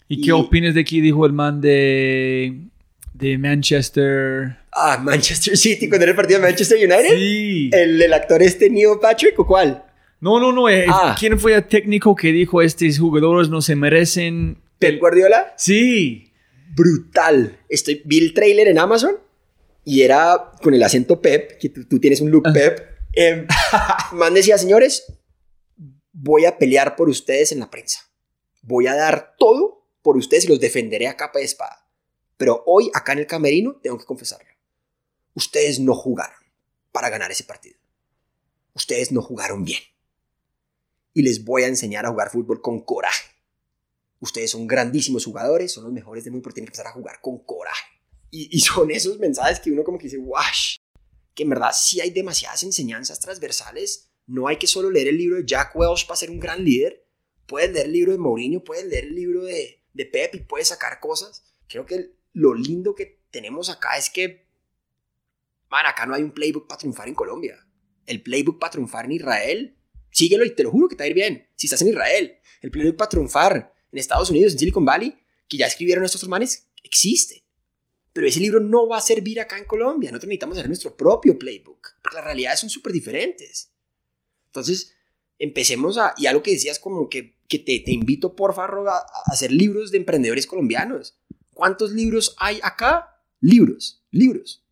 ¿Y, 0.08 0.20
Y- 0.20 0.22
qué 0.22 0.32
opinas 0.32 0.74
de 0.74 0.80
aquí 0.80 1.02
dijo 1.02 1.26
el 1.26 1.34
man 1.34 1.60
de, 1.60 2.62
de 3.12 3.36
Manchester? 3.36 4.56
Ah, 4.72 4.98
Manchester 5.02 5.56
City, 5.56 5.86
cuando 5.88 6.04
era 6.04 6.12
el 6.12 6.16
partido 6.16 6.40
de 6.40 6.46
Manchester 6.46 6.78
United. 6.78 7.16
Sí. 7.16 7.70
El, 7.72 8.00
el 8.00 8.12
actor 8.14 8.40
este 8.42 8.70
Neil 8.70 8.98
Patrick 9.02 9.38
o 9.38 9.46
cuál? 9.46 9.84
No, 10.20 10.40
no, 10.40 10.50
no. 10.52 10.68
eh, 10.68 10.86
Ah. 10.88 11.14
¿Quién 11.18 11.38
fue 11.38 11.54
el 11.54 11.64
técnico 11.66 12.14
que 12.14 12.32
dijo 12.32 12.62
estos 12.62 12.98
jugadores 12.98 13.50
no 13.50 13.60
se 13.60 13.76
merecen? 13.76 14.56
Pep 14.80 14.98
Guardiola. 14.98 15.54
Sí. 15.56 16.32
Brutal. 16.74 17.60
Estoy, 17.68 18.02
vi 18.04 18.18
el 18.18 18.34
trailer 18.34 18.66
en 18.66 18.78
Amazon 18.78 19.16
y 19.84 20.02
era 20.02 20.52
con 20.62 20.74
el 20.74 20.82
acento 20.82 21.20
Pep, 21.20 21.58
que 21.58 21.68
tú, 21.68 21.84
tú 21.84 22.00
tienes 22.00 22.20
un 22.20 22.30
look 22.30 22.48
Ah. 22.48 22.52
Pep. 22.52 22.80
Em, 23.12 23.46
man 24.12 24.34
decía, 24.34 24.58
señores, 24.58 25.12
voy 26.12 26.46
a 26.46 26.58
pelear 26.58 26.96
por 26.96 27.08
ustedes 27.08 27.52
en 27.52 27.60
la 27.60 27.70
prensa. 27.70 28.00
Voy 28.62 28.86
a 28.86 28.94
dar 28.94 29.34
todo 29.38 29.86
por 30.02 30.16
ustedes 30.16 30.44
y 30.44 30.48
los 30.48 30.60
defenderé 30.60 31.08
a 31.08 31.16
capa 31.16 31.40
y 31.40 31.44
espada. 31.44 31.86
Pero 32.36 32.62
hoy, 32.66 32.90
acá 32.94 33.12
en 33.12 33.18
el 33.20 33.26
camerino, 33.26 33.78
tengo 33.82 33.98
que 33.98 34.06
confesarlo. 34.06 34.48
Ustedes 35.34 35.78
no 35.78 35.94
jugaron 35.94 36.38
para 36.90 37.10
ganar 37.10 37.30
ese 37.30 37.44
partido. 37.44 37.78
Ustedes 38.72 39.12
no 39.12 39.20
jugaron 39.20 39.64
bien. 39.64 39.82
Y 41.12 41.22
les 41.22 41.44
voy 41.44 41.64
a 41.64 41.66
enseñar 41.66 42.06
a 42.06 42.10
jugar 42.10 42.30
fútbol 42.30 42.62
con 42.62 42.80
coraje. 42.80 43.29
Ustedes 44.20 44.50
son 44.50 44.66
grandísimos 44.66 45.24
jugadores, 45.24 45.72
son 45.72 45.84
los 45.84 45.92
mejores 45.92 46.24
del 46.24 46.32
mundo, 46.32 46.44
pero 46.44 46.54
tienen 46.54 46.66
que 46.66 46.72
empezar 46.72 46.86
a 46.86 46.92
jugar 46.92 47.20
con 47.22 47.38
coraje. 47.44 48.00
Y, 48.30 48.60
son 48.60 48.90
esos 48.92 49.18
mensajes 49.18 49.58
que 49.58 49.72
uno 49.72 49.82
como 49.82 49.98
que 49.98 50.04
dice, 50.04 50.18
wash, 50.18 50.76
que 51.34 51.42
en 51.42 51.48
verdad 51.48 51.72
sí 51.74 52.00
hay 52.00 52.10
demasiadas 52.10 52.62
enseñanzas 52.62 53.18
transversales. 53.18 54.10
No 54.26 54.46
hay 54.46 54.56
que 54.56 54.68
solo 54.68 54.90
leer 54.90 55.08
el 55.08 55.18
libro 55.18 55.36
de 55.36 55.46
Jack 55.46 55.74
Welch 55.74 56.06
para 56.06 56.16
ser 56.16 56.30
un 56.30 56.38
gran 56.38 56.64
líder. 56.64 57.04
Puedes 57.46 57.72
leer 57.72 57.86
el 57.86 57.92
libro 57.92 58.12
de 58.12 58.18
Mourinho, 58.18 58.62
puedes 58.62 58.84
leer 58.84 59.04
el 59.04 59.14
libro 59.14 59.42
de, 59.42 59.82
de 59.92 60.06
Pep 60.06 60.34
y 60.36 60.40
puedes 60.40 60.68
sacar 60.68 61.00
cosas. 61.00 61.42
Creo 61.66 61.86
que 61.86 62.14
lo 62.34 62.54
lindo 62.54 62.94
que 62.94 63.20
tenemos 63.30 63.68
acá 63.68 63.96
es 63.96 64.10
que, 64.10 64.46
man, 65.70 65.86
acá 65.86 66.06
no 66.06 66.14
hay 66.14 66.22
un 66.22 66.32
playbook 66.32 66.68
para 66.68 66.78
triunfar 66.78 67.08
en 67.08 67.14
Colombia. 67.14 67.66
El 68.06 68.22
playbook 68.22 68.60
para 68.60 68.72
triunfar 68.72 69.06
en 69.06 69.12
Israel, 69.12 69.76
síguelo 70.12 70.44
y 70.44 70.54
te 70.54 70.62
lo 70.62 70.70
juro 70.70 70.88
que 70.88 70.94
te 70.94 71.02
va 71.02 71.06
a 71.06 71.08
ir 71.08 71.14
bien. 71.14 71.48
Si 71.56 71.66
estás 71.66 71.82
en 71.82 71.88
Israel, 71.88 72.38
el 72.60 72.70
playbook 72.70 72.96
para 72.96 73.08
triunfar 73.08 73.79
en 73.92 73.98
Estados 73.98 74.30
Unidos, 74.30 74.52
en 74.52 74.58
Silicon 74.58 74.84
Valley, 74.84 75.18
que 75.48 75.56
ya 75.56 75.66
escribieron 75.66 76.04
estos 76.04 76.26
manes, 76.28 76.68
existe. 76.82 77.44
Pero 78.12 78.26
ese 78.26 78.40
libro 78.40 78.60
no 78.60 78.88
va 78.88 78.98
a 78.98 79.00
servir 79.00 79.40
acá 79.40 79.58
en 79.58 79.64
Colombia. 79.64 80.10
Nosotros 80.10 80.28
necesitamos 80.28 80.58
hacer 80.58 80.68
nuestro 80.68 80.96
propio 80.96 81.38
playbook. 81.38 81.88
Porque 82.02 82.16
las 82.16 82.24
realidades 82.24 82.60
son 82.60 82.70
súper 82.70 82.92
diferentes. 82.92 83.72
Entonces, 84.46 84.94
empecemos 85.38 85.96
a... 85.96 86.14
Y 86.16 86.26
algo 86.26 86.42
que 86.42 86.50
decías 86.50 86.78
como 86.78 87.08
que, 87.08 87.36
que 87.48 87.58
te, 87.58 87.78
te 87.80 87.92
invito, 87.92 88.34
por 88.34 88.54
favor, 88.54 88.88
a, 88.88 88.96
a 88.96 89.04
hacer 89.26 89.52
libros 89.52 89.90
de 89.90 89.98
emprendedores 89.98 90.46
colombianos. 90.46 91.18
¿Cuántos 91.54 91.92
libros 91.92 92.34
hay 92.38 92.58
acá? 92.62 93.22
Libros, 93.40 94.04
libros. 94.10 94.64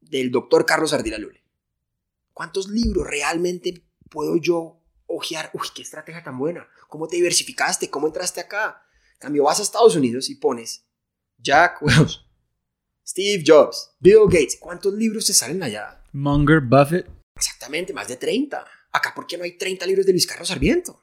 Del 0.00 0.30
doctor 0.30 0.66
Carlos 0.66 0.92
Ardila 0.92 1.18
Lule. 1.18 1.42
¿Cuántos 2.34 2.68
libros 2.68 3.06
realmente 3.06 3.82
puedo 4.10 4.36
yo 4.36 4.83
ojear? 5.06 5.50
Uy, 5.54 5.66
qué 5.74 5.82
estrategia 5.82 6.22
tan 6.22 6.38
buena. 6.38 6.66
¿Cómo 6.88 7.08
te 7.08 7.16
diversificaste? 7.16 7.90
¿Cómo 7.90 8.06
entraste 8.06 8.40
acá? 8.40 8.82
Cambio, 9.18 9.44
vas 9.44 9.60
a 9.60 9.62
Estados 9.62 9.96
Unidos 9.96 10.28
y 10.30 10.36
pones 10.36 10.86
Jack 11.38 11.78
Welch, 11.82 12.20
Steve 13.06 13.42
Jobs, 13.46 13.94
Bill 14.00 14.24
Gates. 14.26 14.56
¿Cuántos 14.60 14.92
libros 14.94 15.26
te 15.26 15.34
salen 15.34 15.62
allá? 15.62 16.02
Munger, 16.12 16.60
Buffett. 16.60 17.06
Exactamente, 17.36 17.92
más 17.92 18.08
de 18.08 18.16
30. 18.16 18.64
Acá, 18.92 19.12
¿por 19.14 19.26
qué 19.26 19.36
no 19.36 19.44
hay 19.44 19.58
30 19.58 19.86
libros 19.86 20.06
de 20.06 20.12
Luis 20.12 20.26
Carlos 20.26 20.48
Sarmiento? 20.48 21.02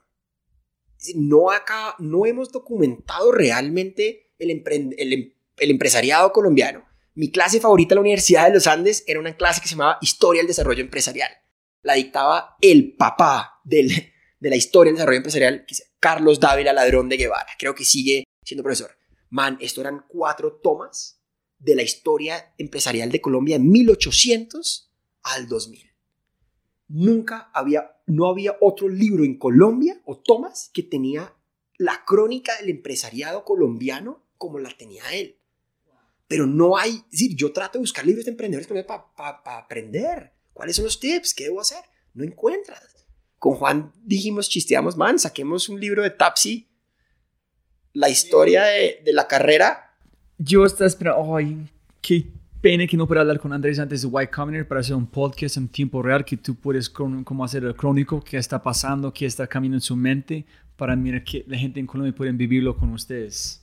No 1.16 1.50
acá, 1.50 1.96
no 1.98 2.26
hemos 2.26 2.50
documentado 2.52 3.32
realmente 3.32 4.32
el, 4.38 4.50
el 4.96 5.12
em- 5.12 5.32
el 5.58 5.70
empresariado 5.70 6.32
colombiano. 6.32 6.84
Mi 7.14 7.30
clase 7.30 7.60
favorita 7.60 7.94
en 7.94 7.96
la 7.96 8.00
Universidad 8.02 8.46
de 8.46 8.54
los 8.54 8.66
Andes 8.66 9.04
era 9.06 9.20
una 9.20 9.36
clase 9.36 9.60
que 9.60 9.68
se 9.68 9.74
llamaba 9.74 9.98
Historia 10.00 10.40
del 10.40 10.48
Desarrollo 10.48 10.82
Empresarial. 10.82 11.30
La 11.82 11.94
dictaba 11.94 12.56
el 12.60 12.94
papá 12.96 13.60
de 13.64 14.10
la 14.40 14.56
historia 14.56 14.90
del 14.90 14.96
desarrollo 14.96 15.18
empresarial, 15.18 15.64
que 15.66 15.74
es 15.74 15.92
Carlos 15.98 16.40
Dávila 16.40 16.72
Ladrón 16.72 17.08
de 17.08 17.16
Guevara. 17.16 17.48
Creo 17.58 17.74
que 17.74 17.84
sigue 17.84 18.24
siendo 18.44 18.62
profesor. 18.62 18.96
Man, 19.30 19.58
esto 19.60 19.80
eran 19.80 20.04
cuatro 20.08 20.60
tomas 20.62 21.20
de 21.58 21.76
la 21.76 21.82
historia 21.82 22.54
empresarial 22.58 23.10
de 23.10 23.20
Colombia 23.20 23.58
de 23.58 23.64
1800 23.64 24.90
al 25.22 25.48
2000 25.48 25.92
nunca 26.92 27.50
había, 27.54 27.96
no 28.06 28.26
había 28.26 28.56
otro 28.60 28.88
libro 28.88 29.24
en 29.24 29.38
Colombia 29.38 30.00
o 30.04 30.18
tomas 30.18 30.70
que 30.72 30.82
tenía 30.82 31.34
la 31.78 32.04
crónica 32.04 32.56
del 32.58 32.70
empresariado 32.70 33.44
colombiano 33.44 34.24
como 34.36 34.58
la 34.58 34.76
tenía 34.76 35.02
él. 35.12 35.38
Pero 36.28 36.46
no 36.46 36.76
hay, 36.76 36.90
es 36.90 37.10
decir, 37.10 37.36
yo 37.36 37.52
trato 37.52 37.78
de 37.78 37.82
buscar 37.82 38.06
libros 38.06 38.24
de 38.24 38.30
emprendedores 38.32 38.84
para 38.86 39.58
aprender. 39.58 40.32
¿Cuáles 40.52 40.76
son 40.76 40.84
los 40.84 41.00
tips? 41.00 41.34
¿Qué 41.34 41.44
debo 41.44 41.60
hacer? 41.60 41.84
No 42.14 42.24
encuentras. 42.24 43.06
Con 43.38 43.54
Juan 43.54 43.92
dijimos, 44.04 44.48
chisteamos, 44.48 44.96
man, 44.96 45.18
saquemos 45.18 45.68
un 45.68 45.80
libro 45.80 46.02
de 46.02 46.10
Tapsi, 46.10 46.68
la 47.92 48.08
historia 48.08 48.64
de, 48.64 49.02
de 49.04 49.12
la 49.12 49.26
carrera. 49.26 49.96
Yo 50.38 50.64
estaba 50.64 50.86
esperando, 50.86 51.36
ay, 51.36 51.68
qué 52.00 52.26
pena 52.62 52.86
que 52.86 52.96
no 52.96 53.08
pueda 53.08 53.22
hablar 53.22 53.40
con 53.40 53.52
Andrés 53.52 53.80
antes 53.80 54.02
de 54.02 54.08
White 54.08 54.30
Combinator 54.30 54.68
para 54.68 54.80
hacer 54.80 54.94
un 54.94 55.06
podcast 55.06 55.56
en 55.56 55.68
tiempo 55.68 56.00
real 56.00 56.24
que 56.24 56.36
tú 56.36 56.54
puedes 56.54 56.88
como 56.88 57.44
hacer 57.44 57.64
el 57.64 57.74
crónico, 57.74 58.22
qué 58.22 58.36
está 58.38 58.62
pasando, 58.62 59.12
qué 59.12 59.26
está 59.26 59.48
caminando 59.48 59.78
en 59.78 59.80
su 59.80 59.96
mente, 59.96 60.46
para 60.76 60.94
mirar 60.94 61.24
que 61.24 61.44
la 61.48 61.58
gente 61.58 61.80
en 61.80 61.86
Colombia 61.86 62.14
pueden 62.14 62.38
vivirlo 62.38 62.76
con 62.76 62.92
ustedes. 62.92 63.58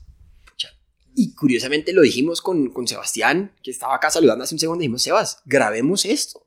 Y 1.15 1.33
curiosamente 1.33 1.91
lo 1.91 2.01
dijimos 2.01 2.41
con, 2.41 2.69
con 2.69 2.87
Sebastián, 2.87 3.51
que 3.63 3.71
estaba 3.71 3.95
acá 3.95 4.09
saludando 4.09 4.43
hace 4.43 4.55
un 4.55 4.59
segundo. 4.59 4.81
Dijimos, 4.81 5.01
Sebas, 5.01 5.41
grabemos 5.45 6.05
esto. 6.05 6.45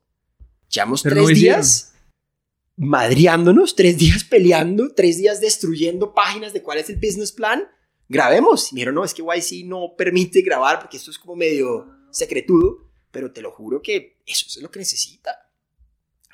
Llevamos 0.72 1.02
Pero 1.02 1.16
tres 1.16 1.28
no 1.28 1.34
días 1.34 1.94
madreándonos, 2.76 3.76
tres 3.76 3.98
días 3.98 4.24
peleando, 4.24 4.92
tres 4.94 5.18
días 5.18 5.40
destruyendo 5.40 6.14
páginas 6.14 6.52
de 6.52 6.62
cuál 6.62 6.78
es 6.78 6.88
el 6.88 6.96
business 6.96 7.32
plan. 7.32 7.62
Grabemos. 8.08 8.72
Y 8.72 8.74
me 8.74 8.80
dijeron, 8.80 8.94
no, 8.94 9.04
es 9.04 9.14
que 9.14 9.22
YC 9.22 9.66
no 9.66 9.94
permite 9.96 10.42
grabar 10.42 10.80
porque 10.80 10.96
esto 10.96 11.10
es 11.10 11.18
como 11.18 11.36
medio 11.36 11.86
secretudo. 12.10 12.90
Pero 13.10 13.30
te 13.30 13.42
lo 13.42 13.50
juro 13.50 13.82
que 13.82 14.22
eso 14.24 14.46
es 14.48 14.62
lo 14.62 14.70
que 14.70 14.78
necesita. 14.78 15.36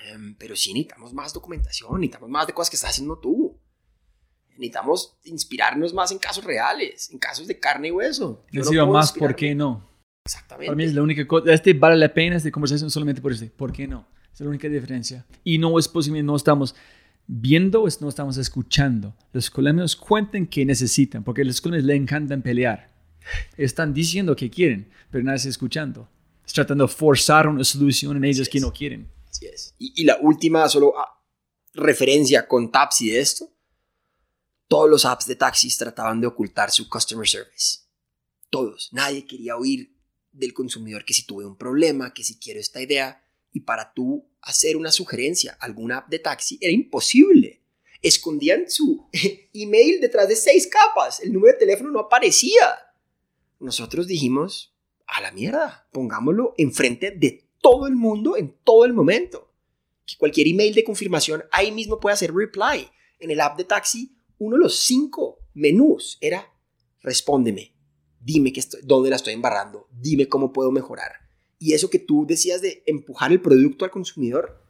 Em, 0.07 0.37
pero 0.37 0.55
sí 0.55 0.73
necesitamos 0.73 1.13
más 1.13 1.33
documentación, 1.33 2.01
necesitamos 2.01 2.31
más 2.31 2.47
de 2.47 2.53
cosas 2.53 2.71
que 2.71 2.77
estás 2.77 2.91
haciendo 2.91 3.19
tú. 3.19 3.59
Necesitamos 4.51 5.19
inspirarnos 5.25 5.93
más 5.93 6.13
en 6.13 6.19
casos 6.19 6.45
reales, 6.45 7.11
en 7.11 7.19
casos 7.19 7.49
de 7.49 7.59
carne 7.59 7.89
y 7.89 7.91
hueso. 7.91 8.45
Yo 8.53 8.63
no 8.63 8.87
más, 8.93 9.13
¿por 9.13 9.35
qué 9.35 9.55
no? 9.55 9.89
Exactamente. 10.25 10.67
Para 10.67 10.77
mí 10.77 10.85
es 10.85 10.95
la 10.95 11.03
única 11.03 11.27
cosa, 11.27 11.53
este 11.53 11.73
vale 11.75 11.97
la 11.97 12.13
pena 12.13 12.37
esta 12.37 12.51
conversación 12.51 12.91
solamente 12.91 13.21
por 13.21 13.33
este, 13.33 13.47
¿por 13.47 13.73
qué 13.73 13.89
no? 13.89 14.07
Es 14.33 14.41
la 14.41 14.49
única 14.49 14.69
diferencia. 14.69 15.27
Y 15.45 15.59
no 15.59 15.79
es 15.79 15.89
posible, 15.89 16.23
no 16.23 16.37
estamos 16.37 16.75
viendo, 17.27 17.87
es- 17.87 18.01
no 18.01 18.09
estamos 18.09 18.37
escuchando. 18.37 19.15
Los 19.33 19.51
colombianos 19.51 19.97
cuentan 19.97 20.47
que 20.47 20.65
necesitan, 20.65 21.25
porque 21.25 21.43
a 21.43 21.45
los 21.45 21.61
colombianos 21.61 21.87
les 21.89 21.97
encantan 22.01 22.43
pelear. 22.43 22.91
Están 23.57 23.93
diciendo 23.93 24.35
que 24.37 24.49
quieren, 24.51 24.91
pero 25.11 25.25
nadie 25.25 25.37
está 25.37 25.49
escuchando. 25.49 26.09
Están 26.47 26.65
tratando 26.67 26.87
de 26.87 26.93
forzar 26.93 27.47
una 27.49 27.65
solución 27.65 28.17
en 28.17 28.25
ellos 28.25 28.49
que 28.49 28.61
no 28.61 28.73
quieren. 28.73 29.11
Así 29.29 29.47
es. 29.47 29.75
Y, 29.79 29.93
y 30.01 30.05
la 30.05 30.17
última 30.23 30.67
solo 30.69 30.95
ah, 30.99 31.23
referencia 31.75 32.47
con 32.49 32.71
Tapsi 32.73 33.11
de 33.11 33.21
esto. 33.21 33.53
Todos 34.67 34.89
los 34.89 35.05
apps 35.05 35.27
de 35.27 35.35
taxis 35.37 35.77
trataban 35.79 36.21
de 36.21 36.27
ocultar 36.27 36.71
su 36.71 36.89
customer 36.89 37.27
service. 37.29 37.81
Todos. 38.51 38.89
Nadie 38.93 39.27
quería 39.27 39.57
oír 39.57 39.95
del 40.33 40.53
consumidor 40.55 41.05
que 41.05 41.15
si 41.15 41.25
tuve 41.27 41.45
un 41.47 41.57
problema, 41.57 42.13
que 42.15 42.23
si 42.25 42.39
quiero 42.39 42.61
esta 42.61 42.81
idea. 42.81 43.23
Y 43.53 43.61
para 43.61 43.93
tú 43.95 44.29
hacer 44.41 44.77
una 44.77 44.93
sugerencia 44.93 45.57
alguna 45.61 45.99
app 45.99 46.09
de 46.09 46.19
taxi 46.19 46.59
era 46.61 46.73
imposible. 46.73 47.63
Escondían 48.03 48.71
su 48.71 49.09
email 49.53 50.01
detrás 50.01 50.29
de 50.29 50.37
seis 50.37 50.67
capas. 50.67 51.21
El 51.21 51.33
número 51.33 51.53
de 51.53 51.59
teléfono 51.59 51.91
no 51.91 52.01
aparecía. 52.01 52.79
Nosotros 53.59 54.07
dijimos, 54.07 54.77
a 55.07 55.21
la 55.21 55.33
mierda, 55.33 55.89
pongámoslo 55.93 56.55
enfrente 56.59 57.11
de 57.11 57.49
todo 57.61 57.87
el 57.87 57.97
mundo 57.97 58.37
en 58.37 58.57
todo 58.63 58.85
el 58.85 58.93
momento. 58.93 59.53
Que 60.07 60.17
cualquier 60.17 60.47
email 60.47 60.75
de 60.75 60.85
confirmación 60.85 61.45
ahí 61.51 61.73
mismo 61.73 61.99
puede 61.99 62.15
hacer 62.15 62.33
reply. 62.33 62.89
En 63.19 63.31
el 63.31 63.41
app 63.41 63.59
de 63.59 63.65
taxi, 63.65 64.17
uno 64.39 64.57
de 64.57 64.63
los 64.63 64.81
cinco 64.81 65.41
menús 65.55 66.19
era 66.21 66.53
respóndeme, 67.03 67.75
dime 68.21 68.53
que 68.53 68.61
estoy, 68.61 68.81
dónde 68.85 69.11
la 69.11 69.17
estoy 69.17 69.35
embarrando, 69.35 69.89
dime 69.93 70.29
cómo 70.29 70.53
puedo 70.53 70.71
mejorar. 70.71 71.28
Y 71.59 71.73
eso 71.73 71.91
que 71.91 71.99
tú 71.99 72.25
decías 72.27 72.63
de 72.63 72.83
empujar 72.87 73.33
el 73.33 73.41
producto 73.41 73.85
al 73.85 73.91
consumidor, 73.91 74.63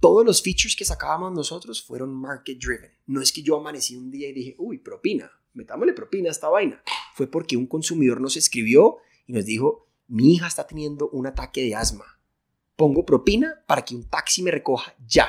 todos 0.00 0.24
los 0.24 0.42
features 0.42 0.76
que 0.76 0.84
sacábamos 0.84 1.32
nosotros 1.32 1.82
fueron 1.82 2.14
market 2.14 2.58
driven. 2.58 2.90
No 3.06 3.20
es 3.20 3.32
que 3.32 3.42
yo 3.42 3.56
amanecí 3.56 3.96
un 3.96 4.10
día 4.10 4.28
y 4.28 4.32
dije, 4.32 4.54
uy, 4.58 4.78
propina, 4.78 5.30
metámosle 5.54 5.92
propina 5.92 6.28
a 6.28 6.32
esta 6.32 6.48
vaina. 6.48 6.82
Fue 7.14 7.26
porque 7.26 7.56
un 7.56 7.66
consumidor 7.66 8.20
nos 8.20 8.36
escribió 8.36 8.98
y 9.26 9.32
nos 9.32 9.44
dijo, 9.44 9.88
mi 10.06 10.34
hija 10.34 10.46
está 10.46 10.66
teniendo 10.66 11.08
un 11.10 11.26
ataque 11.26 11.62
de 11.64 11.74
asma. 11.74 12.04
Pongo 12.76 13.04
propina 13.04 13.64
para 13.66 13.84
que 13.84 13.96
un 13.96 14.08
taxi 14.08 14.42
me 14.42 14.50
recoja 14.50 14.94
ya. 15.06 15.26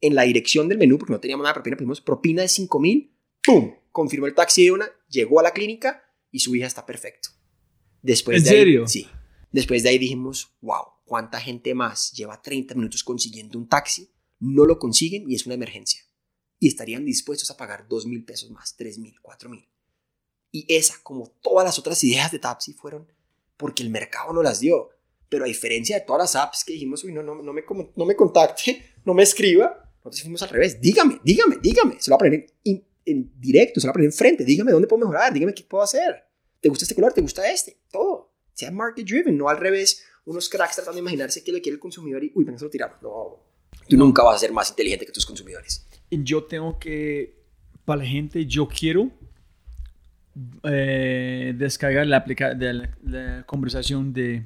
En 0.00 0.14
la 0.14 0.22
dirección 0.22 0.68
del 0.68 0.78
menú, 0.78 0.96
porque 0.98 1.12
no 1.12 1.20
teníamos 1.20 1.44
nada 1.44 1.52
de 1.52 1.54
propina, 1.56 1.76
pusimos 1.76 2.00
propina 2.00 2.42
de 2.42 2.48
5 2.48 2.80
mil, 2.80 3.12
¡pum! 3.44 3.74
Confirmó 3.92 4.26
el 4.26 4.34
taxi 4.34 4.64
de 4.64 4.72
una, 4.72 4.88
llegó 5.08 5.40
a 5.40 5.42
la 5.42 5.52
clínica 5.52 6.02
y 6.30 6.40
su 6.40 6.54
hija 6.54 6.66
está 6.66 6.84
perfecto. 6.86 7.30
Después 8.02 8.38
¿En 8.38 8.44
de 8.44 8.50
ahí- 8.50 8.56
serio? 8.56 8.86
sí. 8.88 9.06
Después 9.52 9.82
de 9.82 9.90
ahí 9.90 9.98
dijimos, 9.98 10.52
wow, 10.60 10.84
¿cuánta 11.04 11.40
gente 11.40 11.74
más 11.74 12.12
lleva 12.12 12.40
30 12.40 12.74
minutos 12.74 13.02
consiguiendo 13.02 13.58
un 13.58 13.68
taxi? 13.68 14.10
No 14.40 14.64
lo 14.64 14.78
consiguen 14.78 15.30
y 15.30 15.34
es 15.34 15.46
una 15.46 15.54
emergencia. 15.54 16.02
Y 16.60 16.68
estarían 16.68 17.04
dispuestos 17.04 17.50
a 17.50 17.56
pagar 17.56 17.86
2 17.88 18.06
mil 18.06 18.24
pesos 18.24 18.50
más, 18.50 18.76
3 18.76 18.98
mil, 18.98 19.14
4 19.20 19.48
mil. 19.48 19.66
Y 20.50 20.66
esa, 20.68 20.94
como 21.02 21.28
todas 21.42 21.64
las 21.64 21.78
otras 21.78 22.02
ideas 22.04 22.32
de 22.32 22.38
Tapsi, 22.38 22.72
fueron 22.72 23.10
porque 23.56 23.82
el 23.82 23.90
mercado 23.90 24.32
no 24.32 24.42
las 24.42 24.60
dio. 24.60 24.90
Pero 25.28 25.44
a 25.44 25.48
diferencia 25.48 25.98
de 25.98 26.06
todas 26.06 26.22
las 26.22 26.42
apps 26.42 26.64
que 26.64 26.72
dijimos, 26.72 27.04
uy, 27.04 27.12
no, 27.12 27.22
no, 27.22 27.34
no, 27.34 27.52
me, 27.52 27.62
no 27.96 28.04
me 28.06 28.16
contacte, 28.16 28.94
no 29.04 29.12
me 29.12 29.22
escriba, 29.22 29.92
nosotros 29.98 30.22
fuimos 30.22 30.42
al 30.42 30.48
revés. 30.48 30.80
Dígame, 30.80 31.20
dígame, 31.22 31.58
dígame. 31.60 32.00
Se 32.00 32.10
lo 32.10 32.14
va 32.14 32.16
a 32.16 32.18
poner 32.18 32.46
en, 32.64 32.86
en 33.04 33.32
directo, 33.38 33.80
se 33.80 33.86
lo 33.86 33.88
va 33.88 33.92
a 33.92 33.94
poner 33.94 34.06
enfrente. 34.06 34.44
Dígame 34.44 34.72
dónde 34.72 34.88
puedo 34.88 35.00
mejorar, 35.00 35.32
dígame 35.32 35.52
qué 35.52 35.64
puedo 35.64 35.82
hacer. 35.82 36.24
¿Te 36.60 36.68
gusta 36.68 36.84
este 36.84 36.94
color? 36.94 37.12
¿Te 37.12 37.20
gusta 37.20 37.50
este? 37.50 37.78
Todo. 37.90 38.27
Sea 38.58 38.72
market 38.72 39.06
driven, 39.06 39.38
no 39.38 39.48
al 39.48 39.56
revés. 39.56 40.04
Unos 40.24 40.48
cracks 40.48 40.74
tratando 40.74 40.96
de 40.96 41.02
imaginarse 41.02 41.44
qué 41.44 41.52
le 41.52 41.60
quiere 41.60 41.74
el 41.74 41.80
consumidor 41.80 42.24
y, 42.24 42.32
uy, 42.34 42.44
venga, 42.44 42.58
se 42.58 42.64
lo 42.64 42.70
tiramos. 42.70 42.96
No. 43.00 43.36
Tú 43.88 43.96
nunca 43.96 44.24
vas 44.24 44.34
a 44.34 44.38
ser 44.40 44.52
más 44.52 44.68
inteligente 44.70 45.06
que 45.06 45.12
tus 45.12 45.24
consumidores. 45.24 45.86
Yo 46.10 46.42
tengo 46.42 46.76
que, 46.76 47.36
para 47.84 48.00
la 48.02 48.08
gente, 48.08 48.44
yo 48.46 48.66
quiero 48.66 49.12
eh, 50.64 51.54
descargar 51.56 52.04
la, 52.08 52.16
aplica 52.16 52.52
de 52.52 52.72
la, 52.72 52.98
la 53.04 53.46
conversación 53.46 54.12
de 54.12 54.44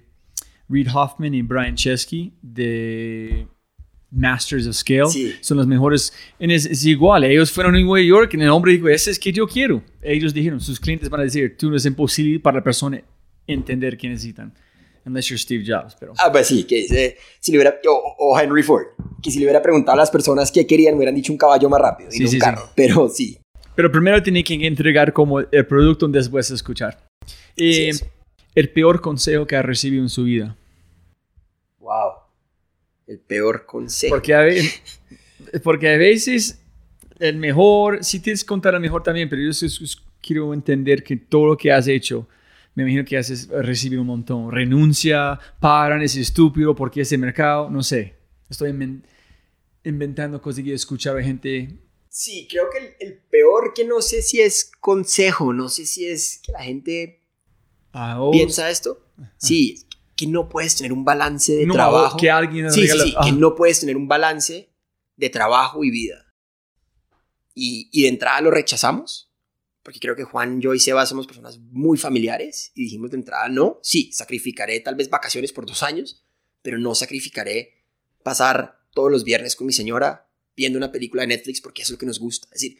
Reid 0.68 0.88
Hoffman 0.94 1.32
y 1.32 1.40
Brian 1.40 1.74
Chesky 1.74 2.34
de 2.42 3.46
Masters 4.10 4.66
of 4.66 4.76
Scale. 4.76 5.08
Sí. 5.08 5.36
Son 5.40 5.56
los 5.56 5.66
mejores. 5.66 6.12
Es, 6.38 6.66
es 6.66 6.84
igual, 6.84 7.24
ellos 7.24 7.50
fueron 7.50 7.74
en 7.76 7.86
Nueva 7.86 8.06
York 8.06 8.34
y 8.34 8.40
el 8.42 8.50
hombre 8.50 8.72
dijo, 8.72 8.90
ese 8.90 9.10
es 9.10 9.18
que 9.18 9.32
yo 9.32 9.48
quiero. 9.48 9.82
Ellos 10.02 10.34
dijeron, 10.34 10.60
sus 10.60 10.78
clientes 10.78 11.08
van 11.08 11.22
a 11.22 11.24
decir, 11.24 11.56
tú 11.56 11.70
no 11.70 11.76
es 11.76 11.86
imposible 11.86 12.38
para 12.38 12.58
la 12.58 12.62
persona 12.62 13.02
entender 13.46 13.96
qué 13.96 14.08
necesitan. 14.08 14.52
Unless 15.04 15.26
you're 15.30 15.38
Steve 15.38 15.64
Jobs, 15.66 15.96
pero... 15.98 16.12
Ah, 16.18 16.30
pues 16.30 16.46
sí, 16.46 16.62
que 16.64 16.76
dice, 16.76 17.16
si 17.40 17.50
le 17.50 17.58
hubiera, 17.58 17.76
o, 17.88 18.14
o 18.18 18.38
Henry 18.38 18.62
Ford, 18.62 18.86
que 19.20 19.32
si 19.32 19.38
le 19.40 19.46
hubiera 19.46 19.60
preguntado 19.60 19.94
a 19.94 19.96
las 19.96 20.10
personas 20.12 20.52
qué 20.52 20.64
querían, 20.64 20.94
me 20.94 20.98
hubieran 20.98 21.16
dicho 21.16 21.32
un 21.32 21.38
caballo 21.38 21.68
más 21.68 21.80
rápido 21.80 22.08
y 22.10 22.12
Sí, 22.12 22.22
no 22.22 22.28
sí, 22.28 22.36
un 22.36 22.40
sí. 22.40 22.44
carro. 22.44 22.70
Pero 22.76 23.08
sí, 23.08 23.38
Pero 23.74 23.90
primero 23.90 24.22
tiene 24.22 24.44
que 24.44 24.54
entregar 24.64 25.12
como 25.12 25.40
el 25.40 25.66
producto 25.66 26.06
después 26.06 26.48
de 26.50 26.54
escuchar. 26.54 27.02
Eh, 27.56 27.88
es. 27.88 28.06
el 28.54 28.70
peor 28.70 29.00
consejo 29.00 29.44
que 29.46 29.56
ha 29.56 29.62
recibido 29.62 30.02
en 30.04 30.08
su 30.08 30.22
vida. 30.24 30.56
wow. 31.80 32.12
El 33.08 33.18
peor 33.18 33.66
consejo. 33.66 34.14
Porque 34.14 34.32
a, 34.34 34.42
ve- 34.42 34.70
porque 35.64 35.88
a 35.92 35.96
veces 35.98 36.60
el 37.18 37.36
mejor, 37.36 38.04
sí 38.04 38.20
tienes 38.20 38.44
que 38.44 38.48
contar 38.48 38.74
el 38.74 38.80
mejor 38.80 39.02
también, 39.02 39.28
pero 39.28 39.42
yo 39.42 39.52
sí- 39.52 39.68
sí 39.68 39.96
quiero 40.20 40.54
entender 40.54 41.02
que 41.02 41.16
todo 41.16 41.46
lo 41.48 41.56
que 41.56 41.72
has 41.72 41.88
hecho, 41.88 42.28
me 42.74 42.82
imagino 42.84 43.04
que 43.04 43.16
has 43.18 43.48
recibido 43.48 44.00
un 44.02 44.08
montón. 44.08 44.50
Renuncia, 44.50 45.38
paran, 45.60 46.02
es 46.02 46.16
estúpido, 46.16 46.74
porque 46.74 47.02
ese 47.02 47.18
mercado, 47.18 47.68
no 47.70 47.82
sé. 47.82 48.16
Estoy 48.48 48.70
inven- 48.70 49.02
inventando 49.84 50.40
cosas 50.40 50.64
que 50.64 50.70
he 50.70 50.74
escuchado 50.74 51.16
de 51.16 51.24
gente. 51.24 51.78
Sí, 52.08 52.46
creo 52.50 52.64
que 52.70 52.78
el, 52.78 52.94
el 53.00 53.18
peor 53.30 53.72
que 53.74 53.84
no 53.86 54.00
sé 54.02 54.22
si 54.22 54.40
es 54.40 54.70
consejo, 54.80 55.52
no 55.52 55.68
sé 55.68 55.86
si 55.86 56.06
es 56.06 56.40
que 56.44 56.52
la 56.52 56.62
gente 56.62 57.22
ah, 57.92 58.20
oh, 58.22 58.30
piensa 58.30 58.68
esto. 58.70 59.06
Sí, 59.38 59.86
que 60.14 60.26
no 60.26 60.48
puedes 60.48 60.76
tener 60.76 60.92
un 60.92 61.04
balance 61.04 61.54
de 61.54 61.64
no, 61.66 61.72
trabajo. 61.74 62.16
que 62.18 62.30
alguien 62.30 62.70
Sí, 62.70 62.86
sí, 62.86 62.98
sí, 62.98 63.14
ah. 63.16 63.22
que 63.24 63.32
no 63.32 63.54
puedes 63.54 63.80
tener 63.80 63.96
un 63.96 64.08
balance 64.08 64.68
de 65.16 65.30
trabajo 65.30 65.84
y 65.84 65.90
vida. 65.90 66.26
Y, 67.54 67.88
y 67.92 68.02
de 68.02 68.08
entrada 68.08 68.40
lo 68.42 68.50
rechazamos, 68.50 69.31
porque 69.82 69.98
creo 69.98 70.14
que 70.14 70.24
Juan, 70.24 70.60
yo 70.60 70.74
y 70.74 70.80
Seba 70.80 71.06
somos 71.06 71.26
personas 71.26 71.58
muy 71.58 71.98
familiares 71.98 72.72
y 72.74 72.84
dijimos 72.84 73.10
de 73.10 73.16
entrada 73.16 73.48
no, 73.48 73.80
sí, 73.82 74.10
sacrificaré 74.12 74.80
tal 74.80 74.94
vez 74.94 75.10
vacaciones 75.10 75.52
por 75.52 75.66
dos 75.66 75.82
años, 75.82 76.24
pero 76.62 76.78
no 76.78 76.94
sacrificaré 76.94 77.84
pasar 78.22 78.80
todos 78.92 79.10
los 79.10 79.24
viernes 79.24 79.56
con 79.56 79.66
mi 79.66 79.72
señora 79.72 80.28
viendo 80.56 80.78
una 80.78 80.92
película 80.92 81.22
de 81.22 81.28
Netflix 81.28 81.60
porque 81.60 81.82
eso 81.82 81.92
es 81.92 81.96
lo 81.96 81.98
que 81.98 82.06
nos 82.06 82.20
gusta. 82.20 82.46
Es 82.52 82.60
decir, 82.60 82.78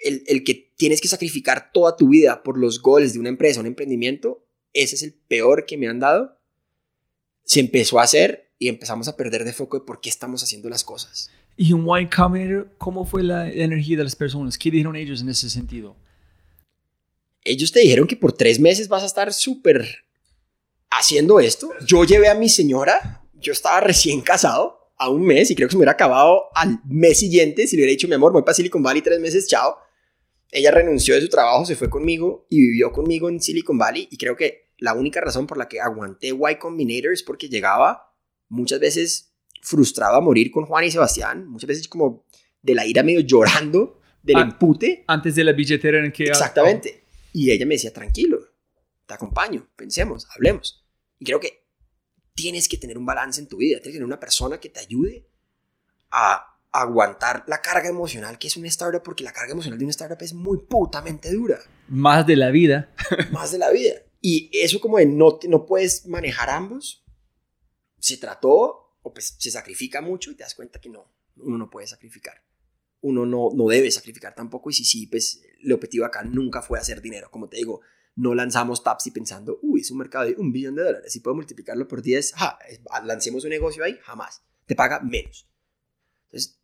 el, 0.00 0.22
el 0.26 0.44
que 0.44 0.72
tienes 0.76 1.00
que 1.00 1.08
sacrificar 1.08 1.72
toda 1.72 1.96
tu 1.96 2.10
vida 2.10 2.42
por 2.42 2.58
los 2.58 2.80
goles 2.80 3.12
de 3.12 3.18
una 3.18 3.28
empresa, 3.28 3.60
un 3.60 3.66
emprendimiento, 3.66 4.46
ese 4.72 4.94
es 4.94 5.02
el 5.02 5.14
peor 5.14 5.66
que 5.66 5.76
me 5.76 5.88
han 5.88 5.98
dado. 5.98 6.38
Se 7.44 7.60
empezó 7.60 7.98
a 7.98 8.04
hacer 8.04 8.52
y 8.58 8.68
empezamos 8.68 9.08
a 9.08 9.16
perder 9.16 9.44
de 9.44 9.52
foco 9.52 9.78
de 9.78 9.84
por 9.84 10.00
qué 10.00 10.08
estamos 10.08 10.42
haciendo 10.42 10.68
las 10.68 10.84
cosas. 10.84 11.30
Y 11.56 11.72
en 11.72 11.86
Y 11.86 12.06
Combinator, 12.08 12.74
¿cómo 12.78 13.04
fue 13.06 13.22
la 13.22 13.50
energía 13.50 13.96
de 13.96 14.04
las 14.04 14.16
personas? 14.16 14.58
¿Qué 14.58 14.70
dijeron 14.70 14.96
ellos 14.96 15.22
en 15.22 15.30
ese 15.30 15.48
sentido? 15.48 15.96
Ellos 17.46 17.72
te 17.72 17.80
dijeron 17.80 18.06
que 18.06 18.16
por 18.16 18.32
tres 18.32 18.58
meses 18.60 18.88
vas 18.88 19.02
a 19.02 19.06
estar 19.06 19.32
súper 19.32 20.04
haciendo 20.90 21.40
esto. 21.40 21.70
Yo 21.86 22.04
llevé 22.04 22.28
a 22.28 22.34
mi 22.34 22.48
señora, 22.48 23.22
yo 23.34 23.52
estaba 23.52 23.80
recién 23.80 24.20
casado 24.20 24.92
a 24.98 25.10
un 25.10 25.24
mes 25.24 25.50
y 25.50 25.54
creo 25.54 25.68
que 25.68 25.72
se 25.72 25.76
me 25.76 25.80
hubiera 25.80 25.92
acabado 25.92 26.44
al 26.54 26.80
mes 26.86 27.18
siguiente 27.18 27.66
si 27.66 27.76
le 27.76 27.82
hubiera 27.82 27.90
dicho, 27.90 28.08
mi 28.08 28.14
amor, 28.14 28.32
voy 28.32 28.42
para 28.42 28.54
Silicon 28.54 28.82
Valley 28.82 29.02
tres 29.02 29.20
meses, 29.20 29.46
chao. 29.46 29.76
Ella 30.50 30.70
renunció 30.70 31.14
de 31.14 31.20
su 31.20 31.28
trabajo, 31.28 31.66
se 31.66 31.76
fue 31.76 31.90
conmigo 31.90 32.46
y 32.48 32.60
vivió 32.60 32.92
conmigo 32.92 33.28
en 33.28 33.40
Silicon 33.40 33.78
Valley 33.78 34.08
y 34.10 34.16
creo 34.16 34.36
que 34.36 34.70
la 34.78 34.94
única 34.94 35.20
razón 35.20 35.46
por 35.46 35.58
la 35.58 35.68
que 35.68 35.80
aguanté 35.80 36.28
Y 36.28 36.56
Combinator 36.56 37.12
es 37.12 37.22
porque 37.22 37.48
llegaba 37.48 38.14
muchas 38.48 38.80
veces 38.80 39.32
frustrado 39.62 40.16
a 40.16 40.20
morir 40.20 40.50
con 40.50 40.64
Juan 40.64 40.84
y 40.84 40.90
Sebastián, 40.90 41.46
muchas 41.46 41.68
veces 41.68 41.88
como 41.88 42.24
de 42.62 42.74
la 42.74 42.86
ira 42.86 43.02
medio 43.02 43.20
llorando 43.20 44.00
del 44.22 44.36
Ah, 44.36 44.42
empute. 44.42 45.04
Antes 45.06 45.34
de 45.34 45.44
la 45.44 45.52
billetera 45.52 46.04
en 46.04 46.12
que... 46.12 46.24
Exactamente. 46.24 47.05
Y 47.36 47.50
ella 47.50 47.66
me 47.66 47.74
decía, 47.74 47.92
tranquilo, 47.92 48.38
te 49.04 49.12
acompaño, 49.12 49.68
pensemos, 49.76 50.26
hablemos. 50.34 50.86
Y 51.18 51.26
creo 51.26 51.38
que 51.38 51.66
tienes 52.32 52.66
que 52.66 52.78
tener 52.78 52.96
un 52.96 53.04
balance 53.04 53.38
en 53.38 53.46
tu 53.46 53.58
vida, 53.58 53.76
tienes 53.76 53.88
que 53.88 53.98
tener 53.98 54.06
una 54.06 54.18
persona 54.18 54.58
que 54.58 54.70
te 54.70 54.80
ayude 54.80 55.28
a 56.10 56.58
aguantar 56.72 57.44
la 57.46 57.60
carga 57.60 57.90
emocional 57.90 58.38
que 58.38 58.46
es 58.46 58.56
una 58.56 58.68
startup, 58.68 59.02
porque 59.02 59.22
la 59.22 59.34
carga 59.34 59.52
emocional 59.52 59.78
de 59.78 59.84
una 59.84 59.90
startup 59.90 60.16
es 60.22 60.32
muy 60.32 60.60
putamente 60.66 61.30
dura, 61.30 61.58
Más 61.88 62.26
de 62.26 62.36
la 62.36 62.50
vida. 62.50 62.94
más 63.32 63.52
de 63.52 63.58
la 63.58 63.70
vida. 63.70 63.96
Y 64.22 64.48
eso 64.54 64.80
como 64.80 64.96
de 64.96 65.04
no, 65.04 65.38
no 65.46 65.66
puedes 65.66 66.06
manejar 66.06 66.48
ambos, 66.48 67.04
se 67.98 68.16
trató, 68.16 68.96
o 69.02 69.12
pues 69.12 69.36
se 69.38 69.50
sacrifica 69.50 70.00
mucho 70.00 70.30
y 70.30 70.36
te 70.36 70.42
das 70.42 70.54
cuenta 70.54 70.80
que 70.80 70.88
no, 70.88 71.12
uno 71.36 71.58
no 71.58 71.68
puede 71.68 71.86
sacrificar. 71.86 72.45
Uno 73.06 73.24
no, 73.24 73.50
no 73.54 73.68
debe 73.68 73.90
sacrificar 73.90 74.34
tampoco 74.34 74.70
y 74.70 74.72
si 74.72 74.84
sí, 74.84 75.06
pues 75.06 75.42
el 75.62 75.72
objetivo 75.72 76.04
acá 76.04 76.24
nunca 76.24 76.60
fue 76.60 76.78
hacer 76.78 77.00
dinero. 77.00 77.30
Como 77.30 77.48
te 77.48 77.56
digo, 77.56 77.80
no 78.16 78.34
lanzamos 78.34 78.82
Tapsi 78.82 79.10
pensando, 79.12 79.58
uy, 79.62 79.80
es 79.82 79.90
un 79.90 79.98
mercado 79.98 80.24
de 80.26 80.34
un 80.38 80.50
billón 80.50 80.74
de 80.74 80.82
dólares, 80.82 81.12
si 81.12 81.20
puedo 81.20 81.36
multiplicarlo 81.36 81.86
por 81.86 82.02
10, 82.02 82.32
ja, 82.34 82.58
es- 82.68 82.80
lancemos 83.04 83.44
un 83.44 83.50
negocio 83.50 83.84
ahí, 83.84 83.96
jamás. 84.02 84.42
Te 84.66 84.74
paga 84.74 85.00
menos. 85.00 85.48
Entonces, 86.24 86.58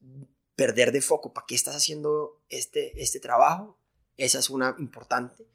perder 0.57 0.91
de 0.91 1.01
foco, 1.01 1.33
¿para 1.33 1.47
qué 1.47 1.55
estás 1.55 1.77
haciendo 1.77 2.41
este, 2.49 3.01
este 3.01 3.21
trabajo? 3.21 3.79
Esa 4.17 4.39
es 4.41 4.51
una 4.51 4.75
importante. 4.79 5.47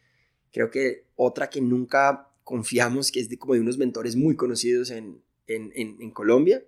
Creo 0.52 0.72
que 0.72 1.08
otra 1.16 1.50
que 1.50 1.60
nunca 1.62 2.30
confiamos, 2.44 3.12
que 3.12 3.20
es 3.20 3.28
de, 3.30 3.38
como 3.38 3.56
de 3.56 3.60
unos 3.60 3.78
mentores 3.78 4.16
muy 4.16 4.36
conocidos 4.36 4.90
en, 4.92 5.22
en 5.48 6.12
Colombia, 6.12 6.64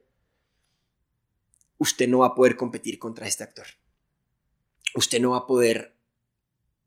usted 1.78 2.08
no 2.10 2.20
va 2.20 2.28
a 2.28 2.36
poder 2.36 2.56
competir 2.58 3.00
contra 3.00 3.28
este 3.28 3.44
actor. 3.44 3.66
Usted 4.96 5.20
no 5.20 5.32
va 5.32 5.40
a 5.40 5.48
poder 5.48 5.96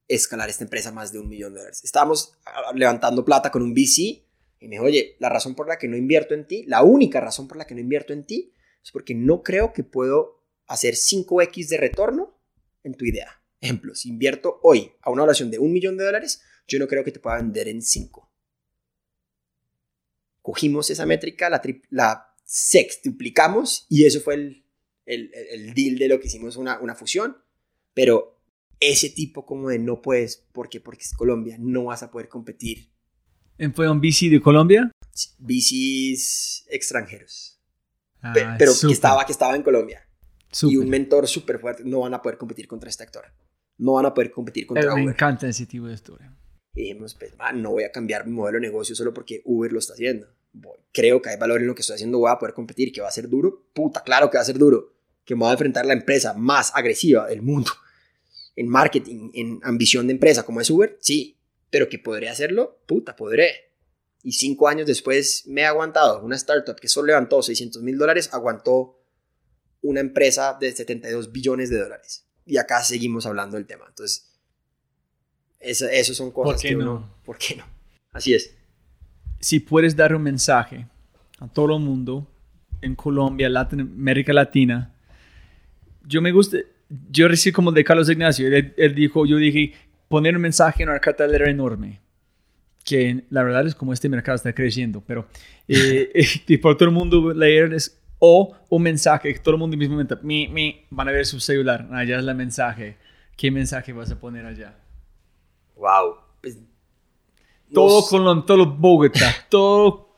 escalar 0.08 0.50
esta 0.50 0.64
empresa 0.64 0.92
más 0.92 1.12
de 1.12 1.18
un 1.18 1.28
millón 1.28 1.54
de 1.54 1.60
dólares. 1.60 1.82
Estábamos 1.84 2.34
ah, 2.44 2.72
levantando 2.74 3.24
plata 3.24 3.50
con 3.50 3.62
un 3.62 3.72
VC 3.72 4.24
y 4.60 4.68
me 4.68 4.76
dijo, 4.76 4.84
oye, 4.84 5.16
la 5.18 5.28
razón 5.28 5.54
por 5.54 5.68
la 5.68 5.78
que 5.78 5.88
no 5.88 5.96
invierto 5.96 6.34
en 6.34 6.46
ti, 6.46 6.64
la 6.66 6.82
única 6.82 7.20
razón 7.20 7.48
por 7.48 7.56
la 7.56 7.66
que 7.66 7.74
no 7.74 7.80
invierto 7.80 8.12
en 8.12 8.24
ti, 8.24 8.52
es 8.82 8.92
porque 8.92 9.14
no 9.14 9.42
creo 9.42 9.72
que 9.72 9.84
puedo 9.84 10.44
hacer 10.66 10.94
5X 10.94 11.68
de 11.68 11.76
retorno 11.76 12.38
en 12.82 12.94
tu 12.94 13.04
idea. 13.04 13.42
Ejemplo, 13.60 13.94
si 13.94 14.08
invierto 14.08 14.60
hoy 14.62 14.92
a 15.02 15.10
una 15.10 15.22
oración 15.22 15.50
de 15.50 15.58
un 15.58 15.72
millón 15.72 15.96
de 15.96 16.04
dólares, 16.04 16.42
yo 16.66 16.78
no 16.78 16.88
creo 16.88 17.04
que 17.04 17.12
te 17.12 17.20
pueda 17.20 17.36
vender 17.36 17.68
en 17.68 17.82
5. 17.82 18.30
Cogimos 20.42 20.90
esa 20.90 21.06
métrica, 21.06 21.48
la, 21.48 21.62
la 21.90 22.36
sextuplicamos 22.44 23.86
y 23.88 24.04
eso 24.04 24.20
fue 24.20 24.34
el, 24.34 24.64
el, 25.06 25.30
el 25.32 25.74
deal 25.74 25.96
de 25.96 26.08
lo 26.08 26.20
que 26.20 26.26
hicimos 26.26 26.56
una, 26.56 26.80
una 26.80 26.94
fusión. 26.94 27.36
Pero 27.94 28.38
ese 28.80 29.10
tipo 29.10 29.44
como 29.46 29.68
de 29.68 29.78
no 29.78 30.00
puedes, 30.02 30.46
porque 30.52 30.80
porque 30.80 31.02
es 31.02 31.12
Colombia, 31.14 31.56
no 31.58 31.84
vas 31.84 32.02
a 32.02 32.10
poder 32.10 32.28
competir. 32.28 32.90
¿Fue 33.74 33.88
un 33.88 34.00
BC 34.00 34.28
de 34.30 34.40
Colombia? 34.40 34.90
VCs 35.38 36.64
extranjeros. 36.68 37.60
Ah, 38.20 38.32
Pe- 38.32 38.46
pero 38.58 38.72
que 38.80 38.92
estaba, 38.92 39.24
que 39.26 39.32
estaba 39.32 39.54
en 39.56 39.62
Colombia. 39.62 40.08
Y 40.50 40.54
súper. 40.56 40.78
un 40.78 40.88
mentor 40.88 41.26
súper 41.28 41.58
fuerte. 41.60 41.82
No 41.84 42.00
van 42.00 42.14
a 42.14 42.22
poder 42.22 42.38
competir 42.38 42.66
contra 42.66 42.88
este 42.90 43.02
actor. 43.04 43.24
No 43.78 43.94
van 43.94 44.06
a 44.06 44.14
poder 44.14 44.30
competir 44.30 44.66
contra 44.66 44.84
Eh, 44.92 44.94
me 44.94 45.02
Uber. 45.04 45.14
encanta 45.14 45.48
ese 45.48 45.66
tipo 45.66 45.86
de 45.86 45.94
historia. 45.94 46.34
Y 46.74 46.82
dijimos, 46.82 47.14
pues, 47.14 47.36
man, 47.36 47.60
no 47.62 47.70
voy 47.72 47.84
a 47.84 47.92
cambiar 47.92 48.26
mi 48.26 48.32
modelo 48.32 48.56
de 48.58 48.62
negocio 48.66 48.94
solo 48.94 49.12
porque 49.12 49.42
Uber 49.44 49.72
lo 49.72 49.78
está 49.78 49.92
haciendo. 49.94 50.26
Voy- 50.52 50.78
creo 50.92 51.20
que 51.20 51.30
hay 51.30 51.38
valor 51.38 51.60
en 51.60 51.66
lo 51.66 51.74
que 51.74 51.80
estoy 51.82 51.94
haciendo, 51.94 52.18
voy 52.18 52.30
a 52.30 52.38
poder 52.38 52.54
competir, 52.54 52.92
que 52.92 53.00
va 53.00 53.08
a 53.08 53.12
ser 53.12 53.28
duro. 53.28 53.66
Puta, 53.74 54.02
claro 54.02 54.30
que 54.30 54.36
va 54.38 54.42
a 54.42 54.46
ser 54.46 54.58
duro. 54.58 54.94
Que 55.24 55.34
me 55.34 55.40
voy 55.40 55.50
a 55.50 55.52
enfrentar 55.52 55.86
la 55.86 55.92
empresa 55.92 56.34
más 56.34 56.72
agresiva 56.74 57.26
del 57.26 57.42
mundo 57.42 57.70
en 58.56 58.68
marketing, 58.68 59.30
en 59.34 59.60
ambición 59.62 60.06
de 60.06 60.12
empresa 60.12 60.44
como 60.44 60.60
es 60.60 60.70
Uber, 60.70 60.96
sí. 61.00 61.38
Pero 61.70 61.88
que 61.88 61.98
podré 61.98 62.28
hacerlo, 62.28 62.80
puta, 62.86 63.16
podré. 63.16 63.72
Y 64.22 64.32
cinco 64.32 64.68
años 64.68 64.86
después 64.86 65.46
me 65.46 65.62
he 65.62 65.64
aguantado. 65.64 66.22
Una 66.22 66.36
startup 66.36 66.78
que 66.78 66.88
solo 66.88 67.08
levantó 67.08 67.42
600 67.42 67.82
mil 67.82 67.96
dólares, 67.96 68.30
aguantó 68.32 68.98
una 69.80 70.00
empresa 70.00 70.56
de 70.60 70.70
72 70.70 71.32
billones 71.32 71.70
de 71.70 71.78
dólares. 71.78 72.26
Y 72.44 72.58
acá 72.58 72.82
seguimos 72.82 73.26
hablando 73.26 73.56
del 73.56 73.66
tema. 73.66 73.86
Entonces, 73.88 74.32
eso, 75.58 75.88
eso 75.88 76.14
son 76.14 76.30
cosas 76.30 76.60
qué 76.60 76.68
que 76.68 76.74
no? 76.74 76.80
uno... 76.82 77.16
¿Por 77.24 77.38
qué 77.38 77.56
no? 77.56 77.64
Así 78.12 78.34
es. 78.34 78.54
si 79.40 79.60
puedes 79.60 79.96
dar 79.96 80.14
un 80.14 80.22
mensaje 80.22 80.86
a 81.38 81.48
todo 81.48 81.76
el 81.76 81.82
mundo 81.82 82.30
en 82.82 82.94
Colombia, 82.94 83.48
América 83.48 84.32
Latina, 84.34 84.94
yo 86.06 86.20
me 86.22 86.32
gusta, 86.32 86.58
yo 87.10 87.28
recibí 87.28 87.52
como 87.52 87.72
de 87.72 87.84
Carlos 87.84 88.08
Ignacio, 88.10 88.46
él, 88.48 88.74
él 88.76 88.94
dijo, 88.94 89.26
yo 89.26 89.36
dije, 89.36 89.72
poner 90.08 90.36
un 90.36 90.42
mensaje 90.42 90.82
en 90.82 90.88
una 90.90 90.98
cartelera 91.00 91.48
enorme, 91.50 92.00
que 92.84 93.24
la 93.30 93.42
verdad 93.42 93.66
es 93.66 93.74
como 93.74 93.92
este 93.92 94.08
mercado 94.08 94.36
está 94.36 94.52
creciendo, 94.52 95.02
pero 95.06 95.26
eh, 95.68 96.10
y 96.46 96.56
por 96.58 96.76
todo 96.76 96.88
el 96.88 96.94
mundo 96.94 97.32
leer 97.32 97.72
es, 97.72 97.98
o 98.18 98.56
un 98.68 98.82
mensaje 98.82 99.32
que 99.32 99.40
todo 99.40 99.54
el 99.54 99.60
mundo 99.60 99.76
momento, 99.88 100.18
mi, 100.22 100.48
mi, 100.48 100.84
van 100.90 101.08
a 101.08 101.12
ver 101.12 101.26
su 101.26 101.40
celular, 101.40 101.88
allá 101.92 102.18
es 102.18 102.26
el 102.26 102.34
mensaje, 102.34 102.96
¿qué 103.36 103.50
mensaje 103.50 103.92
vas 103.92 104.10
a 104.10 104.18
poner 104.20 104.46
allá? 104.46 104.76
Wow. 105.76 106.16
Pues, 106.40 106.58
Todo 107.72 108.00
nos- 108.00 108.08
Colombia, 108.10 108.44
todo 108.46 108.66
Bogotá, 108.66 109.34
todo 109.48 110.16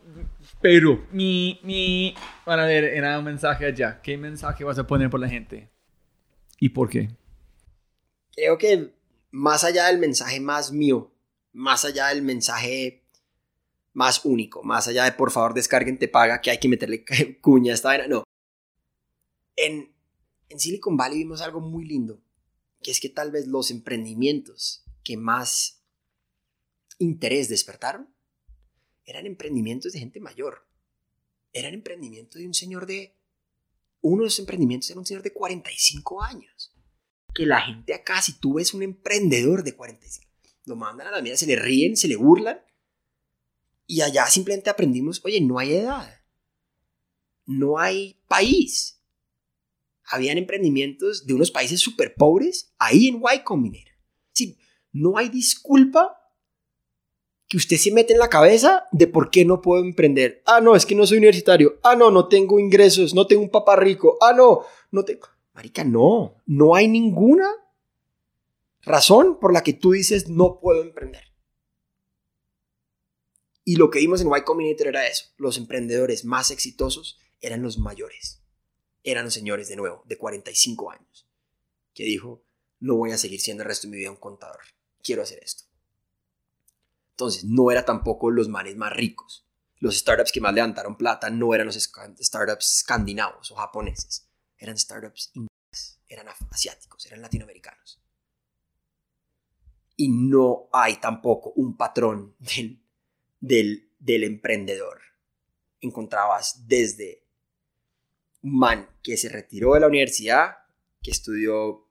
Perú. 0.60 1.04
Mi, 1.12 1.60
mi. 1.62 2.14
Van 2.46 2.58
a 2.58 2.64
ver, 2.64 2.84
era 2.84 3.18
un 3.18 3.24
mensaje 3.24 3.66
allá. 3.66 4.00
¿Qué 4.02 4.16
mensaje 4.16 4.64
vas 4.64 4.78
a 4.78 4.86
poner 4.86 5.10
por 5.10 5.20
la 5.20 5.28
gente? 5.28 5.68
¿Y 6.58 6.70
por 6.70 6.89
qué? 6.89 7.08
creo 8.34 8.58
que 8.58 8.94
más 9.31 9.65
allá 9.65 9.86
del 9.86 9.99
mensaje 9.99 10.41
más 10.41 10.73
mío, 10.73 11.12
más 11.52 11.84
allá 11.84 12.08
del 12.08 12.23
mensaje 12.23 13.05
más 13.92 14.24
único, 14.24 14.62
más 14.62 14.89
allá 14.89 15.05
de 15.05 15.12
por 15.12 15.31
favor 15.31 15.55
descarguen 15.55 15.99
te 15.99 16.08
paga, 16.08 16.41
que 16.41 16.50
hay 16.50 16.58
que 16.58 16.68
meterle 16.68 17.05
cuña 17.41 17.73
a 17.73 17.74
esta 17.74 17.89
vaina, 17.89 18.07
no. 18.08 18.24
En, 19.57 19.94
en 20.49 20.58
Silicon 20.58 20.97
Valley 20.97 21.18
vimos 21.18 21.41
algo 21.41 21.60
muy 21.60 21.84
lindo, 21.84 22.20
que 22.83 22.91
es 22.91 23.00
que 23.00 23.08
tal 23.08 23.31
vez 23.31 23.47
los 23.47 23.70
emprendimientos 23.70 24.84
que 25.05 25.16
más 25.16 25.83
interés 26.99 27.49
despertaron 27.49 28.12
eran 29.05 29.26
emprendimientos 29.26 29.92
de 29.92 30.00
gente 30.00 30.18
mayor. 30.18 30.66
Eran 31.52 31.74
emprendimientos 31.74 32.41
de 32.41 32.47
un 32.47 32.55
señor 32.55 32.86
de... 32.86 33.16
Uno 34.07 34.23
de 34.23 34.28
esos 34.28 34.41
emprendimientos 34.41 34.91
era 34.91 35.00
un 35.00 35.07
señor 35.07 35.23
de 35.23 35.33
45 35.33 36.23
años 36.23 36.74
que 37.34 37.47
la 37.47 37.62
gente 37.62 37.94
acá, 37.94 38.20
si 38.20 38.34
tú 38.34 38.55
ves 38.55 38.74
un 38.74 38.83
emprendedor 38.83 39.65
de 39.65 39.74
45, 39.74 40.31
lo 40.66 40.76
mandan 40.76 41.07
a 41.07 41.10
la 41.10 41.23
mierda, 41.23 41.39
se 41.39 41.47
le 41.47 41.57
ríen, 41.57 41.97
se 41.97 42.07
le 42.07 42.16
burlan. 42.16 42.60
Y 43.86 44.02
allá 44.02 44.26
simplemente 44.26 44.68
aprendimos, 44.68 45.23
oye, 45.24 45.41
no 45.41 45.58
hay 45.58 45.73
edad. 45.73 46.20
No 47.47 47.78
hay 47.78 48.20
país. 48.28 49.00
Habían 50.05 50.36
emprendimientos 50.36 51.26
de 51.26 51.33
unos 51.33 51.50
países 51.50 51.81
súper 51.81 52.15
pobres 52.15 52.74
ahí 52.76 53.08
en 53.08 53.23
Y 53.23 53.42
Combinator. 53.42 53.94
Sí, 54.34 54.58
no 54.92 55.16
hay 55.16 55.31
disculpa 55.31 56.24
que 57.55 57.58
usted 57.58 57.76
se 57.76 57.92
mete 57.92 58.12
en 58.12 58.18
la 58.18 58.28
cabeza 58.28 58.89
de 58.91 59.07
por 59.07 59.31
qué 59.31 59.44
no 59.44 59.62
puedo 59.62 59.81
emprender. 59.81 60.42
Ah, 60.44 60.60
no, 60.60 60.74
es 60.74 60.84
que 60.84 60.97
no 60.97 61.07
soy 61.07 61.18
universitario. 61.18 61.78
Ah, 61.84 61.94
no, 61.94 62.10
no 62.10 62.26
tengo 62.26 62.58
ingresos, 62.58 63.15
no 63.15 63.28
tengo 63.28 63.42
un 63.42 63.49
papá 63.49 63.76
rico. 63.76 64.18
Ah, 64.20 64.33
no, 64.33 64.62
no 64.91 65.05
tengo... 65.05 65.28
Marica, 65.55 65.84
no, 65.84 66.42
no 66.47 66.74
hay 66.74 66.89
ninguna 66.89 67.49
razón 68.83 69.39
por 69.39 69.52
la 69.52 69.62
que 69.62 69.73
tú 69.73 69.92
dices 69.92 70.28
no 70.28 70.58
puedo 70.58 70.83
emprender. 70.83 71.23
Y 73.62 73.76
lo 73.76 73.89
que 73.89 74.00
vimos 74.00 74.20
en 74.20 74.36
Y 74.36 74.41
Combinator 74.41 74.89
era 74.89 75.07
eso. 75.07 75.26
Los 75.36 75.57
emprendedores 75.57 76.24
más 76.24 76.50
exitosos 76.50 77.20
eran 77.41 77.62
los 77.62 77.78
mayores. 77.78 78.42
Eran 79.05 79.26
los 79.26 79.34
señores, 79.34 79.68
de 79.68 79.76
nuevo, 79.76 80.02
de 80.07 80.18
45 80.18 80.91
años. 80.91 81.28
Que 81.94 82.02
dijo, 82.02 82.42
no 82.81 82.97
voy 82.97 83.12
a 83.12 83.16
seguir 83.16 83.41
siendo 83.41 83.62
el 83.62 83.68
resto 83.68 83.86
de 83.86 83.92
mi 83.92 83.99
vida 83.99 84.10
un 84.10 84.16
contador. 84.16 84.58
Quiero 85.05 85.23
hacer 85.23 85.39
esto. 85.41 85.73
Entonces, 87.15 87.44
no 87.44 87.70
era 87.70 87.84
tampoco 87.84 88.28
los 88.33 88.49
manes 88.49 88.75
más 88.75 88.93
ricos. 88.93 89.47
Los 89.78 89.97
startups 89.97 90.33
que 90.33 90.41
más 90.41 90.52
levantaron 90.52 90.97
plata 90.97 91.31
no 91.31 91.55
eran 91.55 91.67
los 91.67 91.76
startups 91.76 92.78
escandinavos 92.78 93.52
o 93.52 93.55
japoneses. 93.55 94.28
Eran 94.59 94.76
startups 94.76 95.31
ingleses, 95.34 96.01
eran 96.09 96.26
asiáticos, 96.51 97.07
eran 97.07 97.23
latinoamericanos. 97.23 98.02
Y 99.97 100.09
no 100.09 100.68
hay 100.73 100.97
tampoco 100.97 101.52
un 101.55 101.76
patrón 101.76 102.34
del, 102.41 102.83
del, 103.39 103.93
del 104.01 104.25
emprendedor. 104.25 105.01
Encontrabas 105.81 106.67
desde 106.67 107.28
un 108.43 108.59
man 108.59 108.89
que 109.05 109.17
se 109.17 109.28
retiró 109.28 109.75
de 109.75 109.81
la 109.81 109.86
universidad, 109.86 110.57
que 111.01 111.12
estudió, 111.12 111.89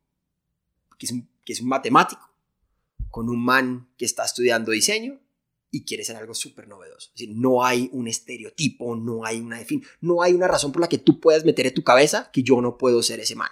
que 1.00 1.06
es 1.06 1.14
un, 1.14 1.30
que 1.46 1.54
es 1.54 1.62
un 1.62 1.70
matemático, 1.70 2.33
con 3.14 3.30
un 3.30 3.46
man 3.46 3.90
que 3.96 4.06
está 4.06 4.26
estudiando 4.26 4.72
diseño 4.72 5.20
y 5.70 5.86
quiere 5.86 6.04
ser 6.04 6.16
algo 6.16 6.34
súper 6.34 6.68
novedoso. 6.68 7.12
No 7.30 7.64
hay 7.64 7.88
un 7.92 8.08
estereotipo, 8.08 8.96
no 8.96 9.24
hay 9.24 9.40
una 9.40 9.62
defin- 9.62 9.86
no 10.02 10.24
hay 10.24 10.34
una 10.34 10.48
razón 10.48 10.72
por 10.72 10.82
la 10.82 10.90
que 10.90 10.98
tú 10.98 11.20
puedas 11.20 11.46
meter 11.46 11.68
en 11.68 11.76
tu 11.76 11.84
cabeza 11.84 12.32
que 12.34 12.42
yo 12.42 12.60
no 12.60 12.76
puedo 12.76 13.04
ser 13.04 13.20
ese 13.20 13.36
man. 13.36 13.52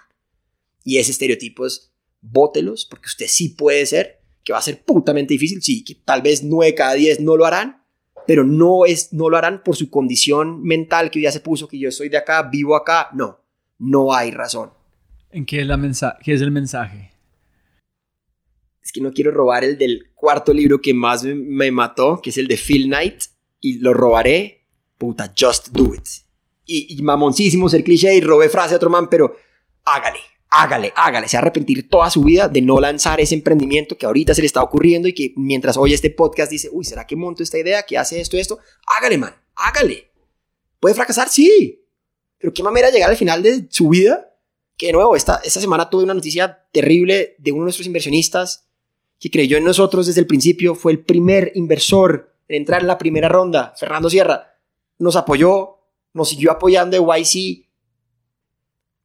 Y 0.82 0.98
ese 0.98 1.12
estereotipo 1.12 1.64
es, 1.64 1.92
bótelos, 2.20 2.86
porque 2.86 3.06
usted 3.06 3.26
sí 3.28 3.50
puede 3.50 3.86
ser, 3.86 4.20
que 4.42 4.52
va 4.52 4.58
a 4.58 4.62
ser 4.62 4.82
putamente 4.82 5.34
difícil, 5.34 5.62
sí, 5.62 5.84
que 5.84 5.94
tal 5.94 6.22
vez 6.22 6.42
9 6.42 6.74
cada 6.74 6.94
10 6.94 7.20
no 7.20 7.36
lo 7.36 7.44
harán, 7.46 7.84
pero 8.26 8.42
no, 8.42 8.84
es, 8.84 9.12
no 9.12 9.30
lo 9.30 9.36
harán 9.36 9.62
por 9.62 9.76
su 9.76 9.90
condición 9.90 10.60
mental 10.64 11.08
que 11.12 11.20
ya 11.20 11.30
se 11.30 11.38
puso, 11.38 11.68
que 11.68 11.78
yo 11.78 11.92
soy 11.92 12.08
de 12.08 12.16
acá, 12.16 12.42
vivo 12.42 12.74
acá, 12.74 13.10
no, 13.14 13.38
no 13.78 14.12
hay 14.12 14.32
razón. 14.32 14.72
¿En 15.30 15.46
qué 15.46 15.60
es, 15.60 15.66
la 15.68 15.76
mensa 15.76 16.18
qué 16.20 16.32
es 16.34 16.40
el 16.40 16.50
mensaje? 16.50 17.11
Que 18.92 19.00
no 19.00 19.12
quiero 19.12 19.30
robar 19.30 19.64
el 19.64 19.78
del 19.78 20.10
cuarto 20.14 20.52
libro 20.52 20.80
que 20.80 20.94
más 20.94 21.24
me, 21.24 21.34
me 21.34 21.70
mató, 21.70 22.20
que 22.22 22.30
es 22.30 22.38
el 22.38 22.46
de 22.46 22.56
Phil 22.56 22.86
Knight, 22.86 23.24
y 23.60 23.78
lo 23.78 23.94
robaré, 23.94 24.66
puta, 24.98 25.32
just 25.38 25.68
do 25.68 25.94
it. 25.94 26.06
Y, 26.64 26.96
y 26.96 27.02
mamoncísimo 27.02 27.68
ser 27.68 27.82
cliché 27.82 28.14
y 28.14 28.20
robé 28.20 28.48
frase 28.48 28.70
de 28.70 28.76
otro 28.76 28.90
man, 28.90 29.08
pero 29.08 29.34
hágale, 29.84 30.18
hágale, 30.50 30.92
hágale. 30.94 31.28
Se 31.28 31.36
va 31.36 31.40
a 31.40 31.42
arrepentir 31.42 31.88
toda 31.88 32.10
su 32.10 32.22
vida 32.22 32.48
de 32.48 32.60
no 32.60 32.78
lanzar 32.78 33.20
ese 33.20 33.34
emprendimiento 33.34 33.96
que 33.96 34.06
ahorita 34.06 34.34
se 34.34 34.42
le 34.42 34.46
está 34.46 34.62
ocurriendo 34.62 35.08
y 35.08 35.14
que 35.14 35.32
mientras 35.36 35.76
oye 35.76 35.94
este 35.94 36.10
podcast 36.10 36.50
dice, 36.50 36.68
uy, 36.70 36.84
¿será 36.84 37.06
que 37.06 37.16
monto 37.16 37.42
esta 37.42 37.58
idea? 37.58 37.82
que 37.82 37.98
hace 37.98 38.20
esto, 38.20 38.36
esto? 38.36 38.58
Hágale, 38.98 39.18
man, 39.18 39.34
hágale. 39.54 40.10
¿Puede 40.78 40.94
fracasar? 40.94 41.28
Sí. 41.28 41.84
Pero 42.38 42.52
qué 42.52 42.62
manera 42.62 42.88
de 42.88 42.94
llegar 42.94 43.10
al 43.10 43.16
final 43.16 43.42
de 43.42 43.66
su 43.70 43.88
vida. 43.88 44.28
Que 44.76 44.86
de 44.86 44.92
nuevo, 44.92 45.14
esta, 45.14 45.40
esta 45.44 45.60
semana 45.60 45.88
tuve 45.88 46.04
una 46.04 46.14
noticia 46.14 46.64
terrible 46.72 47.36
de 47.38 47.52
uno 47.52 47.62
de 47.62 47.66
nuestros 47.66 47.86
inversionistas 47.86 48.66
que 49.22 49.30
creyó 49.30 49.56
en 49.56 49.62
nosotros 49.62 50.08
desde 50.08 50.20
el 50.20 50.26
principio, 50.26 50.74
fue 50.74 50.90
el 50.90 50.98
primer 50.98 51.52
inversor 51.54 52.34
en 52.48 52.56
entrar 52.56 52.80
en 52.80 52.88
la 52.88 52.98
primera 52.98 53.28
ronda, 53.28 53.72
Fernando 53.78 54.10
Sierra, 54.10 54.58
nos 54.98 55.14
apoyó, 55.14 55.78
nos 56.12 56.30
siguió 56.30 56.50
apoyando 56.50 56.96
de 56.96 57.20
YC 57.20 57.68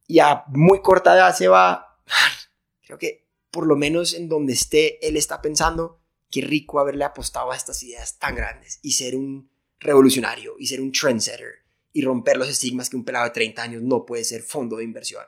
y 0.08 0.18
a 0.20 0.44
muy 0.48 0.82
corta 0.82 1.14
edad 1.14 1.36
se 1.36 1.48
va. 1.48 2.00
Creo 2.84 2.98
que 2.98 3.28
por 3.52 3.68
lo 3.68 3.76
menos 3.76 4.16
en 4.16 4.28
donde 4.28 4.54
esté, 4.54 5.08
él 5.08 5.18
está 5.18 5.40
pensando 5.40 6.02
qué 6.32 6.42
rico 6.42 6.80
haberle 6.80 7.04
apostado 7.04 7.52
a 7.52 7.56
estas 7.56 7.84
ideas 7.84 8.18
tan 8.18 8.34
grandes 8.34 8.80
y 8.82 8.94
ser 8.94 9.16
un 9.16 9.52
revolucionario 9.80 10.56
y 10.58 10.66
ser 10.66 10.82
un 10.82 10.92
trendsetter 10.92 11.64
y 11.94 12.02
romper 12.02 12.38
los 12.38 12.50
estigmas 12.50 12.90
que 12.90 12.96
un 12.96 13.06
pelado 13.06 13.26
de 13.26 13.32
30 13.32 13.62
años 13.62 13.84
no 13.84 14.04
puede 14.04 14.24
ser 14.24 14.42
fondo 14.42 14.78
de 14.78 14.84
inversión. 14.84 15.26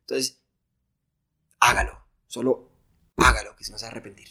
Entonces, 0.00 0.40
hágalo, 1.60 1.98
solo 2.26 2.71
hágalo, 3.16 3.54
que 3.56 3.64
se 3.64 3.72
nos 3.72 3.82
va 3.82 3.88
a 3.88 3.90
arrepentir. 3.90 4.28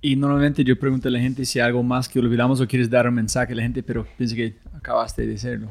Y 0.00 0.16
normalmente 0.16 0.64
yo 0.64 0.78
pregunto 0.78 1.08
a 1.08 1.10
la 1.12 1.20
gente 1.20 1.44
si 1.44 1.60
hay 1.60 1.66
algo 1.66 1.82
más 1.82 2.08
que 2.08 2.18
olvidamos 2.18 2.60
o 2.60 2.66
quieres 2.66 2.90
dar 2.90 3.06
un 3.06 3.14
mensaje 3.14 3.52
a 3.52 3.56
la 3.56 3.62
gente, 3.62 3.82
pero 3.82 4.04
pienso 4.16 4.34
que 4.34 4.58
acabaste 4.74 5.26
de 5.26 5.34
hacerlo. 5.36 5.68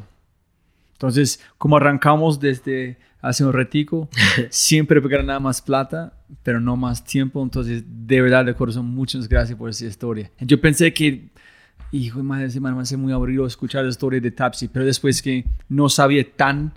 Entonces, 0.94 1.42
como 1.58 1.78
arrancamos 1.78 2.40
desde 2.40 2.98
hace 3.22 3.44
un 3.44 3.52
retico, 3.52 4.08
siempre 4.50 5.02
para 5.02 5.18
ganar 5.18 5.42
más 5.42 5.62
plata, 5.62 6.14
pero 6.44 6.62
no 6.62 6.78
más 6.78 7.04
tiempo. 7.04 7.44
Entonces, 7.44 7.84
de 7.86 8.22
verdad, 8.22 8.46
de 8.46 8.56
corazón, 8.56 8.86
muchas 8.86 9.28
gracias 9.28 9.58
por 9.58 9.70
esa 9.70 9.86
historia. 9.86 10.32
Yo 10.40 10.62
pensé 10.62 10.94
que, 10.94 11.30
hijo 11.92 12.20
de 12.20 12.24
madre, 12.24 12.60
me 12.60 12.72
va 12.72 12.82
a 12.82 12.86
ser 12.86 12.98
muy 12.98 13.12
aburrido 13.12 13.46
escuchar 13.46 13.84
la 13.84 13.90
historia 13.90 14.22
de 14.22 14.32
Tapsi, 14.32 14.68
pero 14.68 14.86
después 14.86 15.22
que 15.22 15.46
no 15.68 15.90
sabía 15.90 16.26
tan 16.36 16.72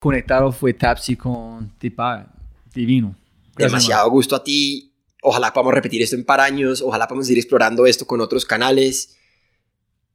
conectado 0.00 0.52
fue 0.52 0.74
Tapsi 0.74 1.16
con 1.16 1.70
Tipa, 1.78 2.26
divino. 2.74 3.14
Gracias, 3.54 3.72
Demasiado 3.72 4.10
gusto 4.10 4.36
a 4.36 4.42
ti. 4.42 4.94
Ojalá 5.22 5.52
podamos 5.52 5.74
repetir 5.74 6.02
esto 6.02 6.16
en 6.16 6.24
par 6.24 6.40
años, 6.40 6.82
ojalá 6.82 7.06
podamos 7.06 7.30
ir 7.30 7.38
explorando 7.38 7.86
esto 7.86 8.06
con 8.06 8.20
otros 8.20 8.44
canales. 8.44 9.16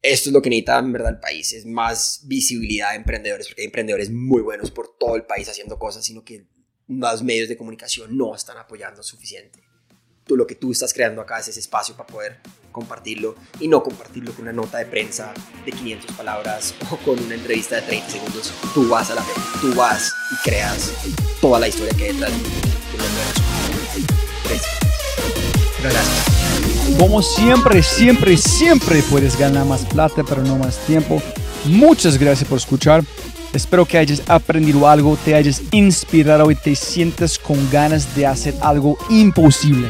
Esto 0.01 0.29
es 0.29 0.33
lo 0.33 0.41
que 0.41 0.49
necesita 0.49 0.79
en 0.79 0.91
verdad 0.91 1.13
el 1.13 1.19
país, 1.19 1.53
es 1.53 1.65
más 1.65 2.21
visibilidad 2.25 2.91
de 2.91 2.97
emprendedores, 2.97 3.47
porque 3.47 3.61
hay 3.61 3.67
emprendedores 3.67 4.11
muy 4.11 4.41
buenos 4.41 4.69
por 4.69 4.97
todo 4.97 5.15
el 5.15 5.23
país 5.23 5.47
haciendo 5.49 5.79
cosas, 5.79 6.05
sino 6.05 6.23
que 6.23 6.45
los 6.87 7.23
medios 7.23 7.49
de 7.49 7.57
comunicación 7.57 8.17
no 8.17 8.35
están 8.35 8.57
apoyando 8.57 9.01
suficiente. 9.01 9.63
Tú, 10.25 10.35
lo 10.35 10.45
que 10.45 10.55
tú 10.55 10.71
estás 10.71 10.93
creando 10.93 11.21
acá 11.21 11.39
es 11.39 11.47
ese 11.47 11.59
espacio 11.61 11.95
para 11.95 12.07
poder 12.07 12.39
compartirlo 12.77 13.33
y 13.59 13.67
no 13.67 13.81
compartirlo 13.81 14.31
con 14.33 14.43
una 14.43 14.53
nota 14.53 14.77
de 14.77 14.85
prensa 14.85 15.33
de 15.65 15.71
500 15.71 16.15
palabras 16.15 16.75
o 16.91 16.97
con 16.97 17.19
una 17.19 17.33
entrevista 17.33 17.77
de 17.77 17.81
30 17.81 18.09
segundos. 18.09 18.53
Tú 18.73 18.87
vas 18.87 19.09
a 19.09 19.15
la 19.15 19.21
vez, 19.21 19.35
tú 19.59 19.73
vas 19.73 20.13
y 20.31 20.47
creas 20.47 20.93
toda 21.41 21.59
la 21.59 21.67
historia 21.67 21.91
que 21.97 22.03
hay 22.03 22.13
detrás 22.13 22.31
de 22.31 22.37
Gracias. 25.81 26.97
Como 26.99 27.21
siempre, 27.21 27.81
siempre, 27.81 28.37
siempre 28.37 29.03
puedes 29.03 29.37
ganar 29.37 29.65
más 29.65 29.85
plata, 29.85 30.23
pero 30.23 30.43
no 30.43 30.57
más 30.57 30.77
tiempo. 30.85 31.21
Muchas 31.65 32.17
gracias 32.17 32.47
por 32.47 32.59
escuchar. 32.59 33.03
Espero 33.53 33.85
que 33.85 33.97
hayas 33.97 34.21
aprendido 34.27 34.87
algo, 34.87 35.17
te 35.23 35.33
hayas 35.33 35.61
inspirado 35.71 36.51
y 36.51 36.55
te 36.55 36.75
sientas 36.75 37.39
con 37.39 37.57
ganas 37.71 38.15
de 38.15 38.27
hacer 38.27 38.53
algo 38.61 38.97
imposible. 39.09 39.89